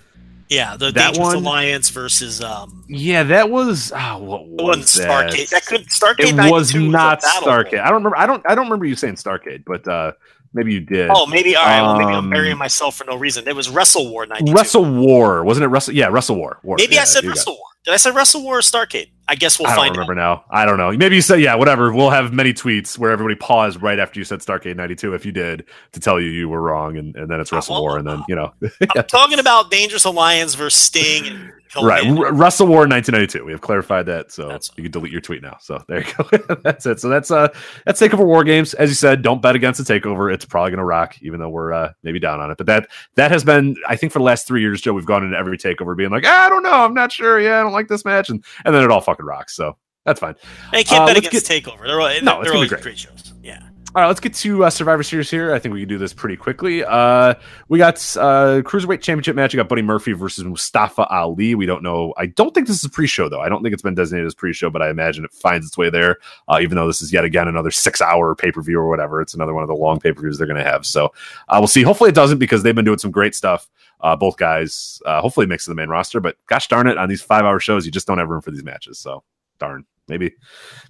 Yeah, 0.52 0.76
the 0.76 0.90
That 0.92 1.14
Dangerous 1.14 1.18
one? 1.18 1.36
Alliance 1.36 1.88
versus 1.90 2.40
um. 2.42 2.84
Yeah, 2.88 3.22
that 3.24 3.48
was 3.50 3.92
oh, 3.94 4.18
what 4.18 4.46
was 4.48 4.94
that? 4.94 5.08
Starcade. 5.32 5.48
That 5.50 5.66
could 5.66 5.86
Starcade. 5.86 6.46
it 6.46 6.50
was 6.50 6.74
not 6.74 7.20
Battle 7.22 7.48
Starcade. 7.48 7.80
I 7.80 7.86
don't 7.86 7.94
remember. 8.04 8.18
I 8.18 8.26
don't. 8.26 8.42
I 8.48 8.54
don't 8.54 8.64
remember 8.66 8.84
you 8.84 8.94
saying 8.96 9.14
Starcade, 9.14 9.64
but 9.66 9.86
uh, 9.88 10.12
maybe 10.52 10.72
you 10.74 10.80
did. 10.80 11.10
Oh, 11.12 11.26
maybe. 11.26 11.56
All 11.56 11.64
right. 11.64 11.80
Well, 11.82 11.96
maybe 11.98 12.10
I'm 12.10 12.24
Um, 12.24 12.30
burying 12.30 12.58
myself 12.58 12.96
for 12.96 13.04
no 13.04 13.16
reason. 13.16 13.48
It 13.48 13.56
was 13.56 13.70
Wrestle 13.70 14.10
War 14.10 14.26
'92. 14.26 14.52
Wrestle 14.52 14.84
War, 14.84 15.42
wasn't 15.44 15.64
it? 15.64 15.68
Wrestle, 15.68 15.94
yeah, 15.94 16.08
Wrestle 16.08 16.36
War. 16.36 16.58
War. 16.62 16.76
Maybe 16.78 16.94
Yeah, 16.96 17.02
I 17.02 17.04
said 17.04 17.22
you 17.24 17.30
got 17.30 17.36
it. 17.36 17.38
Wrestle 17.38 17.54
War. 17.54 17.66
Did 17.84 17.94
I 17.94 17.96
say 17.96 18.12
Wrestle 18.12 18.42
War 18.42 18.58
or 18.58 18.60
Starcade? 18.60 19.10
I 19.28 19.34
guess 19.34 19.58
we'll 19.58 19.66
find 19.68 19.78
it. 19.78 19.80
I 19.80 19.86
don't 19.86 19.86
find 19.86 20.08
remember 20.08 20.20
out. 20.22 20.44
now. 20.50 20.56
I 20.56 20.64
don't 20.64 20.78
know. 20.78 20.92
Maybe 20.92 21.16
you 21.16 21.22
said 21.22 21.40
yeah, 21.40 21.54
whatever. 21.54 21.92
We'll 21.92 22.10
have 22.10 22.32
many 22.32 22.52
tweets 22.52 22.98
where 22.98 23.10
everybody 23.10 23.34
paused 23.34 23.80
right 23.80 23.98
after 23.98 24.20
you 24.20 24.24
said 24.24 24.40
Starcade 24.40 24.76
'92 24.76 25.14
if 25.14 25.24
you 25.24 25.32
did 25.32 25.64
to 25.92 26.00
tell 26.00 26.20
you 26.20 26.28
you 26.28 26.48
were 26.48 26.60
wrong, 26.60 26.96
and, 26.96 27.14
and 27.16 27.30
then 27.30 27.40
it's 27.40 27.52
Wrestle 27.52 27.80
War, 27.80 27.98
and 27.98 28.06
then 28.06 28.22
you 28.28 28.34
know, 28.34 28.52
I'm 28.96 29.04
talking 29.04 29.38
about 29.38 29.70
Dangerous 29.70 30.04
Alliance 30.04 30.54
versus 30.54 30.80
Sting 30.80 31.26
and 31.26 31.52
right? 31.80 32.06
R- 32.06 32.32
Wrestle 32.32 32.66
War 32.66 32.80
1992. 32.80 33.44
We 33.44 33.52
have 33.52 33.60
clarified 33.60 34.06
that, 34.06 34.32
so 34.32 34.48
That's 34.48 34.70
you 34.76 34.82
can 34.82 34.92
delete 34.92 35.12
your 35.12 35.20
tweet 35.20 35.42
now. 35.42 35.56
So 35.60 35.82
there 35.88 36.04
you 36.04 36.12
go. 36.14 36.56
that's 36.62 36.84
it. 36.86 37.00
So 37.00 37.08
that's 37.08 37.30
uh 37.30 37.48
that's 37.86 38.00
Takeover 38.00 38.26
War 38.26 38.44
Games. 38.44 38.74
As 38.74 38.90
you 38.90 38.94
said, 38.94 39.22
don't 39.22 39.40
bet 39.40 39.56
against 39.56 39.84
the 39.84 40.00
Takeover. 40.00 40.32
It's 40.32 40.44
probably 40.44 40.72
gonna 40.72 40.84
rock, 40.84 41.16
even 41.22 41.40
though 41.40 41.48
we're 41.48 41.72
uh, 41.72 41.92
maybe 42.02 42.18
down 42.18 42.40
on 42.40 42.50
it. 42.50 42.58
But 42.58 42.66
that 42.66 42.88
that 43.14 43.30
has 43.30 43.44
been, 43.44 43.76
I 43.88 43.96
think, 43.96 44.12
for 44.12 44.18
the 44.18 44.24
last 44.24 44.46
three 44.46 44.60
years, 44.60 44.80
Joe, 44.80 44.92
we've 44.92 45.06
gone 45.06 45.24
into 45.24 45.36
every 45.36 45.58
Takeover 45.58 45.96
being 45.96 46.10
like, 46.10 46.24
ah, 46.26 46.46
I 46.46 46.48
don't 46.48 46.62
know, 46.62 46.72
I'm 46.72 46.94
not 46.94 47.12
sure. 47.12 47.40
Yeah, 47.40 47.60
I 47.60 47.62
don't 47.62 47.71
like 47.72 47.88
this 47.88 48.04
match, 48.04 48.30
and 48.30 48.44
and 48.64 48.74
then 48.74 48.82
it 48.84 48.90
all 48.90 49.00
fucking 49.00 49.26
rocks. 49.26 49.54
So 49.56 49.76
that's 50.04 50.20
fine. 50.20 50.34
And 50.72 50.86
can't 50.86 51.02
Uh, 51.02 51.06
bet 51.06 51.16
against 51.18 51.48
Takeover. 51.50 51.82
They're, 51.86 52.00
all- 52.00 52.08
No, 52.08 52.12
it's 52.12 52.22
they're 52.22 52.32
gonna 52.32 52.44
be 52.44 52.50
always 52.54 52.68
great. 52.70 52.82
great 52.82 52.98
shows. 52.98 53.32
Yeah. 53.42 53.60
All 53.94 54.00
right, 54.00 54.08
let's 54.08 54.20
get 54.20 54.32
to 54.36 54.64
uh, 54.64 54.70
Survivor 54.70 55.02
Series 55.02 55.30
here. 55.30 55.52
I 55.52 55.58
think 55.58 55.74
we 55.74 55.80
can 55.80 55.88
do 55.90 55.98
this 55.98 56.14
pretty 56.14 56.34
quickly. 56.34 56.82
Uh, 56.82 57.34
we 57.68 57.76
got 57.76 57.96
uh, 58.16 58.62
Cruiserweight 58.64 59.02
Championship 59.02 59.36
match. 59.36 59.52
We 59.52 59.58
got 59.58 59.68
Buddy 59.68 59.82
Murphy 59.82 60.12
versus 60.12 60.44
Mustafa 60.44 61.06
Ali. 61.08 61.54
We 61.54 61.66
don't 61.66 61.82
know. 61.82 62.14
I 62.16 62.24
don't 62.24 62.54
think 62.54 62.68
this 62.68 62.76
is 62.78 62.84
a 62.84 62.88
pre-show, 62.88 63.28
though. 63.28 63.42
I 63.42 63.50
don't 63.50 63.62
think 63.62 63.74
it's 63.74 63.82
been 63.82 63.94
designated 63.94 64.26
as 64.28 64.34
pre-show, 64.34 64.70
but 64.70 64.80
I 64.80 64.88
imagine 64.88 65.26
it 65.26 65.32
finds 65.34 65.66
its 65.66 65.76
way 65.76 65.90
there, 65.90 66.16
uh, 66.48 66.58
even 66.62 66.76
though 66.76 66.86
this 66.86 67.02
is 67.02 67.12
yet 67.12 67.24
again 67.24 67.48
another 67.48 67.70
six-hour 67.70 68.34
pay-per-view 68.34 68.78
or 68.78 68.88
whatever. 68.88 69.20
It's 69.20 69.34
another 69.34 69.52
one 69.52 69.62
of 69.62 69.68
the 69.68 69.74
long 69.76 70.00
pay-per-views 70.00 70.38
they're 70.38 70.46
going 70.46 70.56
to 70.64 70.64
have. 70.64 70.86
So 70.86 71.12
uh, 71.50 71.56
we'll 71.58 71.66
see. 71.68 71.82
Hopefully 71.82 72.08
it 72.08 72.14
doesn't 72.14 72.38
because 72.38 72.62
they've 72.62 72.74
been 72.74 72.86
doing 72.86 72.96
some 72.96 73.10
great 73.10 73.34
stuff. 73.34 73.68
Uh, 74.02 74.16
both 74.16 74.36
guys. 74.36 75.00
Uh, 75.06 75.20
hopefully 75.20 75.46
to 75.46 75.70
the 75.70 75.74
main 75.74 75.88
roster, 75.88 76.20
but 76.20 76.36
gosh 76.46 76.68
darn 76.68 76.88
it, 76.88 76.98
on 76.98 77.08
these 77.08 77.22
five-hour 77.22 77.60
shows, 77.60 77.86
you 77.86 77.92
just 77.92 78.06
don't 78.06 78.18
have 78.18 78.28
room 78.28 78.42
for 78.42 78.50
these 78.50 78.64
matches. 78.64 78.98
So 78.98 79.22
darn. 79.58 79.84
Maybe, 80.08 80.34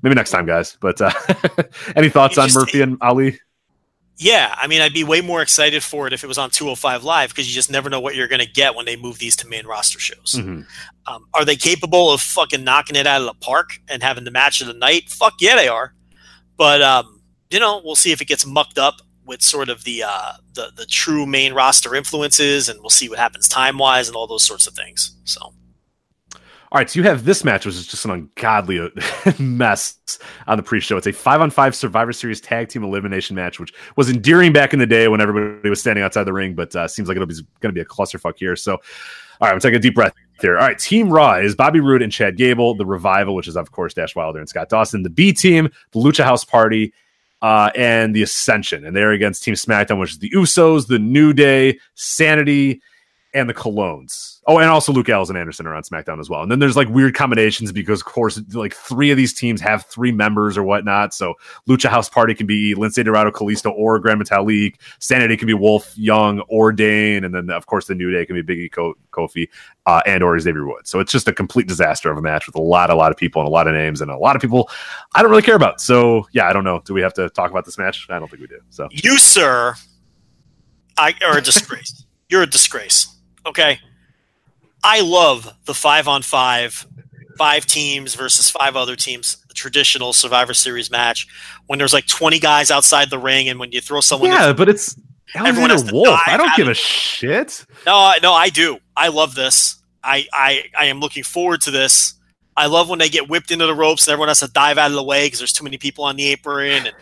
maybe 0.02 0.14
next 0.14 0.30
time, 0.30 0.46
guys. 0.46 0.78
But 0.80 1.00
uh, 1.00 1.10
any 1.96 2.08
thoughts 2.08 2.38
on 2.38 2.50
Murphy 2.52 2.80
and 2.80 2.96
Ali? 3.02 3.38
Yeah, 4.16 4.54
I 4.56 4.66
mean, 4.66 4.80
I'd 4.80 4.92
be 4.92 5.04
way 5.04 5.20
more 5.20 5.42
excited 5.42 5.82
for 5.82 6.06
it 6.06 6.12
if 6.12 6.22
it 6.22 6.26
was 6.26 6.38
on 6.38 6.50
205 6.50 7.04
Live 7.04 7.30
because 7.30 7.48
you 7.48 7.54
just 7.54 7.70
never 7.70 7.90
know 7.90 8.00
what 8.00 8.14
you're 8.14 8.28
going 8.28 8.44
to 8.44 8.50
get 8.50 8.74
when 8.74 8.86
they 8.86 8.96
move 8.96 9.18
these 9.18 9.36
to 9.36 9.48
main 9.48 9.66
roster 9.66 9.98
shows. 9.98 10.36
Mhm. 10.38 10.66
Um, 11.06 11.26
are 11.34 11.44
they 11.44 11.56
capable 11.56 12.12
of 12.12 12.20
fucking 12.20 12.62
knocking 12.62 12.96
it 12.96 13.06
out 13.06 13.20
of 13.20 13.26
the 13.26 13.34
park 13.34 13.80
and 13.88 14.02
having 14.02 14.24
the 14.24 14.30
match 14.30 14.60
of 14.60 14.66
the 14.66 14.74
night? 14.74 15.08
Fuck 15.08 15.34
yeah, 15.40 15.56
they 15.56 15.68
are. 15.68 15.94
But 16.56 16.82
um, 16.82 17.20
you 17.50 17.58
know, 17.58 17.82
we'll 17.84 17.96
see 17.96 18.12
if 18.12 18.20
it 18.22 18.26
gets 18.26 18.46
mucked 18.46 18.78
up 18.78 19.02
with 19.24 19.42
sort 19.42 19.68
of 19.68 19.84
the 19.84 20.02
uh, 20.06 20.32
the 20.54 20.72
the 20.76 20.86
true 20.86 21.26
main 21.26 21.52
roster 21.52 21.94
influences, 21.94 22.68
and 22.68 22.80
we'll 22.80 22.90
see 22.90 23.08
what 23.08 23.18
happens 23.18 23.48
time 23.48 23.78
wise 23.78 24.08
and 24.08 24.16
all 24.16 24.26
those 24.26 24.44
sorts 24.44 24.66
of 24.66 24.74
things. 24.74 25.16
So 25.24 25.40
All 25.40 26.78
right, 26.78 26.88
so 26.88 26.98
you 26.98 27.04
have 27.04 27.24
this 27.24 27.44
match, 27.44 27.66
which 27.66 27.74
is 27.74 27.86
just 27.86 28.04
an 28.04 28.10
ungodly 28.10 28.80
uh, 28.80 28.88
mess 29.38 29.98
on 30.46 30.56
the 30.56 30.62
pre-show. 30.62 30.96
It's 30.96 31.06
a 31.06 31.12
five-on-five 31.12 31.74
Survivor 31.74 32.12
Series 32.12 32.40
tag 32.40 32.68
team 32.68 32.82
elimination 32.82 33.36
match, 33.36 33.60
which 33.60 33.72
was 33.96 34.08
endearing 34.08 34.52
back 34.52 34.72
in 34.72 34.78
the 34.78 34.86
day 34.86 35.06
when 35.08 35.20
everybody 35.20 35.68
was 35.68 35.80
standing 35.80 36.02
outside 36.02 36.24
the 36.24 36.32
ring, 36.32 36.54
but 36.54 36.74
uh, 36.74 36.88
seems 36.88 37.08
like 37.08 37.16
it'll 37.16 37.26
be 37.26 37.34
going 37.60 37.74
to 37.74 37.78
be 37.78 37.80
a 37.80 37.84
clusterfuck 37.84 38.38
here. 38.38 38.56
So, 38.56 38.72
all 38.72 38.80
right, 39.42 39.52
I'm 39.52 39.60
taking 39.60 39.76
a 39.76 39.80
deep 39.80 39.94
breath 39.94 40.14
here. 40.40 40.56
All 40.58 40.66
right, 40.66 40.78
Team 40.78 41.10
Raw 41.10 41.34
is 41.34 41.54
Bobby 41.54 41.80
Roode 41.80 42.02
and 42.02 42.10
Chad 42.10 42.36
Gable, 42.36 42.74
the 42.74 42.86
Revival, 42.86 43.34
which 43.34 43.48
is 43.48 43.56
of 43.56 43.70
course 43.72 43.94
Dash 43.94 44.16
Wilder 44.16 44.38
and 44.38 44.48
Scott 44.48 44.68
Dawson, 44.68 45.02
the 45.02 45.10
B 45.10 45.32
Team, 45.32 45.68
the 45.92 46.00
Lucha 46.00 46.24
House 46.24 46.44
Party, 46.44 46.92
uh, 47.42 47.70
and 47.74 48.14
the 48.14 48.22
Ascension, 48.22 48.86
and 48.86 48.96
they're 48.96 49.12
against 49.12 49.42
Team 49.42 49.54
SmackDown, 49.54 49.98
which 49.98 50.12
is 50.12 50.18
the 50.18 50.30
Usos, 50.30 50.86
the 50.86 50.98
New 50.98 51.32
Day, 51.32 51.78
Sanity, 51.94 52.80
and 53.34 53.48
the 53.48 53.54
Colóns. 53.54 54.40
Oh, 54.46 54.58
and 54.58 54.68
also 54.68 54.92
Luke 54.92 55.06
Gallows 55.06 55.30
and 55.30 55.38
Anderson 55.38 55.66
are 55.66 55.74
on 55.74 55.82
SmackDown 55.82 56.20
as 56.20 56.28
well. 56.28 56.42
And 56.42 56.50
then 56.50 56.58
there's 56.58 56.76
like 56.76 56.88
weird 56.88 57.14
combinations 57.14 57.72
because, 57.72 58.00
of 58.00 58.06
course, 58.06 58.40
like 58.52 58.74
three 58.74 59.10
of 59.10 59.16
these 59.16 59.32
teams 59.32 59.60
have 59.60 59.86
three 59.86 60.12
members 60.12 60.58
or 60.58 60.62
whatnot. 60.62 61.14
So 61.14 61.34
Lucha 61.68 61.88
House 61.88 62.08
Party 62.08 62.34
can 62.34 62.46
be 62.46 62.74
Lince 62.74 63.02
Dorado, 63.02 63.30
Kalisto, 63.30 63.72
or 63.72 63.98
Grand 63.98 64.20
Metalik. 64.20 64.76
Sanity 64.98 65.36
can 65.36 65.46
be 65.46 65.54
Wolf, 65.54 65.96
Young, 65.96 66.40
or 66.48 66.72
Dain, 66.72 67.24
and 67.24 67.34
then 67.34 67.48
of 67.50 67.66
course 67.66 67.86
the 67.86 67.94
New 67.94 68.10
Day 68.10 68.26
can 68.26 68.34
be 68.34 68.42
Biggie, 68.42 68.70
Ko- 68.70 68.94
Kofi, 69.12 69.48
uh, 69.86 70.02
and 70.04 70.22
or 70.22 70.38
Xavier 70.38 70.66
Woods. 70.66 70.90
So 70.90 71.00
it's 71.00 71.12
just 71.12 71.28
a 71.28 71.32
complete 71.32 71.68
disaster 71.68 72.10
of 72.10 72.18
a 72.18 72.22
match 72.22 72.46
with 72.46 72.56
a 72.56 72.60
lot, 72.60 72.90
a 72.90 72.94
lot 72.94 73.12
of 73.12 73.16
people 73.16 73.40
and 73.40 73.48
a 73.48 73.52
lot 73.52 73.66
of 73.66 73.74
names 73.74 74.00
and 74.00 74.10
a 74.10 74.16
lot 74.16 74.36
of 74.36 74.42
people 74.42 74.68
I 75.14 75.22
don't 75.22 75.30
really 75.30 75.42
care 75.42 75.56
about. 75.56 75.80
So 75.80 76.26
yeah, 76.32 76.48
I 76.48 76.52
don't 76.52 76.64
know. 76.64 76.82
Do 76.84 76.92
we 76.92 77.00
have 77.00 77.14
to 77.14 77.30
talk 77.30 77.50
about 77.50 77.64
this 77.64 77.78
match? 77.78 78.06
I 78.10 78.18
don't 78.18 78.28
think 78.28 78.42
we 78.42 78.48
do. 78.48 78.60
So 78.70 78.88
you, 78.90 79.18
sir, 79.18 79.74
I 80.98 81.14
are 81.24 81.38
a 81.38 81.42
disgrace. 81.42 82.04
You're 82.28 82.42
a 82.42 82.46
disgrace. 82.46 83.14
Okay. 83.46 83.78
I 84.84 85.00
love 85.00 85.52
the 85.64 85.74
five 85.74 86.08
on 86.08 86.22
five, 86.22 86.86
five 87.38 87.66
teams 87.66 88.14
versus 88.14 88.50
five 88.50 88.76
other 88.76 88.96
teams, 88.96 89.36
the 89.48 89.54
traditional 89.54 90.12
Survivor 90.12 90.54
Series 90.54 90.90
match 90.90 91.28
when 91.66 91.78
there's 91.78 91.92
like 91.92 92.06
20 92.06 92.38
guys 92.38 92.70
outside 92.70 93.10
the 93.10 93.18
ring 93.18 93.48
and 93.48 93.58
when 93.58 93.72
you 93.72 93.80
throw 93.80 94.00
someone 94.00 94.30
in 94.30 94.36
yeah, 94.36 94.52
but 94.52 94.68
it's 94.68 94.96
Everyone 95.34 95.70
Alexander 95.70 95.94
Wolf. 95.94 96.20
I 96.26 96.36
don't 96.36 96.54
give 96.56 96.68
a 96.68 96.74
shit. 96.74 97.64
No, 97.86 98.12
no, 98.22 98.32
I 98.32 98.50
do. 98.50 98.78
I 98.96 99.08
love 99.08 99.34
this. 99.34 99.82
I, 100.04 100.26
I, 100.32 100.64
I 100.78 100.86
am 100.86 101.00
looking 101.00 101.22
forward 101.22 101.62
to 101.62 101.70
this. 101.70 102.14
I 102.56 102.66
love 102.66 102.90
when 102.90 102.98
they 102.98 103.08
get 103.08 103.30
whipped 103.30 103.50
into 103.50 103.66
the 103.66 103.74
ropes 103.74 104.06
and 104.06 104.12
everyone 104.12 104.28
has 104.28 104.40
to 104.40 104.48
dive 104.48 104.76
out 104.76 104.90
of 104.90 104.96
the 104.96 105.02
way 105.02 105.26
because 105.26 105.38
there's 105.38 105.52
too 105.52 105.64
many 105.64 105.78
people 105.78 106.04
on 106.04 106.16
the 106.16 106.26
apron. 106.28 106.86
And 106.86 106.92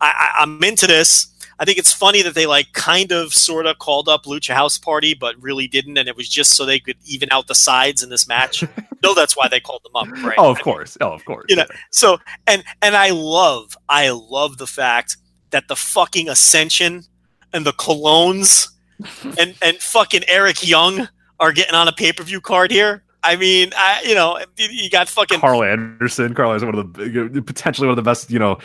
I, 0.00 0.32
I, 0.38 0.42
I'm 0.42 0.62
into 0.64 0.86
this. 0.88 1.28
I 1.60 1.64
think 1.64 1.78
it's 1.78 1.92
funny 1.92 2.22
that 2.22 2.34
they 2.34 2.46
like 2.46 2.72
kind 2.72 3.10
of 3.10 3.34
sort 3.34 3.66
of 3.66 3.78
called 3.78 4.08
up 4.08 4.24
Lucha 4.24 4.54
House 4.54 4.78
Party, 4.78 5.14
but 5.14 5.40
really 5.42 5.66
didn't, 5.66 5.98
and 5.98 6.08
it 6.08 6.16
was 6.16 6.28
just 6.28 6.52
so 6.52 6.64
they 6.64 6.78
could 6.78 6.96
even 7.04 7.28
out 7.32 7.48
the 7.48 7.54
sides 7.54 8.02
in 8.02 8.10
this 8.10 8.28
match. 8.28 8.62
no, 9.02 9.12
that's 9.14 9.36
why 9.36 9.48
they 9.48 9.58
called 9.58 9.82
them 9.84 9.96
up, 9.96 10.24
right? 10.24 10.36
Oh, 10.38 10.50
of 10.50 10.56
I 10.56 10.58
mean, 10.58 10.64
course. 10.64 10.96
Oh, 11.00 11.12
of 11.12 11.24
course. 11.24 11.46
You 11.48 11.56
know, 11.56 11.66
so 11.90 12.18
and 12.46 12.62
and 12.80 12.94
I 12.96 13.10
love 13.10 13.76
I 13.88 14.10
love 14.10 14.58
the 14.58 14.66
fact 14.66 15.16
that 15.50 15.68
the 15.68 15.76
fucking 15.76 16.28
Ascension 16.28 17.04
and 17.52 17.66
the 17.66 17.72
Colóns 17.72 18.68
and 19.38 19.54
and 19.60 19.76
fucking 19.78 20.22
Eric 20.28 20.66
Young 20.66 21.08
are 21.40 21.52
getting 21.52 21.74
on 21.74 21.88
a 21.88 21.92
pay 21.92 22.12
per 22.12 22.22
view 22.22 22.40
card 22.40 22.70
here. 22.70 23.02
I 23.22 23.36
mean, 23.36 23.72
I 23.76 24.02
you 24.06 24.14
know 24.14 24.38
you- 24.56 24.90
got 24.90 25.08
fucking 25.08 25.40
Karl 25.40 25.62
Anderson. 25.64 26.34
Karl 26.34 26.52
is 26.54 26.64
one 26.64 26.74
of 26.76 26.94
the 26.94 27.42
potentially 27.44 27.86
one 27.86 27.92
of 27.98 28.04
the 28.04 28.08
best. 28.08 28.30
You 28.30 28.38
know, 28.38 28.58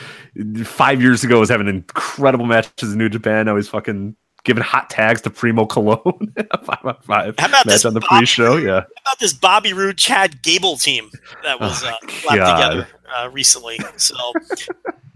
five 0.63 1.01
years 1.01 1.23
ago 1.23 1.39
was 1.39 1.49
having 1.49 1.67
incredible 1.67 2.45
matches 2.45 2.93
in 2.93 2.97
New 2.99 3.09
Japan. 3.09 3.45
Now 3.47 3.55
he's 3.55 3.67
fucking 3.67 4.15
giving 4.43 4.61
hot 4.63 4.89
tags 4.89 5.21
to 5.21 5.29
Primo 5.29 5.65
Colón. 5.65 6.29
five 6.65 6.85
on 6.85 6.97
five 7.01 7.35
How 7.39 7.47
about 7.47 7.65
match 7.65 7.75
this 7.75 7.85
on 7.85 7.93
the 7.93 8.01
Bobby 8.01 8.17
pre-show. 8.17 8.57
Yeah, 8.57 8.81
How 8.81 9.11
about 9.11 9.19
this 9.19 9.33
Bobby 9.33 9.73
Roode 9.73 9.97
Chad 9.97 10.41
Gable 10.43 10.77
team 10.77 11.09
that 11.43 11.59
was 11.59 11.83
Oh, 11.83 11.87
uh, 11.87 11.95
slapped 12.09 12.59
together 12.59 12.87
uh, 13.15 13.29
recently. 13.31 13.79
So, 13.97 14.15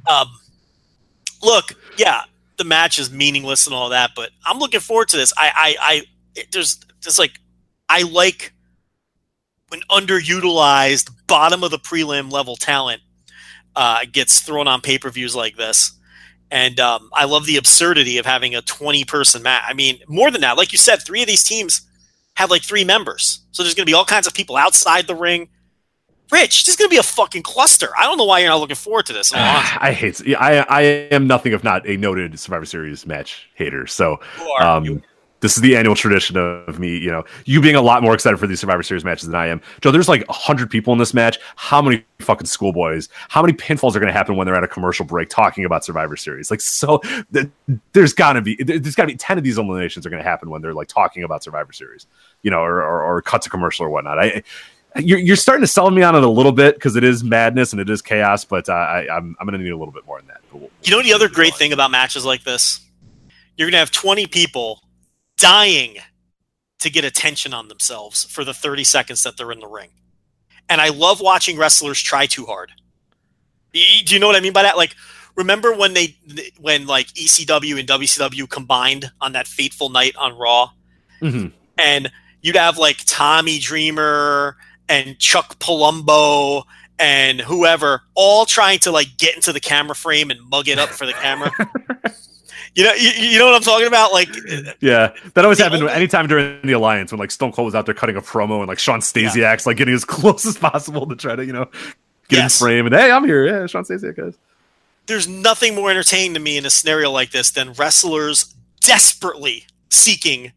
um, 0.09 0.27
look, 1.43 1.73
yeah, 1.97 2.23
the 2.57 2.63
match 2.63 2.99
is 2.99 3.11
meaningless 3.11 3.67
and 3.67 3.75
all 3.75 3.89
that, 3.89 4.11
but 4.15 4.31
I'm 4.45 4.57
looking 4.59 4.79
forward 4.79 5.09
to 5.09 5.17
this. 5.17 5.33
I, 5.37 5.51
I, 5.55 5.75
I 5.81 6.01
it, 6.35 6.51
there's 6.51 6.79
just 7.01 7.19
like 7.19 7.39
I 7.89 8.01
like 8.03 8.53
when 9.69 9.81
underutilized 9.91 11.09
bottom 11.27 11.63
of 11.63 11.71
the 11.71 11.79
prelim 11.79 12.31
level 12.31 12.55
talent 12.55 13.01
uh, 13.75 13.99
gets 14.11 14.39
thrown 14.39 14.67
on 14.67 14.81
pay 14.81 14.97
per 14.97 15.09
views 15.09 15.35
like 15.35 15.55
this. 15.57 15.91
And 16.49 16.79
um, 16.79 17.09
I 17.13 17.25
love 17.25 17.45
the 17.45 17.57
absurdity 17.57 18.17
of 18.17 18.25
having 18.25 18.55
a 18.55 18.61
20 18.61 19.03
person 19.03 19.43
match. 19.43 19.63
I 19.67 19.73
mean, 19.73 19.99
more 20.07 20.31
than 20.31 20.41
that, 20.41 20.55
like 20.57 20.71
you 20.71 20.77
said, 20.77 20.97
three 21.03 21.21
of 21.21 21.27
these 21.27 21.43
teams 21.43 21.81
have 22.35 22.49
like 22.49 22.61
three 22.63 22.85
members. 22.85 23.41
So 23.51 23.63
there's 23.63 23.75
going 23.75 23.85
to 23.85 23.89
be 23.89 23.93
all 23.93 24.05
kinds 24.05 24.27
of 24.27 24.33
people 24.33 24.55
outside 24.55 25.07
the 25.07 25.15
ring. 25.15 25.49
Rich, 26.31 26.65
this 26.65 26.73
is 26.73 26.75
going 26.77 26.89
to 26.89 26.93
be 26.93 26.99
a 26.99 27.03
fucking 27.03 27.43
cluster. 27.43 27.89
I 27.97 28.03
don't 28.03 28.17
know 28.17 28.25
why 28.25 28.39
you're 28.39 28.49
not 28.49 28.59
looking 28.59 28.75
forward 28.75 29.05
to 29.07 29.13
this. 29.13 29.33
honesty. 29.33 29.77
I 29.81 29.91
hate. 29.91 30.25
yeah, 30.25 30.39
I 30.41 30.59
I 30.69 30.81
am 31.11 31.27
nothing 31.27 31.51
if 31.53 31.63
not 31.63 31.87
a 31.87 31.97
noted 31.97 32.37
Survivor 32.39 32.65
Series 32.65 33.05
match 33.05 33.49
hater. 33.55 33.85
So 33.87 34.17
You 34.39 34.49
are. 34.59 34.63
um, 34.77 34.85
You- 34.85 35.01
this 35.39 35.55
is 35.55 35.61
the 35.61 35.75
annual 35.77 35.93
tradition 35.95 36.35
of 36.35 36.79
me, 36.79 36.97
you 36.97 37.11
know, 37.11 37.23
you 37.45 37.61
being 37.61 37.75
a 37.75 37.81
lot 37.81 38.01
more 38.01 38.13
excited 38.15 38.37
for 38.37 38.47
these 38.47 38.59
Survivor 38.59 38.81
Series 38.81 39.03
matches 39.05 39.27
than 39.27 39.35
I 39.35 39.47
am. 39.47 39.61
Joe, 39.81 39.91
there's 39.91 40.09
like 40.09 40.27
100 40.27 40.69
people 40.69 40.93
in 40.93 40.99
this 40.99 41.13
match. 41.13 41.37
How 41.55 41.79
many 41.81 42.03
fucking 42.19 42.47
schoolboys? 42.47 43.07
How 43.29 43.41
many 43.43 43.53
pinfalls 43.53 43.95
are 43.95 43.99
going 43.99 44.07
to 44.11 44.13
happen 44.13 44.35
when 44.35 44.45
they're 44.47 44.55
at 44.55 44.63
a 44.63 44.67
commercial 44.67 45.05
break 45.05 45.29
talking 45.29 45.63
about 45.63 45.85
Survivor 45.85 46.15
Series? 46.17 46.49
Like, 46.49 46.61
so 46.61 46.97
th- 47.33 47.47
there's 47.93 48.13
got 48.13 48.33
to 48.33 48.41
be, 48.41 48.55
there- 48.63 48.79
there's 48.79 48.95
got 48.95 49.03
to 49.03 49.07
be 49.07 49.15
10 49.15 49.37
of 49.37 49.43
these 49.43 49.57
eliminations 49.59 50.05
are 50.05 50.09
going 50.09 50.23
to 50.23 50.27
happen 50.27 50.49
when 50.49 50.61
they're 50.61 50.73
like 50.73 50.87
talking 50.87 51.23
about 51.23 51.43
Survivor 51.43 51.71
Series, 51.71 52.07
you 52.41 52.49
know, 52.49 52.61
or, 52.61 52.81
or, 52.81 53.03
or 53.03 53.21
cut 53.21 53.43
to 53.43 53.49
commercial 53.49 53.85
or 53.85 53.89
whatnot. 53.89 54.17
I, 54.17 54.41
you're, 54.97 55.19
you're 55.19 55.35
starting 55.35 55.61
to 55.61 55.67
sell 55.67 55.91
me 55.91 56.01
on 56.01 56.15
it 56.15 56.23
a 56.23 56.29
little 56.29 56.51
bit 56.51 56.73
because 56.73 56.95
it 56.95 57.03
is 57.03 57.23
madness 57.23 57.73
and 57.73 57.79
it 57.79 57.89
is 57.91 58.01
chaos, 58.01 58.43
but 58.43 58.67
uh, 58.69 58.73
I, 58.73 59.07
I'm, 59.15 59.35
I'm 59.39 59.45
going 59.45 59.55
to 59.59 59.63
need 59.63 59.69
a 59.71 59.77
little 59.77 59.93
bit 59.93 60.07
more 60.07 60.17
than 60.19 60.29
that. 60.29 60.41
We'll- 60.51 60.71
You 60.81 60.91
know 60.95 61.03
the 61.03 61.13
other 61.13 61.29
great 61.29 61.53
thing 61.53 61.73
about 61.73 61.91
matches 61.91 62.25
like 62.25 62.43
this? 62.43 62.79
You're 63.55 63.67
going 63.67 63.73
to 63.73 63.79
have 63.79 63.91
20 63.91 64.25
people 64.27 64.81
dying 65.37 65.97
to 66.79 66.89
get 66.89 67.03
attention 67.05 67.53
on 67.53 67.67
themselves 67.67 68.23
for 68.25 68.43
the 68.43 68.53
30 68.53 68.83
seconds 68.83 69.23
that 69.23 69.37
they're 69.37 69.51
in 69.51 69.59
the 69.59 69.67
ring. 69.67 69.89
And 70.69 70.81
I 70.81 70.89
love 70.89 71.21
watching 71.21 71.57
wrestlers 71.57 72.01
try 72.01 72.25
too 72.25 72.45
hard. 72.45 72.71
Do 73.73 73.79
you 74.13 74.19
know 74.19 74.27
what 74.27 74.35
I 74.35 74.39
mean 74.39 74.53
by 74.53 74.63
that? 74.63 74.77
Like, 74.77 74.95
remember 75.35 75.73
when 75.73 75.93
they, 75.93 76.17
when 76.59 76.85
like 76.87 77.07
ECW 77.13 77.79
and 77.79 77.87
WCW 77.87 78.49
combined 78.49 79.11
on 79.21 79.33
that 79.33 79.47
fateful 79.47 79.89
night 79.89 80.15
on 80.17 80.37
Raw? 80.37 80.71
Mhm. 81.21 81.51
and 81.79 82.11
you'd 82.41 82.55
have 82.55 82.77
like 82.77 82.97
Tommy 83.05 83.57
Dreamer 83.57 84.55
and 84.87 85.17
Chuck 85.17 85.57
Palumbo 85.57 86.63
and 86.99 87.41
whoever 87.41 88.03
all 88.13 88.45
trying 88.45 88.77
to 88.79 88.91
like 88.91 89.17
get 89.17 89.35
into 89.35 89.51
the 89.51 89.59
camera 89.59 89.95
frame 89.95 90.29
and 90.29 90.39
mug 90.49 90.67
it 90.67 90.77
up 90.77 90.89
for 90.89 91.05
the 91.07 91.13
camera. 91.13 91.51
you 92.75 92.83
know, 92.83 92.93
you, 92.93 93.09
you 93.09 93.39
know 93.39 93.45
what 93.45 93.55
I'm 93.55 93.61
talking 93.61 93.87
about? 93.87 94.11
Like, 94.13 94.29
Yeah, 94.81 95.13
that 95.33 95.43
always 95.45 95.59
happened 95.59 95.83
only- 95.83 95.93
anytime 95.93 96.27
during 96.27 96.59
the 96.63 96.73
alliance 96.73 97.11
when 97.11 97.19
like 97.19 97.31
Stone 97.31 97.51
Cold 97.51 97.65
was 97.65 97.75
out 97.75 97.85
there 97.85 97.95
cutting 97.95 98.15
a 98.15 98.21
promo 98.21 98.59
and 98.59 98.67
like 98.67 98.79
Shawn 98.79 98.99
Stasiak's 99.01 99.65
like 99.65 99.77
getting 99.77 99.93
as 99.93 100.05
close 100.15 100.45
as 100.45 100.57
possible 100.57 101.05
to 101.07 101.15
try 101.15 101.35
to 101.35 101.45
you 101.45 101.53
know 101.53 101.65
get 102.29 102.37
Yes. 102.37 102.59
in 102.61 102.65
frame 102.65 102.85
and 102.87 102.95
hey 102.95 103.09
I'm 103.11 103.23
here 103.25 103.45
yeah 103.45 103.65
Shawn 103.67 103.83
Stasiak 103.83 104.15
guys 104.17 104.35
there's 105.05 105.27
nothing 105.27 105.73
more 105.75 105.89
entertaining 105.89 106.33
to 106.33 106.39
me 106.41 106.57
in 106.57 106.65
a 106.65 106.69
scenario 106.69 107.09
like 107.11 107.31
this 107.31 107.49
than 107.51 107.71
wrestlers 107.73 108.53
desperately 108.81 109.65
seeking 109.89 110.51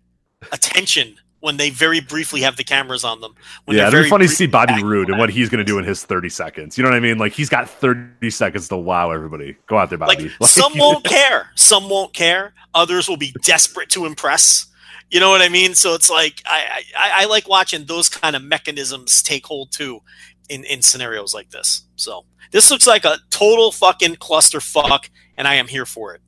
attention 0.52 1.16
when 1.41 1.57
they 1.57 1.71
very 1.71 2.01
briefly 2.01 2.43
have 2.43 2.57
the 2.57 2.65
cameras 2.65 3.05
on 3.05 3.21
them. 3.21 3.35
When 3.65 3.77
yeah 3.77 3.89
it'd 3.89 4.05
be 4.05 4.11
funny 4.11 4.27
to 4.27 4.33
see 4.33 4.47
Bobby 4.47 4.83
Roode 4.83 5.11
and 5.11 5.19
what 5.19 5.31
he's 5.31 5.49
gonna 5.49 5.65
do 5.65 5.79
in 5.79 5.85
his 5.85 6.05
30 6.05 6.29
seconds 6.29 6.79
you 6.79 6.85
know 6.85 6.91
what 6.91 6.97
I 6.97 7.01
mean 7.01 7.19
like 7.19 7.33
he's 7.33 7.49
got 7.49 7.69
30 7.69 8.31
seconds 8.31 8.69
to 8.69 8.77
wow 8.77 9.11
everybody 9.11 9.57
go 9.67 9.79
out 9.79 9.89
there 9.89 9.99
Bobby 9.99 10.31
Like 10.41 10.49
some 10.49 10.73
won't 10.77 11.05
care, 11.05 11.51
some 11.55 11.89
won't 11.89 12.12
care. 12.15 12.55
Others 12.75 13.09
will 13.09 13.17
be 13.17 13.35
desperate 13.43 13.89
to 13.91 14.07
impress. 14.07 14.67
You 15.11 15.19
know 15.19 15.31
what 15.31 15.43
I 15.43 15.49
mean? 15.49 15.75
So 15.75 15.95
it's 15.95 16.09
like 16.09 16.43
I, 16.47 16.83
I, 16.97 17.23
I 17.23 17.25
like 17.27 17.49
watching 17.49 17.85
those 17.87 18.09
kind 18.09 18.37
of 18.37 18.45
mechanisms 18.45 19.23
take 19.23 19.45
hold 19.47 19.73
too 19.73 20.01
in, 20.49 20.65
in 20.65 20.83
scenarios 20.83 21.35
like 21.35 21.51
this. 21.51 21.85
So 21.97 22.27
this 22.51 22.71
looks 22.71 22.87
like 22.87 23.05
a 23.05 23.19
total 23.31 23.73
fucking 23.73 24.17
clusterfuck, 24.17 25.09
and 25.37 25.49
I 25.49 25.55
am 25.55 25.69
here 25.69 25.87
for 25.87 26.15
it. 26.15 26.21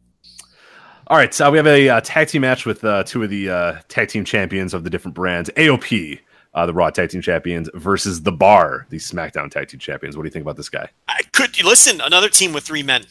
All 1.08 1.16
right, 1.16 1.34
so 1.34 1.50
we 1.50 1.58
have 1.58 1.66
a 1.66 1.88
uh, 1.88 2.00
tag 2.00 2.28
team 2.28 2.42
match 2.42 2.64
with 2.64 2.84
uh, 2.84 3.02
two 3.02 3.22
of 3.22 3.30
the 3.30 3.50
uh, 3.50 3.78
tag 3.88 4.08
team 4.08 4.24
champions 4.24 4.72
of 4.72 4.84
the 4.84 4.90
different 4.90 5.14
brands. 5.14 5.50
AOP, 5.56 6.20
uh, 6.54 6.64
the 6.66 6.72
Raw 6.72 6.90
tag 6.90 7.10
team 7.10 7.20
champions, 7.20 7.68
versus 7.74 8.22
the 8.22 8.32
Bar, 8.32 8.86
the 8.88 8.98
SmackDown 8.98 9.50
tag 9.50 9.68
team 9.68 9.80
champions. 9.80 10.16
What 10.16 10.22
do 10.22 10.28
you 10.28 10.32
think 10.32 10.44
about 10.44 10.56
this 10.56 10.68
guy? 10.68 10.88
I 11.08 11.22
could 11.32 11.62
listen. 11.64 12.00
Another 12.00 12.28
team 12.28 12.52
with 12.52 12.64
three 12.64 12.82
men. 12.82 13.04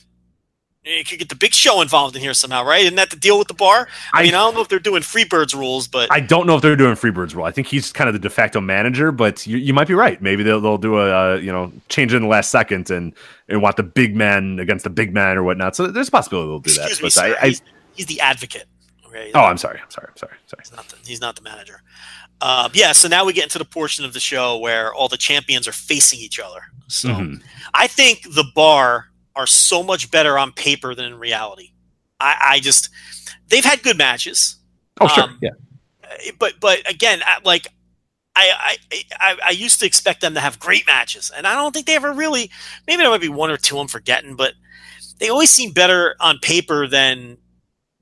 You 0.83 1.03
could 1.03 1.19
get 1.19 1.29
the 1.29 1.35
big 1.35 1.53
show 1.53 1.81
involved 1.81 2.15
in 2.15 2.23
here 2.23 2.33
somehow, 2.33 2.65
right? 2.65 2.81
Isn't 2.81 2.95
that 2.95 3.11
the 3.11 3.15
deal 3.15 3.37
with 3.37 3.47
the 3.49 3.53
bar? 3.53 3.87
I, 4.13 4.21
I- 4.21 4.23
mean, 4.23 4.33
I 4.33 4.37
don't 4.39 4.55
know 4.55 4.61
if 4.61 4.67
they're 4.69 4.79
doing 4.79 5.03
Freebirds 5.03 5.53
rules, 5.53 5.87
but 5.87 6.11
I 6.11 6.21
don't 6.21 6.47
know 6.47 6.55
if 6.55 6.63
they're 6.63 6.75
doing 6.77 6.95
Freebird's 6.95 7.35
rule. 7.35 7.45
I 7.45 7.51
think 7.51 7.67
he's 7.67 7.91
kind 7.91 8.07
of 8.07 8.13
the 8.13 8.19
de 8.19 8.31
facto 8.31 8.61
manager, 8.61 9.11
but 9.11 9.45
you, 9.45 9.57
you 9.57 9.75
might 9.75 9.87
be 9.87 9.93
right. 9.93 10.19
Maybe 10.23 10.41
they'll, 10.41 10.59
they'll 10.61 10.79
do 10.79 10.97
a 10.97 11.33
uh, 11.33 11.35
you 11.35 11.51
know 11.51 11.71
change 11.89 12.15
in 12.15 12.23
the 12.23 12.27
last 12.27 12.49
second 12.49 12.89
and 12.89 13.13
and 13.47 13.61
want 13.61 13.75
the 13.77 13.83
big 13.83 14.15
man 14.15 14.57
against 14.59 14.83
the 14.85 14.89
big 14.89 15.13
man 15.13 15.37
or 15.37 15.43
whatnot. 15.43 15.75
So 15.75 15.85
there's 15.87 16.07
a 16.07 16.11
possibility 16.11 16.47
they'll 16.47 16.59
do 16.61 16.73
that. 16.81 16.89
me, 16.89 16.97
But 17.01 17.11
sir. 17.13 17.37
I, 17.39 17.47
I, 17.47 17.53
he's, 17.95 18.05
the 18.07 18.19
advocate. 18.21 18.65
Okay? 19.07 19.31
oh, 19.35 19.41
I'm 19.41 19.57
sorry. 19.57 19.79
I'm 19.83 19.89
sorry. 19.91 20.07
I'm 20.09 20.17
sorry. 20.17 20.33
Sorry. 20.47 20.61
He's 20.63 20.71
not 20.71 20.87
the, 20.87 20.95
he's 21.07 21.21
not 21.21 21.35
the 21.35 21.41
manager. 21.41 21.81
Uh, 22.39 22.69
yeah, 22.73 22.91
so 22.91 23.07
now 23.07 23.23
we 23.25 23.33
get 23.33 23.43
into 23.43 23.59
the 23.59 23.65
portion 23.65 24.03
of 24.05 24.13
the 24.13 24.19
show 24.19 24.57
where 24.57 24.93
all 24.93 25.07
the 25.07 25.17
champions 25.17 25.67
are 25.67 25.71
facing 25.73 26.19
each 26.19 26.39
other. 26.39 26.61
So 26.87 27.09
Mhm. 27.09 27.43
I 27.73 27.87
think 27.87 28.23
the 28.23 28.45
bar 28.55 29.07
are 29.35 29.45
so 29.47 29.83
much 29.83 30.09
better 30.11 30.37
on 30.39 30.51
paper 30.51 30.95
than 30.95 31.05
in 31.05 31.19
reality. 31.19 31.71
I, 32.19 32.35
I 32.55 32.59
just 32.59 32.89
they've 33.49 33.63
had 33.65 33.83
good 33.83 33.97
matches, 33.97 34.57
Oh, 34.99 35.07
sure. 35.07 35.23
Um, 35.25 35.39
yeah. 35.41 35.51
but 36.39 36.59
but 36.59 36.89
again, 36.89 37.21
I- 37.25 37.39
like 37.43 37.67
I, 38.35 38.77
I 38.91 39.03
I 39.19 39.37
I 39.47 39.49
used 39.51 39.79
to 39.81 39.85
expect 39.85 40.21
them 40.21 40.33
to 40.35 40.39
have 40.39 40.57
great 40.59 40.85
matches, 40.87 41.31
and 41.35 41.45
I 41.45 41.53
don't 41.55 41.73
think 41.73 41.85
they 41.85 41.95
ever 41.95 42.13
really. 42.13 42.49
Maybe 42.87 43.01
there 43.03 43.09
might 43.11 43.21
be 43.21 43.29
one 43.29 43.51
or 43.51 43.57
two 43.57 43.77
I'm 43.77 43.87
forgetting, 43.87 44.35
but 44.35 44.53
they 45.19 45.29
always 45.29 45.49
seem 45.49 45.71
better 45.73 46.15
on 46.19 46.39
paper 46.39 46.87
than 46.87 47.37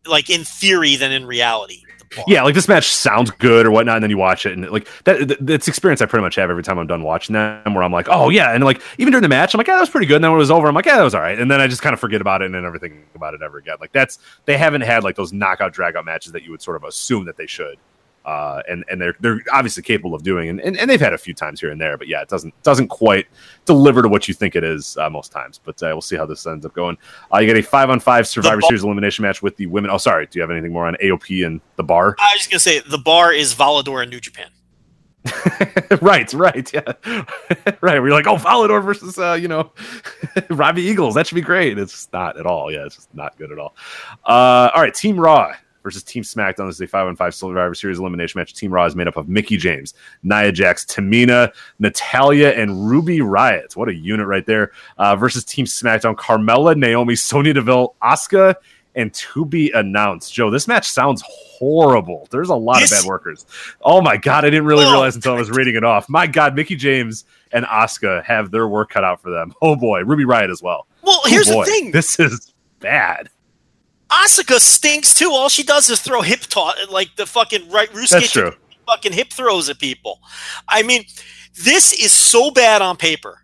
like 0.05 0.29
in 0.29 0.43
theory 0.43 0.95
than 0.95 1.11
in 1.11 1.25
reality. 1.25 1.83
Yeah, 2.25 2.41
like 2.41 2.55
this 2.55 2.67
match 2.67 2.87
sounds 2.91 3.29
good 3.29 3.67
or 3.67 3.71
whatnot, 3.71 3.97
and 3.97 4.03
then 4.03 4.09
you 4.09 4.17
watch 4.17 4.45
it, 4.45 4.53
and 4.53 4.67
like 4.71 4.87
that, 5.03 5.27
that 5.27 5.45
that's 5.45 5.67
experience 5.67 6.01
I 6.01 6.07
pretty 6.07 6.23
much 6.23 6.35
have 6.35 6.49
every 6.49 6.63
time 6.63 6.79
I'm 6.79 6.87
done 6.87 7.03
watching 7.03 7.33
them, 7.33 7.75
where 7.75 7.83
I'm 7.83 7.91
like, 7.91 8.07
oh 8.09 8.29
yeah, 8.29 8.53
and 8.53 8.63
like 8.63 8.81
even 8.97 9.11
during 9.11 9.21
the 9.21 9.29
match, 9.29 9.53
I'm 9.53 9.59
like, 9.59 9.67
yeah, 9.67 9.75
that 9.75 9.81
was 9.81 9.91
pretty 9.91 10.07
good. 10.07 10.15
And 10.15 10.23
then 10.23 10.31
when 10.31 10.39
it 10.39 10.41
was 10.41 10.49
over, 10.49 10.67
I'm 10.67 10.73
like, 10.73 10.87
yeah, 10.87 10.97
that 10.97 11.03
was 11.03 11.13
all 11.13 11.21
right, 11.21 11.37
and 11.37 11.51
then 11.51 11.61
I 11.61 11.67
just 11.67 11.83
kind 11.83 11.93
of 11.93 11.99
forget 11.99 12.19
about 12.19 12.41
it 12.41 12.45
and 12.45 12.55
then 12.55 12.63
never 12.63 12.79
think 12.79 12.95
about 13.13 13.35
it 13.35 13.43
ever 13.43 13.59
again. 13.59 13.77
Like 13.79 13.91
that's 13.91 14.17
they 14.45 14.57
haven't 14.57 14.81
had 14.81 15.03
like 15.03 15.17
those 15.17 15.31
knockout 15.31 15.71
drag 15.71 15.95
out 15.95 16.05
matches 16.05 16.31
that 16.31 16.41
you 16.41 16.49
would 16.49 16.63
sort 16.63 16.77
of 16.77 16.83
assume 16.83 17.25
that 17.25 17.37
they 17.37 17.45
should. 17.45 17.77
Uh, 18.29 18.61
and 18.69 18.85
and 18.91 19.01
they're 19.01 19.15
they're 19.21 19.41
obviously 19.51 19.81
capable 19.81 20.13
of 20.13 20.21
doing, 20.21 20.49
and, 20.49 20.61
and, 20.61 20.77
and 20.77 20.87
they've 20.87 21.01
had 21.01 21.13
a 21.13 21.17
few 21.17 21.33
times 21.33 21.59
here 21.59 21.71
and 21.71 21.81
there, 21.81 21.97
but 21.97 22.07
yeah, 22.07 22.21
it 22.21 22.29
doesn't 22.29 22.53
doesn't 22.61 22.87
quite 22.87 23.25
deliver 23.65 24.03
to 24.03 24.07
what 24.07 24.27
you 24.27 24.35
think 24.35 24.55
it 24.55 24.63
is 24.63 24.95
uh, 24.97 25.09
most 25.09 25.31
times. 25.31 25.59
But 25.63 25.81
uh, 25.81 25.89
we'll 25.93 26.01
see 26.01 26.15
how 26.15 26.27
this 26.27 26.45
ends 26.45 26.63
up 26.63 26.75
going. 26.75 26.95
Uh, 27.33 27.39
you 27.39 27.47
get 27.47 27.57
a 27.57 27.63
five 27.63 27.89
on 27.89 27.99
five 27.99 28.27
Survivor 28.27 28.61
Series 28.61 28.83
elimination 28.83 29.23
match 29.23 29.41
with 29.41 29.57
the 29.57 29.65
women. 29.65 29.89
Oh, 29.89 29.97
sorry, 29.97 30.27
do 30.27 30.37
you 30.37 30.43
have 30.43 30.51
anything 30.51 30.71
more 30.71 30.85
on 30.85 30.95
AOP 31.03 31.43
and 31.43 31.59
the 31.75 31.81
bar? 31.81 32.15
I 32.19 32.35
was 32.35 32.47
just 32.47 32.51
gonna 32.51 32.59
say 32.59 32.87
the 32.87 32.99
bar 32.99 33.33
is 33.33 33.55
Volador 33.55 34.03
in 34.03 34.11
New 34.11 34.19
Japan. 34.19 34.51
right, 35.99 36.31
right, 36.31 36.71
yeah, 36.71 36.93
right. 37.81 37.99
We're 37.99 38.11
like, 38.11 38.27
oh, 38.27 38.35
Volador 38.35 38.85
versus 38.85 39.17
uh, 39.17 39.39
you 39.41 39.47
know, 39.47 39.71
Robbie 40.51 40.83
Eagles. 40.83 41.15
That 41.15 41.25
should 41.25 41.33
be 41.33 41.41
great. 41.41 41.79
It's 41.79 42.07
not 42.13 42.37
at 42.39 42.45
all. 42.45 42.71
Yeah, 42.71 42.85
it's 42.85 42.95
just 42.95 43.11
not 43.15 43.39
good 43.39 43.51
at 43.51 43.57
all. 43.57 43.75
Uh, 44.23 44.69
all 44.75 44.83
right, 44.83 44.93
Team 44.93 45.19
Raw 45.19 45.51
versus 45.83 46.03
Team 46.03 46.23
SmackDown. 46.23 46.67
This 46.67 46.75
is 46.75 46.81
a 46.81 46.87
five 46.87 47.07
on 47.07 47.15
five 47.15 47.33
Survivor 47.35 47.73
Series 47.73 47.99
elimination 47.99 48.39
match. 48.39 48.53
Team 48.53 48.71
Raw 48.71 48.85
is 48.85 48.95
made 48.95 49.07
up 49.07 49.17
of 49.17 49.29
Mickie 49.29 49.57
James, 49.57 49.93
Nia 50.23 50.51
Jax, 50.51 50.85
Tamina, 50.85 51.53
Natalya, 51.79 52.49
and 52.51 52.87
Ruby 52.89 53.19
Riott. 53.19 53.75
What 53.75 53.89
a 53.89 53.93
unit 53.93 54.27
right 54.27 54.45
there. 54.45 54.71
Uh, 54.97 55.15
versus 55.15 55.43
Team 55.43 55.65
SmackDown: 55.65 56.15
Carmella, 56.15 56.75
Naomi, 56.75 57.15
Sonya 57.15 57.53
Deville, 57.53 57.95
Asuka. 58.01 58.55
And 58.95 59.13
to 59.13 59.45
be 59.45 59.71
announced, 59.71 60.33
Joe. 60.33 60.49
This 60.49 60.67
match 60.67 60.89
sounds 60.89 61.23
horrible. 61.27 62.27
There's 62.31 62.49
a 62.49 62.55
lot 62.55 62.83
of 62.83 62.89
bad 62.89 63.05
workers. 63.05 63.45
Oh 63.81 64.01
my 64.01 64.17
god, 64.17 64.45
I 64.45 64.49
didn't 64.49 64.65
really 64.65 64.83
Oh, 64.83 64.91
realize 64.91 65.15
until 65.15 65.35
I 65.35 65.37
was 65.37 65.51
reading 65.51 65.75
it 65.75 65.83
off. 65.83 66.09
My 66.09 66.25
god, 66.27 66.55
Mickie 66.55 66.75
James 66.75 67.23
and 67.51 67.65
Asuka 67.65 68.23
have 68.23 68.49
their 68.51 68.67
work 68.67 68.89
cut 68.89 69.03
out 69.03 69.21
for 69.21 69.29
them. 69.29 69.53
Oh 69.61 69.75
boy, 69.75 70.01
Ruby 70.01 70.25
Riott 70.25 70.51
as 70.51 70.61
well. 70.63 70.87
Well, 71.03 71.21
Oh, 71.23 71.29
here's 71.29 71.47
boy. 71.47 71.63
the 71.65 71.71
thing: 71.71 71.91
This 71.91 72.19
is 72.19 72.53
bad. 72.79 73.29
Asuka 74.09 74.59
stinks 74.59 75.13
too. 75.13 75.31
All 75.31 75.49
she 75.49 75.63
does 75.63 75.89
is 75.89 76.01
throw 76.01 76.21
hip 76.21 76.41
toss, 76.41 76.75
like 76.89 77.15
the 77.15 77.25
fucking 77.25 77.69
right 77.69 77.91
Ruski 77.91 78.55
fucking 78.87 79.13
hip 79.13 79.31
throws 79.31 79.69
at 79.69 79.79
people. 79.79 80.19
I 80.67 80.83
mean, 80.83 81.05
this 81.63 81.93
is 81.93 82.11
so 82.11 82.51
bad 82.51 82.81
on 82.81 82.97
paper. 82.97 83.41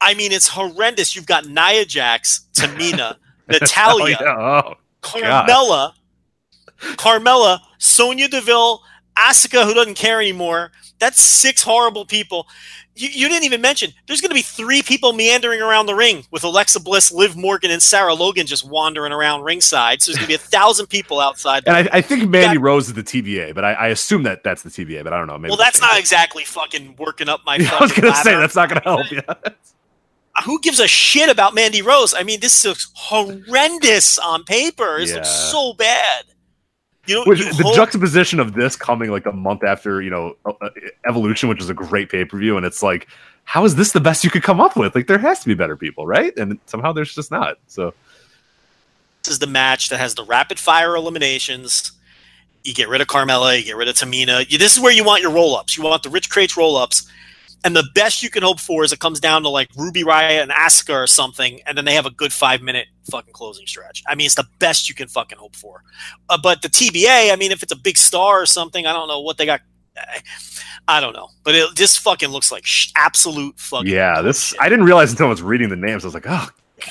I 0.00 0.14
mean, 0.14 0.32
it's 0.32 0.48
horrendous. 0.48 1.16
You've 1.16 1.26
got 1.26 1.46
Nia 1.46 1.84
Jax, 1.84 2.46
Tamina, 2.54 3.16
Natalya, 3.48 4.18
Oh, 4.20 4.24
yeah. 4.24 4.62
Oh, 4.64 4.74
Carmella, 5.02 5.92
Carmella, 6.96 7.60
Sonya 7.78 8.28
Deville, 8.28 8.80
Asuka, 9.16 9.64
who 9.64 9.74
doesn't 9.74 9.94
care 9.94 10.20
anymore. 10.20 10.72
That's 10.98 11.20
six 11.20 11.62
horrible 11.62 12.04
people. 12.04 12.46
You, 12.94 13.08
you 13.08 13.28
didn't 13.28 13.44
even 13.44 13.62
mention 13.62 13.90
there's 14.06 14.20
going 14.20 14.28
to 14.30 14.34
be 14.34 14.42
three 14.42 14.82
people 14.82 15.14
meandering 15.14 15.62
around 15.62 15.86
the 15.86 15.94
ring 15.94 16.24
with 16.30 16.44
Alexa 16.44 16.80
Bliss, 16.80 17.10
Liv 17.10 17.36
Morgan, 17.36 17.70
and 17.70 17.82
Sarah 17.82 18.12
Logan 18.12 18.46
just 18.46 18.68
wandering 18.68 19.12
around 19.12 19.42
ringside. 19.42 20.02
So 20.02 20.10
there's 20.10 20.18
going 20.18 20.26
to 20.26 20.28
be 20.28 20.34
a 20.34 20.38
thousand 20.58 20.88
people 20.88 21.18
outside. 21.18 21.62
and 21.66 21.74
I, 21.76 21.88
I 21.98 22.00
think 22.02 22.28
Mandy 22.28 22.56
Got- 22.56 22.62
Rose 22.64 22.88
is 22.88 22.94
the 22.94 23.02
TBA, 23.02 23.54
but 23.54 23.64
I, 23.64 23.72
I 23.72 23.86
assume 23.88 24.24
that 24.24 24.44
that's 24.44 24.62
the 24.62 24.68
TBA, 24.70 25.04
but 25.04 25.12
I 25.14 25.18
don't 25.18 25.26
know. 25.26 25.38
Maybe 25.38 25.50
well, 25.50 25.56
that's 25.58 25.80
not 25.80 25.98
exactly 25.98 26.44
fucking 26.44 26.96
working 26.98 27.28
up 27.30 27.40
my. 27.46 27.54
I 27.72 27.78
was 27.80 27.92
fucking 27.92 28.02
gonna 28.04 28.16
say 28.16 28.34
that's 28.36 28.56
not 28.56 28.68
gonna 28.68 28.82
help. 28.82 29.10
Yeah. 29.10 29.34
Who 30.44 30.60
gives 30.60 30.80
a 30.80 30.88
shit 30.88 31.28
about 31.28 31.54
Mandy 31.54 31.82
Rose? 31.82 32.14
I 32.14 32.22
mean, 32.22 32.40
this 32.40 32.64
looks 32.64 32.90
horrendous 32.94 34.18
on 34.18 34.44
paper. 34.44 34.98
This 34.98 35.14
looks 35.14 35.28
so 35.28 35.74
bad. 35.74 36.24
You 37.06 37.16
know, 37.16 37.24
Which, 37.24 37.40
you 37.40 37.52
the 37.52 37.64
hope- 37.64 37.74
juxtaposition 37.74 38.38
of 38.38 38.54
this 38.54 38.76
coming 38.76 39.10
like 39.10 39.26
a 39.26 39.32
month 39.32 39.64
after 39.64 40.00
you 40.02 40.10
know 40.10 40.36
uh, 40.44 40.52
uh, 40.60 40.70
Evolution, 41.08 41.48
which 41.48 41.60
is 41.60 41.68
a 41.68 41.74
great 41.74 42.08
pay 42.08 42.24
per 42.24 42.38
view, 42.38 42.56
and 42.56 42.64
it's 42.64 42.82
like, 42.82 43.08
how 43.44 43.64
is 43.64 43.74
this 43.74 43.92
the 43.92 44.00
best 44.00 44.22
you 44.22 44.30
could 44.30 44.44
come 44.44 44.60
up 44.60 44.76
with? 44.76 44.94
Like, 44.94 45.08
there 45.08 45.18
has 45.18 45.40
to 45.40 45.48
be 45.48 45.54
better 45.54 45.76
people, 45.76 46.06
right? 46.06 46.32
And 46.36 46.60
somehow 46.66 46.92
there's 46.92 47.14
just 47.14 47.30
not. 47.30 47.58
So 47.66 47.92
this 49.24 49.32
is 49.32 49.38
the 49.40 49.48
match 49.48 49.88
that 49.88 49.98
has 49.98 50.14
the 50.14 50.24
rapid 50.24 50.60
fire 50.60 50.94
eliminations. 50.94 51.92
You 52.62 52.72
get 52.72 52.88
rid 52.88 53.00
of 53.00 53.08
Carmella, 53.08 53.58
you 53.58 53.64
get 53.64 53.76
rid 53.76 53.88
of 53.88 53.96
Tamina. 53.96 54.48
You, 54.48 54.56
this 54.56 54.76
is 54.76 54.80
where 54.80 54.92
you 54.92 55.02
want 55.02 55.22
your 55.22 55.32
roll 55.32 55.56
ups. 55.56 55.76
You 55.76 55.82
want 55.82 56.04
the 56.04 56.10
Rich 56.10 56.30
Crates 56.30 56.56
roll 56.56 56.76
ups. 56.76 57.10
And 57.64 57.76
the 57.76 57.84
best 57.94 58.22
you 58.22 58.30
can 58.30 58.42
hope 58.42 58.58
for 58.58 58.82
is 58.82 58.92
it 58.92 58.98
comes 58.98 59.20
down 59.20 59.42
to 59.42 59.48
like 59.48 59.68
Ruby 59.76 60.02
Riott 60.02 60.42
and 60.42 60.50
Asuka 60.50 60.94
or 60.94 61.06
something, 61.06 61.60
and 61.66 61.78
then 61.78 61.84
they 61.84 61.94
have 61.94 62.06
a 62.06 62.10
good 62.10 62.32
five 62.32 62.60
minute 62.60 62.86
fucking 63.10 63.32
closing 63.32 63.66
stretch. 63.66 64.02
I 64.06 64.14
mean, 64.16 64.26
it's 64.26 64.34
the 64.34 64.46
best 64.58 64.88
you 64.88 64.94
can 64.94 65.06
fucking 65.08 65.38
hope 65.38 65.54
for. 65.54 65.82
Uh, 66.28 66.38
but 66.42 66.62
the 66.62 66.68
TBA, 66.68 67.32
I 67.32 67.36
mean, 67.36 67.52
if 67.52 67.62
it's 67.62 67.72
a 67.72 67.76
big 67.76 67.96
star 67.98 68.42
or 68.42 68.46
something, 68.46 68.84
I 68.86 68.92
don't 68.92 69.06
know 69.08 69.20
what 69.20 69.38
they 69.38 69.46
got. 69.46 69.60
I- 70.88 71.00
don't 71.00 71.14
know, 71.14 71.28
but 71.44 71.54
it 71.54 71.74
just 71.74 72.00
fucking 72.00 72.30
looks 72.30 72.50
like 72.50 72.66
sh- 72.66 72.90
absolute 72.96 73.58
fucking. 73.58 73.86
yeah, 73.88 74.20
this 74.22 74.50
bullshit. 74.50 74.60
I 74.64 74.68
didn't 74.68 74.84
realize 74.84 75.10
until 75.10 75.26
I 75.26 75.30
was 75.30 75.42
reading 75.42 75.68
the 75.68 75.76
names. 75.76 76.04
I 76.04 76.08
was 76.08 76.14
like, 76.14 76.26
oh 76.28 76.48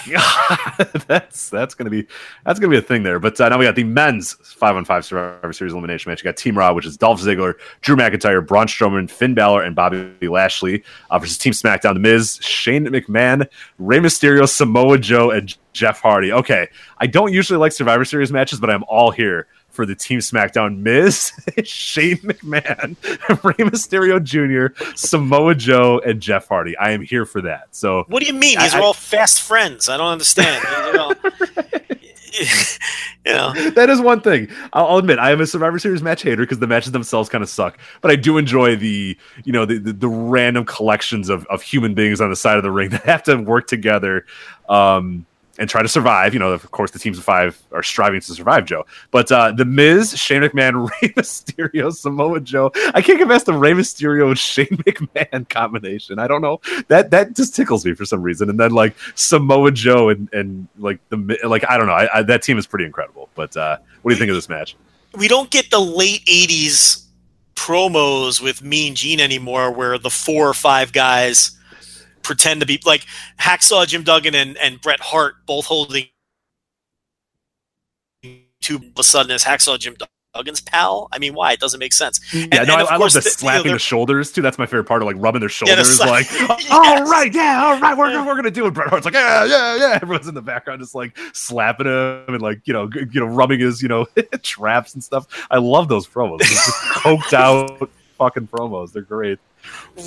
god, 0.08 1.04
that's 1.08 1.50
that's 1.50 1.74
gonna 1.76 1.90
be 1.90 2.08
that's 2.46 2.60
gonna 2.60 2.72
be 2.72 2.78
a 2.78 2.82
thing 2.82 3.04
there. 3.04 3.20
But 3.20 3.40
uh, 3.40 3.50
now 3.50 3.58
we 3.58 3.66
got 3.66 3.76
the 3.76 3.84
men's 3.84 4.34
five 4.34 4.76
on 4.76 4.86
five 4.86 5.06
Survivor 5.06 5.54
Series 5.54 5.74
elimination 5.74 6.10
match. 6.10 6.22
You 6.22 6.26
got 6.26 6.38
Team 6.38 6.58
Raw, 6.58 6.74
which 6.74 6.86
is 6.86 6.98
Dolph 6.98 7.22
Ziggler, 7.22 7.56
Drew 7.82 7.96
McIntyre, 7.96 8.46
Braun 8.46 8.68
Strowman, 8.68 9.10
Finn 9.10 9.34
Balor, 9.34 9.64
and 9.64 9.76
Bobby 9.76 10.14
Lashley 10.22 10.84
uh, 11.10 11.20
versus 11.20 11.38
Team 11.38 11.54
SmackDown: 11.54 11.94
The 11.94 12.00
Miz, 12.00 12.40
Shane 12.42 12.86
McMahon, 12.86 13.48
Rey 13.80 14.00
Mysterio, 14.00 14.48
Samoa 14.48 14.98
Joe, 14.98 15.32
and 15.32 15.56
Jeff 15.74 16.02
Hardy. 16.02 16.32
Okay, 16.32 16.68
I 16.98 17.08
don't 17.08 17.34
usually 17.34 17.58
like 17.58 17.72
Survivor 17.72 18.06
Series 18.06 18.32
matches, 18.32 18.60
but 18.60 18.70
I'm 18.70 18.84
all 18.88 19.12
here 19.12 19.48
for 19.72 19.86
the 19.86 19.96
Team 19.96 20.20
SmackDown 20.20 20.80
Miz, 20.80 21.32
Shane 21.64 22.18
McMahon, 22.18 22.96
Rey 23.44 23.66
Mysterio 23.66 24.22
Jr., 24.24 24.74
Samoa 24.96 25.56
Joe, 25.56 26.00
and 26.06 26.22
Jeff 26.22 26.48
Hardy. 26.48 26.78
I 26.78 26.92
am 26.92 27.02
here 27.02 27.26
for 27.26 27.42
that. 27.42 27.68
So 27.72 28.04
What 28.08 28.22
do 28.22 28.28
you 28.28 28.34
mean? 28.34 28.60
These 28.60 28.74
I- 28.74 28.80
are 28.80 28.84
all 28.84 28.94
fast 28.94 29.42
friends. 29.42 29.90
I 29.90 29.98
don't 29.98 30.08
understand. 30.08 30.64
you 30.88 30.94
know, 30.94 31.14
you 33.26 33.34
know, 33.34 33.54
that 33.72 33.90
is 33.90 34.00
one 34.00 34.22
thing. 34.22 34.48
I'll, 34.74 34.88
I'll 34.88 34.98
admit 34.98 35.20
I 35.20 35.32
am 35.32 35.42
a 35.42 35.46
Survivor 35.48 35.80
Series 35.80 36.02
match 36.02 36.22
hater 36.24 36.44
because 36.44 36.60
the 36.60 36.68
matches 36.68 36.92
themselves 36.92 37.30
kind 37.30 37.44
of 37.44 37.50
suck. 37.50 37.78
But 38.02 38.12
I 38.12 38.16
do 38.16 38.38
enjoy 38.38 38.76
the 38.78 39.18
you 39.44 39.52
know 39.52 39.66
the, 39.66 39.78
the, 39.78 39.94
the 39.94 40.08
random 40.08 40.66
collections 40.66 41.30
of, 41.30 41.46
of 41.48 41.62
human 41.62 41.94
beings 41.94 42.22
on 42.22 42.30
the 42.30 42.36
side 42.36 42.58
of 42.58 42.64
the 42.64 42.72
ring 42.72 42.90
that 42.92 43.04
have 43.04 43.24
to 43.24 43.36
work 43.38 43.68
together. 43.68 44.26
Um, 44.70 45.26
and 45.62 45.70
try 45.70 45.84
to 45.84 45.88
survive. 45.88 46.34
You 46.34 46.40
know, 46.40 46.52
of 46.52 46.70
course, 46.72 46.90
the 46.90 47.00
teams 47.00 47.20
of 47.20 47.24
five 47.24 47.62
are 47.72 47.84
striving 47.84 48.20
to 48.20 48.34
survive, 48.34 48.66
Joe. 48.66 48.86
But 49.12 49.32
uh, 49.32 49.52
the 49.52 49.64
Miz, 49.64 50.20
Shane 50.20 50.42
McMahon, 50.42 50.90
Rey 51.02 51.10
Mysterio, 51.10 51.94
Samoa 51.94 52.40
Joe. 52.40 52.72
I 52.96 53.02
can't 53.02 53.20
get 53.20 53.28
past 53.28 53.46
the 53.46 53.54
Rey 53.54 53.74
Mysterio 53.74 54.30
and 54.30 54.38
Shane 54.38 54.66
McMahon 54.68 55.48
combination. 55.48 56.18
I 56.18 56.28
don't 56.28 56.42
know 56.42 56.60
that 56.88 57.12
that 57.12 57.36
just 57.36 57.56
tickles 57.56 57.86
me 57.86 57.94
for 57.94 58.06
some 58.06 58.24
reason. 58.24 58.50
And 58.50 58.60
then 58.60 58.72
like 58.72 58.96
Samoa 59.14 59.72
Joe 59.72 60.10
and 60.10 60.28
and 60.34 60.68
like 60.80 61.00
the 61.10 61.38
like 61.46 61.64
I 61.70 61.78
don't 61.78 61.86
know. 61.86 61.94
I, 61.94 62.20
I, 62.20 62.24
that 62.24 62.42
team 62.42 62.58
is 62.58 62.66
pretty 62.66 62.86
incredible. 62.86 63.30
But 63.36 63.56
uh, 63.56 63.78
what 64.02 64.10
do 64.10 64.16
you 64.16 64.20
think 64.20 64.30
of 64.30 64.36
this 64.36 64.50
match? 64.50 64.76
we 65.18 65.28
don't 65.28 65.50
get 65.50 65.70
the 65.70 65.80
late 65.80 66.26
'80s 66.26 67.06
promos 67.56 68.42
with 68.42 68.64
Mean 68.64 68.96
Gene 68.96 69.20
anymore, 69.20 69.72
where 69.72 69.98
the 69.98 70.10
four 70.10 70.50
or 70.50 70.54
five 70.54 70.92
guys 70.92 71.52
pretend 72.24 72.60
to 72.62 72.66
be 72.66 72.80
like 72.86 73.06
Hacksaw 73.40 73.88
Jim 73.88 74.04
Duggan 74.04 74.36
and, 74.36 74.58
and 74.58 74.80
Bret 74.82 75.00
Hart 75.00 75.36
both 75.46 75.66
holding 75.66 76.06
two. 78.62 78.78
All 78.78 78.84
of 78.86 78.92
a 79.00 79.04
sudden, 79.04 79.32
as 79.32 79.44
Hacksaw 79.44 79.80
Jim 79.80 79.96
Duggan's 80.36 80.62
pal. 80.62 81.10
I 81.12 81.20
mean, 81.20 81.34
why? 81.34 81.52
It 81.54 81.60
doesn't 81.60 81.80
make 81.80 81.92
sense. 81.94 82.20
Yeah, 82.34 82.44
And- 82.44 82.52
no, 82.52 82.60
and 82.62 82.72
I, 82.72 82.82
of 82.84 82.88
I 82.88 82.92
love 82.94 83.00
course, 83.00 83.14
the 83.16 83.20
the- 83.22 83.26
you 83.26 83.30
know, 83.32 83.36
slapping 83.38 83.72
the 83.74 83.80
shoulders 83.80 84.32
too. 84.32 84.42
That's 84.42 84.58
my 84.58 84.66
favorite 84.66 84.86
part 84.86 85.02
of 85.02 85.06
like 85.08 85.18
rubbing 85.20 85.42
their 85.42 85.50
Yeah, 85.66 85.76
the 85.76 85.84
shoulders. 85.84 85.98
slap- 85.98 86.08
oh, 86.42 86.48
like, 86.54 86.64
Yes. 86.64 86.72
all 86.72 87.04
right, 87.12 87.34
yeah, 87.34 87.62
all 87.66 87.80
right, 87.80 87.98
we're, 87.98 88.26
we're 88.26 88.36
gonna 88.36 88.50
do 88.52 88.66
it. 88.68 88.72
Bret 88.74 88.88
Hart's 88.88 89.04
like, 89.06 89.14
yeah, 89.14 89.44
yeah, 89.46 89.76
yeah. 89.76 90.00
Everyone's 90.02 90.28
in 90.28 90.34
the 90.36 90.42
background 90.42 90.80
just 90.82 90.96
like 90.96 91.18
slapping 91.34 91.88
him 91.88 92.24
and 92.30 92.42
like 92.42 92.62
you 92.66 92.72
know, 92.74 92.88
g- 92.88 93.02
you 93.12 93.20
know, 93.20 93.26
rubbing 93.26 93.60
his 93.60 93.82
you 93.82 93.90
know 93.90 94.06
traps 94.44 94.94
and 94.94 95.04
stuff. 95.04 95.28
I 95.52 95.58
love 95.58 95.90
those 95.90 96.08
promos. 96.08 96.40
Just 96.40 96.70
coked 96.96 97.34
out 97.34 97.90
fucking 98.18 98.48
promos. 98.48 98.94
They're 98.94 99.02
great. 99.02 99.40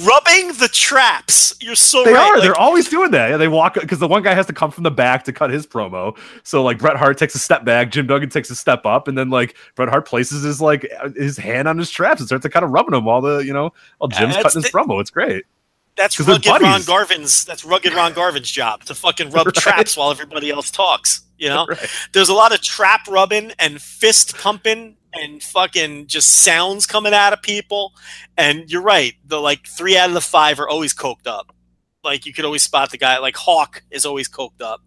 Rubbing 0.04 0.48
the 0.54 0.68
traps. 0.72 1.54
You're 1.60 1.74
so 1.74 2.04
They 2.04 2.12
right. 2.12 2.20
are. 2.20 2.34
Like, 2.34 2.42
They're 2.42 2.58
always 2.58 2.88
doing 2.88 3.10
that. 3.12 3.30
Yeah, 3.30 3.36
they 3.36 3.48
walk 3.48 3.74
because 3.74 3.98
the 3.98 4.08
one 4.08 4.22
guy 4.22 4.34
has 4.34 4.46
to 4.46 4.52
come 4.52 4.70
from 4.70 4.84
the 4.84 4.90
back 4.90 5.24
to 5.24 5.32
cut 5.32 5.50
his 5.50 5.66
promo. 5.66 6.16
So 6.42 6.62
like 6.62 6.78
Bret 6.78 6.96
Hart 6.96 7.18
takes 7.18 7.34
a 7.34 7.38
step 7.38 7.64
back, 7.64 7.90
Jim 7.90 8.06
Duggan 8.06 8.30
takes 8.30 8.50
a 8.50 8.56
step 8.56 8.84
up, 8.86 9.08
and 9.08 9.16
then 9.16 9.30
like 9.30 9.56
Bret 9.74 9.88
Hart 9.88 10.06
places 10.06 10.42
his 10.42 10.60
like 10.60 10.86
his 11.16 11.36
hand 11.36 11.68
on 11.68 11.78
his 11.78 11.90
traps 11.90 12.20
and 12.20 12.26
starts 12.26 12.42
to 12.42 12.48
kind 12.50 12.64
of 12.64 12.70
rubbing 12.70 12.92
them 12.92 13.04
while 13.04 13.20
the 13.20 13.38
you 13.38 13.52
know 13.52 13.72
while 13.98 14.08
Jim's 14.08 14.36
cutting 14.36 14.62
his 14.62 14.70
the- 14.70 14.78
promo. 14.78 15.00
It's 15.00 15.10
great. 15.10 15.44
That's 15.96 16.18
rugged 16.18 16.46
Ron. 16.60 16.82
Garvin's. 16.82 17.44
That's 17.44 17.64
rugged 17.64 17.94
Ron 17.94 18.12
Garvin's 18.14 18.50
job 18.50 18.82
to 18.84 18.94
fucking 18.96 19.30
rub 19.30 19.46
Right. 19.46 19.54
traps 19.54 19.96
while 19.96 20.10
everybody 20.10 20.50
else 20.50 20.70
talks. 20.72 21.22
You 21.38 21.48
know, 21.50 21.66
Right. 21.68 21.78
there's 22.12 22.28
a 22.28 22.34
lot 22.34 22.52
of 22.52 22.60
trap 22.62 23.06
rubbing 23.08 23.52
and 23.60 23.80
fist 23.80 24.36
pumping 24.38 24.96
and 25.14 25.42
fucking 25.42 26.06
just 26.06 26.28
sounds 26.28 26.86
coming 26.86 27.14
out 27.14 27.32
of 27.32 27.42
people. 27.42 27.92
And 28.36 28.70
you're 28.70 28.82
right. 28.82 29.14
The 29.26 29.40
like 29.40 29.66
three 29.66 29.96
out 29.96 30.08
of 30.08 30.14
the 30.14 30.20
five 30.20 30.60
are 30.60 30.68
always 30.68 30.94
coked 30.94 31.26
up. 31.26 31.54
Like 32.02 32.26
you 32.26 32.32
could 32.32 32.44
always 32.44 32.62
spot 32.62 32.90
the 32.90 32.98
guy. 32.98 33.18
Like 33.18 33.36
Hawk 33.36 33.82
is 33.90 34.04
always 34.04 34.28
coked 34.28 34.60
up. 34.60 34.82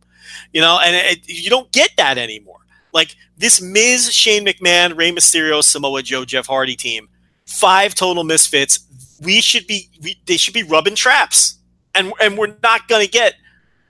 You 0.54 0.62
know, 0.62 0.80
and 0.84 0.96
it, 0.96 1.28
you 1.28 1.50
don't 1.50 1.72
get 1.72 1.92
that 1.98 2.18
anymore. 2.18 2.60
Like 2.94 3.16
this 3.38 3.62
Miz, 3.62 4.14
Shane 4.14 4.46
McMahon, 4.46 4.98
Rey 4.98 5.12
Mysterio, 5.12 5.64
Samoa 5.64 6.02
Joe, 6.02 6.26
Jeff 6.26 6.48
Hardy 6.48 6.76
team, 6.76 7.10
five 7.46 7.96
total 7.96 8.24
misfits. 8.24 8.80
We 9.22 9.42
should 9.42 9.68
be. 9.68 9.90
We, 10.02 10.22
they 10.26 10.38
should 10.38 10.54
be 10.54 10.64
rubbing 10.64 10.96
traps, 10.96 11.58
and 11.96 12.14
and 12.22 12.38
we're 12.38 12.56
not 12.62 12.88
to 12.88 13.08
get 13.08 13.36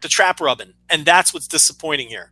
the 0.02 0.08
trap 0.08 0.40
rubbing, 0.40 0.74
and 0.90 1.06
that's 1.06 1.34
what's 1.34 1.48
disappointing 1.48 2.08
here. 2.08 2.32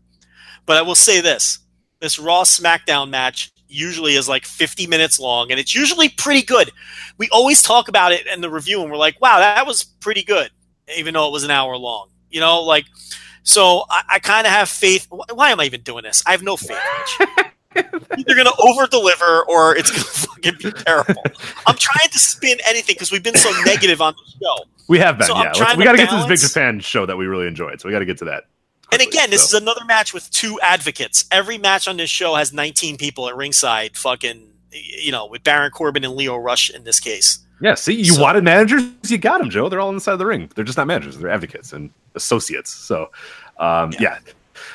But 0.65 0.77
I 0.77 0.81
will 0.81 0.95
say 0.95 1.21
this: 1.21 1.59
this 1.99 2.19
Raw 2.19 2.43
SmackDown 2.43 3.09
match 3.09 3.51
usually 3.75 4.15
is 4.15 4.27
like 4.29 4.45
50 4.45 4.87
minutes 4.87 5.19
long, 5.19 5.51
and 5.51 5.59
it's 5.59 5.75
usually 5.75 6.09
pretty 6.09 6.41
good. 6.41 6.71
We 7.17 7.29
always 7.31 7.61
talk 7.61 7.87
about 7.87 8.11
it 8.11 8.25
in 8.27 8.41
the 8.41 8.49
review, 8.49 8.81
and 8.81 8.89
we're 8.89 8.97
like, 8.97 9.19
"Wow, 9.21 9.39
that 9.39 9.65
was 9.67 9.83
pretty 9.83 10.23
good," 10.23 10.49
even 10.97 11.13
though 11.13 11.27
it 11.27 11.31
was 11.31 11.43
an 11.43 11.51
hour 11.51 11.75
long. 11.77 12.09
You 12.29 12.39
know, 12.39 12.61
like. 12.61 12.85
So 13.47 13.85
I, 13.91 14.01
I 14.13 14.19
kind 14.19 14.47
of 14.47 14.53
have 14.53 14.69
faith. 14.69 15.07
Why 15.11 15.51
am 15.51 15.59
I 15.59 15.65
even 15.65 15.81
doing 15.81 16.01
this? 16.03 16.23
I 16.25 16.31
have 16.31 16.41
no 16.41 16.57
faith. 16.57 16.79
Rich. 17.19 17.29
Either 17.75 18.33
going 18.33 18.47
to 18.47 18.55
over 18.59 18.87
deliver 18.87 19.43
or 19.47 19.75
it's 19.75 19.91
going 19.91 20.01
to 20.01 20.09
fucking 20.09 20.53
be 20.63 20.71
terrible. 20.83 21.21
I'm 21.67 21.75
trying 21.75 22.09
to 22.09 22.17
spin 22.17 22.57
anything 22.65 22.95
because 22.95 23.11
we've 23.11 23.21
been 23.21 23.35
so 23.35 23.51
negative 23.63 24.01
on 24.01 24.13
the 24.13 24.31
show. 24.43 24.65
We 24.87 24.97
have 24.99 25.19
been, 25.19 25.27
So 25.27 25.35
I'm 25.35 25.45
yeah. 25.45 25.51
Trying 25.53 25.77
we 25.77 25.83
got 25.83 25.91
to 25.91 25.97
get 25.99 26.09
to 26.09 26.15
this 26.15 26.23
Big 26.23 26.39
balance- 26.39 26.53
Japan 26.53 26.79
show 26.79 27.05
that 27.05 27.17
we 27.17 27.27
really 27.27 27.45
enjoyed. 27.47 27.79
So 27.81 27.87
we 27.87 27.91
got 27.93 27.99
to 27.99 28.05
get 28.05 28.17
to 28.19 28.25
that. 28.25 28.45
And 28.91 29.01
again, 29.01 29.29
this 29.29 29.49
so. 29.49 29.57
is 29.57 29.61
another 29.61 29.83
match 29.85 30.13
with 30.13 30.29
two 30.31 30.59
advocates. 30.61 31.25
Every 31.31 31.57
match 31.57 31.87
on 31.87 31.97
this 31.97 32.09
show 32.09 32.35
has 32.35 32.53
19 32.53 32.97
people 32.97 33.27
at 33.27 33.35
ringside, 33.35 33.97
fucking, 33.97 34.47
you 34.71 35.11
know, 35.11 35.25
with 35.25 35.43
Baron 35.43 35.71
Corbin 35.71 36.03
and 36.03 36.13
Lio 36.15 36.37
Rush 36.37 36.69
in 36.69 36.83
this 36.83 36.99
case. 36.99 37.39
Yeah, 37.61 37.75
see, 37.75 37.93
you 37.93 38.13
So- 38.13 38.21
wanted 38.21 38.43
managers, 38.43 38.83
you 39.07 39.17
got 39.17 39.39
them, 39.39 39.49
Joe. 39.49 39.69
They're 39.69 39.79
all 39.79 39.87
on 39.87 39.95
the 39.95 40.01
side 40.01 40.13
of 40.13 40.19
the 40.19 40.25
ring. 40.25 40.49
They're 40.55 40.65
just 40.65 40.77
not 40.77 40.87
managers; 40.87 41.17
they're 41.17 41.29
advocates 41.29 41.71
and 41.73 41.89
associates. 42.13 42.69
So, 42.69 43.11
um, 43.59 43.93
yeah. 43.99 44.17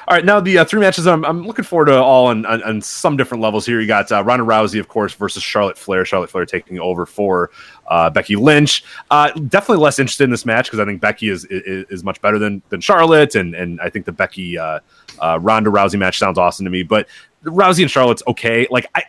All 0.08 0.16
right, 0.16 0.24
now 0.24 0.40
the 0.40 0.58
uh, 0.58 0.64
three 0.64 0.80
matches 0.80 1.06
I'm, 1.06 1.24
I'm 1.24 1.46
looking 1.46 1.64
forward 1.64 1.86
to 1.86 1.96
all 1.96 2.26
on, 2.26 2.44
on, 2.46 2.62
on 2.62 2.80
some 2.80 3.16
different 3.16 3.42
levels 3.42 3.66
here. 3.66 3.80
You 3.80 3.86
got 3.86 4.10
uh, 4.12 4.22
Ronda 4.24 4.44
Rousey, 4.44 4.80
of 4.80 4.88
course, 4.88 5.14
versus 5.14 5.42
Charlotte 5.42 5.78
Flair. 5.78 6.04
Charlotte 6.04 6.30
Flair 6.30 6.46
taking 6.46 6.78
over 6.78 7.06
for 7.06 7.50
uh, 7.88 8.10
Becky 8.10 8.36
Lynch. 8.36 8.84
Uh, 9.10 9.30
definitely 9.30 9.82
less 9.82 9.98
interested 9.98 10.24
in 10.24 10.30
this 10.30 10.46
match 10.46 10.66
because 10.66 10.80
I 10.80 10.84
think 10.84 11.00
Becky 11.00 11.28
is, 11.28 11.44
is 11.46 11.86
is 11.90 12.04
much 12.04 12.20
better 12.20 12.38
than 12.38 12.62
than 12.68 12.80
Charlotte, 12.80 13.34
and 13.34 13.54
and 13.54 13.80
I 13.80 13.90
think 13.90 14.06
the 14.06 14.12
Becky 14.12 14.58
uh, 14.58 14.80
uh, 15.18 15.38
Ronda 15.40 15.70
Rousey 15.70 15.98
match 15.98 16.18
sounds 16.18 16.38
awesome 16.38 16.64
to 16.64 16.70
me. 16.70 16.82
But 16.82 17.08
Rousey 17.44 17.82
and 17.82 17.90
Charlotte's 17.90 18.22
okay. 18.26 18.66
Like 18.70 18.86
I, 18.94 19.02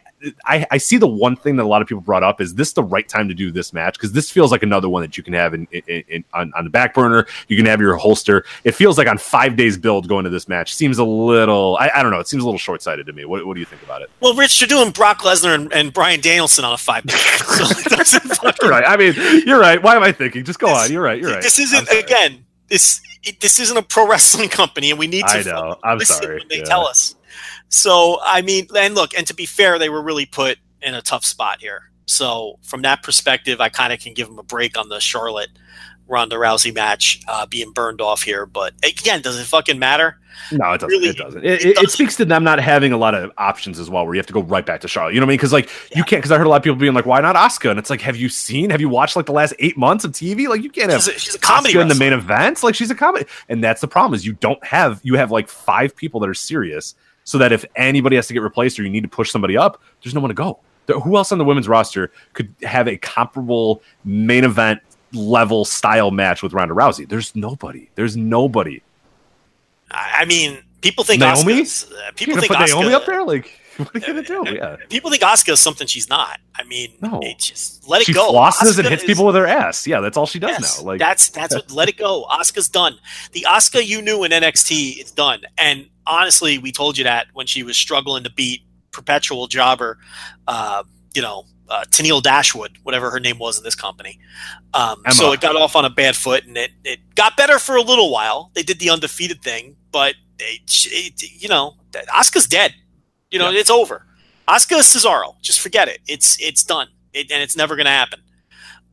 I, 0.46 0.68
I 0.72 0.78
see 0.78 0.98
the 0.98 1.08
one 1.08 1.36
thing 1.36 1.56
that 1.56 1.64
a 1.64 1.68
lot 1.68 1.82
of 1.82 1.88
people 1.88 2.02
brought 2.02 2.24
up 2.24 2.42
is 2.42 2.54
this 2.56 2.74
the 2.74 2.84
right 2.84 3.08
time 3.08 3.28
to 3.28 3.34
do 3.34 3.52
this 3.52 3.74
match 3.74 3.94
because 3.96 4.12
this 4.12 4.30
feels 4.30 4.52
like 4.52 4.64
another 4.64 4.88
one 4.90 5.02
that 5.02 5.18
you 5.18 5.24
can 5.24 5.34
have 5.34 5.54
in, 5.54 5.68
in, 5.72 6.04
in 6.08 6.24
on, 6.34 6.52
on 6.56 6.64
the 6.64 6.70
back 6.70 6.94
burner. 6.94 7.26
You 7.48 7.58
can 7.58 7.66
have 7.66 7.80
your 7.82 7.96
holster. 7.96 8.46
It 8.64 8.74
feels 8.74 8.98
like 8.98 9.08
on 9.08 9.18
five 9.18 9.56
days 9.56 9.78
build 9.78 10.08
going 10.08 10.24
to 10.26 10.30
this 10.30 10.48
match 10.48 10.74
seems 10.74 10.98
a 10.98 11.04
little. 11.04 11.78
I, 11.80 11.90
I 11.96 12.04
don't 12.04 12.12
know. 12.12 12.20
It 12.20 12.28
seems 12.28 12.44
a 12.44 12.46
little 12.46 12.60
short 12.60 12.82
sighted 12.82 13.06
to 13.08 13.14
me. 13.14 13.26
What, 13.26 13.46
what 13.46 13.54
do 13.56 13.60
you 13.60 13.66
think 13.66 13.82
about 13.84 14.02
it? 14.02 14.10
Well, 14.20 14.34
Rich, 14.36 14.62
you're 14.62 14.68
doing 14.68 14.92
Brock 14.92 15.22
Lesnar 15.22 15.56
and, 15.56 15.74
and 15.74 15.94
Bryan 15.94 16.22
Danielson 16.22 16.66
on 16.66 16.74
a 16.74 16.78
five. 16.78 17.04
so 17.10 18.20
fucking 18.20 18.70
right. 18.70 18.84
I 18.86 18.98
mean, 18.98 19.14
you're 19.46 19.60
right. 19.60 19.82
Why 19.82 19.96
am 19.96 20.04
I 20.04 20.12
thinking? 20.12 20.44
Just 20.44 20.60
go 20.60 20.68
on. 20.68 20.92
You're 20.92 21.02
right. 21.04 21.20
You're 21.20 21.32
right. 21.32 21.42
This 21.44 21.60
isn't 21.60 21.90
again. 21.90 22.46
This 22.70 23.02
it, 23.24 23.40
this 23.40 23.60
isn't 23.60 23.78
a 23.78 23.82
pro 23.82 24.08
wrestling 24.08 24.50
company, 24.50 24.90
and 24.92 25.00
we 25.00 25.08
need 25.08 25.26
to. 25.28 25.32
I 25.32 25.44
know. 25.44 25.76
I'm 25.84 26.00
sorry. 26.02 26.40
When 26.40 26.48
they 26.48 26.58
Yeah. 26.60 26.64
tell 26.64 26.88
us. 26.88 27.16
So 27.72 28.20
I 28.24 28.42
mean, 28.42 28.68
and 28.78 28.94
look, 28.94 29.18
and 29.18 29.26
to 29.28 29.34
be 29.34 29.46
fair, 29.46 29.80
they 29.80 29.90
were 29.90 30.02
really 30.02 30.26
put 30.26 30.60
in 30.82 30.94
a 30.94 31.02
tough 31.02 31.26
spot 31.26 31.62
here. 31.62 31.92
So 32.06 32.60
from 32.62 32.82
that 32.84 33.02
perspective, 33.02 33.62
I 33.62 33.70
kind 33.70 33.94
of 33.94 34.00
can 34.00 34.14
give 34.14 34.28
them 34.28 34.38
a 34.38 34.44
break 34.44 34.78
on 34.78 34.90
the 34.90 35.00
Charlotte 35.00 35.50
Ronda 36.08 36.36
Rousey 36.36 36.76
match 36.76 37.22
uh, 37.28 37.46
being 37.46 37.72
burned 37.72 38.02
off 38.02 38.24
here. 38.24 38.46
But 38.46 38.74
again, 38.84 39.22
does 39.22 39.40
it 39.40 39.46
fucking 39.46 39.80
matter? 39.80 40.18
No, 40.52 40.74
it 40.74 40.82
doesn't. 40.82 40.90
Really, 40.90 41.10
it 41.10 41.18
doesn't. 41.18 41.44
It, 41.46 41.62
it 41.62 41.66
it, 41.66 41.76
doesn't. 41.76 41.90
speaks 41.92 42.18
to 42.18 42.26
them 42.26 42.44
not 42.44 42.60
having 42.60 42.92
a 42.92 42.98
lot 42.98 43.16
of 43.16 43.32
options 43.38 43.80
as 43.80 43.90
well, 43.90 44.06
where 44.06 44.16
you 44.16 44.20
have 44.20 44.28
to 44.28 44.34
go 44.34 44.42
right 44.42 44.66
back 44.66 44.82
to 44.82 44.88
Charlotte. 44.88 45.14
You 45.14 45.22
know 45.22 45.26
what 45.26 45.30
I 45.30 45.32
mean? 45.32 45.38
Because 45.38 45.54
like 45.54 45.70
you 45.96 46.04
can't. 46.04 46.22
Because 46.22 46.32
I 46.32 46.38
heard 46.38 46.48
a 46.48 46.50
lot 46.50 46.58
of 46.58 46.64
people 46.64 46.78
being 46.78 46.94
like, 46.94 47.06
"Why 47.06 47.22
not 47.22 47.36
Asuka?" 47.38 47.70
And 47.70 47.80
it's 47.80 47.90
like, 47.90 48.02
have 48.02 48.18
you 48.18 48.28
seen? 48.28 48.70
Have 48.70 48.82
you 48.82 48.90
watched 48.90 49.16
like 49.16 49.26
the 49.26 49.32
last 49.32 49.54
eight 49.60 49.78
months 49.78 50.04
of 50.04 50.12
TV? 50.12 50.50
Like 50.50 50.64
you 50.64 50.70
can't 50.70 50.92
have 50.92 51.04
She's 51.04 51.16
a, 51.16 51.20
she's 51.20 51.36
a 51.36 51.40
comedy 51.40 51.80
in 51.80 51.88
the 51.88 51.96
main 51.96 52.14
events. 52.14 52.64
Like 52.64 52.76
she's 52.76 52.92
a 52.92 52.96
comedy, 52.96 53.26
and 53.48 53.64
that's 53.64 53.80
the 53.80 53.88
problem 53.88 54.14
is 54.14 54.26
you 54.26 54.34
don't 54.34 54.64
have 54.66 55.00
you 55.04 55.16
have 55.16 55.32
like 55.32 55.48
five 55.48 55.96
people 55.96 56.20
that 56.20 56.30
are 56.30 56.34
serious, 56.34 56.96
so 57.32 57.38
that 57.38 57.54
if 57.54 57.64
anybody 57.78 58.18
has 58.18 58.28
to 58.28 58.34
get 58.34 58.42
replaced 58.42 58.78
or 58.78 58.84
you 58.84 58.90
need 58.90 59.04
to 59.04 59.08
push 59.08 59.32
somebody 59.32 59.56
up, 59.56 59.82
there's 60.04 60.14
no 60.14 60.20
one 60.20 60.28
to 60.28 60.34
go. 60.34 60.60
There, 60.86 61.00
who 61.00 61.16
else 61.16 61.32
on 61.32 61.38
the 61.38 61.46
women's 61.46 61.70
roster 61.70 62.12
could 62.34 62.54
have 62.62 62.90
a 62.90 62.98
comparable 62.98 63.82
main 64.04 64.44
event 64.44 64.82
level 65.14 65.64
style 65.64 66.12
match 66.12 66.44
with 66.44 66.52
Ronda 66.52 66.74
Rousey? 66.74 67.08
There's 67.08 67.34
nobody. 67.34 67.90
There's 67.96 68.18
nobody. 68.18 68.82
I 69.92 70.26
mean, 70.26 70.62
people 70.82 71.06
think 71.06 71.22
Naomi? 71.22 71.62
Asuka's- 71.62 71.90
uh, 71.90 72.12
people 72.18 72.36
think 72.36 72.52
put 72.52 72.60
Naomi 72.60 72.94
up 72.94 73.06
there? 73.06 73.24
Like, 73.24 73.58
what 73.78 73.96
are 73.96 74.00
you 74.00 74.06
gonna 74.06 74.24
do? 74.24 74.44
Yeah. 74.54 74.76
People 74.90 75.10
think 75.12 75.24
Asuka 75.24 75.54
is 75.54 75.60
something 75.60 75.88
she's 75.88 76.10
not. 76.10 76.40
I 76.56 76.64
mean, 76.64 76.94
No. 77.02 77.20
it 77.22 77.40
just 77.40 77.88
let 77.88 78.02
it 78.02 78.06
she 78.06 78.14
go. 78.14 78.32
flosses 78.32 78.78
and 78.78 78.88
hits 78.88 79.04
is- 79.04 79.08
people 79.08 79.26
with 79.26 79.36
her 79.36 79.48
ass. 79.48 79.88
Yeah, 79.88 80.00
that's 80.02 80.18
all 80.18 80.26
she 80.26 80.40
does 80.40 80.52
Yes, 80.52 80.80
now. 80.80 80.88
Like 80.88 81.00
that's 81.00 81.30
that's 81.30 81.56
what 81.56 81.72
let 81.72 81.90
it 81.90 81.98
go. 81.98 82.26
Asuka's 82.30 82.70
done. 82.70 82.98
The 83.32 83.46
Asuka 83.48 83.86
you 83.86 84.02
knew 84.02 84.24
in 84.24 84.32
NXT 84.32 85.02
is 85.04 85.12
done. 85.12 85.42
And 85.58 85.88
honestly, 86.06 86.58
we 86.58 86.72
told 86.72 86.98
you 86.98 87.04
that 87.06 87.28
when 87.34 87.48
she 87.48 87.64
was 87.64 87.78
struggling 87.78 88.24
to 88.24 88.32
beat 88.32 88.62
perpetual 88.92 89.48
jobber, 89.48 89.98
uh, 90.48 90.84
you 91.14 91.22
know, 91.22 91.46
uh, 91.70 91.86
Tenille 91.90 92.22
Dashwood, 92.22 92.78
whatever 92.84 93.10
her 93.12 93.20
name 93.22 93.38
was 93.40 93.58
in 93.58 93.64
this 93.64 93.76
company. 93.76 94.20
Um, 94.74 95.02
so 95.12 95.32
it 95.32 95.40
got 95.40 95.56
off 95.56 95.76
on 95.78 95.86
a 95.86 95.90
bad 95.90 96.18
foot, 96.18 96.46
and 96.46 96.58
it 96.58 96.72
it 96.84 97.00
got 97.16 97.38
better 97.38 97.58
for 97.60 97.78
a 97.78 97.82
little 97.82 98.12
while. 98.12 98.52
They 98.54 98.64
did 98.64 98.80
the 98.80 98.90
undefeated 98.90 99.42
thing, 99.42 99.78
but 99.92 100.16
it, 100.38 100.62
it, 100.88 101.42
you 101.42 101.48
know, 101.48 101.76
Asuka's 101.94 102.46
dead. 102.48 102.74
You 103.32 103.40
know, 103.40 103.52
it's 103.52 103.70
over. 103.70 104.06
Asuka 104.48 104.80
Cesaro, 104.80 105.36
just 105.42 105.62
forget 105.62 105.88
it. 105.88 106.00
It's 106.08 106.38
it's 106.42 106.64
done, 106.64 106.88
it, 107.14 107.32
and 107.32 107.42
it's 107.42 107.56
never 107.56 107.76
going 107.76 107.86
to 107.86 107.92
happen. 107.92 108.20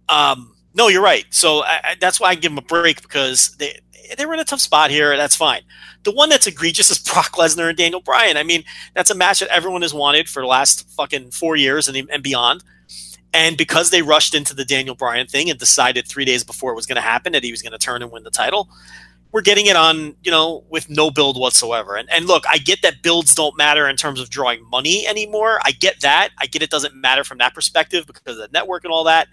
Um, 0.09 0.55
no, 0.75 0.89
you're 0.89 1.03
right. 1.03 1.25
So 1.31 1.65
I, 1.65 1.81
I, 1.83 1.97
that's 2.01 2.21
why 2.21 2.29
I 2.29 2.35
give 2.37 2.53
them 2.53 2.59
a 2.59 2.63
break 2.63 3.03
because 3.03 3.57
they 3.57 3.81
they 4.17 4.27
were 4.27 4.35
in 4.35 4.41
a 4.41 4.45
tough 4.45 4.61
spot 4.61 4.91
here. 4.91 5.17
That's 5.17 5.37
fine. 5.37 5.63
The 6.05 6.13
one 6.13 6.29
that's 6.29 6.47
egregious 6.47 6.91
is 6.93 6.99
Brock 6.99 7.33
Lesnar 7.33 7.69
and 7.69 7.77
Daniel 7.77 8.01
Bryan. 8.01 8.37
I 8.37 8.43
mean, 8.43 8.65
that's 8.95 9.11
a 9.11 9.15
match 9.15 9.41
that 9.41 9.49
everyone 9.49 9.83
has 9.83 9.93
wanted 9.93 10.29
for 10.29 10.41
the 10.41 10.49
last 10.49 10.89
fucking 10.91 11.33
four 11.33 11.57
years 11.57 11.89
and, 11.89 12.09
and 12.11 12.23
beyond. 12.23 12.63
And 13.35 13.57
because 13.57 13.91
they 13.91 14.01
rushed 14.01 14.35
into 14.35 14.55
the 14.55 14.65
Daniel 14.65 14.95
Bryan 14.95 15.27
thing 15.27 15.51
and 15.51 15.59
decided 15.59 16.09
three 16.09 16.25
days 16.25 16.45
before 16.45 16.73
it 16.73 16.77
was 16.77 16.87
going 16.87 16.97
to 16.97 17.03
happen 17.03 17.33
that 17.33 17.45
he 17.45 17.51
was 17.51 17.61
going 17.61 17.73
to 17.73 17.79
turn 17.79 18.03
and 18.03 18.11
win 18.11 18.23
the 18.23 18.31
title, 18.31 18.71
we're 19.33 19.43
getting 19.43 19.67
it 19.67 19.77
on, 19.77 20.15
you 20.23 20.31
know, 20.31 20.65
with 20.71 20.89
no 20.89 21.11
build 21.11 21.39
whatsoever. 21.39 21.97
And, 21.97 22.09
and 22.11 22.27
look, 22.27 22.45
I 22.49 22.59
get 22.59 22.81
that 22.83 23.03
builds 23.03 23.35
don't 23.35 23.57
matter 23.59 23.87
in 23.89 23.97
terms 23.97 24.21
of 24.21 24.31
drawing 24.31 24.65
money 24.71 25.07
anymore. 25.07 25.61
I 25.65 25.73
get 25.73 26.01
that. 26.01 26.31
I 26.39 26.47
get 26.47 26.63
it 26.63 26.71
doesn't 26.71 26.95
matter 26.95 27.25
from 27.25 27.39
that 27.39 27.55
perspective 27.55 28.07
because 28.07 28.39
of 28.39 28.39
the 28.39 28.49
network 28.53 28.85
and 28.85 28.93
all 28.93 29.05
that. 29.05 29.29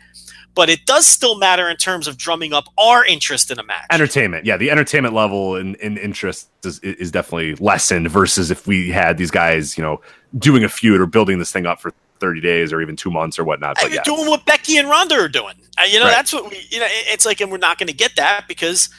But 0.53 0.69
it 0.69 0.85
does 0.85 1.05
still 1.05 1.37
matter 1.37 1.69
in 1.69 1.75
terms 1.77 2.07
of 2.07 2.17
drumming 2.17 2.53
up 2.53 2.65
our 2.77 3.05
interest 3.05 3.51
in 3.51 3.59
a 3.59 3.63
match. 3.63 3.85
entertainment. 3.91 4.45
Yeah, 4.45 4.55
the 4.57 4.71
entertainment 4.71 5.13
level 5.13 5.55
and, 5.57 5.75
and 5.81 5.97
interest 5.97 6.49
is, 6.63 6.79
is 6.79 7.11
definitely 7.11 7.55
lessened 7.55 8.09
versus 8.09 8.51
if 8.51 8.65
we 8.65 8.89
had 8.89 9.17
these 9.17 9.31
guys, 9.31 9.77
you 9.77 9.83
know, 9.83 10.01
doing 10.37 10.63
a 10.63 10.69
feud 10.69 11.01
or 11.01 11.05
building 11.05 11.39
this 11.39 11.51
thing 11.51 11.65
up 11.65 11.81
for 11.81 11.91
30 12.19 12.39
days 12.39 12.71
or 12.71 12.81
even 12.81 12.95
two 12.95 13.11
months 13.11 13.37
or 13.37 13.43
whatnot. 13.43 13.75
But 13.81 13.91
yeah, 13.91 14.01
doing 14.03 14.27
what 14.27 14.45
Becky 14.45 14.77
and 14.77 14.89
Ronda 14.89 15.15
are 15.15 15.27
doing. 15.27 15.55
Uh, 15.77 15.83
you 15.83 15.99
know, 15.99 16.05
Right. 16.05 16.11
that's 16.11 16.31
what 16.31 16.49
we, 16.49 16.65
you 16.69 16.79
know, 16.79 16.87
it's 16.89 17.25
like, 17.25 17.41
and 17.41 17.51
we're 17.51 17.57
not 17.57 17.77
going 17.77 17.87
to 17.87 17.93
get 17.93 18.15
that 18.15 18.47
because 18.47 18.89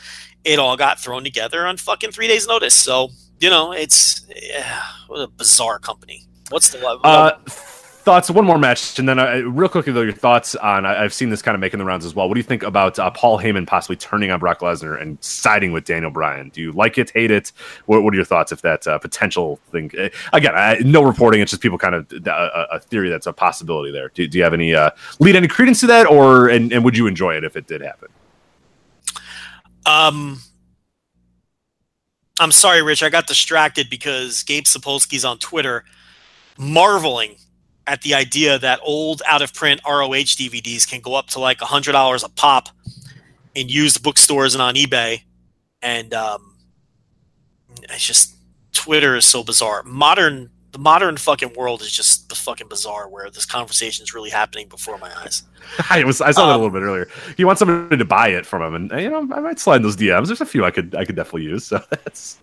it 0.46 0.58
all 0.58 0.76
got 0.76 1.00
thrown 1.00 1.24
together 1.24 1.66
on 1.66 1.76
fucking 1.76 2.12
three 2.12 2.28
days' 2.28 2.46
notice. 2.46 2.74
So, 2.74 3.10
you 3.40 3.50
know, 3.50 3.72
it's, 3.72 4.24
yeah, 4.34 4.82
what 5.08 5.20
a 5.20 5.26
bizarre 5.26 5.78
company. 5.78 6.22
What's 6.50 6.70
the 6.70 6.78
level? 6.78 7.00
Uh, 7.02 7.32
thoughts. 7.46 8.30
One 8.30 8.44
more 8.44 8.56
match, 8.56 9.00
and 9.00 9.08
then 9.08 9.18
uh, 9.18 9.38
real 9.38 9.68
quickly 9.68 9.92
though, 9.92 10.02
your 10.02 10.12
thoughts 10.12 10.54
on. 10.54 10.86
I, 10.86 11.02
I've 11.02 11.12
seen 11.12 11.28
this 11.28 11.42
kind 11.42 11.56
of 11.56 11.60
making 11.60 11.78
the 11.78 11.84
rounds 11.84 12.06
as 12.06 12.14
well. 12.14 12.28
What 12.28 12.34
do 12.34 12.38
you 12.38 12.44
think 12.44 12.62
about 12.62 13.00
uh, 13.00 13.10
Paul 13.10 13.40
Heyman 13.40 13.66
possibly 13.66 13.96
turning 13.96 14.30
on 14.30 14.38
Brock 14.38 14.60
Lesnar 14.60 15.02
and 15.02 15.18
siding 15.20 15.72
with 15.72 15.84
Daniel 15.84 16.12
Bryan? 16.12 16.50
Do 16.50 16.60
you 16.60 16.70
like 16.70 16.98
it, 16.98 17.10
hate 17.10 17.32
it? 17.32 17.50
What, 17.86 18.04
what 18.04 18.14
are 18.14 18.16
your 18.16 18.24
thoughts 18.24 18.52
if 18.52 18.62
that 18.62 18.86
uh, 18.86 18.98
potential 19.00 19.58
thing? 19.72 19.90
uh, 19.98 20.08
Again, 20.32 20.52
I, 20.54 20.78
no 20.84 21.02
reporting. 21.02 21.40
It's 21.40 21.50
just 21.50 21.62
people 21.62 21.78
kind 21.78 21.96
of 21.96 22.06
uh, 22.24 22.30
a, 22.70 22.76
a 22.76 22.78
theory 22.78 23.10
that's 23.10 23.26
a 23.26 23.32
possibility 23.32 23.90
there. 23.90 24.10
Do, 24.14 24.28
do 24.28 24.38
you 24.38 24.44
have 24.44 24.54
any 24.54 24.72
uh, 24.72 24.90
lead 25.18 25.34
any 25.34 25.48
credence 25.48 25.80
to 25.80 25.88
that, 25.88 26.06
or 26.06 26.48
and, 26.48 26.72
and 26.72 26.84
would 26.84 26.96
you 26.96 27.08
enjoy 27.08 27.34
it 27.34 27.42
if 27.42 27.56
it 27.56 27.66
did 27.66 27.80
happen? 27.80 28.08
Um, 29.86 30.40
I'm 32.38 32.52
sorry, 32.52 32.82
Rich. 32.82 33.02
I 33.02 33.08
got 33.08 33.26
distracted 33.26 33.88
because 33.88 34.42
Gabe 34.42 34.64
Sapolsky's 34.64 35.24
on 35.24 35.38
Twitter 35.38 35.84
marveling 36.58 37.36
at 37.86 38.02
the 38.02 38.14
idea 38.14 38.58
that 38.58 38.80
old 38.82 39.22
out 39.26 39.42
of 39.42 39.54
print 39.54 39.80
ROH 39.86 40.34
DVDs 40.36 40.86
can 40.88 41.00
go 41.00 41.14
up 41.14 41.28
to 41.28 41.38
like 41.38 41.58
$100 41.58 42.24
a 42.24 42.28
pop 42.30 42.68
in 43.54 43.68
used 43.68 44.02
bookstores 44.02 44.54
and 44.54 44.60
on 44.60 44.74
eBay. 44.74 45.22
And 45.82 46.12
um, 46.12 46.56
it's 47.84 48.04
just, 48.04 48.34
Twitter 48.72 49.16
is 49.16 49.24
so 49.24 49.42
bizarre. 49.44 49.82
Modern, 49.84 50.50
the 50.72 50.78
modern 50.78 51.16
fucking 51.16 51.54
world 51.54 51.80
is 51.80 51.90
just 51.92 52.34
fucking 52.36 52.68
bizarre 52.68 53.08
where 53.08 53.30
this 53.30 53.46
conversation 53.46 54.02
is 54.02 54.12
really 54.14 54.30
happening 54.30 54.68
before 54.68 54.98
my 54.98 55.10
eyes. 55.22 55.42
I 55.90 56.04
was 56.04 56.20
I 56.20 56.32
saw 56.32 56.46
that 56.46 56.52
a 56.52 56.54
Um, 56.54 56.60
little 56.62 56.78
bit 56.78 56.82
earlier. 56.84 57.08
He 57.36 57.44
wants 57.44 57.60
somebody 57.60 57.96
to 57.96 58.04
buy 58.04 58.28
it 58.28 58.44
from 58.46 58.62
him, 58.62 58.90
and 58.90 59.02
you 59.02 59.08
know 59.10 59.20
I 59.34 59.40
might 59.40 59.58
slide 59.58 59.76
in 59.76 59.82
those 59.82 59.96
DMs. 59.96 60.26
There's 60.26 60.40
a 60.40 60.46
few 60.46 60.64
I 60.64 60.70
could 60.70 60.94
I 60.94 61.04
could 61.04 61.16
definitely 61.16 61.44
use. 61.44 61.64
So 61.72 61.80
that's 61.90 62.38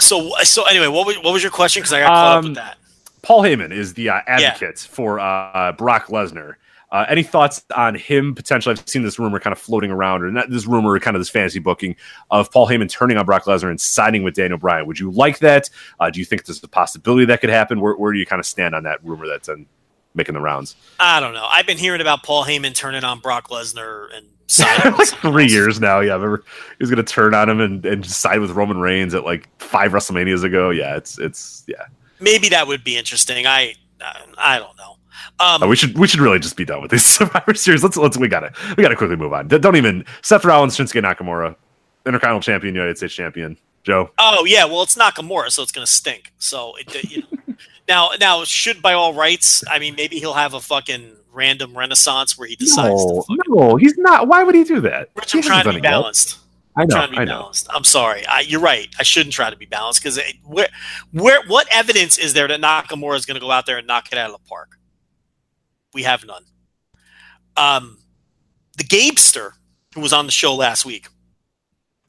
So, 0.00 0.32
so 0.42 0.64
anyway, 0.66 0.88
what 0.88 1.06
was, 1.06 1.16
what 1.18 1.32
was 1.32 1.42
your 1.42 1.52
question? 1.52 1.80
Because 1.80 1.92
I 1.92 2.00
got 2.00 2.08
caught 2.08 2.26
up 2.38 2.38
Um, 2.38 2.44
with 2.50 2.54
that. 2.56 2.78
Paul 3.22 3.42
Heyman 3.42 3.72
is 3.72 3.94
the 3.94 4.10
uh, 4.10 4.20
advocate 4.26 4.78
for 4.78 5.18
uh, 5.20 5.72
Brock 5.72 6.08
Lesnar. 6.08 6.54
Uh, 6.94 7.04
any 7.08 7.24
thoughts 7.24 7.64
on 7.76 7.96
him 7.96 8.36
potentially? 8.36 8.72
I've 8.72 8.88
seen 8.88 9.02
this 9.02 9.18
rumor 9.18 9.40
kind 9.40 9.50
of 9.50 9.58
floating 9.58 9.90
around, 9.90 10.22
or 10.22 10.30
not 10.30 10.48
this 10.48 10.64
rumor, 10.64 10.96
kind 11.00 11.16
of 11.16 11.20
this 11.20 11.28
fantasy 11.28 11.58
booking 11.58 11.96
of 12.30 12.52
Paul 12.52 12.68
Heyman 12.68 12.88
turning 12.88 13.16
on 13.16 13.26
Brock 13.26 13.46
Lesnar 13.46 13.68
and 13.68 13.80
siding 13.80 14.22
with 14.22 14.34
Daniel 14.34 14.58
Bryan. 14.58 14.86
Would 14.86 15.00
you 15.00 15.10
like 15.10 15.40
that? 15.40 15.68
Uh, 15.98 16.08
do 16.10 16.20
you 16.20 16.24
think 16.24 16.44
there's 16.44 16.62
a 16.62 16.68
possibility 16.68 17.24
that 17.24 17.40
could 17.40 17.50
happen? 17.50 17.80
Where, 17.80 17.96
where 17.96 18.12
do 18.12 18.20
you 18.20 18.24
kind 18.24 18.38
of 18.38 18.46
stand 18.46 18.76
on 18.76 18.84
that 18.84 19.04
rumor 19.04 19.26
that's 19.26 19.48
um, 19.48 19.66
making 20.14 20.34
the 20.34 20.40
rounds? 20.40 20.76
I 21.00 21.18
don't 21.18 21.34
know. 21.34 21.48
I've 21.50 21.66
been 21.66 21.78
hearing 21.78 22.00
about 22.00 22.22
Paul 22.22 22.44
Heyman 22.44 22.76
turning 22.76 23.02
on 23.02 23.18
Brock 23.18 23.48
Lesnar 23.48 24.16
and 24.16 24.28
siding 24.46 24.92
with 24.96 25.10
like 25.10 25.20
three 25.20 25.42
else. 25.42 25.52
years 25.52 25.80
now. 25.80 25.98
Yeah, 25.98 26.12
I 26.12 26.14
remember 26.14 26.44
he 26.46 26.76
was 26.78 26.90
going 26.90 27.04
to 27.04 27.12
turn 27.12 27.34
on 27.34 27.50
him 27.50 27.60
and, 27.60 27.84
and 27.84 28.06
side 28.06 28.38
with 28.38 28.52
Roman 28.52 28.78
Reigns 28.78 29.14
at 29.14 29.24
like 29.24 29.48
five 29.58 29.90
WrestleManias 29.90 30.44
ago. 30.44 30.70
Yeah, 30.70 30.94
it's 30.94 31.18
it's 31.18 31.64
yeah. 31.66 31.86
Maybe 32.20 32.48
that 32.50 32.68
would 32.68 32.84
be 32.84 32.96
interesting. 32.96 33.48
I 33.48 33.74
I 34.38 34.60
don't 34.60 34.76
know. 34.76 34.93
Um, 35.40 35.62
Uh, 35.62 35.66
we 35.66 35.76
should 35.76 35.96
we 35.98 36.06
should 36.06 36.20
really 36.20 36.38
just 36.38 36.56
be 36.56 36.64
done 36.64 36.80
with 36.82 36.90
these 36.90 37.04
Survivor 37.16 37.54
Series. 37.54 37.82
Let's 37.82 37.96
let's 37.96 38.16
we 38.16 38.28
gotta 38.28 38.52
we 38.76 38.82
gotta 38.82 38.96
quickly 38.96 39.16
move 39.16 39.32
on. 39.32 39.48
Don't 39.48 39.76
even 39.76 40.04
Seth 40.22 40.44
Rollins, 40.44 40.76
Shinsuke 40.76 41.02
Nakamura, 41.02 41.56
Intercontinental 42.06 42.40
Champion, 42.40 42.74
United 42.74 42.96
States 42.96 43.14
Champion, 43.14 43.56
Joe. 43.82 44.10
oh 44.18 44.44
yeah, 44.46 44.64
well 44.64 44.82
it's 44.82 44.94
Nakamura, 44.96 45.50
so 45.50 45.62
it's 45.62 45.72
going 45.72 45.86
to 45.86 45.92
stink. 45.92 46.32
So 46.38 46.74
it, 46.76 47.10
you 47.10 47.22
know. 47.22 47.54
now 47.88 48.10
now 48.20 48.44
should 48.44 48.80
by 48.80 48.92
all 48.92 49.12
rights. 49.14 49.64
I 49.70 49.78
mean, 49.78 49.94
maybe 49.96 50.18
he'll 50.18 50.34
have 50.34 50.54
a 50.54 50.60
fucking 50.60 51.16
random 51.32 51.76
renaissance 51.76 52.38
where 52.38 52.46
he 52.48 52.54
decides. 52.56 52.94
No, 53.04 53.24
no, 53.48 53.76
he's 53.76 53.96
not. 53.98 54.28
Why 54.28 54.44
would 54.44 54.54
he 54.54 54.62
do 54.64 54.80
that? 54.82 55.10
Rich, 55.16 55.34
I'm 55.34 55.42
trying 55.42 55.64
to 55.64 55.72
be 55.72 55.80
balanced. 55.80 56.38
I 56.76 56.82
I'm 56.82 56.88
know, 56.88 56.94
trying 56.96 57.06
to 57.08 57.12
be 57.12 57.18
I 57.18 57.24
know. 57.24 57.38
balanced. 57.40 57.66
I'm 57.70 57.84
sorry. 57.84 58.26
I, 58.26 58.40
you're 58.40 58.60
right. 58.60 58.88
I 58.98 59.02
shouldn't 59.04 59.32
try 59.32 59.48
to 59.50 59.56
be 59.56 59.66
balanced 59.66 60.02
because 60.02 60.18
where, 60.44 60.68
where, 61.12 61.40
what 61.46 61.68
evidence 61.72 62.18
is 62.18 62.34
there 62.34 62.48
that 62.48 62.60
Nakamura 62.60 63.14
is 63.16 63.26
going 63.26 63.36
to 63.36 63.40
go 63.40 63.50
out 63.52 63.64
there 63.66 63.78
and 63.78 63.86
knock 63.86 64.10
it 64.10 64.18
out 64.18 64.30
of 64.30 64.32
the 64.42 64.48
park? 64.48 64.76
We 65.94 66.02
have 66.02 66.26
none. 66.26 66.44
Um, 67.56 67.98
the 68.76 68.84
Gabester, 68.84 69.52
who 69.94 70.00
was 70.00 70.12
on 70.12 70.26
the 70.26 70.32
show 70.32 70.54
last 70.54 70.84
week, 70.84 71.06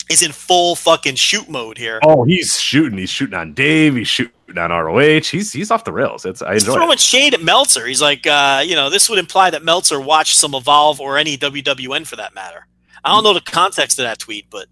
is 0.10 0.22
in 0.22 0.32
full 0.32 0.76
fucking 0.76 1.16
shoot 1.16 1.48
mode 1.48 1.78
here. 1.78 2.00
Oh, 2.04 2.24
he's 2.26 2.60
shooting. 2.60 2.98
He's 2.98 3.10
shooting 3.10 3.36
on 3.36 3.54
Dave. 3.54 3.96
He's 3.96 4.08
shooting 4.08 4.58
on 4.58 4.72
ROH. 4.72 5.22
He's 5.22 5.54
he's 5.54 5.72
off 5.72 5.84
the 5.84 5.94
rails. 5.94 6.26
It's 6.26 6.42
I 6.42 6.54
enjoy 6.54 6.66
He's 6.66 6.74
throwing 6.74 6.92
it. 6.94 7.00
shade 7.00 7.34
at 7.34 7.42
Meltzer. 7.42 7.86
He's 7.86 8.02
like, 8.02 8.26
uh, 8.28 8.64
you 8.66 8.76
know, 8.76 8.90
this 8.90 9.10
would 9.10 9.20
imply 9.20 9.50
that 9.52 9.64
Meltzer 9.64 10.00
watched 10.00 10.36
some 10.38 10.54
Evolve 10.54 11.00
or 11.00 11.18
any 11.18 11.38
WWN 11.38 12.06
for 12.06 12.16
that 12.18 12.34
matter. 12.34 12.68
I 13.04 13.10
don't 13.10 13.24
know 13.24 13.34
the 13.34 13.42
context 13.42 14.00
of 14.00 14.04
that 14.04 14.18
tweet, 14.20 14.48
but 14.50 14.68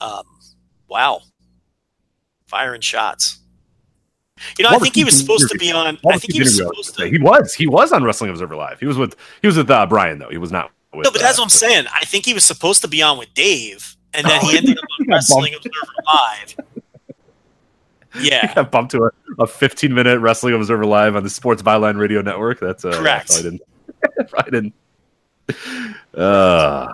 um, 0.00 0.24
wow, 0.88 1.22
firing 2.46 2.80
shots. 2.80 3.40
You 4.58 4.64
know, 4.64 4.70
What 4.70 4.76
I 4.76 4.80
think 4.80 4.94
he 4.96 5.04
was 5.04 5.16
supposed 5.16 5.48
to 5.50 5.58
be 5.58 5.70
on. 5.70 5.98
I 6.06 6.18
think 6.18 6.32
he 6.32 6.40
was 6.40 6.56
supposed 6.56 6.96
to. 6.96 7.08
He 7.08 7.18
was. 7.18 7.54
He 7.54 7.66
was 7.66 7.92
on 7.92 8.02
Wrestling 8.02 8.30
Observer 8.30 8.56
Live. 8.56 8.80
He 8.80 8.86
was 8.86 8.98
with 8.98 9.16
he 9.40 9.46
was 9.46 9.56
with 9.56 9.70
uh, 9.70 9.86
Brian 9.86 10.18
though. 10.18 10.28
He 10.28 10.38
was 10.38 10.50
not. 10.50 10.72
With, 10.92 11.04
No, 11.04 11.10
but 11.12 11.20
that's 11.20 11.38
uh, 11.38 11.42
what 11.42 11.44
I'm 11.44 11.50
saying. 11.50 11.86
I 11.94 12.04
think 12.04 12.24
he 12.24 12.34
was 12.34 12.44
supposed 12.44 12.82
to 12.82 12.88
be 12.88 13.00
on 13.00 13.16
with 13.18 13.32
Dave, 13.34 13.96
and 14.12 14.26
then 14.26 14.40
Oh, 14.42 14.48
he 14.48 14.58
ended 14.58 14.76
up 14.76 14.84
on 15.00 15.06
Wrestling 15.08 15.54
Observer 15.54 15.74
Live. 16.06 16.56
Yeah, 18.20 18.54
got 18.54 18.70
bumped 18.70 18.92
to 18.92 19.06
a, 19.06 19.42
a 19.42 19.46
15 19.48 19.92
minute 19.92 20.20
Wrestling 20.20 20.54
Observer 20.54 20.86
Live 20.86 21.16
on 21.16 21.24
the 21.24 21.30
Sports 21.30 21.62
Byline 21.62 21.98
Radio 21.98 22.22
Network. 22.22 22.60
That's 22.60 22.84
uh, 22.84 22.92
Correct. 22.92 23.32
I 23.36 23.42
didn't. 23.42 23.62
I 24.38 24.50
didn't. 24.50 24.74
Uh, 26.16 26.92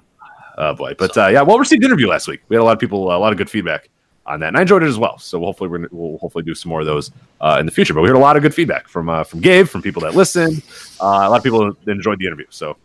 oh 0.56 0.74
boy, 0.76 0.94
but 0.98 1.14
uh, 1.18 1.26
yeah, 1.26 1.42
well 1.42 1.58
received 1.58 1.84
interview 1.84 2.08
last 2.08 2.26
week. 2.26 2.40
We 2.48 2.56
had 2.56 2.62
a 2.62 2.64
lot 2.64 2.72
of 2.72 2.78
people, 2.78 3.14
a 3.14 3.18
lot 3.18 3.32
of 3.32 3.36
good 3.36 3.50
feedback 3.50 3.90
on 4.30 4.40
that, 4.40 4.48
and 4.48 4.56
I 4.56 4.62
enjoyed 4.62 4.82
it 4.82 4.88
as 4.88 4.98
well. 4.98 5.18
So 5.18 5.40
hopefully 5.40 5.70
gonna- 5.70 5.88
we'll 5.90 6.18
hopefully 6.18 6.44
do 6.44 6.54
some 6.54 6.70
more 6.70 6.80
of 6.80 6.86
those 6.86 7.10
uh, 7.40 7.56
in 7.60 7.66
the 7.66 7.72
future. 7.72 7.94
But 7.94 8.02
we 8.02 8.08
heard 8.08 8.16
a 8.16 8.20
lot 8.20 8.36
of 8.36 8.42
good 8.42 8.54
feedback 8.54 8.88
from 8.88 9.08
uh, 9.08 9.24
from 9.24 9.40
Gabe, 9.40 9.66
from 9.66 9.82
people 9.82 10.02
that 10.02 10.14
listened. 10.14 10.62
Uh, 11.00 11.24
a 11.24 11.30
lot 11.30 11.36
of 11.38 11.42
people 11.42 11.74
enjoyed 11.86 12.18
the 12.18 12.26
interview. 12.26 12.46
So 12.50 12.76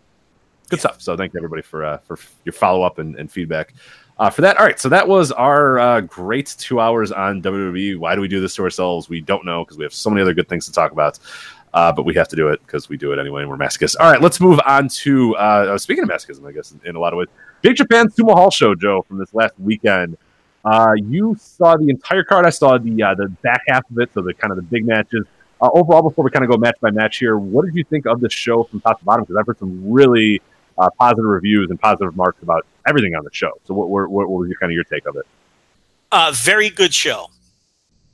good 0.70 0.80
stuff. 0.80 1.02
So 1.02 1.16
thank 1.16 1.34
you 1.34 1.40
everybody 1.40 1.62
for 1.62 1.86
uh, 1.86 1.98
for 2.00 2.18
your 2.44 2.54
follow 2.54 2.84
up 2.84 3.00
and, 3.00 3.16
and 3.16 3.32
feedback. 3.32 3.74
Uh, 4.18 4.30
for 4.30 4.42
that, 4.42 4.58
all 4.58 4.66
right. 4.66 4.80
So 4.80 4.88
that 4.90 5.06
was 5.06 5.34
our 5.34 5.78
uh, 5.78 6.02
great 6.02 6.56
two 6.58 6.80
hours 6.80 7.12
on 7.12 7.42
WWE. 7.42 7.98
Why 7.98 8.16
do 8.16 8.22
we 8.22 8.30
do 8.30 8.40
this 8.40 8.56
to 8.56 8.64
ourselves? 8.64 9.10
We 9.10 9.20
don't 9.20 9.44
know 9.46 9.66
because 9.66 9.78
we 9.78 9.84
have 9.84 9.94
so 9.94 10.10
many 10.10 10.22
other 10.22 10.34
good 10.34 10.48
things 10.48 10.66
to 10.68 10.72
talk 10.72 10.92
about. 10.94 11.20
Uh, 11.74 11.92
but 11.92 12.06
we 12.06 12.14
have 12.14 12.30
to 12.30 12.38
do 12.38 12.48
it 12.48 12.62
because 12.66 12.88
we 12.88 12.96
do 12.96 13.12
it 13.12 13.20
anyway, 13.20 13.42
and 13.42 13.50
we're 13.52 13.58
masochists. 13.58 13.98
All 14.00 14.10
right, 14.10 14.22
let's 14.22 14.40
move 14.40 14.62
on 14.66 14.88
to 14.88 15.36
uh, 15.36 15.78
speaking 15.78 16.06
of 16.06 16.10
masochism, 16.10 16.48
I 16.48 16.54
guess 16.54 16.72
in, 16.72 16.80
in 16.86 16.96
a 16.96 17.00
lot 17.00 17.12
of 17.12 17.18
ways. 17.18 17.28
Big 17.62 17.76
Japan 17.76 18.08
Sumo 18.08 18.34
Hall 18.34 18.50
show, 18.50 18.76
Joe, 18.76 19.02
from 19.02 19.18
this 19.18 19.34
last 19.34 19.60
weekend. 19.60 20.18
Uh, 20.66 20.94
you 20.96 21.36
saw 21.40 21.78
the 21.78 21.90
entire 21.90 22.24
card. 22.24 22.46
I 22.46 22.50
saw 22.50 22.78
the 22.78 23.04
uh, 23.04 23.16
the 23.16 23.30
back 23.44 23.62
half 23.68 23.90
of 23.90 24.00
it, 24.00 24.10
so 24.14 24.22
the 24.22 24.34
kind 24.34 24.52
of 24.52 24.58
the 24.58 24.64
big 24.64 24.86
matches. 24.86 25.26
Uh, 25.62 25.70
overall, 25.74 26.02
before 26.02 26.26
we 26.26 26.32
kind 26.32 26.44
of 26.44 26.52
go 26.52 26.58
match 26.58 26.76
by 26.82 26.92
match 26.92 27.18
here, 27.18 27.38
what 27.38 27.66
did 27.66 27.76
you 27.76 27.84
think 27.84 28.06
of 28.08 28.20
the 28.20 28.30
show 28.30 28.64
from 28.64 28.82
top 28.82 29.00
to 29.00 29.06
bottom? 29.06 29.24
Because 29.24 29.38
I've 29.38 29.48
heard 29.48 29.60
some 29.60 29.90
really 29.90 30.42
uh, 30.78 30.90
positive 31.00 31.26
reviews 31.26 31.70
and 31.70 31.80
positive 31.80 32.08
remarks 32.08 32.42
about 32.42 32.66
everything 32.88 33.16
on 33.16 33.24
the 33.24 33.30
show. 33.32 33.52
So, 33.66 33.74
what, 33.74 33.90
what, 33.90 34.10
what 34.10 34.28
was 34.28 34.50
your 34.50 34.58
kind 34.58 34.72
of 34.72 34.76
your 34.76 34.84
take 34.84 35.06
of 35.06 35.16
it? 35.16 35.26
uh, 36.16 36.32
very 36.34 36.70
good 36.70 36.94
show. 36.94 37.28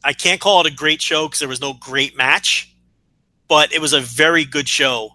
I 0.04 0.14
can't 0.14 0.42
call 0.42 0.62
it 0.62 0.72
a 0.72 0.76
great 0.76 1.02
show 1.02 1.28
because 1.28 1.40
there 1.40 1.48
was 1.48 1.62
no 1.62 1.74
great 1.74 2.18
match, 2.18 2.74
but 3.48 3.72
it 3.72 3.80
was 3.80 3.94
a 3.94 4.02
very 4.02 4.44
good 4.44 4.68
show, 4.68 5.12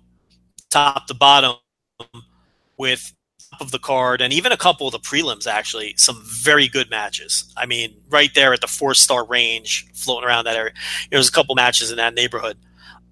top 0.71 1.09
to 1.09 1.15
bottom, 1.15 1.57
with 2.77 3.13
of 3.61 3.70
the 3.70 3.78
card 3.78 4.20
and 4.20 4.33
even 4.33 4.53
a 4.53 4.57
couple 4.57 4.87
of 4.87 4.93
the 4.93 4.99
prelims. 4.99 5.47
Actually, 5.47 5.95
some 5.97 6.23
very 6.24 6.69
good 6.69 6.91
matches. 6.91 7.53
I 7.57 7.66
mean, 7.66 7.97
right 8.09 8.33
there 8.35 8.53
at 8.53 8.61
the 8.61 8.66
four 8.66 8.95
star 8.95 9.24
range, 9.27 9.87
floating 9.95 10.28
around 10.28 10.45
that 10.45 10.57
area. 10.57 10.73
There 11.11 11.19
was 11.19 11.28
a 11.28 11.33
couple 11.33 11.55
matches 11.55 11.91
in 11.91 11.97
that 11.97 12.15
neighborhood. 12.15 12.59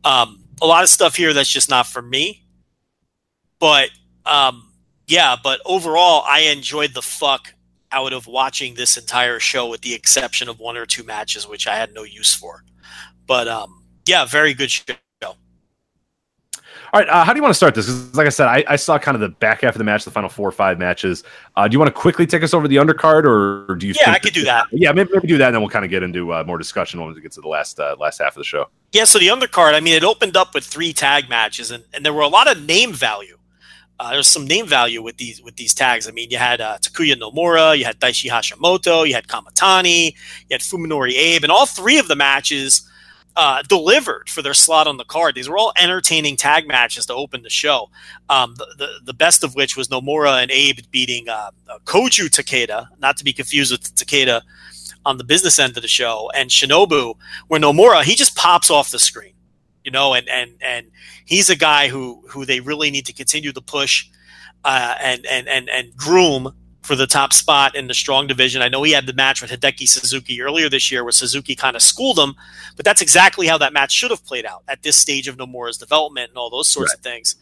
Um, 0.05 0.45
a 0.61 0.67
lot 0.67 0.83
of 0.83 0.89
stuff 0.89 1.17
here 1.17 1.33
that's 1.33 1.49
just 1.49 1.69
not 1.69 1.87
for 1.87 2.03
me, 2.03 2.45
but 3.59 3.91
um, 4.27 4.71
yeah. 5.07 5.37
But 5.43 5.61
overall, 5.65 6.23
I 6.27 6.41
enjoyed 6.41 6.95
the 6.95 7.03
fuck 7.03 7.55
out 7.95 8.13
of 8.13 8.27
watching 8.27 8.75
this 8.75 8.97
entire 8.97 9.39
show 9.39 9.69
with 9.69 9.81
the 9.83 9.95
exception 9.95 10.49
of 10.49 10.59
one 10.59 10.77
or 10.77 10.85
two 10.85 11.05
matches 11.05 11.47
which 11.47 11.69
I 11.69 11.77
had 11.77 11.95
no 11.95 12.03
use 12.03 12.35
for. 12.35 12.65
But 13.27 13.47
um 13.47 13.85
yeah, 14.07 14.25
very 14.25 14.53
good 14.53 14.71
show. 14.71 14.95
All 16.95 17.01
right, 17.01 17.09
uh, 17.09 17.25
how 17.25 17.33
do 17.33 17.39
you 17.39 17.43
want 17.43 17.51
to 17.51 17.57
start 17.57 17.75
this? 17.75 17.87
'Cause 17.87 18.15
like 18.15 18.29
I 18.29 18.31
said, 18.31 18.47
I, 18.47 18.63
I 18.69 18.77
saw 18.77 19.01
kind 19.01 19.17
of 19.17 19.21
the 19.21 19.31
back 19.31 19.63
half 19.63 19.75
of 19.75 19.79
the 19.79 19.85
match, 19.85 20.05
the 20.05 20.13
final 20.13 20.29
four 20.29 20.49
or 20.49 20.53
five 20.53 20.79
matches. 20.79 21.25
Uh, 21.57 21.67
do 21.67 21.75
you 21.75 21.81
want 21.81 21.93
to 21.93 22.01
quickly 22.01 22.25
take 22.25 22.45
us 22.45 22.55
over 22.55 22.69
the 22.69 22.77
undercard, 22.77 23.25
or 23.25 23.75
do 23.75 23.89
you? 23.89 23.95
Yeah, 24.01 24.13
I 24.13 24.21
could 24.21 24.33
do 24.33 24.45
that. 24.45 24.67
Yeah, 24.71 24.93
maybe, 24.93 25.11
maybe 25.13 25.27
do 25.27 25.37
that, 25.39 25.47
and 25.47 25.57
then 25.57 25.61
we'll 25.61 25.71
kind 25.71 25.85
of 25.85 25.91
get 25.91 26.05
into 26.05 26.33
uh, 26.33 26.45
more 26.47 26.57
discussion 26.57 27.01
when 27.01 27.13
we 27.13 27.21
get 27.21 27.33
to 27.33 27.41
the 27.41 27.49
last 27.49 27.81
uh, 27.81 27.97
last 27.99 28.19
half 28.19 28.37
of 28.37 28.37
the 28.37 28.45
show. 28.45 28.69
Yeah, 28.93 29.03
so 29.03 29.19
the 29.19 29.27
undercard, 29.27 29.75
I 29.75 29.81
mean, 29.81 29.95
it 29.95 30.05
opened 30.05 30.37
up 30.37 30.55
with 30.55 30.63
three 30.63 30.93
tag 30.93 31.29
matches 31.29 31.73
and, 31.73 31.83
and 31.93 32.07
there 32.07 32.13
were 32.13 32.23
a 32.23 32.29
lot 32.29 32.49
of 32.49 32.63
name 32.65 32.93
value. 32.93 33.39
Uh, 33.99 34.13
there's 34.13 34.29
some 34.29 34.47
name 34.47 34.69
value 34.69 35.03
with 35.03 35.17
these 35.17 35.43
with 35.43 35.57
these 35.57 35.75
tags. 35.75 36.07
I 36.07 36.13
mean, 36.13 36.31
you 36.31 36.39
had 36.39 36.61
uh, 36.61 36.79
Takuya 36.79 37.17
Nomura, 37.17 37.77
you 37.77 37.85
had 37.87 37.99
Daichi 37.99 38.31
Hashimoto, 38.31 39.05
you 39.05 39.15
had 39.15 39.27
Kamitani, 39.27 40.13
you 40.13 40.53
had 40.53 40.61
Fuminori 40.61 41.15
Abe, 41.15 41.43
and 41.43 41.51
all 41.51 41.67
three 41.67 41.99
of 41.99 42.07
the 42.07 42.15
matches 42.15 42.89
uh, 43.37 43.63
delivered 43.63 44.29
for 44.29 44.43
their 44.43 44.55
slot 44.55 44.87
on 44.87 44.97
the 44.97 45.05
card. 45.05 45.35
These 45.35 45.49
were 45.49 45.59
all 45.59 45.73
entertaining 45.81 46.37
tag 46.37 46.69
matches 46.69 47.07
to 47.07 47.15
open 47.15 47.43
the 47.43 47.51
show. 47.51 47.91
Um, 48.31 48.55
the, 48.57 48.67
the 48.79 48.89
the 49.05 49.15
best 49.15 49.43
of 49.45 49.55
which 49.55 49.77
was 49.77 49.89
Nomura 49.89 50.43
and 50.43 50.51
Abe 50.51 50.79
beating 50.91 51.29
uh, 51.29 51.51
uh, 51.69 51.79
Koju 51.85 52.29
Takeda, 52.31 52.89
not 53.01 53.17
to 53.17 53.25
be 53.25 53.33
confused 53.33 53.73
with 53.73 53.95
Takeda 53.97 54.43
on 55.05 55.19
the 55.19 55.25
business 55.25 55.59
end 55.59 55.77
of 55.77 55.83
the 55.83 55.89
show, 55.89 56.31
and 56.35 56.51
Shinobu, 56.51 57.15
where 57.49 57.61
Nomura 57.61 58.03
he 58.05 58.15
just 58.15 58.37
pops 58.37 58.71
off 58.71 58.91
the 58.91 58.99
screen. 58.99 59.35
you 59.85 59.91
know, 59.91 60.15
and 60.15 60.29
and 60.29 60.53
and 60.61 60.87
he's 61.27 61.51
a 61.51 61.57
guy 61.57 61.89
who 61.89 62.23
who 62.29 62.45
they 62.45 62.61
really 62.61 62.91
need 62.91 63.07
to 63.07 63.13
continue 63.13 63.53
to 63.53 63.61
push 63.61 64.07
uh, 64.65 64.95
and 65.01 65.25
and 65.27 65.47
and 65.49 65.69
and 65.69 65.97
groom 65.97 66.55
for 66.85 66.95
the 66.95 67.07
top 67.07 67.33
spot 67.33 67.75
in 67.75 67.87
the 67.87 67.95
strong 67.95 68.27
division. 68.27 68.61
I 68.61 68.69
know 68.69 68.83
he 68.83 68.93
had 68.93 69.07
the 69.07 69.15
match 69.15 69.41
with 69.41 69.51
Hideki 69.51 69.89
Suzuki 69.89 70.43
earlier 70.43 70.69
this 70.69 70.93
year 70.93 71.03
where 71.03 71.13
Suzuki 71.13 71.55
kind 71.55 71.77
of 71.77 71.83
schooled 71.83 72.19
him, 72.19 72.35
but 72.77 72.85
that's 72.85 73.01
exactly 73.01 73.47
how 73.47 73.57
that 73.59 73.73
match 73.73 73.91
should 73.91 74.11
have 74.11 74.25
played 74.25 74.45
out 74.45 74.63
at 74.69 74.83
this 74.83 74.97
stage 74.97 75.27
of 75.27 75.39
Nomura's 75.39 75.79
development 75.79 76.29
and 76.29 76.39
all 76.39 76.51
those 76.51 76.69
sorts 76.69 76.93
right. 76.93 76.99
of 76.99 77.03
things. 77.03 77.37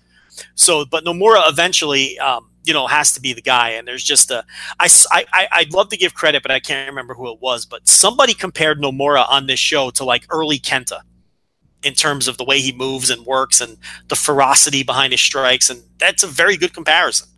So, 0.55 0.85
but 0.85 1.05
Nomura 1.05 1.43
eventually, 1.49 2.19
um, 2.21 2.51
you 2.65 2.73
know, 2.73 2.87
has 2.87 3.13
to 3.15 3.21
be 3.21 3.33
the 3.33 3.43
guy. 3.43 3.71
And 3.71 3.87
there's 3.87 4.05
just 4.05 4.31
a, 4.31 4.45
I, 4.79 4.89
I, 5.11 5.49
I'd 5.53 5.73
love 5.73 5.89
to 5.89 5.97
give 5.97 6.15
credit, 6.15 6.43
but 6.43 6.53
I 6.53 6.61
can't 6.61 6.89
remember 6.89 7.15
who 7.15 7.31
it 7.33 7.41
was. 7.41 7.67
But 7.67 7.89
somebody 7.89 8.35
compared 8.35 8.81
Nomura 8.81 9.29
on 9.29 9.47
this 9.47 9.59
show 9.59 9.91
to 9.91 10.05
like 10.05 10.25
early 10.31 10.59
Kenta 10.59 11.01
in 11.83 11.95
terms 11.95 12.29
of 12.29 12.39
the 12.39 12.45
way 12.45 12.61
he 12.61 12.71
moves 12.73 13.11
and 13.11 13.27
works 13.27 13.61
and 13.61 13.77
the 14.07 14.15
ferocity 14.15 14.85
behind 14.85 15.13
his 15.13 15.21
strikes. 15.21 15.69
And 15.69 15.83
that's 15.99 16.23
a 16.23 16.29
very 16.29 16.57
good 16.57 16.73
comparison. 16.73 17.29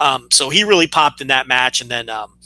Um, 0.00 0.28
so 0.30 0.50
he 0.50 0.64
really 0.64 0.86
popped 0.86 1.20
in 1.20 1.28
that 1.28 1.46
match. 1.46 1.80
And 1.80 1.90
then, 1.90 2.08
um, 2.08 2.36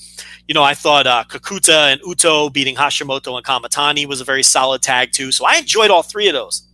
you 0.48 0.54
know, 0.54 0.62
I 0.62 0.74
thought 0.74 1.06
uh, 1.06 1.24
Kakuta 1.28 1.92
and 1.92 2.00
Uto 2.02 2.52
beating 2.52 2.76
Hashimoto 2.76 3.36
and 3.36 3.44
Kamitani 3.44 4.06
was 4.06 4.20
a 4.20 4.24
very 4.24 4.42
solid 4.42 4.82
tag 4.82 5.12
too. 5.12 5.32
So 5.32 5.44
I 5.46 5.56
enjoyed 5.56 5.90
all 5.90 6.02
three 6.02 6.28
of 6.28 6.34
those. 6.34 6.66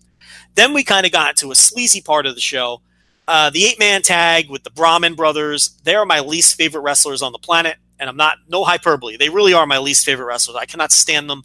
Then 0.55 0.75
we 0.75 0.85
kind 0.85 1.07
of 1.07 1.13
got 1.13 1.31
into 1.31 1.51
a 1.51 1.55
sleazy 1.55 2.01
part 2.01 2.27
of 2.27 2.35
the 2.35 2.41
show. 2.41 2.83
Uh, 3.27 3.51
the 3.51 3.65
eight 3.65 3.79
man 3.79 4.03
tag 4.03 4.51
with 4.51 4.65
the 4.65 4.71
Brahman 4.71 5.15
brothers. 5.15 5.79
They 5.85 5.95
are 5.95 6.05
my 6.05 6.21
least 6.21 6.57
favorite 6.57 6.83
wrestlers 6.83 7.23
on 7.23 7.33
the 7.33 7.39
planet. 7.39 7.77
And 7.99 8.11
I'm 8.11 8.17
not, 8.17 8.39
no 8.49 8.65
hyperbole. 8.65 9.17
They 9.17 9.29
really 9.29 9.55
are 9.55 9.65
my 9.65 9.79
least 9.79 10.05
favorite 10.05 10.27
wrestlers. 10.27 10.57
I 10.57 10.67
cannot 10.67 10.91
stand 10.91 11.31
them. 11.31 11.45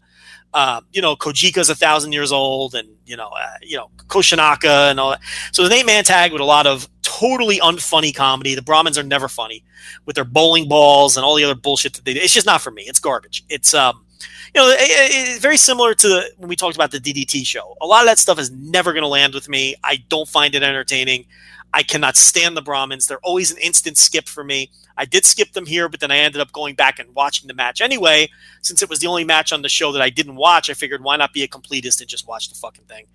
Uh, 0.54 0.82
you 0.92 1.02
know, 1.02 1.16
Kojika's 1.16 1.70
a 1.70 1.76
thousand 1.76 2.14
years 2.14 2.32
old, 2.32 2.74
and 2.74 2.88
you 3.06 3.16
know, 3.16 3.28
uh, 3.28 3.58
you 3.62 3.78
know, 3.78 3.92
Koshinaka 4.08 4.90
and 4.90 5.00
all 5.00 5.12
that. 5.12 5.20
So 5.52 5.68
the 5.68 5.76
eight 5.76 5.86
man 5.86 6.04
tag 6.04 6.32
with 6.32 6.42
a 6.42 6.46
lot 6.46 6.66
of 6.66 6.88
totally 7.08 7.58
unfunny 7.60 8.14
comedy. 8.14 8.54
The 8.54 8.62
Brahmins 8.62 8.98
are 8.98 9.04
never 9.04 9.30
funny 9.30 9.64
with 10.06 10.16
their 10.16 10.26
bowling 10.26 10.68
balls 10.68 11.16
and 11.16 11.26
all 11.26 11.36
the 11.36 11.44
other 11.46 11.56
bullshit 11.56 11.94
that 11.94 12.04
they 12.04 12.14
do. 12.14 12.20
It's 12.20 12.34
just 12.34 12.46
not 12.46 12.62
for 12.62 12.70
me. 12.70 12.84
It's 12.84 13.00
garbage. 13.00 13.46
It's 13.48 13.74
um, 13.74 14.06
you 14.54 14.62
know, 14.62 14.76
it, 14.78 15.42
very 15.42 15.56
similar 15.56 15.94
to 15.96 16.24
when 16.38 16.50
we 16.50 16.58
talked 16.58 16.76
about 16.76 16.92
the 16.92 17.00
DDT 17.00 17.46
show. 17.46 17.76
A 17.82 17.88
lot 17.88 18.02
of 18.02 18.08
that 18.08 18.20
stuff 18.20 18.38
is 18.40 18.52
never 18.52 18.92
going 18.92 19.04
to 19.04 19.08
land 19.08 19.34
with 19.34 19.48
me. 19.48 19.76
I 19.84 20.04
don't 20.10 20.28
find 20.28 20.54
it 20.54 20.64
entertaining. 20.64 21.26
I 21.74 21.84
cannot 21.84 22.18
stand 22.18 22.58
the 22.58 22.62
Brahmins. 22.62 23.08
They're 23.08 23.20
always 23.20 23.52
an 23.52 23.58
instant 23.58 23.98
skip 23.98 24.28
for 24.28 24.44
me. 24.44 24.72
I 24.98 25.06
did 25.06 25.26
skip 25.26 25.52
them 25.52 25.66
here, 25.66 25.88
but 25.88 26.00
then 26.00 26.12
I 26.12 26.18
ended 26.18 26.42
up 26.42 26.52
going 26.52 26.76
back 26.76 26.98
and 27.00 27.14
watching 27.14 27.48
the 27.48 27.54
match 27.54 27.82
anyway. 27.82 28.30
Since 28.62 28.82
it 28.82 28.90
was 28.90 29.00
the 29.00 29.08
only 29.08 29.24
match 29.24 29.54
on 29.54 29.62
the 29.62 29.70
show 29.70 29.92
that 29.92 30.02
I 30.02 30.10
didn't 30.10 30.36
watch, 30.36 30.70
I 30.70 30.74
figured 30.74 31.04
why 31.04 31.18
not 31.18 31.34
be 31.34 31.44
a 31.44 31.48
completist 31.48 32.02
and 32.02 32.10
just 32.10 32.28
watch 32.28 32.50
the 32.50 32.56
fucking 32.56 32.86
thing 32.86 33.06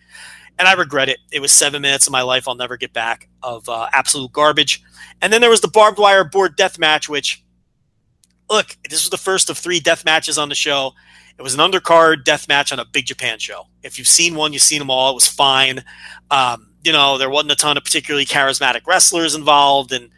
and 0.58 0.68
I 0.68 0.74
regret 0.74 1.08
it. 1.08 1.18
It 1.30 1.40
was 1.40 1.52
seven 1.52 1.82
minutes 1.82 2.06
of 2.06 2.12
my 2.12 2.22
life 2.22 2.46
I'll 2.46 2.54
never 2.54 2.76
get 2.76 2.92
back 2.92 3.28
of 3.42 3.68
uh, 3.68 3.88
absolute 3.92 4.32
garbage. 4.32 4.82
And 5.20 5.32
then 5.32 5.40
there 5.40 5.50
was 5.50 5.60
the 5.60 5.68
barbed 5.68 5.98
wire 5.98 6.24
board 6.24 6.56
death 6.56 6.78
match, 6.78 7.08
which, 7.08 7.42
look, 8.50 8.76
this 8.88 9.04
was 9.04 9.10
the 9.10 9.16
first 9.16 9.50
of 9.50 9.58
three 9.58 9.80
death 9.80 10.04
matches 10.04 10.38
on 10.38 10.48
the 10.48 10.54
show. 10.54 10.92
It 11.38 11.42
was 11.42 11.54
an 11.54 11.60
undercard 11.60 12.24
death 12.24 12.48
match 12.48 12.72
on 12.72 12.78
a 12.78 12.84
Big 12.84 13.06
Japan 13.06 13.38
show. 13.38 13.66
If 13.82 13.98
you've 13.98 14.08
seen 14.08 14.34
one, 14.34 14.52
you've 14.52 14.62
seen 14.62 14.78
them 14.78 14.90
all. 14.90 15.10
It 15.10 15.14
was 15.14 15.28
fine. 15.28 15.84
Um, 16.30 16.68
you 16.84 16.92
know, 16.92 17.18
there 17.18 17.30
wasn't 17.30 17.52
a 17.52 17.56
ton 17.56 17.76
of 17.76 17.84
particularly 17.84 18.26
charismatic 18.26 18.86
wrestlers 18.86 19.34
involved, 19.34 19.92
and 19.92 20.10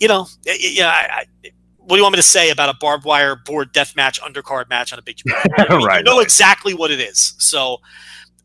you 0.00 0.08
know, 0.08 0.26
yeah. 0.44 0.88
I, 0.88 1.24
I, 1.44 1.50
what 1.78 1.96
do 1.96 1.96
you 1.96 2.02
want 2.02 2.12
me 2.12 2.18
to 2.18 2.22
say 2.22 2.50
about 2.50 2.68
a 2.68 2.78
barbed 2.78 3.04
wire 3.04 3.34
board 3.34 3.72
death 3.72 3.96
match 3.96 4.20
undercard 4.20 4.68
match 4.68 4.92
on 4.92 4.98
a 4.98 5.02
Big 5.02 5.16
Japan? 5.16 5.42
I 5.58 5.76
mean, 5.76 5.86
right. 5.86 5.98
You 5.98 6.04
know 6.04 6.20
exactly 6.20 6.74
what 6.74 6.90
it 6.92 7.00
is. 7.00 7.34
So 7.38 7.78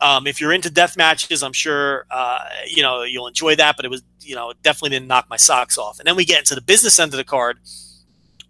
um, 0.01 0.27
if 0.27 0.41
you're 0.41 0.51
into 0.51 0.69
death 0.69 0.97
matches, 0.97 1.43
I'm 1.43 1.53
sure 1.53 2.05
uh, 2.11 2.39
you 2.67 2.81
know 2.81 3.03
you'll 3.03 3.27
enjoy 3.27 3.55
that. 3.55 3.75
But 3.75 3.85
it 3.85 3.89
was 3.89 4.03
you 4.21 4.35
know 4.35 4.53
definitely 4.61 4.91
didn't 4.91 5.07
knock 5.07 5.27
my 5.29 5.37
socks 5.37 5.77
off. 5.77 5.99
And 5.99 6.07
then 6.07 6.15
we 6.15 6.25
get 6.25 6.39
into 6.39 6.55
the 6.55 6.61
business 6.61 6.99
end 6.99 7.13
of 7.13 7.17
the 7.17 7.23
card, 7.23 7.59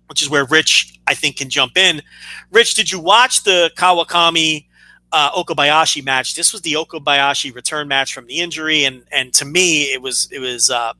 which 0.08 0.22
is 0.22 0.30
where 0.30 0.46
Rich 0.46 1.00
I 1.08 1.14
think 1.14 1.38
can 1.38 1.50
jump 1.50 1.78
in. 1.78 2.02
Rich, 2.52 2.76
did 2.76 2.92
you 2.92 3.00
watch 3.00 3.44
the 3.44 3.72
Kawakami 3.76 4.66
uh, 5.12 5.32
Okabayashi 5.32 6.04
match? 6.04 6.36
This 6.36 6.52
was 6.52 6.62
the 6.62 6.74
Okabayashi 6.74 7.54
return 7.54 7.88
match 7.88 8.14
from 8.14 8.26
the 8.28 8.40
injury, 8.40 8.84
and 8.84 9.04
and 9.12 9.34
to 9.34 9.46
me 9.46 9.84
it 9.84 10.02
was 10.02 10.28
it 10.32 10.40
was. 10.40 10.70
Uh, 10.70 10.94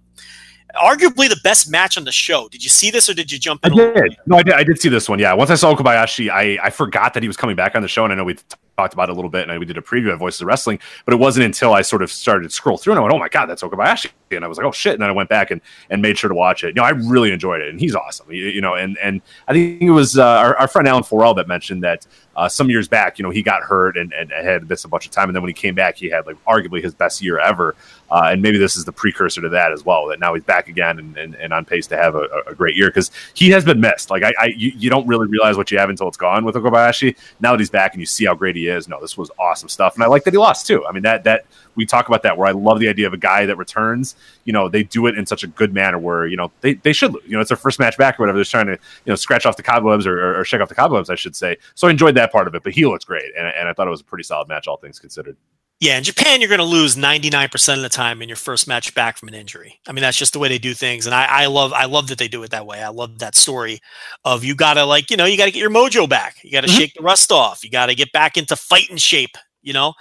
arguably 0.76 1.30
the 1.30 1.40
best 1.42 1.72
match 1.72 1.98
on 1.98 2.04
the 2.04 2.12
show. 2.12 2.50
Did 2.50 2.62
you 2.62 2.70
see 2.70 2.92
this 2.92 3.10
or 3.10 3.14
did 3.14 3.32
you 3.32 3.40
jump 3.40 3.66
in? 3.66 3.74
I 3.74 3.76
did. 3.94 4.18
No, 4.26 4.38
I 4.38 4.44
did. 4.44 4.54
I 4.56 4.64
did 4.64 4.82
see 4.82 4.90
this 4.90 5.08
one. 5.08 5.20
Yeah. 5.20 5.34
Once 5.34 5.50
I 5.50 5.56
saw 5.56 5.74
Okabayashi, 5.74 6.30
I, 6.30 6.60
I 6.62 6.70
forgot 6.70 7.14
that 7.14 7.24
he 7.24 7.28
was 7.28 7.38
coming 7.38 7.56
back 7.56 7.76
on 7.76 7.82
the 7.82 7.88
show. 7.88 8.04
And 8.04 8.12
I 8.12 8.16
know 8.18 8.26
we 8.26 8.36
talked 8.78 8.94
about 8.94 9.10
it 9.10 9.14
a 9.14 9.16
little 9.16 9.30
bit, 9.30 9.50
and 9.50 9.60
we 9.60 9.66
did 9.66 9.78
a 9.78 9.82
preview 9.82 10.12
of 10.12 10.20
Voices 10.20 10.42
of 10.42 10.48
Wrestling. 10.48 10.80
But 11.06 11.14
it 11.14 11.18
wasn't 11.18 11.46
until 11.46 11.74
I 11.74 11.82
sort 11.82 12.02
of 12.02 12.12
started 12.12 12.44
to 12.44 12.50
scroll 12.50 12.78
through, 12.78 12.94
and 12.94 13.00
I 13.00 13.04
went, 13.04 13.14
"Oh 13.14 13.20
my 13.20 13.30
god, 13.30 13.48
that's 13.48 13.64
Okabayashi!" 13.64 14.12
And 14.32 14.44
I 14.44 14.48
was 14.48 14.58
like, 14.58 14.66
"Oh 14.66 14.72
shit!" 14.72 14.94
And 14.94 15.02
then 15.02 15.10
I 15.10 15.14
went 15.14 15.30
back 15.30 15.52
and, 15.52 15.62
and 15.90 16.02
made 16.02 16.18
sure 16.18 16.28
to 16.28 16.36
watch 16.36 16.64
it. 16.64 16.68
You 16.70 16.74
know, 16.74 16.84
I 16.84 16.90
really 16.90 17.32
enjoyed 17.32 17.62
it, 17.62 17.70
and 17.70 17.80
he's 17.80 17.96
awesome. 17.96 18.32
You, 18.32 18.48
you 18.48 18.62
know, 18.62 18.76
and 18.76 18.98
and 18.98 19.22
I 19.48 19.54
think 19.54 19.82
it 19.82 19.92
was 19.92 20.18
uh, 20.18 20.26
our, 20.26 20.56
our, 20.58 20.68
friend 20.68 20.88
Alan 20.88 21.04
Forel 21.04 21.34
that 21.36 21.48
mentioned 21.48 21.84
that 21.84 22.06
uh, 22.36 22.50
some 22.50 22.70
years 22.70 22.88
back, 22.88 23.18
you 23.18 23.24
know, 23.24 23.30
he 23.30 23.42
got 23.42 23.62
hurt 23.62 23.98
and, 23.98 24.14
and 24.14 24.32
had 24.32 24.68
missed 24.70 24.86
a 24.86 24.88
bunch 24.88 25.06
of 25.06 25.12
time, 25.12 25.30
and 25.30 25.36
then 25.36 25.42
when 25.42 25.50
he 25.50 25.54
came 25.54 25.76
back, 25.76 25.96
he 25.96 26.10
had 26.10 26.26
like 26.26 26.36
arguably 26.46 26.84
his 26.84 26.94
best 26.94 27.22
year 27.22 27.40
ever. 27.40 27.76
Uh, 28.12 28.30
and 28.32 28.42
maybe 28.42 28.58
this 28.58 28.76
is 28.76 28.86
the 28.86 28.92
precursor 28.92 29.42
to 29.42 29.50
that 29.50 29.72
as 29.72 29.84
well. 29.84 30.08
That 30.08 30.20
now 30.20 30.34
he's 30.34 30.44
back 30.44 30.68
again 30.68 31.00
and, 31.00 31.18
and, 31.18 31.36
and 31.36 31.54
on 31.54 31.66
pace 31.66 31.88
to 31.88 31.98
have 31.98 32.16
a, 32.16 32.28
a 32.48 32.54
great 32.54 32.76
year 32.76 32.88
because 32.88 33.10
he 33.34 33.50
has 33.50 33.66
been 33.66 33.80
missed. 33.80 34.10
Like 34.12 34.24
I, 34.24 34.34
I 34.40 34.46
you, 34.56 34.72
you, 34.76 34.90
don't 34.90 35.08
really 35.08 35.28
realize 35.28 35.58
what 35.58 35.72
you 35.72 35.80
have 35.80 35.90
until 35.90 36.08
it's 36.08 36.18
gone 36.18 36.46
with 36.46 36.56
Okabayashi. 36.56 37.16
Now 37.40 37.52
that 37.52 37.60
he's 37.60 37.70
back 37.70 37.94
and 37.94 38.00
you 38.00 38.06
see 38.06 38.26
how 38.26 38.36
great 38.36 38.56
he 38.56 38.68
is, 38.68 38.88
no, 38.88 39.02
this 39.02 39.18
was 39.18 39.32
awesome 39.40 39.70
stuff. 39.70 39.96
And 39.96 40.04
I 40.04 40.08
like 40.08 40.24
that 40.26 40.34
he 40.34 40.38
lost 40.38 40.68
too. 40.68 40.86
I 40.86 40.92
mean 40.92 41.04
that 41.04 41.24
that 41.24 41.46
we 41.76 41.86
talk 41.86 42.08
about 42.08 42.24
that 42.24 42.38
where 42.38 42.48
I 42.48 42.52
love 42.52 42.80
the 42.80 42.88
idea 42.88 43.08
of 43.08 43.14
a 43.14 43.18
guy 43.18 43.46
that 43.46 43.58
returns. 43.58 44.16
You 44.44 44.54
know, 44.54 44.70
they 44.70 44.84
do 44.84 45.08
it 45.08 45.18
in 45.18 45.26
such 45.26 45.44
a 45.44 45.48
good 45.48 45.74
manner 45.74 45.98
where 45.98 46.28
you 46.28 46.38
know 46.38 46.52
they, 46.62 46.74
they 46.74 46.94
should 46.94 47.14
lose. 47.14 47.24
You 47.26 47.34
know, 47.34 47.42
it's 47.42 47.50
their 47.50 47.58
first 47.58 47.80
match 47.80 47.98
back 47.98 48.20
or 48.20 48.24
whatever. 48.24 48.38
They're 48.38 48.46
trying 48.46 48.68
to 48.68 48.74
you 48.74 49.12
know 49.12 49.16
scratch 49.16 49.46
off 49.46 49.58
the 49.58 49.64
cobwebs 49.64 50.06
or, 50.08 50.20
or, 50.20 50.40
or 50.40 50.46
shake 50.46 50.62
off 50.62 50.70
the 50.70 50.76
cobwebs, 50.76 51.10
I 51.10 51.16
should 51.16 51.36
say. 51.36 51.58
So 51.76 51.88
I 51.88 51.92
enjoyed 51.92 52.16
that 52.16 52.32
part 52.32 52.48
of 52.48 52.56
it. 52.56 52.64
But 52.64 52.74
he 52.74 52.86
looks 52.86 53.06
great, 53.06 53.32
and, 53.38 53.48
and 53.48 53.68
I 53.68 53.74
thought 53.74 53.88
it 53.88 53.92
was 53.92 54.02
a 54.02 54.06
pretty 54.06 54.24
solid 54.24 54.48
match, 54.48 54.68
all 54.68 54.78
things 54.78 55.00
considered. 55.00 55.38
Yeah, 55.82 55.98
in 55.98 56.06
Japan, 56.06 56.40
you're 56.40 56.48
going 56.48 56.60
to 56.60 56.66
lose 56.66 56.96
99% 56.96 57.76
of 57.76 57.82
the 57.82 57.90
time 57.90 58.22
in 58.22 58.30
your 58.30 58.38
first 58.38 58.66
match 58.66 58.96
back 58.96 59.18
from 59.18 59.28
an 59.28 59.34
injury. 59.34 59.78
I 59.86 59.92
mean, 59.92 60.04
that's 60.04 60.18
just 60.18 60.32
the 60.32 60.40
way 60.40 60.48
they 60.48 60.58
do 60.58 60.74
things, 60.74 61.06
and 61.06 61.14
I, 61.14 61.26
I 61.26 61.46
love, 61.48 61.74
I 61.74 61.84
love 61.84 62.08
that 62.08 62.18
they 62.18 62.30
do 62.30 62.42
it 62.44 62.52
that 62.52 62.66
way. 62.66 62.82
I 62.82 62.88
love 62.88 63.20
that 63.20 63.36
story 63.36 63.82
of 64.24 64.46
you 64.46 64.56
got 64.56 64.76
to 64.76 64.86
like, 64.86 65.12
you 65.12 65.18
know, 65.18 65.26
you 65.26 65.38
got 65.38 65.46
to 65.46 65.52
get 65.52 65.60
your 65.60 65.70
mojo 65.70 66.08
back. 66.08 66.38
You 66.44 66.52
got 66.52 66.62
to 66.62 66.68
mm-hmm. 66.68 66.78
shake 66.78 66.94
the 66.94 67.04
rust 67.04 67.30
off. 67.30 67.62
You 67.64 67.70
got 67.70 67.88
to 67.88 67.96
get 67.96 68.14
back 68.14 68.38
into 68.38 68.56
fighting 68.56 68.98
shape. 68.98 69.38
You 69.62 69.74
know, 69.74 69.96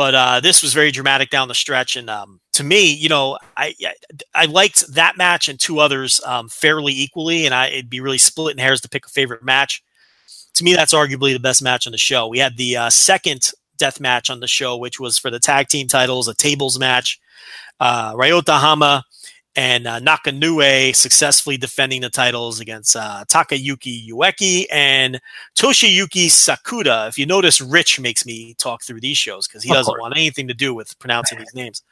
but 0.00 0.14
uh, 0.14 0.40
this 0.40 0.62
was 0.62 0.72
very 0.72 0.90
dramatic 0.90 1.28
down 1.28 1.48
the 1.48 1.54
stretch, 1.54 1.94
and 1.94 2.08
um, 2.08 2.40
to 2.54 2.64
me, 2.64 2.90
you 2.90 3.10
know, 3.10 3.36
I 3.54 3.74
I 4.34 4.46
liked 4.46 4.94
that 4.94 5.18
match 5.18 5.46
and 5.46 5.60
two 5.60 5.78
others 5.78 6.22
um, 6.24 6.48
fairly 6.48 6.94
equally, 6.94 7.44
and 7.44 7.54
I, 7.54 7.66
it'd 7.66 7.90
be 7.90 8.00
really 8.00 8.16
splitting 8.16 8.62
hairs 8.62 8.80
to 8.80 8.88
pick 8.88 9.04
a 9.04 9.10
favorite 9.10 9.44
match. 9.44 9.82
To 10.54 10.64
me, 10.64 10.72
that's 10.72 10.94
arguably 10.94 11.34
the 11.34 11.38
best 11.38 11.62
match 11.62 11.86
on 11.86 11.90
the 11.90 11.98
show. 11.98 12.26
We 12.26 12.38
had 12.38 12.56
the 12.56 12.78
uh, 12.78 12.88
second 12.88 13.50
death 13.76 14.00
match 14.00 14.30
on 14.30 14.40
the 14.40 14.48
show, 14.48 14.74
which 14.74 14.98
was 14.98 15.18
for 15.18 15.30
the 15.30 15.38
tag 15.38 15.68
team 15.68 15.86
titles, 15.86 16.28
a 16.28 16.34
tables 16.34 16.78
match. 16.78 17.20
Uh, 17.78 18.14
Ryota 18.14 18.58
Hama 18.58 19.04
and 19.56 19.86
uh, 19.86 20.00
Nakanoue 20.00 20.94
successfully 20.94 21.56
defending 21.56 22.02
the 22.02 22.10
titles 22.10 22.60
against 22.60 22.94
uh, 22.94 23.24
Takayuki 23.28 24.08
Ueki 24.08 24.66
and 24.70 25.20
Toshiyuki 25.56 26.26
Sakuda. 26.26 27.08
If 27.08 27.18
you 27.18 27.26
notice, 27.26 27.60
Rich 27.60 27.98
makes 27.98 28.24
me 28.24 28.54
talk 28.54 28.84
through 28.84 29.00
these 29.00 29.18
shows 29.18 29.48
because 29.48 29.62
he 29.62 29.72
doesn't 29.72 29.98
want 30.00 30.16
anything 30.16 30.48
to 30.48 30.54
do 30.54 30.72
with 30.72 30.96
pronouncing 30.98 31.38
these 31.38 31.54
names. 31.54 31.82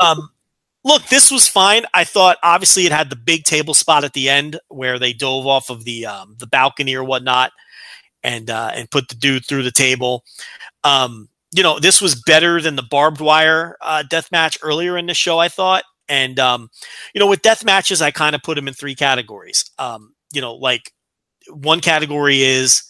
Um, 0.00 0.30
look, 0.84 1.02
this 1.04 1.30
was 1.30 1.46
fine. 1.46 1.84
I 1.94 2.04
thought 2.04 2.38
obviously 2.42 2.86
it 2.86 2.92
had 2.92 3.10
the 3.10 3.16
big 3.16 3.44
table 3.44 3.74
spot 3.74 4.04
at 4.04 4.12
the 4.12 4.28
end 4.28 4.58
where 4.68 4.98
they 4.98 5.12
dove 5.12 5.46
off 5.46 5.70
of 5.70 5.84
the 5.84 6.06
um, 6.06 6.36
the 6.38 6.46
balcony 6.46 6.94
or 6.94 7.04
whatnot 7.04 7.52
and 8.22 8.50
uh, 8.50 8.72
and 8.74 8.90
put 8.90 9.08
the 9.08 9.14
dude 9.14 9.46
through 9.46 9.62
the 9.62 9.70
table. 9.70 10.24
Um, 10.84 11.28
you 11.52 11.62
know, 11.62 11.78
this 11.78 12.00
was 12.00 12.20
better 12.26 12.60
than 12.60 12.76
the 12.76 12.82
barbed 12.82 13.20
wire 13.20 13.76
uh, 13.80 14.02
death 14.02 14.30
match 14.32 14.58
earlier 14.62 14.98
in 14.98 15.06
the 15.06 15.14
show. 15.14 15.38
I 15.38 15.48
thought, 15.48 15.84
and 16.08 16.38
um, 16.38 16.70
you 17.14 17.20
know, 17.20 17.26
with 17.26 17.42
death 17.42 17.64
matches, 17.64 18.02
I 18.02 18.10
kind 18.10 18.34
of 18.34 18.42
put 18.42 18.54
them 18.54 18.68
in 18.68 18.74
three 18.74 18.94
categories. 18.94 19.64
Um, 19.78 20.14
you 20.32 20.40
know, 20.40 20.54
like 20.54 20.92
one 21.48 21.80
category 21.80 22.42
is 22.42 22.82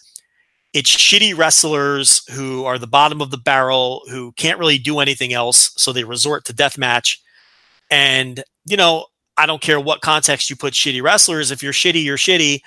it's 0.73 0.95
shitty 0.95 1.35
wrestlers 1.37 2.21
who 2.33 2.65
are 2.65 2.77
the 2.77 2.87
bottom 2.87 3.21
of 3.21 3.31
the 3.31 3.37
barrel 3.37 4.01
who 4.09 4.31
can't 4.33 4.59
really 4.59 4.77
do 4.77 4.99
anything 4.99 5.33
else, 5.33 5.71
so 5.77 5.91
they 5.91 6.03
resort 6.03 6.45
to 6.45 6.53
death 6.53 6.77
match. 6.77 7.21
And 7.89 8.43
you 8.65 8.77
know, 8.77 9.05
I 9.37 9.45
don't 9.45 9.61
care 9.61 9.79
what 9.79 10.01
context 10.01 10.49
you 10.49 10.55
put 10.55 10.73
shitty 10.73 11.01
wrestlers. 11.01 11.51
If 11.51 11.63
you're 11.63 11.73
shitty, 11.73 12.03
you're 12.03 12.17
shitty. 12.17 12.61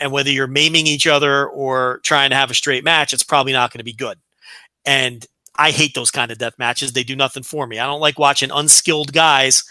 And 0.00 0.12
whether 0.12 0.30
you're 0.30 0.46
maiming 0.46 0.86
each 0.86 1.08
other 1.08 1.48
or 1.48 2.00
trying 2.04 2.30
to 2.30 2.36
have 2.36 2.52
a 2.52 2.54
straight 2.54 2.84
match, 2.84 3.12
it's 3.12 3.24
probably 3.24 3.52
not 3.52 3.72
going 3.72 3.78
to 3.78 3.84
be 3.84 3.92
good. 3.92 4.18
And 4.84 5.26
I 5.56 5.72
hate 5.72 5.94
those 5.94 6.12
kind 6.12 6.30
of 6.30 6.38
death 6.38 6.56
matches. 6.56 6.92
They 6.92 7.02
do 7.02 7.16
nothing 7.16 7.42
for 7.42 7.66
me. 7.66 7.80
I 7.80 7.86
don't 7.86 8.00
like 8.00 8.16
watching 8.16 8.52
unskilled 8.52 9.12
guys 9.12 9.64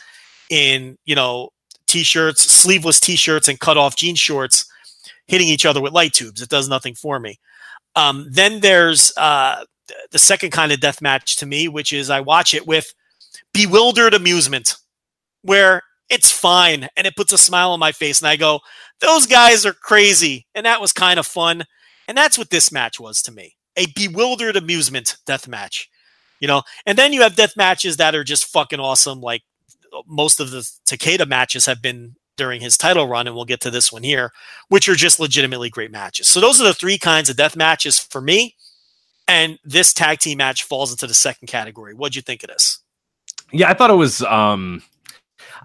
in, 0.50 0.98
you 1.06 1.16
know, 1.16 1.50
t-shirts, 1.88 2.44
sleeveless 2.44 3.00
t-shirts 3.00 3.48
and 3.48 3.60
cut 3.60 3.78
off 3.78 3.96
jean 3.96 4.16
shorts 4.16 4.66
hitting 5.28 5.48
each 5.48 5.66
other 5.66 5.82
with 5.82 5.94
light 5.94 6.14
tubes. 6.14 6.42
It 6.42 6.50
does 6.50 6.70
nothing 6.70 6.96
for 6.96 7.20
me. 7.20 7.40
Um, 7.96 8.28
then 8.30 8.60
there's, 8.60 9.16
uh, 9.18 9.64
the 10.12 10.20
second 10.20 10.52
kind 10.52 10.72
of 10.72 10.80
death 10.80 11.02
match 11.02 11.38
to 11.38 11.46
me, 11.46 11.68
which 11.68 11.94
is 11.94 12.10
I 12.10 12.20
watch 12.22 12.54
it 12.54 12.68
with 12.68 12.94
bewildered 13.54 14.14
amusement, 14.14 14.76
where 15.42 15.82
it's 16.10 16.32
fine 16.32 16.90
and 16.96 17.08
it 17.08 17.16
puts 17.16 17.34
a 17.34 17.38
smile 17.38 17.72
on 17.72 17.80
my 17.80 17.92
face, 17.92 18.22
and 18.22 18.28
I 18.28 18.36
go, 18.36 18.62
"Those 19.00 19.26
guys 19.26 19.66
are 19.66 19.74
crazy," 19.74 20.46
and 20.56 20.66
that 20.66 20.82
was 20.82 20.94
kind 20.94 21.20
of 21.20 21.28
fun, 21.28 21.66
and 22.08 22.18
that's 22.18 22.38
what 22.38 22.50
this 22.50 22.72
match 22.72 23.00
was 23.00 23.22
to 23.24 23.32
me 23.32 23.56
a 23.78 23.86
bewildered 23.96 24.56
amusement 24.56 25.18
death 25.26 25.48
match. 25.48 25.90
You 26.40 26.48
know, 26.48 26.64
and 26.86 26.98
then 26.98 27.14
you 27.14 27.22
have 27.22 27.36
death 27.36 27.58
matches 27.58 27.98
that 27.98 28.14
are 28.14 28.24
just 28.24 28.46
fucking 28.46 28.80
awesome. 28.80 29.22
Like 29.22 29.44
most 30.06 30.40
of 30.40 30.52
the 30.52 30.60
Takeda 30.86 31.28
matches 31.28 31.66
have 31.66 31.82
been 31.82 32.16
during 32.36 32.62
his 32.62 32.78
title 32.78 33.08
run, 33.08 33.28
and 33.28 33.36
we'll 33.36 33.46
get 33.46 33.62
to 33.62 33.72
this 33.72 33.92
one 33.92 34.04
here, 34.04 34.32
which 34.70 34.88
are 34.88 34.96
just 34.96 35.20
legitimately 35.20 35.70
great 35.70 35.92
matches. 35.92 36.28
So 36.28 36.40
those 36.40 36.62
are 36.62 36.66
the 36.66 36.74
three 36.74 36.98
kinds 36.98 37.30
of 37.30 37.36
death 37.36 37.56
matches 37.56 38.00
for 38.00 38.22
me. 38.22 38.56
And 39.28 39.60
this 39.66 39.94
tag 39.94 40.20
team 40.20 40.38
match 40.38 40.64
falls 40.64 40.92
into 40.92 41.08
the 41.08 41.14
second 41.14 41.48
category. 41.48 41.94
What'd 41.94 42.16
you 42.16 42.22
think 42.22 42.44
of 42.44 42.50
this? 42.50 42.80
Yeah, 43.52 43.70
I 43.70 43.74
thought 43.74 43.90
it 43.90 43.96
was. 43.96 44.22
um 44.24 44.84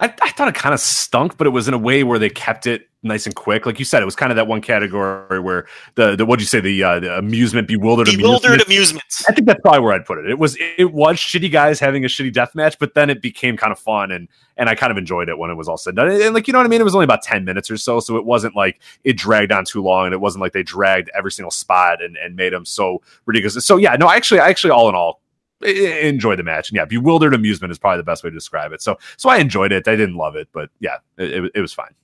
I, 0.03 0.13
I 0.21 0.31
thought 0.31 0.49
it 0.49 0.55
kind 0.55 0.75
of 0.75 0.81
stunk, 0.81 1.37
but 1.39 1.47
it 1.47 1.51
was 1.51 1.69
in 1.69 1.75
a 1.75 1.79
way 1.79 2.03
where 2.03 2.19
they 2.19 2.29
kept 2.29 2.67
it 2.67 2.89
nice 3.05 3.25
and 3.25 3.35
quick. 3.37 3.67
Like 3.67 3.79
you 3.79 3.85
said, 3.85 4.03
it 4.03 4.05
was 4.05 4.17
kind 4.17 4.33
of 4.33 4.37
that 4.37 4.49
one 4.49 4.61
category 4.61 5.39
where 5.39 5.67
the, 5.95 6.17
the 6.17 6.27
what'd 6.27 6.41
you 6.41 6.47
say 6.47 6.59
the, 6.59 6.83
uh, 6.83 6.99
the 6.99 7.19
amusement, 7.19 7.69
bewildered, 7.69 8.07
bewildered 8.07 8.63
amusement. 8.63 9.05
amusement. 9.05 9.25
I 9.29 9.33
think 9.33 9.47
that's 9.47 9.61
probably 9.61 9.81
where 9.81 9.93
I'd 9.93 10.05
put 10.05 10.19
it. 10.19 10.29
It 10.29 10.41
was 10.41 10.57
it 10.59 10.93
was 10.93 11.19
shitty 11.19 11.53
guys 11.53 11.79
having 11.79 12.05
a 12.05 12.09
shitty 12.09 12.33
death 12.33 12.53
match, 12.57 12.81
but 12.81 12.95
then 12.95 13.11
it 13.11 13.23
became 13.23 13.57
kind 13.57 13.71
of 13.71 13.79
fun 13.79 14.11
and 14.11 14.29
and 14.57 14.69
I 14.69 14.75
kind 14.75 14.91
of 14.91 14.99
enjoyed 14.99 15.29
it 15.29 15.39
when 15.39 15.51
it 15.51 15.55
was 15.55 15.69
all 15.69 15.77
said 15.77 15.91
and 15.91 15.97
done. 15.97 16.21
And, 16.21 16.35
like 16.35 16.49
you 16.49 16.53
know 16.53 16.59
what 16.59 16.67
I 16.67 16.69
mean, 16.69 16.81
it 16.81 16.85
was 16.85 16.97
only 16.97 17.05
about 17.05 17.23
ten 17.23 17.45
minutes 17.45 17.71
or 17.71 17.77
so, 17.77 18.01
so 18.01 18.17
it 18.17 18.25
wasn't 18.25 18.57
like 18.57 18.81
it 19.05 19.17
dragged 19.17 19.53
on 19.53 19.65
too 19.65 19.83
long, 19.83 20.07
and 20.07 20.15
it 20.15 20.21
wasn't 20.21 20.43
like 20.43 20.53
they 20.53 20.65
dragged 20.65 21.11
every 21.15 21.31
single 21.31 21.53
spot 21.53 22.03
and 22.03 22.17
and 22.17 22.35
made 22.35 22.53
them 22.53 22.65
so 22.65 23.03
ridiculous. 23.27 23.65
So 23.65 23.77
yeah, 23.77 23.95
no, 23.95 24.11
actually, 24.11 24.41
actually, 24.41 24.73
all 24.73 24.89
in 24.89 24.97
all, 24.97 25.22
enjoy 25.63 26.37
the 26.37 26.43
match 26.43 26.69
and 26.69 26.77
yeah 26.77 26.85
bewildered 26.85 27.35
amusement 27.35 27.71
is 27.71 27.79
probably 27.79 27.99
the 27.99 28.05
best 28.05 28.25
way 28.25 28.31
to 28.31 28.35
describe 28.35 28.73
it. 28.73 28.83
So 28.83 28.99
so 29.17 29.29
i 29.29 29.39
enjoyed 29.39 29.73
it. 29.73 29.87
I 29.89 29.97
didn't 29.97 30.17
love 30.17 30.37
it 30.37 30.49
but 30.53 30.71
yeah 30.81 30.97
it, 31.19 31.51
it, 31.55 31.61
was 31.61 31.73
fine. 31.73 31.95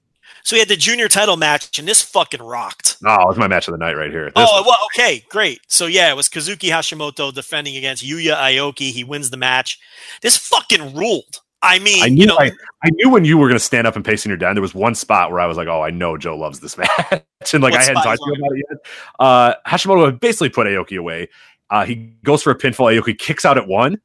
So 0.44 0.56
we 0.56 0.60
had 0.60 0.68
the 0.68 0.76
junior 0.76 1.08
title 1.08 1.36
match 1.36 1.78
and 1.78 1.86
this 1.86 2.02
fucking 2.02 2.42
rocked. 2.42 2.96
Oh 3.04 3.22
it 3.22 3.28
was 3.28 3.38
my 3.38 3.48
match 3.48 3.68
of 3.68 3.72
the 3.72 3.78
night 3.78 3.96
right 3.96 4.10
here. 4.10 4.26
This 4.26 4.32
oh 4.36 4.62
well 4.66 4.78
okay 4.94 5.24
great. 5.28 5.60
So 5.68 5.86
yeah 5.86 6.10
it 6.10 6.16
was 6.16 6.28
kazuki 6.28 6.70
hashimoto 6.70 7.32
defending 7.32 7.76
against 7.76 8.04
yuya 8.04 8.36
aoki. 8.36 8.90
He 8.90 9.04
wins 9.04 9.30
the 9.30 9.36
match. 9.36 9.78
This 10.22 10.36
fucking 10.36 10.94
ruled. 10.94 11.40
I 11.60 11.80
mean, 11.80 12.02
I 12.02 12.08
knew, 12.08 12.20
you 12.20 12.26
know, 12.26 12.38
I, 12.38 12.52
I, 12.84 12.90
knew 12.90 13.10
when 13.10 13.24
you 13.24 13.36
were 13.36 13.48
going 13.48 13.58
to 13.58 13.64
stand 13.64 13.86
up 13.86 13.96
and 13.96 14.04
pace 14.04 14.24
in 14.24 14.28
your 14.28 14.36
down. 14.36 14.54
There 14.54 14.62
was 14.62 14.74
one 14.74 14.94
spot 14.94 15.32
where 15.32 15.40
I 15.40 15.46
was 15.46 15.56
like, 15.56 15.66
"Oh, 15.66 15.82
I 15.82 15.90
know 15.90 16.16
Joe 16.16 16.36
loves 16.36 16.60
this 16.60 16.78
match," 16.78 17.52
and 17.52 17.62
like 17.62 17.74
I 17.74 17.82
hadn't 17.82 18.02
talked 18.02 18.20
to 18.20 18.26
you 18.26 18.34
about 18.34 18.56
it 18.56 18.64
yet. 18.70 18.78
Uh, 19.18 19.54
Hashimoto 19.66 20.20
basically 20.20 20.50
put 20.50 20.68
Aoki 20.68 20.98
away, 20.98 21.28
uh, 21.70 21.84
he 21.84 21.96
goes 22.24 22.42
for 22.42 22.50
a 22.50 22.58
pinfall. 22.58 22.94
Aoki 22.94 23.18
kicks 23.18 23.44
out 23.44 23.58
at 23.58 23.66
one. 23.66 24.00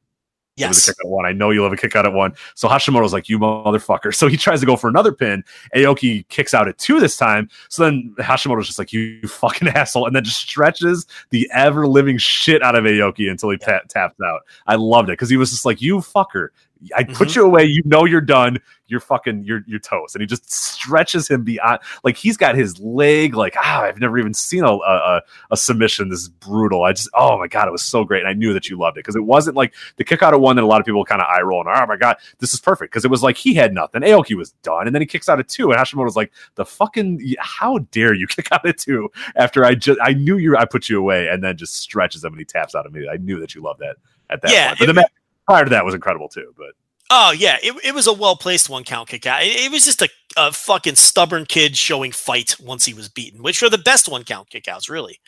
Yes. 0.56 0.86
A 0.86 0.92
kick 0.92 0.96
out 1.00 1.08
at 1.08 1.10
one. 1.10 1.26
I 1.26 1.32
know 1.32 1.50
you 1.50 1.62
love 1.62 1.72
a 1.72 1.76
kick 1.76 1.96
out 1.96 2.06
at 2.06 2.12
one. 2.12 2.34
So 2.54 2.68
Hashimoto's 2.68 3.12
like, 3.12 3.28
you 3.28 3.38
motherfucker. 3.38 4.14
So 4.14 4.28
he 4.28 4.36
tries 4.36 4.60
to 4.60 4.66
go 4.66 4.76
for 4.76 4.88
another 4.88 5.12
pin. 5.12 5.42
Aoki 5.74 6.28
kicks 6.28 6.54
out 6.54 6.68
at 6.68 6.78
two 6.78 7.00
this 7.00 7.16
time. 7.16 7.48
So 7.68 7.82
then 7.82 8.14
Hashimoto's 8.18 8.66
just 8.66 8.78
like, 8.78 8.92
you, 8.92 9.26
fucking 9.26 9.68
asshole. 9.74 10.06
And 10.06 10.14
then 10.14 10.22
just 10.22 10.38
stretches 10.38 11.06
the 11.30 11.50
ever 11.52 11.88
living 11.88 12.18
shit 12.18 12.62
out 12.62 12.76
of 12.76 12.84
Aoki 12.84 13.28
until 13.30 13.50
he 13.50 13.58
yeah. 13.62 13.80
taps 13.88 14.20
out. 14.24 14.42
I 14.66 14.76
loved 14.76 15.08
it 15.08 15.12
because 15.14 15.30
he 15.30 15.36
was 15.36 15.50
just 15.50 15.64
like, 15.64 15.82
you 15.82 15.98
fucker. 15.98 16.48
I 16.96 17.04
put 17.04 17.28
mm-hmm. 17.28 17.40
you 17.40 17.46
away. 17.46 17.64
You 17.64 17.82
know 17.84 18.04
you're 18.04 18.20
done. 18.20 18.58
You're 18.86 19.00
fucking 19.00 19.44
you're 19.44 19.62
you're 19.66 19.80
toast. 19.80 20.14
And 20.14 20.20
he 20.20 20.26
just 20.26 20.52
stretches 20.52 21.28
him 21.28 21.42
beyond. 21.42 21.80
Like 22.02 22.16
he's 22.16 22.36
got 22.36 22.54
his 22.54 22.78
leg. 22.80 23.34
Like 23.34 23.54
ah, 23.58 23.82
I've 23.82 23.98
never 23.98 24.18
even 24.18 24.34
seen 24.34 24.64
a, 24.64 24.72
a 24.72 25.22
a 25.50 25.56
submission 25.56 26.08
this 26.08 26.28
brutal. 26.28 26.82
I 26.82 26.92
just 26.92 27.08
oh 27.14 27.38
my 27.38 27.46
god, 27.46 27.68
it 27.68 27.70
was 27.70 27.82
so 27.82 28.04
great. 28.04 28.20
And 28.20 28.28
I 28.28 28.34
knew 28.34 28.52
that 28.52 28.68
you 28.68 28.78
loved 28.78 28.98
it 28.98 29.00
because 29.00 29.16
it 29.16 29.24
wasn't 29.24 29.56
like 29.56 29.74
the 29.96 30.04
kick 30.04 30.22
out 30.22 30.34
of 30.34 30.40
one 30.40 30.56
that 30.56 30.64
a 30.64 30.66
lot 30.66 30.80
of 30.80 30.86
people 30.86 31.04
kind 31.04 31.22
of 31.22 31.28
eye 31.28 31.42
roll 31.42 31.60
and 31.60 31.68
oh 31.68 31.86
my 31.86 31.96
god, 31.96 32.16
this 32.38 32.52
is 32.52 32.60
perfect 32.60 32.92
because 32.92 33.04
it 33.04 33.10
was 33.10 33.22
like 33.22 33.36
he 33.36 33.54
had 33.54 33.72
nothing. 33.72 34.02
Aoki 34.02 34.36
was 34.36 34.52
done, 34.62 34.86
and 34.86 34.94
then 34.94 35.00
he 35.00 35.06
kicks 35.06 35.28
out 35.28 35.40
of 35.40 35.46
two, 35.46 35.70
and 35.70 35.80
Hashimoto 35.80 36.04
was 36.04 36.16
like 36.16 36.32
the 36.56 36.64
fucking 36.64 37.34
how 37.38 37.78
dare 37.90 38.14
you 38.14 38.26
kick 38.28 38.48
out 38.52 38.66
of 38.66 38.76
two 38.76 39.10
after 39.36 39.64
I 39.64 39.74
just 39.74 39.98
I 40.02 40.12
knew 40.12 40.36
you 40.36 40.56
I 40.56 40.64
put 40.64 40.88
you 40.88 40.98
away, 40.98 41.28
and 41.28 41.42
then 41.42 41.56
just 41.56 41.76
stretches 41.76 42.24
him 42.24 42.32
and 42.32 42.40
he 42.40 42.44
taps 42.44 42.74
out 42.74 42.86
of 42.86 42.92
me. 42.92 43.08
I 43.10 43.16
knew 43.16 43.40
that 43.40 43.54
you 43.54 43.62
loved 43.62 43.80
that 43.80 43.96
at 44.30 44.42
that 44.42 44.52
yeah, 44.52 44.68
point. 44.68 44.78
But 44.80 44.86
the 44.86 44.94
match 44.94 45.12
prior 45.46 45.64
to 45.64 45.70
that 45.70 45.84
was 45.84 45.94
incredible 45.94 46.28
too. 46.28 46.54
But 46.56 46.72
Oh 47.10 47.32
yeah, 47.32 47.58
it, 47.62 47.74
it 47.84 47.94
was 47.94 48.06
a 48.06 48.12
well 48.12 48.34
placed 48.34 48.70
one 48.70 48.82
count 48.84 49.08
kick 49.08 49.26
out. 49.26 49.42
It, 49.42 49.66
it 49.66 49.70
was 49.70 49.84
just 49.84 50.00
a, 50.02 50.08
a, 50.36 50.52
fucking 50.52 50.94
stubborn 50.94 51.44
kid 51.44 51.76
showing 51.76 52.12
fight 52.12 52.56
once 52.58 52.86
he 52.86 52.94
was 52.94 53.10
beaten, 53.10 53.42
which 53.42 53.60
were 53.60 53.68
the 53.68 53.76
best 53.76 54.08
one 54.08 54.24
count 54.24 54.48
kickouts, 54.48 54.88
really. 54.88 55.20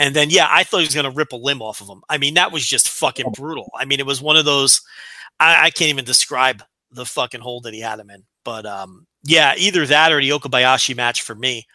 And 0.00 0.16
then 0.16 0.30
yeah, 0.30 0.48
I 0.50 0.64
thought 0.64 0.78
he 0.78 0.86
was 0.86 0.94
gonna 0.94 1.10
rip 1.10 1.32
a 1.32 1.36
limb 1.36 1.62
off 1.62 1.80
of 1.80 1.88
him. 1.88 2.02
I 2.08 2.18
mean, 2.18 2.34
that 2.34 2.50
was 2.50 2.66
just 2.66 2.88
fucking 2.88 3.32
brutal. 3.32 3.70
I 3.78 3.84
mean, 3.84 4.00
it 4.00 4.06
was 4.06 4.20
one 4.20 4.36
of 4.36 4.44
those 4.44 4.82
I, 5.38 5.66
I 5.66 5.70
can't 5.70 5.90
even 5.90 6.04
describe 6.04 6.62
the 6.90 7.06
fucking 7.06 7.40
hole 7.40 7.60
that 7.62 7.74
he 7.74 7.80
had 7.80 8.00
him 8.00 8.10
in. 8.10 8.24
But 8.44 8.66
um, 8.66 9.06
yeah, 9.24 9.54
either 9.56 9.86
that 9.86 10.12
or 10.12 10.20
the 10.20 10.30
Okabayashi 10.30 10.96
match 10.96 11.22
for 11.22 11.34
me 11.34 11.66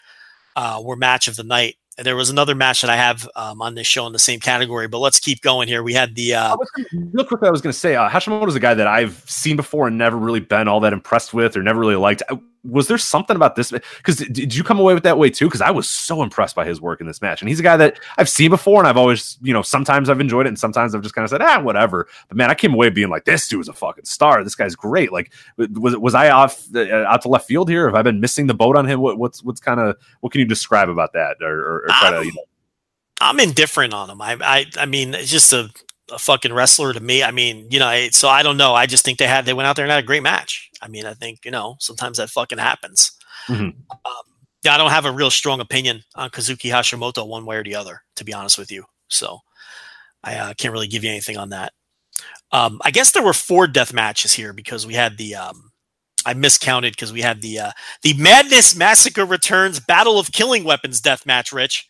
uh, 0.56 0.82
were 0.84 0.98
match 0.98 1.28
of 1.28 1.38
the 1.38 1.44
night 1.44 1.76
there 1.98 2.16
was 2.16 2.30
another 2.30 2.54
match 2.54 2.82
that 2.82 2.90
I 2.90 2.96
have 2.96 3.28
um, 3.36 3.62
on 3.62 3.76
this 3.76 3.88
show 3.88 4.06
in 4.06 4.14
the 4.14 4.20
same 4.20 4.40
category, 4.40 4.88
but 4.88 5.00
let's 5.00 5.20
keep 5.20 5.42
going 5.42 5.68
here. 5.68 5.82
We 5.82 5.94
had 5.94 6.16
the 6.16 6.36
uh, 6.36 6.58
real 6.94 7.26
quickly. 7.26 7.48
I 7.48 7.52
was 7.52 7.62
going 7.62 7.74
to 7.74 7.80
say 7.80 7.96
uh, 7.96 8.10
Hashimoto 8.10 8.48
is 8.48 8.56
a 8.56 8.60
guy 8.60 8.74
that 8.74 8.88
I've 8.88 9.24
seen 9.28 9.56
before 9.56 9.88
and 9.88 9.98
never 9.98 10.18
really 10.18 10.40
been 10.40 10.68
all 10.68 10.80
that 10.82 10.94
impressed 10.94 11.34
with, 11.34 11.58
or 11.58 11.64
never 11.64 11.80
really 11.80 11.96
liked 11.96 12.22
was 12.68 12.88
there 12.88 12.98
something 12.98 13.36
about 13.36 13.56
this? 13.56 13.72
Because 13.72 14.18
did 14.18 14.54
you 14.54 14.64
come 14.64 14.80
away 14.80 14.94
with 14.94 15.04
that 15.04 15.18
way 15.18 15.30
too? 15.30 15.46
Because 15.46 15.62
I 15.62 15.72
was 15.72 15.90
so 15.90 16.22
impressed 16.22 16.56
by 16.56 16.66
his 16.66 16.82
work 16.82 17.00
in 17.00 17.08
this 17.08 17.22
match, 17.22 17.42
and 17.42 17.50
he's 17.50 17.60
a 17.60 17.64
guy 17.64 17.78
that 17.78 18.00
I've 18.18 18.30
seen 18.30 18.50
before, 18.50 18.80
and 18.80 18.88
I've 18.88 18.98
always, 18.98 19.38
you 19.42 19.54
know, 19.54 19.62
sometimes 19.62 20.10
I've 20.10 20.20
enjoyed 20.20 20.46
it, 20.46 20.50
and 20.50 20.60
sometimes 20.60 20.94
I've 20.94 21.02
just 21.02 21.16
kind 21.16 21.24
of 21.24 21.30
said, 21.30 21.42
ah, 21.42 21.62
whatever. 21.62 22.08
But 22.28 22.38
man, 22.38 22.50
I 22.50 22.56
came 22.56 22.74
away 22.74 22.90
being 22.90 23.10
like, 23.10 23.26
this 23.26 23.48
dude 23.48 23.62
is 23.62 23.70
a 23.70 23.74
fucking 23.74 24.06
star. 24.06 24.44
This 24.44 24.56
guy's 24.56 24.76
great. 24.76 25.12
Like, 25.12 25.32
was 25.58 25.96
was 25.98 26.16
I 26.16 26.30
off 26.30 26.64
uh, 26.76 27.06
out 27.06 27.22
to 27.24 27.30
left 27.30 27.48
field 27.48 27.70
here? 27.70 27.88
Have 27.88 27.96
I 27.96 28.02
been 28.02 28.20
missing 28.20 28.48
the 28.48 28.54
boat 28.54 28.76
on 28.76 28.86
him? 28.86 29.00
What, 29.00 29.18
what's 29.18 29.44
what's 29.44 29.60
kind 29.60 29.80
of 29.80 29.98
what 30.22 30.32
can 30.32 30.40
you 30.40 30.46
describe 30.46 30.90
about 30.90 31.14
that, 31.14 31.38
or, 31.42 31.86
or, 31.86 31.87
or 31.88 31.94
try 31.94 32.12
to, 32.12 32.26
you 32.26 32.34
know? 32.34 32.44
I'm 33.20 33.40
indifferent 33.40 33.94
on 33.94 34.10
him. 34.10 34.22
I, 34.22 34.38
I, 34.42 34.66
I 34.78 34.86
mean, 34.86 35.14
it's 35.14 35.32
just 35.32 35.54
a 35.54 35.70
a 36.12 36.20
fucking 36.20 36.54
wrestler 36.54 36.94
to 36.94 37.00
me. 37.00 37.24
I 37.24 37.32
mean, 37.32 37.68
you 37.70 37.80
know, 37.80 38.08
so 38.12 38.30
I 38.30 38.44
don't 38.44 38.58
know. 38.58 38.74
I 38.74 38.86
just 38.86 39.04
think 39.04 39.20
they 39.20 39.28
had 39.28 39.46
they 39.46 39.54
went 39.54 39.68
out 39.68 39.76
there 39.76 39.86
and 39.86 39.92
had 39.92 40.04
a 40.04 40.08
great 40.08 40.24
match. 40.24 40.70
I 40.82 40.88
mean, 40.88 41.06
I 41.06 41.14
think 41.14 41.44
you 41.46 41.52
know 41.52 41.76
sometimes 41.80 42.18
that 42.18 42.30
fucking 42.30 42.60
happens. 42.60 43.12
Mm-hmm. 43.48 43.80
Um, 43.92 44.24
yeah, 44.64 44.74
I 44.74 44.78
don't 44.78 44.92
have 44.92 45.06
a 45.06 45.12
real 45.12 45.30
strong 45.30 45.60
opinion 45.60 46.04
on 46.16 46.30
Kazuki 46.30 46.72
Hashimoto 46.72 47.28
one 47.28 47.46
way 47.46 47.58
or 47.58 47.64
the 47.64 47.76
other, 47.76 48.02
to 48.16 48.24
be 48.24 48.34
honest 48.34 48.58
with 48.58 48.72
you. 48.72 48.86
So 49.10 49.40
I 50.24 50.36
uh, 50.36 50.54
can't 50.54 50.72
really 50.72 50.88
give 50.88 51.04
you 51.04 51.10
anything 51.10 51.38
on 51.38 51.50
that. 51.50 51.74
Um, 52.52 52.80
I 52.84 52.92
guess 52.92 53.12
there 53.12 53.24
were 53.24 53.34
four 53.34 53.68
death 53.68 53.94
matches 53.94 54.34
here 54.34 54.54
because 54.54 54.88
we 54.88 54.94
had 54.94 55.18
the 55.18 55.36
um, 55.36 55.67
I 56.28 56.34
miscounted 56.34 56.92
because 56.92 57.14
we 57.14 57.22
had 57.22 57.42
the 57.42 57.60
uh, 57.60 57.72
the 58.02 58.14
Madness 58.16 58.76
Massacre 58.76 59.26
Returns 59.26 59.80
Battle 59.80 60.20
of 60.20 60.34
Killing 60.34 60.66
Weapons 60.66 61.00
death 61.00 61.26
match, 61.26 61.54
Rich 61.54 61.88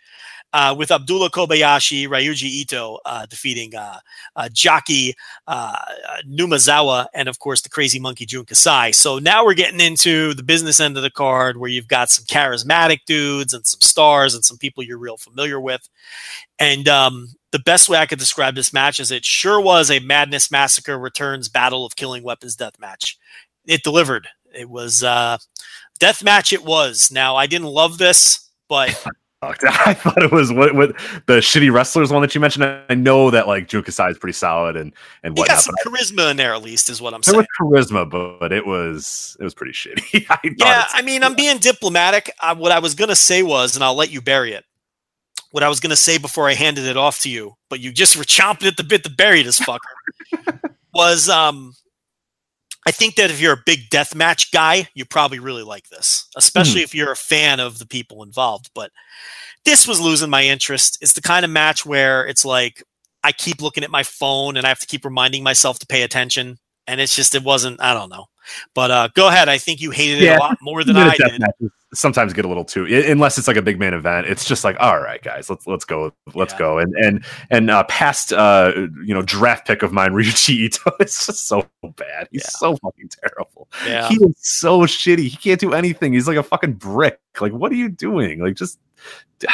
uh, 0.53 0.75
with 0.77 0.91
Abdullah 0.91 1.29
Kobayashi, 1.29 2.07
Ryuji 2.07 2.43
Ito 2.43 2.99
uh, 3.05 3.25
defeating 3.25 3.75
uh, 3.75 3.99
uh 4.35 4.49
Jaki 4.51 5.13
uh, 5.47 5.75
Numazawa, 6.27 7.07
and 7.13 7.27
of 7.27 7.39
course 7.39 7.61
the 7.61 7.69
crazy 7.69 7.99
monkey 7.99 8.25
Jun 8.25 8.45
Kasai. 8.45 8.91
So 8.91 9.19
now 9.19 9.43
we're 9.43 9.53
getting 9.55 9.79
into 9.79 10.33
the 10.33 10.43
business 10.43 10.79
end 10.79 10.97
of 10.97 11.03
the 11.03 11.11
card 11.11 11.57
where 11.57 11.69
you've 11.69 11.87
got 11.87 12.09
some 12.09 12.25
charismatic 12.25 12.99
dudes 13.05 13.53
and 13.53 13.65
some 13.65 13.81
stars 13.81 14.35
and 14.35 14.45
some 14.45 14.57
people 14.57 14.83
you're 14.83 14.97
real 14.97 15.17
familiar 15.17 15.59
with. 15.59 15.87
And 16.59 16.87
um, 16.87 17.29
the 17.51 17.59
best 17.59 17.89
way 17.89 17.97
I 17.97 18.05
could 18.05 18.19
describe 18.19 18.55
this 18.55 18.73
match 18.73 18.99
is 18.99 19.11
it 19.11 19.25
sure 19.25 19.59
was 19.59 19.91
a 19.91 19.99
Madness 19.99 20.49
Massacre 20.51 20.97
Returns 20.97 21.49
Battle 21.49 21.85
of 21.85 21.95
Killing 21.95 22.23
Weapons 22.23 22.55
death 22.55 22.79
match. 22.79 23.17
It 23.67 23.83
delivered. 23.83 24.27
It 24.53 24.69
was 24.69 25.03
uh, 25.03 25.37
death 25.99 26.23
match. 26.23 26.53
It 26.53 26.63
was. 26.63 27.11
Now 27.11 27.35
I 27.35 27.45
didn't 27.45 27.67
love 27.67 27.97
this, 27.97 28.49
but 28.67 29.05
I 29.43 29.93
thought 29.93 30.23
it 30.23 30.31
was 30.31 30.51
what, 30.51 30.73
what 30.73 30.97
the 31.27 31.37
shitty 31.37 31.71
wrestlers 31.71 32.11
one 32.11 32.23
that 32.23 32.33
you 32.33 32.41
mentioned. 32.41 32.63
I 32.89 32.95
know 32.95 33.29
that 33.29 33.45
like 33.47 33.67
Jun 33.67 33.83
Kasai 33.83 34.09
is 34.09 34.17
pretty 34.17 34.33
solid 34.33 34.75
and 34.75 34.91
and 35.21 35.37
what 35.37 35.47
got 35.47 35.59
some 35.59 35.75
charisma 35.85 36.31
in 36.31 36.37
there 36.37 36.55
at 36.55 36.63
least 36.63 36.89
is 36.89 36.99
what 36.99 37.13
I'm 37.13 37.21
there 37.21 37.33
saying. 37.33 37.45
There 37.59 37.69
was 37.69 37.87
charisma, 37.91 38.09
but, 38.09 38.39
but, 38.39 38.51
it 38.51 38.65
was 38.65 39.37
it 39.39 39.43
was 39.43 39.53
pretty 39.53 39.73
shitty. 39.73 40.25
I 40.29 40.39
yeah, 40.57 40.85
I 40.91 41.03
mean, 41.03 41.23
I'm 41.23 41.35
being 41.35 41.59
diplomatic. 41.59 42.31
I, 42.41 42.53
what 42.53 42.71
I 42.71 42.79
was 42.79 42.95
gonna 42.95 43.15
say 43.15 43.43
was, 43.43 43.75
and 43.75 43.83
I'll 43.83 43.95
let 43.95 44.09
you 44.09 44.21
bury 44.21 44.53
it. 44.53 44.65
What 45.51 45.61
I 45.61 45.69
was 45.69 45.79
gonna 45.79 45.95
say 45.95 46.17
before 46.17 46.49
I 46.49 46.55
handed 46.55 46.85
it 46.85 46.97
off 46.97 47.19
to 47.19 47.29
you, 47.29 47.55
but 47.69 47.79
you 47.79 47.91
just 47.91 48.17
were 48.17 48.23
chomping 48.23 48.65
at 48.65 48.75
the 48.75 48.83
bit 48.83 49.03
to 49.03 49.11
bury 49.11 49.43
this 49.43 49.59
fucker. 49.59 49.79
was 50.95 51.29
um 51.29 51.75
I 52.87 52.91
think 52.91 53.15
that 53.15 53.29
if 53.29 53.41
you're 53.41 53.55
a 53.55 53.63
big 53.65 53.89
death 53.89 54.15
match 54.15 54.49
guy, 54.49 54.87
you 54.93 55.03
probably 55.03 55.39
really 55.39 55.61
like 55.61 55.89
this, 55.89 56.25
especially 56.37 56.79
mm. 56.79 56.85
if 56.85 56.95
you're 56.95 57.11
a 57.11 57.17
fan 57.17 57.59
of 57.59 57.79
the 57.79 57.85
people 57.85 58.23
involved. 58.23 58.69
But 58.73 58.93
this 59.65 59.85
was 59.85 59.99
losing 59.99 60.29
my 60.29 60.43
interest. 60.43 60.97
It's 61.01 61.11
the 61.11 61.21
kind 61.21 61.43
of 61.43 61.51
match 61.51 61.85
where 61.85 62.25
it's 62.25 62.45
like 62.45 62.81
I 63.25 63.33
keep 63.33 63.61
looking 63.61 63.83
at 63.83 63.91
my 63.91 64.03
phone 64.03 64.55
and 64.55 64.65
I 64.65 64.69
have 64.69 64.79
to 64.79 64.87
keep 64.87 65.03
reminding 65.03 65.43
myself 65.43 65.79
to 65.79 65.85
pay 65.85 66.03
attention. 66.03 66.59
And 66.87 67.01
it's 67.01 67.13
just, 67.13 67.35
it 67.35 67.43
wasn't, 67.43 67.81
I 67.81 67.93
don't 67.93 68.09
know. 68.09 68.27
But 68.73 68.91
uh, 68.91 69.09
go 69.13 69.27
ahead. 69.27 69.49
I 69.49 69.57
think 69.57 69.81
you 69.81 69.91
hated 69.91 70.21
it 70.21 70.25
Yeah, 70.25 70.37
a 70.37 70.39
lot 70.39 70.57
more 70.61 70.83
than 70.83 70.97
I 70.97 71.15
did. 71.15 71.41
sometimes 71.93 72.33
get 72.33 72.43
a 72.43 72.47
little 72.49 72.65
too 72.65 72.85
unless 73.09 73.37
it's 73.37 73.47
like 73.47 73.55
a 73.55 73.61
big 73.61 73.79
main 73.79 73.93
event 73.93 74.27
it's 74.27 74.43
just 74.43 74.65
like 74.65 74.75
all 74.81 74.99
right 74.99 75.23
guys 75.23 75.49
let's 75.49 75.65
let's 75.67 75.85
go 75.85 76.11
let's 76.35 76.51
Yeah. 76.53 76.59
go 76.59 76.79
and 76.79 76.93
and 76.97 77.25
and 77.49 77.71
uh 77.71 77.85
past 77.85 78.33
uh 78.33 78.73
you 79.05 79.13
know 79.13 79.21
draft 79.21 79.65
pick 79.65 79.83
of 79.83 79.93
mine 79.93 80.11
Ryuji 80.13 80.49
Ito 80.65 80.91
is 80.99 81.25
just 81.25 81.47
so 81.47 81.65
bad 81.95 82.27
he's 82.29 82.41
Yeah. 82.43 82.49
so 82.49 82.75
fucking 82.75 83.09
terrible 83.23 83.69
Yeah. 83.85 84.09
he 84.09 84.15
is 84.15 84.35
so 84.37 84.81
shitty 84.81 85.29
he 85.29 85.37
can't 85.37 85.61
do 85.61 85.71
anything 85.73 86.11
he's 86.11 86.27
like 86.27 86.35
a 86.37 86.43
fucking 86.43 86.73
brick 86.73 87.19
like 87.39 87.53
what 87.53 87.71
are 87.71 87.75
you 87.75 87.87
doing 87.87 88.41
like 88.41 88.55
just 88.55 88.79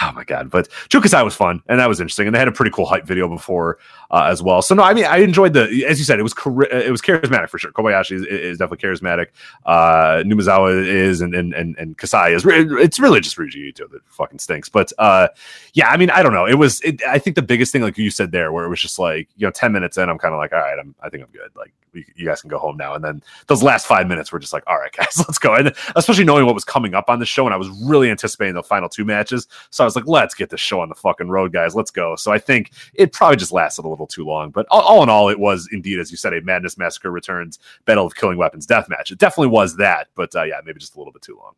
oh 0.01 0.11
my 0.13 0.23
god. 0.23 0.49
But 0.49 0.69
Jun 0.89 1.01
Kasai 1.01 1.23
was 1.23 1.35
fun 1.35 1.61
and 1.67 1.79
that 1.79 1.89
was 1.89 1.99
interesting 1.99 2.27
and 2.27 2.35
they 2.35 2.39
had 2.39 2.47
a 2.47 2.51
pretty 2.51 2.71
cool 2.71 2.85
hype 2.85 3.05
video 3.05 3.27
before 3.27 3.79
uh, 4.11 4.27
as 4.29 4.41
well. 4.41 4.61
So 4.61 4.75
no 4.75 4.83
I 4.83 4.93
mean 4.93 5.05
I 5.05 5.17
enjoyed 5.17 5.53
the 5.53 5.85
as 5.85 5.99
you 5.99 6.05
said 6.05 6.19
it 6.19 6.23
was 6.23 6.33
it 6.71 6.91
was 6.91 7.01
charismatic 7.01 7.49
for 7.49 7.57
sure. 7.57 7.71
Kobayashi 7.71 8.13
is, 8.13 8.25
is 8.25 8.57
definitely 8.57 8.87
charismatic. 8.87 9.27
Uh 9.65 10.23
Numazawa 10.25 10.85
is 10.85 11.21
and 11.21 11.33
and 11.35 11.53
and, 11.53 11.75
and 11.77 11.97
Kasai 11.97 12.33
is 12.33 12.45
it's 12.45 12.99
really 12.99 13.19
just 13.19 13.37
Ryuji 13.37 13.55
Ito 13.55 13.87
that 13.87 14.01
fucking 14.05 14.39
stinks. 14.39 14.69
But 14.69 14.93
uh 14.97 15.29
yeah 15.73 15.89
I 15.89 15.97
mean 15.97 16.09
I 16.09 16.23
don't 16.23 16.33
know. 16.33 16.45
It 16.45 16.55
was 16.55 16.81
it, 16.81 17.03
I 17.05 17.19
think 17.19 17.35
the 17.35 17.41
biggest 17.41 17.71
thing 17.71 17.81
like 17.81 17.97
you 17.97 18.09
said 18.11 18.31
there 18.31 18.51
where 18.51 18.65
it 18.65 18.69
was 18.69 18.81
just 18.81 18.99
like 18.99 19.29
you 19.35 19.45
know 19.47 19.51
10 19.51 19.71
minutes 19.71 19.97
in 19.97 20.09
I'm 20.09 20.17
kind 20.17 20.33
of 20.33 20.37
like 20.37 20.53
all 20.53 20.59
right 20.59 20.79
I'm 20.79 20.95
I 21.01 21.09
think 21.09 21.23
I'm 21.23 21.31
good. 21.31 21.51
Like 21.55 21.73
you 21.93 22.25
guys 22.25 22.41
can 22.41 22.49
go 22.49 22.57
home 22.57 22.77
now. 22.77 22.95
And 22.95 23.03
then 23.03 23.21
those 23.47 23.61
last 23.61 23.85
five 23.85 24.07
minutes 24.07 24.31
were 24.31 24.39
just 24.39 24.53
like 24.53 24.63
all 24.67 24.77
right 24.77 24.91
guys 24.91 25.17
let's 25.17 25.37
go. 25.37 25.53
And 25.53 25.73
especially 25.95 26.25
knowing 26.25 26.45
what 26.45 26.55
was 26.55 26.65
coming 26.65 26.93
up 26.93 27.09
on 27.09 27.19
the 27.19 27.25
show 27.25 27.45
and 27.45 27.53
I 27.53 27.57
was 27.57 27.69
really 27.69 28.09
anticipating 28.09 28.53
the 28.55 28.63
final 28.63 28.89
two 28.89 29.05
matches 29.05 29.47
so 29.73 29.83
I 29.83 29.85
was 29.85 29.95
like 29.95 30.07
let's 30.07 30.35
get 30.35 30.49
this 30.49 30.59
show 30.59 30.79
on 30.81 30.89
the 30.89 30.95
fucking 30.95 31.29
road 31.29 31.51
guys 31.51 31.75
let's 31.75 31.91
go 31.91 32.15
so 32.15 32.31
I 32.31 32.39
think 32.39 32.71
it 32.93 33.11
probably 33.11 33.37
just 33.37 33.51
lasted 33.51 33.85
a 33.85 33.89
little 33.89 34.07
too 34.07 34.23
long 34.25 34.51
but 34.51 34.65
all, 34.69 34.81
all 34.81 35.03
in 35.03 35.09
all 35.09 35.29
it 35.29 35.39
was 35.39 35.67
indeed 35.71 35.99
as 35.99 36.11
you 36.11 36.17
said 36.17 36.33
a 36.33 36.41
Madness 36.41 36.77
Massacre 36.77 37.11
returns 37.11 37.59
Battle 37.85 38.05
of 38.05 38.15
Killing 38.15 38.37
Weapons 38.37 38.65
death 38.65 38.87
match 38.89 39.11
it 39.11 39.17
definitely 39.17 39.47
was 39.49 39.75
that 39.77 40.07
but 40.15 40.35
uh, 40.35 40.43
yeah 40.43 40.61
maybe 40.65 40.79
just 40.79 40.95
a 40.95 40.97
little 40.97 41.13
bit 41.13 41.21
too 41.21 41.37
long 41.37 41.53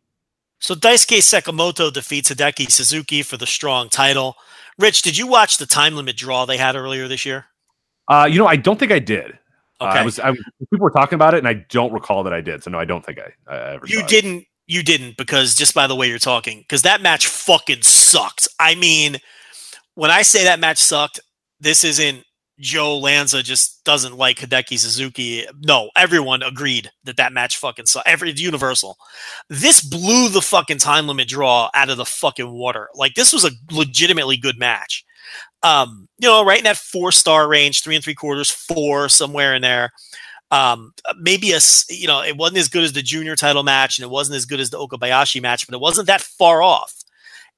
So 0.59 0.73
Daisuke 0.75 1.19
Sekimoto 1.19 1.91
defeats 1.91 2.31
Hideki 2.31 2.71
Suzuki 2.71 3.21
for 3.21 3.37
the 3.37 3.45
strong 3.45 3.89
title. 3.89 4.35
Rich, 4.79 5.01
did 5.03 5.17
you 5.17 5.27
watch 5.27 5.57
the 5.57 5.65
time 5.65 5.95
limit 5.95 6.17
draw 6.17 6.45
they 6.45 6.57
had 6.57 6.75
earlier 6.75 7.07
this 7.07 7.25
year? 7.25 7.45
uh, 8.07 8.27
you 8.31 8.37
know 8.39 8.47
I 8.47 8.55
don't 8.55 8.79
think 8.79 8.91
I 8.91 8.99
did 8.99 9.37
Uh, 9.81 9.85
Okay. 9.89 9.99
I 9.99 10.03
was 10.03 10.19
I, 10.19 10.31
people 10.31 10.79
were 10.85 10.89
talking 10.91 11.15
about 11.15 11.33
it 11.33 11.39
and 11.39 11.47
I 11.47 11.65
don't 11.69 11.91
recall 11.91 12.23
that 12.23 12.33
I 12.33 12.39
did 12.41 12.63
so 12.63 12.71
no 12.71 12.79
I 12.79 12.85
don't 12.85 13.05
think 13.05 13.19
I, 13.19 13.53
I 13.53 13.73
ever 13.73 13.85
You 13.87 13.99
saw 13.99 14.05
it. 14.05 14.09
You 14.67 14.81
didn't 14.81 15.17
because 15.17 15.55
just 15.55 15.75
by 15.75 15.87
the 15.87 15.95
way 15.95 16.07
you're 16.07 16.17
talking, 16.17 16.59
because 16.59 16.81
that 16.81 17.01
match 17.01 17.27
fucking 17.27 17.83
sucked. 17.83 18.47
I 18.59 18.75
mean, 18.75 19.17
when 19.93 20.11
I 20.11 20.23
say 20.23 20.43
that 20.43 20.59
match 20.59 20.79
sucked, 20.79 21.19
this 21.59 21.83
isn't 21.83 22.23
Joe 22.59 22.97
Lanza 22.97 23.43
just 23.43 23.83
doesn't 23.83 24.17
like 24.17 24.37
Hideki 24.37 24.79
Suzuki. 24.79 25.45
No, 25.65 25.91
everyone 25.95 26.41
agreed 26.41 26.89
that 27.03 27.17
that 27.17 27.33
match 27.33 27.57
fucking 27.57 27.85
sucked. 27.85 28.07
Every 28.07 28.31
universal. 28.31 28.97
This 29.49 29.81
blew 29.81 30.29
the 30.29 30.41
fucking 30.41 30.77
time 30.77 31.07
limit 31.07 31.27
draw 31.27 31.69
out 31.73 31.89
of 31.89 31.97
the 31.97 32.05
fucking 32.05 32.51
water. 32.51 32.89
Like 32.95 33.13
this 33.13 33.33
was 33.33 33.45
a 33.45 33.51
legitimately 33.71 34.37
good 34.37 34.57
match. 34.57 35.05
Um, 35.63 36.07
you 36.19 36.29
know, 36.29 36.45
right 36.45 36.59
in 36.59 36.63
that 36.63 36.77
four 36.77 37.11
star 37.11 37.47
range, 37.47 37.83
three 37.83 37.95
and 37.95 38.03
three 38.03 38.15
quarters, 38.15 38.49
four 38.49 39.09
somewhere 39.09 39.53
in 39.53 39.61
there 39.61 39.91
um 40.51 40.93
maybe 41.19 41.51
a 41.51 41.59
you 41.89 42.07
know 42.07 42.21
it 42.21 42.37
wasn't 42.37 42.57
as 42.57 42.69
good 42.69 42.83
as 42.83 42.93
the 42.93 43.01
junior 43.01 43.35
title 43.35 43.63
match 43.63 43.97
and 43.97 44.03
it 44.03 44.09
wasn't 44.09 44.35
as 44.35 44.45
good 44.45 44.59
as 44.59 44.69
the 44.69 44.77
okabayashi 44.77 45.41
match 45.41 45.65
but 45.65 45.73
it 45.73 45.81
wasn't 45.81 46.07
that 46.07 46.21
far 46.21 46.61
off 46.61 47.03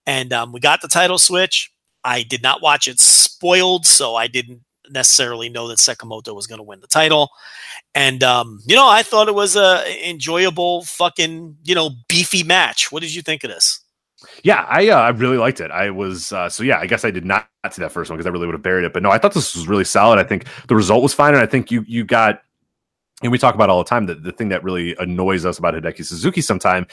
and 0.06 0.32
um, 0.32 0.52
we 0.52 0.60
got 0.60 0.82
the 0.82 0.88
title 0.88 1.18
switch 1.18 1.72
i 2.04 2.24
did 2.24 2.42
not 2.42 2.62
watch 2.62 2.88
it 2.88 3.00
spoiled 3.00 3.86
so 3.86 4.16
i 4.16 4.28
didn't 4.28 4.62
necessarily 4.90 5.50
know 5.50 5.68
that 5.68 5.80
sekimoto 5.80 6.34
was 6.34 6.48
going 6.48 6.60
to 6.60 6.64
win 6.64 6.80
the 6.80 6.88
title 6.88 7.30
and 7.94 8.24
um 8.24 8.62
you 8.66 8.76
know 8.76 8.88
i 8.88 9.04
thought 9.04 9.28
it 9.28 9.36
was 9.36 9.58
a 9.58 10.10
enjoyable 10.10 10.86
fucking 10.86 11.58
you 11.66 11.76
know 11.76 11.90
beefy 12.08 12.42
match 12.42 12.90
what 12.90 13.02
did 13.02 13.14
you 13.14 13.22
think 13.22 13.44
of 13.44 13.50
this 13.50 13.82
Yeah, 14.44 14.66
I 14.68 14.90
uh, 14.90 15.00
I 15.00 15.10
really 15.10 15.38
liked 15.38 15.60
it. 15.62 15.70
I 15.70 15.92
was 15.92 16.32
uh, 16.32 16.50
so 16.50 16.64
yeah. 16.64 16.80
I 16.80 16.88
guess 16.88 17.06
I 17.06 17.12
did 17.12 17.26
not 17.26 17.48
see 17.72 17.82
that 17.82 17.92
first 17.92 18.10
one 18.10 18.18
because 18.18 18.26
I 18.26 18.32
really 18.32 18.48
would 18.48 18.54
have 18.54 18.64
buried 18.64 18.86
it. 18.86 18.94
But 18.94 19.04
no, 19.04 19.12
I 19.12 19.18
thought 19.18 19.34
this 19.34 19.56
was 19.56 19.68
really 19.68 19.84
solid. 19.84 20.18
I 20.18 20.24
think 20.24 20.46
the 20.68 20.76
result 20.76 21.04
was 21.04 21.14
fine, 21.14 21.34
and 21.34 21.44
I 21.44 21.46
think 21.46 21.70
you 21.70 21.84
you 21.88 22.04
got. 22.04 22.42
And 23.24 23.32
we 23.32 23.38
talk 23.38 23.56
about 23.56 23.70
all 23.70 23.80
the 23.80 23.90
time 23.90 24.06
that 24.06 24.24
the 24.24 24.32
thing 24.32 24.50
that 24.50 24.64
really 24.64 24.96
annoys 25.00 25.46
us 25.46 25.58
about 25.58 25.74
Hideki 25.74 26.06
Suzuki 26.06 26.42
sometime 26.42 26.86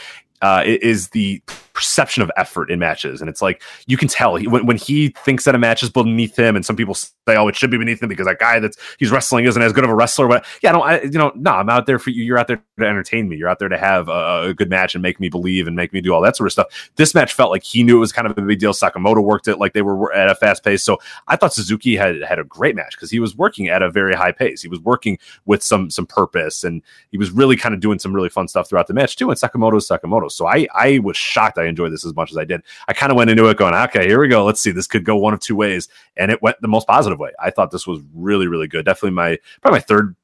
uh, 0.42 0.62
is 0.64 1.08
the 1.10 1.42
perception 1.72 2.22
of 2.22 2.30
effort 2.36 2.70
in 2.70 2.78
matches, 2.78 3.20
and 3.20 3.28
it's 3.28 3.42
like 3.42 3.62
you 3.86 3.96
can 3.96 4.08
tell 4.08 4.36
he, 4.36 4.46
when 4.46 4.66
when 4.66 4.76
he 4.76 5.08
thinks 5.24 5.44
that 5.44 5.54
a 5.54 5.58
match 5.58 5.82
is 5.82 5.90
beneath 5.90 6.38
him, 6.38 6.56
and 6.56 6.64
some 6.64 6.76
people 6.76 6.94
say, 6.94 7.10
"Oh, 7.28 7.48
it 7.48 7.56
should 7.56 7.70
be 7.70 7.78
beneath 7.78 8.02
him 8.02 8.08
because 8.08 8.26
that 8.26 8.38
guy 8.38 8.60
that's 8.60 8.76
he's 8.98 9.10
wrestling 9.10 9.44
isn't 9.46 9.62
as 9.62 9.72
good 9.72 9.84
of 9.84 9.90
a 9.90 9.94
wrestler." 9.94 10.28
But 10.28 10.44
yeah, 10.62 10.72
no, 10.72 10.82
I 10.82 11.02
you 11.02 11.10
know, 11.10 11.32
no, 11.34 11.52
I'm 11.52 11.70
out 11.70 11.86
there 11.86 11.98
for 11.98 12.10
you. 12.10 12.22
You're 12.22 12.38
out 12.38 12.48
there 12.48 12.62
to 12.78 12.86
entertain 12.86 13.28
me. 13.28 13.36
You're 13.36 13.48
out 13.48 13.58
there 13.58 13.68
to 13.68 13.78
have 13.78 14.08
a, 14.08 14.48
a 14.48 14.54
good 14.54 14.70
match 14.70 14.94
and 14.94 15.02
make 15.02 15.20
me 15.20 15.28
believe 15.28 15.66
and 15.66 15.76
make 15.76 15.92
me 15.92 16.00
do 16.00 16.12
all 16.12 16.20
that 16.20 16.36
sort 16.36 16.46
of 16.46 16.52
stuff 16.52 16.84
this 16.96 17.14
match 17.14 17.32
felt 17.32 17.50
like 17.50 17.64
he 17.64 17.82
knew 17.82 17.96
it 17.96 18.00
was 18.00 18.12
kind 18.12 18.26
of 18.26 18.36
a 18.36 18.42
big 18.42 18.58
deal. 18.58 18.72
Sekimoto 18.72 19.22
worked 19.22 19.48
it 19.48 19.58
like 19.58 19.72
they 19.72 19.82
were 19.82 20.12
at 20.12 20.30
a 20.30 20.34
fast 20.34 20.64
pace. 20.64 20.82
So 20.82 20.98
I 21.28 21.36
thought 21.36 21.52
Suzuki 21.52 21.96
had 21.96 22.22
had 22.22 22.38
a 22.38 22.44
great 22.44 22.76
match 22.76 22.92
because 22.96 23.10
he 23.10 23.20
was 23.20 23.36
working 23.36 23.68
at 23.68 23.82
a 23.82 23.90
very 23.90 24.14
high 24.14 24.32
pace. 24.32 24.62
He 24.62 24.68
was 24.68 24.80
working 24.80 25.18
with 25.44 25.62
some 25.62 25.90
some 25.90 26.06
purpose 26.06 26.64
and 26.64 26.82
he 27.10 27.18
was 27.18 27.30
really 27.30 27.56
kind 27.56 27.74
of 27.74 27.80
doing 27.80 27.98
some 27.98 28.14
really 28.14 28.28
fun 28.28 28.48
stuff 28.48 28.68
throughout 28.68 28.86
the 28.86 28.94
match 28.94 29.16
too. 29.16 29.30
And 29.30 29.38
Sekimoto's 29.38 29.88
Sekimoto 29.88 30.23
Sekimoto. 30.24 30.32
So 30.32 30.46
I 30.46 30.66
I 30.74 30.98
was 31.00 31.16
shocked 31.16 31.58
I 31.58 31.66
enjoyed 31.66 31.92
this 31.92 32.04
as 32.04 32.14
much 32.14 32.30
as 32.30 32.38
I 32.38 32.44
did. 32.44 32.62
I 32.88 32.92
kind 32.92 33.10
of 33.10 33.16
went 33.16 33.30
into 33.30 33.46
it 33.48 33.56
going, 33.56 33.74
okay, 33.74 34.06
here 34.06 34.20
we 34.20 34.28
go. 34.28 34.44
Let's 34.44 34.60
see. 34.60 34.70
This 34.70 34.86
could 34.86 35.04
go 35.04 35.16
one 35.16 35.34
of 35.34 35.40
two 35.40 35.56
ways. 35.56 35.88
And 36.16 36.30
it 36.30 36.42
went 36.42 36.60
the 36.60 36.68
most 36.68 36.86
positive 36.86 37.18
way. 37.18 37.30
I 37.40 37.50
thought 37.50 37.70
this 37.70 37.86
was 37.86 38.00
really, 38.14 38.46
really 38.46 38.68
good. 38.68 38.84
Definitely 38.84 39.12
my 39.12 39.38
probably 39.62 39.78
my 39.78 39.82
third 39.82 40.16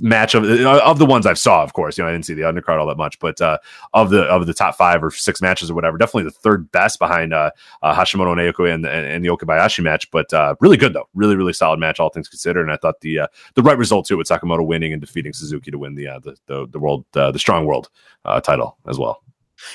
match 0.00 0.34
of 0.34 0.44
of 0.44 0.98
the 0.98 1.06
ones 1.06 1.26
I've 1.26 1.38
saw, 1.38 1.62
of 1.62 1.72
course. 1.72 1.96
You 1.96 2.04
know, 2.04 2.08
I 2.08 2.12
didn't 2.12 2.26
see 2.26 2.34
the 2.34 2.42
undercard 2.42 2.78
all 2.78 2.86
that 2.86 2.96
much, 2.96 3.18
but 3.18 3.40
uh, 3.40 3.58
of 3.94 4.10
the 4.10 4.22
of 4.24 4.46
the 4.46 4.54
top 4.54 4.76
five 4.76 5.02
or 5.02 5.10
six 5.10 5.40
matches 5.40 5.70
or 5.70 5.74
whatever, 5.74 5.98
definitely 5.98 6.24
the 6.24 6.30
third 6.30 6.70
best 6.72 6.98
behind 6.98 7.32
uh, 7.32 7.50
uh, 7.82 7.94
Hashimoto 7.94 8.32
and 8.72 8.84
and, 8.86 9.06
and, 9.06 9.24
the 9.24 9.28
Okabayashi 9.28 9.82
match. 9.82 10.10
But 10.10 10.32
uh, 10.32 10.54
really 10.60 10.76
good 10.76 10.92
though, 10.92 11.08
really 11.14 11.36
really 11.36 11.52
solid 11.52 11.78
match, 11.78 12.00
all 12.00 12.10
things 12.10 12.28
considered. 12.28 12.62
And 12.62 12.72
I 12.72 12.76
thought 12.76 13.00
the 13.00 13.20
uh, 13.20 13.26
the 13.54 13.62
right 13.62 13.78
result 13.78 14.06
too 14.06 14.16
with 14.16 14.28
Sekimoto 14.28 14.66
winning 14.66 14.92
and 14.92 15.00
defeating 15.00 15.32
Suzuki 15.32 15.70
to 15.70 15.78
win 15.78 15.94
the 15.94 16.08
uh, 16.08 16.18
the, 16.20 16.36
the 16.46 16.66
the 16.68 16.78
world 16.78 17.04
uh, 17.14 17.30
the 17.30 17.38
strong 17.38 17.66
world 17.66 17.88
uh, 18.24 18.40
title 18.40 18.78
as 18.88 18.98
well. 18.98 19.22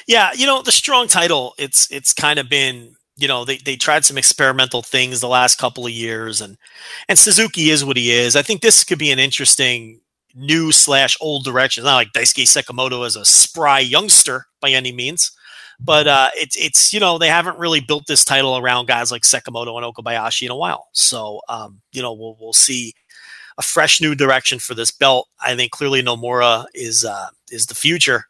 Yeah, 0.07 0.31
you 0.33 0.45
know, 0.45 0.61
the 0.61 0.71
strong 0.71 1.07
title, 1.07 1.53
it's 1.57 1.91
it's 1.91 2.13
kind 2.13 2.39
of 2.39 2.49
been, 2.49 2.95
you 3.17 3.27
know, 3.27 3.45
they, 3.45 3.57
they 3.57 3.75
tried 3.75 4.05
some 4.05 4.17
experimental 4.17 4.81
things 4.81 5.19
the 5.19 5.27
last 5.27 5.57
couple 5.57 5.85
of 5.85 5.91
years 5.91 6.41
and 6.41 6.57
and 7.09 7.17
Suzuki 7.17 7.69
is 7.69 7.85
what 7.85 7.97
he 7.97 8.11
is. 8.11 8.35
I 8.35 8.41
think 8.41 8.61
this 8.61 8.83
could 8.83 8.99
be 8.99 9.11
an 9.11 9.19
interesting 9.19 10.01
new 10.35 10.71
slash 10.71 11.17
old 11.21 11.43
direction. 11.43 11.83
Not 11.83 11.95
like 11.95 12.13
Daisuke 12.13 12.43
Sekimoto 12.43 13.05
as 13.05 13.15
a 13.15 13.25
spry 13.25 13.79
youngster 13.79 14.45
by 14.61 14.69
any 14.71 14.91
means. 14.91 15.31
But 15.83 16.07
uh, 16.07 16.29
it's 16.35 16.55
it's 16.57 16.93
you 16.93 16.99
know 16.99 17.17
they 17.17 17.27
haven't 17.27 17.57
really 17.57 17.79
built 17.79 18.05
this 18.07 18.23
title 18.23 18.55
around 18.55 18.87
guys 18.87 19.11
like 19.11 19.23
Sekimoto 19.23 19.75
and 19.75 19.85
Okabayashi 19.85 20.43
in 20.43 20.51
a 20.51 20.55
while, 20.55 20.89
so 20.93 21.41
um, 21.49 21.81
you 21.91 22.03
know 22.03 22.13
we'll 22.13 22.37
we'll 22.39 22.53
see 22.53 22.93
a 23.57 23.63
fresh 23.63 23.99
new 23.99 24.13
direction 24.13 24.59
for 24.59 24.75
this 24.75 24.91
belt. 24.91 25.27
I 25.39 25.55
think 25.55 25.71
clearly 25.71 26.03
Nomura 26.03 26.65
is 26.75 27.03
uh, 27.03 27.29
is 27.49 27.65
the 27.65 27.73
future, 27.73 28.25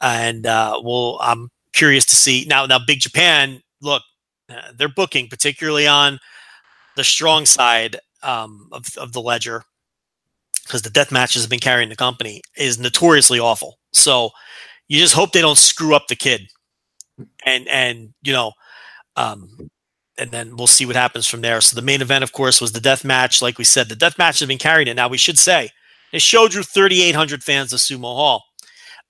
and 0.00 0.46
uh, 0.46 0.80
we'll 0.82 1.18
I'm 1.20 1.50
curious 1.72 2.04
to 2.06 2.16
see 2.16 2.46
now. 2.48 2.66
Now, 2.66 2.78
Big 2.84 3.00
Japan, 3.00 3.60
look, 3.80 4.02
uh, 4.48 4.72
they're 4.76 4.88
booking 4.88 5.28
particularly 5.28 5.86
on 5.86 6.18
the 6.96 7.04
strong 7.04 7.46
side 7.46 7.96
um, 8.22 8.68
of 8.72 8.86
of 8.96 9.12
the 9.12 9.20
ledger 9.20 9.64
because 10.64 10.82
the 10.82 10.90
death 10.90 11.12
matches 11.12 11.42
have 11.42 11.50
been 11.50 11.60
carrying 11.60 11.88
the 11.88 11.96
company 11.96 12.42
is 12.56 12.78
notoriously 12.78 13.38
awful. 13.38 13.78
So 13.92 14.30
you 14.88 14.98
just 14.98 15.14
hope 15.14 15.32
they 15.32 15.40
don't 15.40 15.58
screw 15.58 15.94
up 15.94 16.08
the 16.08 16.16
kid, 16.16 16.48
and 17.44 17.68
and 17.68 18.14
you 18.22 18.32
know. 18.32 18.52
Um, 19.16 19.70
and 20.18 20.30
then 20.30 20.56
we'll 20.56 20.66
see 20.66 20.86
what 20.86 20.96
happens 20.96 21.26
from 21.26 21.42
there. 21.42 21.60
So 21.60 21.76
the 21.76 21.82
main 21.82 22.00
event, 22.00 22.24
of 22.24 22.32
course, 22.32 22.58
was 22.58 22.72
the 22.72 22.80
death 22.80 23.04
match. 23.04 23.42
Like 23.42 23.58
we 23.58 23.64
said, 23.64 23.90
the 23.90 23.96
death 23.96 24.16
match 24.16 24.38
has 24.38 24.48
been 24.48 24.56
carrying 24.56 24.88
it. 24.88 24.94
Now 24.94 25.08
we 25.08 25.18
should 25.18 25.38
say 25.38 25.70
it 26.12 26.22
showed 26.22 26.52
drew 26.52 26.62
3,800 26.62 27.42
fans 27.44 27.70
to 27.70 27.76
Sumo 27.76 28.14
Hall. 28.14 28.45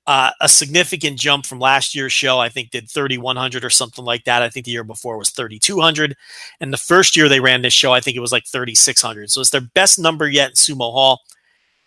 Uh, 0.07 0.31
a 0.41 0.49
significant 0.49 1.19
jump 1.19 1.45
from 1.45 1.59
last 1.59 1.95
year's 1.95 2.13
show. 2.13 2.39
I 2.39 2.49
think 2.49 2.71
did 2.71 2.89
3,100 2.89 3.65
or 3.65 3.71
something 3.71 4.05
like 4.05 4.25
that. 4.25 4.43
I 4.43 4.49
think 4.49 4.67
the 4.67 4.73
year 4.73 4.85
before 4.85 5.19
was 5.19 5.31
3,200, 5.31 6.17
and 6.61 6.73
the 6.73 6.77
first 6.77 7.17
year 7.17 7.29
they 7.29 7.41
ran 7.41 7.63
this 7.63 7.73
show, 7.73 7.93
I 7.93 8.01
think 8.01 8.17
it 8.17 8.21
was 8.21 8.33
like 8.33 8.47
3,600. 8.47 9.31
So 9.31 9.41
it's 9.41 9.51
their 9.51 9.61
best 9.61 9.99
number 9.99 10.29
yet 10.29 10.51
in 10.51 10.55
Sumo 10.55 10.93
Hall. 10.93 11.21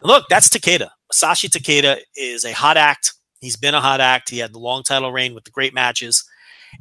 And 0.01 0.09
look, 0.09 0.25
that's 0.29 0.49
Takeda. 0.49 0.89
Masashi 1.11 1.49
Takeda 1.49 1.99
is 2.15 2.45
a 2.45 2.51
hot 2.51 2.77
act. 2.77 3.13
He's 3.41 3.55
been 3.55 3.73
a 3.75 3.81
hot 3.81 4.01
act. 4.01 4.29
He 4.29 4.39
had 4.39 4.53
the 4.53 4.59
long 4.59 4.83
title 4.83 5.11
reign 5.11 5.33
with 5.33 5.45
the 5.45 5.51
great 5.51 5.73
matches. 5.73 6.23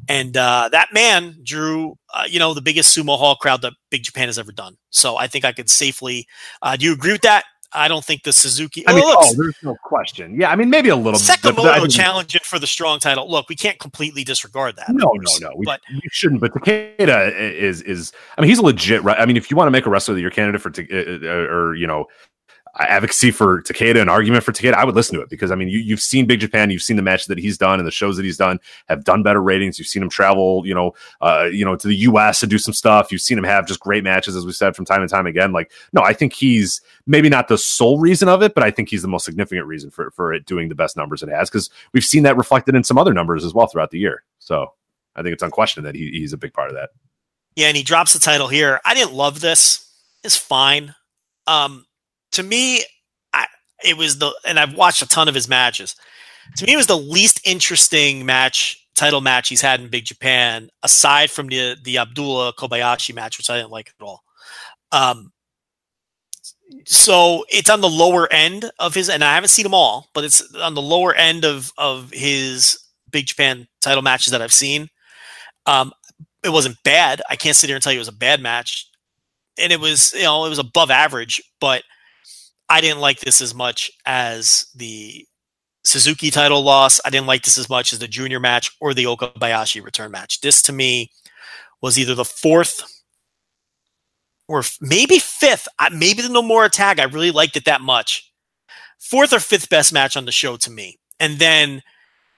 And 0.08 0.36
uh, 0.36 0.68
that 0.72 0.88
man 0.92 1.36
drew, 1.42 1.96
uh, 2.12 2.24
you 2.28 2.38
know, 2.38 2.52
the 2.54 2.60
biggest 2.60 2.96
sumo 2.96 3.16
hall 3.18 3.36
crowd 3.36 3.62
that 3.62 3.72
Big 3.90 4.02
Japan 4.02 4.28
has 4.28 4.38
ever 4.38 4.52
done. 4.52 4.76
So 4.90 5.16
I 5.16 5.26
think 5.26 5.44
I 5.44 5.52
could 5.52 5.70
safely. 5.70 6.26
Uh, 6.62 6.76
do 6.76 6.84
you 6.84 6.92
agree 6.92 7.12
with 7.12 7.22
that? 7.22 7.44
I 7.72 7.86
don't 7.86 8.04
think 8.04 8.22
the 8.22 8.32
Suzuki. 8.32 8.86
I 8.88 8.94
mean, 8.94 9.04
oh, 9.04 9.08
look, 9.08 9.18
oh, 9.20 9.34
there's 9.36 9.56
no 9.62 9.76
question. 9.84 10.40
Yeah, 10.40 10.50
I 10.50 10.56
mean, 10.56 10.70
maybe 10.70 10.88
a 10.88 10.96
little 10.96 11.12
bit. 11.12 11.20
Sekimoto 11.20 11.76
think- 11.76 11.92
challenging 11.92 12.40
for 12.44 12.58
the 12.58 12.66
strong 12.66 12.98
title. 12.98 13.30
Look, 13.30 13.48
we 13.50 13.56
can't 13.56 13.78
completely 13.78 14.24
disregard 14.24 14.76
that. 14.76 14.88
No, 14.88 14.94
no, 14.94 15.08
course, 15.10 15.40
no. 15.40 15.52
We, 15.54 15.66
But 15.66 15.80
you 15.90 16.00
shouldn't. 16.10 16.40
But 16.40 16.54
Takeda 16.54 17.38
is 17.38 17.82
is. 17.82 18.12
I 18.36 18.40
mean, 18.40 18.48
he's 18.48 18.58
a 18.58 18.62
legit. 18.62 19.02
Right. 19.02 19.18
I 19.20 19.26
mean, 19.26 19.36
if 19.36 19.50
you 19.50 19.56
want 19.56 19.66
to 19.66 19.70
make 19.70 19.84
a 19.84 19.90
wrestler 19.90 20.14
that 20.14 20.20
you're 20.20 20.30
candidate 20.30 20.62
for, 20.62 20.70
uh, 20.70 21.28
uh, 21.28 21.54
or 21.54 21.74
you 21.74 21.86
know, 21.86 22.06
advocacy 22.78 23.30
for 23.30 23.62
Takeda, 23.62 24.00
an 24.00 24.08
argument 24.08 24.44
for 24.44 24.52
Takeda, 24.52 24.74
I 24.74 24.84
would 24.84 24.94
listen 24.94 25.16
to 25.16 25.22
it 25.22 25.28
because 25.28 25.50
I 25.50 25.54
mean, 25.54 25.68
you, 25.68 25.78
you've 25.78 26.00
seen 26.00 26.26
Big 26.26 26.40
Japan, 26.40 26.70
you've 26.70 26.82
seen 26.82 26.96
the 26.96 27.02
matches 27.02 27.26
that 27.26 27.38
he's 27.38 27.58
done 27.58 27.78
and 27.80 27.86
the 27.86 27.92
shows 27.92 28.16
that 28.16 28.24
he's 28.24 28.36
done 28.36 28.60
have 28.88 29.04
done 29.04 29.22
better 29.22 29.42
ratings. 29.42 29.78
You've 29.78 29.88
seen 29.88 30.02
him 30.02 30.08
travel, 30.08 30.66
you 30.66 30.74
know, 30.74 30.94
uh, 31.20 31.48
you 31.50 31.64
know, 31.64 31.76
to 31.76 31.88
the 31.88 31.96
U.S. 31.96 32.40
to 32.40 32.46
do 32.46 32.58
some 32.58 32.74
stuff. 32.74 33.10
You've 33.10 33.20
seen 33.20 33.38
him 33.38 33.44
have 33.44 33.66
just 33.66 33.80
great 33.80 34.04
matches, 34.04 34.36
as 34.36 34.46
we 34.46 34.52
said 34.52 34.76
from 34.76 34.84
time 34.84 35.00
and 35.00 35.10
time 35.10 35.26
again. 35.26 35.52
Like, 35.52 35.72
no, 35.92 36.02
I 36.02 36.12
think 36.12 36.32
he's 36.32 36.80
maybe 37.06 37.28
not 37.28 37.48
the 37.48 37.58
sole 37.58 37.98
reason 37.98 38.28
of 38.28 38.42
it, 38.42 38.54
but 38.54 38.62
I 38.62 38.70
think 38.70 38.88
he's 38.88 39.02
the 39.02 39.08
most 39.08 39.24
significant 39.24 39.66
reason 39.66 39.90
for 39.90 40.10
for 40.12 40.32
it 40.32 40.46
doing 40.46 40.68
the 40.68 40.74
best 40.74 40.96
numbers 40.96 41.22
it 41.22 41.28
has 41.28 41.50
because 41.50 41.70
we've 41.92 42.04
seen 42.04 42.22
that 42.22 42.36
reflected 42.36 42.74
in 42.74 42.84
some 42.84 42.98
other 42.98 43.12
numbers 43.12 43.44
as 43.44 43.54
well 43.54 43.66
throughout 43.66 43.90
the 43.90 43.98
year. 43.98 44.22
So 44.38 44.72
I 45.16 45.22
think 45.22 45.32
it's 45.32 45.42
unquestioned 45.42 45.84
that 45.86 45.94
he, 45.94 46.10
he's 46.10 46.32
a 46.32 46.38
big 46.38 46.52
part 46.52 46.70
of 46.70 46.76
that. 46.76 46.90
Yeah, 47.56 47.66
and 47.66 47.76
he 47.76 47.82
drops 47.82 48.12
the 48.12 48.20
title 48.20 48.46
here. 48.46 48.80
I 48.84 48.94
didn't 48.94 49.14
love 49.14 49.40
this. 49.40 49.84
It's 50.22 50.36
fine. 50.36 50.94
Um, 51.48 51.86
to 52.32 52.42
me, 52.42 52.82
I, 53.32 53.46
it 53.84 53.96
was 53.96 54.18
the, 54.18 54.32
and 54.46 54.58
I've 54.58 54.74
watched 54.74 55.02
a 55.02 55.08
ton 55.08 55.28
of 55.28 55.34
his 55.34 55.48
matches. 55.48 55.94
To 56.56 56.66
me, 56.66 56.74
it 56.74 56.76
was 56.76 56.86
the 56.86 56.96
least 56.96 57.46
interesting 57.46 58.24
match, 58.24 58.84
title 58.94 59.20
match 59.20 59.48
he's 59.48 59.60
had 59.60 59.80
in 59.80 59.88
Big 59.88 60.04
Japan, 60.04 60.70
aside 60.82 61.30
from 61.30 61.48
the 61.48 61.76
the 61.82 61.98
Abdullah 61.98 62.54
Kobayashi 62.54 63.14
match, 63.14 63.38
which 63.38 63.50
I 63.50 63.56
didn't 63.56 63.70
like 63.70 63.92
at 63.98 64.04
all. 64.04 64.22
Um, 64.92 65.32
so 66.84 67.44
it's 67.48 67.70
on 67.70 67.80
the 67.80 67.88
lower 67.88 68.30
end 68.32 68.70
of 68.78 68.94
his, 68.94 69.08
and 69.08 69.24
I 69.24 69.34
haven't 69.34 69.48
seen 69.48 69.64
them 69.64 69.74
all, 69.74 70.08
but 70.14 70.24
it's 70.24 70.54
on 70.54 70.74
the 70.74 70.82
lower 70.82 71.14
end 71.14 71.44
of 71.44 71.72
of 71.78 72.10
his 72.10 72.78
Big 73.10 73.26
Japan 73.26 73.66
title 73.80 74.02
matches 74.02 74.32
that 74.32 74.42
I've 74.42 74.52
seen. 74.52 74.88
Um, 75.66 75.92
it 76.42 76.50
wasn't 76.50 76.82
bad. 76.84 77.22
I 77.28 77.36
can't 77.36 77.56
sit 77.56 77.68
here 77.68 77.76
and 77.76 77.82
tell 77.82 77.92
you 77.92 77.98
it 77.98 78.00
was 78.00 78.08
a 78.08 78.12
bad 78.12 78.40
match, 78.40 78.90
and 79.58 79.72
it 79.72 79.80
was 79.80 80.12
you 80.14 80.22
know 80.22 80.44
it 80.44 80.50
was 80.50 80.58
above 80.58 80.90
average, 80.90 81.42
but 81.60 81.82
I 82.68 82.80
didn't 82.80 83.00
like 83.00 83.20
this 83.20 83.40
as 83.40 83.54
much 83.54 83.90
as 84.04 84.66
the 84.74 85.26
Suzuki 85.84 86.30
title 86.30 86.62
loss. 86.62 87.00
I 87.04 87.10
didn't 87.10 87.26
like 87.26 87.42
this 87.42 87.58
as 87.58 87.70
much 87.70 87.92
as 87.92 87.98
the 87.98 88.08
junior 88.08 88.40
match 88.40 88.70
or 88.80 88.92
the 88.92 89.04
Okabayashi 89.04 89.82
return 89.82 90.10
match. 90.10 90.40
This 90.40 90.60
to 90.62 90.72
me 90.72 91.10
was 91.80 91.98
either 91.98 92.14
the 92.14 92.24
fourth 92.24 92.82
or 94.48 94.62
maybe 94.80 95.18
fifth. 95.18 95.68
Maybe 95.92 96.22
the 96.22 96.28
Nomura 96.28 96.70
tag. 96.70 97.00
I 97.00 97.04
really 97.04 97.30
liked 97.30 97.56
it 97.56 97.64
that 97.64 97.80
much. 97.80 98.30
Fourth 98.98 99.32
or 99.32 99.40
fifth 99.40 99.70
best 99.70 99.92
match 99.92 100.16
on 100.16 100.24
the 100.24 100.32
show 100.32 100.56
to 100.56 100.70
me. 100.70 100.98
And 101.20 101.38
then 101.38 101.82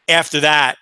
after 0.08 0.40
that, 0.40 0.76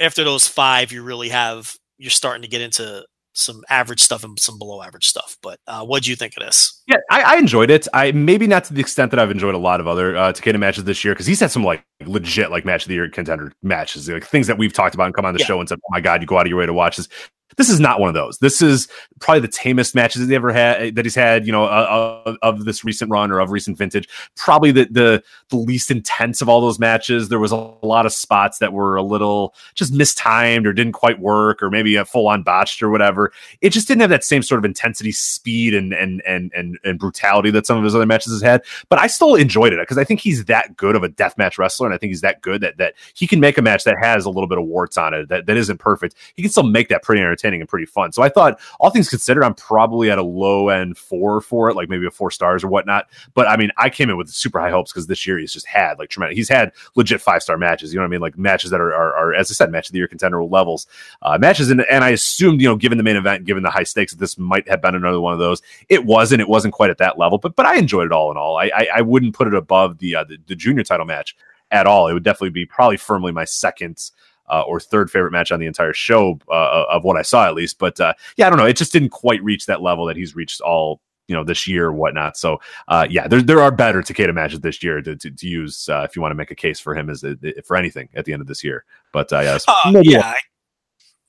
after 0.00 0.24
those 0.24 0.46
five, 0.48 0.92
you 0.92 1.02
really 1.02 1.28
have 1.28 1.74
you're 1.98 2.10
starting 2.10 2.42
to 2.42 2.48
get 2.48 2.60
into 2.60 3.04
some 3.34 3.62
average 3.68 4.00
stuff 4.00 4.24
and 4.24 4.38
some 4.38 4.58
below 4.58 4.82
average 4.82 5.08
stuff. 5.08 5.36
But 5.42 5.60
uh, 5.66 5.84
what 5.84 6.04
do 6.04 6.10
you 6.10 6.16
think 6.16 6.34
of 6.36 6.44
this? 6.44 6.82
Yeah, 6.86 6.96
I, 7.10 7.34
I, 7.34 7.36
enjoyed 7.36 7.70
it. 7.70 7.86
I 7.92 8.12
maybe 8.12 8.46
not 8.46 8.64
to 8.64 8.74
the 8.74 8.80
extent 8.80 9.10
that 9.10 9.20
I've 9.20 9.30
enjoyed 9.30 9.54
a 9.54 9.58
lot 9.58 9.80
of 9.80 9.88
other 9.88 10.16
uh, 10.16 10.32
Takeda 10.32 10.58
matches 10.58 10.84
this 10.84 11.04
year 11.04 11.14
because 11.14 11.26
he's 11.26 11.40
had 11.40 11.50
some 11.50 11.64
like 11.64 11.84
legit 12.06 12.50
like 12.50 12.64
match 12.64 12.84
of 12.84 12.88
the 12.88 12.94
year 12.94 13.08
contender 13.08 13.52
matches, 13.62 14.08
like 14.08 14.24
things 14.24 14.46
that 14.46 14.56
we've 14.56 14.72
talked 14.72 14.94
about 14.94 15.06
and 15.06 15.14
come 15.14 15.24
on 15.24 15.34
the 15.34 15.40
yeah. 15.40 15.46
show 15.46 15.60
and 15.60 15.68
said, 15.68 15.78
"Oh 15.84 15.90
my 15.90 16.00
god, 16.00 16.20
you 16.20 16.26
go 16.26 16.38
out 16.38 16.46
of 16.46 16.50
your 16.50 16.58
way 16.58 16.66
to 16.66 16.72
watch 16.72 16.96
this." 16.96 17.08
This 17.56 17.68
is 17.68 17.80
not 17.80 18.00
one 18.00 18.08
of 18.08 18.14
those. 18.14 18.38
This 18.38 18.60
is 18.62 18.88
probably 19.20 19.40
the 19.40 19.48
tamest 19.48 19.94
matches 19.94 20.20
that 20.20 20.28
he 20.28 20.34
ever 20.34 20.52
had 20.52 20.94
that 20.96 21.04
he's 21.04 21.14
had, 21.14 21.46
you 21.46 21.52
know, 21.52 21.64
uh, 21.64 22.22
of, 22.26 22.36
of, 22.42 22.64
this 22.64 22.84
recent 22.84 23.10
run 23.10 23.30
or 23.30 23.40
of 23.40 23.50
recent 23.50 23.78
vintage. 23.78 24.08
Probably 24.36 24.72
the, 24.72 24.84
the 24.90 25.22
the 25.48 25.56
least 25.56 25.90
intense 25.90 26.40
of 26.40 26.48
all 26.48 26.60
those 26.60 26.78
matches. 26.78 27.28
There 27.28 27.38
was 27.38 27.52
a, 27.52 27.56
a 27.56 27.86
lot 27.86 28.06
of 28.06 28.12
spots 28.12 28.58
that 28.58 28.72
were 28.72 28.96
a 28.96 29.02
little 29.02 29.54
just 29.74 29.92
mistimed 29.92 30.66
or 30.66 30.72
didn't 30.72 30.92
quite 30.92 31.20
work, 31.20 31.62
or 31.62 31.70
maybe 31.70 31.96
a 31.96 32.04
full 32.04 32.28
on 32.28 32.42
botched 32.42 32.82
or 32.82 32.90
whatever. 32.90 33.32
It 33.60 33.70
just 33.70 33.88
didn't 33.88 34.00
have 34.00 34.10
that 34.10 34.24
same 34.24 34.42
sort 34.42 34.58
of 34.58 34.64
intensity, 34.64 35.12
speed, 35.12 35.74
and 35.74 35.92
and 35.92 36.22
and 36.26 36.52
and, 36.54 36.78
and 36.84 36.98
brutality 36.98 37.50
that 37.50 37.66
some 37.66 37.78
of 37.78 37.84
his 37.84 37.94
other 37.94 38.06
matches 38.06 38.32
has 38.32 38.42
had. 38.42 38.62
But 38.88 38.98
I 38.98 39.06
still 39.06 39.34
enjoyed 39.34 39.72
it 39.72 39.78
because 39.78 39.98
I 39.98 40.04
think 40.04 40.20
he's 40.20 40.46
that 40.46 40.76
good 40.76 40.96
of 40.96 41.02
a 41.02 41.08
deathmatch 41.08 41.58
wrestler, 41.58 41.86
and 41.86 41.94
I 41.94 41.98
think 41.98 42.10
he's 42.10 42.22
that 42.22 42.42
good 42.42 42.60
that 42.62 42.78
that 42.78 42.94
he 43.14 43.26
can 43.26 43.40
make 43.40 43.58
a 43.58 43.62
match 43.62 43.84
that 43.84 43.96
has 44.00 44.24
a 44.24 44.30
little 44.30 44.48
bit 44.48 44.58
of 44.58 44.64
warts 44.64 44.98
on 44.98 45.14
it 45.14 45.28
that, 45.28 45.46
that 45.46 45.56
isn't 45.56 45.78
perfect. 45.78 46.14
He 46.34 46.42
can 46.42 46.50
still 46.50 46.64
make 46.64 46.88
that 46.88 47.02
pretty 47.02 47.22
entertaining 47.22 47.43
entertaining 47.44 47.60
and 47.60 47.68
pretty 47.68 47.86
fun. 47.86 48.12
So 48.12 48.22
I 48.22 48.28
thought, 48.28 48.60
all 48.80 48.90
things 48.90 49.08
considered, 49.08 49.44
I'm 49.44 49.54
probably 49.54 50.10
at 50.10 50.18
a 50.18 50.22
low 50.22 50.68
end 50.68 50.96
four 50.96 51.40
for 51.40 51.68
it, 51.68 51.76
like 51.76 51.88
maybe 51.88 52.06
a 52.06 52.10
four 52.10 52.30
stars 52.30 52.64
or 52.64 52.68
whatnot. 52.68 53.08
But 53.34 53.46
I 53.48 53.56
mean, 53.56 53.70
I 53.76 53.90
came 53.90 54.10
in 54.10 54.16
with 54.16 54.28
super 54.28 54.60
high 54.60 54.70
hopes 54.70 54.92
because 54.92 55.06
this 55.06 55.26
year 55.26 55.38
he's 55.38 55.52
just 55.52 55.66
had 55.66 55.98
like 55.98 56.10
tremendous. 56.10 56.36
He's 56.36 56.48
had 56.48 56.72
legit 56.94 57.20
five 57.20 57.42
star 57.42 57.56
matches. 57.56 57.92
You 57.92 57.98
know 57.98 58.04
what 58.04 58.08
I 58.08 58.10
mean? 58.10 58.20
Like 58.20 58.38
matches 58.38 58.70
that 58.70 58.80
are, 58.80 58.92
are, 58.92 59.14
are 59.14 59.34
as 59.34 59.50
I 59.50 59.54
said, 59.54 59.70
match 59.70 59.88
of 59.88 59.92
the 59.92 59.98
year 59.98 60.08
contender 60.08 60.42
levels, 60.44 60.86
uh, 61.22 61.38
matches. 61.38 61.70
And, 61.70 61.84
and 61.90 62.04
I 62.04 62.10
assumed, 62.10 62.60
you 62.60 62.68
know, 62.68 62.76
given 62.76 62.98
the 62.98 63.04
main 63.04 63.16
event, 63.16 63.44
given 63.44 63.62
the 63.62 63.70
high 63.70 63.84
stakes, 63.84 64.12
that 64.12 64.18
this 64.18 64.38
might 64.38 64.68
have 64.68 64.82
been 64.82 64.94
another 64.94 65.20
one 65.20 65.32
of 65.32 65.38
those. 65.38 65.62
It 65.88 66.04
wasn't. 66.04 66.40
It 66.40 66.48
wasn't 66.48 66.74
quite 66.74 66.90
at 66.90 66.98
that 66.98 67.18
level, 67.18 67.38
but 67.38 67.56
but 67.56 67.66
I 67.66 67.76
enjoyed 67.76 68.06
it 68.06 68.12
all 68.12 68.30
in 68.30 68.36
all. 68.36 68.56
I 68.56 68.70
I, 68.74 68.88
I 68.96 69.00
wouldn't 69.00 69.34
put 69.34 69.46
it 69.46 69.54
above 69.54 69.98
the, 69.98 70.16
uh, 70.16 70.24
the 70.24 70.38
the 70.46 70.56
junior 70.56 70.82
title 70.82 71.06
match 71.06 71.36
at 71.70 71.86
all. 71.86 72.08
It 72.08 72.12
would 72.12 72.22
definitely 72.22 72.50
be 72.50 72.66
probably 72.66 72.96
firmly 72.96 73.32
my 73.32 73.44
second 73.44 74.10
uh, 74.48 74.62
or 74.62 74.80
third 74.80 75.10
favorite 75.10 75.32
match 75.32 75.52
on 75.52 75.60
the 75.60 75.66
entire 75.66 75.92
show 75.92 76.38
uh, 76.48 76.84
of 76.88 77.04
what 77.04 77.16
I 77.16 77.22
saw 77.22 77.46
at 77.46 77.54
least. 77.54 77.78
But 77.78 78.00
uh, 78.00 78.14
yeah, 78.36 78.46
I 78.46 78.50
don't 78.50 78.58
know. 78.58 78.66
It 78.66 78.76
just 78.76 78.92
didn't 78.92 79.10
quite 79.10 79.42
reach 79.42 79.66
that 79.66 79.82
level 79.82 80.06
that 80.06 80.16
he's 80.16 80.34
reached 80.34 80.60
all 80.60 81.00
you 81.28 81.34
know 81.34 81.44
this 81.44 81.66
year 81.66 81.86
or 81.86 81.92
whatnot. 81.92 82.36
So 82.36 82.60
uh, 82.88 83.06
yeah, 83.08 83.28
there 83.28 83.42
there 83.42 83.60
are 83.60 83.70
better 83.70 84.02
Takeda 84.02 84.34
matches 84.34 84.60
this 84.60 84.82
year 84.82 85.00
to, 85.02 85.16
to, 85.16 85.30
to 85.30 85.46
use 85.46 85.88
uh, 85.88 86.02
if 86.08 86.16
you 86.16 86.22
want 86.22 86.32
to 86.32 86.36
make 86.36 86.50
a 86.50 86.54
case 86.54 86.80
for 86.80 86.94
him 86.94 87.10
as 87.10 87.24
a, 87.24 87.36
for 87.64 87.76
anything 87.76 88.08
at 88.14 88.24
the 88.24 88.32
end 88.32 88.42
of 88.42 88.48
this 88.48 88.62
year. 88.62 88.84
But 89.12 89.32
uh, 89.32 89.40
yeah, 89.40 89.58
uh, 89.68 90.02
yeah. 90.02 90.34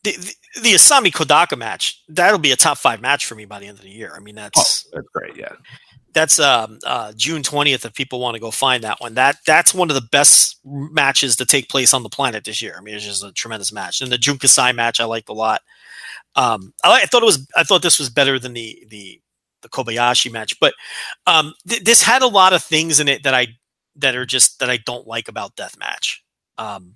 The, 0.04 0.12
the, 0.12 0.62
the 0.62 0.74
Isami 0.74 1.12
Kodaka 1.12 1.58
match 1.58 2.04
that'll 2.10 2.40
be 2.40 2.52
a 2.52 2.56
top 2.56 2.78
five 2.78 3.02
match 3.02 3.26
for 3.26 3.36
me 3.36 3.46
by 3.46 3.60
the 3.60 3.68
end 3.68 3.78
of 3.78 3.84
the 3.84 3.90
year. 3.90 4.14
I 4.16 4.20
mean 4.20 4.36
that's 4.36 4.86
oh, 4.88 4.90
that's 4.94 5.08
great. 5.14 5.38
Yeah, 5.38 5.54
that's 6.16 6.40
um, 6.40 6.80
uh, 6.86 7.12
June 7.16 7.44
twentieth. 7.44 7.86
If 7.86 7.94
people 7.94 8.22
want 8.22 8.36
to 8.36 8.40
go 8.40 8.50
find 8.50 8.84
that 8.86 9.02
one, 9.02 9.14
that 9.16 9.36
that's 9.46 9.74
one 9.74 9.90
of 9.92 9.96
the 9.96 10.08
best 10.12 10.60
matches 10.64 11.36
to 11.36 11.46
take 11.46 11.70
place 11.70 11.94
on 11.94 12.04
the 12.04 12.10
planet 12.10 12.46
this 12.46 12.62
year. 12.62 12.76
I 12.78 12.82
mean, 12.82 12.96
it's 12.96 13.04
just 13.04 13.24
a 13.24 13.34
tremendous 13.34 13.74
match. 13.74 14.00
And 14.00 14.10
the 14.10 14.18
Jun 14.18 14.38
Kasai 14.38 14.72
match, 14.72 15.02
I 15.02 15.04
liked 15.04 15.28
a 15.28 15.34
lot. 15.34 15.62
Um, 16.36 16.74
I, 16.84 17.02
I, 17.02 17.06
thought 17.06 17.22
it 17.22 17.26
was. 17.26 17.46
I 17.58 17.64
thought 17.64 17.82
this 17.82 18.00
was 18.00 18.10
better 18.10 18.40
than 18.40 18.54
the 18.54 18.88
the 18.90 19.22
the 19.62 19.70
Kobayashi 19.70 20.32
match, 20.32 20.58
but 20.60 20.74
um, 21.28 21.54
th- 21.68 21.84
this 21.84 22.02
had 22.02 22.22
a 22.22 22.28
lot 22.28 22.54
of 22.54 22.64
things 22.64 23.02
in 23.02 23.10
it 23.10 23.24
that 23.24 23.34
I 23.34 23.48
that 23.98 24.16
are 24.16 24.26
just 24.26 24.60
that 24.60 24.70
I 24.70 24.78
don't 24.78 25.06
like 25.06 25.28
about 25.28 25.58
deathmatch. 25.58 26.20
Um, 26.58 26.96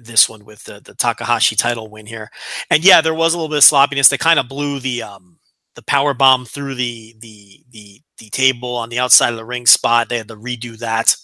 this 0.00 0.28
one 0.28 0.46
with 0.46 0.64
the, 0.64 0.80
the 0.80 0.94
Takahashi 0.94 1.56
title 1.56 1.90
win 1.90 2.06
here, 2.06 2.30
and 2.70 2.82
yeah, 2.82 3.02
there 3.02 3.14
was 3.14 3.34
a 3.34 3.36
little 3.36 3.50
bit 3.50 3.58
of 3.58 3.64
sloppiness. 3.64 4.08
They 4.08 4.16
kind 4.16 4.38
of 4.38 4.48
blew 4.48 4.80
the 4.80 5.02
um, 5.02 5.39
the 5.80 5.84
power 5.84 6.12
bomb 6.12 6.44
through 6.44 6.74
the 6.74 7.16
the 7.20 7.64
the 7.70 8.02
the 8.18 8.28
table 8.28 8.76
on 8.76 8.90
the 8.90 8.98
outside 8.98 9.30
of 9.30 9.36
the 9.36 9.44
ring 9.46 9.64
spot. 9.64 10.10
They 10.10 10.18
had 10.18 10.28
to 10.28 10.36
redo 10.36 10.78
that. 10.78 11.16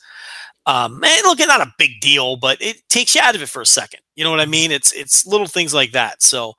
Um, 0.65 0.95
and 1.05 1.23
look, 1.25 1.39
it's 1.39 1.47
not 1.47 1.61
a 1.61 1.75
big 1.79 2.01
deal, 2.01 2.37
but 2.37 2.61
it 2.63 2.79
takes 2.89 3.15
you 3.15 3.21
out 3.23 3.35
of 3.35 3.43
it 3.43 3.51
for 3.51 3.61
a 3.61 3.67
second. 3.67 4.01
You 4.15 4.25
know 4.25 4.31
what 4.31 4.41
I 4.41 4.47
mean? 4.47 4.73
It's 4.73 4.93
it's 4.93 5.27
little 5.27 5.47
things 5.47 5.75
like 5.75 5.93
that. 5.93 6.23
So, 6.23 6.55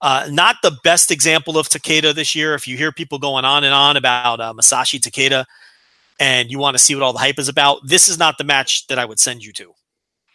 uh, 0.00 0.28
not 0.30 0.56
the 0.62 0.78
best 0.84 1.10
example 1.10 1.58
of 1.58 1.68
Takeda 1.68 2.14
this 2.14 2.36
year. 2.36 2.54
If 2.54 2.68
you 2.68 2.76
hear 2.76 2.92
people 2.92 3.18
going 3.18 3.44
on 3.44 3.64
and 3.64 3.74
on 3.74 3.96
about 3.96 4.40
uh, 4.40 4.54
Masashi 4.54 5.00
Takeda, 5.00 5.44
and 6.20 6.52
you 6.52 6.60
want 6.60 6.76
to 6.76 6.82
see 6.82 6.94
what 6.94 7.02
all 7.02 7.12
the 7.12 7.18
hype 7.18 7.40
is 7.40 7.48
about, 7.48 7.80
this 7.84 8.08
is 8.08 8.16
not 8.16 8.38
the 8.38 8.44
match 8.44 8.86
that 8.86 9.00
I 9.00 9.04
would 9.04 9.18
send 9.18 9.44
you 9.44 9.52
to. 9.54 9.72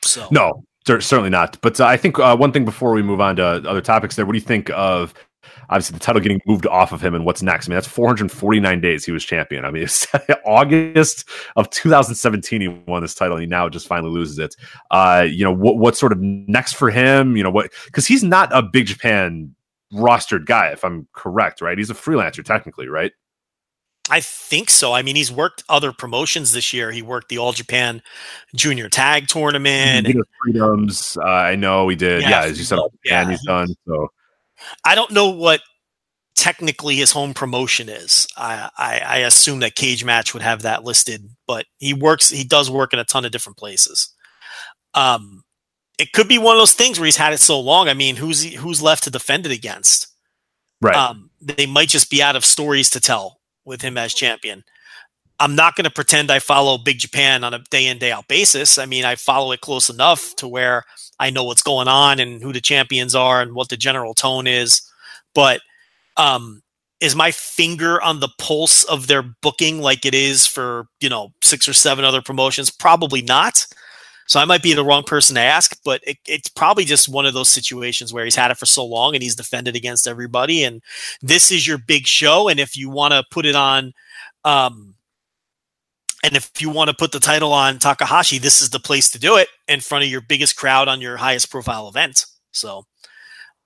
So 0.03 0.27
no, 0.31 0.65
certainly 0.85 1.29
not. 1.29 1.57
But 1.61 1.79
uh, 1.79 1.85
I 1.85 1.95
think 1.95 2.19
uh, 2.19 2.35
one 2.35 2.51
thing 2.51 2.65
before 2.65 2.91
we 2.91 3.01
move 3.01 3.21
on 3.21 3.37
to 3.37 3.45
other 3.45 3.81
topics, 3.81 4.17
there, 4.17 4.25
what 4.25 4.33
do 4.33 4.37
you 4.37 4.45
think 4.45 4.69
of 4.71 5.13
obviously 5.69 5.93
the 5.93 5.99
title 5.99 6.21
getting 6.21 6.41
moved 6.45 6.65
off 6.67 6.91
of 6.91 7.03
him 7.03 7.15
and 7.15 7.25
what's 7.25 7.41
next. 7.41 7.67
I 7.67 7.69
mean, 7.69 7.75
that's 7.75 7.87
449 7.87 8.81
days 8.81 9.05
he 9.05 9.11
was 9.11 9.23
champion. 9.23 9.65
I 9.65 9.71
mean, 9.71 9.83
it's 9.83 10.07
August 10.45 11.27
of 11.55 11.69
2017 11.69 12.61
he 12.61 12.67
won 12.67 13.01
this 13.01 13.15
title 13.15 13.37
and 13.37 13.43
he 13.43 13.47
now 13.47 13.69
just 13.69 13.87
finally 13.87 14.11
loses 14.11 14.39
it. 14.39 14.55
Uh, 14.91 15.25
you 15.29 15.43
know, 15.43 15.53
what 15.53 15.77
what's 15.77 15.99
sort 15.99 16.11
of 16.11 16.19
next 16.19 16.73
for 16.73 16.89
him? 16.89 17.35
You 17.35 17.43
know, 17.43 17.51
what 17.51 17.71
because 17.85 18.07
he's 18.07 18.23
not 18.23 18.49
a 18.55 18.61
big 18.61 18.87
Japan 18.87 19.55
rostered 19.93 20.45
guy, 20.45 20.69
if 20.69 20.83
I'm 20.83 21.07
correct, 21.13 21.61
right? 21.61 21.77
He's 21.77 21.89
a 21.89 21.95
freelancer 21.95 22.43
technically, 22.43 22.87
right? 22.87 23.11
I 24.11 24.21
think 24.21 24.71
so. 24.71 24.91
I 24.93 25.03
mean, 25.03 25.15
he's 25.15 25.31
worked 25.31 25.63
other 25.69 25.91
promotions 25.91 26.51
this 26.51 26.73
year. 26.73 26.91
He 26.91 27.03
worked 27.03 27.29
the 27.29 27.37
All 27.37 27.51
Japan 27.51 28.01
Junior 28.55 28.89
Tag 28.89 29.27
Tournament. 29.27 30.07
He 30.07 30.19
freedoms. 30.43 31.15
Uh, 31.21 31.25
I 31.25 31.55
know 31.55 31.87
he 31.87 31.95
did. 31.95 32.23
Yeah, 32.23 32.29
yeah 32.29 32.41
as 32.45 32.57
you 32.57 32.63
said, 32.65 32.79
yeah. 33.05 33.29
he's 33.29 33.43
done. 33.43 33.67
So 33.87 34.09
I 34.85 34.95
don't 34.95 35.11
know 35.11 35.29
what 35.29 35.61
technically 36.35 36.95
his 36.95 37.11
home 37.11 37.33
promotion 37.33 37.89
is. 37.89 38.27
I, 38.38 38.69
I, 38.77 38.99
I 38.99 39.17
assume 39.19 39.59
that 39.59 39.75
Cage 39.75 40.05
Match 40.05 40.33
would 40.33 40.43
have 40.43 40.61
that 40.61 40.83
listed, 40.83 41.29
but 41.45 41.65
he 41.77 41.93
works. 41.93 42.29
He 42.29 42.43
does 42.43 42.71
work 42.71 42.93
in 42.93 42.99
a 42.99 43.03
ton 43.03 43.25
of 43.25 43.31
different 43.31 43.57
places. 43.57 44.13
Um, 44.93 45.43
it 45.97 46.13
could 46.13 46.29
be 46.29 46.38
one 46.38 46.55
of 46.55 46.61
those 46.61 46.73
things 46.73 46.97
where 46.97 47.05
he's 47.05 47.17
had 47.17 47.33
it 47.33 47.39
so 47.39 47.59
long. 47.59 47.89
I 47.89 47.93
mean, 47.93 48.15
who's 48.15 48.41
he, 48.41 48.55
who's 48.55 48.81
left 48.81 49.03
to 49.03 49.11
defend 49.11 49.45
it 49.45 49.51
against? 49.51 50.07
Right. 50.81 50.95
Um, 50.95 51.29
they 51.41 51.65
might 51.65 51.89
just 51.89 52.09
be 52.09 52.23
out 52.23 52.38
of 52.38 52.45
stories 52.45 52.89
to 52.91 53.01
tell 53.01 53.41
with 53.65 53.81
him 53.81 53.97
as 53.97 54.13
champion. 54.13 54.63
I'm 55.39 55.55
not 55.55 55.75
going 55.75 55.85
to 55.85 55.89
pretend 55.89 56.31
I 56.31 56.39
follow 56.39 56.77
Big 56.77 56.99
Japan 56.99 57.43
on 57.43 57.53
a 57.53 57.59
day 57.59 57.87
in 57.87 57.97
day 57.97 58.11
out 58.11 58.27
basis. 58.27 58.77
I 58.77 58.85
mean, 58.85 59.05
I 59.05 59.15
follow 59.15 59.51
it 59.51 59.61
close 59.61 59.89
enough 59.89 60.35
to 60.37 60.47
where 60.47 60.83
I 61.19 61.29
know 61.29 61.43
what's 61.45 61.63
going 61.63 61.87
on 61.87 62.19
and 62.19 62.41
who 62.41 62.51
the 62.51 62.61
champions 62.61 63.15
are 63.15 63.41
and 63.41 63.53
what 63.53 63.69
the 63.69 63.77
general 63.77 64.13
tone 64.13 64.47
is. 64.47 64.81
But 65.33 65.61
um, 66.17 66.61
is 66.99 67.15
my 67.15 67.31
finger 67.31 68.01
on 68.01 68.19
the 68.19 68.29
pulse 68.37 68.83
of 68.83 69.07
their 69.07 69.23
booking 69.23 69.79
like 69.79 70.05
it 70.05 70.13
is 70.13 70.45
for 70.45 70.87
you 70.99 71.09
know 71.09 71.31
six 71.41 71.67
or 71.67 71.73
seven 71.73 72.03
other 72.03 72.21
promotions? 72.21 72.69
Probably 72.69 73.21
not. 73.21 73.65
So 74.27 74.39
I 74.39 74.45
might 74.45 74.61
be 74.61 74.73
the 74.73 74.85
wrong 74.85 75.01
person 75.03 75.35
to 75.35 75.41
ask, 75.41 75.75
but 75.83 76.01
it, 76.05 76.17
it's 76.27 76.49
probably 76.49 76.85
just 76.85 77.09
one 77.09 77.25
of 77.25 77.33
those 77.33 77.49
situations 77.49 78.13
where 78.13 78.25
he's 78.25 78.35
had 78.35 78.51
it 78.51 78.59
for 78.59 78.67
so 78.67 78.85
long 78.85 79.15
and 79.15 79.23
he's 79.23 79.35
defended 79.35 79.75
against 79.75 80.07
everybody, 80.07 80.63
and 80.63 80.83
this 81.21 81.51
is 81.51 81.65
your 81.65 81.79
big 81.79 82.05
show. 82.05 82.47
And 82.47 82.59
if 82.59 82.77
you 82.77 82.89
want 82.89 83.13
to 83.13 83.23
put 83.31 83.45
it 83.45 83.55
on, 83.55 83.93
um, 84.45 84.93
and 86.23 86.35
if 86.35 86.61
you 86.61 86.69
want 86.69 86.89
to 86.89 86.95
put 86.95 87.11
the 87.11 87.19
title 87.19 87.53
on 87.53 87.80
Takahashi, 87.80 88.39
this 88.39 88.61
is 88.61 88.69
the 88.69 88.80
place 88.80 89.09
to 89.11 89.19
do 89.19 89.38
it 89.38 89.48
in 89.67 89.80
front 89.80 90.03
of 90.03 90.09
your 90.09 90.22
biggest 90.22 90.56
crowd 90.56 90.88
on 90.88 91.01
your 91.01 91.17
highest 91.17 91.49
profile 91.49 91.88
event. 91.88 92.25
So, 92.51 92.85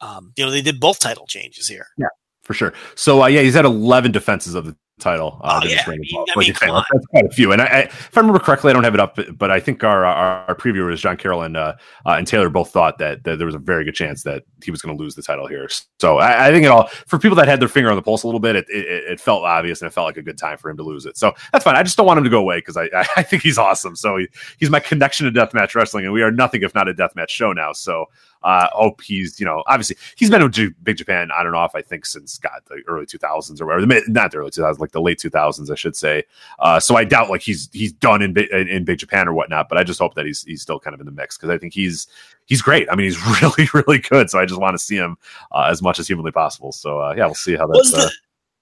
um, 0.01 0.33
you 0.37 0.45
know, 0.45 0.51
they 0.51 0.61
did 0.61 0.79
both 0.79 0.99
title 0.99 1.25
changes 1.25 1.67
here. 1.67 1.87
Yeah, 1.97 2.07
for 2.43 2.53
sure. 2.53 2.73
So, 2.95 3.23
uh, 3.23 3.27
yeah, 3.27 3.41
he's 3.41 3.55
had 3.55 3.65
11 3.65 4.11
defenses 4.11 4.53
of 4.53 4.65
the 4.65 4.75
title. 5.03 5.39
Uh, 5.43 5.61
Oh, 5.63 5.67
yeah. 5.67 5.83
I 5.85 5.89
mean-. 5.91 6.01
I 6.13 6.39
mean, 6.39 6.47
you 6.47 6.53
say, 6.55 6.65
come 6.65 6.77
on. 6.77 6.83
that's 6.91 7.05
quite 7.07 7.25
a 7.25 7.29
few. 7.29 7.51
And 7.51 7.61
I, 7.61 7.65
I, 7.65 7.79
if 7.81 8.17
I 8.17 8.21
remember 8.21 8.39
correctly, 8.39 8.71
I 8.71 8.73
don't 8.73 8.83
have 8.83 8.93
it 8.95 8.99
up, 8.99 9.19
but 9.37 9.51
I 9.51 9.59
think 9.59 9.83
our 9.83 10.03
our, 10.05 10.45
our 10.47 10.55
previewer 10.55 10.87
was 10.87 11.01
John 11.01 11.17
Carroll 11.17 11.43
and 11.43 11.55
uh, 11.55 11.75
uh, 12.05 12.11
and 12.11 12.25
Taylor 12.25 12.49
both 12.49 12.71
thought 12.71 12.97
that, 12.97 13.23
that 13.25 13.37
there 13.37 13.45
was 13.45 13.55
a 13.55 13.59
very 13.59 13.85
good 13.85 13.93
chance 13.95 14.23
that 14.23 14.43
he 14.63 14.71
was 14.71 14.81
going 14.81 14.97
to 14.97 15.01
lose 15.01 15.15
the 15.15 15.21
title 15.21 15.47
here. 15.47 15.69
So 15.99 16.17
I, 16.17 16.47
I 16.47 16.51
think 16.51 16.65
it 16.65 16.69
all 16.69 16.87
for 16.87 17.19
people 17.19 17.35
that 17.35 17.47
had 17.47 17.59
their 17.59 17.67
finger 17.67 17.89
on 17.89 17.95
the 17.95 18.01
pulse 18.01 18.23
a 18.23 18.27
little 18.27 18.39
bit, 18.39 18.55
it, 18.55 18.65
it, 18.69 19.11
it 19.11 19.19
felt 19.19 19.43
obvious 19.43 19.81
and 19.81 19.87
it 19.87 19.93
felt 19.93 20.05
like 20.05 20.17
a 20.17 20.21
good 20.21 20.37
time 20.37 20.57
for 20.57 20.69
him 20.69 20.77
to 20.77 20.83
lose 20.83 21.05
it. 21.05 21.17
So 21.17 21.33
that's 21.51 21.63
fine. 21.63 21.75
I 21.75 21.83
just 21.83 21.97
don't 21.97 22.07
want 22.07 22.17
him 22.17 22.23
to 22.23 22.29
go 22.29 22.39
away 22.39 22.57
because 22.57 22.77
I, 22.77 22.85
I 22.93 23.05
I 23.17 23.23
think 23.23 23.43
he's 23.43 23.57
awesome. 23.57 23.95
So 23.95 24.17
he, 24.17 24.27
he's 24.57 24.69
my 24.69 24.79
connection 24.79 25.31
to 25.31 25.31
deathmatch 25.31 25.75
wrestling, 25.75 26.05
and 26.05 26.13
we 26.13 26.23
are 26.23 26.31
nothing 26.31 26.63
if 26.63 26.73
not 26.73 26.87
a 26.87 26.93
deathmatch 26.93 27.29
show 27.29 27.53
now. 27.53 27.73
So 27.73 28.05
uh, 28.43 28.67
hope 28.71 29.01
he's 29.01 29.39
you 29.39 29.45
know 29.45 29.63
obviously 29.67 29.97
he's 30.15 30.29
been 30.29 30.43
with 30.43 30.53
J- 30.53 30.73
Big 30.83 30.97
Japan 30.97 31.29
on 31.31 31.47
and 31.47 31.55
off 31.55 31.75
I 31.75 31.81
think 31.81 32.05
since 32.05 32.37
God 32.37 32.61
the 32.67 32.81
early 32.87 33.05
2000s 33.05 33.61
or 33.61 33.65
whatever 33.65 33.85
the 33.85 34.03
not 34.07 34.31
the 34.31 34.37
early 34.37 34.51
2000s 34.51 34.79
like 34.79 34.91
the 34.91 35.01
late 35.01 35.19
2000s 35.19 35.69
I 35.69 35.75
should 35.75 35.95
say. 35.95 36.23
Uh, 36.59 36.79
so 36.79 36.95
I 36.95 37.03
doubt 37.03 37.29
like 37.29 37.41
he's 37.41 37.69
he's 37.71 37.93
done 37.93 38.21
in, 38.21 38.37
in 38.37 38.67
in 38.67 38.85
Big 38.85 38.99
Japan 38.99 39.27
or 39.27 39.33
whatnot, 39.33 39.69
but 39.69 39.77
I 39.77 39.83
just 39.83 39.99
hope 39.99 40.15
that 40.15 40.25
he's 40.25 40.43
he's 40.43 40.61
still 40.61 40.79
kind 40.79 40.93
of 40.93 40.99
in 40.99 41.05
the 41.05 41.11
mix 41.11 41.37
because 41.37 41.49
I 41.49 41.57
think 41.57 41.73
he's 41.73 42.07
he's 42.45 42.61
great. 42.61 42.87
I 42.91 42.95
mean 42.95 43.05
he's 43.05 43.21
really 43.41 43.69
really 43.73 43.99
good. 43.99 44.29
So 44.29 44.39
I 44.39 44.45
just 44.45 44.59
want 44.59 44.73
to 44.73 44.79
see 44.79 44.97
him 44.97 45.17
uh, 45.51 45.67
as 45.69 45.81
much 45.81 45.99
as 45.99 46.07
humanly 46.07 46.31
possible. 46.31 46.71
So 46.71 46.99
uh, 46.99 47.13
yeah, 47.15 47.25
we'll 47.25 47.35
see 47.35 47.55
how 47.55 47.67
that's. 47.67 47.93
Uh, 47.93 48.05
the 48.05 48.11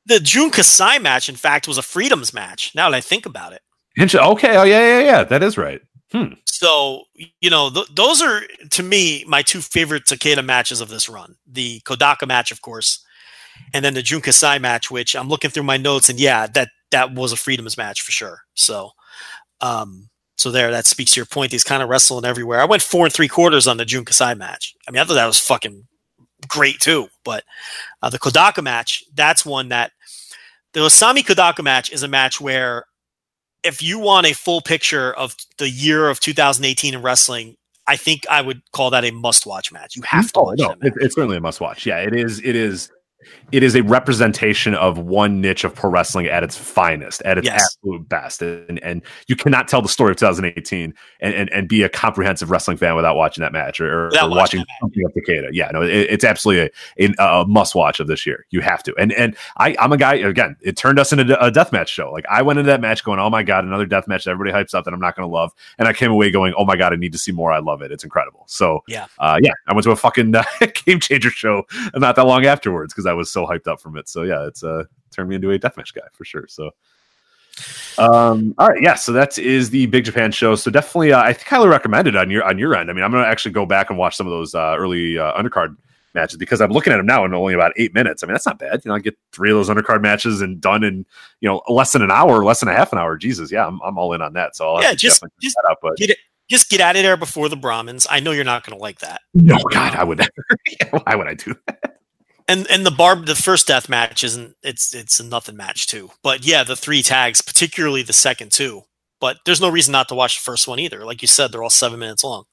the 0.06 0.20
Jun 0.20 0.50
Kasai 0.50 1.00
match, 1.00 1.30
in 1.30 1.36
fact, 1.36 1.68
was 1.68 1.78
a 1.78 1.84
freedoms 1.84 2.34
match. 2.34 2.74
Now 2.76 2.90
that 2.90 2.98
I 2.98 3.02
think 3.02 3.26
about 3.26 3.54
it. 3.54 3.62
Okay, 4.00 4.58
oh 4.58 4.64
yeah, 4.64 4.80
yeah, 4.80 5.00
yeah, 5.00 5.24
that 5.24 5.44
is 5.44 5.58
right. 5.58 5.82
Hmm. 6.12 6.34
So, 6.46 7.04
you 7.40 7.50
know, 7.50 7.70
th- 7.70 7.88
those 7.96 8.22
are 8.22 8.42
to 8.72 8.84
me 8.84 9.24
my 9.28 9.42
two 9.42 9.62
favorite 9.62 10.06
Takeda 10.06 10.44
matches 10.44 10.82
of 10.82 10.90
this 10.90 11.08
run. 11.08 11.36
The 11.48 11.80
Kodaka 11.82 12.28
match, 12.28 12.52
of 12.52 12.62
course, 12.62 13.04
and 13.74 13.84
then 13.84 13.94
the 13.94 14.02
Jun 14.02 14.22
Kasai 14.22 14.60
match, 14.60 14.92
which 14.92 15.16
I'm 15.16 15.30
looking 15.30 15.52
through 15.52 15.64
my 15.64 15.78
notes, 15.78 16.10
and 16.10 16.20
yeah, 16.20 16.48
that 16.48 16.70
that 16.92 17.14
was 17.14 17.32
a 17.32 17.38
freedoms 17.38 17.78
match 17.78 18.02
for 18.02 18.12
sure. 18.12 18.40
So, 18.56 18.92
um, 19.62 20.10
so 20.38 20.52
there, 20.52 20.72
that 20.72 20.86
speaks 20.86 21.14
to 21.14 21.20
your 21.20 21.26
point. 21.26 21.52
He's 21.52 21.64
kind 21.64 21.82
of 21.82 21.90
wrestling 21.90 22.26
everywhere. 22.26 22.60
I 22.60 22.66
went 22.66 22.82
four 22.82 23.06
and 23.06 23.14
three 23.14 23.28
quarters 23.28 23.68
on 23.68 23.78
the 23.78 23.86
Jun 23.86 24.06
Kasai 24.06 24.34
match. 24.34 24.76
I 24.88 24.92
mean, 24.92 25.02
I 25.02 25.06
thought 25.06 25.14
that 25.14 25.26
was 25.26 25.40
fucking 25.40 25.88
great 26.48 26.80
too. 26.80 27.08
But 27.24 27.44
uh, 28.02 28.10
the 28.10 28.20
Kodaka 28.20 28.62
match, 28.64 29.04
that's 29.14 29.46
one 29.46 29.70
that 29.70 29.92
the 30.74 30.82
Isami 30.82 31.20
Kodaka 31.20 31.64
match 31.64 31.92
is 31.92 32.04
a 32.04 32.08
match 32.08 32.42
where 32.42 32.86
if 33.64 33.82
you 33.82 34.00
want 34.00 34.28
a 34.28 34.34
full 34.34 34.62
picture 34.62 35.14
of 35.14 35.36
the 35.58 35.70
year 35.70 36.10
of 36.10 36.20
2018 36.20 36.94
in 36.94 37.02
wrestling, 37.02 37.56
I 37.88 37.98
think 37.98 38.26
I 38.30 38.42
would 38.42 38.62
call 38.72 38.90
that 38.92 39.04
a 39.04 39.12
must-watch 39.12 39.72
match. 39.72 39.96
You 39.96 40.04
have 40.04 40.32
to 40.34 40.40
Oh, 40.40 40.44
watch 40.44 40.60
no, 40.60 40.72
it, 40.82 40.94
it's 40.98 41.16
certainly 41.16 41.38
a 41.38 41.42
must 41.42 41.60
watch. 41.62 41.86
Yeah, 41.86 41.98
it 42.00 42.14
is. 42.16 42.40
It 42.40 42.56
is. 42.56 42.92
It 43.52 43.64
is 43.64 43.76
a 43.76 43.84
representation 43.84 44.74
of 44.76 44.98
one 44.98 45.42
niche 45.42 45.64
of 45.64 45.76
pro 45.76 45.90
wrestling 45.90 46.28
at 46.28 46.44
its 46.44 46.58
finest, 46.58 47.22
at 47.24 47.38
its 47.38 47.46
Yes. 47.46 47.62
absolute 47.78 48.08
best, 48.08 48.42
and 48.42 48.80
and 48.84 49.02
you 49.28 49.36
cannot 49.36 49.68
tell 49.68 49.82
the 49.82 49.90
story 49.90 50.12
of 50.12 50.18
2018 50.18 50.94
and, 51.20 51.34
and, 51.34 51.50
and 51.52 51.68
be 51.68 51.84
a 51.84 51.90
comprehensive 51.90 52.50
wrestling 52.50 52.78
fan 52.78 52.96
without 52.96 53.16
watching 53.16 53.42
that 53.42 53.52
match 53.52 53.80
or, 53.82 54.08
or, 54.08 54.10
watching 54.12 54.30
watching 54.32 54.60
that 54.62 54.68
match. 54.68 54.78
something 54.82 55.04
of 55.06 55.14
Takeda. 55.14 55.50
Yeah, 55.52 55.70
no, 55.72 55.82
it, 55.82 55.90
it's 55.90 56.24
absolutely 56.24 56.72
a, 57.00 57.12
a, 57.20 57.42
a 57.42 57.48
must 57.48 57.76
watch 57.76 58.00
of 58.00 58.08
this 58.08 58.26
year. 58.26 58.46
You 58.52 58.62
have 58.62 58.84
to. 58.84 58.96
And 58.98 59.12
and 59.14 59.36
I 59.58 59.76
I'm 59.80 59.92
a 59.92 59.98
guy 59.98 60.16
again. 60.16 60.56
It 60.62 60.78
turned 60.78 61.00
us 61.00 61.12
into 61.12 61.44
a 61.44 61.52
death 61.52 61.72
match 61.72 61.90
show. 61.90 62.12
Like 62.12 62.26
I 62.30 62.42
went 62.42 62.60
into 62.60 62.68
that 62.72 62.82
match 62.82 63.04
going, 63.04 63.20
oh 63.20 63.30
my 63.30 63.44
god, 63.44 63.66
another 63.66 63.86
death 63.86 64.08
match 64.08 64.24
that 64.26 64.32
everybody 64.32 64.56
hypes 64.56 64.74
up 64.74 64.86
that 64.86 64.94
I'm 64.94 65.00
not 65.00 65.16
going 65.16 65.28
to 65.28 65.34
love, 65.34 65.52
and 65.78 65.88
I 65.88 65.94
came 65.94 66.12
away 66.12 66.32
going, 66.32 66.54
oh 66.58 66.66
my 66.66 66.76
god, 66.76 66.94
I 66.94 66.96
need 66.96 67.12
to 67.12 67.18
see 67.20 67.32
more. 67.32 67.52
I 67.52 67.60
love 67.60 67.82
it. 67.82 67.92
It's 67.92 68.04
incredible. 68.04 68.44
So 68.48 68.84
Yeah. 68.88 69.08
uh, 69.20 69.40
yeah, 69.42 69.52
I 69.68 69.74
went 69.74 69.84
to 69.84 69.92
a 69.92 69.96
fucking 69.96 70.36
uh, 70.36 70.44
game 70.86 71.00
changer 71.00 71.30
show 71.30 71.66
not 71.96 72.16
that 72.16 72.26
long 72.26 72.46
afterwards 72.46 72.94
because 72.94 73.06
I 73.06 73.11
was 73.14 73.32
so 73.32 73.46
hyped 73.46 73.68
up 73.68 73.80
from 73.82 73.98
it. 73.98 74.08
So 74.10 74.24
yeah, 74.24 74.46
it's 74.48 74.64
uh 74.64 74.84
turned 75.12 75.30
me 75.30 75.36
into 75.36 75.52
a 75.52 75.60
deathmatch 75.60 75.94
guy 75.94 76.08
for 76.14 76.26
sure. 76.26 76.48
So 76.48 76.72
um 77.98 78.56
all 78.58 78.70
right, 78.70 78.82
yeah, 78.82 78.96
so 78.96 79.12
that 79.12 79.38
is 79.38 79.70
the 79.70 79.86
Big 79.88 80.06
Japan 80.06 80.32
show. 80.32 80.56
So 80.56 80.72
definitely 80.72 81.14
uh, 81.14 81.22
I 81.22 81.34
think 81.34 81.48
highly 81.48 81.68
recommended 81.68 82.16
on 82.16 82.30
your 82.30 82.44
on 82.44 82.58
your 82.58 82.76
end. 82.76 82.90
I 82.90 82.94
mean, 82.94 83.04
I'm 83.04 83.12
gonna 83.12 83.28
actually 83.28 83.52
go 83.52 83.66
back 83.66 83.90
and 83.90 84.00
watch 84.00 84.16
some 84.16 84.26
of 84.28 84.32
those 84.32 84.56
uh, 84.56 84.76
early 84.78 85.18
uh, 85.18 85.34
undercard 85.42 85.76
matches 86.14 86.38
because 86.38 86.60
I'm 86.62 86.72
looking 86.72 86.92
at 86.94 86.98
them 86.98 87.06
now 87.06 87.24
in 87.26 87.34
only 87.34 87.54
about 87.54 87.72
eight 87.78 87.94
minutes. 87.94 88.22
I 88.24 88.28
mean, 88.28 88.34
that's 88.34 88.46
not 88.46 88.60
bad. 88.60 88.82
You 88.84 88.90
know, 88.90 88.96
I 88.96 89.00
get 89.00 89.18
three 89.32 89.50
of 89.52 89.56
those 89.58 89.70
undercard 89.70 90.02
matches 90.02 90.42
and 90.42 90.60
done 90.60 90.84
in 90.84 91.06
you 91.42 91.50
know 91.50 91.62
less 91.68 91.92
than 91.94 92.02
an 92.02 92.12
hour, 92.12 92.44
less 92.44 92.60
than 92.62 92.70
a 92.70 92.74
half 92.74 92.92
an 92.94 93.00
hour. 93.00 93.18
Jesus, 93.18 93.52
yeah, 93.52 93.68
I'm, 93.68 93.80
I'm 93.82 93.98
all 93.98 94.14
in 94.14 94.22
on 94.22 94.34
that. 94.34 94.56
So 94.56 94.76
I'll 94.76 94.82
Yeah, 94.82 94.94
just- 94.94 95.24
just. 95.42 95.56
But 95.82 95.98
Get 95.98 96.10
it, 96.12 96.18
just 96.50 96.70
get 96.70 96.82
out 96.82 96.96
of 96.98 97.04
there 97.04 97.16
before 97.18 97.48
the 97.50 97.56
Brahmins. 97.56 98.06
I 98.10 98.20
know 98.20 98.32
you're 98.32 98.44
not 98.44 98.66
going 98.66 98.78
to 98.78 98.82
like 98.82 99.00
that. 99.00 99.22
no, 99.34 99.58
God, 99.72 99.96
I 99.96 100.04
would 100.04 100.18
never. 100.18 100.32
Why 101.06 101.16
would 101.16 101.28
I 101.28 101.34
do 101.34 101.56
that? 101.68 101.91
And 102.52 102.70
and 102.70 102.86
the 102.86 102.92
barb 102.92 103.28
the 103.28 103.36
first 103.36 103.66
death 103.66 103.88
match 103.88 104.26
isn't 104.26 104.58
it's 104.62 104.94
it's 104.94 105.22
a 105.22 105.24
nothing 105.24 105.56
match 105.56 105.88
too. 105.88 106.10
But 106.22 106.46
yeah, 106.46 106.66
the 106.66 106.76
three 106.76 107.02
tags, 107.02 107.42
particularly 107.42 108.04
the 108.04 108.12
second 108.12 108.52
two. 108.52 108.82
But 109.22 109.38
there's 109.46 109.62
no 109.62 109.70
reason 109.70 109.94
not 109.94 110.10
to 110.10 110.16
watch 110.16 110.36
the 110.36 110.42
first 110.42 110.68
one 110.68 110.78
either. 110.78 111.06
Like 111.06 111.22
you 111.22 111.30
said, 111.30 111.54
they're 111.54 111.64
all 111.64 111.70
seven 111.70 112.00
minutes 112.00 112.26
long. 112.26 112.44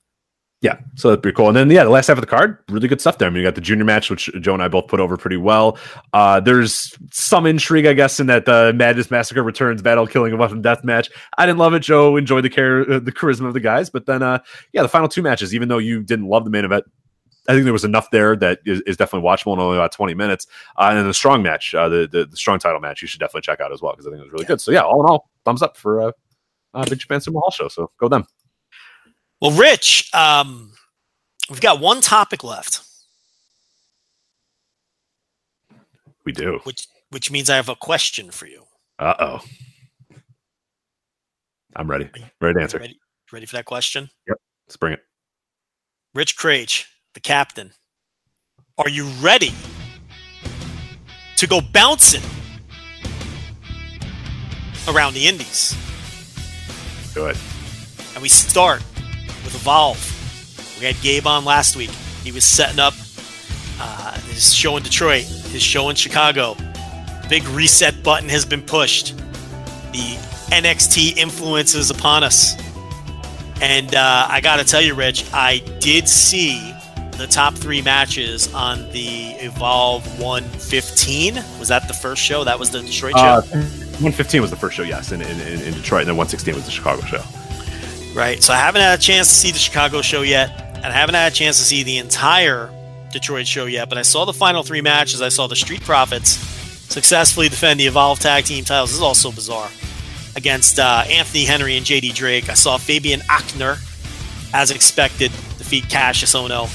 Yeah, 0.60 0.78
so 0.94 1.08
that'd 1.08 1.22
be 1.22 1.32
cool. 1.32 1.48
And 1.48 1.56
then 1.56 1.68
yeah, 1.68 1.82
the 1.82 1.90
last 1.90 2.06
half 2.06 2.16
of 2.16 2.20
the 2.20 2.28
card, 2.28 2.58
really 2.68 2.86
good 2.86 3.00
stuff 3.00 3.18
there. 3.18 3.26
I 3.26 3.30
mean, 3.30 3.42
you 3.42 3.46
got 3.46 3.56
the 3.56 3.60
junior 3.60 3.84
match, 3.84 4.08
which 4.08 4.30
Joe 4.40 4.54
and 4.54 4.62
I 4.62 4.68
both 4.68 4.86
put 4.86 5.00
over 5.00 5.16
pretty 5.16 5.36
well. 5.36 5.76
Uh, 6.12 6.38
there's 6.38 6.96
some 7.10 7.44
intrigue, 7.46 7.86
I 7.86 7.92
guess, 7.92 8.20
in 8.20 8.28
that 8.28 8.44
the 8.44 8.72
Madness 8.76 9.10
Massacre 9.10 9.42
returns 9.42 9.82
battle, 9.82 10.06
killing 10.06 10.32
a 10.32 10.36
weapon 10.36 10.62
death 10.62 10.84
match. 10.84 11.10
I 11.38 11.46
didn't 11.46 11.58
love 11.58 11.74
it. 11.74 11.80
Joe 11.80 12.16
enjoyed 12.16 12.44
the 12.44 12.50
care, 12.50 12.88
uh, 12.88 12.98
the 13.00 13.12
charisma 13.12 13.48
of 13.48 13.54
the 13.54 13.60
guys, 13.60 13.90
but 13.90 14.06
then 14.06 14.22
uh, 14.22 14.38
yeah, 14.72 14.82
the 14.82 14.88
final 14.88 15.08
two 15.08 15.22
matches, 15.22 15.54
even 15.56 15.68
though 15.68 15.78
you 15.78 16.04
didn't 16.04 16.26
love 16.26 16.44
the 16.44 16.50
main 16.50 16.64
event. 16.64 16.84
I 17.48 17.52
think 17.52 17.64
there 17.64 17.72
was 17.72 17.84
enough 17.84 18.10
there 18.10 18.36
that 18.36 18.60
is, 18.66 18.82
is 18.82 18.96
definitely 18.98 19.26
watchable 19.26 19.54
in 19.54 19.58
only 19.58 19.78
about 19.78 19.90
20 19.90 20.12
minutes. 20.14 20.46
Uh, 20.76 20.88
and 20.90 20.98
then 20.98 21.06
the 21.06 21.14
strong 21.14 21.42
match, 21.42 21.74
uh, 21.74 21.88
the, 21.88 22.06
the 22.06 22.26
the 22.26 22.36
strong 22.36 22.58
title 22.58 22.78
match, 22.78 23.00
you 23.00 23.08
should 23.08 23.20
definitely 23.20 23.40
check 23.40 23.60
out 23.60 23.72
as 23.72 23.80
well 23.80 23.92
because 23.92 24.06
I 24.06 24.10
think 24.10 24.20
it 24.20 24.24
was 24.24 24.32
really 24.32 24.44
good. 24.44 24.60
So 24.60 24.70
yeah, 24.70 24.82
all 24.82 25.00
in 25.00 25.10
all, 25.10 25.30
thumbs 25.46 25.62
up 25.62 25.76
for 25.76 26.02
uh, 26.02 26.12
uh, 26.74 26.84
Big 26.88 26.98
Japan 26.98 27.20
Sumo 27.20 27.40
Hall 27.40 27.50
show. 27.50 27.68
So 27.68 27.90
go 27.98 28.06
them. 28.08 28.26
Well, 29.40 29.52
Rich, 29.52 30.10
um, 30.14 30.72
we've 31.48 31.60
got 31.60 31.80
one 31.80 32.00
topic 32.02 32.44
left, 32.44 32.82
We 36.26 36.32
do. 36.32 36.60
which 36.64 36.86
which 37.10 37.30
means 37.30 37.48
I 37.48 37.56
have 37.56 37.68
a 37.70 37.76
question 37.76 38.30
for 38.30 38.46
you. 38.46 38.64
Uh 38.98 39.14
oh. 39.18 39.40
I'm 41.76 41.88
ready. 41.88 42.10
Ready 42.40 42.54
to 42.54 42.60
answer. 42.62 42.78
Ready, 42.78 42.98
ready 43.32 43.46
for 43.46 43.56
that 43.56 43.64
question? 43.64 44.10
Yep. 44.26 44.36
Let's 44.66 44.76
bring 44.76 44.92
it. 44.94 45.00
Rich 46.14 46.36
Craich, 46.36 46.86
the 47.18 47.22
captain, 47.22 47.72
are 48.78 48.88
you 48.88 49.06
ready 49.20 49.52
to 51.36 51.48
go 51.48 51.60
bouncing 51.60 52.22
around 54.86 55.14
the 55.14 55.26
Indies? 55.26 55.76
Do 57.14 57.26
it. 57.26 57.36
And 58.14 58.22
we 58.22 58.28
start 58.28 58.84
with 59.44 59.52
Evolve. 59.56 59.98
We 60.78 60.86
had 60.86 60.94
Gabe 61.02 61.26
on 61.26 61.44
last 61.44 61.74
week. 61.74 61.90
He 62.22 62.30
was 62.30 62.44
setting 62.44 62.78
up 62.78 62.94
uh, 63.80 64.12
his 64.28 64.54
show 64.54 64.76
in 64.76 64.84
Detroit, 64.84 65.24
his 65.24 65.60
show 65.60 65.88
in 65.88 65.96
Chicago. 65.96 66.56
Big 67.28 67.44
reset 67.48 68.04
button 68.04 68.28
has 68.28 68.44
been 68.44 68.62
pushed. 68.62 69.16
The 69.90 70.18
NXT 70.52 71.16
influence 71.16 71.74
is 71.74 71.90
upon 71.90 72.22
us. 72.22 72.54
And 73.60 73.92
uh, 73.96 74.26
I 74.30 74.40
got 74.40 74.58
to 74.58 74.64
tell 74.64 74.80
you, 74.80 74.94
Rich, 74.94 75.24
I 75.32 75.58
did 75.80 76.08
see 76.08 76.77
the 77.18 77.26
top 77.26 77.54
three 77.54 77.82
matches 77.82 78.52
on 78.54 78.88
the 78.92 79.32
Evolve 79.40 80.06
115. 80.20 81.34
Was 81.58 81.68
that 81.68 81.88
the 81.88 81.94
first 81.94 82.22
show? 82.22 82.44
That 82.44 82.58
was 82.58 82.70
the 82.70 82.80
Detroit 82.80 83.14
show? 83.14 83.24
Uh, 83.24 83.42
115 83.42 84.40
was 84.40 84.50
the 84.50 84.56
first 84.56 84.76
show, 84.76 84.84
yes, 84.84 85.10
in, 85.10 85.20
in, 85.20 85.40
in 85.40 85.74
Detroit, 85.74 86.02
and 86.02 86.08
then 86.08 86.16
116 86.16 86.54
was 86.54 86.64
the 86.64 86.70
Chicago 86.70 87.02
show. 87.02 87.22
Right. 88.14 88.40
So 88.40 88.54
I 88.54 88.56
haven't 88.56 88.82
had 88.82 88.98
a 88.98 89.02
chance 89.02 89.28
to 89.28 89.34
see 89.34 89.50
the 89.50 89.58
Chicago 89.58 90.00
show 90.00 90.22
yet, 90.22 90.50
and 90.76 90.86
I 90.86 90.92
haven't 90.92 91.16
had 91.16 91.32
a 91.32 91.34
chance 91.34 91.58
to 91.58 91.64
see 91.64 91.82
the 91.82 91.98
entire 91.98 92.70
Detroit 93.12 93.48
show 93.48 93.66
yet. 93.66 93.88
But 93.88 93.98
I 93.98 94.02
saw 94.02 94.24
the 94.24 94.32
final 94.32 94.62
three 94.62 94.80
matches. 94.80 95.20
I 95.20 95.28
saw 95.28 95.48
the 95.48 95.56
Street 95.56 95.82
Profits 95.82 96.30
successfully 96.88 97.48
defend 97.48 97.80
the 97.80 97.86
Evolve 97.86 98.20
Tag 98.20 98.44
Team 98.44 98.64
titles. 98.64 98.90
This 98.90 98.98
is 98.98 99.02
also 99.02 99.32
bizarre 99.32 99.68
against 100.36 100.78
uh, 100.78 101.04
Anthony 101.08 101.44
Henry 101.44 101.76
and 101.76 101.84
JD 101.84 102.14
Drake. 102.14 102.48
I 102.48 102.54
saw 102.54 102.78
Fabian 102.78 103.20
Aichner, 103.22 103.78
as 104.54 104.70
expected, 104.70 105.32
defeat 105.58 105.84
Kassius 105.84 106.34
Ohno, 106.34 106.68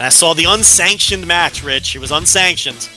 and 0.00 0.06
I 0.06 0.08
saw 0.08 0.32
the 0.32 0.46
unsanctioned 0.46 1.26
match. 1.26 1.62
Rich, 1.62 1.94
it 1.94 1.98
was 1.98 2.10
unsanctioned. 2.10 2.88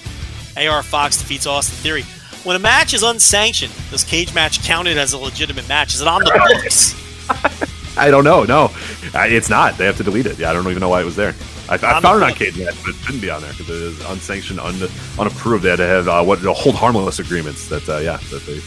AR 0.56 0.82
Fox 0.82 1.17
defeats 1.17 1.45
Austin 1.45 1.75
Theory. 1.80 2.03
When 2.45 2.56
a 2.56 2.59
match 2.59 2.93
is 2.93 3.03
unsanctioned, 3.03 3.73
does 3.91 4.06
cage 4.06 4.33
match 4.33 4.64
counted 4.64 4.98
as 4.98 5.11
a 5.11 5.17
legitimate 5.17 5.67
match? 5.67 5.95
Is 5.95 5.99
it 5.99 6.07
on 6.07 6.23
the 6.23 6.32
books? 6.32 6.95
I 7.98 8.09
don't 8.09 8.23
know. 8.23 8.45
No, 8.45 8.72
it's 9.14 9.49
not. 9.49 9.77
They 9.77 9.85
have 9.85 9.98
to 9.98 10.03
delete 10.03 10.27
it. 10.27 10.40
Yeah, 10.40 10.49
I 10.49 10.53
don't 10.53 10.65
even 10.69 10.80
know 10.80 10.88
why 10.88 11.01
it 11.01 11.06
was 11.06 11.17
there. 11.17 11.35
I, 11.67 11.73
I 11.73 11.99
found 11.99 12.23
it 12.23 12.25
on 12.25 12.33
Cage 12.35 12.57
Match, 12.57 12.82
but 12.82 12.91
it 12.91 12.95
shouldn't 12.95 13.22
be 13.22 13.30
on 13.30 13.41
there 13.41 13.51
because 13.51 13.69
it 13.69 13.75
is 13.75 14.06
unsanctioned, 14.06 14.61
un, 14.61 14.75
unapproved. 15.19 15.65
They 15.65 15.72
had 15.72 15.77
to 15.77 15.85
have 15.85 16.07
uh, 16.07 16.23
what 16.23 16.40
hold 16.40 16.75
harmless 16.75 17.19
agreements. 17.19 17.67
That 17.67 17.88
uh, 17.90 17.98
yeah, 17.98 18.15
that 18.32 18.43
they 18.45 18.61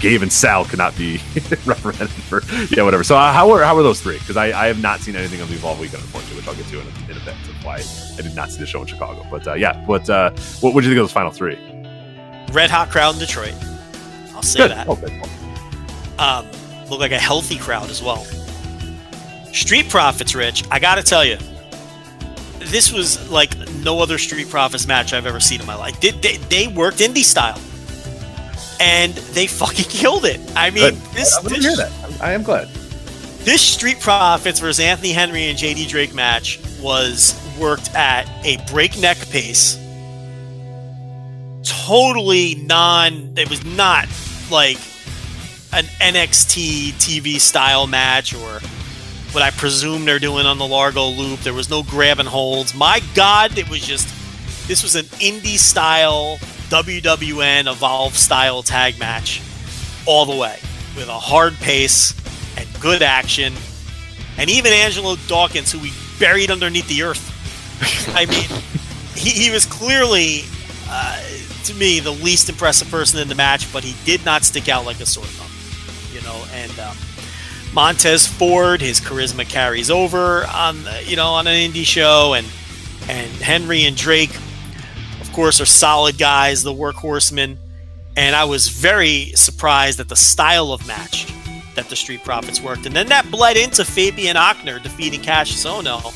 Gabe 0.00 0.22
and 0.22 0.32
Sal 0.32 0.64
could 0.64 0.78
not 0.78 0.96
be 0.96 1.16
represented 1.64 2.10
for 2.10 2.42
yeah 2.74 2.82
whatever. 2.82 3.04
So 3.04 3.16
uh, 3.16 3.32
how 3.32 3.50
were 3.50 3.64
how 3.64 3.74
were 3.74 3.82
those 3.82 4.00
three? 4.00 4.18
Because 4.18 4.36
I, 4.36 4.46
I 4.46 4.66
have 4.66 4.80
not 4.80 5.00
seen 5.00 5.16
anything 5.16 5.40
of 5.40 5.48
the 5.48 5.54
Evolve 5.54 5.80
Weekend 5.80 6.02
unfortunately, 6.02 6.36
which 6.38 6.48
I'll 6.48 6.54
get 6.54 6.66
to 6.66 6.80
in 6.80 6.86
a, 6.86 7.10
in 7.10 7.16
a 7.16 7.24
bit. 7.24 7.34
Of 7.34 7.64
why 7.64 7.76
I 7.76 8.22
did 8.22 8.34
not 8.34 8.50
see 8.50 8.60
the 8.60 8.66
show 8.66 8.80
in 8.80 8.86
Chicago. 8.86 9.26
But 9.30 9.46
uh, 9.46 9.54
yeah, 9.54 9.84
but 9.86 10.08
uh, 10.08 10.30
what 10.60 10.74
would 10.74 10.84
you 10.84 10.90
think 10.90 10.98
of 11.00 11.04
those 11.04 11.12
final 11.12 11.30
three? 11.30 11.58
Red 12.52 12.70
hot 12.70 12.90
crowd 12.90 13.14
in 13.14 13.20
Detroit. 13.20 13.54
I'll 14.34 14.42
say 14.42 14.60
Good. 14.60 14.70
that. 14.70 14.88
Okay. 14.88 15.22
Um, 16.18 16.46
look 16.88 17.00
like 17.00 17.12
a 17.12 17.18
healthy 17.18 17.58
crowd 17.58 17.90
as 17.90 18.02
well. 18.02 18.24
Street 19.52 19.88
Profits, 19.88 20.34
Rich. 20.34 20.64
I 20.70 20.78
got 20.78 20.96
to 20.96 21.02
tell 21.02 21.24
you, 21.24 21.38
this 22.60 22.92
was 22.92 23.30
like 23.30 23.56
no 23.82 24.00
other 24.00 24.18
Street 24.18 24.48
Profits 24.48 24.86
match 24.86 25.12
I've 25.12 25.26
ever 25.26 25.40
seen 25.40 25.60
in 25.60 25.66
my 25.66 25.74
life. 25.74 26.00
They, 26.00 26.10
they, 26.10 26.36
they 26.36 26.68
worked 26.68 26.98
indie 26.98 27.24
style, 27.24 27.58
and 28.80 29.12
they 29.14 29.46
fucking 29.46 29.84
killed 29.88 30.24
it. 30.24 30.40
I 30.56 30.70
mean, 30.70 30.94
Good. 30.94 30.94
this 31.14 31.36
I'm 31.36 31.44
this, 31.44 31.64
hear 31.64 31.76
that. 31.76 31.92
I 32.20 32.32
am 32.32 32.42
glad. 32.42 32.68
this 33.40 33.60
Street 33.62 34.00
Profits 34.00 34.60
versus 34.60 34.80
Anthony 34.80 35.12
Henry 35.12 35.44
and 35.48 35.58
JD 35.58 35.88
Drake 35.88 36.14
match 36.14 36.60
was 36.80 37.34
worked 37.58 37.94
at 37.94 38.28
a 38.44 38.56
breakneck 38.70 39.18
pace. 39.30 39.76
Totally 41.64 42.54
non. 42.56 43.32
It 43.36 43.50
was 43.50 43.64
not 43.64 44.06
like 44.50 44.78
an 45.72 45.84
NXT 46.00 46.92
TV 46.94 47.38
style 47.40 47.86
match 47.86 48.34
or 48.34 48.60
what 49.32 49.42
I 49.42 49.50
presume 49.50 50.04
they're 50.06 50.18
doing 50.18 50.46
on 50.46 50.58
the 50.58 50.66
Largo 50.66 51.08
Loop. 51.08 51.40
There 51.40 51.52
was 51.52 51.68
no 51.68 51.82
grab 51.82 52.18
and 52.20 52.28
holds. 52.28 52.74
My 52.74 53.00
God, 53.14 53.58
it 53.58 53.68
was 53.68 53.86
just. 53.86 54.08
This 54.68 54.82
was 54.82 54.96
an 54.96 55.06
indie 55.16 55.58
style 55.58 56.38
WWN 56.70 57.70
Evolve 57.70 58.16
style 58.16 58.62
tag 58.62 58.98
match 58.98 59.42
all 60.06 60.26
the 60.26 60.36
way 60.36 60.58
with 60.96 61.08
a 61.08 61.18
hard 61.18 61.54
pace 61.56 62.14
and 62.56 62.66
good 62.80 63.02
action. 63.02 63.52
And 64.36 64.50
even 64.50 64.72
Angelo 64.72 65.16
Dawkins, 65.26 65.72
who 65.72 65.78
we 65.78 65.92
buried 66.18 66.50
underneath 66.50 66.88
the 66.88 67.02
earth. 67.02 67.34
I 68.16 68.26
mean, 68.26 68.48
he, 69.14 69.30
he 69.30 69.50
was 69.50 69.66
clearly, 69.66 70.42
uh, 70.88 71.20
to 71.64 71.74
me, 71.74 72.00
the 72.00 72.10
least 72.10 72.48
impressive 72.48 72.90
person 72.90 73.20
in 73.20 73.28
the 73.28 73.34
match, 73.34 73.72
but 73.72 73.84
he 73.84 73.94
did 74.04 74.24
not 74.24 74.44
stick 74.44 74.68
out 74.68 74.84
like 74.86 75.00
a 75.00 75.06
sore 75.06 75.24
thumb. 75.24 75.46
You 76.14 76.22
know, 76.22 76.44
and 76.54 76.78
um, 76.80 76.96
Montez 77.72 78.26
Ford, 78.26 78.80
his 78.80 79.00
charisma 79.00 79.48
carries 79.48 79.90
over 79.90 80.44
on, 80.46 80.82
the- 80.84 81.02
you 81.04 81.16
know, 81.16 81.28
on 81.28 81.46
an 81.46 81.70
indie 81.72 81.84
show, 81.84 82.34
and 82.34 82.46
and 83.08 83.30
Henry 83.36 83.84
and 83.84 83.96
Drake, 83.96 84.36
course, 85.38 85.60
are 85.60 85.66
solid 85.66 86.18
guys, 86.18 86.64
the 86.64 86.72
workhorsemen. 86.72 87.56
And 88.16 88.34
I 88.34 88.42
was 88.42 88.66
very 88.66 89.26
surprised 89.36 90.00
at 90.00 90.08
the 90.08 90.16
style 90.16 90.72
of 90.72 90.84
match 90.84 91.32
that 91.76 91.88
the 91.88 91.94
Street 91.94 92.24
Profits 92.24 92.60
worked. 92.60 92.86
And 92.86 92.96
then 92.96 93.06
that 93.10 93.30
bled 93.30 93.56
into 93.56 93.84
Fabian 93.84 94.34
Aichner 94.34 94.82
defeating 94.82 95.20
Kassius 95.20 95.64
Ohno. 95.64 96.12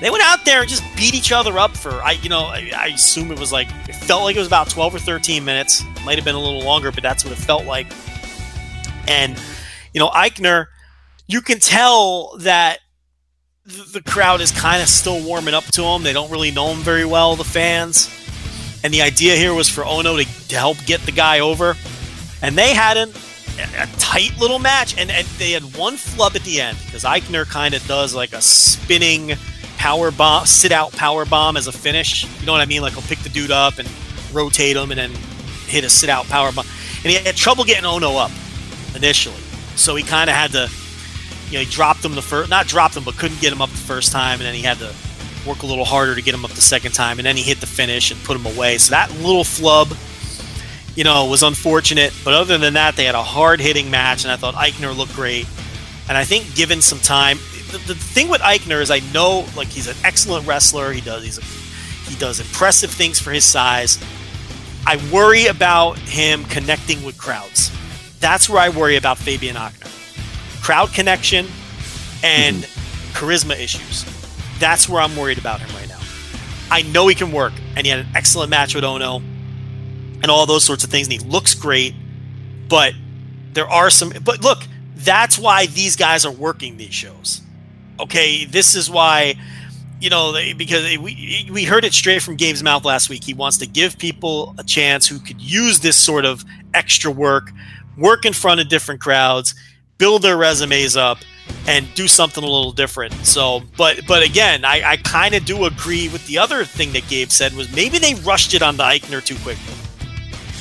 They 0.00 0.08
went 0.08 0.22
out 0.22 0.44
there 0.44 0.60
and 0.60 0.68
just 0.68 0.84
beat 0.96 1.16
each 1.16 1.32
other 1.32 1.58
up 1.58 1.76
for, 1.76 1.94
I, 1.94 2.12
you 2.12 2.28
know, 2.28 2.42
I, 2.42 2.70
I 2.76 2.86
assume 2.94 3.32
it 3.32 3.40
was 3.40 3.50
like, 3.50 3.66
it 3.88 3.96
felt 3.96 4.22
like 4.22 4.36
it 4.36 4.38
was 4.38 4.46
about 4.46 4.70
12 4.70 4.94
or 4.94 4.98
13 5.00 5.44
minutes. 5.44 5.82
Might 6.04 6.14
have 6.14 6.24
been 6.24 6.36
a 6.36 6.40
little 6.40 6.62
longer, 6.62 6.92
but 6.92 7.02
that's 7.02 7.24
what 7.24 7.32
it 7.32 7.42
felt 7.42 7.64
like. 7.64 7.88
And, 9.08 9.36
you 9.92 9.98
know, 9.98 10.10
Aichner, 10.10 10.66
you 11.26 11.40
can 11.40 11.58
tell 11.58 12.36
that 12.38 12.78
the 13.66 14.02
crowd 14.06 14.40
is 14.40 14.52
kind 14.52 14.80
of 14.80 14.86
still 14.86 15.20
warming 15.24 15.54
up 15.54 15.64
to 15.72 15.82
him. 15.82 16.04
They 16.04 16.12
don't 16.12 16.30
really 16.30 16.52
know 16.52 16.68
him 16.68 16.78
very 16.82 17.04
well, 17.04 17.34
the 17.34 17.42
fans. 17.42 18.23
And 18.84 18.92
the 18.92 19.00
idea 19.00 19.34
here 19.34 19.54
was 19.54 19.68
for 19.68 19.82
Ohno 19.82 20.22
to, 20.22 20.48
to 20.48 20.56
help 20.56 20.76
get 20.84 21.00
the 21.00 21.12
guy 21.12 21.40
over. 21.40 21.74
And 22.42 22.56
they 22.56 22.74
had 22.74 22.98
an, 22.98 23.10
a 23.78 23.86
tight 23.98 24.38
little 24.38 24.58
match, 24.58 24.96
and, 24.98 25.10
and 25.10 25.26
they 25.38 25.52
had 25.52 25.62
one 25.76 25.96
flub 25.96 26.36
at 26.36 26.42
the 26.42 26.60
end 26.60 26.76
because 26.84 27.02
Aichner 27.02 27.46
kind 27.46 27.72
of 27.72 27.84
does 27.88 28.14
like 28.14 28.34
a 28.34 28.42
spinning 28.42 29.32
power 29.78 30.10
bomb, 30.10 30.44
sit 30.44 30.70
out 30.70 30.92
power 30.92 31.24
bomb 31.24 31.56
as 31.56 31.66
a 31.66 31.72
finish. 31.72 32.24
You 32.40 32.46
know 32.46 32.52
what 32.52 32.60
I 32.60 32.66
mean? 32.66 32.82
Like 32.82 32.92
he'll 32.92 33.02
pick 33.02 33.20
the 33.20 33.30
dude 33.30 33.50
up 33.50 33.78
and 33.78 33.88
rotate 34.32 34.76
him 34.76 34.90
and 34.90 34.98
then 34.98 35.10
hit 35.66 35.84
a 35.84 35.88
sit 35.88 36.10
out 36.10 36.26
power 36.26 36.52
bomb. 36.52 36.66
And 37.02 37.12
he 37.12 37.14
had 37.14 37.36
trouble 37.36 37.64
getting 37.64 37.84
Ohno 37.84 38.22
up 38.22 38.30
initially. 38.94 39.40
So 39.76 39.96
he 39.96 40.02
kind 40.02 40.28
of 40.28 40.36
had 40.36 40.52
to, 40.52 40.70
you 41.48 41.54
know, 41.54 41.64
he 41.64 41.70
dropped 41.70 42.04
him 42.04 42.14
the 42.14 42.22
first, 42.22 42.50
not 42.50 42.66
dropped 42.66 42.96
him, 42.96 43.04
but 43.04 43.16
couldn't 43.16 43.40
get 43.40 43.50
him 43.50 43.62
up 43.62 43.70
the 43.70 43.76
first 43.76 44.12
time. 44.12 44.40
And 44.40 44.42
then 44.42 44.54
he 44.54 44.62
had 44.62 44.78
to 44.78 44.94
work 45.46 45.62
a 45.62 45.66
little 45.66 45.84
harder 45.84 46.14
to 46.14 46.22
get 46.22 46.34
him 46.34 46.44
up 46.44 46.52
the 46.52 46.60
second 46.60 46.92
time. 46.92 47.18
And 47.18 47.26
then 47.26 47.36
he 47.36 47.42
hit 47.42 47.60
the 47.60 47.66
finish 47.66 48.10
and 48.10 48.22
put 48.24 48.36
him 48.36 48.46
away. 48.46 48.78
So 48.78 48.90
that 48.90 49.10
little 49.20 49.44
flub, 49.44 49.94
you 50.94 51.04
know, 51.04 51.26
was 51.26 51.42
unfortunate. 51.42 52.12
But 52.24 52.34
other 52.34 52.58
than 52.58 52.74
that, 52.74 52.96
they 52.96 53.04
had 53.04 53.14
a 53.14 53.22
hard 53.22 53.60
hitting 53.60 53.90
match. 53.90 54.24
And 54.24 54.32
I 54.32 54.36
thought 54.36 54.54
Aichner 54.54 54.96
looked 54.96 55.14
great. 55.14 55.46
And 56.08 56.18
I 56.18 56.24
think 56.24 56.54
given 56.54 56.82
some 56.82 56.98
time, 56.98 57.38
the, 57.70 57.78
the 57.78 57.94
thing 57.94 58.28
with 58.28 58.40
Aichner 58.40 58.80
is 58.80 58.90
I 58.90 59.00
know 59.12 59.46
like 59.56 59.68
he's 59.68 59.88
an 59.88 59.96
excellent 60.04 60.46
wrestler. 60.46 60.92
He 60.92 61.00
does 61.00 61.24
he's 61.24 61.38
a, 61.38 61.42
he 62.10 62.16
does 62.16 62.40
impressive 62.40 62.90
things 62.90 63.18
for 63.18 63.30
his 63.30 63.44
size. 63.44 64.02
I 64.86 64.96
worry 65.12 65.46
about 65.46 65.98
him 65.98 66.44
connecting 66.44 67.02
with 67.04 67.16
crowds. 67.16 67.72
That's 68.20 68.48
where 68.48 68.60
I 68.60 68.68
worry 68.68 68.96
about 68.96 69.18
Fabian 69.18 69.56
Aichner. 69.56 69.90
Crowd 70.62 70.92
connection 70.92 71.46
and 72.22 72.56
mm-hmm. 72.56 73.24
charisma 73.24 73.58
issues. 73.58 74.04
That's 74.64 74.88
where 74.88 75.02
I'm 75.02 75.14
worried 75.14 75.36
about 75.36 75.60
him 75.60 75.68
right 75.76 75.86
now. 75.86 76.00
I 76.70 76.80
know 76.80 77.06
he 77.06 77.14
can 77.14 77.32
work, 77.32 77.52
and 77.76 77.84
he 77.84 77.90
had 77.90 77.98
an 77.98 78.06
excellent 78.14 78.48
match 78.48 78.74
with 78.74 78.82
Ohno 78.82 79.16
and 80.22 80.30
all 80.30 80.46
those 80.46 80.64
sorts 80.64 80.84
of 80.84 80.88
things, 80.88 81.06
and 81.06 81.12
he 81.12 81.18
looks 81.18 81.52
great. 81.52 81.94
But 82.66 82.94
there 83.52 83.68
are 83.68 83.90
some. 83.90 84.14
But 84.24 84.40
look, 84.40 84.62
that's 84.96 85.38
why 85.38 85.66
these 85.66 85.96
guys 85.96 86.24
are 86.24 86.32
working 86.32 86.78
these 86.78 86.94
shows. 86.94 87.42
Okay, 88.00 88.46
this 88.46 88.74
is 88.74 88.88
why 88.88 89.34
you 90.00 90.08
know 90.08 90.32
because 90.56 90.96
we 90.96 91.46
we 91.52 91.64
heard 91.64 91.84
it 91.84 91.92
straight 91.92 92.22
from 92.22 92.36
Gabe's 92.36 92.62
mouth 92.62 92.86
last 92.86 93.10
week. 93.10 93.22
He 93.22 93.34
wants 93.34 93.58
to 93.58 93.66
give 93.66 93.98
people 93.98 94.54
a 94.56 94.64
chance 94.64 95.06
who 95.06 95.18
could 95.18 95.42
use 95.42 95.80
this 95.80 95.98
sort 95.98 96.24
of 96.24 96.42
extra 96.72 97.10
work, 97.10 97.50
work 97.98 98.24
in 98.24 98.32
front 98.32 98.62
of 98.62 98.70
different 98.70 99.02
crowds, 99.02 99.54
build 99.98 100.22
their 100.22 100.38
resumes 100.38 100.96
up, 100.96 101.18
and 101.66 101.92
do 101.94 102.06
something 102.06 102.42
a 102.42 102.46
little 102.46 102.72
different. 102.72 103.14
So, 103.26 103.62
but 103.76 104.00
but 104.06 104.22
again, 104.22 104.64
I, 104.64 104.82
I 104.84 104.96
kind 104.98 105.34
of 105.34 105.44
do 105.44 105.64
agree 105.64 106.08
with 106.08 106.26
the 106.26 106.38
other 106.38 106.64
thing 106.64 106.92
that 106.92 107.08
Gabe 107.08 107.30
said 107.30 107.54
was 107.54 107.74
maybe 107.74 107.98
they 107.98 108.14
rushed 108.14 108.54
it 108.54 108.62
on 108.62 108.76
the 108.76 108.82
Aichner 108.82 109.24
too 109.24 109.36
quickly. 109.36 109.74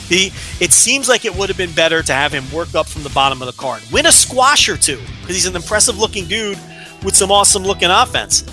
The, 0.10 0.32
it 0.60 0.74
seems 0.74 1.08
like 1.08 1.26
it 1.26 1.34
would 1.36 1.50
have 1.50 1.58
been 1.58 1.72
better 1.72 2.04
to 2.04 2.14
have 2.14 2.34
him 2.34 2.44
work 2.52 2.76
up 2.76 2.88
from 2.88 3.04
the 3.04 3.10
bottom 3.10 3.42
of 3.42 3.46
the 3.48 3.54
card, 3.54 3.82
win 3.92 4.06
a 4.06 4.12
squash 4.12 4.68
or 4.68 4.78
two, 4.78 5.00
because 5.22 5.36
he's 5.36 5.46
an 5.46 5.56
impressive 5.56 5.98
looking 5.98 6.26
dude 6.26 6.60
with 7.04 7.16
some 7.16 7.32
awesome 7.32 7.64
looking 7.64 7.90
offense. 7.90 8.44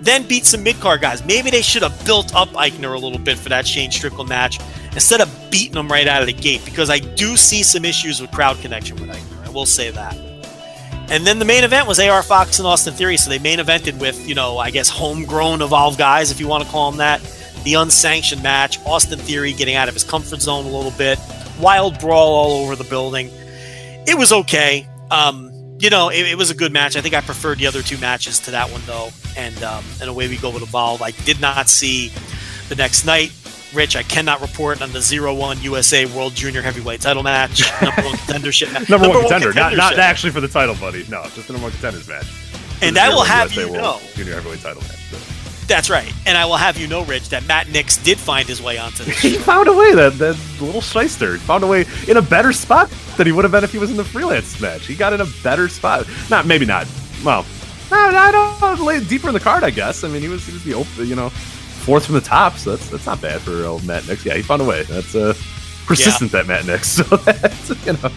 Then 0.00 0.26
beat 0.26 0.44
some 0.44 0.62
mid 0.62 0.78
card 0.80 1.00
guys. 1.00 1.24
Maybe 1.24 1.50
they 1.50 1.62
should 1.62 1.82
have 1.82 2.04
built 2.04 2.34
up 2.34 2.48
Aichner 2.50 2.94
a 2.94 2.98
little 2.98 3.18
bit 3.18 3.38
for 3.38 3.48
that 3.50 3.66
Shane 3.66 3.90
Strickland 3.90 4.28
match 4.28 4.58
instead 4.92 5.20
of 5.20 5.50
beating 5.50 5.76
him 5.76 5.88
right 5.88 6.06
out 6.06 6.22
of 6.22 6.26
the 6.26 6.32
gate, 6.32 6.64
because 6.64 6.90
I 6.90 6.98
do 6.98 7.36
see 7.36 7.62
some 7.62 7.84
issues 7.84 8.20
with 8.20 8.30
crowd 8.30 8.56
connection 8.58 8.96
with 8.96 9.10
Aichner. 9.10 9.46
I 9.46 9.50
will 9.50 9.66
say 9.66 9.90
that. 9.90 10.25
And 11.08 11.24
then 11.26 11.38
the 11.38 11.44
main 11.44 11.62
event 11.62 11.86
was 11.86 12.00
AR 12.00 12.22
Fox 12.22 12.58
and 12.58 12.66
Austin 12.66 12.92
Theory. 12.94 13.16
So 13.16 13.30
they 13.30 13.38
main 13.38 13.58
evented 13.58 14.00
with, 14.00 14.28
you 14.28 14.34
know, 14.34 14.58
I 14.58 14.70
guess 14.70 14.88
homegrown 14.88 15.62
Evolve 15.62 15.96
guys, 15.96 16.30
if 16.30 16.40
you 16.40 16.48
want 16.48 16.64
to 16.64 16.70
call 16.70 16.90
them 16.90 16.98
that. 16.98 17.20
The 17.64 17.74
unsanctioned 17.74 18.42
match. 18.42 18.78
Austin 18.84 19.18
Theory 19.18 19.52
getting 19.52 19.76
out 19.76 19.88
of 19.88 19.94
his 19.94 20.04
comfort 20.04 20.40
zone 20.40 20.64
a 20.64 20.68
little 20.68 20.90
bit. 20.92 21.18
Wild 21.60 21.98
brawl 22.00 22.34
all 22.34 22.64
over 22.64 22.76
the 22.76 22.84
building. 22.84 23.30
It 24.06 24.18
was 24.18 24.32
okay. 24.32 24.88
Um, 25.10 25.52
you 25.78 25.90
know, 25.90 26.08
it, 26.08 26.26
it 26.26 26.38
was 26.38 26.50
a 26.50 26.54
good 26.54 26.72
match. 26.72 26.96
I 26.96 27.00
think 27.00 27.14
I 27.14 27.20
preferred 27.20 27.58
the 27.58 27.66
other 27.66 27.82
two 27.82 27.98
matches 27.98 28.40
to 28.40 28.50
that 28.52 28.70
one, 28.70 28.82
though. 28.86 29.10
And 29.36 29.62
um, 29.62 29.84
and 30.00 30.08
away 30.08 30.28
we 30.28 30.38
go 30.38 30.50
with 30.50 30.62
Evolve. 30.62 31.02
I 31.02 31.10
did 31.10 31.40
not 31.40 31.68
see 31.68 32.10
the 32.68 32.74
next 32.74 33.04
night. 33.04 33.32
Rich, 33.74 33.96
I 33.96 34.02
cannot 34.02 34.40
report 34.40 34.80
on 34.80 34.92
the 34.92 35.00
0-1 35.00 35.62
USA 35.64 36.06
World 36.06 36.34
Junior 36.34 36.62
Heavyweight 36.62 37.00
Title 37.00 37.22
match. 37.22 37.62
Number 37.82 38.02
one 38.02 38.14
contendership 38.14 38.72
match. 38.72 38.88
Number, 38.88 39.08
one 39.08 39.20
contender, 39.22 39.52
not, 39.52 39.76
not 39.76 39.98
actually 39.98 40.30
for 40.32 40.40
the 40.40 40.48
title, 40.48 40.74
buddy. 40.76 41.04
No, 41.10 41.22
just 41.34 41.46
the 41.48 41.52
number 41.52 41.64
one 41.66 41.72
contenders 41.72 42.08
match. 42.08 42.26
And 42.82 42.96
For 42.96 43.02
I 43.02 43.08
will 43.08 43.22
0-1 43.22 43.26
have 43.26 43.52
USA 43.52 43.66
you 43.66 43.72
World 43.72 44.02
know, 44.02 44.08
junior 44.14 44.34
heavyweight 44.34 44.60
title 44.60 44.82
match. 44.82 44.96
So. 45.10 45.64
that's 45.66 45.90
right. 45.90 46.12
And 46.26 46.38
I 46.38 46.44
will 46.46 46.56
have 46.56 46.78
you 46.78 46.86
know, 46.86 47.04
Rich, 47.04 47.30
that 47.30 47.44
Matt 47.46 47.68
Knicks 47.68 47.96
did 47.96 48.18
find 48.18 48.46
his 48.48 48.62
way 48.62 48.78
onto 48.78 49.02
this. 49.04 49.18
He 49.20 49.36
found 49.36 49.68
a 49.68 49.72
way. 49.72 49.94
That 49.94 50.12
that 50.18 50.38
little 50.60 50.80
shyster 50.80 51.32
he 51.32 51.38
found 51.40 51.64
a 51.64 51.66
way 51.66 51.84
in 52.06 52.16
a 52.16 52.22
better 52.22 52.52
spot 52.52 52.88
than 53.16 53.26
he 53.26 53.32
would 53.32 53.44
have 53.44 53.52
been 53.52 53.64
if 53.64 53.72
he 53.72 53.78
was 53.78 53.90
in 53.90 53.96
the 53.96 54.04
freelance 54.04 54.60
match. 54.60 54.86
He 54.86 54.94
got 54.94 55.12
in 55.12 55.20
a 55.20 55.26
better 55.42 55.68
spot. 55.68 56.06
Not 56.30 56.46
maybe 56.46 56.66
not. 56.66 56.86
Well, 57.24 57.44
I 57.90 58.30
don't 58.32 58.78
know. 58.78 58.84
lay- 58.84 59.02
Deeper 59.04 59.28
in 59.28 59.34
the 59.34 59.40
card, 59.40 59.64
I 59.64 59.70
guess. 59.70 60.04
I 60.04 60.08
mean, 60.08 60.22
he 60.22 60.28
was 60.28 60.44
he 60.46 60.52
was 60.52 60.64
the 60.64 60.74
open, 60.74 61.06
you 61.08 61.14
know, 61.16 61.30
fourth 61.86 62.04
from 62.06 62.16
the 62.16 62.20
top, 62.20 62.58
so 62.58 62.74
that's 62.74 62.90
that's 62.90 63.06
not 63.06 63.22
bad 63.22 63.40
for 63.40 63.64
old 63.64 63.86
Matt 63.86 64.06
Knicks. 64.08 64.26
Yeah, 64.26 64.34
he 64.34 64.42
found 64.42 64.60
a 64.60 64.64
way. 64.64 64.82
That's 64.82 65.14
uh, 65.14 65.34
persistent 65.86 66.32
that 66.32 66.46
Matt 66.46 66.66
Knicks. 66.66 67.00
So 67.08 67.16
that's 67.16 67.86
you 67.86 67.92
know. 67.92 68.10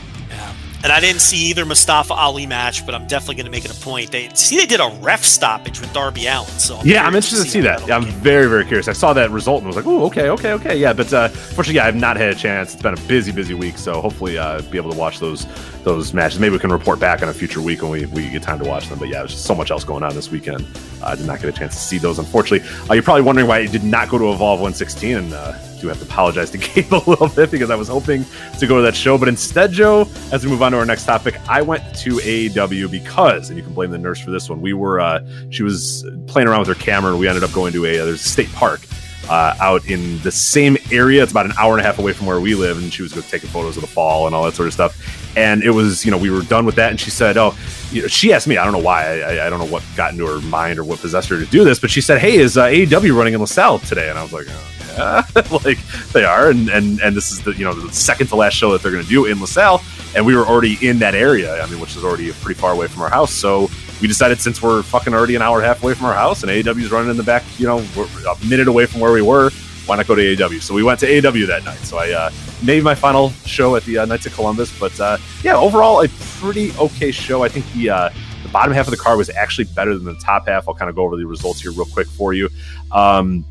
And 0.81 0.93
I 0.93 0.99
didn't 1.01 1.21
see 1.21 1.49
either 1.49 1.65
Mustafa 1.65 2.13
Ali 2.13 2.45
match, 2.45 2.85
but 2.85 2.95
I'm 2.95 3.05
definitely 3.05 3.35
going 3.35 3.45
to 3.45 3.51
make 3.51 3.65
it 3.65 3.71
a 3.71 3.81
point. 3.81 4.11
They 4.11 4.29
see 4.33 4.55
they 4.57 4.65
did 4.65 4.79
a 4.79 4.89
ref 5.01 5.23
stoppage 5.23 5.81
with 5.81 5.91
Darby 5.91 6.27
Allin. 6.27 6.47
So 6.51 6.77
I'm 6.77 6.87
yeah, 6.87 7.05
I'm 7.05 7.15
interested 7.15 7.43
to 7.43 7.49
see 7.49 7.59
that. 7.61 7.85
Yeah, 7.85 7.97
I'm 7.97 8.05
very, 8.05 8.47
very 8.47 8.63
curious. 8.63 8.87
I 8.87 8.93
saw 8.93 9.11
that 9.13 9.29
result 9.29 9.59
and 9.59 9.67
was 9.67 9.75
like, 9.75 9.85
oh, 9.85 10.05
okay, 10.05 10.29
okay, 10.29 10.53
okay, 10.53 10.77
yeah. 10.77 10.93
But 10.93 11.11
uh, 11.11 11.27
fortunately, 11.27 11.75
yeah, 11.75 11.85
I've 11.85 11.95
not 11.95 12.15
had 12.15 12.29
a 12.29 12.35
chance. 12.35 12.73
It's 12.73 12.81
been 12.81 12.93
a 12.93 13.07
busy, 13.07 13.31
busy 13.33 13.53
week, 13.53 13.77
so 13.77 13.99
hopefully, 13.99 14.37
uh, 14.37 14.61
be 14.63 14.77
able 14.77 14.91
to 14.91 14.97
watch 14.97 15.19
those 15.19 15.45
those 15.83 16.13
matches. 16.13 16.39
Maybe 16.39 16.53
we 16.53 16.59
can 16.59 16.71
report 16.71 16.99
back 16.99 17.21
on 17.21 17.29
a 17.29 17.33
future 17.33 17.61
week 17.61 17.81
when 17.81 17.91
we, 17.91 18.05
we 18.05 18.29
get 18.29 18.43
time 18.43 18.59
to 18.59 18.65
watch 18.65 18.87
them. 18.87 18.99
But 18.99 19.09
yeah, 19.09 19.19
there's 19.19 19.31
just 19.31 19.45
so 19.45 19.55
much 19.55 19.71
else 19.71 19.83
going 19.83 20.03
on 20.03 20.15
this 20.15 20.31
weekend. 20.31 20.65
Uh, 21.01 21.07
I 21.07 21.15
did 21.15 21.25
not 21.25 21.41
get 21.41 21.49
a 21.49 21.57
chance 21.57 21.75
to 21.75 21.81
see 21.81 21.97
those, 21.97 22.19
unfortunately. 22.19 22.67
Uh, 22.89 22.93
you're 22.93 23.03
probably 23.03 23.23
wondering 23.23 23.47
why 23.47 23.59
I 23.59 23.65
did 23.65 23.83
not 23.83 24.07
go 24.09 24.17
to 24.17 24.31
Evolve 24.31 24.59
116, 24.59 25.17
and 25.17 25.33
uh, 25.33 25.53
do 25.79 25.87
have 25.87 25.99
to 25.99 26.05
apologize 26.05 26.49
to 26.51 26.57
Gabe 26.59 26.93
a 26.93 27.09
little 27.09 27.29
bit 27.29 27.51
because 27.51 27.69
I 27.69 27.75
was 27.75 27.87
hoping 27.87 28.25
to 28.59 28.67
go 28.67 28.77
to 28.77 28.81
that 28.83 28.95
show. 28.95 29.17
But 29.17 29.27
instead, 29.27 29.71
Joe, 29.71 30.07
as 30.31 30.43
we 30.43 30.51
move 30.51 30.61
on 30.61 30.71
to 30.73 30.77
our 30.77 30.85
next 30.85 31.05
topic, 31.05 31.39
I 31.47 31.61
went 31.61 31.83
to 31.97 32.17
AAW 32.17 32.89
because, 32.91 33.49
and 33.49 33.57
you 33.57 33.63
can 33.63 33.73
blame 33.73 33.91
the 33.91 33.97
nurse 33.97 34.19
for 34.19 34.31
this 34.31 34.49
one. 34.49 34.61
We 34.61 34.73
were, 34.73 34.99
uh, 34.99 35.25
she 35.49 35.63
was 35.63 36.05
playing 36.27 36.47
around 36.47 36.59
with 36.59 36.69
her 36.69 36.83
camera, 36.83 37.11
and 37.11 37.19
we 37.19 37.27
ended 37.27 37.43
up 37.43 37.51
going 37.51 37.73
to 37.73 37.85
a 37.85 37.99
uh, 37.99 38.05
there's 38.05 38.25
a 38.25 38.29
state 38.29 38.51
park 38.53 38.81
uh, 39.29 39.55
out 39.59 39.85
in 39.85 40.19
the 40.19 40.31
same 40.31 40.77
area. 40.91 41.21
It's 41.21 41.31
about 41.31 41.45
an 41.45 41.53
hour 41.57 41.73
and 41.73 41.81
a 41.81 41.83
half 41.83 41.99
away 41.99 42.13
from 42.13 42.25
where 42.25 42.39
we 42.39 42.55
live, 42.55 42.77
and 42.77 42.91
she 42.91 43.03
was 43.03 43.13
take 43.29 43.43
photos 43.43 43.77
of 43.77 43.81
the 43.81 43.87
fall 43.87 44.25
and 44.25 44.35
all 44.35 44.43
that 44.45 44.55
sort 44.55 44.67
of 44.67 44.73
stuff. 44.73 45.37
And 45.37 45.63
it 45.63 45.69
was, 45.69 46.03
you 46.03 46.11
know, 46.11 46.17
we 46.17 46.31
were 46.31 46.41
done 46.41 46.65
with 46.65 46.75
that, 46.75 46.89
and 46.89 46.99
she 46.99 47.11
said, 47.11 47.37
"Oh, 47.37 47.55
you 47.91 48.01
know, 48.01 48.07
she 48.07 48.33
asked 48.33 48.47
me. 48.47 48.57
I 48.57 48.63
don't 48.63 48.73
know 48.73 48.79
why. 48.79 49.21
I, 49.21 49.45
I 49.45 49.49
don't 49.49 49.59
know 49.59 49.65
what 49.71 49.83
got 49.95 50.11
into 50.11 50.25
her 50.25 50.41
mind 50.41 50.79
or 50.79 50.83
what 50.83 50.99
possessed 50.99 51.29
her 51.29 51.39
to 51.39 51.45
do 51.45 51.63
this, 51.63 51.79
but 51.79 51.91
she 51.91 52.01
said, 52.01 52.19
"Hey, 52.19 52.37
is 52.37 52.57
uh, 52.57 52.65
AAW 52.65 53.15
running 53.15 53.35
in 53.35 53.39
LaSalle 53.39 53.79
today?" 53.79 54.09
And 54.09 54.17
I 54.17 54.23
was 54.23 54.33
like, 54.33 54.47
oh, 54.49 54.78
"Yeah, 54.97 55.23
like 55.63 55.79
they 56.13 56.23
are." 56.23 56.49
And 56.49 56.69
and 56.69 56.99
and 57.01 57.15
this 57.15 57.31
is 57.31 57.41
the 57.41 57.53
you 57.53 57.65
know 57.65 57.73
the 57.73 57.93
second 57.93 58.27
to 58.27 58.35
last 58.35 58.53
show 58.53 58.71
that 58.71 58.81
they're 58.81 58.91
going 58.91 59.03
to 59.03 59.09
do 59.09 59.25
in 59.25 59.39
LaSalle, 59.39 59.81
and 60.15 60.25
we 60.25 60.35
were 60.35 60.45
already 60.45 60.77
in 60.87 60.99
that 60.99 61.15
area. 61.15 61.61
I 61.61 61.67
mean, 61.69 61.79
which 61.79 61.95
is 61.95 62.03
already 62.03 62.31
pretty 62.31 62.59
far 62.59 62.71
away 62.71 62.87
from 62.87 63.01
our 63.01 63.09
house, 63.09 63.33
so 63.33 63.69
we 64.01 64.07
decided 64.07 64.39
since 64.39 64.61
we're 64.61 64.81
fucking 64.83 65.13
already 65.13 65.35
an 65.35 65.41
hour 65.41 65.57
and 65.57 65.65
a 65.65 65.67
half 65.67 65.83
away 65.83 65.93
from 65.93 66.05
our 66.05 66.13
house 66.13 66.43
and 66.43 66.51
AAW's 66.51 66.91
running 66.91 67.11
in 67.11 67.17
the 67.17 67.23
back, 67.23 67.43
you 67.57 67.67
know, 67.67 67.79
a 67.79 68.45
minute 68.45 68.67
away 68.67 68.85
from 68.85 69.01
where 69.01 69.11
we 69.11 69.21
were. 69.21 69.49
Why 69.85 69.97
not 69.97 70.07
go 70.07 70.15
to 70.15 70.21
AAW? 70.21 70.61
So 70.61 70.73
we 70.73 70.83
went 70.83 70.99
to 71.01 71.07
AAW 71.07 71.47
that 71.47 71.63
night. 71.65 71.79
So 71.79 71.97
I 71.97 72.11
uh, 72.11 72.31
made 72.63 72.83
my 72.83 72.95
final 72.95 73.31
show 73.45 73.75
at 73.75 73.83
the 73.83 73.97
uh, 73.97 74.05
Knights 74.05 74.25
of 74.27 74.33
Columbus. 74.33 74.77
But 74.79 74.97
uh, 74.99 75.17
yeah, 75.43 75.57
overall, 75.57 76.03
a 76.03 76.07
pretty 76.39 76.71
okay 76.77 77.11
show. 77.11 77.43
I 77.43 77.49
think 77.49 77.69
the 77.73 77.89
uh, 77.89 78.09
the 78.43 78.49
bottom 78.49 78.73
half 78.73 78.87
of 78.87 78.91
the 78.91 78.97
card 78.97 79.17
was 79.17 79.29
actually 79.31 79.65
better 79.65 79.97
than 79.97 80.05
the 80.05 80.15
top 80.15 80.47
half. 80.47 80.67
I'll 80.67 80.75
kind 80.75 80.89
of 80.89 80.95
go 80.95 81.03
over 81.03 81.17
the 81.17 81.25
results 81.25 81.61
here 81.61 81.71
real 81.71 81.85
quick 81.85 82.07
for 82.07 82.33
you. 82.33 82.49
Um, 82.91 83.43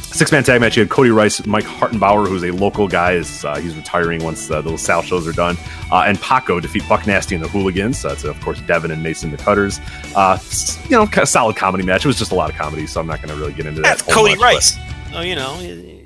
Six 0.00 0.32
man 0.32 0.42
tag 0.42 0.60
match. 0.60 0.76
You 0.76 0.82
had 0.82 0.90
Cody 0.90 1.10
Rice, 1.10 1.44
Mike 1.46 1.64
Hartenbauer, 1.64 2.26
who's 2.28 2.42
a 2.42 2.50
local 2.50 2.88
guy. 2.88 3.12
Is 3.12 3.44
uh, 3.44 3.56
he's 3.56 3.74
retiring 3.76 4.24
once 4.24 4.50
uh, 4.50 4.62
the 4.62 4.70
LaSalle 4.70 5.02
shows 5.02 5.28
are 5.28 5.32
done, 5.32 5.56
uh, 5.92 6.04
and 6.06 6.18
Paco 6.20 6.60
defeat 6.60 6.82
Buck 6.88 7.06
Nasty 7.06 7.34
and 7.34 7.44
the 7.44 7.48
Hooligans. 7.48 8.04
Uh, 8.04 8.10
it's 8.10 8.24
of 8.24 8.40
course 8.40 8.60
Devin 8.62 8.90
and 8.90 9.02
Mason 9.02 9.30
the 9.30 9.36
Cutters. 9.36 9.80
Uh, 10.16 10.38
you 10.84 10.90
know, 10.92 11.06
kind 11.06 11.18
of 11.22 11.28
solid 11.28 11.56
comedy 11.56 11.84
match. 11.84 12.04
It 12.04 12.08
was 12.08 12.18
just 12.18 12.32
a 12.32 12.34
lot 12.34 12.48
of 12.50 12.56
comedy, 12.56 12.86
so 12.86 13.00
I'm 13.00 13.06
not 13.06 13.20
going 13.22 13.28
to 13.34 13.36
really 13.40 13.52
get 13.52 13.66
into 13.66 13.82
that. 13.82 13.98
That's 13.98 14.14
Cody 14.14 14.30
much, 14.32 14.38
but- 14.38 14.44
Rice. 14.54 14.76
Oh, 15.14 15.20
you 15.22 15.34
know, 15.36 15.58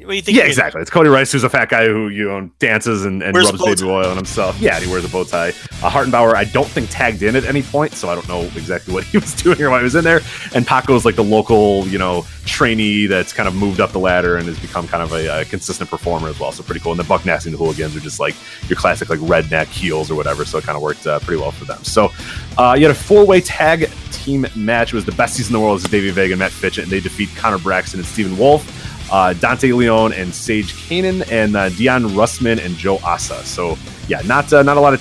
what 0.05 0.11
do 0.11 0.17
you 0.17 0.23
think? 0.23 0.39
yeah, 0.39 0.45
exactly. 0.45 0.81
It's 0.81 0.91
Cody 0.91 1.09
Rice, 1.09 1.33
who's 1.33 1.45
a 1.45 1.49
fat 1.49 1.69
guy 1.69 1.87
who 1.87 2.09
you 2.09 2.27
know 2.29 2.51
dances 2.59 3.05
and, 3.05 3.23
and 3.23 3.37
rubs 3.37 3.63
baby 3.63 3.85
oil 3.85 4.09
on 4.09 4.17
himself. 4.17 4.59
Yeah, 4.61 4.77
and 4.77 4.85
he 4.85 4.91
wears 4.91 5.05
a 5.05 5.09
bow 5.09 5.25
tie. 5.25 5.49
Uh, 5.49 5.91
Hartenbauer, 5.91 6.35
I 6.35 6.45
don't 6.45 6.69
think 6.69 6.91
tagged 6.91 7.23
in 7.23 7.37
at 7.37 7.45
any 7.45 7.63
point, 7.63 7.95
so 7.95 8.09
I 8.09 8.15
don't 8.15 8.29
know 8.29 8.43
exactly 8.57 8.95
what 8.95 9.05
he 9.13 9.19
was 9.19 9.35
doing 9.35 9.61
or 9.61 9.71
why 9.71 9.79
he 9.79 9.85
was 9.85 9.95
in 9.95 10.05
there. 10.05 10.21
And 10.55 10.67
Paco's 10.67 11.05
like 11.05 11.17
the 11.17 11.25
local, 11.25 11.87
you 11.89 11.99
know, 11.99 12.27
trainee 12.45 13.07
that's 13.07 13.33
kind 13.33 13.49
of 13.49 13.55
moved 13.55 13.81
up 13.81 13.93
the 13.93 13.99
ladder 13.99 14.37
and 14.37 14.47
has 14.47 14.59
become 14.59 14.89
kind 14.89 15.03
of 15.03 15.13
a, 15.13 15.43
a 15.43 15.45
consistent 15.45 15.91
performer 15.91 16.29
as 16.29 16.39
well. 16.39 16.53
So 16.53 16.63
pretty 16.63 16.81
cool. 16.81 16.93
And 16.93 17.01
the 17.01 17.05
Buck 17.05 17.25
Nasty 17.25 17.51
and 17.51 17.55
the 17.55 17.59
Hooligans 17.59 17.97
are 17.97 18.01
just 18.01 18.21
like 18.21 18.35
your 18.69 18.77
classic 18.77 19.09
like 19.09 19.21
redneck 19.21 19.67
heels 19.67 20.11
or 20.11 20.15
whatever. 20.15 20.45
So 20.45 20.59
it 20.59 20.65
kind 20.65 20.77
of 20.77 20.83
worked 20.83 21.07
uh, 21.07 21.21
pretty 21.21 21.41
well 21.41 21.53
for 21.53 21.65
them. 21.65 21.83
So 21.85 22.11
uh, 22.59 22.75
you 22.77 22.87
had 22.87 22.91
a 22.91 22.99
four 22.99 23.25
way 23.25 23.41
tag 23.41 23.91
team 24.11 24.47
match. 24.55 24.93
It 24.93 24.97
was 24.97 25.05
the 25.05 25.13
Besties 25.13 25.47
in 25.47 25.53
the 25.53 25.61
world. 25.61 25.79
This 25.79 25.85
is 25.85 25.91
Davey 25.91 26.11
Vega 26.11 26.35
and 26.35 26.39
Matt 26.39 26.53
Fitchett, 26.53 26.85
and 26.85 26.93
they 26.93 27.01
defeat 27.01 27.29
Connor 27.37 27.59
Braxton 27.59 28.01
and 28.01 28.07
Stephen 28.07 28.37
Wolf 28.37 28.82
uh, 29.13 29.35
Dante 29.35 29.71
Leone 29.73 30.13
and 30.15 30.35
Sage 30.35 30.73
Kanan, 30.73 31.31
and 31.31 31.55
uh, 31.55 31.69
Dion 31.69 32.05
Russman 32.05 32.65
and 32.65 32.75
Joe 32.77 32.99
Asa. 33.05 33.45
So 33.45 33.79
yeah, 34.09 34.23
not 34.23 34.53
uh, 34.53 34.63
not 34.63 34.77
a 34.77 34.81
lot 34.81 34.95
of 34.95 35.01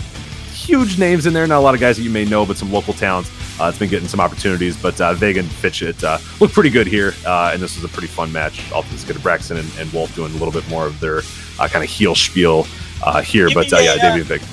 huge 0.53 0.99
names 0.99 1.25
in 1.25 1.33
there, 1.33 1.47
not 1.47 1.57
a 1.57 1.61
lot 1.61 1.73
of 1.73 1.79
guys 1.79 1.97
that 1.97 2.03
you 2.03 2.09
may 2.09 2.25
know, 2.25 2.45
but 2.45 2.57
some 2.57 2.71
local 2.71 2.93
talents. 2.93 3.31
Uh, 3.59 3.69
it's 3.69 3.77
been 3.77 3.89
getting 3.89 4.07
some 4.07 4.19
opportunities, 4.19 4.75
but 4.75 4.99
uh, 4.99 5.13
Vega 5.13 5.39
and 5.39 5.51
Fitchett 5.51 6.03
uh, 6.03 6.17
look 6.39 6.51
pretty 6.51 6.69
good 6.69 6.87
here, 6.87 7.13
uh, 7.25 7.51
and 7.53 7.61
this 7.61 7.75
was 7.75 7.83
a 7.83 7.93
pretty 7.93 8.07
fun 8.07 8.31
match. 8.31 8.71
All 8.71 8.81
things 8.81 9.03
good. 9.03 9.21
Braxton 9.21 9.57
and, 9.57 9.71
and 9.77 9.91
Wolf 9.93 10.13
doing 10.15 10.31
a 10.31 10.37
little 10.37 10.51
bit 10.51 10.67
more 10.69 10.87
of 10.87 10.99
their 10.99 11.21
uh, 11.59 11.67
kind 11.67 11.83
of 11.83 11.89
heel 11.89 12.15
spiel 12.15 12.65
uh, 13.03 13.21
here, 13.21 13.47
Give 13.47 13.55
but 13.55 13.73
uh, 13.73 13.77
yeah, 13.77 13.93
a, 13.93 13.99
Davey 13.99 14.21
Vega. 14.21 14.45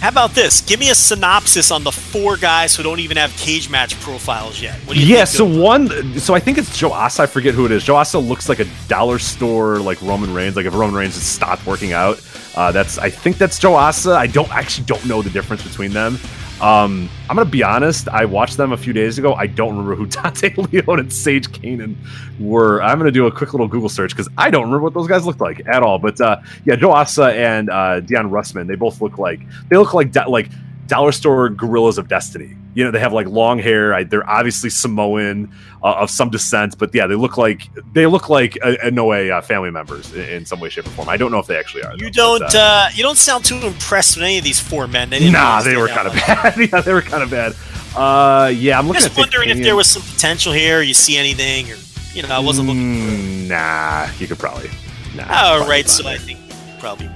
How 0.00 0.10
about 0.10 0.32
this? 0.32 0.60
Give 0.60 0.78
me 0.78 0.90
a 0.90 0.94
synopsis 0.94 1.70
on 1.70 1.82
the 1.82 1.90
four 1.90 2.36
guys 2.36 2.76
who 2.76 2.82
don't 2.82 3.00
even 3.00 3.16
have 3.16 3.30
cage 3.38 3.68
match 3.70 3.98
profiles 4.00 4.60
yet. 4.62 4.76
What 4.80 4.94
do 4.94 5.00
you 5.00 5.06
Yeah, 5.06 5.24
think 5.24 5.28
so 5.28 5.44
one, 5.44 6.18
so 6.20 6.34
I 6.34 6.38
think 6.40 6.58
it's 6.58 6.78
Joe 6.78 6.92
Asa. 6.92 7.22
I 7.22 7.26
forget 7.26 7.54
who 7.54 7.64
it 7.64 7.72
is. 7.72 7.82
Joe 7.82 7.96
Asa 7.96 8.18
looks 8.18 8.48
like 8.48 8.60
a 8.60 8.66
dollar 8.88 9.18
store, 9.18 9.78
like 9.78 10.00
Roman 10.02 10.32
Reigns. 10.32 10.54
Like 10.54 10.66
if 10.66 10.74
Roman 10.74 10.94
Reigns 10.94 11.14
just 11.14 11.32
stopped 11.34 11.66
working 11.66 11.92
out, 11.92 12.20
uh, 12.54 12.70
that's 12.72 12.98
I 12.98 13.10
think 13.10 13.38
that's 13.38 13.58
Joe 13.58 13.74
Asa. 13.74 14.12
I 14.12 14.26
don't 14.26 14.50
actually 14.52 14.84
don't 14.86 15.04
know 15.06 15.22
the 15.22 15.30
difference 15.30 15.62
between 15.66 15.92
them. 15.92 16.18
Um, 16.60 17.10
I'm 17.28 17.36
gonna 17.36 17.50
be 17.50 17.62
honest. 17.62 18.08
I 18.08 18.24
watched 18.24 18.56
them 18.56 18.72
a 18.72 18.76
few 18.76 18.92
days 18.92 19.18
ago. 19.18 19.34
I 19.34 19.46
don't 19.46 19.70
remember 19.70 19.94
who 19.94 20.06
Dante 20.06 20.54
Leone 20.54 21.00
and 21.00 21.12
Sage 21.12 21.48
Kanan 21.48 21.96
were. 22.40 22.82
I'm 22.82 22.98
gonna 22.98 23.10
do 23.10 23.26
a 23.26 23.32
quick 23.32 23.52
little 23.52 23.68
Google 23.68 23.90
search 23.90 24.12
because 24.12 24.28
I 24.38 24.50
don't 24.50 24.62
remember 24.62 24.84
what 24.84 24.94
those 24.94 25.06
guys 25.06 25.26
looked 25.26 25.40
like 25.40 25.66
at 25.66 25.82
all. 25.82 25.98
But 25.98 26.20
uh, 26.20 26.40
yeah, 26.64 26.76
Joe 26.76 26.92
Asa 26.92 27.34
and 27.34 27.68
uh, 27.68 28.00
Dion 28.00 28.30
Russman. 28.30 28.66
They 28.66 28.74
both 28.74 29.02
look 29.02 29.18
like 29.18 29.40
they 29.68 29.76
look 29.76 29.92
like 29.92 30.14
like 30.28 30.48
dollar 30.86 31.12
store 31.12 31.50
gorillas 31.50 31.98
of 31.98 32.08
destiny. 32.08 32.56
You 32.76 32.84
know, 32.84 32.90
they 32.90 33.00
have 33.00 33.14
like 33.14 33.26
long 33.26 33.58
hair. 33.58 33.94
I, 33.94 34.04
they're 34.04 34.28
obviously 34.28 34.68
Samoan 34.68 35.50
uh, 35.82 35.94
of 35.94 36.10
some 36.10 36.28
descent, 36.28 36.76
but 36.76 36.94
yeah, 36.94 37.06
they 37.06 37.14
look 37.14 37.38
like 37.38 37.70
they 37.94 38.06
look 38.06 38.28
like 38.28 38.58
uh, 38.62 38.74
in 38.84 38.94
no 38.94 39.06
way 39.06 39.30
uh, 39.30 39.40
family 39.40 39.70
members 39.70 40.12
in, 40.12 40.28
in 40.28 40.44
some 40.44 40.60
way, 40.60 40.68
shape, 40.68 40.86
or 40.86 40.90
form. 40.90 41.08
I 41.08 41.16
don't 41.16 41.32
know 41.32 41.38
if 41.38 41.46
they 41.46 41.58
actually 41.58 41.84
are. 41.84 41.94
You 41.94 42.10
though, 42.10 42.38
don't 42.38 42.40
but, 42.40 42.54
uh, 42.54 42.58
uh, 42.58 42.88
you 42.92 43.02
don't 43.02 43.16
sound 43.16 43.46
too 43.46 43.56
impressed 43.56 44.16
with 44.16 44.24
any 44.24 44.36
of 44.36 44.44
these 44.44 44.60
four 44.60 44.86
men. 44.86 45.08
They 45.08 45.20
didn't 45.20 45.32
nah, 45.32 45.62
they 45.62 45.78
were 45.78 45.88
kind 45.88 46.06
of 46.06 46.12
bad. 46.12 46.56
yeah, 46.72 46.82
they 46.82 46.92
were 46.92 47.00
kind 47.00 47.22
of 47.22 47.30
bad. 47.30 47.54
Uh, 47.96 48.48
yeah, 48.48 48.78
I'm 48.78 48.86
looking 48.86 49.00
Just 49.04 49.16
wondering 49.16 49.48
if 49.48 49.56
there 49.62 49.74
was 49.74 49.88
some 49.88 50.02
potential 50.02 50.52
here. 50.52 50.82
You 50.82 50.92
see 50.92 51.16
anything, 51.16 51.72
or 51.72 51.76
you 52.12 52.24
know, 52.24 52.28
I 52.28 52.40
wasn't 52.40 52.68
looking. 52.68 52.82
Mm, 52.82 53.48
nah, 53.48 54.08
you 54.18 54.26
could 54.26 54.38
probably. 54.38 54.68
Nah, 55.14 55.24
All 55.30 55.66
right, 55.66 55.88
so. 55.88 56.06
I 56.06 56.18
think 56.18 56.40
probably. 56.78 57.08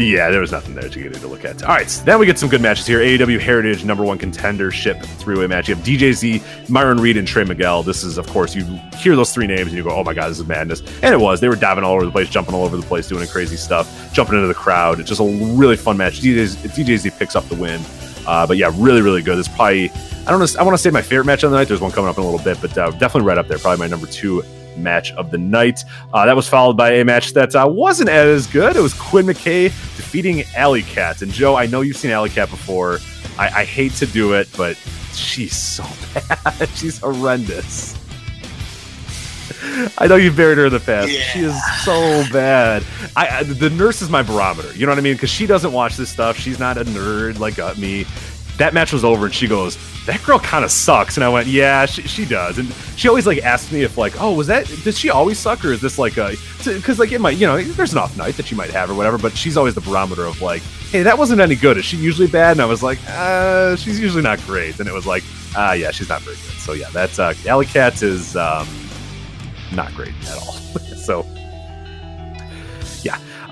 Yeah, 0.00 0.30
there 0.30 0.40
was 0.40 0.50
nothing 0.50 0.74
there 0.74 0.88
to 0.88 1.02
get 1.02 1.12
to 1.12 1.28
look 1.28 1.44
at. 1.44 1.62
All 1.62 1.74
right, 1.74 1.90
so 1.90 2.02
then 2.04 2.18
we 2.18 2.24
get 2.24 2.38
some 2.38 2.48
good 2.48 2.62
matches 2.62 2.86
here. 2.86 3.00
AAW 3.00 3.38
Heritage 3.38 3.84
number 3.84 4.02
one 4.02 4.18
contendership 4.18 5.04
three 5.18 5.38
way 5.38 5.46
match. 5.46 5.68
You 5.68 5.74
have 5.74 5.84
DJZ, 5.84 6.70
Myron 6.70 6.98
Reed, 6.98 7.18
and 7.18 7.28
Trey 7.28 7.44
Miguel. 7.44 7.82
This 7.82 8.02
is, 8.02 8.16
of 8.16 8.26
course, 8.28 8.54
you 8.54 8.64
hear 8.96 9.14
those 9.14 9.34
three 9.34 9.46
names 9.46 9.68
and 9.68 9.72
you 9.72 9.82
go, 9.82 9.90
"Oh 9.90 10.02
my 10.02 10.14
god, 10.14 10.30
this 10.30 10.38
is 10.38 10.46
madness!" 10.46 10.80
And 11.02 11.14
it 11.14 11.18
was. 11.20 11.40
They 11.40 11.48
were 11.48 11.56
diving 11.56 11.84
all 11.84 11.96
over 11.96 12.06
the 12.06 12.10
place, 12.10 12.30
jumping 12.30 12.54
all 12.54 12.64
over 12.64 12.78
the 12.78 12.86
place, 12.86 13.08
doing 13.08 13.26
crazy 13.28 13.56
stuff, 13.56 14.10
jumping 14.14 14.36
into 14.36 14.48
the 14.48 14.54
crowd. 14.54 15.00
It's 15.00 15.08
just 15.10 15.20
a 15.20 15.24
really 15.54 15.76
fun 15.76 15.98
match. 15.98 16.20
DJZ, 16.20 16.70
DJZ 16.70 17.18
picks 17.18 17.36
up 17.36 17.46
the 17.50 17.56
win. 17.56 17.82
Uh, 18.26 18.46
but 18.46 18.56
yeah, 18.56 18.70
really, 18.76 19.02
really 19.02 19.22
good. 19.22 19.38
It's 19.38 19.48
probably 19.48 19.90
I 20.26 20.30
don't 20.30 20.40
know. 20.40 20.46
I 20.58 20.62
want 20.62 20.76
to 20.76 20.82
say 20.82 20.90
my 20.90 21.02
favorite 21.02 21.26
match 21.26 21.42
of 21.42 21.50
the 21.50 21.56
night. 21.56 21.68
There's 21.68 21.80
one 21.80 21.90
coming 21.90 22.08
up 22.08 22.16
in 22.16 22.24
a 22.24 22.30
little 22.30 22.44
bit, 22.44 22.58
but 22.60 22.76
uh, 22.78 22.90
definitely 22.92 23.26
right 23.26 23.38
up 23.38 23.48
there. 23.48 23.58
Probably 23.58 23.78
my 23.78 23.86
number 23.86 24.06
two 24.06 24.42
match 24.76 25.12
of 25.12 25.30
the 25.30 25.38
night. 25.38 25.80
Uh, 26.12 26.26
that 26.26 26.36
was 26.36 26.48
followed 26.48 26.76
by 26.76 26.92
a 26.92 27.04
match 27.04 27.32
that 27.32 27.54
uh, 27.54 27.66
wasn't 27.68 28.08
as 28.08 28.46
good. 28.46 28.76
It 28.76 28.80
was 28.80 28.94
Quinn 28.94 29.26
McKay 29.26 29.64
defeating 29.96 30.44
Allie 30.56 30.82
Kat. 30.82 31.22
And 31.22 31.32
Joe, 31.32 31.56
I 31.56 31.66
know 31.66 31.80
you've 31.80 31.96
seen 31.96 32.10
Allie 32.10 32.30
Kat 32.30 32.50
before. 32.50 32.98
I, 33.38 33.60
I 33.60 33.64
hate 33.64 33.92
to 33.94 34.06
do 34.06 34.34
it, 34.34 34.48
but 34.56 34.76
she's 35.12 35.56
so 35.56 35.84
bad. 36.14 36.68
she's 36.70 36.98
horrendous. 36.98 37.96
I 39.98 40.06
know 40.06 40.16
you've 40.16 40.36
buried 40.36 40.58
her 40.58 40.66
in 40.66 40.72
the 40.72 40.80
past. 40.80 41.10
She 41.10 41.40
is 41.40 41.84
so 41.84 42.24
bad. 42.32 42.82
I, 43.16 43.28
I 43.28 43.42
the 43.42 43.70
nurse 43.70 44.00
is 44.00 44.08
my 44.08 44.22
barometer. 44.22 44.72
You 44.74 44.86
know 44.86 44.92
what 44.92 44.98
I 44.98 45.02
mean? 45.02 45.14
Because 45.14 45.30
she 45.30 45.46
doesn't 45.46 45.72
watch 45.72 45.96
this 45.96 46.08
stuff. 46.08 46.36
She's 46.36 46.58
not 46.58 46.78
a 46.78 46.84
nerd 46.84 47.38
like 47.38 47.58
uh, 47.58 47.74
me. 47.76 48.06
That 48.60 48.74
match 48.74 48.92
was 48.92 49.06
over, 49.06 49.24
and 49.24 49.34
she 49.34 49.48
goes, 49.48 49.78
"That 50.04 50.22
girl 50.22 50.38
kind 50.38 50.66
of 50.66 50.70
sucks." 50.70 51.16
And 51.16 51.24
I 51.24 51.30
went, 51.30 51.46
"Yeah, 51.46 51.86
she, 51.86 52.02
she 52.02 52.26
does." 52.26 52.58
And 52.58 52.70
she 52.94 53.08
always 53.08 53.26
like 53.26 53.42
asks 53.42 53.72
me 53.72 53.84
if 53.84 53.96
like, 53.96 54.20
"Oh, 54.20 54.34
was 54.34 54.48
that? 54.48 54.66
Does 54.84 54.98
she 54.98 55.08
always 55.08 55.38
suck, 55.38 55.64
or 55.64 55.72
is 55.72 55.80
this 55.80 55.98
like 55.98 56.18
a?" 56.18 56.36
Because 56.62 56.98
like 56.98 57.10
it 57.10 57.22
might, 57.22 57.38
you 57.38 57.46
know, 57.46 57.58
there's 57.62 57.92
an 57.92 57.98
off 57.98 58.14
night 58.18 58.36
that 58.36 58.44
she 58.44 58.54
might 58.54 58.68
have 58.68 58.90
or 58.90 58.94
whatever. 58.94 59.16
But 59.16 59.34
she's 59.34 59.56
always 59.56 59.74
the 59.74 59.80
barometer 59.80 60.26
of 60.26 60.42
like, 60.42 60.60
"Hey, 60.90 61.02
that 61.02 61.16
wasn't 61.16 61.40
any 61.40 61.56
good. 61.56 61.78
Is 61.78 61.86
she 61.86 61.96
usually 61.96 62.28
bad?" 62.28 62.52
And 62.52 62.60
I 62.60 62.66
was 62.66 62.82
like, 62.82 62.98
"Uh, 63.08 63.76
she's 63.76 63.98
usually 63.98 64.22
not 64.22 64.38
great." 64.42 64.78
And 64.78 64.86
it 64.86 64.92
was 64.92 65.06
like, 65.06 65.24
"Ah, 65.56 65.72
yeah, 65.72 65.90
she's 65.90 66.10
not 66.10 66.20
very 66.20 66.36
good." 66.36 66.60
So 66.60 66.74
yeah, 66.74 66.90
that's 66.90 67.18
uh, 67.18 67.32
Allie 67.46 67.64
Kat 67.64 68.02
is 68.02 68.36
um, 68.36 68.68
not 69.72 69.94
great 69.94 70.12
at 70.28 70.36
all. 70.36 70.52
so. 70.96 71.24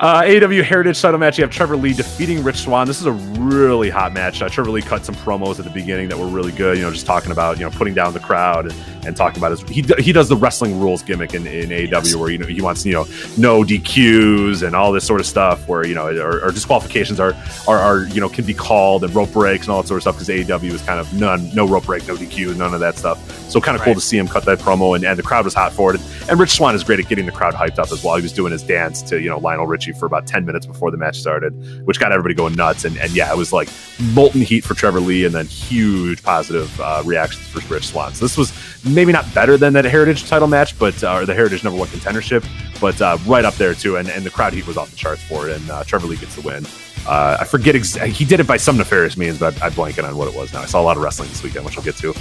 Uh, 0.01 0.23
AAW 0.23 0.63
Heritage 0.63 1.01
title 1.03 1.19
match. 1.19 1.39
You 1.39 1.43
have 1.43 1.51
Trevor 1.51 1.77
Lee 1.77 1.93
defeating 1.93 2.45
Rich 2.45 2.59
Swann. 2.59 2.87
This 2.87 3.01
is 3.01 3.07
a 3.07 3.13
really 3.13 3.91
hot 3.91 4.13
match. 4.13 4.41
Uh, 4.41 4.49
Trevor 4.49 4.71
Lee 4.71 4.81
cut 4.81 5.05
some 5.05 5.17
promos 5.17 5.59
at 5.59 5.65
the 5.65 5.71
beginning 5.71 6.09
that 6.09 6.17
were 6.17 6.29
really 6.29 6.53
good. 6.53 6.77
You 6.77 6.85
know, 6.85 6.93
just 6.93 7.05
talking 7.05 7.33
about 7.33 7.59
you 7.59 7.65
know 7.65 7.71
putting 7.71 7.95
down 7.95 8.13
the 8.13 8.21
crowd 8.21 8.71
and, 8.71 8.75
and 9.05 9.17
talking 9.17 9.39
about 9.39 9.51
his 9.51 9.63
he 9.63 9.83
he 9.99 10.13
does 10.13 10.29
the 10.29 10.37
wrestling 10.37 10.79
rules 10.79 11.03
gimmick 11.03 11.35
in, 11.35 11.49
in 11.49 11.71
AAW 11.71 12.15
where 12.15 12.31
you 12.31 12.39
know 12.39 12.47
he 12.47 12.63
wants 12.63 12.87
you 12.87 12.93
know 12.93 13.07
no 13.37 13.65
DQs 13.65 14.65
and 14.65 14.77
all 14.77 14.93
this 14.93 15.05
sort 15.05 15.19
of 15.19 15.27
stuff 15.27 15.67
where 15.67 15.85
you 15.85 15.97
know 15.97 16.07
or, 16.07 16.45
or 16.45 16.53
disqualifications 16.53 17.19
are, 17.19 17.35
are 17.67 17.79
are 17.79 18.05
you 18.05 18.21
know 18.21 18.29
can 18.29 18.45
be 18.45 18.55
called 18.55 19.03
and 19.03 19.13
rope 19.17 19.33
breaks 19.33 19.67
and 19.67 19.73
all 19.73 19.83
that 19.83 19.89
sort 19.89 19.99
of 19.99 20.03
stuff 20.03 20.15
because 20.15 20.29
AAW 20.29 20.71
is 20.71 20.83
kind 20.83 21.01
of 21.01 21.13
none 21.13 21.53
no 21.57 21.67
rope 21.67 21.87
break 21.87 22.07
no 22.07 22.15
DQ 22.15 22.57
none 22.57 22.73
of 22.73 22.79
that 22.79 22.97
stuff. 22.97 23.19
So 23.51 23.61
kind 23.61 23.77
of 23.77 23.83
cool 23.83 23.95
to 23.95 24.01
see 24.01 24.17
him 24.17 24.29
cut 24.29 24.45
that 24.45 24.61
promo 24.61 24.95
and, 24.95 25.05
and 25.05 25.19
the 25.19 25.25
crowd 25.25 25.45
was 25.45 25.55
hot 25.55 25.73
for 25.73 25.93
it. 25.93 26.01
And 26.29 26.39
Rich 26.39 26.53
Swann 26.53 26.77
is 26.77 26.85
great 26.85 27.01
at 27.01 27.09
getting 27.09 27.27
the 27.27 27.33
crowd 27.33 27.55
hyped 27.55 27.81
up 27.81 27.91
as 27.91 28.05
well. 28.05 28.15
He 28.15 28.23
was 28.23 28.33
doing 28.33 28.53
his 28.53 28.63
dance 28.63 29.03
to 29.03 29.21
you 29.21 29.29
know 29.29 29.39
Lionel 29.39 29.67
Richie 29.67 29.88
for 29.93 30.07
about 30.07 30.27
ten 30.27 30.45
minutes 30.45 30.67
before 30.67 30.91
the 30.91 30.97
match 30.97 31.19
started, 31.19 31.53
which 31.87 31.99
got 32.01 32.13
everybody 32.13 32.35
going 32.35 32.55
nuts. 32.55 32.85
And, 32.85 32.97
and 32.99 33.11
yeah, 33.13 33.33
it 33.33 33.37
was 33.37 33.53
like 33.53 33.69
molten 34.15 34.41
heat 34.41 34.65
for 34.65 34.75
Trevor 34.75 35.01
Lee 35.01 35.25
and 35.25 35.35
then 35.35 35.47
huge 35.47 36.23
positive 36.23 36.81
uh, 36.81 37.03
reactions 37.05 37.47
for 37.47 37.61
Rich 37.73 37.89
Swann. 37.89 38.15
So 38.15 38.25
this 38.25 38.37
was 38.37 38.53
maybe 38.85 39.13
not 39.13 39.33
better 39.35 39.57
than 39.57 39.73
that 39.75 39.85
Heritage 39.85 40.29
title 40.29 40.49
match, 40.49 40.79
but 40.79 41.03
uh, 41.03 41.15
or 41.15 41.27
the 41.27 41.35
Heritage 41.35 41.65
number 41.65 41.79
one 41.79 41.89
contendership, 41.89 42.47
but 42.81 43.01
uh, 43.01 43.19
right 43.27 43.45
up 43.45 43.55
there 43.55 43.75
too. 43.75 43.97
And, 43.97 44.09
and 44.09 44.25
the 44.25 44.31
crowd 44.31 44.53
heat 44.53 44.67
was 44.67 44.77
off 44.77 44.91
the 44.91 44.97
charts 44.97 45.23
for 45.23 45.49
it. 45.49 45.57
And 45.57 45.71
uh, 45.71 45.85
Trevor 45.85 46.07
Lee 46.07 46.17
gets 46.17 46.35
the 46.35 46.43
win. 46.43 46.67
Uh, 47.07 47.39
I 47.41 47.45
forget 47.45 47.75
ex- 47.75 47.95
he 47.95 48.25
did 48.25 48.39
it 48.39 48.47
by 48.47 48.59
some 48.59 48.77
nefarious 48.77 49.17
means, 49.17 49.39
but 49.39 49.61
I, 49.63 49.67
I'm 49.67 49.73
blanking 49.73 50.07
on 50.07 50.17
what 50.17 50.29
it 50.29 50.35
was 50.35 50.53
now. 50.53 50.61
I 50.61 50.67
saw 50.67 50.81
a 50.81 50.83
lot 50.83 50.97
of 50.99 51.03
wrestling 51.03 51.31
this 51.31 51.43
weekend, 51.43 51.65
which 51.65 51.79
I'll 51.79 51.85
get 51.85 51.97
to 51.97 52.13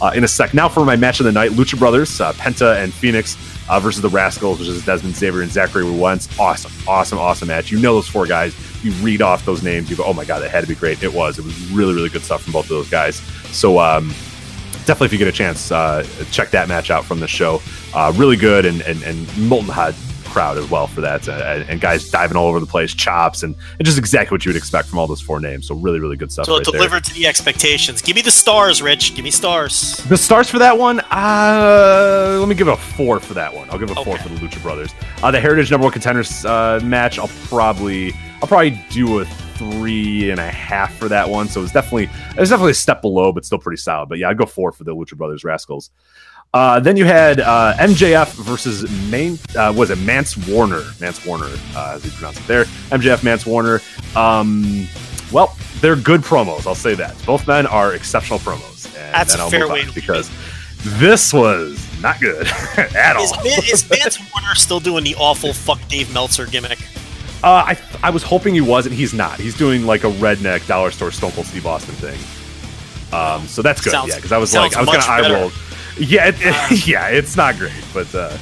uh, 0.00 0.12
in 0.16 0.24
a 0.24 0.28
sec. 0.28 0.52
Now 0.52 0.68
for 0.68 0.84
my 0.84 0.96
match 0.96 1.20
of 1.20 1.26
the 1.26 1.32
night: 1.32 1.52
Lucha 1.52 1.78
Brothers, 1.78 2.20
uh, 2.20 2.32
Penta 2.32 2.82
and 2.82 2.92
Fenix 2.92 3.36
uh, 3.72 3.80
versus 3.80 4.02
the 4.02 4.08
Rascals, 4.10 4.58
which 4.58 4.68
is 4.68 4.84
Desmond 4.84 5.16
Xavier 5.16 5.40
and 5.40 5.50
Zachary 5.50 5.90
Wentz. 5.90 6.28
Awesome, 6.38 6.70
awesome, 6.86 7.18
awesome 7.18 7.48
match. 7.48 7.72
You 7.72 7.80
know 7.80 7.94
those 7.94 8.06
four 8.06 8.26
guys. 8.26 8.54
You 8.84 8.92
read 9.02 9.22
off 9.22 9.46
those 9.46 9.62
names. 9.62 9.88
You 9.88 9.96
go, 9.96 10.04
oh 10.04 10.12
my 10.12 10.26
god, 10.26 10.40
that 10.40 10.50
had 10.50 10.60
to 10.60 10.68
be 10.68 10.74
great. 10.74 11.02
It 11.02 11.12
was. 11.12 11.38
It 11.38 11.44
was 11.46 11.70
really, 11.70 11.94
really 11.94 12.10
good 12.10 12.22
stuff 12.22 12.42
from 12.42 12.52
both 12.52 12.66
of 12.66 12.70
those 12.70 12.90
guys. 12.90 13.16
So. 13.50 13.78
Um, 13.78 14.12
definitely 14.84 15.04
if 15.04 15.12
you 15.12 15.18
get 15.18 15.28
a 15.28 15.30
chance 15.30 15.70
uh, 15.70 16.04
check 16.32 16.50
that 16.50 16.66
match 16.66 16.90
out 16.90 17.04
from 17.04 17.20
the 17.20 17.28
show 17.28 17.62
uh, 17.94 18.12
really 18.16 18.34
good 18.34 18.66
and, 18.66 18.80
and, 18.82 19.00
and 19.04 19.48
molten 19.48 19.68
hot 19.68 19.94
crowd 20.32 20.56
as 20.58 20.68
well 20.70 20.86
for 20.86 21.00
that 21.02 21.28
uh, 21.28 21.32
and, 21.32 21.68
and 21.68 21.80
guys 21.80 22.08
diving 22.10 22.36
all 22.36 22.48
over 22.48 22.58
the 22.58 22.66
place 22.66 22.94
chops 22.94 23.42
and, 23.42 23.54
and 23.78 23.84
just 23.84 23.98
exactly 23.98 24.34
what 24.34 24.44
you 24.44 24.48
would 24.48 24.56
expect 24.56 24.88
from 24.88 24.98
all 24.98 25.06
those 25.06 25.20
four 25.20 25.40
names 25.40 25.66
so 25.66 25.74
really 25.74 26.00
really 26.00 26.16
good 26.16 26.32
stuff 26.32 26.46
So 26.46 26.54
right 26.54 26.66
it 26.66 26.70
delivered 26.70 27.04
to 27.04 27.14
the 27.14 27.26
expectations. 27.26 28.02
Give 28.02 28.16
me 28.16 28.22
the 28.22 28.30
stars, 28.30 28.80
Rich. 28.82 29.14
Give 29.14 29.24
me 29.24 29.30
stars. 29.30 29.98
The 30.08 30.16
stars 30.16 30.48
for 30.50 30.58
that 30.58 30.78
one, 30.78 31.00
uh, 31.10 32.36
let 32.38 32.48
me 32.48 32.54
give 32.54 32.68
it 32.68 32.72
a 32.72 32.76
four 32.76 33.20
for 33.20 33.34
that 33.34 33.54
one. 33.54 33.68
I'll 33.70 33.78
give 33.78 33.90
it 33.90 33.98
a 33.98 34.04
four 34.04 34.18
for 34.18 34.28
the 34.28 34.36
Lucha 34.36 34.62
Brothers. 34.62 34.90
Uh, 35.22 35.30
the 35.30 35.40
Heritage 35.40 35.70
Number 35.70 35.84
One 35.84 35.92
Contenders 35.92 36.44
uh, 36.44 36.80
match, 36.82 37.18
I'll 37.18 37.30
probably, 37.46 38.12
I'll 38.40 38.48
probably 38.48 38.82
do 38.90 39.20
a 39.20 39.24
three 39.24 40.30
and 40.30 40.40
a 40.40 40.50
half 40.50 40.94
for 40.96 41.08
that 41.08 41.28
one. 41.28 41.48
So 41.48 41.60
it 41.60 41.64
was 41.64 41.72
definitely, 41.72 42.04
it 42.04 42.40
was 42.40 42.50
definitely 42.50 42.72
a 42.72 42.74
step 42.74 43.02
below, 43.02 43.32
but 43.32 43.44
still 43.44 43.58
pretty 43.58 43.80
solid. 43.80 44.08
But 44.08 44.18
yeah, 44.18 44.28
I'd 44.28 44.38
go 44.38 44.46
four 44.46 44.72
for 44.72 44.84
the 44.84 44.94
Lucha 44.94 45.16
Brothers 45.16 45.44
Rascals. 45.44 45.90
Uh, 46.54 46.78
then 46.80 46.98
you 46.98 47.06
had 47.06 47.40
uh, 47.40 47.72
MJF 47.78 48.34
versus 48.34 48.90
Main. 49.10 49.38
Uh, 49.56 49.72
was 49.74 49.88
it 49.90 49.96
Mance 50.00 50.36
Warner? 50.48 50.82
Mance 51.00 51.24
Warner, 51.24 51.48
uh, 51.74 51.92
as 51.96 52.04
you 52.04 52.10
pronounce 52.10 52.38
it 52.38 52.46
there. 52.46 52.64
MJF 52.90 53.22
Mance 53.24 53.46
Warner. 53.46 53.80
Um, 54.14 54.86
well, 55.32 55.56
they're 55.80 55.96
good 55.96 56.20
promos. 56.20 56.66
I'll 56.66 56.74
say 56.74 56.94
that. 56.94 57.16
Both 57.24 57.46
men 57.46 57.66
are 57.66 57.94
exceptional 57.94 58.38
promos. 58.38 58.84
And 58.86 59.14
That's 59.14 59.32
then 59.32 59.40
a 59.40 59.44
I'll 59.44 59.50
fair 59.50 59.66
way 59.66 59.84
to 59.86 59.92
because 59.94 60.30
this 60.98 61.32
was 61.32 61.82
not 62.02 62.20
good 62.20 62.46
at 62.76 63.16
all. 63.16 63.24
Is, 63.24 63.32
Man- 63.36 63.62
is 63.72 63.88
Mance 63.88 64.18
Warner 64.34 64.54
still 64.54 64.80
doing 64.80 65.04
the 65.04 65.14
awful 65.14 65.54
fuck 65.54 65.80
Dave 65.88 66.12
Meltzer 66.12 66.44
gimmick? 66.44 66.80
Uh, 67.42 67.48
I 67.74 67.78
I 68.02 68.10
was 68.10 68.22
hoping 68.22 68.52
he 68.52 68.60
wasn't. 68.60 68.94
He's 68.94 69.14
not. 69.14 69.40
He's 69.40 69.56
doing 69.56 69.86
like 69.86 70.04
a 70.04 70.10
redneck 70.10 70.66
dollar 70.68 70.90
store 70.90 71.10
Stone 71.12 71.32
Cold 71.32 71.46
Steve 71.46 71.66
Austin 71.66 71.94
thing. 71.94 72.20
Um, 73.18 73.46
so 73.48 73.62
that's 73.62 73.80
good. 73.80 73.90
Sounds- 73.92 74.10
yeah, 74.10 74.16
because 74.16 74.32
I 74.32 74.38
was 74.38 74.54
like, 74.54 74.76
I 74.76 74.80
was 74.82 74.90
gonna 74.90 75.02
eye 75.08 75.32
roll. 75.32 75.50
Yeah, 75.98 76.28
it, 76.28 76.36
it- 76.38 76.86
yeah, 76.86 77.08
it's 77.08 77.36
not 77.36 77.56
great, 77.56 77.72
but 77.92 78.12
uh, 78.14 78.36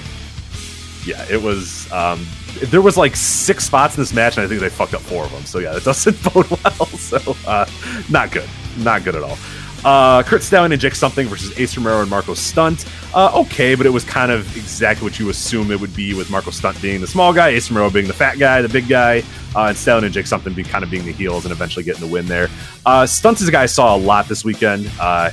yeah, 1.04 1.24
it 1.30 1.40
was. 1.42 1.90
Um, 1.92 2.26
there 2.64 2.82
was 2.82 2.96
like 2.96 3.14
six 3.16 3.64
spots 3.64 3.96
in 3.96 4.02
this 4.02 4.12
match, 4.12 4.36
and 4.36 4.44
I 4.44 4.48
think 4.48 4.60
they 4.60 4.68
fucked 4.68 4.94
up 4.94 5.00
four 5.02 5.24
of 5.24 5.30
them. 5.32 5.44
So 5.44 5.58
yeah, 5.60 5.76
it 5.76 5.84
doesn't 5.84 6.20
bode 6.34 6.48
well. 6.50 6.86
So 6.86 7.36
uh, 7.46 7.66
not 8.10 8.30
good, 8.32 8.48
not 8.78 9.04
good 9.04 9.14
at 9.16 9.22
all. 9.22 9.38
Uh, 9.82 10.22
Curt 10.22 10.42
Stallion 10.42 10.72
and 10.72 10.80
Jake 10.80 10.94
Something 10.94 11.26
versus 11.26 11.58
Ace 11.58 11.74
Romero 11.74 12.02
and 12.02 12.10
Marco 12.10 12.34
Stunt. 12.34 12.84
Uh, 13.14 13.32
okay, 13.40 13.74
but 13.74 13.86
it 13.86 13.90
was 13.90 14.04
kind 14.04 14.30
of 14.30 14.54
exactly 14.54 15.04
what 15.08 15.18
you 15.18 15.30
assume 15.30 15.70
it 15.70 15.80
would 15.80 15.96
be 15.96 16.12
with 16.12 16.28
Marco 16.30 16.50
Stunt 16.50 16.80
being 16.82 17.00
the 17.00 17.06
small 17.06 17.32
guy, 17.32 17.48
Ace 17.48 17.70
Romero 17.70 17.88
being 17.88 18.06
the 18.06 18.12
fat 18.12 18.38
guy, 18.38 18.60
the 18.60 18.68
big 18.68 18.88
guy, 18.88 19.22
uh, 19.56 19.64
and 19.68 19.76
Stallion 19.78 20.04
and 20.04 20.12
Jake 20.12 20.26
Something 20.26 20.52
being 20.52 20.68
kind 20.68 20.84
of 20.84 20.90
being 20.90 21.06
the 21.06 21.12
heels 21.12 21.46
and 21.46 21.52
eventually 21.52 21.82
getting 21.82 22.02
the 22.06 22.12
win 22.12 22.26
there. 22.26 22.48
Uh, 22.84 23.06
Stunt 23.06 23.40
is 23.40 23.48
a 23.48 23.52
guy 23.52 23.62
I 23.62 23.66
saw 23.66 23.96
a 23.96 23.98
lot 23.98 24.28
this 24.28 24.44
weekend. 24.44 24.90
Uh, 25.00 25.30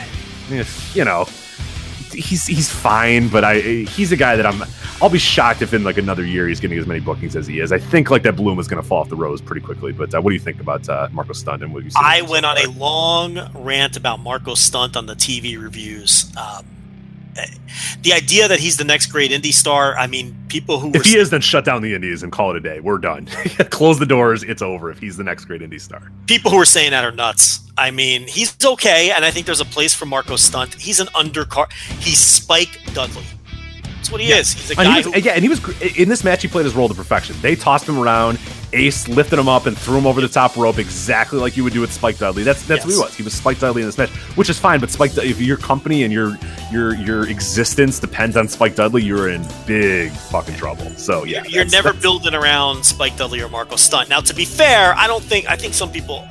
you 0.94 1.04
know, 1.04 1.24
he's 2.14 2.46
he's 2.46 2.70
fine, 2.70 3.28
but 3.28 3.44
I 3.44 3.58
he's 3.60 4.12
a 4.12 4.16
guy 4.16 4.36
that 4.36 4.46
I'm. 4.46 4.62
I'll 5.02 5.10
be 5.10 5.18
shocked 5.18 5.60
if 5.60 5.74
in 5.74 5.84
like 5.84 5.98
another 5.98 6.24
year 6.24 6.48
he's 6.48 6.60
getting 6.60 6.78
as 6.78 6.86
many 6.86 7.00
bookings 7.00 7.36
as 7.36 7.46
he 7.46 7.60
is. 7.60 7.72
I 7.72 7.78
think 7.78 8.10
like 8.10 8.22
that 8.22 8.36
bloom 8.36 8.58
is 8.58 8.68
going 8.68 8.80
to 8.80 8.88
fall 8.88 9.00
off 9.00 9.08
the 9.08 9.16
rose 9.16 9.40
pretty 9.40 9.60
quickly. 9.60 9.92
But 9.92 10.14
uh, 10.14 10.22
what 10.22 10.30
do 10.30 10.34
you 10.34 10.40
think 10.40 10.60
about 10.60 10.88
uh, 10.88 11.08
Marco 11.12 11.32
Stunt 11.32 11.62
and 11.62 11.74
what 11.74 11.84
you? 11.84 11.90
I 11.96 12.22
went 12.22 12.46
on 12.46 12.56
a 12.58 12.70
long 12.70 13.50
rant 13.54 13.96
about 13.96 14.20
Marco 14.20 14.54
Stunt 14.54 14.96
on 14.96 15.06
the 15.06 15.14
TV 15.14 15.60
reviews. 15.60 16.32
Um, 16.36 16.64
the 18.02 18.12
idea 18.12 18.48
that 18.48 18.60
he's 18.60 18.76
the 18.76 18.84
next 18.84 19.06
great 19.06 19.30
indie 19.30 19.52
star. 19.52 19.96
I 19.96 20.06
mean, 20.06 20.36
people 20.48 20.78
who 20.80 20.90
If 20.94 21.04
he 21.04 21.16
is, 21.16 21.30
then 21.30 21.40
shut 21.40 21.64
down 21.64 21.82
the 21.82 21.94
Indies 21.94 22.22
and 22.22 22.30
call 22.32 22.50
it 22.50 22.56
a 22.56 22.60
day. 22.60 22.80
We're 22.80 22.98
done. 22.98 23.26
Close 23.70 23.98
the 23.98 24.06
doors. 24.06 24.42
It's 24.42 24.62
over. 24.62 24.90
If 24.90 24.98
he's 24.98 25.16
the 25.16 25.24
next 25.24 25.44
great 25.46 25.60
indie 25.60 25.80
star. 25.80 26.10
people 26.26 26.50
who 26.50 26.58
are 26.60 26.64
saying 26.64 26.90
that 26.92 27.04
are 27.04 27.12
nuts. 27.12 27.60
I 27.76 27.90
mean, 27.90 28.28
he's 28.28 28.56
okay, 28.64 29.10
and 29.10 29.24
I 29.24 29.30
think 29.32 29.46
there's 29.46 29.60
a 29.60 29.64
place 29.64 29.92
for 29.94 30.06
Marco 30.06 30.36
Stunt. 30.36 30.74
He's 30.74 31.00
an 31.00 31.08
undercard. 31.08 31.72
He's 32.00 32.18
Spike 32.18 32.78
Dudley. 32.92 33.24
That's 33.96 34.12
what 34.12 34.20
he 34.20 34.30
is. 34.30 34.52
He's 34.52 34.70
a 34.70 34.80
And 34.80 34.86
guy 34.86 34.96
he 34.98 35.02
who. 35.02 35.18
yeah, 35.18 35.32
and 35.32 35.42
he 35.42 35.48
was 35.48 35.82
in 35.96 36.08
this 36.08 36.22
match. 36.22 36.42
He 36.42 36.48
played 36.48 36.66
his 36.66 36.74
role 36.74 36.88
to 36.88 36.94
perfection. 36.94 37.34
They 37.40 37.56
tossed 37.56 37.88
him 37.88 37.98
around. 37.98 38.38
Ace 38.74 39.08
lifted 39.08 39.38
him 39.38 39.48
up 39.48 39.66
and 39.66 39.76
threw 39.78 39.96
him 39.96 40.06
over 40.06 40.20
the 40.20 40.28
top 40.28 40.56
rope, 40.56 40.78
exactly 40.78 41.38
like 41.38 41.56
you 41.56 41.64
would 41.64 41.72
do 41.72 41.80
with 41.80 41.92
Spike 41.92 42.18
Dudley. 42.18 42.42
That's 42.42 42.66
that's 42.66 42.84
what 42.84 42.92
he 42.94 42.98
was. 43.00 43.14
He 43.16 43.22
was 43.22 43.32
Spike 43.32 43.58
Dudley 43.60 43.82
in 43.82 43.88
this 43.88 43.96
match, 43.96 44.10
which 44.36 44.50
is 44.50 44.58
fine. 44.58 44.80
But 44.80 44.90
Spike, 44.90 45.16
if 45.18 45.40
your 45.40 45.56
company 45.56 46.02
and 46.02 46.12
your 46.12 46.36
your 46.72 46.94
your 46.96 47.28
existence 47.28 47.98
depends 48.00 48.36
on 48.36 48.48
Spike 48.48 48.74
Dudley, 48.74 49.02
you're 49.02 49.30
in 49.30 49.46
big 49.66 50.10
fucking 50.12 50.56
trouble. 50.56 50.90
So 50.96 51.24
yeah, 51.24 51.44
You're 51.46 51.64
never 51.66 51.88
that's- 51.88 52.02
building 52.02 52.34
around 52.34 52.84
Spike 52.84 53.16
Dudley 53.16 53.40
or 53.40 53.48
Marco 53.48 53.76
Stunt. 53.76 54.08
Now, 54.08 54.20
to 54.20 54.34
be 54.34 54.44
fair, 54.44 54.94
I 54.96 55.06
don't 55.06 55.22
think 55.24 55.48
I 55.48 55.56
think 55.56 55.74
some 55.74 55.90
people. 55.90 56.26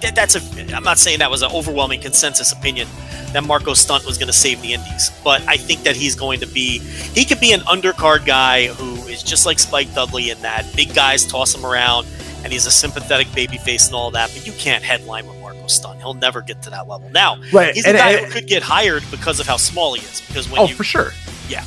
that- 0.00 0.14
That's 0.14 0.36
a. 0.36 0.74
I'm 0.76 0.84
not 0.84 0.98
saying 0.98 1.18
that 1.18 1.30
was 1.30 1.42
an 1.42 1.50
overwhelming 1.52 2.00
consensus 2.00 2.52
opinion 2.52 2.86
that 3.32 3.44
Marco 3.44 3.74
Stunt 3.74 4.06
was 4.06 4.16
going 4.16 4.28
to 4.28 4.32
save 4.32 4.62
the 4.62 4.72
Indies, 4.72 5.10
but 5.24 5.42
I 5.48 5.56
think 5.56 5.82
that 5.82 5.96
he's 5.96 6.14
going 6.14 6.40
to 6.40 6.46
be. 6.46 6.78
He 6.78 7.24
could 7.24 7.40
be 7.40 7.52
an 7.52 7.60
undercard 7.60 8.24
guy 8.24 8.68
who 8.68 8.97
just 9.22 9.46
like 9.46 9.58
Spike 9.58 9.92
Dudley 9.94 10.30
in 10.30 10.40
that 10.42 10.64
big 10.76 10.94
guys 10.94 11.24
toss 11.26 11.54
him 11.54 11.64
around, 11.64 12.06
and 12.44 12.52
he's 12.52 12.66
a 12.66 12.70
sympathetic 12.70 13.26
babyface 13.28 13.86
and 13.86 13.94
all 13.94 14.10
that. 14.12 14.30
But 14.34 14.46
you 14.46 14.52
can't 14.52 14.82
headline 14.84 15.26
with 15.26 15.38
Marco 15.40 15.66
Stunt. 15.66 15.98
He'll 15.98 16.14
never 16.14 16.40
get 16.40 16.62
to 16.62 16.70
that 16.70 16.88
level. 16.88 17.10
Now, 17.10 17.40
Right, 17.52 17.74
he's 17.74 17.84
a 17.84 17.88
and- 17.90 17.98
guy 17.98 18.10
and- 18.12 18.26
who 18.26 18.32
could 18.32 18.46
get 18.46 18.62
hired 18.62 19.02
because 19.10 19.40
of 19.40 19.46
how 19.46 19.56
small 19.56 19.94
he 19.94 20.02
is. 20.04 20.20
Because 20.22 20.48
when 20.48 20.60
Oh, 20.60 20.66
you, 20.66 20.74
for 20.74 20.84
sure. 20.84 21.12
yeah. 21.48 21.64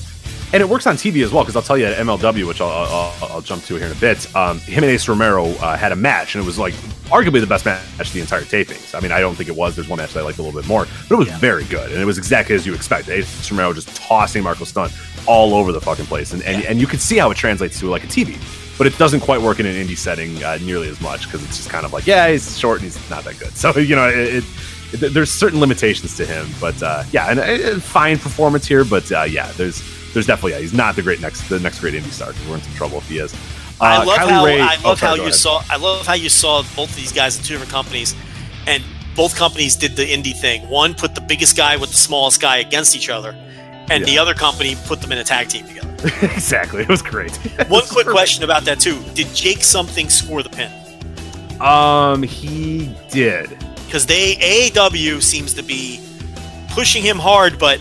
And 0.54 0.62
it 0.62 0.68
works 0.68 0.86
on 0.86 0.96
TV 0.96 1.24
as 1.24 1.32
well 1.32 1.44
because 1.44 1.56
I'll 1.56 1.62
tell 1.62 1.78
you 1.78 1.86
at 1.86 1.98
MLW, 1.98 2.46
which 2.46 2.60
I'll, 2.60 2.70
I'll, 2.70 3.16
I'll 3.32 3.42
jump 3.42 3.64
to 3.64 3.76
here 3.76 3.86
in 3.86 3.92
a 3.92 3.96
bit. 3.96 4.34
Um, 4.36 4.60
him 4.60 4.84
and 4.84 4.92
Ace 4.92 5.08
Romero 5.08 5.46
uh, 5.46 5.78
had 5.78 5.94
a 5.94 5.96
match, 5.96 6.36
and 6.36 6.44
it 6.44 6.46
was 6.46 6.60
like 6.60 6.74
arguably 7.08 7.40
the 7.40 7.48
best 7.48 7.66
match 7.66 7.82
of 8.00 8.12
the 8.12 8.20
entire 8.20 8.42
tapings. 8.42 8.94
I 8.94 9.00
mean, 9.00 9.14
I 9.14 9.22
don't 9.22 9.36
think 9.36 9.48
it 9.48 9.56
was. 9.56 9.76
There's 9.76 9.88
one 9.88 9.98
match 9.98 10.14
that 10.14 10.20
I 10.20 10.24
liked 10.24 10.40
a 10.40 10.42
little 10.42 10.60
bit 10.60 10.68
more, 10.68 10.88
but 11.08 11.16
it 11.16 11.18
was 11.18 11.30
very 11.40 11.64
good, 11.66 11.90
and 11.92 12.02
it 12.02 12.06
was 12.06 12.18
exactly 12.18 12.54
as 12.54 12.66
you 12.66 12.74
expect. 12.74 13.08
Ace 13.08 13.50
Romero 13.50 13.72
just 13.72 13.96
tossing 13.96 14.44
Marco 14.44 14.66
Stunt 14.66 14.92
all 15.26 15.54
over 15.54 15.72
the 15.72 15.80
fucking 15.80 16.06
place, 16.06 16.34
and 16.34 16.42
and, 16.44 16.66
and 16.66 16.82
you 16.82 16.88
can 16.88 17.00
see 17.00 17.18
how 17.18 17.32
it 17.32 17.38
translates 17.38 17.80
to 17.80 17.90
like 17.90 18.04
a 18.04 18.08
TV. 18.08 18.38
But 18.78 18.88
it 18.88 18.98
doesn't 18.98 19.22
quite 19.22 19.40
work 19.40 19.60
in 19.62 19.66
an 19.66 19.76
indie 19.76 19.98
setting 19.98 20.44
uh, 20.44 20.58
nearly 20.62 20.90
as 20.90 21.00
much 21.00 21.26
because 21.26 21.44
it's 21.46 21.58
just 21.58 21.70
kind 21.70 21.86
of 21.86 21.94
like, 21.94 22.08
yeah, 22.08 22.30
he's 22.30 22.58
short 22.58 22.82
and 22.82 22.86
he's 22.92 23.10
not 23.10 23.24
that 23.24 23.40
good. 23.40 23.52
So 23.56 23.78
you 23.78 23.96
know, 23.96 24.10
it, 24.10 24.44
it, 24.44 24.44
th- 25.00 25.14
there's 25.14 25.32
certain 25.32 25.62
limitations 25.62 26.18
to 26.18 26.26
him, 26.26 26.48
but 26.60 26.82
uh, 26.84 27.04
yeah, 27.14 27.28
and 27.30 27.40
uh, 27.40 27.80
fine 27.80 28.18
performance 28.18 28.68
here, 28.68 28.84
but 28.84 29.10
uh, 29.14 29.24
yeah, 29.24 29.50
there's 29.54 29.82
there's 30.14 30.26
definitely 30.28 30.52
yeah, 30.54 30.60
he's 30.60 30.74
not 30.74 30.96
the 30.96 31.02
great 31.02 31.22
next 31.22 31.48
the 31.50 31.60
next 31.60 31.80
great 31.80 31.94
indie 31.94 32.12
star. 32.12 32.34
'cause 32.34 32.46
We're 32.48 32.56
in 32.56 32.62
some 32.62 32.74
trouble 32.76 32.98
if 33.00 33.08
he 33.08 33.20
is. 33.20 33.34
Uh, 33.34 33.38
I 33.86 34.04
love 34.04 34.18
Kylie 34.20 34.30
how 34.30 34.46
Ray- 34.46 34.62
I 34.62 34.78
oh, 34.84 34.90
love 34.90 35.00
sorry, 35.00 35.10
how 35.10 35.16
you 35.16 35.22
ahead. 35.24 35.36
saw 35.36 35.64
I 35.70 35.76
love 35.78 36.06
how 36.06 36.14
you 36.14 36.30
saw 36.30 36.62
both 36.76 36.90
of 36.90 36.96
these 36.96 37.12
guys 37.12 37.38
in 37.38 37.44
two 37.44 37.54
different 37.54 37.72
companies, 37.72 38.16
and 38.68 38.84
both 39.16 39.36
companies 39.36 39.76
did 39.76 39.96
the 39.96 40.04
indie 40.06 40.38
thing. 40.40 40.68
One 40.70 40.94
put 40.94 41.16
the 41.16 41.22
biggest 41.22 41.58
guy 41.58 41.78
with 41.78 41.90
the 41.92 41.98
smallest 41.98 42.40
guy 42.42 42.58
against 42.58 42.96
each 42.96 43.10
other, 43.10 43.36
and 43.90 44.06
the 44.06 44.18
other 44.18 44.34
company 44.34 44.78
put 44.86 45.02
them 45.02 45.12
in 45.12 45.18
a 45.18 45.24
tag 45.24 45.50
team 45.50 45.66
together. 45.68 45.88
exactly. 46.22 46.82
It 46.84 46.90
was 46.90 47.02
great. 47.02 47.36
One 47.68 47.84
quick 47.88 48.08
question 48.08 48.44
about 48.44 48.64
that 48.66 48.80
too: 48.80 49.00
Did 49.14 49.34
Jake 49.36 49.64
something 49.64 50.10
score 50.10 50.42
the 50.44 50.50
pin? 50.50 50.72
Um, 51.62 52.24
he 52.24 52.96
did. 53.12 53.50
Because 53.86 54.06
they 54.08 54.36
AAW 54.36 55.22
seems 55.22 55.54
to 55.56 55.62
be 55.64 56.00
pushing 56.70 57.04
him 57.04 57.18
hard, 57.18 57.60
but 57.60 57.80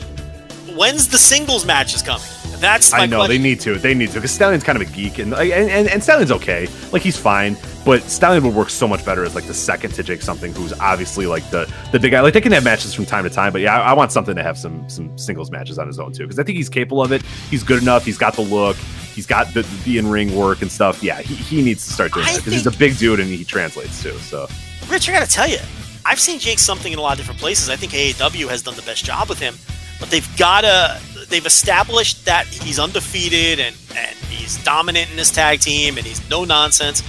when's 0.80 1.08
the 1.08 1.18
singles 1.18 1.66
matches 1.66 2.00
coming? 2.00 2.26
That's 2.58 2.90
my 2.90 3.00
I 3.00 3.06
know 3.06 3.18
question. 3.18 3.36
they 3.36 3.42
need 3.42 3.60
to. 3.60 3.78
They 3.78 3.94
need 3.94 4.08
to 4.08 4.14
because 4.14 4.30
Stallion's 4.30 4.64
kind 4.64 4.80
of 4.80 4.88
a 4.88 4.92
geek, 4.92 5.18
and 5.18 5.34
and 5.34 5.70
and, 5.70 5.88
and 5.88 6.02
Stallion's 6.02 6.32
okay. 6.32 6.68
Like 6.90 7.02
he's 7.02 7.16
fine, 7.16 7.56
But 7.84 8.02
Stallion 8.02 8.42
would 8.44 8.54
work 8.54 8.70
so 8.70 8.88
much 8.88 9.04
better 9.04 9.24
as 9.24 9.34
like 9.34 9.44
the 9.44 9.54
second 9.54 9.92
to 9.94 10.02
Jake 10.02 10.22
something, 10.22 10.52
who's 10.54 10.72
obviously 10.74 11.26
like 11.26 11.48
the 11.50 11.72
the 11.92 12.00
big 12.00 12.12
guy. 12.12 12.20
Like 12.20 12.34
they 12.34 12.40
can 12.40 12.52
have 12.52 12.64
matches 12.64 12.94
from 12.94 13.06
time 13.06 13.24
to 13.24 13.30
time, 13.30 13.52
but 13.52 13.60
yeah, 13.60 13.78
I, 13.78 13.90
I 13.90 13.92
want 13.92 14.10
something 14.10 14.34
to 14.36 14.42
have 14.42 14.58
some 14.58 14.88
some 14.88 15.16
singles 15.16 15.50
matches 15.50 15.78
on 15.78 15.86
his 15.86 15.98
own 15.98 16.12
too 16.12 16.24
because 16.24 16.38
I 16.38 16.42
think 16.42 16.56
he's 16.56 16.68
capable 16.68 17.02
of 17.02 17.12
it. 17.12 17.22
He's 17.50 17.62
good 17.62 17.80
enough. 17.82 18.04
He's 18.04 18.18
got 18.18 18.34
the 18.34 18.42
look. 18.42 18.76
He's 19.14 19.26
got 19.26 19.52
the, 19.54 19.62
the 19.84 19.98
in 19.98 20.08
ring 20.08 20.34
work 20.34 20.62
and 20.62 20.70
stuff. 20.70 21.02
Yeah, 21.02 21.20
he, 21.20 21.34
he 21.34 21.62
needs 21.62 21.86
to 21.86 21.92
start 21.92 22.12
doing 22.12 22.26
I 22.26 22.32
that 22.32 22.38
because 22.38 22.52
he's 22.52 22.66
a 22.66 22.70
big 22.70 22.96
dude 22.96 23.20
and 23.20 23.28
he 23.28 23.44
translates 23.44 24.02
too. 24.02 24.16
So 24.18 24.48
Rich, 24.88 25.08
I 25.08 25.12
gotta 25.12 25.30
tell 25.30 25.48
you, 25.48 25.58
I've 26.04 26.20
seen 26.20 26.38
Jake 26.38 26.58
something 26.58 26.92
in 26.92 26.98
a 26.98 27.02
lot 27.02 27.12
of 27.12 27.18
different 27.18 27.40
places. 27.40 27.70
I 27.70 27.76
think 27.76 27.92
AAW 27.92 28.48
has 28.48 28.62
done 28.62 28.76
the 28.76 28.82
best 28.82 29.04
job 29.04 29.28
with 29.28 29.38
him, 29.38 29.54
but 30.00 30.10
they've 30.10 30.28
gotta 30.36 31.00
they've 31.28 31.46
established 31.46 32.24
that 32.24 32.46
he's 32.46 32.78
undefeated 32.78 33.60
and 33.60 33.76
and 33.96 34.16
he's 34.30 34.62
dominant 34.64 35.10
in 35.12 35.18
his 35.18 35.30
tag 35.30 35.60
team 35.60 35.96
and 35.98 36.06
he's 36.06 36.28
no 36.28 36.44
nonsense. 36.44 37.02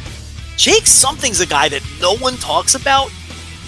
Jake 0.57 0.85
something's 0.85 1.39
a 1.39 1.47
guy 1.47 1.69
that 1.69 1.81
no 1.99 2.15
one 2.17 2.35
talks 2.37 2.75
about. 2.75 3.09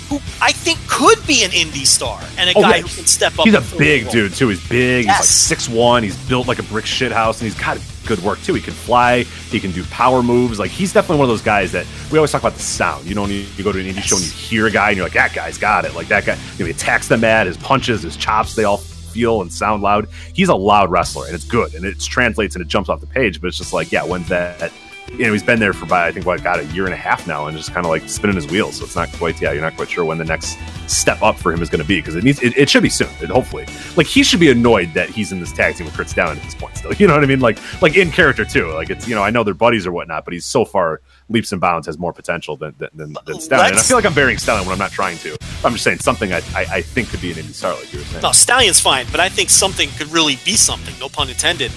Who 0.09 0.17
I 0.41 0.51
think 0.51 0.77
could 0.87 1.25
be 1.25 1.43
an 1.43 1.51
indie 1.51 1.87
star 1.87 2.19
and 2.37 2.49
a 2.49 2.53
Oh, 2.57 2.61
guy 2.61 2.75
yeah. 2.75 2.81
who 2.81 2.87
can 2.89 3.05
step 3.05 3.39
up. 3.39 3.45
he's 3.45 3.53
a 3.55 3.61
big 3.77 4.03
role. 4.03 4.11
dude 4.11 4.33
too. 4.33 4.49
He's 4.49 4.67
big. 4.67 5.05
Yes. 5.05 5.15
He's 5.17 5.21
like 5.21 5.59
six 5.59 5.69
one. 5.69 6.03
He's 6.03 6.17
built 6.27 6.45
like 6.47 6.59
a 6.59 6.63
brick 6.63 6.85
shit 6.85 7.11
house, 7.13 7.39
and 7.41 7.49
he's 7.49 7.59
got 7.59 7.79
good 8.05 8.19
work 8.19 8.39
too. 8.41 8.53
He 8.53 8.61
can 8.61 8.73
fly. 8.73 9.23
He 9.23 9.61
can 9.61 9.71
do 9.71 9.83
power 9.85 10.21
moves. 10.21 10.59
Like 10.59 10.71
he's 10.71 10.91
definitely 10.91 11.19
one 11.19 11.25
of 11.25 11.29
those 11.29 11.41
guys 11.41 11.71
that 11.71 11.87
we 12.11 12.17
always 12.17 12.31
talk 12.31 12.41
about 12.41 12.53
the 12.53 12.59
sound. 12.61 13.05
You 13.05 13.15
know, 13.15 13.21
when 13.21 13.31
you, 13.31 13.45
you 13.55 13.63
go 13.63 13.71
to 13.71 13.79
an 13.79 13.85
indie 13.85 14.03
show 14.03 14.17
and 14.17 14.25
you 14.25 14.31
hear 14.31 14.67
a 14.67 14.71
guy 14.71 14.89
and 14.89 14.97
you're 14.97 15.05
like, 15.05 15.13
that 15.13 15.33
guy's 15.33 15.57
got 15.57 15.85
it. 15.85 15.95
Like 15.95 16.09
that 16.09 16.25
guy. 16.25 16.35
You 16.57 16.59
know, 16.59 16.65
he 16.65 16.71
attacks 16.71 17.07
the 17.07 17.17
mat. 17.17 17.47
His 17.47 17.55
punches, 17.57 18.03
his 18.03 18.17
chops, 18.17 18.55
they 18.55 18.65
all 18.65 18.81
feel 19.13 19.41
and 19.41 19.51
sound 19.51 19.81
loud. 19.83 20.07
He's 20.33 20.49
a 20.49 20.55
loud 20.55 20.91
wrestler, 20.91 21.25
and 21.25 21.35
it's 21.35 21.45
good, 21.45 21.73
and 21.75 21.85
it 21.85 21.99
translates 21.99 22.55
and 22.55 22.61
it 22.61 22.67
jumps 22.67 22.89
off 22.89 22.99
the 22.99 23.07
page. 23.07 23.39
But 23.39 23.47
it's 23.47 23.57
just 23.57 23.73
like, 23.73 23.91
yeah, 23.91 24.03
when 24.03 24.23
that. 24.23 24.71
You 25.11 25.25
know, 25.25 25.33
he's 25.33 25.43
been 25.43 25.59
there 25.59 25.73
for 25.73 25.85
about 25.85 26.07
I 26.07 26.11
think 26.11 26.25
what 26.25 26.43
got 26.43 26.59
a 26.59 26.65
year 26.67 26.85
and 26.85 26.93
a 26.93 26.97
half 26.97 27.27
now, 27.27 27.47
and 27.47 27.55
just 27.55 27.73
kind 27.73 27.85
of 27.85 27.89
like 27.89 28.07
spinning 28.09 28.35
his 28.35 28.47
wheels. 28.47 28.77
So 28.77 28.85
it's 28.85 28.95
not 28.95 29.11
quite, 29.13 29.39
yeah, 29.41 29.51
you're 29.51 29.61
not 29.61 29.75
quite 29.75 29.89
sure 29.89 30.05
when 30.05 30.17
the 30.17 30.25
next 30.25 30.57
step 30.87 31.21
up 31.21 31.37
for 31.37 31.53
him 31.53 31.61
is 31.61 31.69
going 31.69 31.81
to 31.81 31.87
be 31.87 31.99
because 31.99 32.15
it 32.15 32.23
needs, 32.23 32.41
it, 32.41 32.57
it 32.57 32.69
should 32.69 32.83
be 32.83 32.89
soon. 32.89 33.09
It, 33.21 33.29
hopefully, 33.29 33.65
like 33.95 34.07
he 34.07 34.23
should 34.23 34.39
be 34.39 34.49
annoyed 34.49 34.93
that 34.93 35.09
he's 35.09 35.31
in 35.31 35.39
this 35.39 35.51
tag 35.51 35.75
team 35.75 35.85
with 35.85 35.95
Chris 35.95 36.13
Down 36.13 36.37
at 36.37 36.43
this 36.43 36.55
point. 36.55 36.77
Still, 36.77 36.93
you 36.97 37.07
know 37.07 37.13
what 37.13 37.23
I 37.23 37.27
mean? 37.27 37.41
Like, 37.41 37.59
like 37.81 37.95
in 37.95 38.11
character 38.11 38.45
too. 38.45 38.71
Like 38.71 38.89
it's 38.89 39.07
you 39.07 39.15
know 39.15 39.23
I 39.23 39.29
know 39.29 39.43
they're 39.43 39.53
buddies 39.53 39.85
or 39.85 39.91
whatnot, 39.91 40.25
but 40.25 40.33
he's 40.33 40.45
so 40.45 40.65
far 40.65 41.01
leaps 41.29 41.51
and 41.51 41.61
bounds 41.61 41.87
has 41.87 41.97
more 41.97 42.13
potential 42.13 42.55
than 42.57 42.73
than, 42.77 42.89
than, 42.93 43.15
than 43.25 43.39
Stallion. 43.39 43.71
And 43.71 43.79
I 43.79 43.83
feel 43.83 43.97
like 43.97 44.05
I'm 44.05 44.13
burying 44.13 44.37
Stallion 44.37 44.65
when 44.65 44.73
I'm 44.73 44.79
not 44.79 44.91
trying 44.91 45.17
to. 45.19 45.37
I'm 45.63 45.71
just 45.73 45.83
saying 45.83 45.99
something 45.99 46.33
I, 46.33 46.37
I, 46.55 46.65
I 46.69 46.81
think 46.81 47.09
could 47.09 47.21
be 47.21 47.31
an 47.31 47.37
indie 47.37 47.53
star, 47.53 47.73
like 47.73 47.91
you 47.93 47.99
were 47.99 48.05
saying. 48.05 48.21
No, 48.21 48.31
Stallion's 48.31 48.81
fine, 48.81 49.05
but 49.11 49.21
I 49.21 49.29
think 49.29 49.49
something 49.49 49.89
could 49.97 50.07
really 50.11 50.37
be 50.43 50.55
something, 50.57 50.93
no 50.99 51.07
pun 51.07 51.29
intended, 51.29 51.71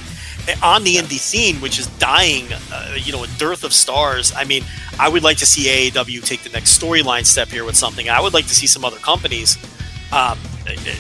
on 0.62 0.84
the 0.84 0.97
indie 0.97 1.18
scene, 1.18 1.57
which 1.57 1.78
is 1.78 1.86
dying, 1.99 2.47
uh, 2.73 2.94
you 2.97 3.12
know, 3.12 3.25
a 3.25 3.28
dearth 3.39 3.65
of 3.65 3.73
stars. 3.73 4.33
I 4.34 4.44
mean, 4.44 4.62
I 4.99 5.08
would 5.08 5.23
like 5.23 5.39
to 5.39 5.47
see 5.47 5.91
AAW 5.91 6.25
take 6.25 6.42
the 6.42 6.50
next 6.50 6.78
storyline 6.78 7.26
step 7.26 7.49
here 7.49 7.65
with 7.65 7.76
something. 7.76 8.08
I 8.08 8.20
would 8.20 8.34
like 8.34 8.47
to 8.47 8.55
see 8.55 8.66
some 8.66 8.84
other 8.84 8.99
companies 8.99 9.58
um, 10.12 10.39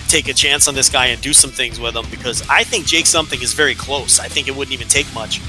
take 0.08 0.28
a 0.28 0.34
chance 0.34 0.68
on 0.68 0.74
this 0.74 0.88
guy 0.88 1.06
and 1.06 1.20
do 1.20 1.32
some 1.32 1.50
things 1.50 1.78
with 1.78 1.96
him 1.96 2.04
because 2.10 2.46
I 2.48 2.64
think 2.64 2.86
Jake 2.86 3.06
something 3.06 3.40
is 3.40 3.52
very 3.52 3.74
close. 3.74 4.18
I 4.18 4.28
think 4.28 4.48
it 4.48 4.56
wouldn't 4.56 4.74
even 4.74 4.88
take 4.88 5.12
much. 5.14 5.40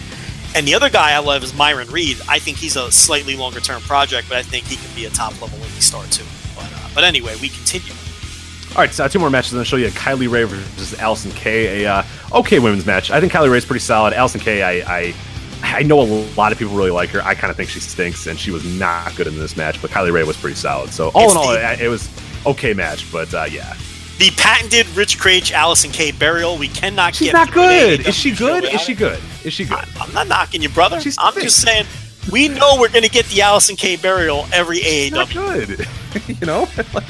And 0.55 0.67
the 0.67 0.73
other 0.75 0.89
guy 0.89 1.11
I 1.11 1.19
love 1.19 1.43
is 1.43 1.53
Myron 1.53 1.89
Reed. 1.89 2.17
I 2.27 2.39
think 2.39 2.57
he's 2.57 2.75
a 2.75 2.91
slightly 2.91 3.35
longer 3.35 3.59
term 3.59 3.81
project, 3.81 4.29
but 4.29 4.37
I 4.37 4.43
think 4.43 4.65
he 4.65 4.75
can 4.75 4.95
be 4.95 5.05
a 5.05 5.09
top 5.09 5.39
level 5.41 5.57
indie 5.59 5.81
star 5.81 6.05
too. 6.05 6.25
But, 6.55 6.71
uh, 6.73 6.89
but 6.95 7.03
anyway, 7.03 7.35
we 7.41 7.49
continue. 7.49 7.93
All 8.71 8.83
right, 8.83 8.93
so 8.93 9.07
two 9.07 9.17
more 9.19 9.29
matches. 9.29 9.53
and 9.53 9.61
to 9.61 9.65
show 9.65 9.75
you 9.77 9.87
Kylie 9.89 10.29
Ray 10.29 10.43
versus 10.43 10.99
Allison 10.99 11.31
Kay. 11.31 11.83
A 11.83 11.91
uh, 11.91 12.03
okay 12.33 12.59
women's 12.59 12.85
match. 12.85 13.09
I 13.09 13.19
think 13.19 13.31
Kylie 13.33 13.51
Ray's 13.51 13.65
pretty 13.65 13.79
solid. 13.79 14.13
Allison 14.13 14.39
Kay, 14.39 14.61
I, 14.61 14.97
I 14.99 15.13
I 15.63 15.83
know 15.83 16.01
a 16.01 16.07
lot 16.35 16.51
of 16.51 16.59
people 16.59 16.75
really 16.75 16.91
like 16.91 17.09
her. 17.09 17.21
I 17.23 17.33
kind 17.33 17.49
of 17.49 17.57
think 17.57 17.69
she 17.69 17.79
stinks, 17.79 18.27
and 18.27 18.37
she 18.39 18.51
was 18.51 18.63
not 18.77 19.15
good 19.15 19.25
in 19.25 19.35
this 19.37 19.57
match. 19.57 19.81
But 19.81 19.89
Kylie 19.91 20.11
Ray 20.11 20.23
was 20.23 20.37
pretty 20.37 20.55
solid. 20.55 20.91
So 20.91 21.09
all 21.15 21.23
It's 21.23 21.31
in 21.31 21.37
all, 21.37 21.51
the- 21.53 21.73
it, 21.73 21.81
it 21.81 21.87
was 21.89 22.07
okay 22.45 22.73
match. 22.73 23.11
But 23.11 23.33
uh, 23.33 23.45
yeah, 23.49 23.73
The 24.19 24.29
patented 24.37 24.87
Rich 24.89 25.17
Kraetsch 25.19 25.51
Allison 25.51 25.89
Kay 25.91 26.11
burial. 26.11 26.57
We 26.57 26.67
cannot 26.67 27.15
she's 27.15 27.29
get 27.31 27.33
not 27.33 27.51
good. 27.51 28.05
Is 28.05 28.13
she 28.15 28.31
good? 28.35 28.63
Is 28.65 28.81
she 28.81 28.93
good? 28.93 29.19
Is 29.43 29.53
she 29.53 29.65
good? 29.65 29.83
I'm 29.99 30.13
not 30.13 30.27
knocking 30.27 30.61
you, 30.61 30.69
brother. 30.69 30.99
She's 31.01 31.15
I'm 31.17 31.33
just 31.33 31.61
saying 31.61 31.85
we 32.31 32.49
know 32.49 32.77
we're 32.79 32.89
going 32.89 33.03
to 33.05 33.09
get 33.09 33.25
the 33.27 33.41
Allison 33.41 33.75
Kay 33.75 33.95
burial 33.95 34.45
every 34.53 34.77
She's 34.79 35.11
not 35.13 35.31
good. 35.33 35.87
you 36.27 36.45
know, 36.45 36.67
like 36.93 37.09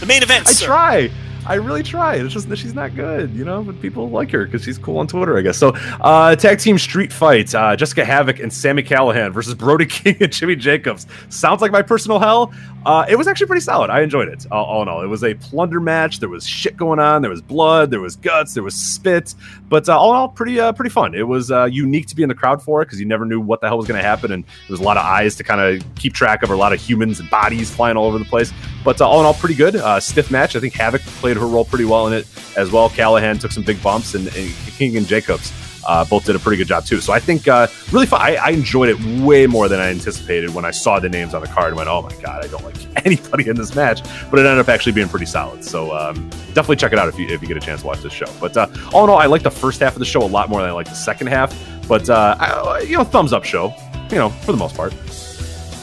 The 0.00 0.06
main 0.06 0.22
event. 0.22 0.46
I 0.48 0.52
sir. 0.52 0.66
try. 0.66 1.10
I 1.48 1.54
really 1.54 1.82
try. 1.82 2.16
It's 2.16 2.34
just 2.34 2.48
that 2.48 2.56
she's 2.56 2.74
not 2.74 2.94
good, 2.96 3.32
you 3.34 3.44
know. 3.44 3.62
But 3.62 3.80
people 3.80 4.10
like 4.10 4.30
her 4.32 4.44
because 4.44 4.64
she's 4.64 4.78
cool 4.78 4.98
on 4.98 5.06
Twitter, 5.06 5.38
I 5.38 5.42
guess. 5.42 5.56
So, 5.56 5.70
uh, 6.00 6.34
tag 6.34 6.58
team 6.58 6.78
street 6.78 7.12
fight: 7.12 7.54
uh, 7.54 7.76
Jessica 7.76 8.04
Havoc 8.04 8.40
and 8.40 8.52
Sami 8.52 8.82
Callihan 8.82 9.32
versus 9.32 9.54
Brody 9.54 9.86
King 9.86 10.16
and 10.20 10.32
Jimmy 10.32 10.56
Jacobs. 10.56 11.06
Sounds 11.28 11.62
like 11.62 11.70
my 11.70 11.82
personal 11.82 12.18
hell. 12.18 12.52
Uh, 12.84 13.04
it 13.08 13.16
was 13.16 13.26
actually 13.26 13.46
pretty 13.46 13.60
solid. 13.60 13.90
I 13.90 14.02
enjoyed 14.02 14.28
it. 14.28 14.46
All, 14.52 14.80
in 14.82 14.88
all, 14.88 15.02
it 15.02 15.08
was 15.08 15.24
a 15.24 15.34
plunder 15.34 15.80
match. 15.80 16.20
There 16.20 16.28
was 16.28 16.46
shit 16.46 16.76
going 16.76 17.00
on. 17.00 17.20
There 17.20 17.30
was 17.30 17.42
blood. 17.42 17.90
There 17.90 18.00
was 18.00 18.14
guts. 18.14 18.54
There 18.54 18.62
was 18.62 18.74
spit. 18.74 19.34
But 19.68 19.88
uh, 19.88 19.98
all 19.98 20.10
in 20.10 20.16
all, 20.16 20.28
pretty 20.28 20.60
uh, 20.60 20.72
pretty 20.72 20.90
fun. 20.90 21.14
It 21.14 21.26
was 21.26 21.50
uh, 21.50 21.64
unique 21.64 22.06
to 22.08 22.16
be 22.16 22.22
in 22.22 22.28
the 22.28 22.34
crowd 22.34 22.62
for 22.62 22.82
it 22.82 22.86
because 22.86 23.00
you 23.00 23.06
never 23.06 23.24
knew 23.24 23.40
what 23.40 23.60
the 23.60 23.68
hell 23.68 23.76
was 23.76 23.86
going 23.86 24.00
to 24.00 24.06
happen, 24.06 24.32
and 24.32 24.44
there 24.44 24.70
was 24.70 24.80
a 24.80 24.84
lot 24.84 24.96
of 24.96 25.04
eyes 25.04 25.36
to 25.36 25.44
kind 25.44 25.60
of 25.60 25.84
keep 25.96 26.12
track 26.12 26.42
of, 26.42 26.50
or 26.50 26.54
a 26.54 26.58
lot 26.58 26.72
of 26.72 26.80
humans 26.80 27.18
and 27.18 27.30
bodies 27.30 27.74
flying 27.74 27.96
all 27.96 28.06
over 28.06 28.18
the 28.18 28.24
place. 28.24 28.52
But 28.84 29.00
all 29.00 29.18
in 29.20 29.26
all, 29.26 29.34
pretty 29.34 29.56
good. 29.56 29.74
Stiff 30.00 30.30
match. 30.30 30.54
I 30.54 30.60
think 30.60 30.74
Havoc 30.74 31.02
played 31.02 31.35
her 31.36 31.46
role 31.46 31.64
pretty 31.64 31.84
well 31.84 32.06
in 32.06 32.12
it 32.12 32.26
as 32.56 32.70
well. 32.70 32.88
Callihan 32.88 33.40
took 33.40 33.52
some 33.52 33.62
big 33.62 33.82
bumps, 33.82 34.14
and, 34.14 34.26
and 34.28 34.52
King 34.76 34.96
and 34.96 35.06
Jacobs 35.06 35.52
uh, 35.86 36.04
both 36.04 36.24
did 36.24 36.36
a 36.36 36.38
pretty 36.38 36.56
good 36.56 36.66
job 36.66 36.84
too. 36.84 37.00
So 37.00 37.12
I 37.12 37.20
think 37.20 37.48
uh, 37.48 37.68
really 37.92 38.06
fun. 38.06 38.20
I, 38.20 38.36
I 38.36 38.48
enjoyed 38.50 38.88
it 38.88 39.00
way 39.22 39.46
more 39.46 39.68
than 39.68 39.80
I 39.80 39.88
anticipated 39.88 40.52
when 40.54 40.64
I 40.64 40.70
saw 40.70 40.98
the 40.98 41.08
names 41.08 41.32
on 41.32 41.40
the 41.42 41.48
card 41.48 41.68
and 41.68 41.76
went, 41.76 41.88
"Oh 41.88 42.02
my 42.02 42.14
god, 42.20 42.44
I 42.44 42.48
don't 42.48 42.64
like 42.64 42.76
anybody 43.06 43.48
in 43.48 43.56
this 43.56 43.74
match." 43.74 44.02
But 44.30 44.40
it 44.40 44.46
ended 44.46 44.58
up 44.58 44.68
actually 44.68 44.92
being 44.92 45.08
pretty 45.08 45.26
solid. 45.26 45.64
So 45.64 45.96
um, 45.96 46.28
definitely 46.48 46.76
check 46.76 46.92
it 46.92 46.98
out 46.98 47.08
if 47.08 47.18
you 47.18 47.26
if 47.28 47.40
you 47.40 47.48
get 47.48 47.56
a 47.56 47.60
chance 47.60 47.82
to 47.82 47.86
watch 47.86 48.02
this 48.02 48.12
show. 48.12 48.26
But 48.40 48.56
uh, 48.56 48.68
all 48.92 49.04
in 49.04 49.10
all, 49.10 49.18
I 49.18 49.26
like 49.26 49.42
the 49.42 49.50
first 49.50 49.80
half 49.80 49.94
of 49.94 50.00
the 50.00 50.04
show 50.04 50.22
a 50.22 50.26
lot 50.26 50.50
more 50.50 50.60
than 50.60 50.68
I 50.68 50.72
like 50.72 50.88
the 50.88 50.94
second 50.94 51.28
half. 51.28 51.56
But 51.88 52.10
uh, 52.10 52.36
I, 52.38 52.80
you 52.80 52.96
know, 52.96 53.04
thumbs 53.04 53.32
up 53.32 53.44
show. 53.44 53.74
You 54.10 54.18
know, 54.18 54.28
for 54.28 54.52
the 54.52 54.58
most 54.58 54.76
part. 54.76 54.92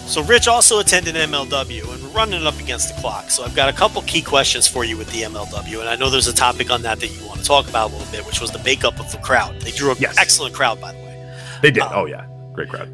So 0.05 0.21
Rich 0.23 0.47
also 0.47 0.79
attended 0.79 1.15
MLW, 1.15 1.91
and 1.91 2.03
we're 2.03 2.09
running 2.09 2.39
it 2.41 2.45
up 2.45 2.59
against 2.59 2.93
the 2.93 3.01
clock. 3.01 3.31
So 3.31 3.43
I've 3.43 3.55
got 3.55 3.69
a 3.69 3.73
couple 3.73 4.01
key 4.03 4.21
questions 4.21 4.67
for 4.67 4.83
you 4.85 4.95
with 4.97 5.11
the 5.11 5.21
MLW, 5.23 5.79
and 5.79 5.89
I 5.89 5.95
know 5.95 6.09
there's 6.09 6.27
a 6.27 6.33
topic 6.33 6.69
on 6.69 6.81
that 6.83 6.99
that 6.99 7.07
you 7.07 7.25
want 7.25 7.39
to 7.39 7.45
talk 7.45 7.67
about 7.67 7.89
a 7.89 7.95
little 7.95 8.11
bit, 8.11 8.25
which 8.25 8.39
was 8.39 8.51
the 8.51 8.61
makeup 8.63 8.99
of 8.99 9.11
the 9.11 9.17
crowd. 9.19 9.59
They 9.61 9.71
drew 9.71 9.91
an 9.91 9.97
Yes. 9.99 10.17
excellent 10.17 10.53
crowd, 10.53 10.79
by 10.79 10.91
the 10.91 10.99
way. 10.99 11.35
They 11.61 11.71
did. 11.71 11.81
Uh, 11.83 11.89
oh 11.93 12.05
yeah, 12.05 12.25
great 12.53 12.69
crowd. 12.69 12.89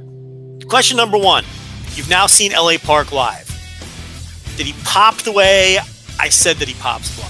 Question 0.70 0.96
number 0.98 1.18
one: 1.18 1.44
You've 1.96 2.10
now 2.10 2.28
seen 2.28 2.52
LA 2.54 2.78
Park 2.78 3.12
live. 3.12 3.48
Did 4.56 4.68
he 4.68 4.74
pop 4.84 5.18
the 5.18 5.32
way 5.32 5.80
I 6.20 6.30
said 6.30 6.58
that 6.58 6.68
he 6.68 6.76
pops 6.76 7.18
live? 7.18 7.26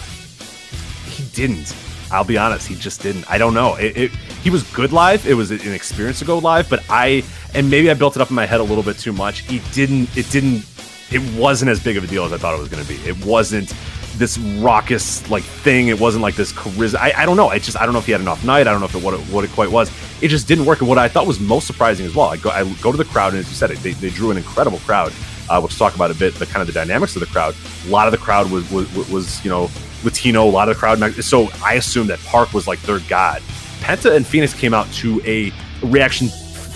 he 1.15 1.23
didn't. 1.33 1.73
I'll 2.11 2.23
be 2.25 2.37
honest, 2.37 2.67
he 2.67 2.75
just 2.75 3.01
didn't. 3.01 3.29
I 3.31 3.37
don't 3.37 3.53
know. 3.53 3.75
It, 3.75 3.95
it 3.97 4.11
he 4.43 4.49
was 4.49 4.63
good 4.71 4.91
live. 4.91 5.27
It 5.27 5.33
was 5.33 5.51
an 5.51 5.73
experience 5.73 6.19
to 6.19 6.25
go 6.25 6.37
live, 6.37 6.69
but 6.69 6.83
I 6.89 7.23
and 7.53 7.69
maybe 7.69 7.89
I 7.89 7.93
built 7.93 8.15
it 8.15 8.21
up 8.21 8.29
in 8.29 8.35
my 8.35 8.45
head 8.45 8.59
a 8.59 8.63
little 8.63 8.83
bit 8.83 8.97
too 8.97 9.13
much. 9.13 9.39
He 9.39 9.59
didn't. 9.73 10.15
It 10.17 10.29
didn't. 10.29 10.65
It 11.11 11.21
wasn't 11.39 11.71
as 11.71 11.79
big 11.83 11.97
of 11.97 12.03
a 12.03 12.07
deal 12.07 12.23
as 12.23 12.33
I 12.33 12.37
thought 12.37 12.55
it 12.55 12.59
was 12.59 12.69
going 12.69 12.83
to 12.83 12.87
be. 12.87 12.95
It 13.07 13.25
wasn't 13.25 13.73
this 14.17 14.37
raucous 14.37 15.27
like 15.29 15.43
thing. 15.43 15.87
It 15.87 15.99
wasn't 15.99 16.21
like 16.21 16.35
this 16.35 16.51
charisma. 16.51 16.97
I, 16.97 17.13
I 17.23 17.25
don't 17.25 17.37
know. 17.37 17.47
I 17.47 17.59
just 17.59 17.79
I 17.79 17.85
don't 17.85 17.93
know 17.93 17.99
if 17.99 18.05
he 18.05 18.11
had 18.11 18.21
enough 18.21 18.43
night. 18.43 18.67
I 18.67 18.71
don't 18.71 18.79
know 18.79 18.85
if 18.85 18.95
it 18.95 19.03
what 19.03 19.13
it, 19.13 19.19
what 19.21 19.43
it 19.43 19.51
quite 19.51 19.71
was. 19.71 19.91
It 20.21 20.27
just 20.27 20.47
didn't 20.47 20.65
work. 20.65 20.79
And 20.79 20.89
what 20.89 20.97
I 20.97 21.07
thought 21.07 21.25
was 21.25 21.39
most 21.39 21.65
surprising 21.65 22.05
as 22.05 22.15
well. 22.15 22.27
I 22.27 22.37
go 22.37 22.49
I 22.49 22.71
go 22.81 22.91
to 22.91 22.97
the 22.97 23.05
crowd, 23.05 23.33
and 23.33 23.39
as 23.39 23.49
you 23.49 23.55
said, 23.55 23.71
they, 23.71 23.93
they 23.93 24.09
drew 24.09 24.31
an 24.31 24.37
incredible 24.37 24.79
crowd. 24.79 25.11
Uh, 25.49 25.57
we'll 25.59 25.67
talk 25.69 25.95
about 25.95 26.11
a 26.11 26.13
bit 26.13 26.35
the 26.35 26.45
kind 26.45 26.61
of 26.61 26.67
the 26.67 26.73
dynamics 26.73 27.15
of 27.15 27.21
the 27.21 27.25
crowd. 27.25 27.55
A 27.87 27.89
lot 27.89 28.07
of 28.07 28.11
the 28.11 28.19
crowd 28.19 28.51
was 28.51 28.69
was, 28.71 28.93
was 29.09 29.43
you 29.43 29.49
know 29.49 29.69
Latino. 30.03 30.45
A 30.45 30.49
lot 30.49 30.69
of 30.69 30.75
the 30.75 30.79
crowd. 30.79 30.99
So 31.23 31.49
I 31.63 31.73
assumed 31.75 32.09
that 32.09 32.19
Park 32.19 32.53
was 32.53 32.67
like 32.67 32.81
their 32.83 32.99
god. 32.99 33.41
Penta 33.79 34.15
and 34.15 34.25
Fenix 34.25 34.53
came 34.53 34.73
out 34.73 34.91
to 34.93 35.21
a 35.25 35.51
reaction 35.85 36.29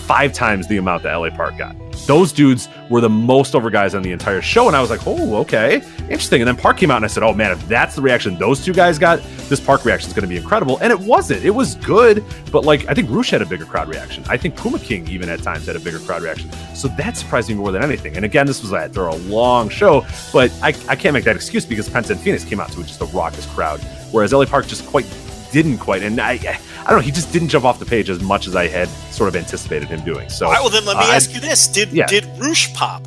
five 0.04 0.32
times 0.32 0.66
the 0.68 0.76
amount 0.76 1.02
that 1.02 1.14
LA 1.14 1.30
Park 1.30 1.56
got. 1.56 1.74
Those 2.06 2.32
dudes 2.32 2.68
were 2.90 3.00
the 3.00 3.08
most 3.08 3.54
over 3.54 3.70
guys 3.70 3.94
on 3.94 4.02
the 4.02 4.12
entire 4.12 4.42
show, 4.42 4.66
and 4.66 4.76
I 4.76 4.80
was 4.80 4.90
like, 4.90 5.06
"Oh, 5.06 5.36
okay, 5.36 5.76
interesting." 6.02 6.42
And 6.42 6.48
then 6.48 6.56
Park 6.56 6.76
came 6.76 6.90
out, 6.90 6.96
and 6.96 7.04
I 7.04 7.08
said, 7.08 7.22
"Oh 7.22 7.32
man, 7.32 7.52
if 7.52 7.66
that's 7.68 7.94
the 7.94 8.02
reaction 8.02 8.36
those 8.36 8.62
two 8.62 8.74
guys 8.74 8.98
got, 8.98 9.22
this 9.48 9.60
Park 9.60 9.84
reaction 9.84 10.08
is 10.08 10.12
going 10.12 10.22
to 10.24 10.28
be 10.28 10.36
incredible." 10.36 10.78
And 10.82 10.92
it 10.92 10.98
wasn't. 10.98 11.42
It 11.44 11.50
was 11.50 11.76
good, 11.76 12.22
but 12.52 12.64
like 12.64 12.86
I 12.88 12.94
think 12.94 13.08
Roosh 13.08 13.30
had 13.30 13.40
a 13.40 13.46
bigger 13.46 13.64
crowd 13.64 13.88
reaction. 13.88 14.24
I 14.28 14.36
think 14.36 14.56
Puma 14.56 14.78
King 14.78 15.08
even 15.08 15.28
at 15.30 15.42
times 15.42 15.66
had 15.66 15.76
a 15.76 15.80
bigger 15.80 16.00
crowd 16.00 16.22
reaction. 16.22 16.50
So 16.74 16.88
that 16.88 17.16
surprised 17.16 17.48
me 17.48 17.54
more 17.54 17.72
than 17.72 17.82
anything. 17.82 18.16
And 18.16 18.24
again, 18.24 18.46
this 18.46 18.60
was 18.60 18.72
after 18.72 19.06
a 19.06 19.14
long 19.14 19.70
show, 19.70 20.04
but 20.32 20.52
I, 20.62 20.68
I 20.88 20.96
can't 20.96 21.14
make 21.14 21.24
that 21.24 21.36
excuse 21.36 21.64
because 21.64 21.88
Penta 21.88 22.10
and 22.10 22.20
Fenix 22.20 22.44
came 22.44 22.60
out 22.60 22.70
to 22.72 22.82
just 22.82 23.00
a 23.00 23.06
raucous 23.06 23.46
crowd, 23.46 23.80
whereas 24.10 24.32
LA 24.32 24.44
Park 24.44 24.66
just 24.66 24.86
quite 24.86 25.06
didn't 25.54 25.78
quite. 25.78 26.02
And 26.02 26.20
I, 26.20 26.32
I, 26.32 26.90
don't 26.90 26.98
know, 26.98 26.98
he 26.98 27.12
just 27.12 27.32
didn't 27.32 27.48
jump 27.48 27.64
off 27.64 27.78
the 27.78 27.86
page 27.86 28.10
as 28.10 28.20
much 28.20 28.46
as 28.48 28.56
I 28.56 28.66
had 28.66 28.88
sort 29.10 29.28
of 29.28 29.36
anticipated 29.36 29.88
him 29.88 30.04
doing. 30.04 30.28
So, 30.28 30.46
All 30.46 30.52
right, 30.52 30.60
well 30.60 30.68
then 30.68 30.84
let 30.84 30.96
me 30.96 31.04
uh, 31.04 31.12
I- 31.12 31.14
ask 31.14 31.32
you 31.32 31.40
this: 31.40 31.68
Did 31.68 31.92
yeah. 31.92 32.06
did 32.06 32.26
Roosh 32.38 32.74
pop? 32.74 33.06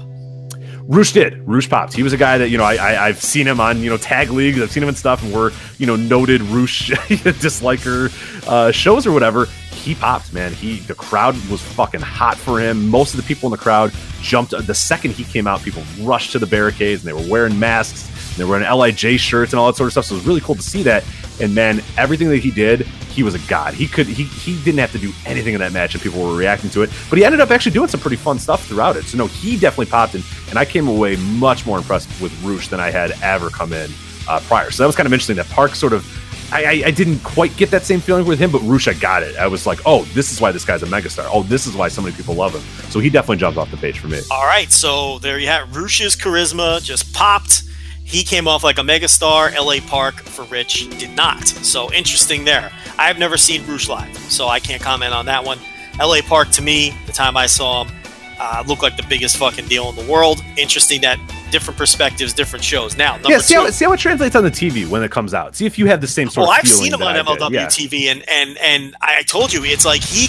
Roosh 0.87 1.11
did. 1.11 1.45
Roosh 1.45 1.69
popped. 1.69 1.93
He 1.93 2.01
was 2.01 2.13
a 2.13 2.17
guy 2.17 2.37
that 2.37 2.49
you 2.49 2.57
know 2.57 2.63
I, 2.63 2.75
I 2.75 3.07
I've 3.07 3.21
seen 3.21 3.45
him 3.45 3.59
on 3.59 3.81
you 3.81 3.89
know 3.89 3.97
tag 3.97 4.29
leagues. 4.29 4.61
I've 4.61 4.71
seen 4.71 4.83
him 4.83 4.89
in 4.89 4.95
stuff, 4.95 5.21
and 5.21 5.33
we're 5.33 5.51
you 5.77 5.85
know 5.85 5.97
noted 5.97 6.41
Roosh 6.43 6.91
disliker 7.41 8.09
uh, 8.47 8.71
shows 8.71 9.05
or 9.05 9.11
whatever. 9.11 9.47
he 9.71 9.95
popped, 9.95 10.31
man. 10.31 10.53
He 10.53 10.79
the 10.79 10.95
crowd 10.95 11.35
was 11.49 11.61
fucking 11.61 11.99
hot 11.99 12.37
for 12.37 12.59
him. 12.61 12.87
Most 12.87 13.13
of 13.13 13.17
the 13.21 13.27
people 13.27 13.47
in 13.47 13.51
the 13.51 13.61
crowd 13.61 13.91
jumped 14.21 14.51
the 14.65 14.73
second 14.73 15.11
he 15.11 15.25
came 15.25 15.45
out. 15.45 15.61
People 15.61 15.83
rushed 16.01 16.31
to 16.31 16.39
the 16.39 16.47
barricades 16.47 17.05
and 17.05 17.09
they 17.09 17.21
were 17.21 17.29
wearing 17.29 17.59
masks. 17.59 18.07
And 18.29 18.37
they 18.37 18.43
were 18.45 18.51
wearing 18.51 18.67
Lij 18.67 19.19
shirts 19.19 19.51
and 19.51 19.59
all 19.59 19.67
that 19.67 19.75
sort 19.75 19.87
of 19.87 19.91
stuff. 19.91 20.05
So 20.05 20.15
it 20.15 20.19
was 20.19 20.27
really 20.27 20.41
cool 20.41 20.55
to 20.55 20.61
see 20.61 20.83
that. 20.83 21.03
And 21.39 21.53
man, 21.53 21.81
everything 21.97 22.29
that 22.29 22.37
he 22.37 22.51
did, 22.51 22.81
he 22.81 23.23
was 23.23 23.35
a 23.35 23.39
god. 23.47 23.73
He 23.73 23.87
could 23.87 24.07
he 24.07 24.23
he 24.23 24.61
didn't 24.63 24.79
have 24.79 24.91
to 24.91 24.99
do 24.99 25.11
anything 25.25 25.53
in 25.53 25.59
that 25.59 25.71
match, 25.71 25.93
and 25.93 26.03
people 26.03 26.23
were 26.23 26.35
reacting 26.35 26.69
to 26.71 26.83
it. 26.83 26.91
But 27.09 27.17
he 27.17 27.25
ended 27.25 27.41
up 27.41 27.51
actually 27.51 27.73
doing 27.73 27.87
some 27.87 27.99
pretty 27.99 28.15
fun 28.15 28.39
stuff 28.39 28.65
throughout 28.65 28.95
it. 28.95 29.05
So 29.05 29.17
no, 29.17 29.27
he 29.27 29.57
definitely 29.57 29.87
popped 29.87 30.15
in, 30.15 30.23
and 30.49 30.57
I 30.57 30.65
came 30.65 30.87
away 30.87 31.15
much 31.15 31.65
more 31.65 31.77
impressed 31.77 32.09
with 32.21 32.31
Roosh 32.43 32.67
than 32.67 32.79
I 32.79 32.91
had 32.91 33.11
ever 33.21 33.49
come 33.49 33.73
in 33.73 33.91
uh, 34.27 34.39
prior. 34.41 34.71
So 34.71 34.83
that 34.83 34.87
was 34.87 34.95
kind 34.95 35.07
of 35.07 35.13
interesting. 35.13 35.35
That 35.35 35.49
Park 35.49 35.75
sort 35.75 35.93
of 35.93 36.05
I, 36.51 36.83
I, 36.85 36.91
didn't 36.91 37.19
quite 37.19 37.55
get 37.57 37.71
that 37.71 37.83
same 37.83 37.99
feeling 37.99 38.25
with 38.25 38.39
him, 38.39 38.51
but 38.51 38.61
Roosh, 38.61 38.87
I 38.87 38.93
got 38.93 39.21
it. 39.21 39.35
I 39.35 39.47
was 39.47 39.67
like, 39.67 39.79
oh, 39.85 40.03
this 40.13 40.31
is 40.31 40.39
why 40.39 40.53
this 40.53 40.63
guy's 40.63 40.81
a 40.81 40.85
megastar. 40.85 41.27
Oh, 41.29 41.43
this 41.43 41.67
is 41.67 41.75
why 41.75 41.89
so 41.89 42.01
many 42.01 42.15
people 42.15 42.35
love 42.35 42.55
him. 42.55 42.61
So 42.89 42.99
he 42.99 43.09
definitely 43.09 43.37
jumped 43.37 43.57
off 43.57 43.69
the 43.69 43.77
page 43.77 43.99
for 43.99 44.07
me. 44.07 44.21
All 44.31 44.45
right, 44.45 44.71
so 44.71 45.19
there 45.19 45.39
you 45.39 45.47
have 45.47 45.75
Roosh's 45.75 46.15
charisma 46.15 46.81
just 46.81 47.13
popped. 47.13 47.63
He 48.07 48.23
came 48.23 48.47
off 48.47 48.63
like 48.63 48.77
a 48.77 48.81
megastar. 48.81 49.53
LA 49.53 49.85
Park 49.85 50.21
for 50.21 50.43
Rich 50.43 50.89
did 50.97 51.13
not. 51.17 51.45
So 51.45 51.91
interesting 51.91 52.45
there. 52.45 52.71
I've 52.97 53.19
never 53.19 53.35
seen 53.35 53.67
Roosh 53.67 53.89
live, 53.89 54.17
so 54.17 54.47
I 54.47 54.61
can't 54.61 54.81
comment 54.81 55.13
on 55.13 55.25
that 55.25 55.43
one. 55.43 55.59
LA 55.99 56.21
Park 56.21 56.49
to 56.51 56.61
me, 56.61 56.93
the 57.05 57.11
time 57.11 57.35
I 57.35 57.47
saw 57.47 57.83
him, 57.83 57.93
uh, 58.39 58.63
looked 58.65 58.81
like 58.81 58.95
the 58.95 59.05
biggest 59.09 59.35
fucking 59.35 59.67
deal 59.67 59.89
in 59.89 59.95
the 59.97 60.09
world. 60.09 60.41
Interesting 60.55 61.01
that 61.01 61.19
different 61.51 61.77
perspectives, 61.77 62.31
different 62.31 62.63
shows. 62.63 62.95
Now, 62.95 63.19
yeah, 63.27 63.39
see 63.39 63.55
how, 63.55 63.69
see 63.71 63.83
how 63.83 63.91
it 63.91 63.99
translates 63.99 64.37
on 64.37 64.43
the 64.45 64.51
TV 64.51 64.87
when 64.87 65.03
it 65.03 65.11
comes 65.11 65.33
out. 65.33 65.57
See 65.57 65.65
if 65.65 65.77
you 65.77 65.87
have 65.87 65.99
the 65.99 66.07
same 66.07 66.29
sort. 66.29 66.47
Well, 66.47 66.57
I've 66.57 66.67
seen 66.67 66.93
him 66.93 67.03
on 67.03 67.13
MLW 67.13 67.51
yeah. 67.51 67.65
TV, 67.65 68.05
and 68.05 68.23
and 68.29 68.57
and 68.59 68.95
I 69.01 69.23
told 69.23 69.51
you 69.51 69.65
it's 69.65 69.83
like 69.83 70.01
he 70.01 70.27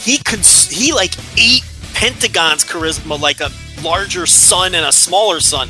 he 0.00 0.18
cons- 0.18 0.70
he 0.70 0.92
like 0.92 1.16
ate 1.36 1.64
Pentagon's 1.92 2.64
charisma 2.64 3.18
like 3.18 3.40
a 3.40 3.50
larger 3.82 4.26
sun 4.26 4.76
and 4.76 4.86
a 4.86 4.92
smaller 4.92 5.40
sun 5.40 5.68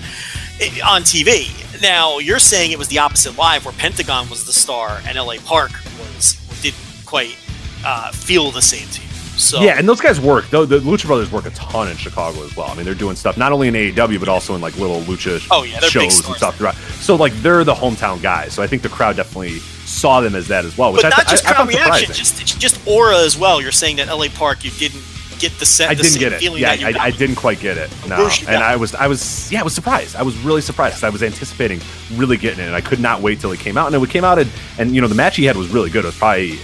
on 0.85 1.03
TV. 1.03 1.51
Now 1.83 2.19
you're 2.19 2.39
saying 2.39 2.73
it 2.73 2.79
was 2.79 2.89
the 2.89 2.99
opposite 2.99 3.37
live, 3.37 3.65
where 3.65 3.75
Pentagon 3.75 4.29
was 4.31 4.45
the 4.45 4.53
star 4.53 5.01
and 5.07 5.19
LA 5.19 5.37
Park 5.45 5.73
was 5.99 6.37
didn't 6.63 6.79
quite 7.05 7.37
uh, 7.85 8.11
feel 8.13 8.51
the 8.51 8.63
same 8.63 8.89
to 8.89 9.03
you. 9.03 9.07
So 9.37 9.61
yeah, 9.61 9.79
and 9.79 9.87
those 9.87 10.01
guys 10.01 10.19
work. 10.19 10.49
Though 10.49 10.65
the 10.65 10.79
Lucha 10.79 11.07
Brothers 11.07 11.31
work 11.31 11.45
a 11.45 11.51
ton 11.51 11.89
in 11.89 11.97
Chicago 11.97 12.43
as 12.43 12.57
well. 12.57 12.71
I 12.71 12.75
mean, 12.75 12.87
they're 12.87 12.95
doing 12.95 13.17
stuff 13.17 13.37
not 13.37 13.53
only 13.53 13.69
in 13.69 13.75
AAW 13.75 14.19
but 14.19 14.29
also 14.29 14.55
in 14.55 14.63
like 14.63 14.79
little 14.79 15.01
Lucha 15.03 15.47
oh, 15.51 15.63
yeah, 15.63 15.79
shows 15.81 16.27
and 16.27 16.37
stuff 16.37 16.57
throughout. 16.57 16.75
So 16.75 17.17
like 17.17 17.35
they're 17.35 17.63
the 17.63 17.75
hometown 17.75 18.23
guys. 18.23 18.55
So 18.55 18.63
I 18.63 18.67
think 18.67 18.81
the 18.81 18.89
crowd 18.89 19.17
definitely 19.17 19.59
saw 19.59 20.23
them 20.23 20.35
as 20.35 20.49
that 20.49 20.65
as 20.65 20.79
well. 20.79 20.93
Which 20.93 21.03
but 21.03 21.13
I, 21.13 21.19
not 21.19 21.29
just 21.29 21.47
I, 21.47 21.53
crowd 21.53 21.69
I 21.69 21.71
reaction, 21.71 22.15
just 22.15 22.59
just 22.59 22.87
aura 22.87 23.19
as 23.19 23.37
well. 23.37 23.61
You're 23.61 23.73
saying 23.73 23.97
that 23.97 24.09
LA 24.09 24.29
Park, 24.29 24.65
you 24.65 24.71
didn't 24.71 25.03
get 25.39 25.53
the 25.59 25.67
set. 25.67 25.91
I 25.91 25.95
the 25.95 26.03
didn't 26.03 26.19
get 26.19 26.33
it. 26.33 26.43
Yeah, 26.59 26.71
I, 26.71 27.07
I, 27.07 27.11
didn't 27.11 27.37
quite 27.37 27.61
get 27.61 27.77
it. 27.77 27.91
No, 28.09 28.29
and 28.49 28.63
I 28.63 28.77
was, 28.77 28.95
I 28.95 29.07
was, 29.07 29.51
yeah, 29.51 29.61
I 29.61 29.63
was 29.63 29.75
surprised. 29.75 30.17
I 30.17 30.23
was 30.23 30.37
really 30.39 30.61
surprised. 30.61 31.05
I 31.05 31.11
was 31.11 31.23
anticipating 31.23 31.81
really 32.15 32.37
getting 32.37 32.61
it, 32.61 32.67
and 32.67 32.75
I 32.75 32.81
could 32.81 33.01
not 33.01 33.21
wait 33.21 33.41
till 33.41 33.53
it 33.53 33.61
came 33.61 33.77
out. 33.77 33.93
And 33.93 34.03
it 34.03 34.11
came 34.11 34.25
out, 34.25 34.39
and, 34.39 34.51
and 34.79 34.95
you 34.95 35.01
know, 35.01 35.09
the 35.09 35.15
match 35.15 35.37
he 35.37 35.45
had 35.45 35.57
was 35.57 35.69
really 35.69 35.91
good. 35.91 36.05
It 36.05 36.09
was 36.09 36.19
probably 36.19 36.59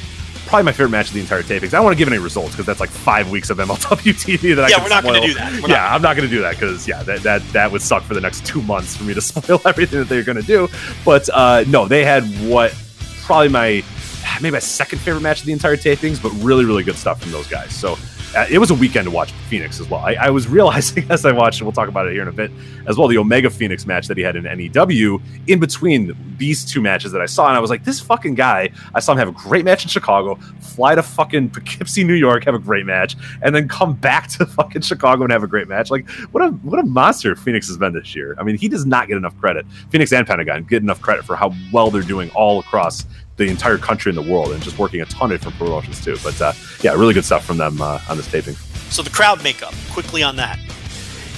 probably 0.52 0.65
my 0.65 0.73
favorite 0.73 0.91
match 0.91 1.09
of 1.09 1.15
the 1.15 1.20
entire 1.20 1.42
tapings. 1.42 1.68
I 1.68 1.78
don't 1.78 1.84
want 1.84 1.97
to 1.97 1.99
give 1.99 2.12
any 2.12 2.18
results 2.18 2.51
because 2.51 2.67
that's 2.67 2.78
like 2.78 2.91
five 2.91 3.31
weeks 3.31 3.49
of 3.49 3.57
MLW 3.57 3.97
TV 4.12 4.55
that 4.55 4.67
I 4.67 4.68
yeah, 4.68 4.83
we're 4.83 4.91
not 4.91 5.02
going 5.02 5.23
to 5.23 5.26
do 5.26 5.33
that. 5.33 5.51
We're 5.62 5.68
yeah, 5.70 5.76
not. 5.76 5.92
I'm 5.92 6.02
not 6.02 6.15
going 6.15 6.28
to 6.28 6.34
do 6.34 6.42
that 6.42 6.57
because 6.57 6.86
yeah, 6.86 7.02
that, 7.05 7.23
that 7.23 7.42
that 7.52 7.73
would 7.73 7.81
suck 7.81 8.02
for 8.02 8.12
the 8.12 8.20
next 8.20 8.44
two 8.44 8.60
months 8.60 8.94
for 8.94 9.05
me 9.05 9.15
to 9.15 9.20
spoil 9.23 9.62
everything 9.65 10.01
that 10.01 10.09
they're 10.09 10.23
going 10.23 10.41
to 10.41 10.47
do. 10.47 10.68
But 11.07 11.28
uh, 11.33 11.65
no, 11.68 11.89
they 11.89 12.05
had 12.05 12.25
what 12.47 12.75
probably 13.23 13.49
my 13.49 13.83
maybe 14.42 14.52
my 14.52 14.59
second 14.59 14.99
favorite 14.99 15.23
match 15.23 15.41
of 15.41 15.47
the 15.47 15.52
entire 15.52 15.76
tapings, 15.76 16.23
but 16.23 16.31
really 16.44 16.65
really 16.65 16.84
good 16.84 16.97
stuff 16.97 17.23
from 17.23 17.33
those 17.33 17.47
guys. 17.47 17.75
So 17.75 17.97
Uh, 18.35 18.47
it 18.51 18.59
was 18.59 18.70
a 18.70 18.75
weekend 18.75 19.05
to 19.05 19.11
watch 19.11 19.31
Fenix 19.51 19.78
as 19.78 19.91
well. 19.91 20.01
I, 20.01 20.15
I, 20.15 20.31
was 20.31 20.49
realizing 20.59 21.05
as 21.11 21.27
I 21.27 21.33
watched, 21.33 21.61
and 21.61 21.67
we'll 21.67 21.75
talk 21.75 21.89
about 21.89 22.07
it 22.07 22.12
here 22.12 22.23
in 22.23 22.28
a 22.28 22.33
bit 22.33 22.51
as 22.86 22.97
well, 22.97 23.07
the 23.07 23.19
Omega 23.19 23.51
Fenix 23.51 23.86
match 23.86 24.09
that 24.09 24.17
he 24.17 24.23
had 24.23 24.36
in 24.36 24.44
NEW 24.44 25.20
in 25.49 25.61
between 25.61 26.17
these 26.39 26.65
two 26.65 26.81
matches 26.81 27.12
that 27.12 27.20
I 27.20 27.27
saw. 27.27 27.49
And 27.49 27.57
I 27.57 27.61
was 27.61 27.69
like, 27.69 27.85
this 27.85 28.01
fucking 28.01 28.35
guy, 28.35 28.70
I 28.94 29.01
saw 29.01 29.12
him 29.12 29.19
have 29.19 29.28
a 29.28 29.33
great 29.33 29.67
match 29.67 29.83
in 29.83 29.91
Chicago, 29.91 30.36
fly 30.61 30.94
to 30.94 31.02
fucking 31.02 31.51
Poughkeepsie, 31.51 32.05
New 32.05 32.15
York, 32.15 32.44
have 32.44 32.55
a 32.55 32.59
great 32.59 32.86
match, 32.86 33.17
and 33.43 33.55
then 33.55 33.69
come 33.69 33.94
back 33.94 34.28
to 34.28 34.47
fucking 34.59 34.83
Chicago 34.83 35.25
and 35.25 35.33
have 35.33 35.43
a 35.43 35.47
great 35.47 35.69
match. 35.69 35.91
Like, 35.91 36.09
what 36.31 36.43
a 36.43 36.49
what 36.49 36.78
a 36.78 36.85
monster 36.85 37.36
Fenix 37.36 37.67
has 37.69 37.77
been 37.77 37.93
this 37.93 38.15
year. 38.15 38.35
I 38.39 38.44
mean, 38.44 38.57
he 38.57 38.69
does 38.69 38.86
not 38.86 39.09
get 39.09 39.19
enough 39.19 39.39
credit. 39.39 39.67
Fenix 39.91 40.12
and 40.12 40.27
Pentagon 40.27 40.65
get 40.65 40.83
enough 40.83 41.02
credit 41.02 41.25
for 41.27 41.36
how 41.36 41.55
well 41.70 41.91
they're 41.91 42.02
doing 42.02 42.31
all 42.31 42.61
across 42.61 43.05
the 43.45 43.51
entire 43.51 43.79
country 43.79 44.11
in 44.11 44.17
the 44.17 44.23
world 44.23 44.53
and 44.53 44.62
just 44.62 44.79
working 44.79 45.01
a 45.01 45.05
ton 45.07 45.33
of 45.33 45.41
different 45.41 45.59
promotions 45.59 46.05
too. 46.05 46.17
But 46.23 46.41
uh, 46.41 46.53
yeah, 46.83 46.93
really 46.93 47.15
good 47.15 47.25
stuff 47.25 47.45
from 47.45 47.59
them 47.59 47.81
uh, 47.81 48.01
on 48.09 48.17
this 48.17 48.31
taping. 48.31 48.55
So 48.91 49.03
the 49.03 49.11
crowd 49.11 49.43
makeup, 49.43 49.75
quickly 49.91 50.23
on 50.23 50.37
that. 50.37 50.59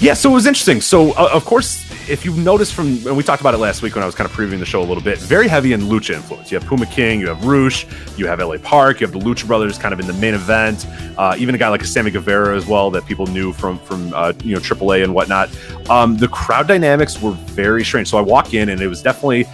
Yeah, 0.00 0.14
so 0.14 0.30
it 0.30 0.34
was 0.34 0.46
interesting. 0.46 0.80
So 0.80 1.12
uh, 1.12 1.30
of 1.32 1.44
course, 1.44 1.84
if 2.10 2.24
you 2.24 2.34
noticed 2.34 2.74
from 2.74 2.88
and 3.06 3.16
we 3.16 3.22
talked 3.22 3.40
about 3.40 3.54
it 3.54 3.58
last 3.58 3.80
week 3.80 3.94
when 3.94 4.02
I 4.02 4.06
was 4.06 4.14
kind 4.14 4.28
of 4.28 4.36
previewing 4.36 4.58
the 4.58 4.66
show 4.66 4.82
a 4.82 4.84
little 4.84 5.02
bit, 5.02 5.18
very 5.18 5.48
heavy 5.48 5.72
in 5.72 5.82
lucha 5.82 6.14
influence. 6.14 6.50
You 6.50 6.58
have 6.58 6.68
Puma 6.68 6.86
King, 6.86 7.20
you 7.20 7.28
have 7.28 7.44
Roosh, 7.44 7.86
you 8.16 8.26
have 8.26 8.40
LA 8.40 8.58
Park, 8.58 9.00
you 9.00 9.06
have 9.06 9.18
the 9.18 9.24
Lucha 9.24 9.46
Brothers 9.46 9.78
kind 9.78 9.94
of 9.94 10.00
in 10.00 10.06
the 10.06 10.12
main 10.14 10.34
event. 10.34 10.86
Uh, 11.16 11.36
even 11.38 11.54
a 11.54 11.58
guy 11.58 11.68
like 11.68 11.82
a 11.82 11.86
Sammy 11.86 12.10
Guevara 12.10 12.56
as 12.56 12.66
well 12.66 12.90
that 12.90 13.06
people 13.06 13.26
knew 13.26 13.52
from 13.52 13.78
from 13.78 14.12
uh, 14.14 14.32
you 14.42 14.54
know 14.54 14.60
AAA 14.60 15.04
and 15.04 15.14
whatnot. 15.14 15.48
Um, 15.88 16.16
the 16.16 16.28
crowd 16.28 16.66
dynamics 16.66 17.22
were 17.22 17.32
very 17.32 17.84
strange. 17.84 18.08
So 18.08 18.18
I 18.18 18.22
walk 18.22 18.52
in 18.52 18.68
and 18.70 18.80
it 18.80 18.88
was 18.88 19.00
definitely 19.00 19.46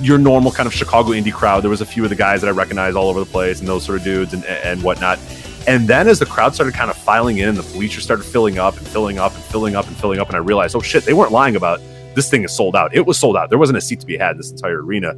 your 0.00 0.18
normal 0.18 0.52
kind 0.52 0.66
of 0.66 0.74
Chicago 0.74 1.10
indie 1.10 1.32
crowd. 1.32 1.62
There 1.62 1.70
was 1.70 1.80
a 1.80 1.86
few 1.86 2.04
of 2.04 2.10
the 2.10 2.16
guys 2.16 2.40
that 2.40 2.48
I 2.48 2.50
recognized 2.50 2.96
all 2.96 3.08
over 3.08 3.20
the 3.20 3.26
place 3.26 3.60
and 3.60 3.68
those 3.68 3.84
sort 3.84 3.98
of 3.98 4.04
dudes 4.04 4.32
and, 4.32 4.44
and 4.44 4.82
whatnot. 4.82 5.18
And 5.66 5.88
then 5.88 6.08
as 6.08 6.18
the 6.18 6.26
crowd 6.26 6.54
started 6.54 6.74
kind 6.74 6.90
of 6.90 6.96
filing 6.96 7.38
in, 7.38 7.54
the 7.54 7.62
bleachers 7.62 8.04
started 8.04 8.24
filling 8.24 8.58
up 8.58 8.76
and 8.76 8.86
filling 8.86 9.18
up 9.18 9.34
and 9.34 9.42
filling 9.44 9.76
up 9.76 9.86
and 9.86 9.96
filling 9.96 10.20
up, 10.20 10.28
and 10.28 10.36
I 10.36 10.40
realized, 10.40 10.76
oh 10.76 10.80
shit, 10.80 11.04
they 11.04 11.14
weren't 11.14 11.32
lying 11.32 11.56
about 11.56 11.80
this 12.14 12.30
thing 12.30 12.44
is 12.44 12.52
sold 12.52 12.76
out. 12.76 12.94
It 12.94 13.06
was 13.06 13.18
sold 13.18 13.36
out. 13.36 13.48
There 13.48 13.58
wasn't 13.58 13.78
a 13.78 13.80
seat 13.80 14.00
to 14.00 14.06
be 14.06 14.16
had 14.16 14.32
in 14.32 14.36
this 14.38 14.50
entire 14.50 14.82
arena. 14.82 15.16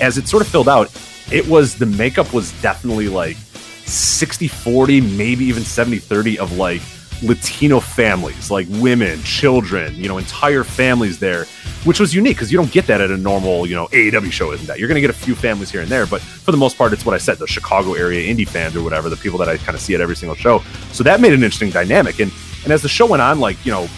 As 0.00 0.16
it 0.16 0.28
sort 0.28 0.42
of 0.42 0.48
filled 0.48 0.68
out, 0.68 0.90
it 1.32 1.46
was 1.48 1.76
the 1.76 1.86
makeup 1.86 2.32
was 2.32 2.52
definitely 2.62 3.08
like 3.08 3.36
60 3.36 4.48
40, 4.48 5.00
maybe 5.00 5.44
even 5.44 5.62
70 5.62 5.98
30 5.98 6.38
of 6.38 6.56
like 6.56 6.82
Latino 7.22 7.80
families, 7.80 8.50
like 8.50 8.66
women, 8.70 9.22
children, 9.22 9.94
you 9.94 10.08
know, 10.08 10.18
entire 10.18 10.64
families 10.64 11.18
there, 11.18 11.44
which 11.84 11.98
was 11.98 12.14
unique 12.14 12.36
because 12.36 12.52
you 12.52 12.58
don't 12.58 12.70
get 12.70 12.86
that 12.86 13.00
at 13.00 13.10
a 13.10 13.16
normal, 13.16 13.66
you 13.66 13.74
know, 13.74 13.86
AAW 13.88 14.30
show, 14.30 14.52
isn't 14.52 14.66
that? 14.66 14.78
You're 14.78 14.88
going 14.88 14.96
to 14.96 15.00
get 15.00 15.10
a 15.10 15.14
few 15.14 15.34
families 15.34 15.70
here 15.70 15.80
and 15.80 15.90
there, 15.90 16.06
but 16.06 16.20
for 16.20 16.52
the 16.52 16.58
most 16.58 16.76
part, 16.76 16.92
it's 16.92 17.06
what 17.06 17.14
I 17.14 17.18
said 17.18 17.38
the 17.38 17.46
Chicago 17.46 17.94
area 17.94 18.32
indie 18.32 18.46
fans 18.46 18.76
or 18.76 18.82
whatever, 18.82 19.08
the 19.08 19.16
people 19.16 19.38
that 19.38 19.48
I 19.48 19.56
kind 19.56 19.74
of 19.74 19.80
see 19.80 19.94
at 19.94 20.00
every 20.00 20.16
single 20.16 20.36
show. 20.36 20.62
So 20.92 21.02
that 21.04 21.20
made 21.20 21.32
an 21.32 21.42
interesting 21.42 21.70
dynamic. 21.70 22.20
And, 22.20 22.32
and 22.64 22.72
as 22.72 22.82
the 22.82 22.88
show 22.88 23.06
went 23.06 23.22
on, 23.22 23.40
like, 23.40 23.64
you 23.64 23.72
know, 23.72 23.88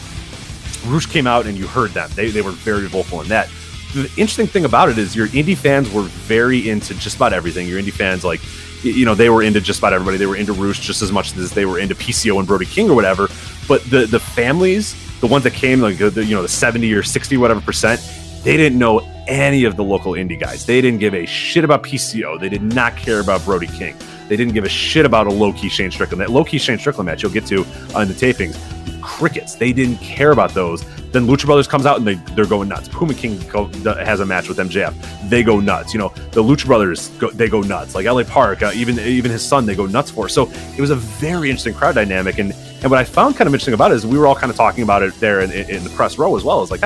Roosh 0.86 1.06
came 1.06 1.26
out 1.26 1.46
and 1.46 1.58
you 1.58 1.66
heard 1.66 1.90
them. 1.90 2.08
They, 2.14 2.30
they 2.30 2.42
were 2.42 2.52
very 2.52 2.86
vocal 2.86 3.20
in 3.20 3.28
that. 3.28 3.48
The 3.94 4.04
interesting 4.16 4.46
thing 4.46 4.64
about 4.64 4.90
it 4.90 4.98
is 4.98 5.16
your 5.16 5.28
indie 5.28 5.56
fans 5.56 5.90
were 5.90 6.02
very 6.02 6.68
into 6.68 6.94
just 6.94 7.16
about 7.16 7.32
everything. 7.32 7.66
Your 7.66 7.80
indie 7.80 7.92
fans, 7.92 8.24
like, 8.24 8.40
you 8.82 9.04
know 9.04 9.14
they 9.14 9.30
were 9.30 9.42
into 9.42 9.60
just 9.60 9.78
about 9.78 9.92
everybody. 9.92 10.16
They 10.16 10.26
were 10.26 10.36
into 10.36 10.52
Roosh 10.52 10.80
just 10.80 11.02
as 11.02 11.12
much 11.12 11.36
as 11.36 11.52
they 11.52 11.66
were 11.66 11.78
into 11.78 11.94
PCO 11.94 12.38
and 12.38 12.46
Brody 12.46 12.66
King 12.66 12.90
or 12.90 12.94
whatever. 12.94 13.28
But 13.66 13.82
the 13.90 14.06
the 14.06 14.20
families, 14.20 14.94
the 15.20 15.26
ones 15.26 15.44
that 15.44 15.54
came 15.54 15.80
like 15.80 15.98
the, 15.98 16.24
you 16.24 16.34
know 16.34 16.42
the 16.42 16.48
seventy 16.48 16.92
or 16.92 17.02
sixty 17.02 17.36
whatever 17.36 17.60
percent, 17.60 18.00
they 18.44 18.56
didn't 18.56 18.78
know 18.78 19.00
any 19.26 19.64
of 19.64 19.76
the 19.76 19.84
local 19.84 20.12
indie 20.12 20.38
guys. 20.38 20.64
They 20.64 20.80
didn't 20.80 21.00
give 21.00 21.14
a 21.14 21.26
shit 21.26 21.64
about 21.64 21.82
PCO. 21.82 22.40
They 22.40 22.48
did 22.48 22.62
not 22.62 22.96
care 22.96 23.20
about 23.20 23.44
Brody 23.44 23.66
King. 23.66 23.96
They 24.28 24.36
didn't 24.36 24.54
give 24.54 24.64
a 24.64 24.68
shit 24.68 25.06
about 25.06 25.26
a 25.26 25.30
low 25.30 25.52
key 25.52 25.68
Shane 25.68 25.90
Strickland. 25.90 26.20
That 26.20 26.30
low 26.30 26.44
key 26.44 26.58
Shane 26.58 26.78
Strickland 26.78 27.06
match 27.06 27.22
you'll 27.22 27.32
get 27.32 27.46
to 27.46 27.64
on 27.94 28.08
the 28.08 28.14
tapings. 28.14 28.56
Crickets. 29.00 29.54
They 29.54 29.72
didn't 29.72 29.98
care 29.98 30.32
about 30.32 30.54
those. 30.54 30.84
Then 31.12 31.26
Lucha 31.26 31.46
Brothers 31.46 31.66
comes 31.66 31.86
out 31.86 31.98
and 31.98 32.06
they 32.06 32.14
they're 32.34 32.46
going 32.46 32.68
nuts. 32.68 32.88
Puma 32.88 33.14
King 33.14 33.38
go, 33.48 33.66
has 33.94 34.20
a 34.20 34.26
match 34.26 34.48
with 34.48 34.58
MJF. 34.58 35.28
They 35.28 35.42
go 35.42 35.60
nuts. 35.60 35.94
You 35.94 36.00
know 36.00 36.08
the 36.32 36.42
Lucha 36.42 36.66
Brothers 36.66 37.08
go, 37.10 37.30
they 37.30 37.48
go 37.48 37.62
nuts. 37.62 37.94
Like 37.94 38.06
LA 38.06 38.24
Park, 38.24 38.62
uh, 38.62 38.72
even 38.74 38.98
even 38.98 39.30
his 39.30 39.46
son 39.46 39.66
they 39.66 39.74
go 39.74 39.86
nuts 39.86 40.10
for. 40.10 40.28
So 40.28 40.50
it 40.76 40.80
was 40.80 40.90
a 40.90 40.96
very 40.96 41.48
interesting 41.48 41.74
crowd 41.74 41.94
dynamic. 41.94 42.38
And 42.38 42.52
and 42.82 42.90
what 42.90 42.98
I 43.00 43.04
found 43.04 43.36
kind 43.36 43.48
of 43.48 43.54
interesting 43.54 43.74
about 43.74 43.90
it 43.90 43.94
is 43.94 44.06
we 44.06 44.18
were 44.18 44.26
all 44.26 44.36
kind 44.36 44.50
of 44.50 44.56
talking 44.56 44.84
about 44.84 45.02
it 45.02 45.12
there 45.14 45.40
in, 45.40 45.50
in 45.50 45.82
the 45.82 45.90
press 45.90 46.18
row 46.18 46.36
as 46.36 46.44
well. 46.44 46.62
Is 46.62 46.70
like 46.70 46.76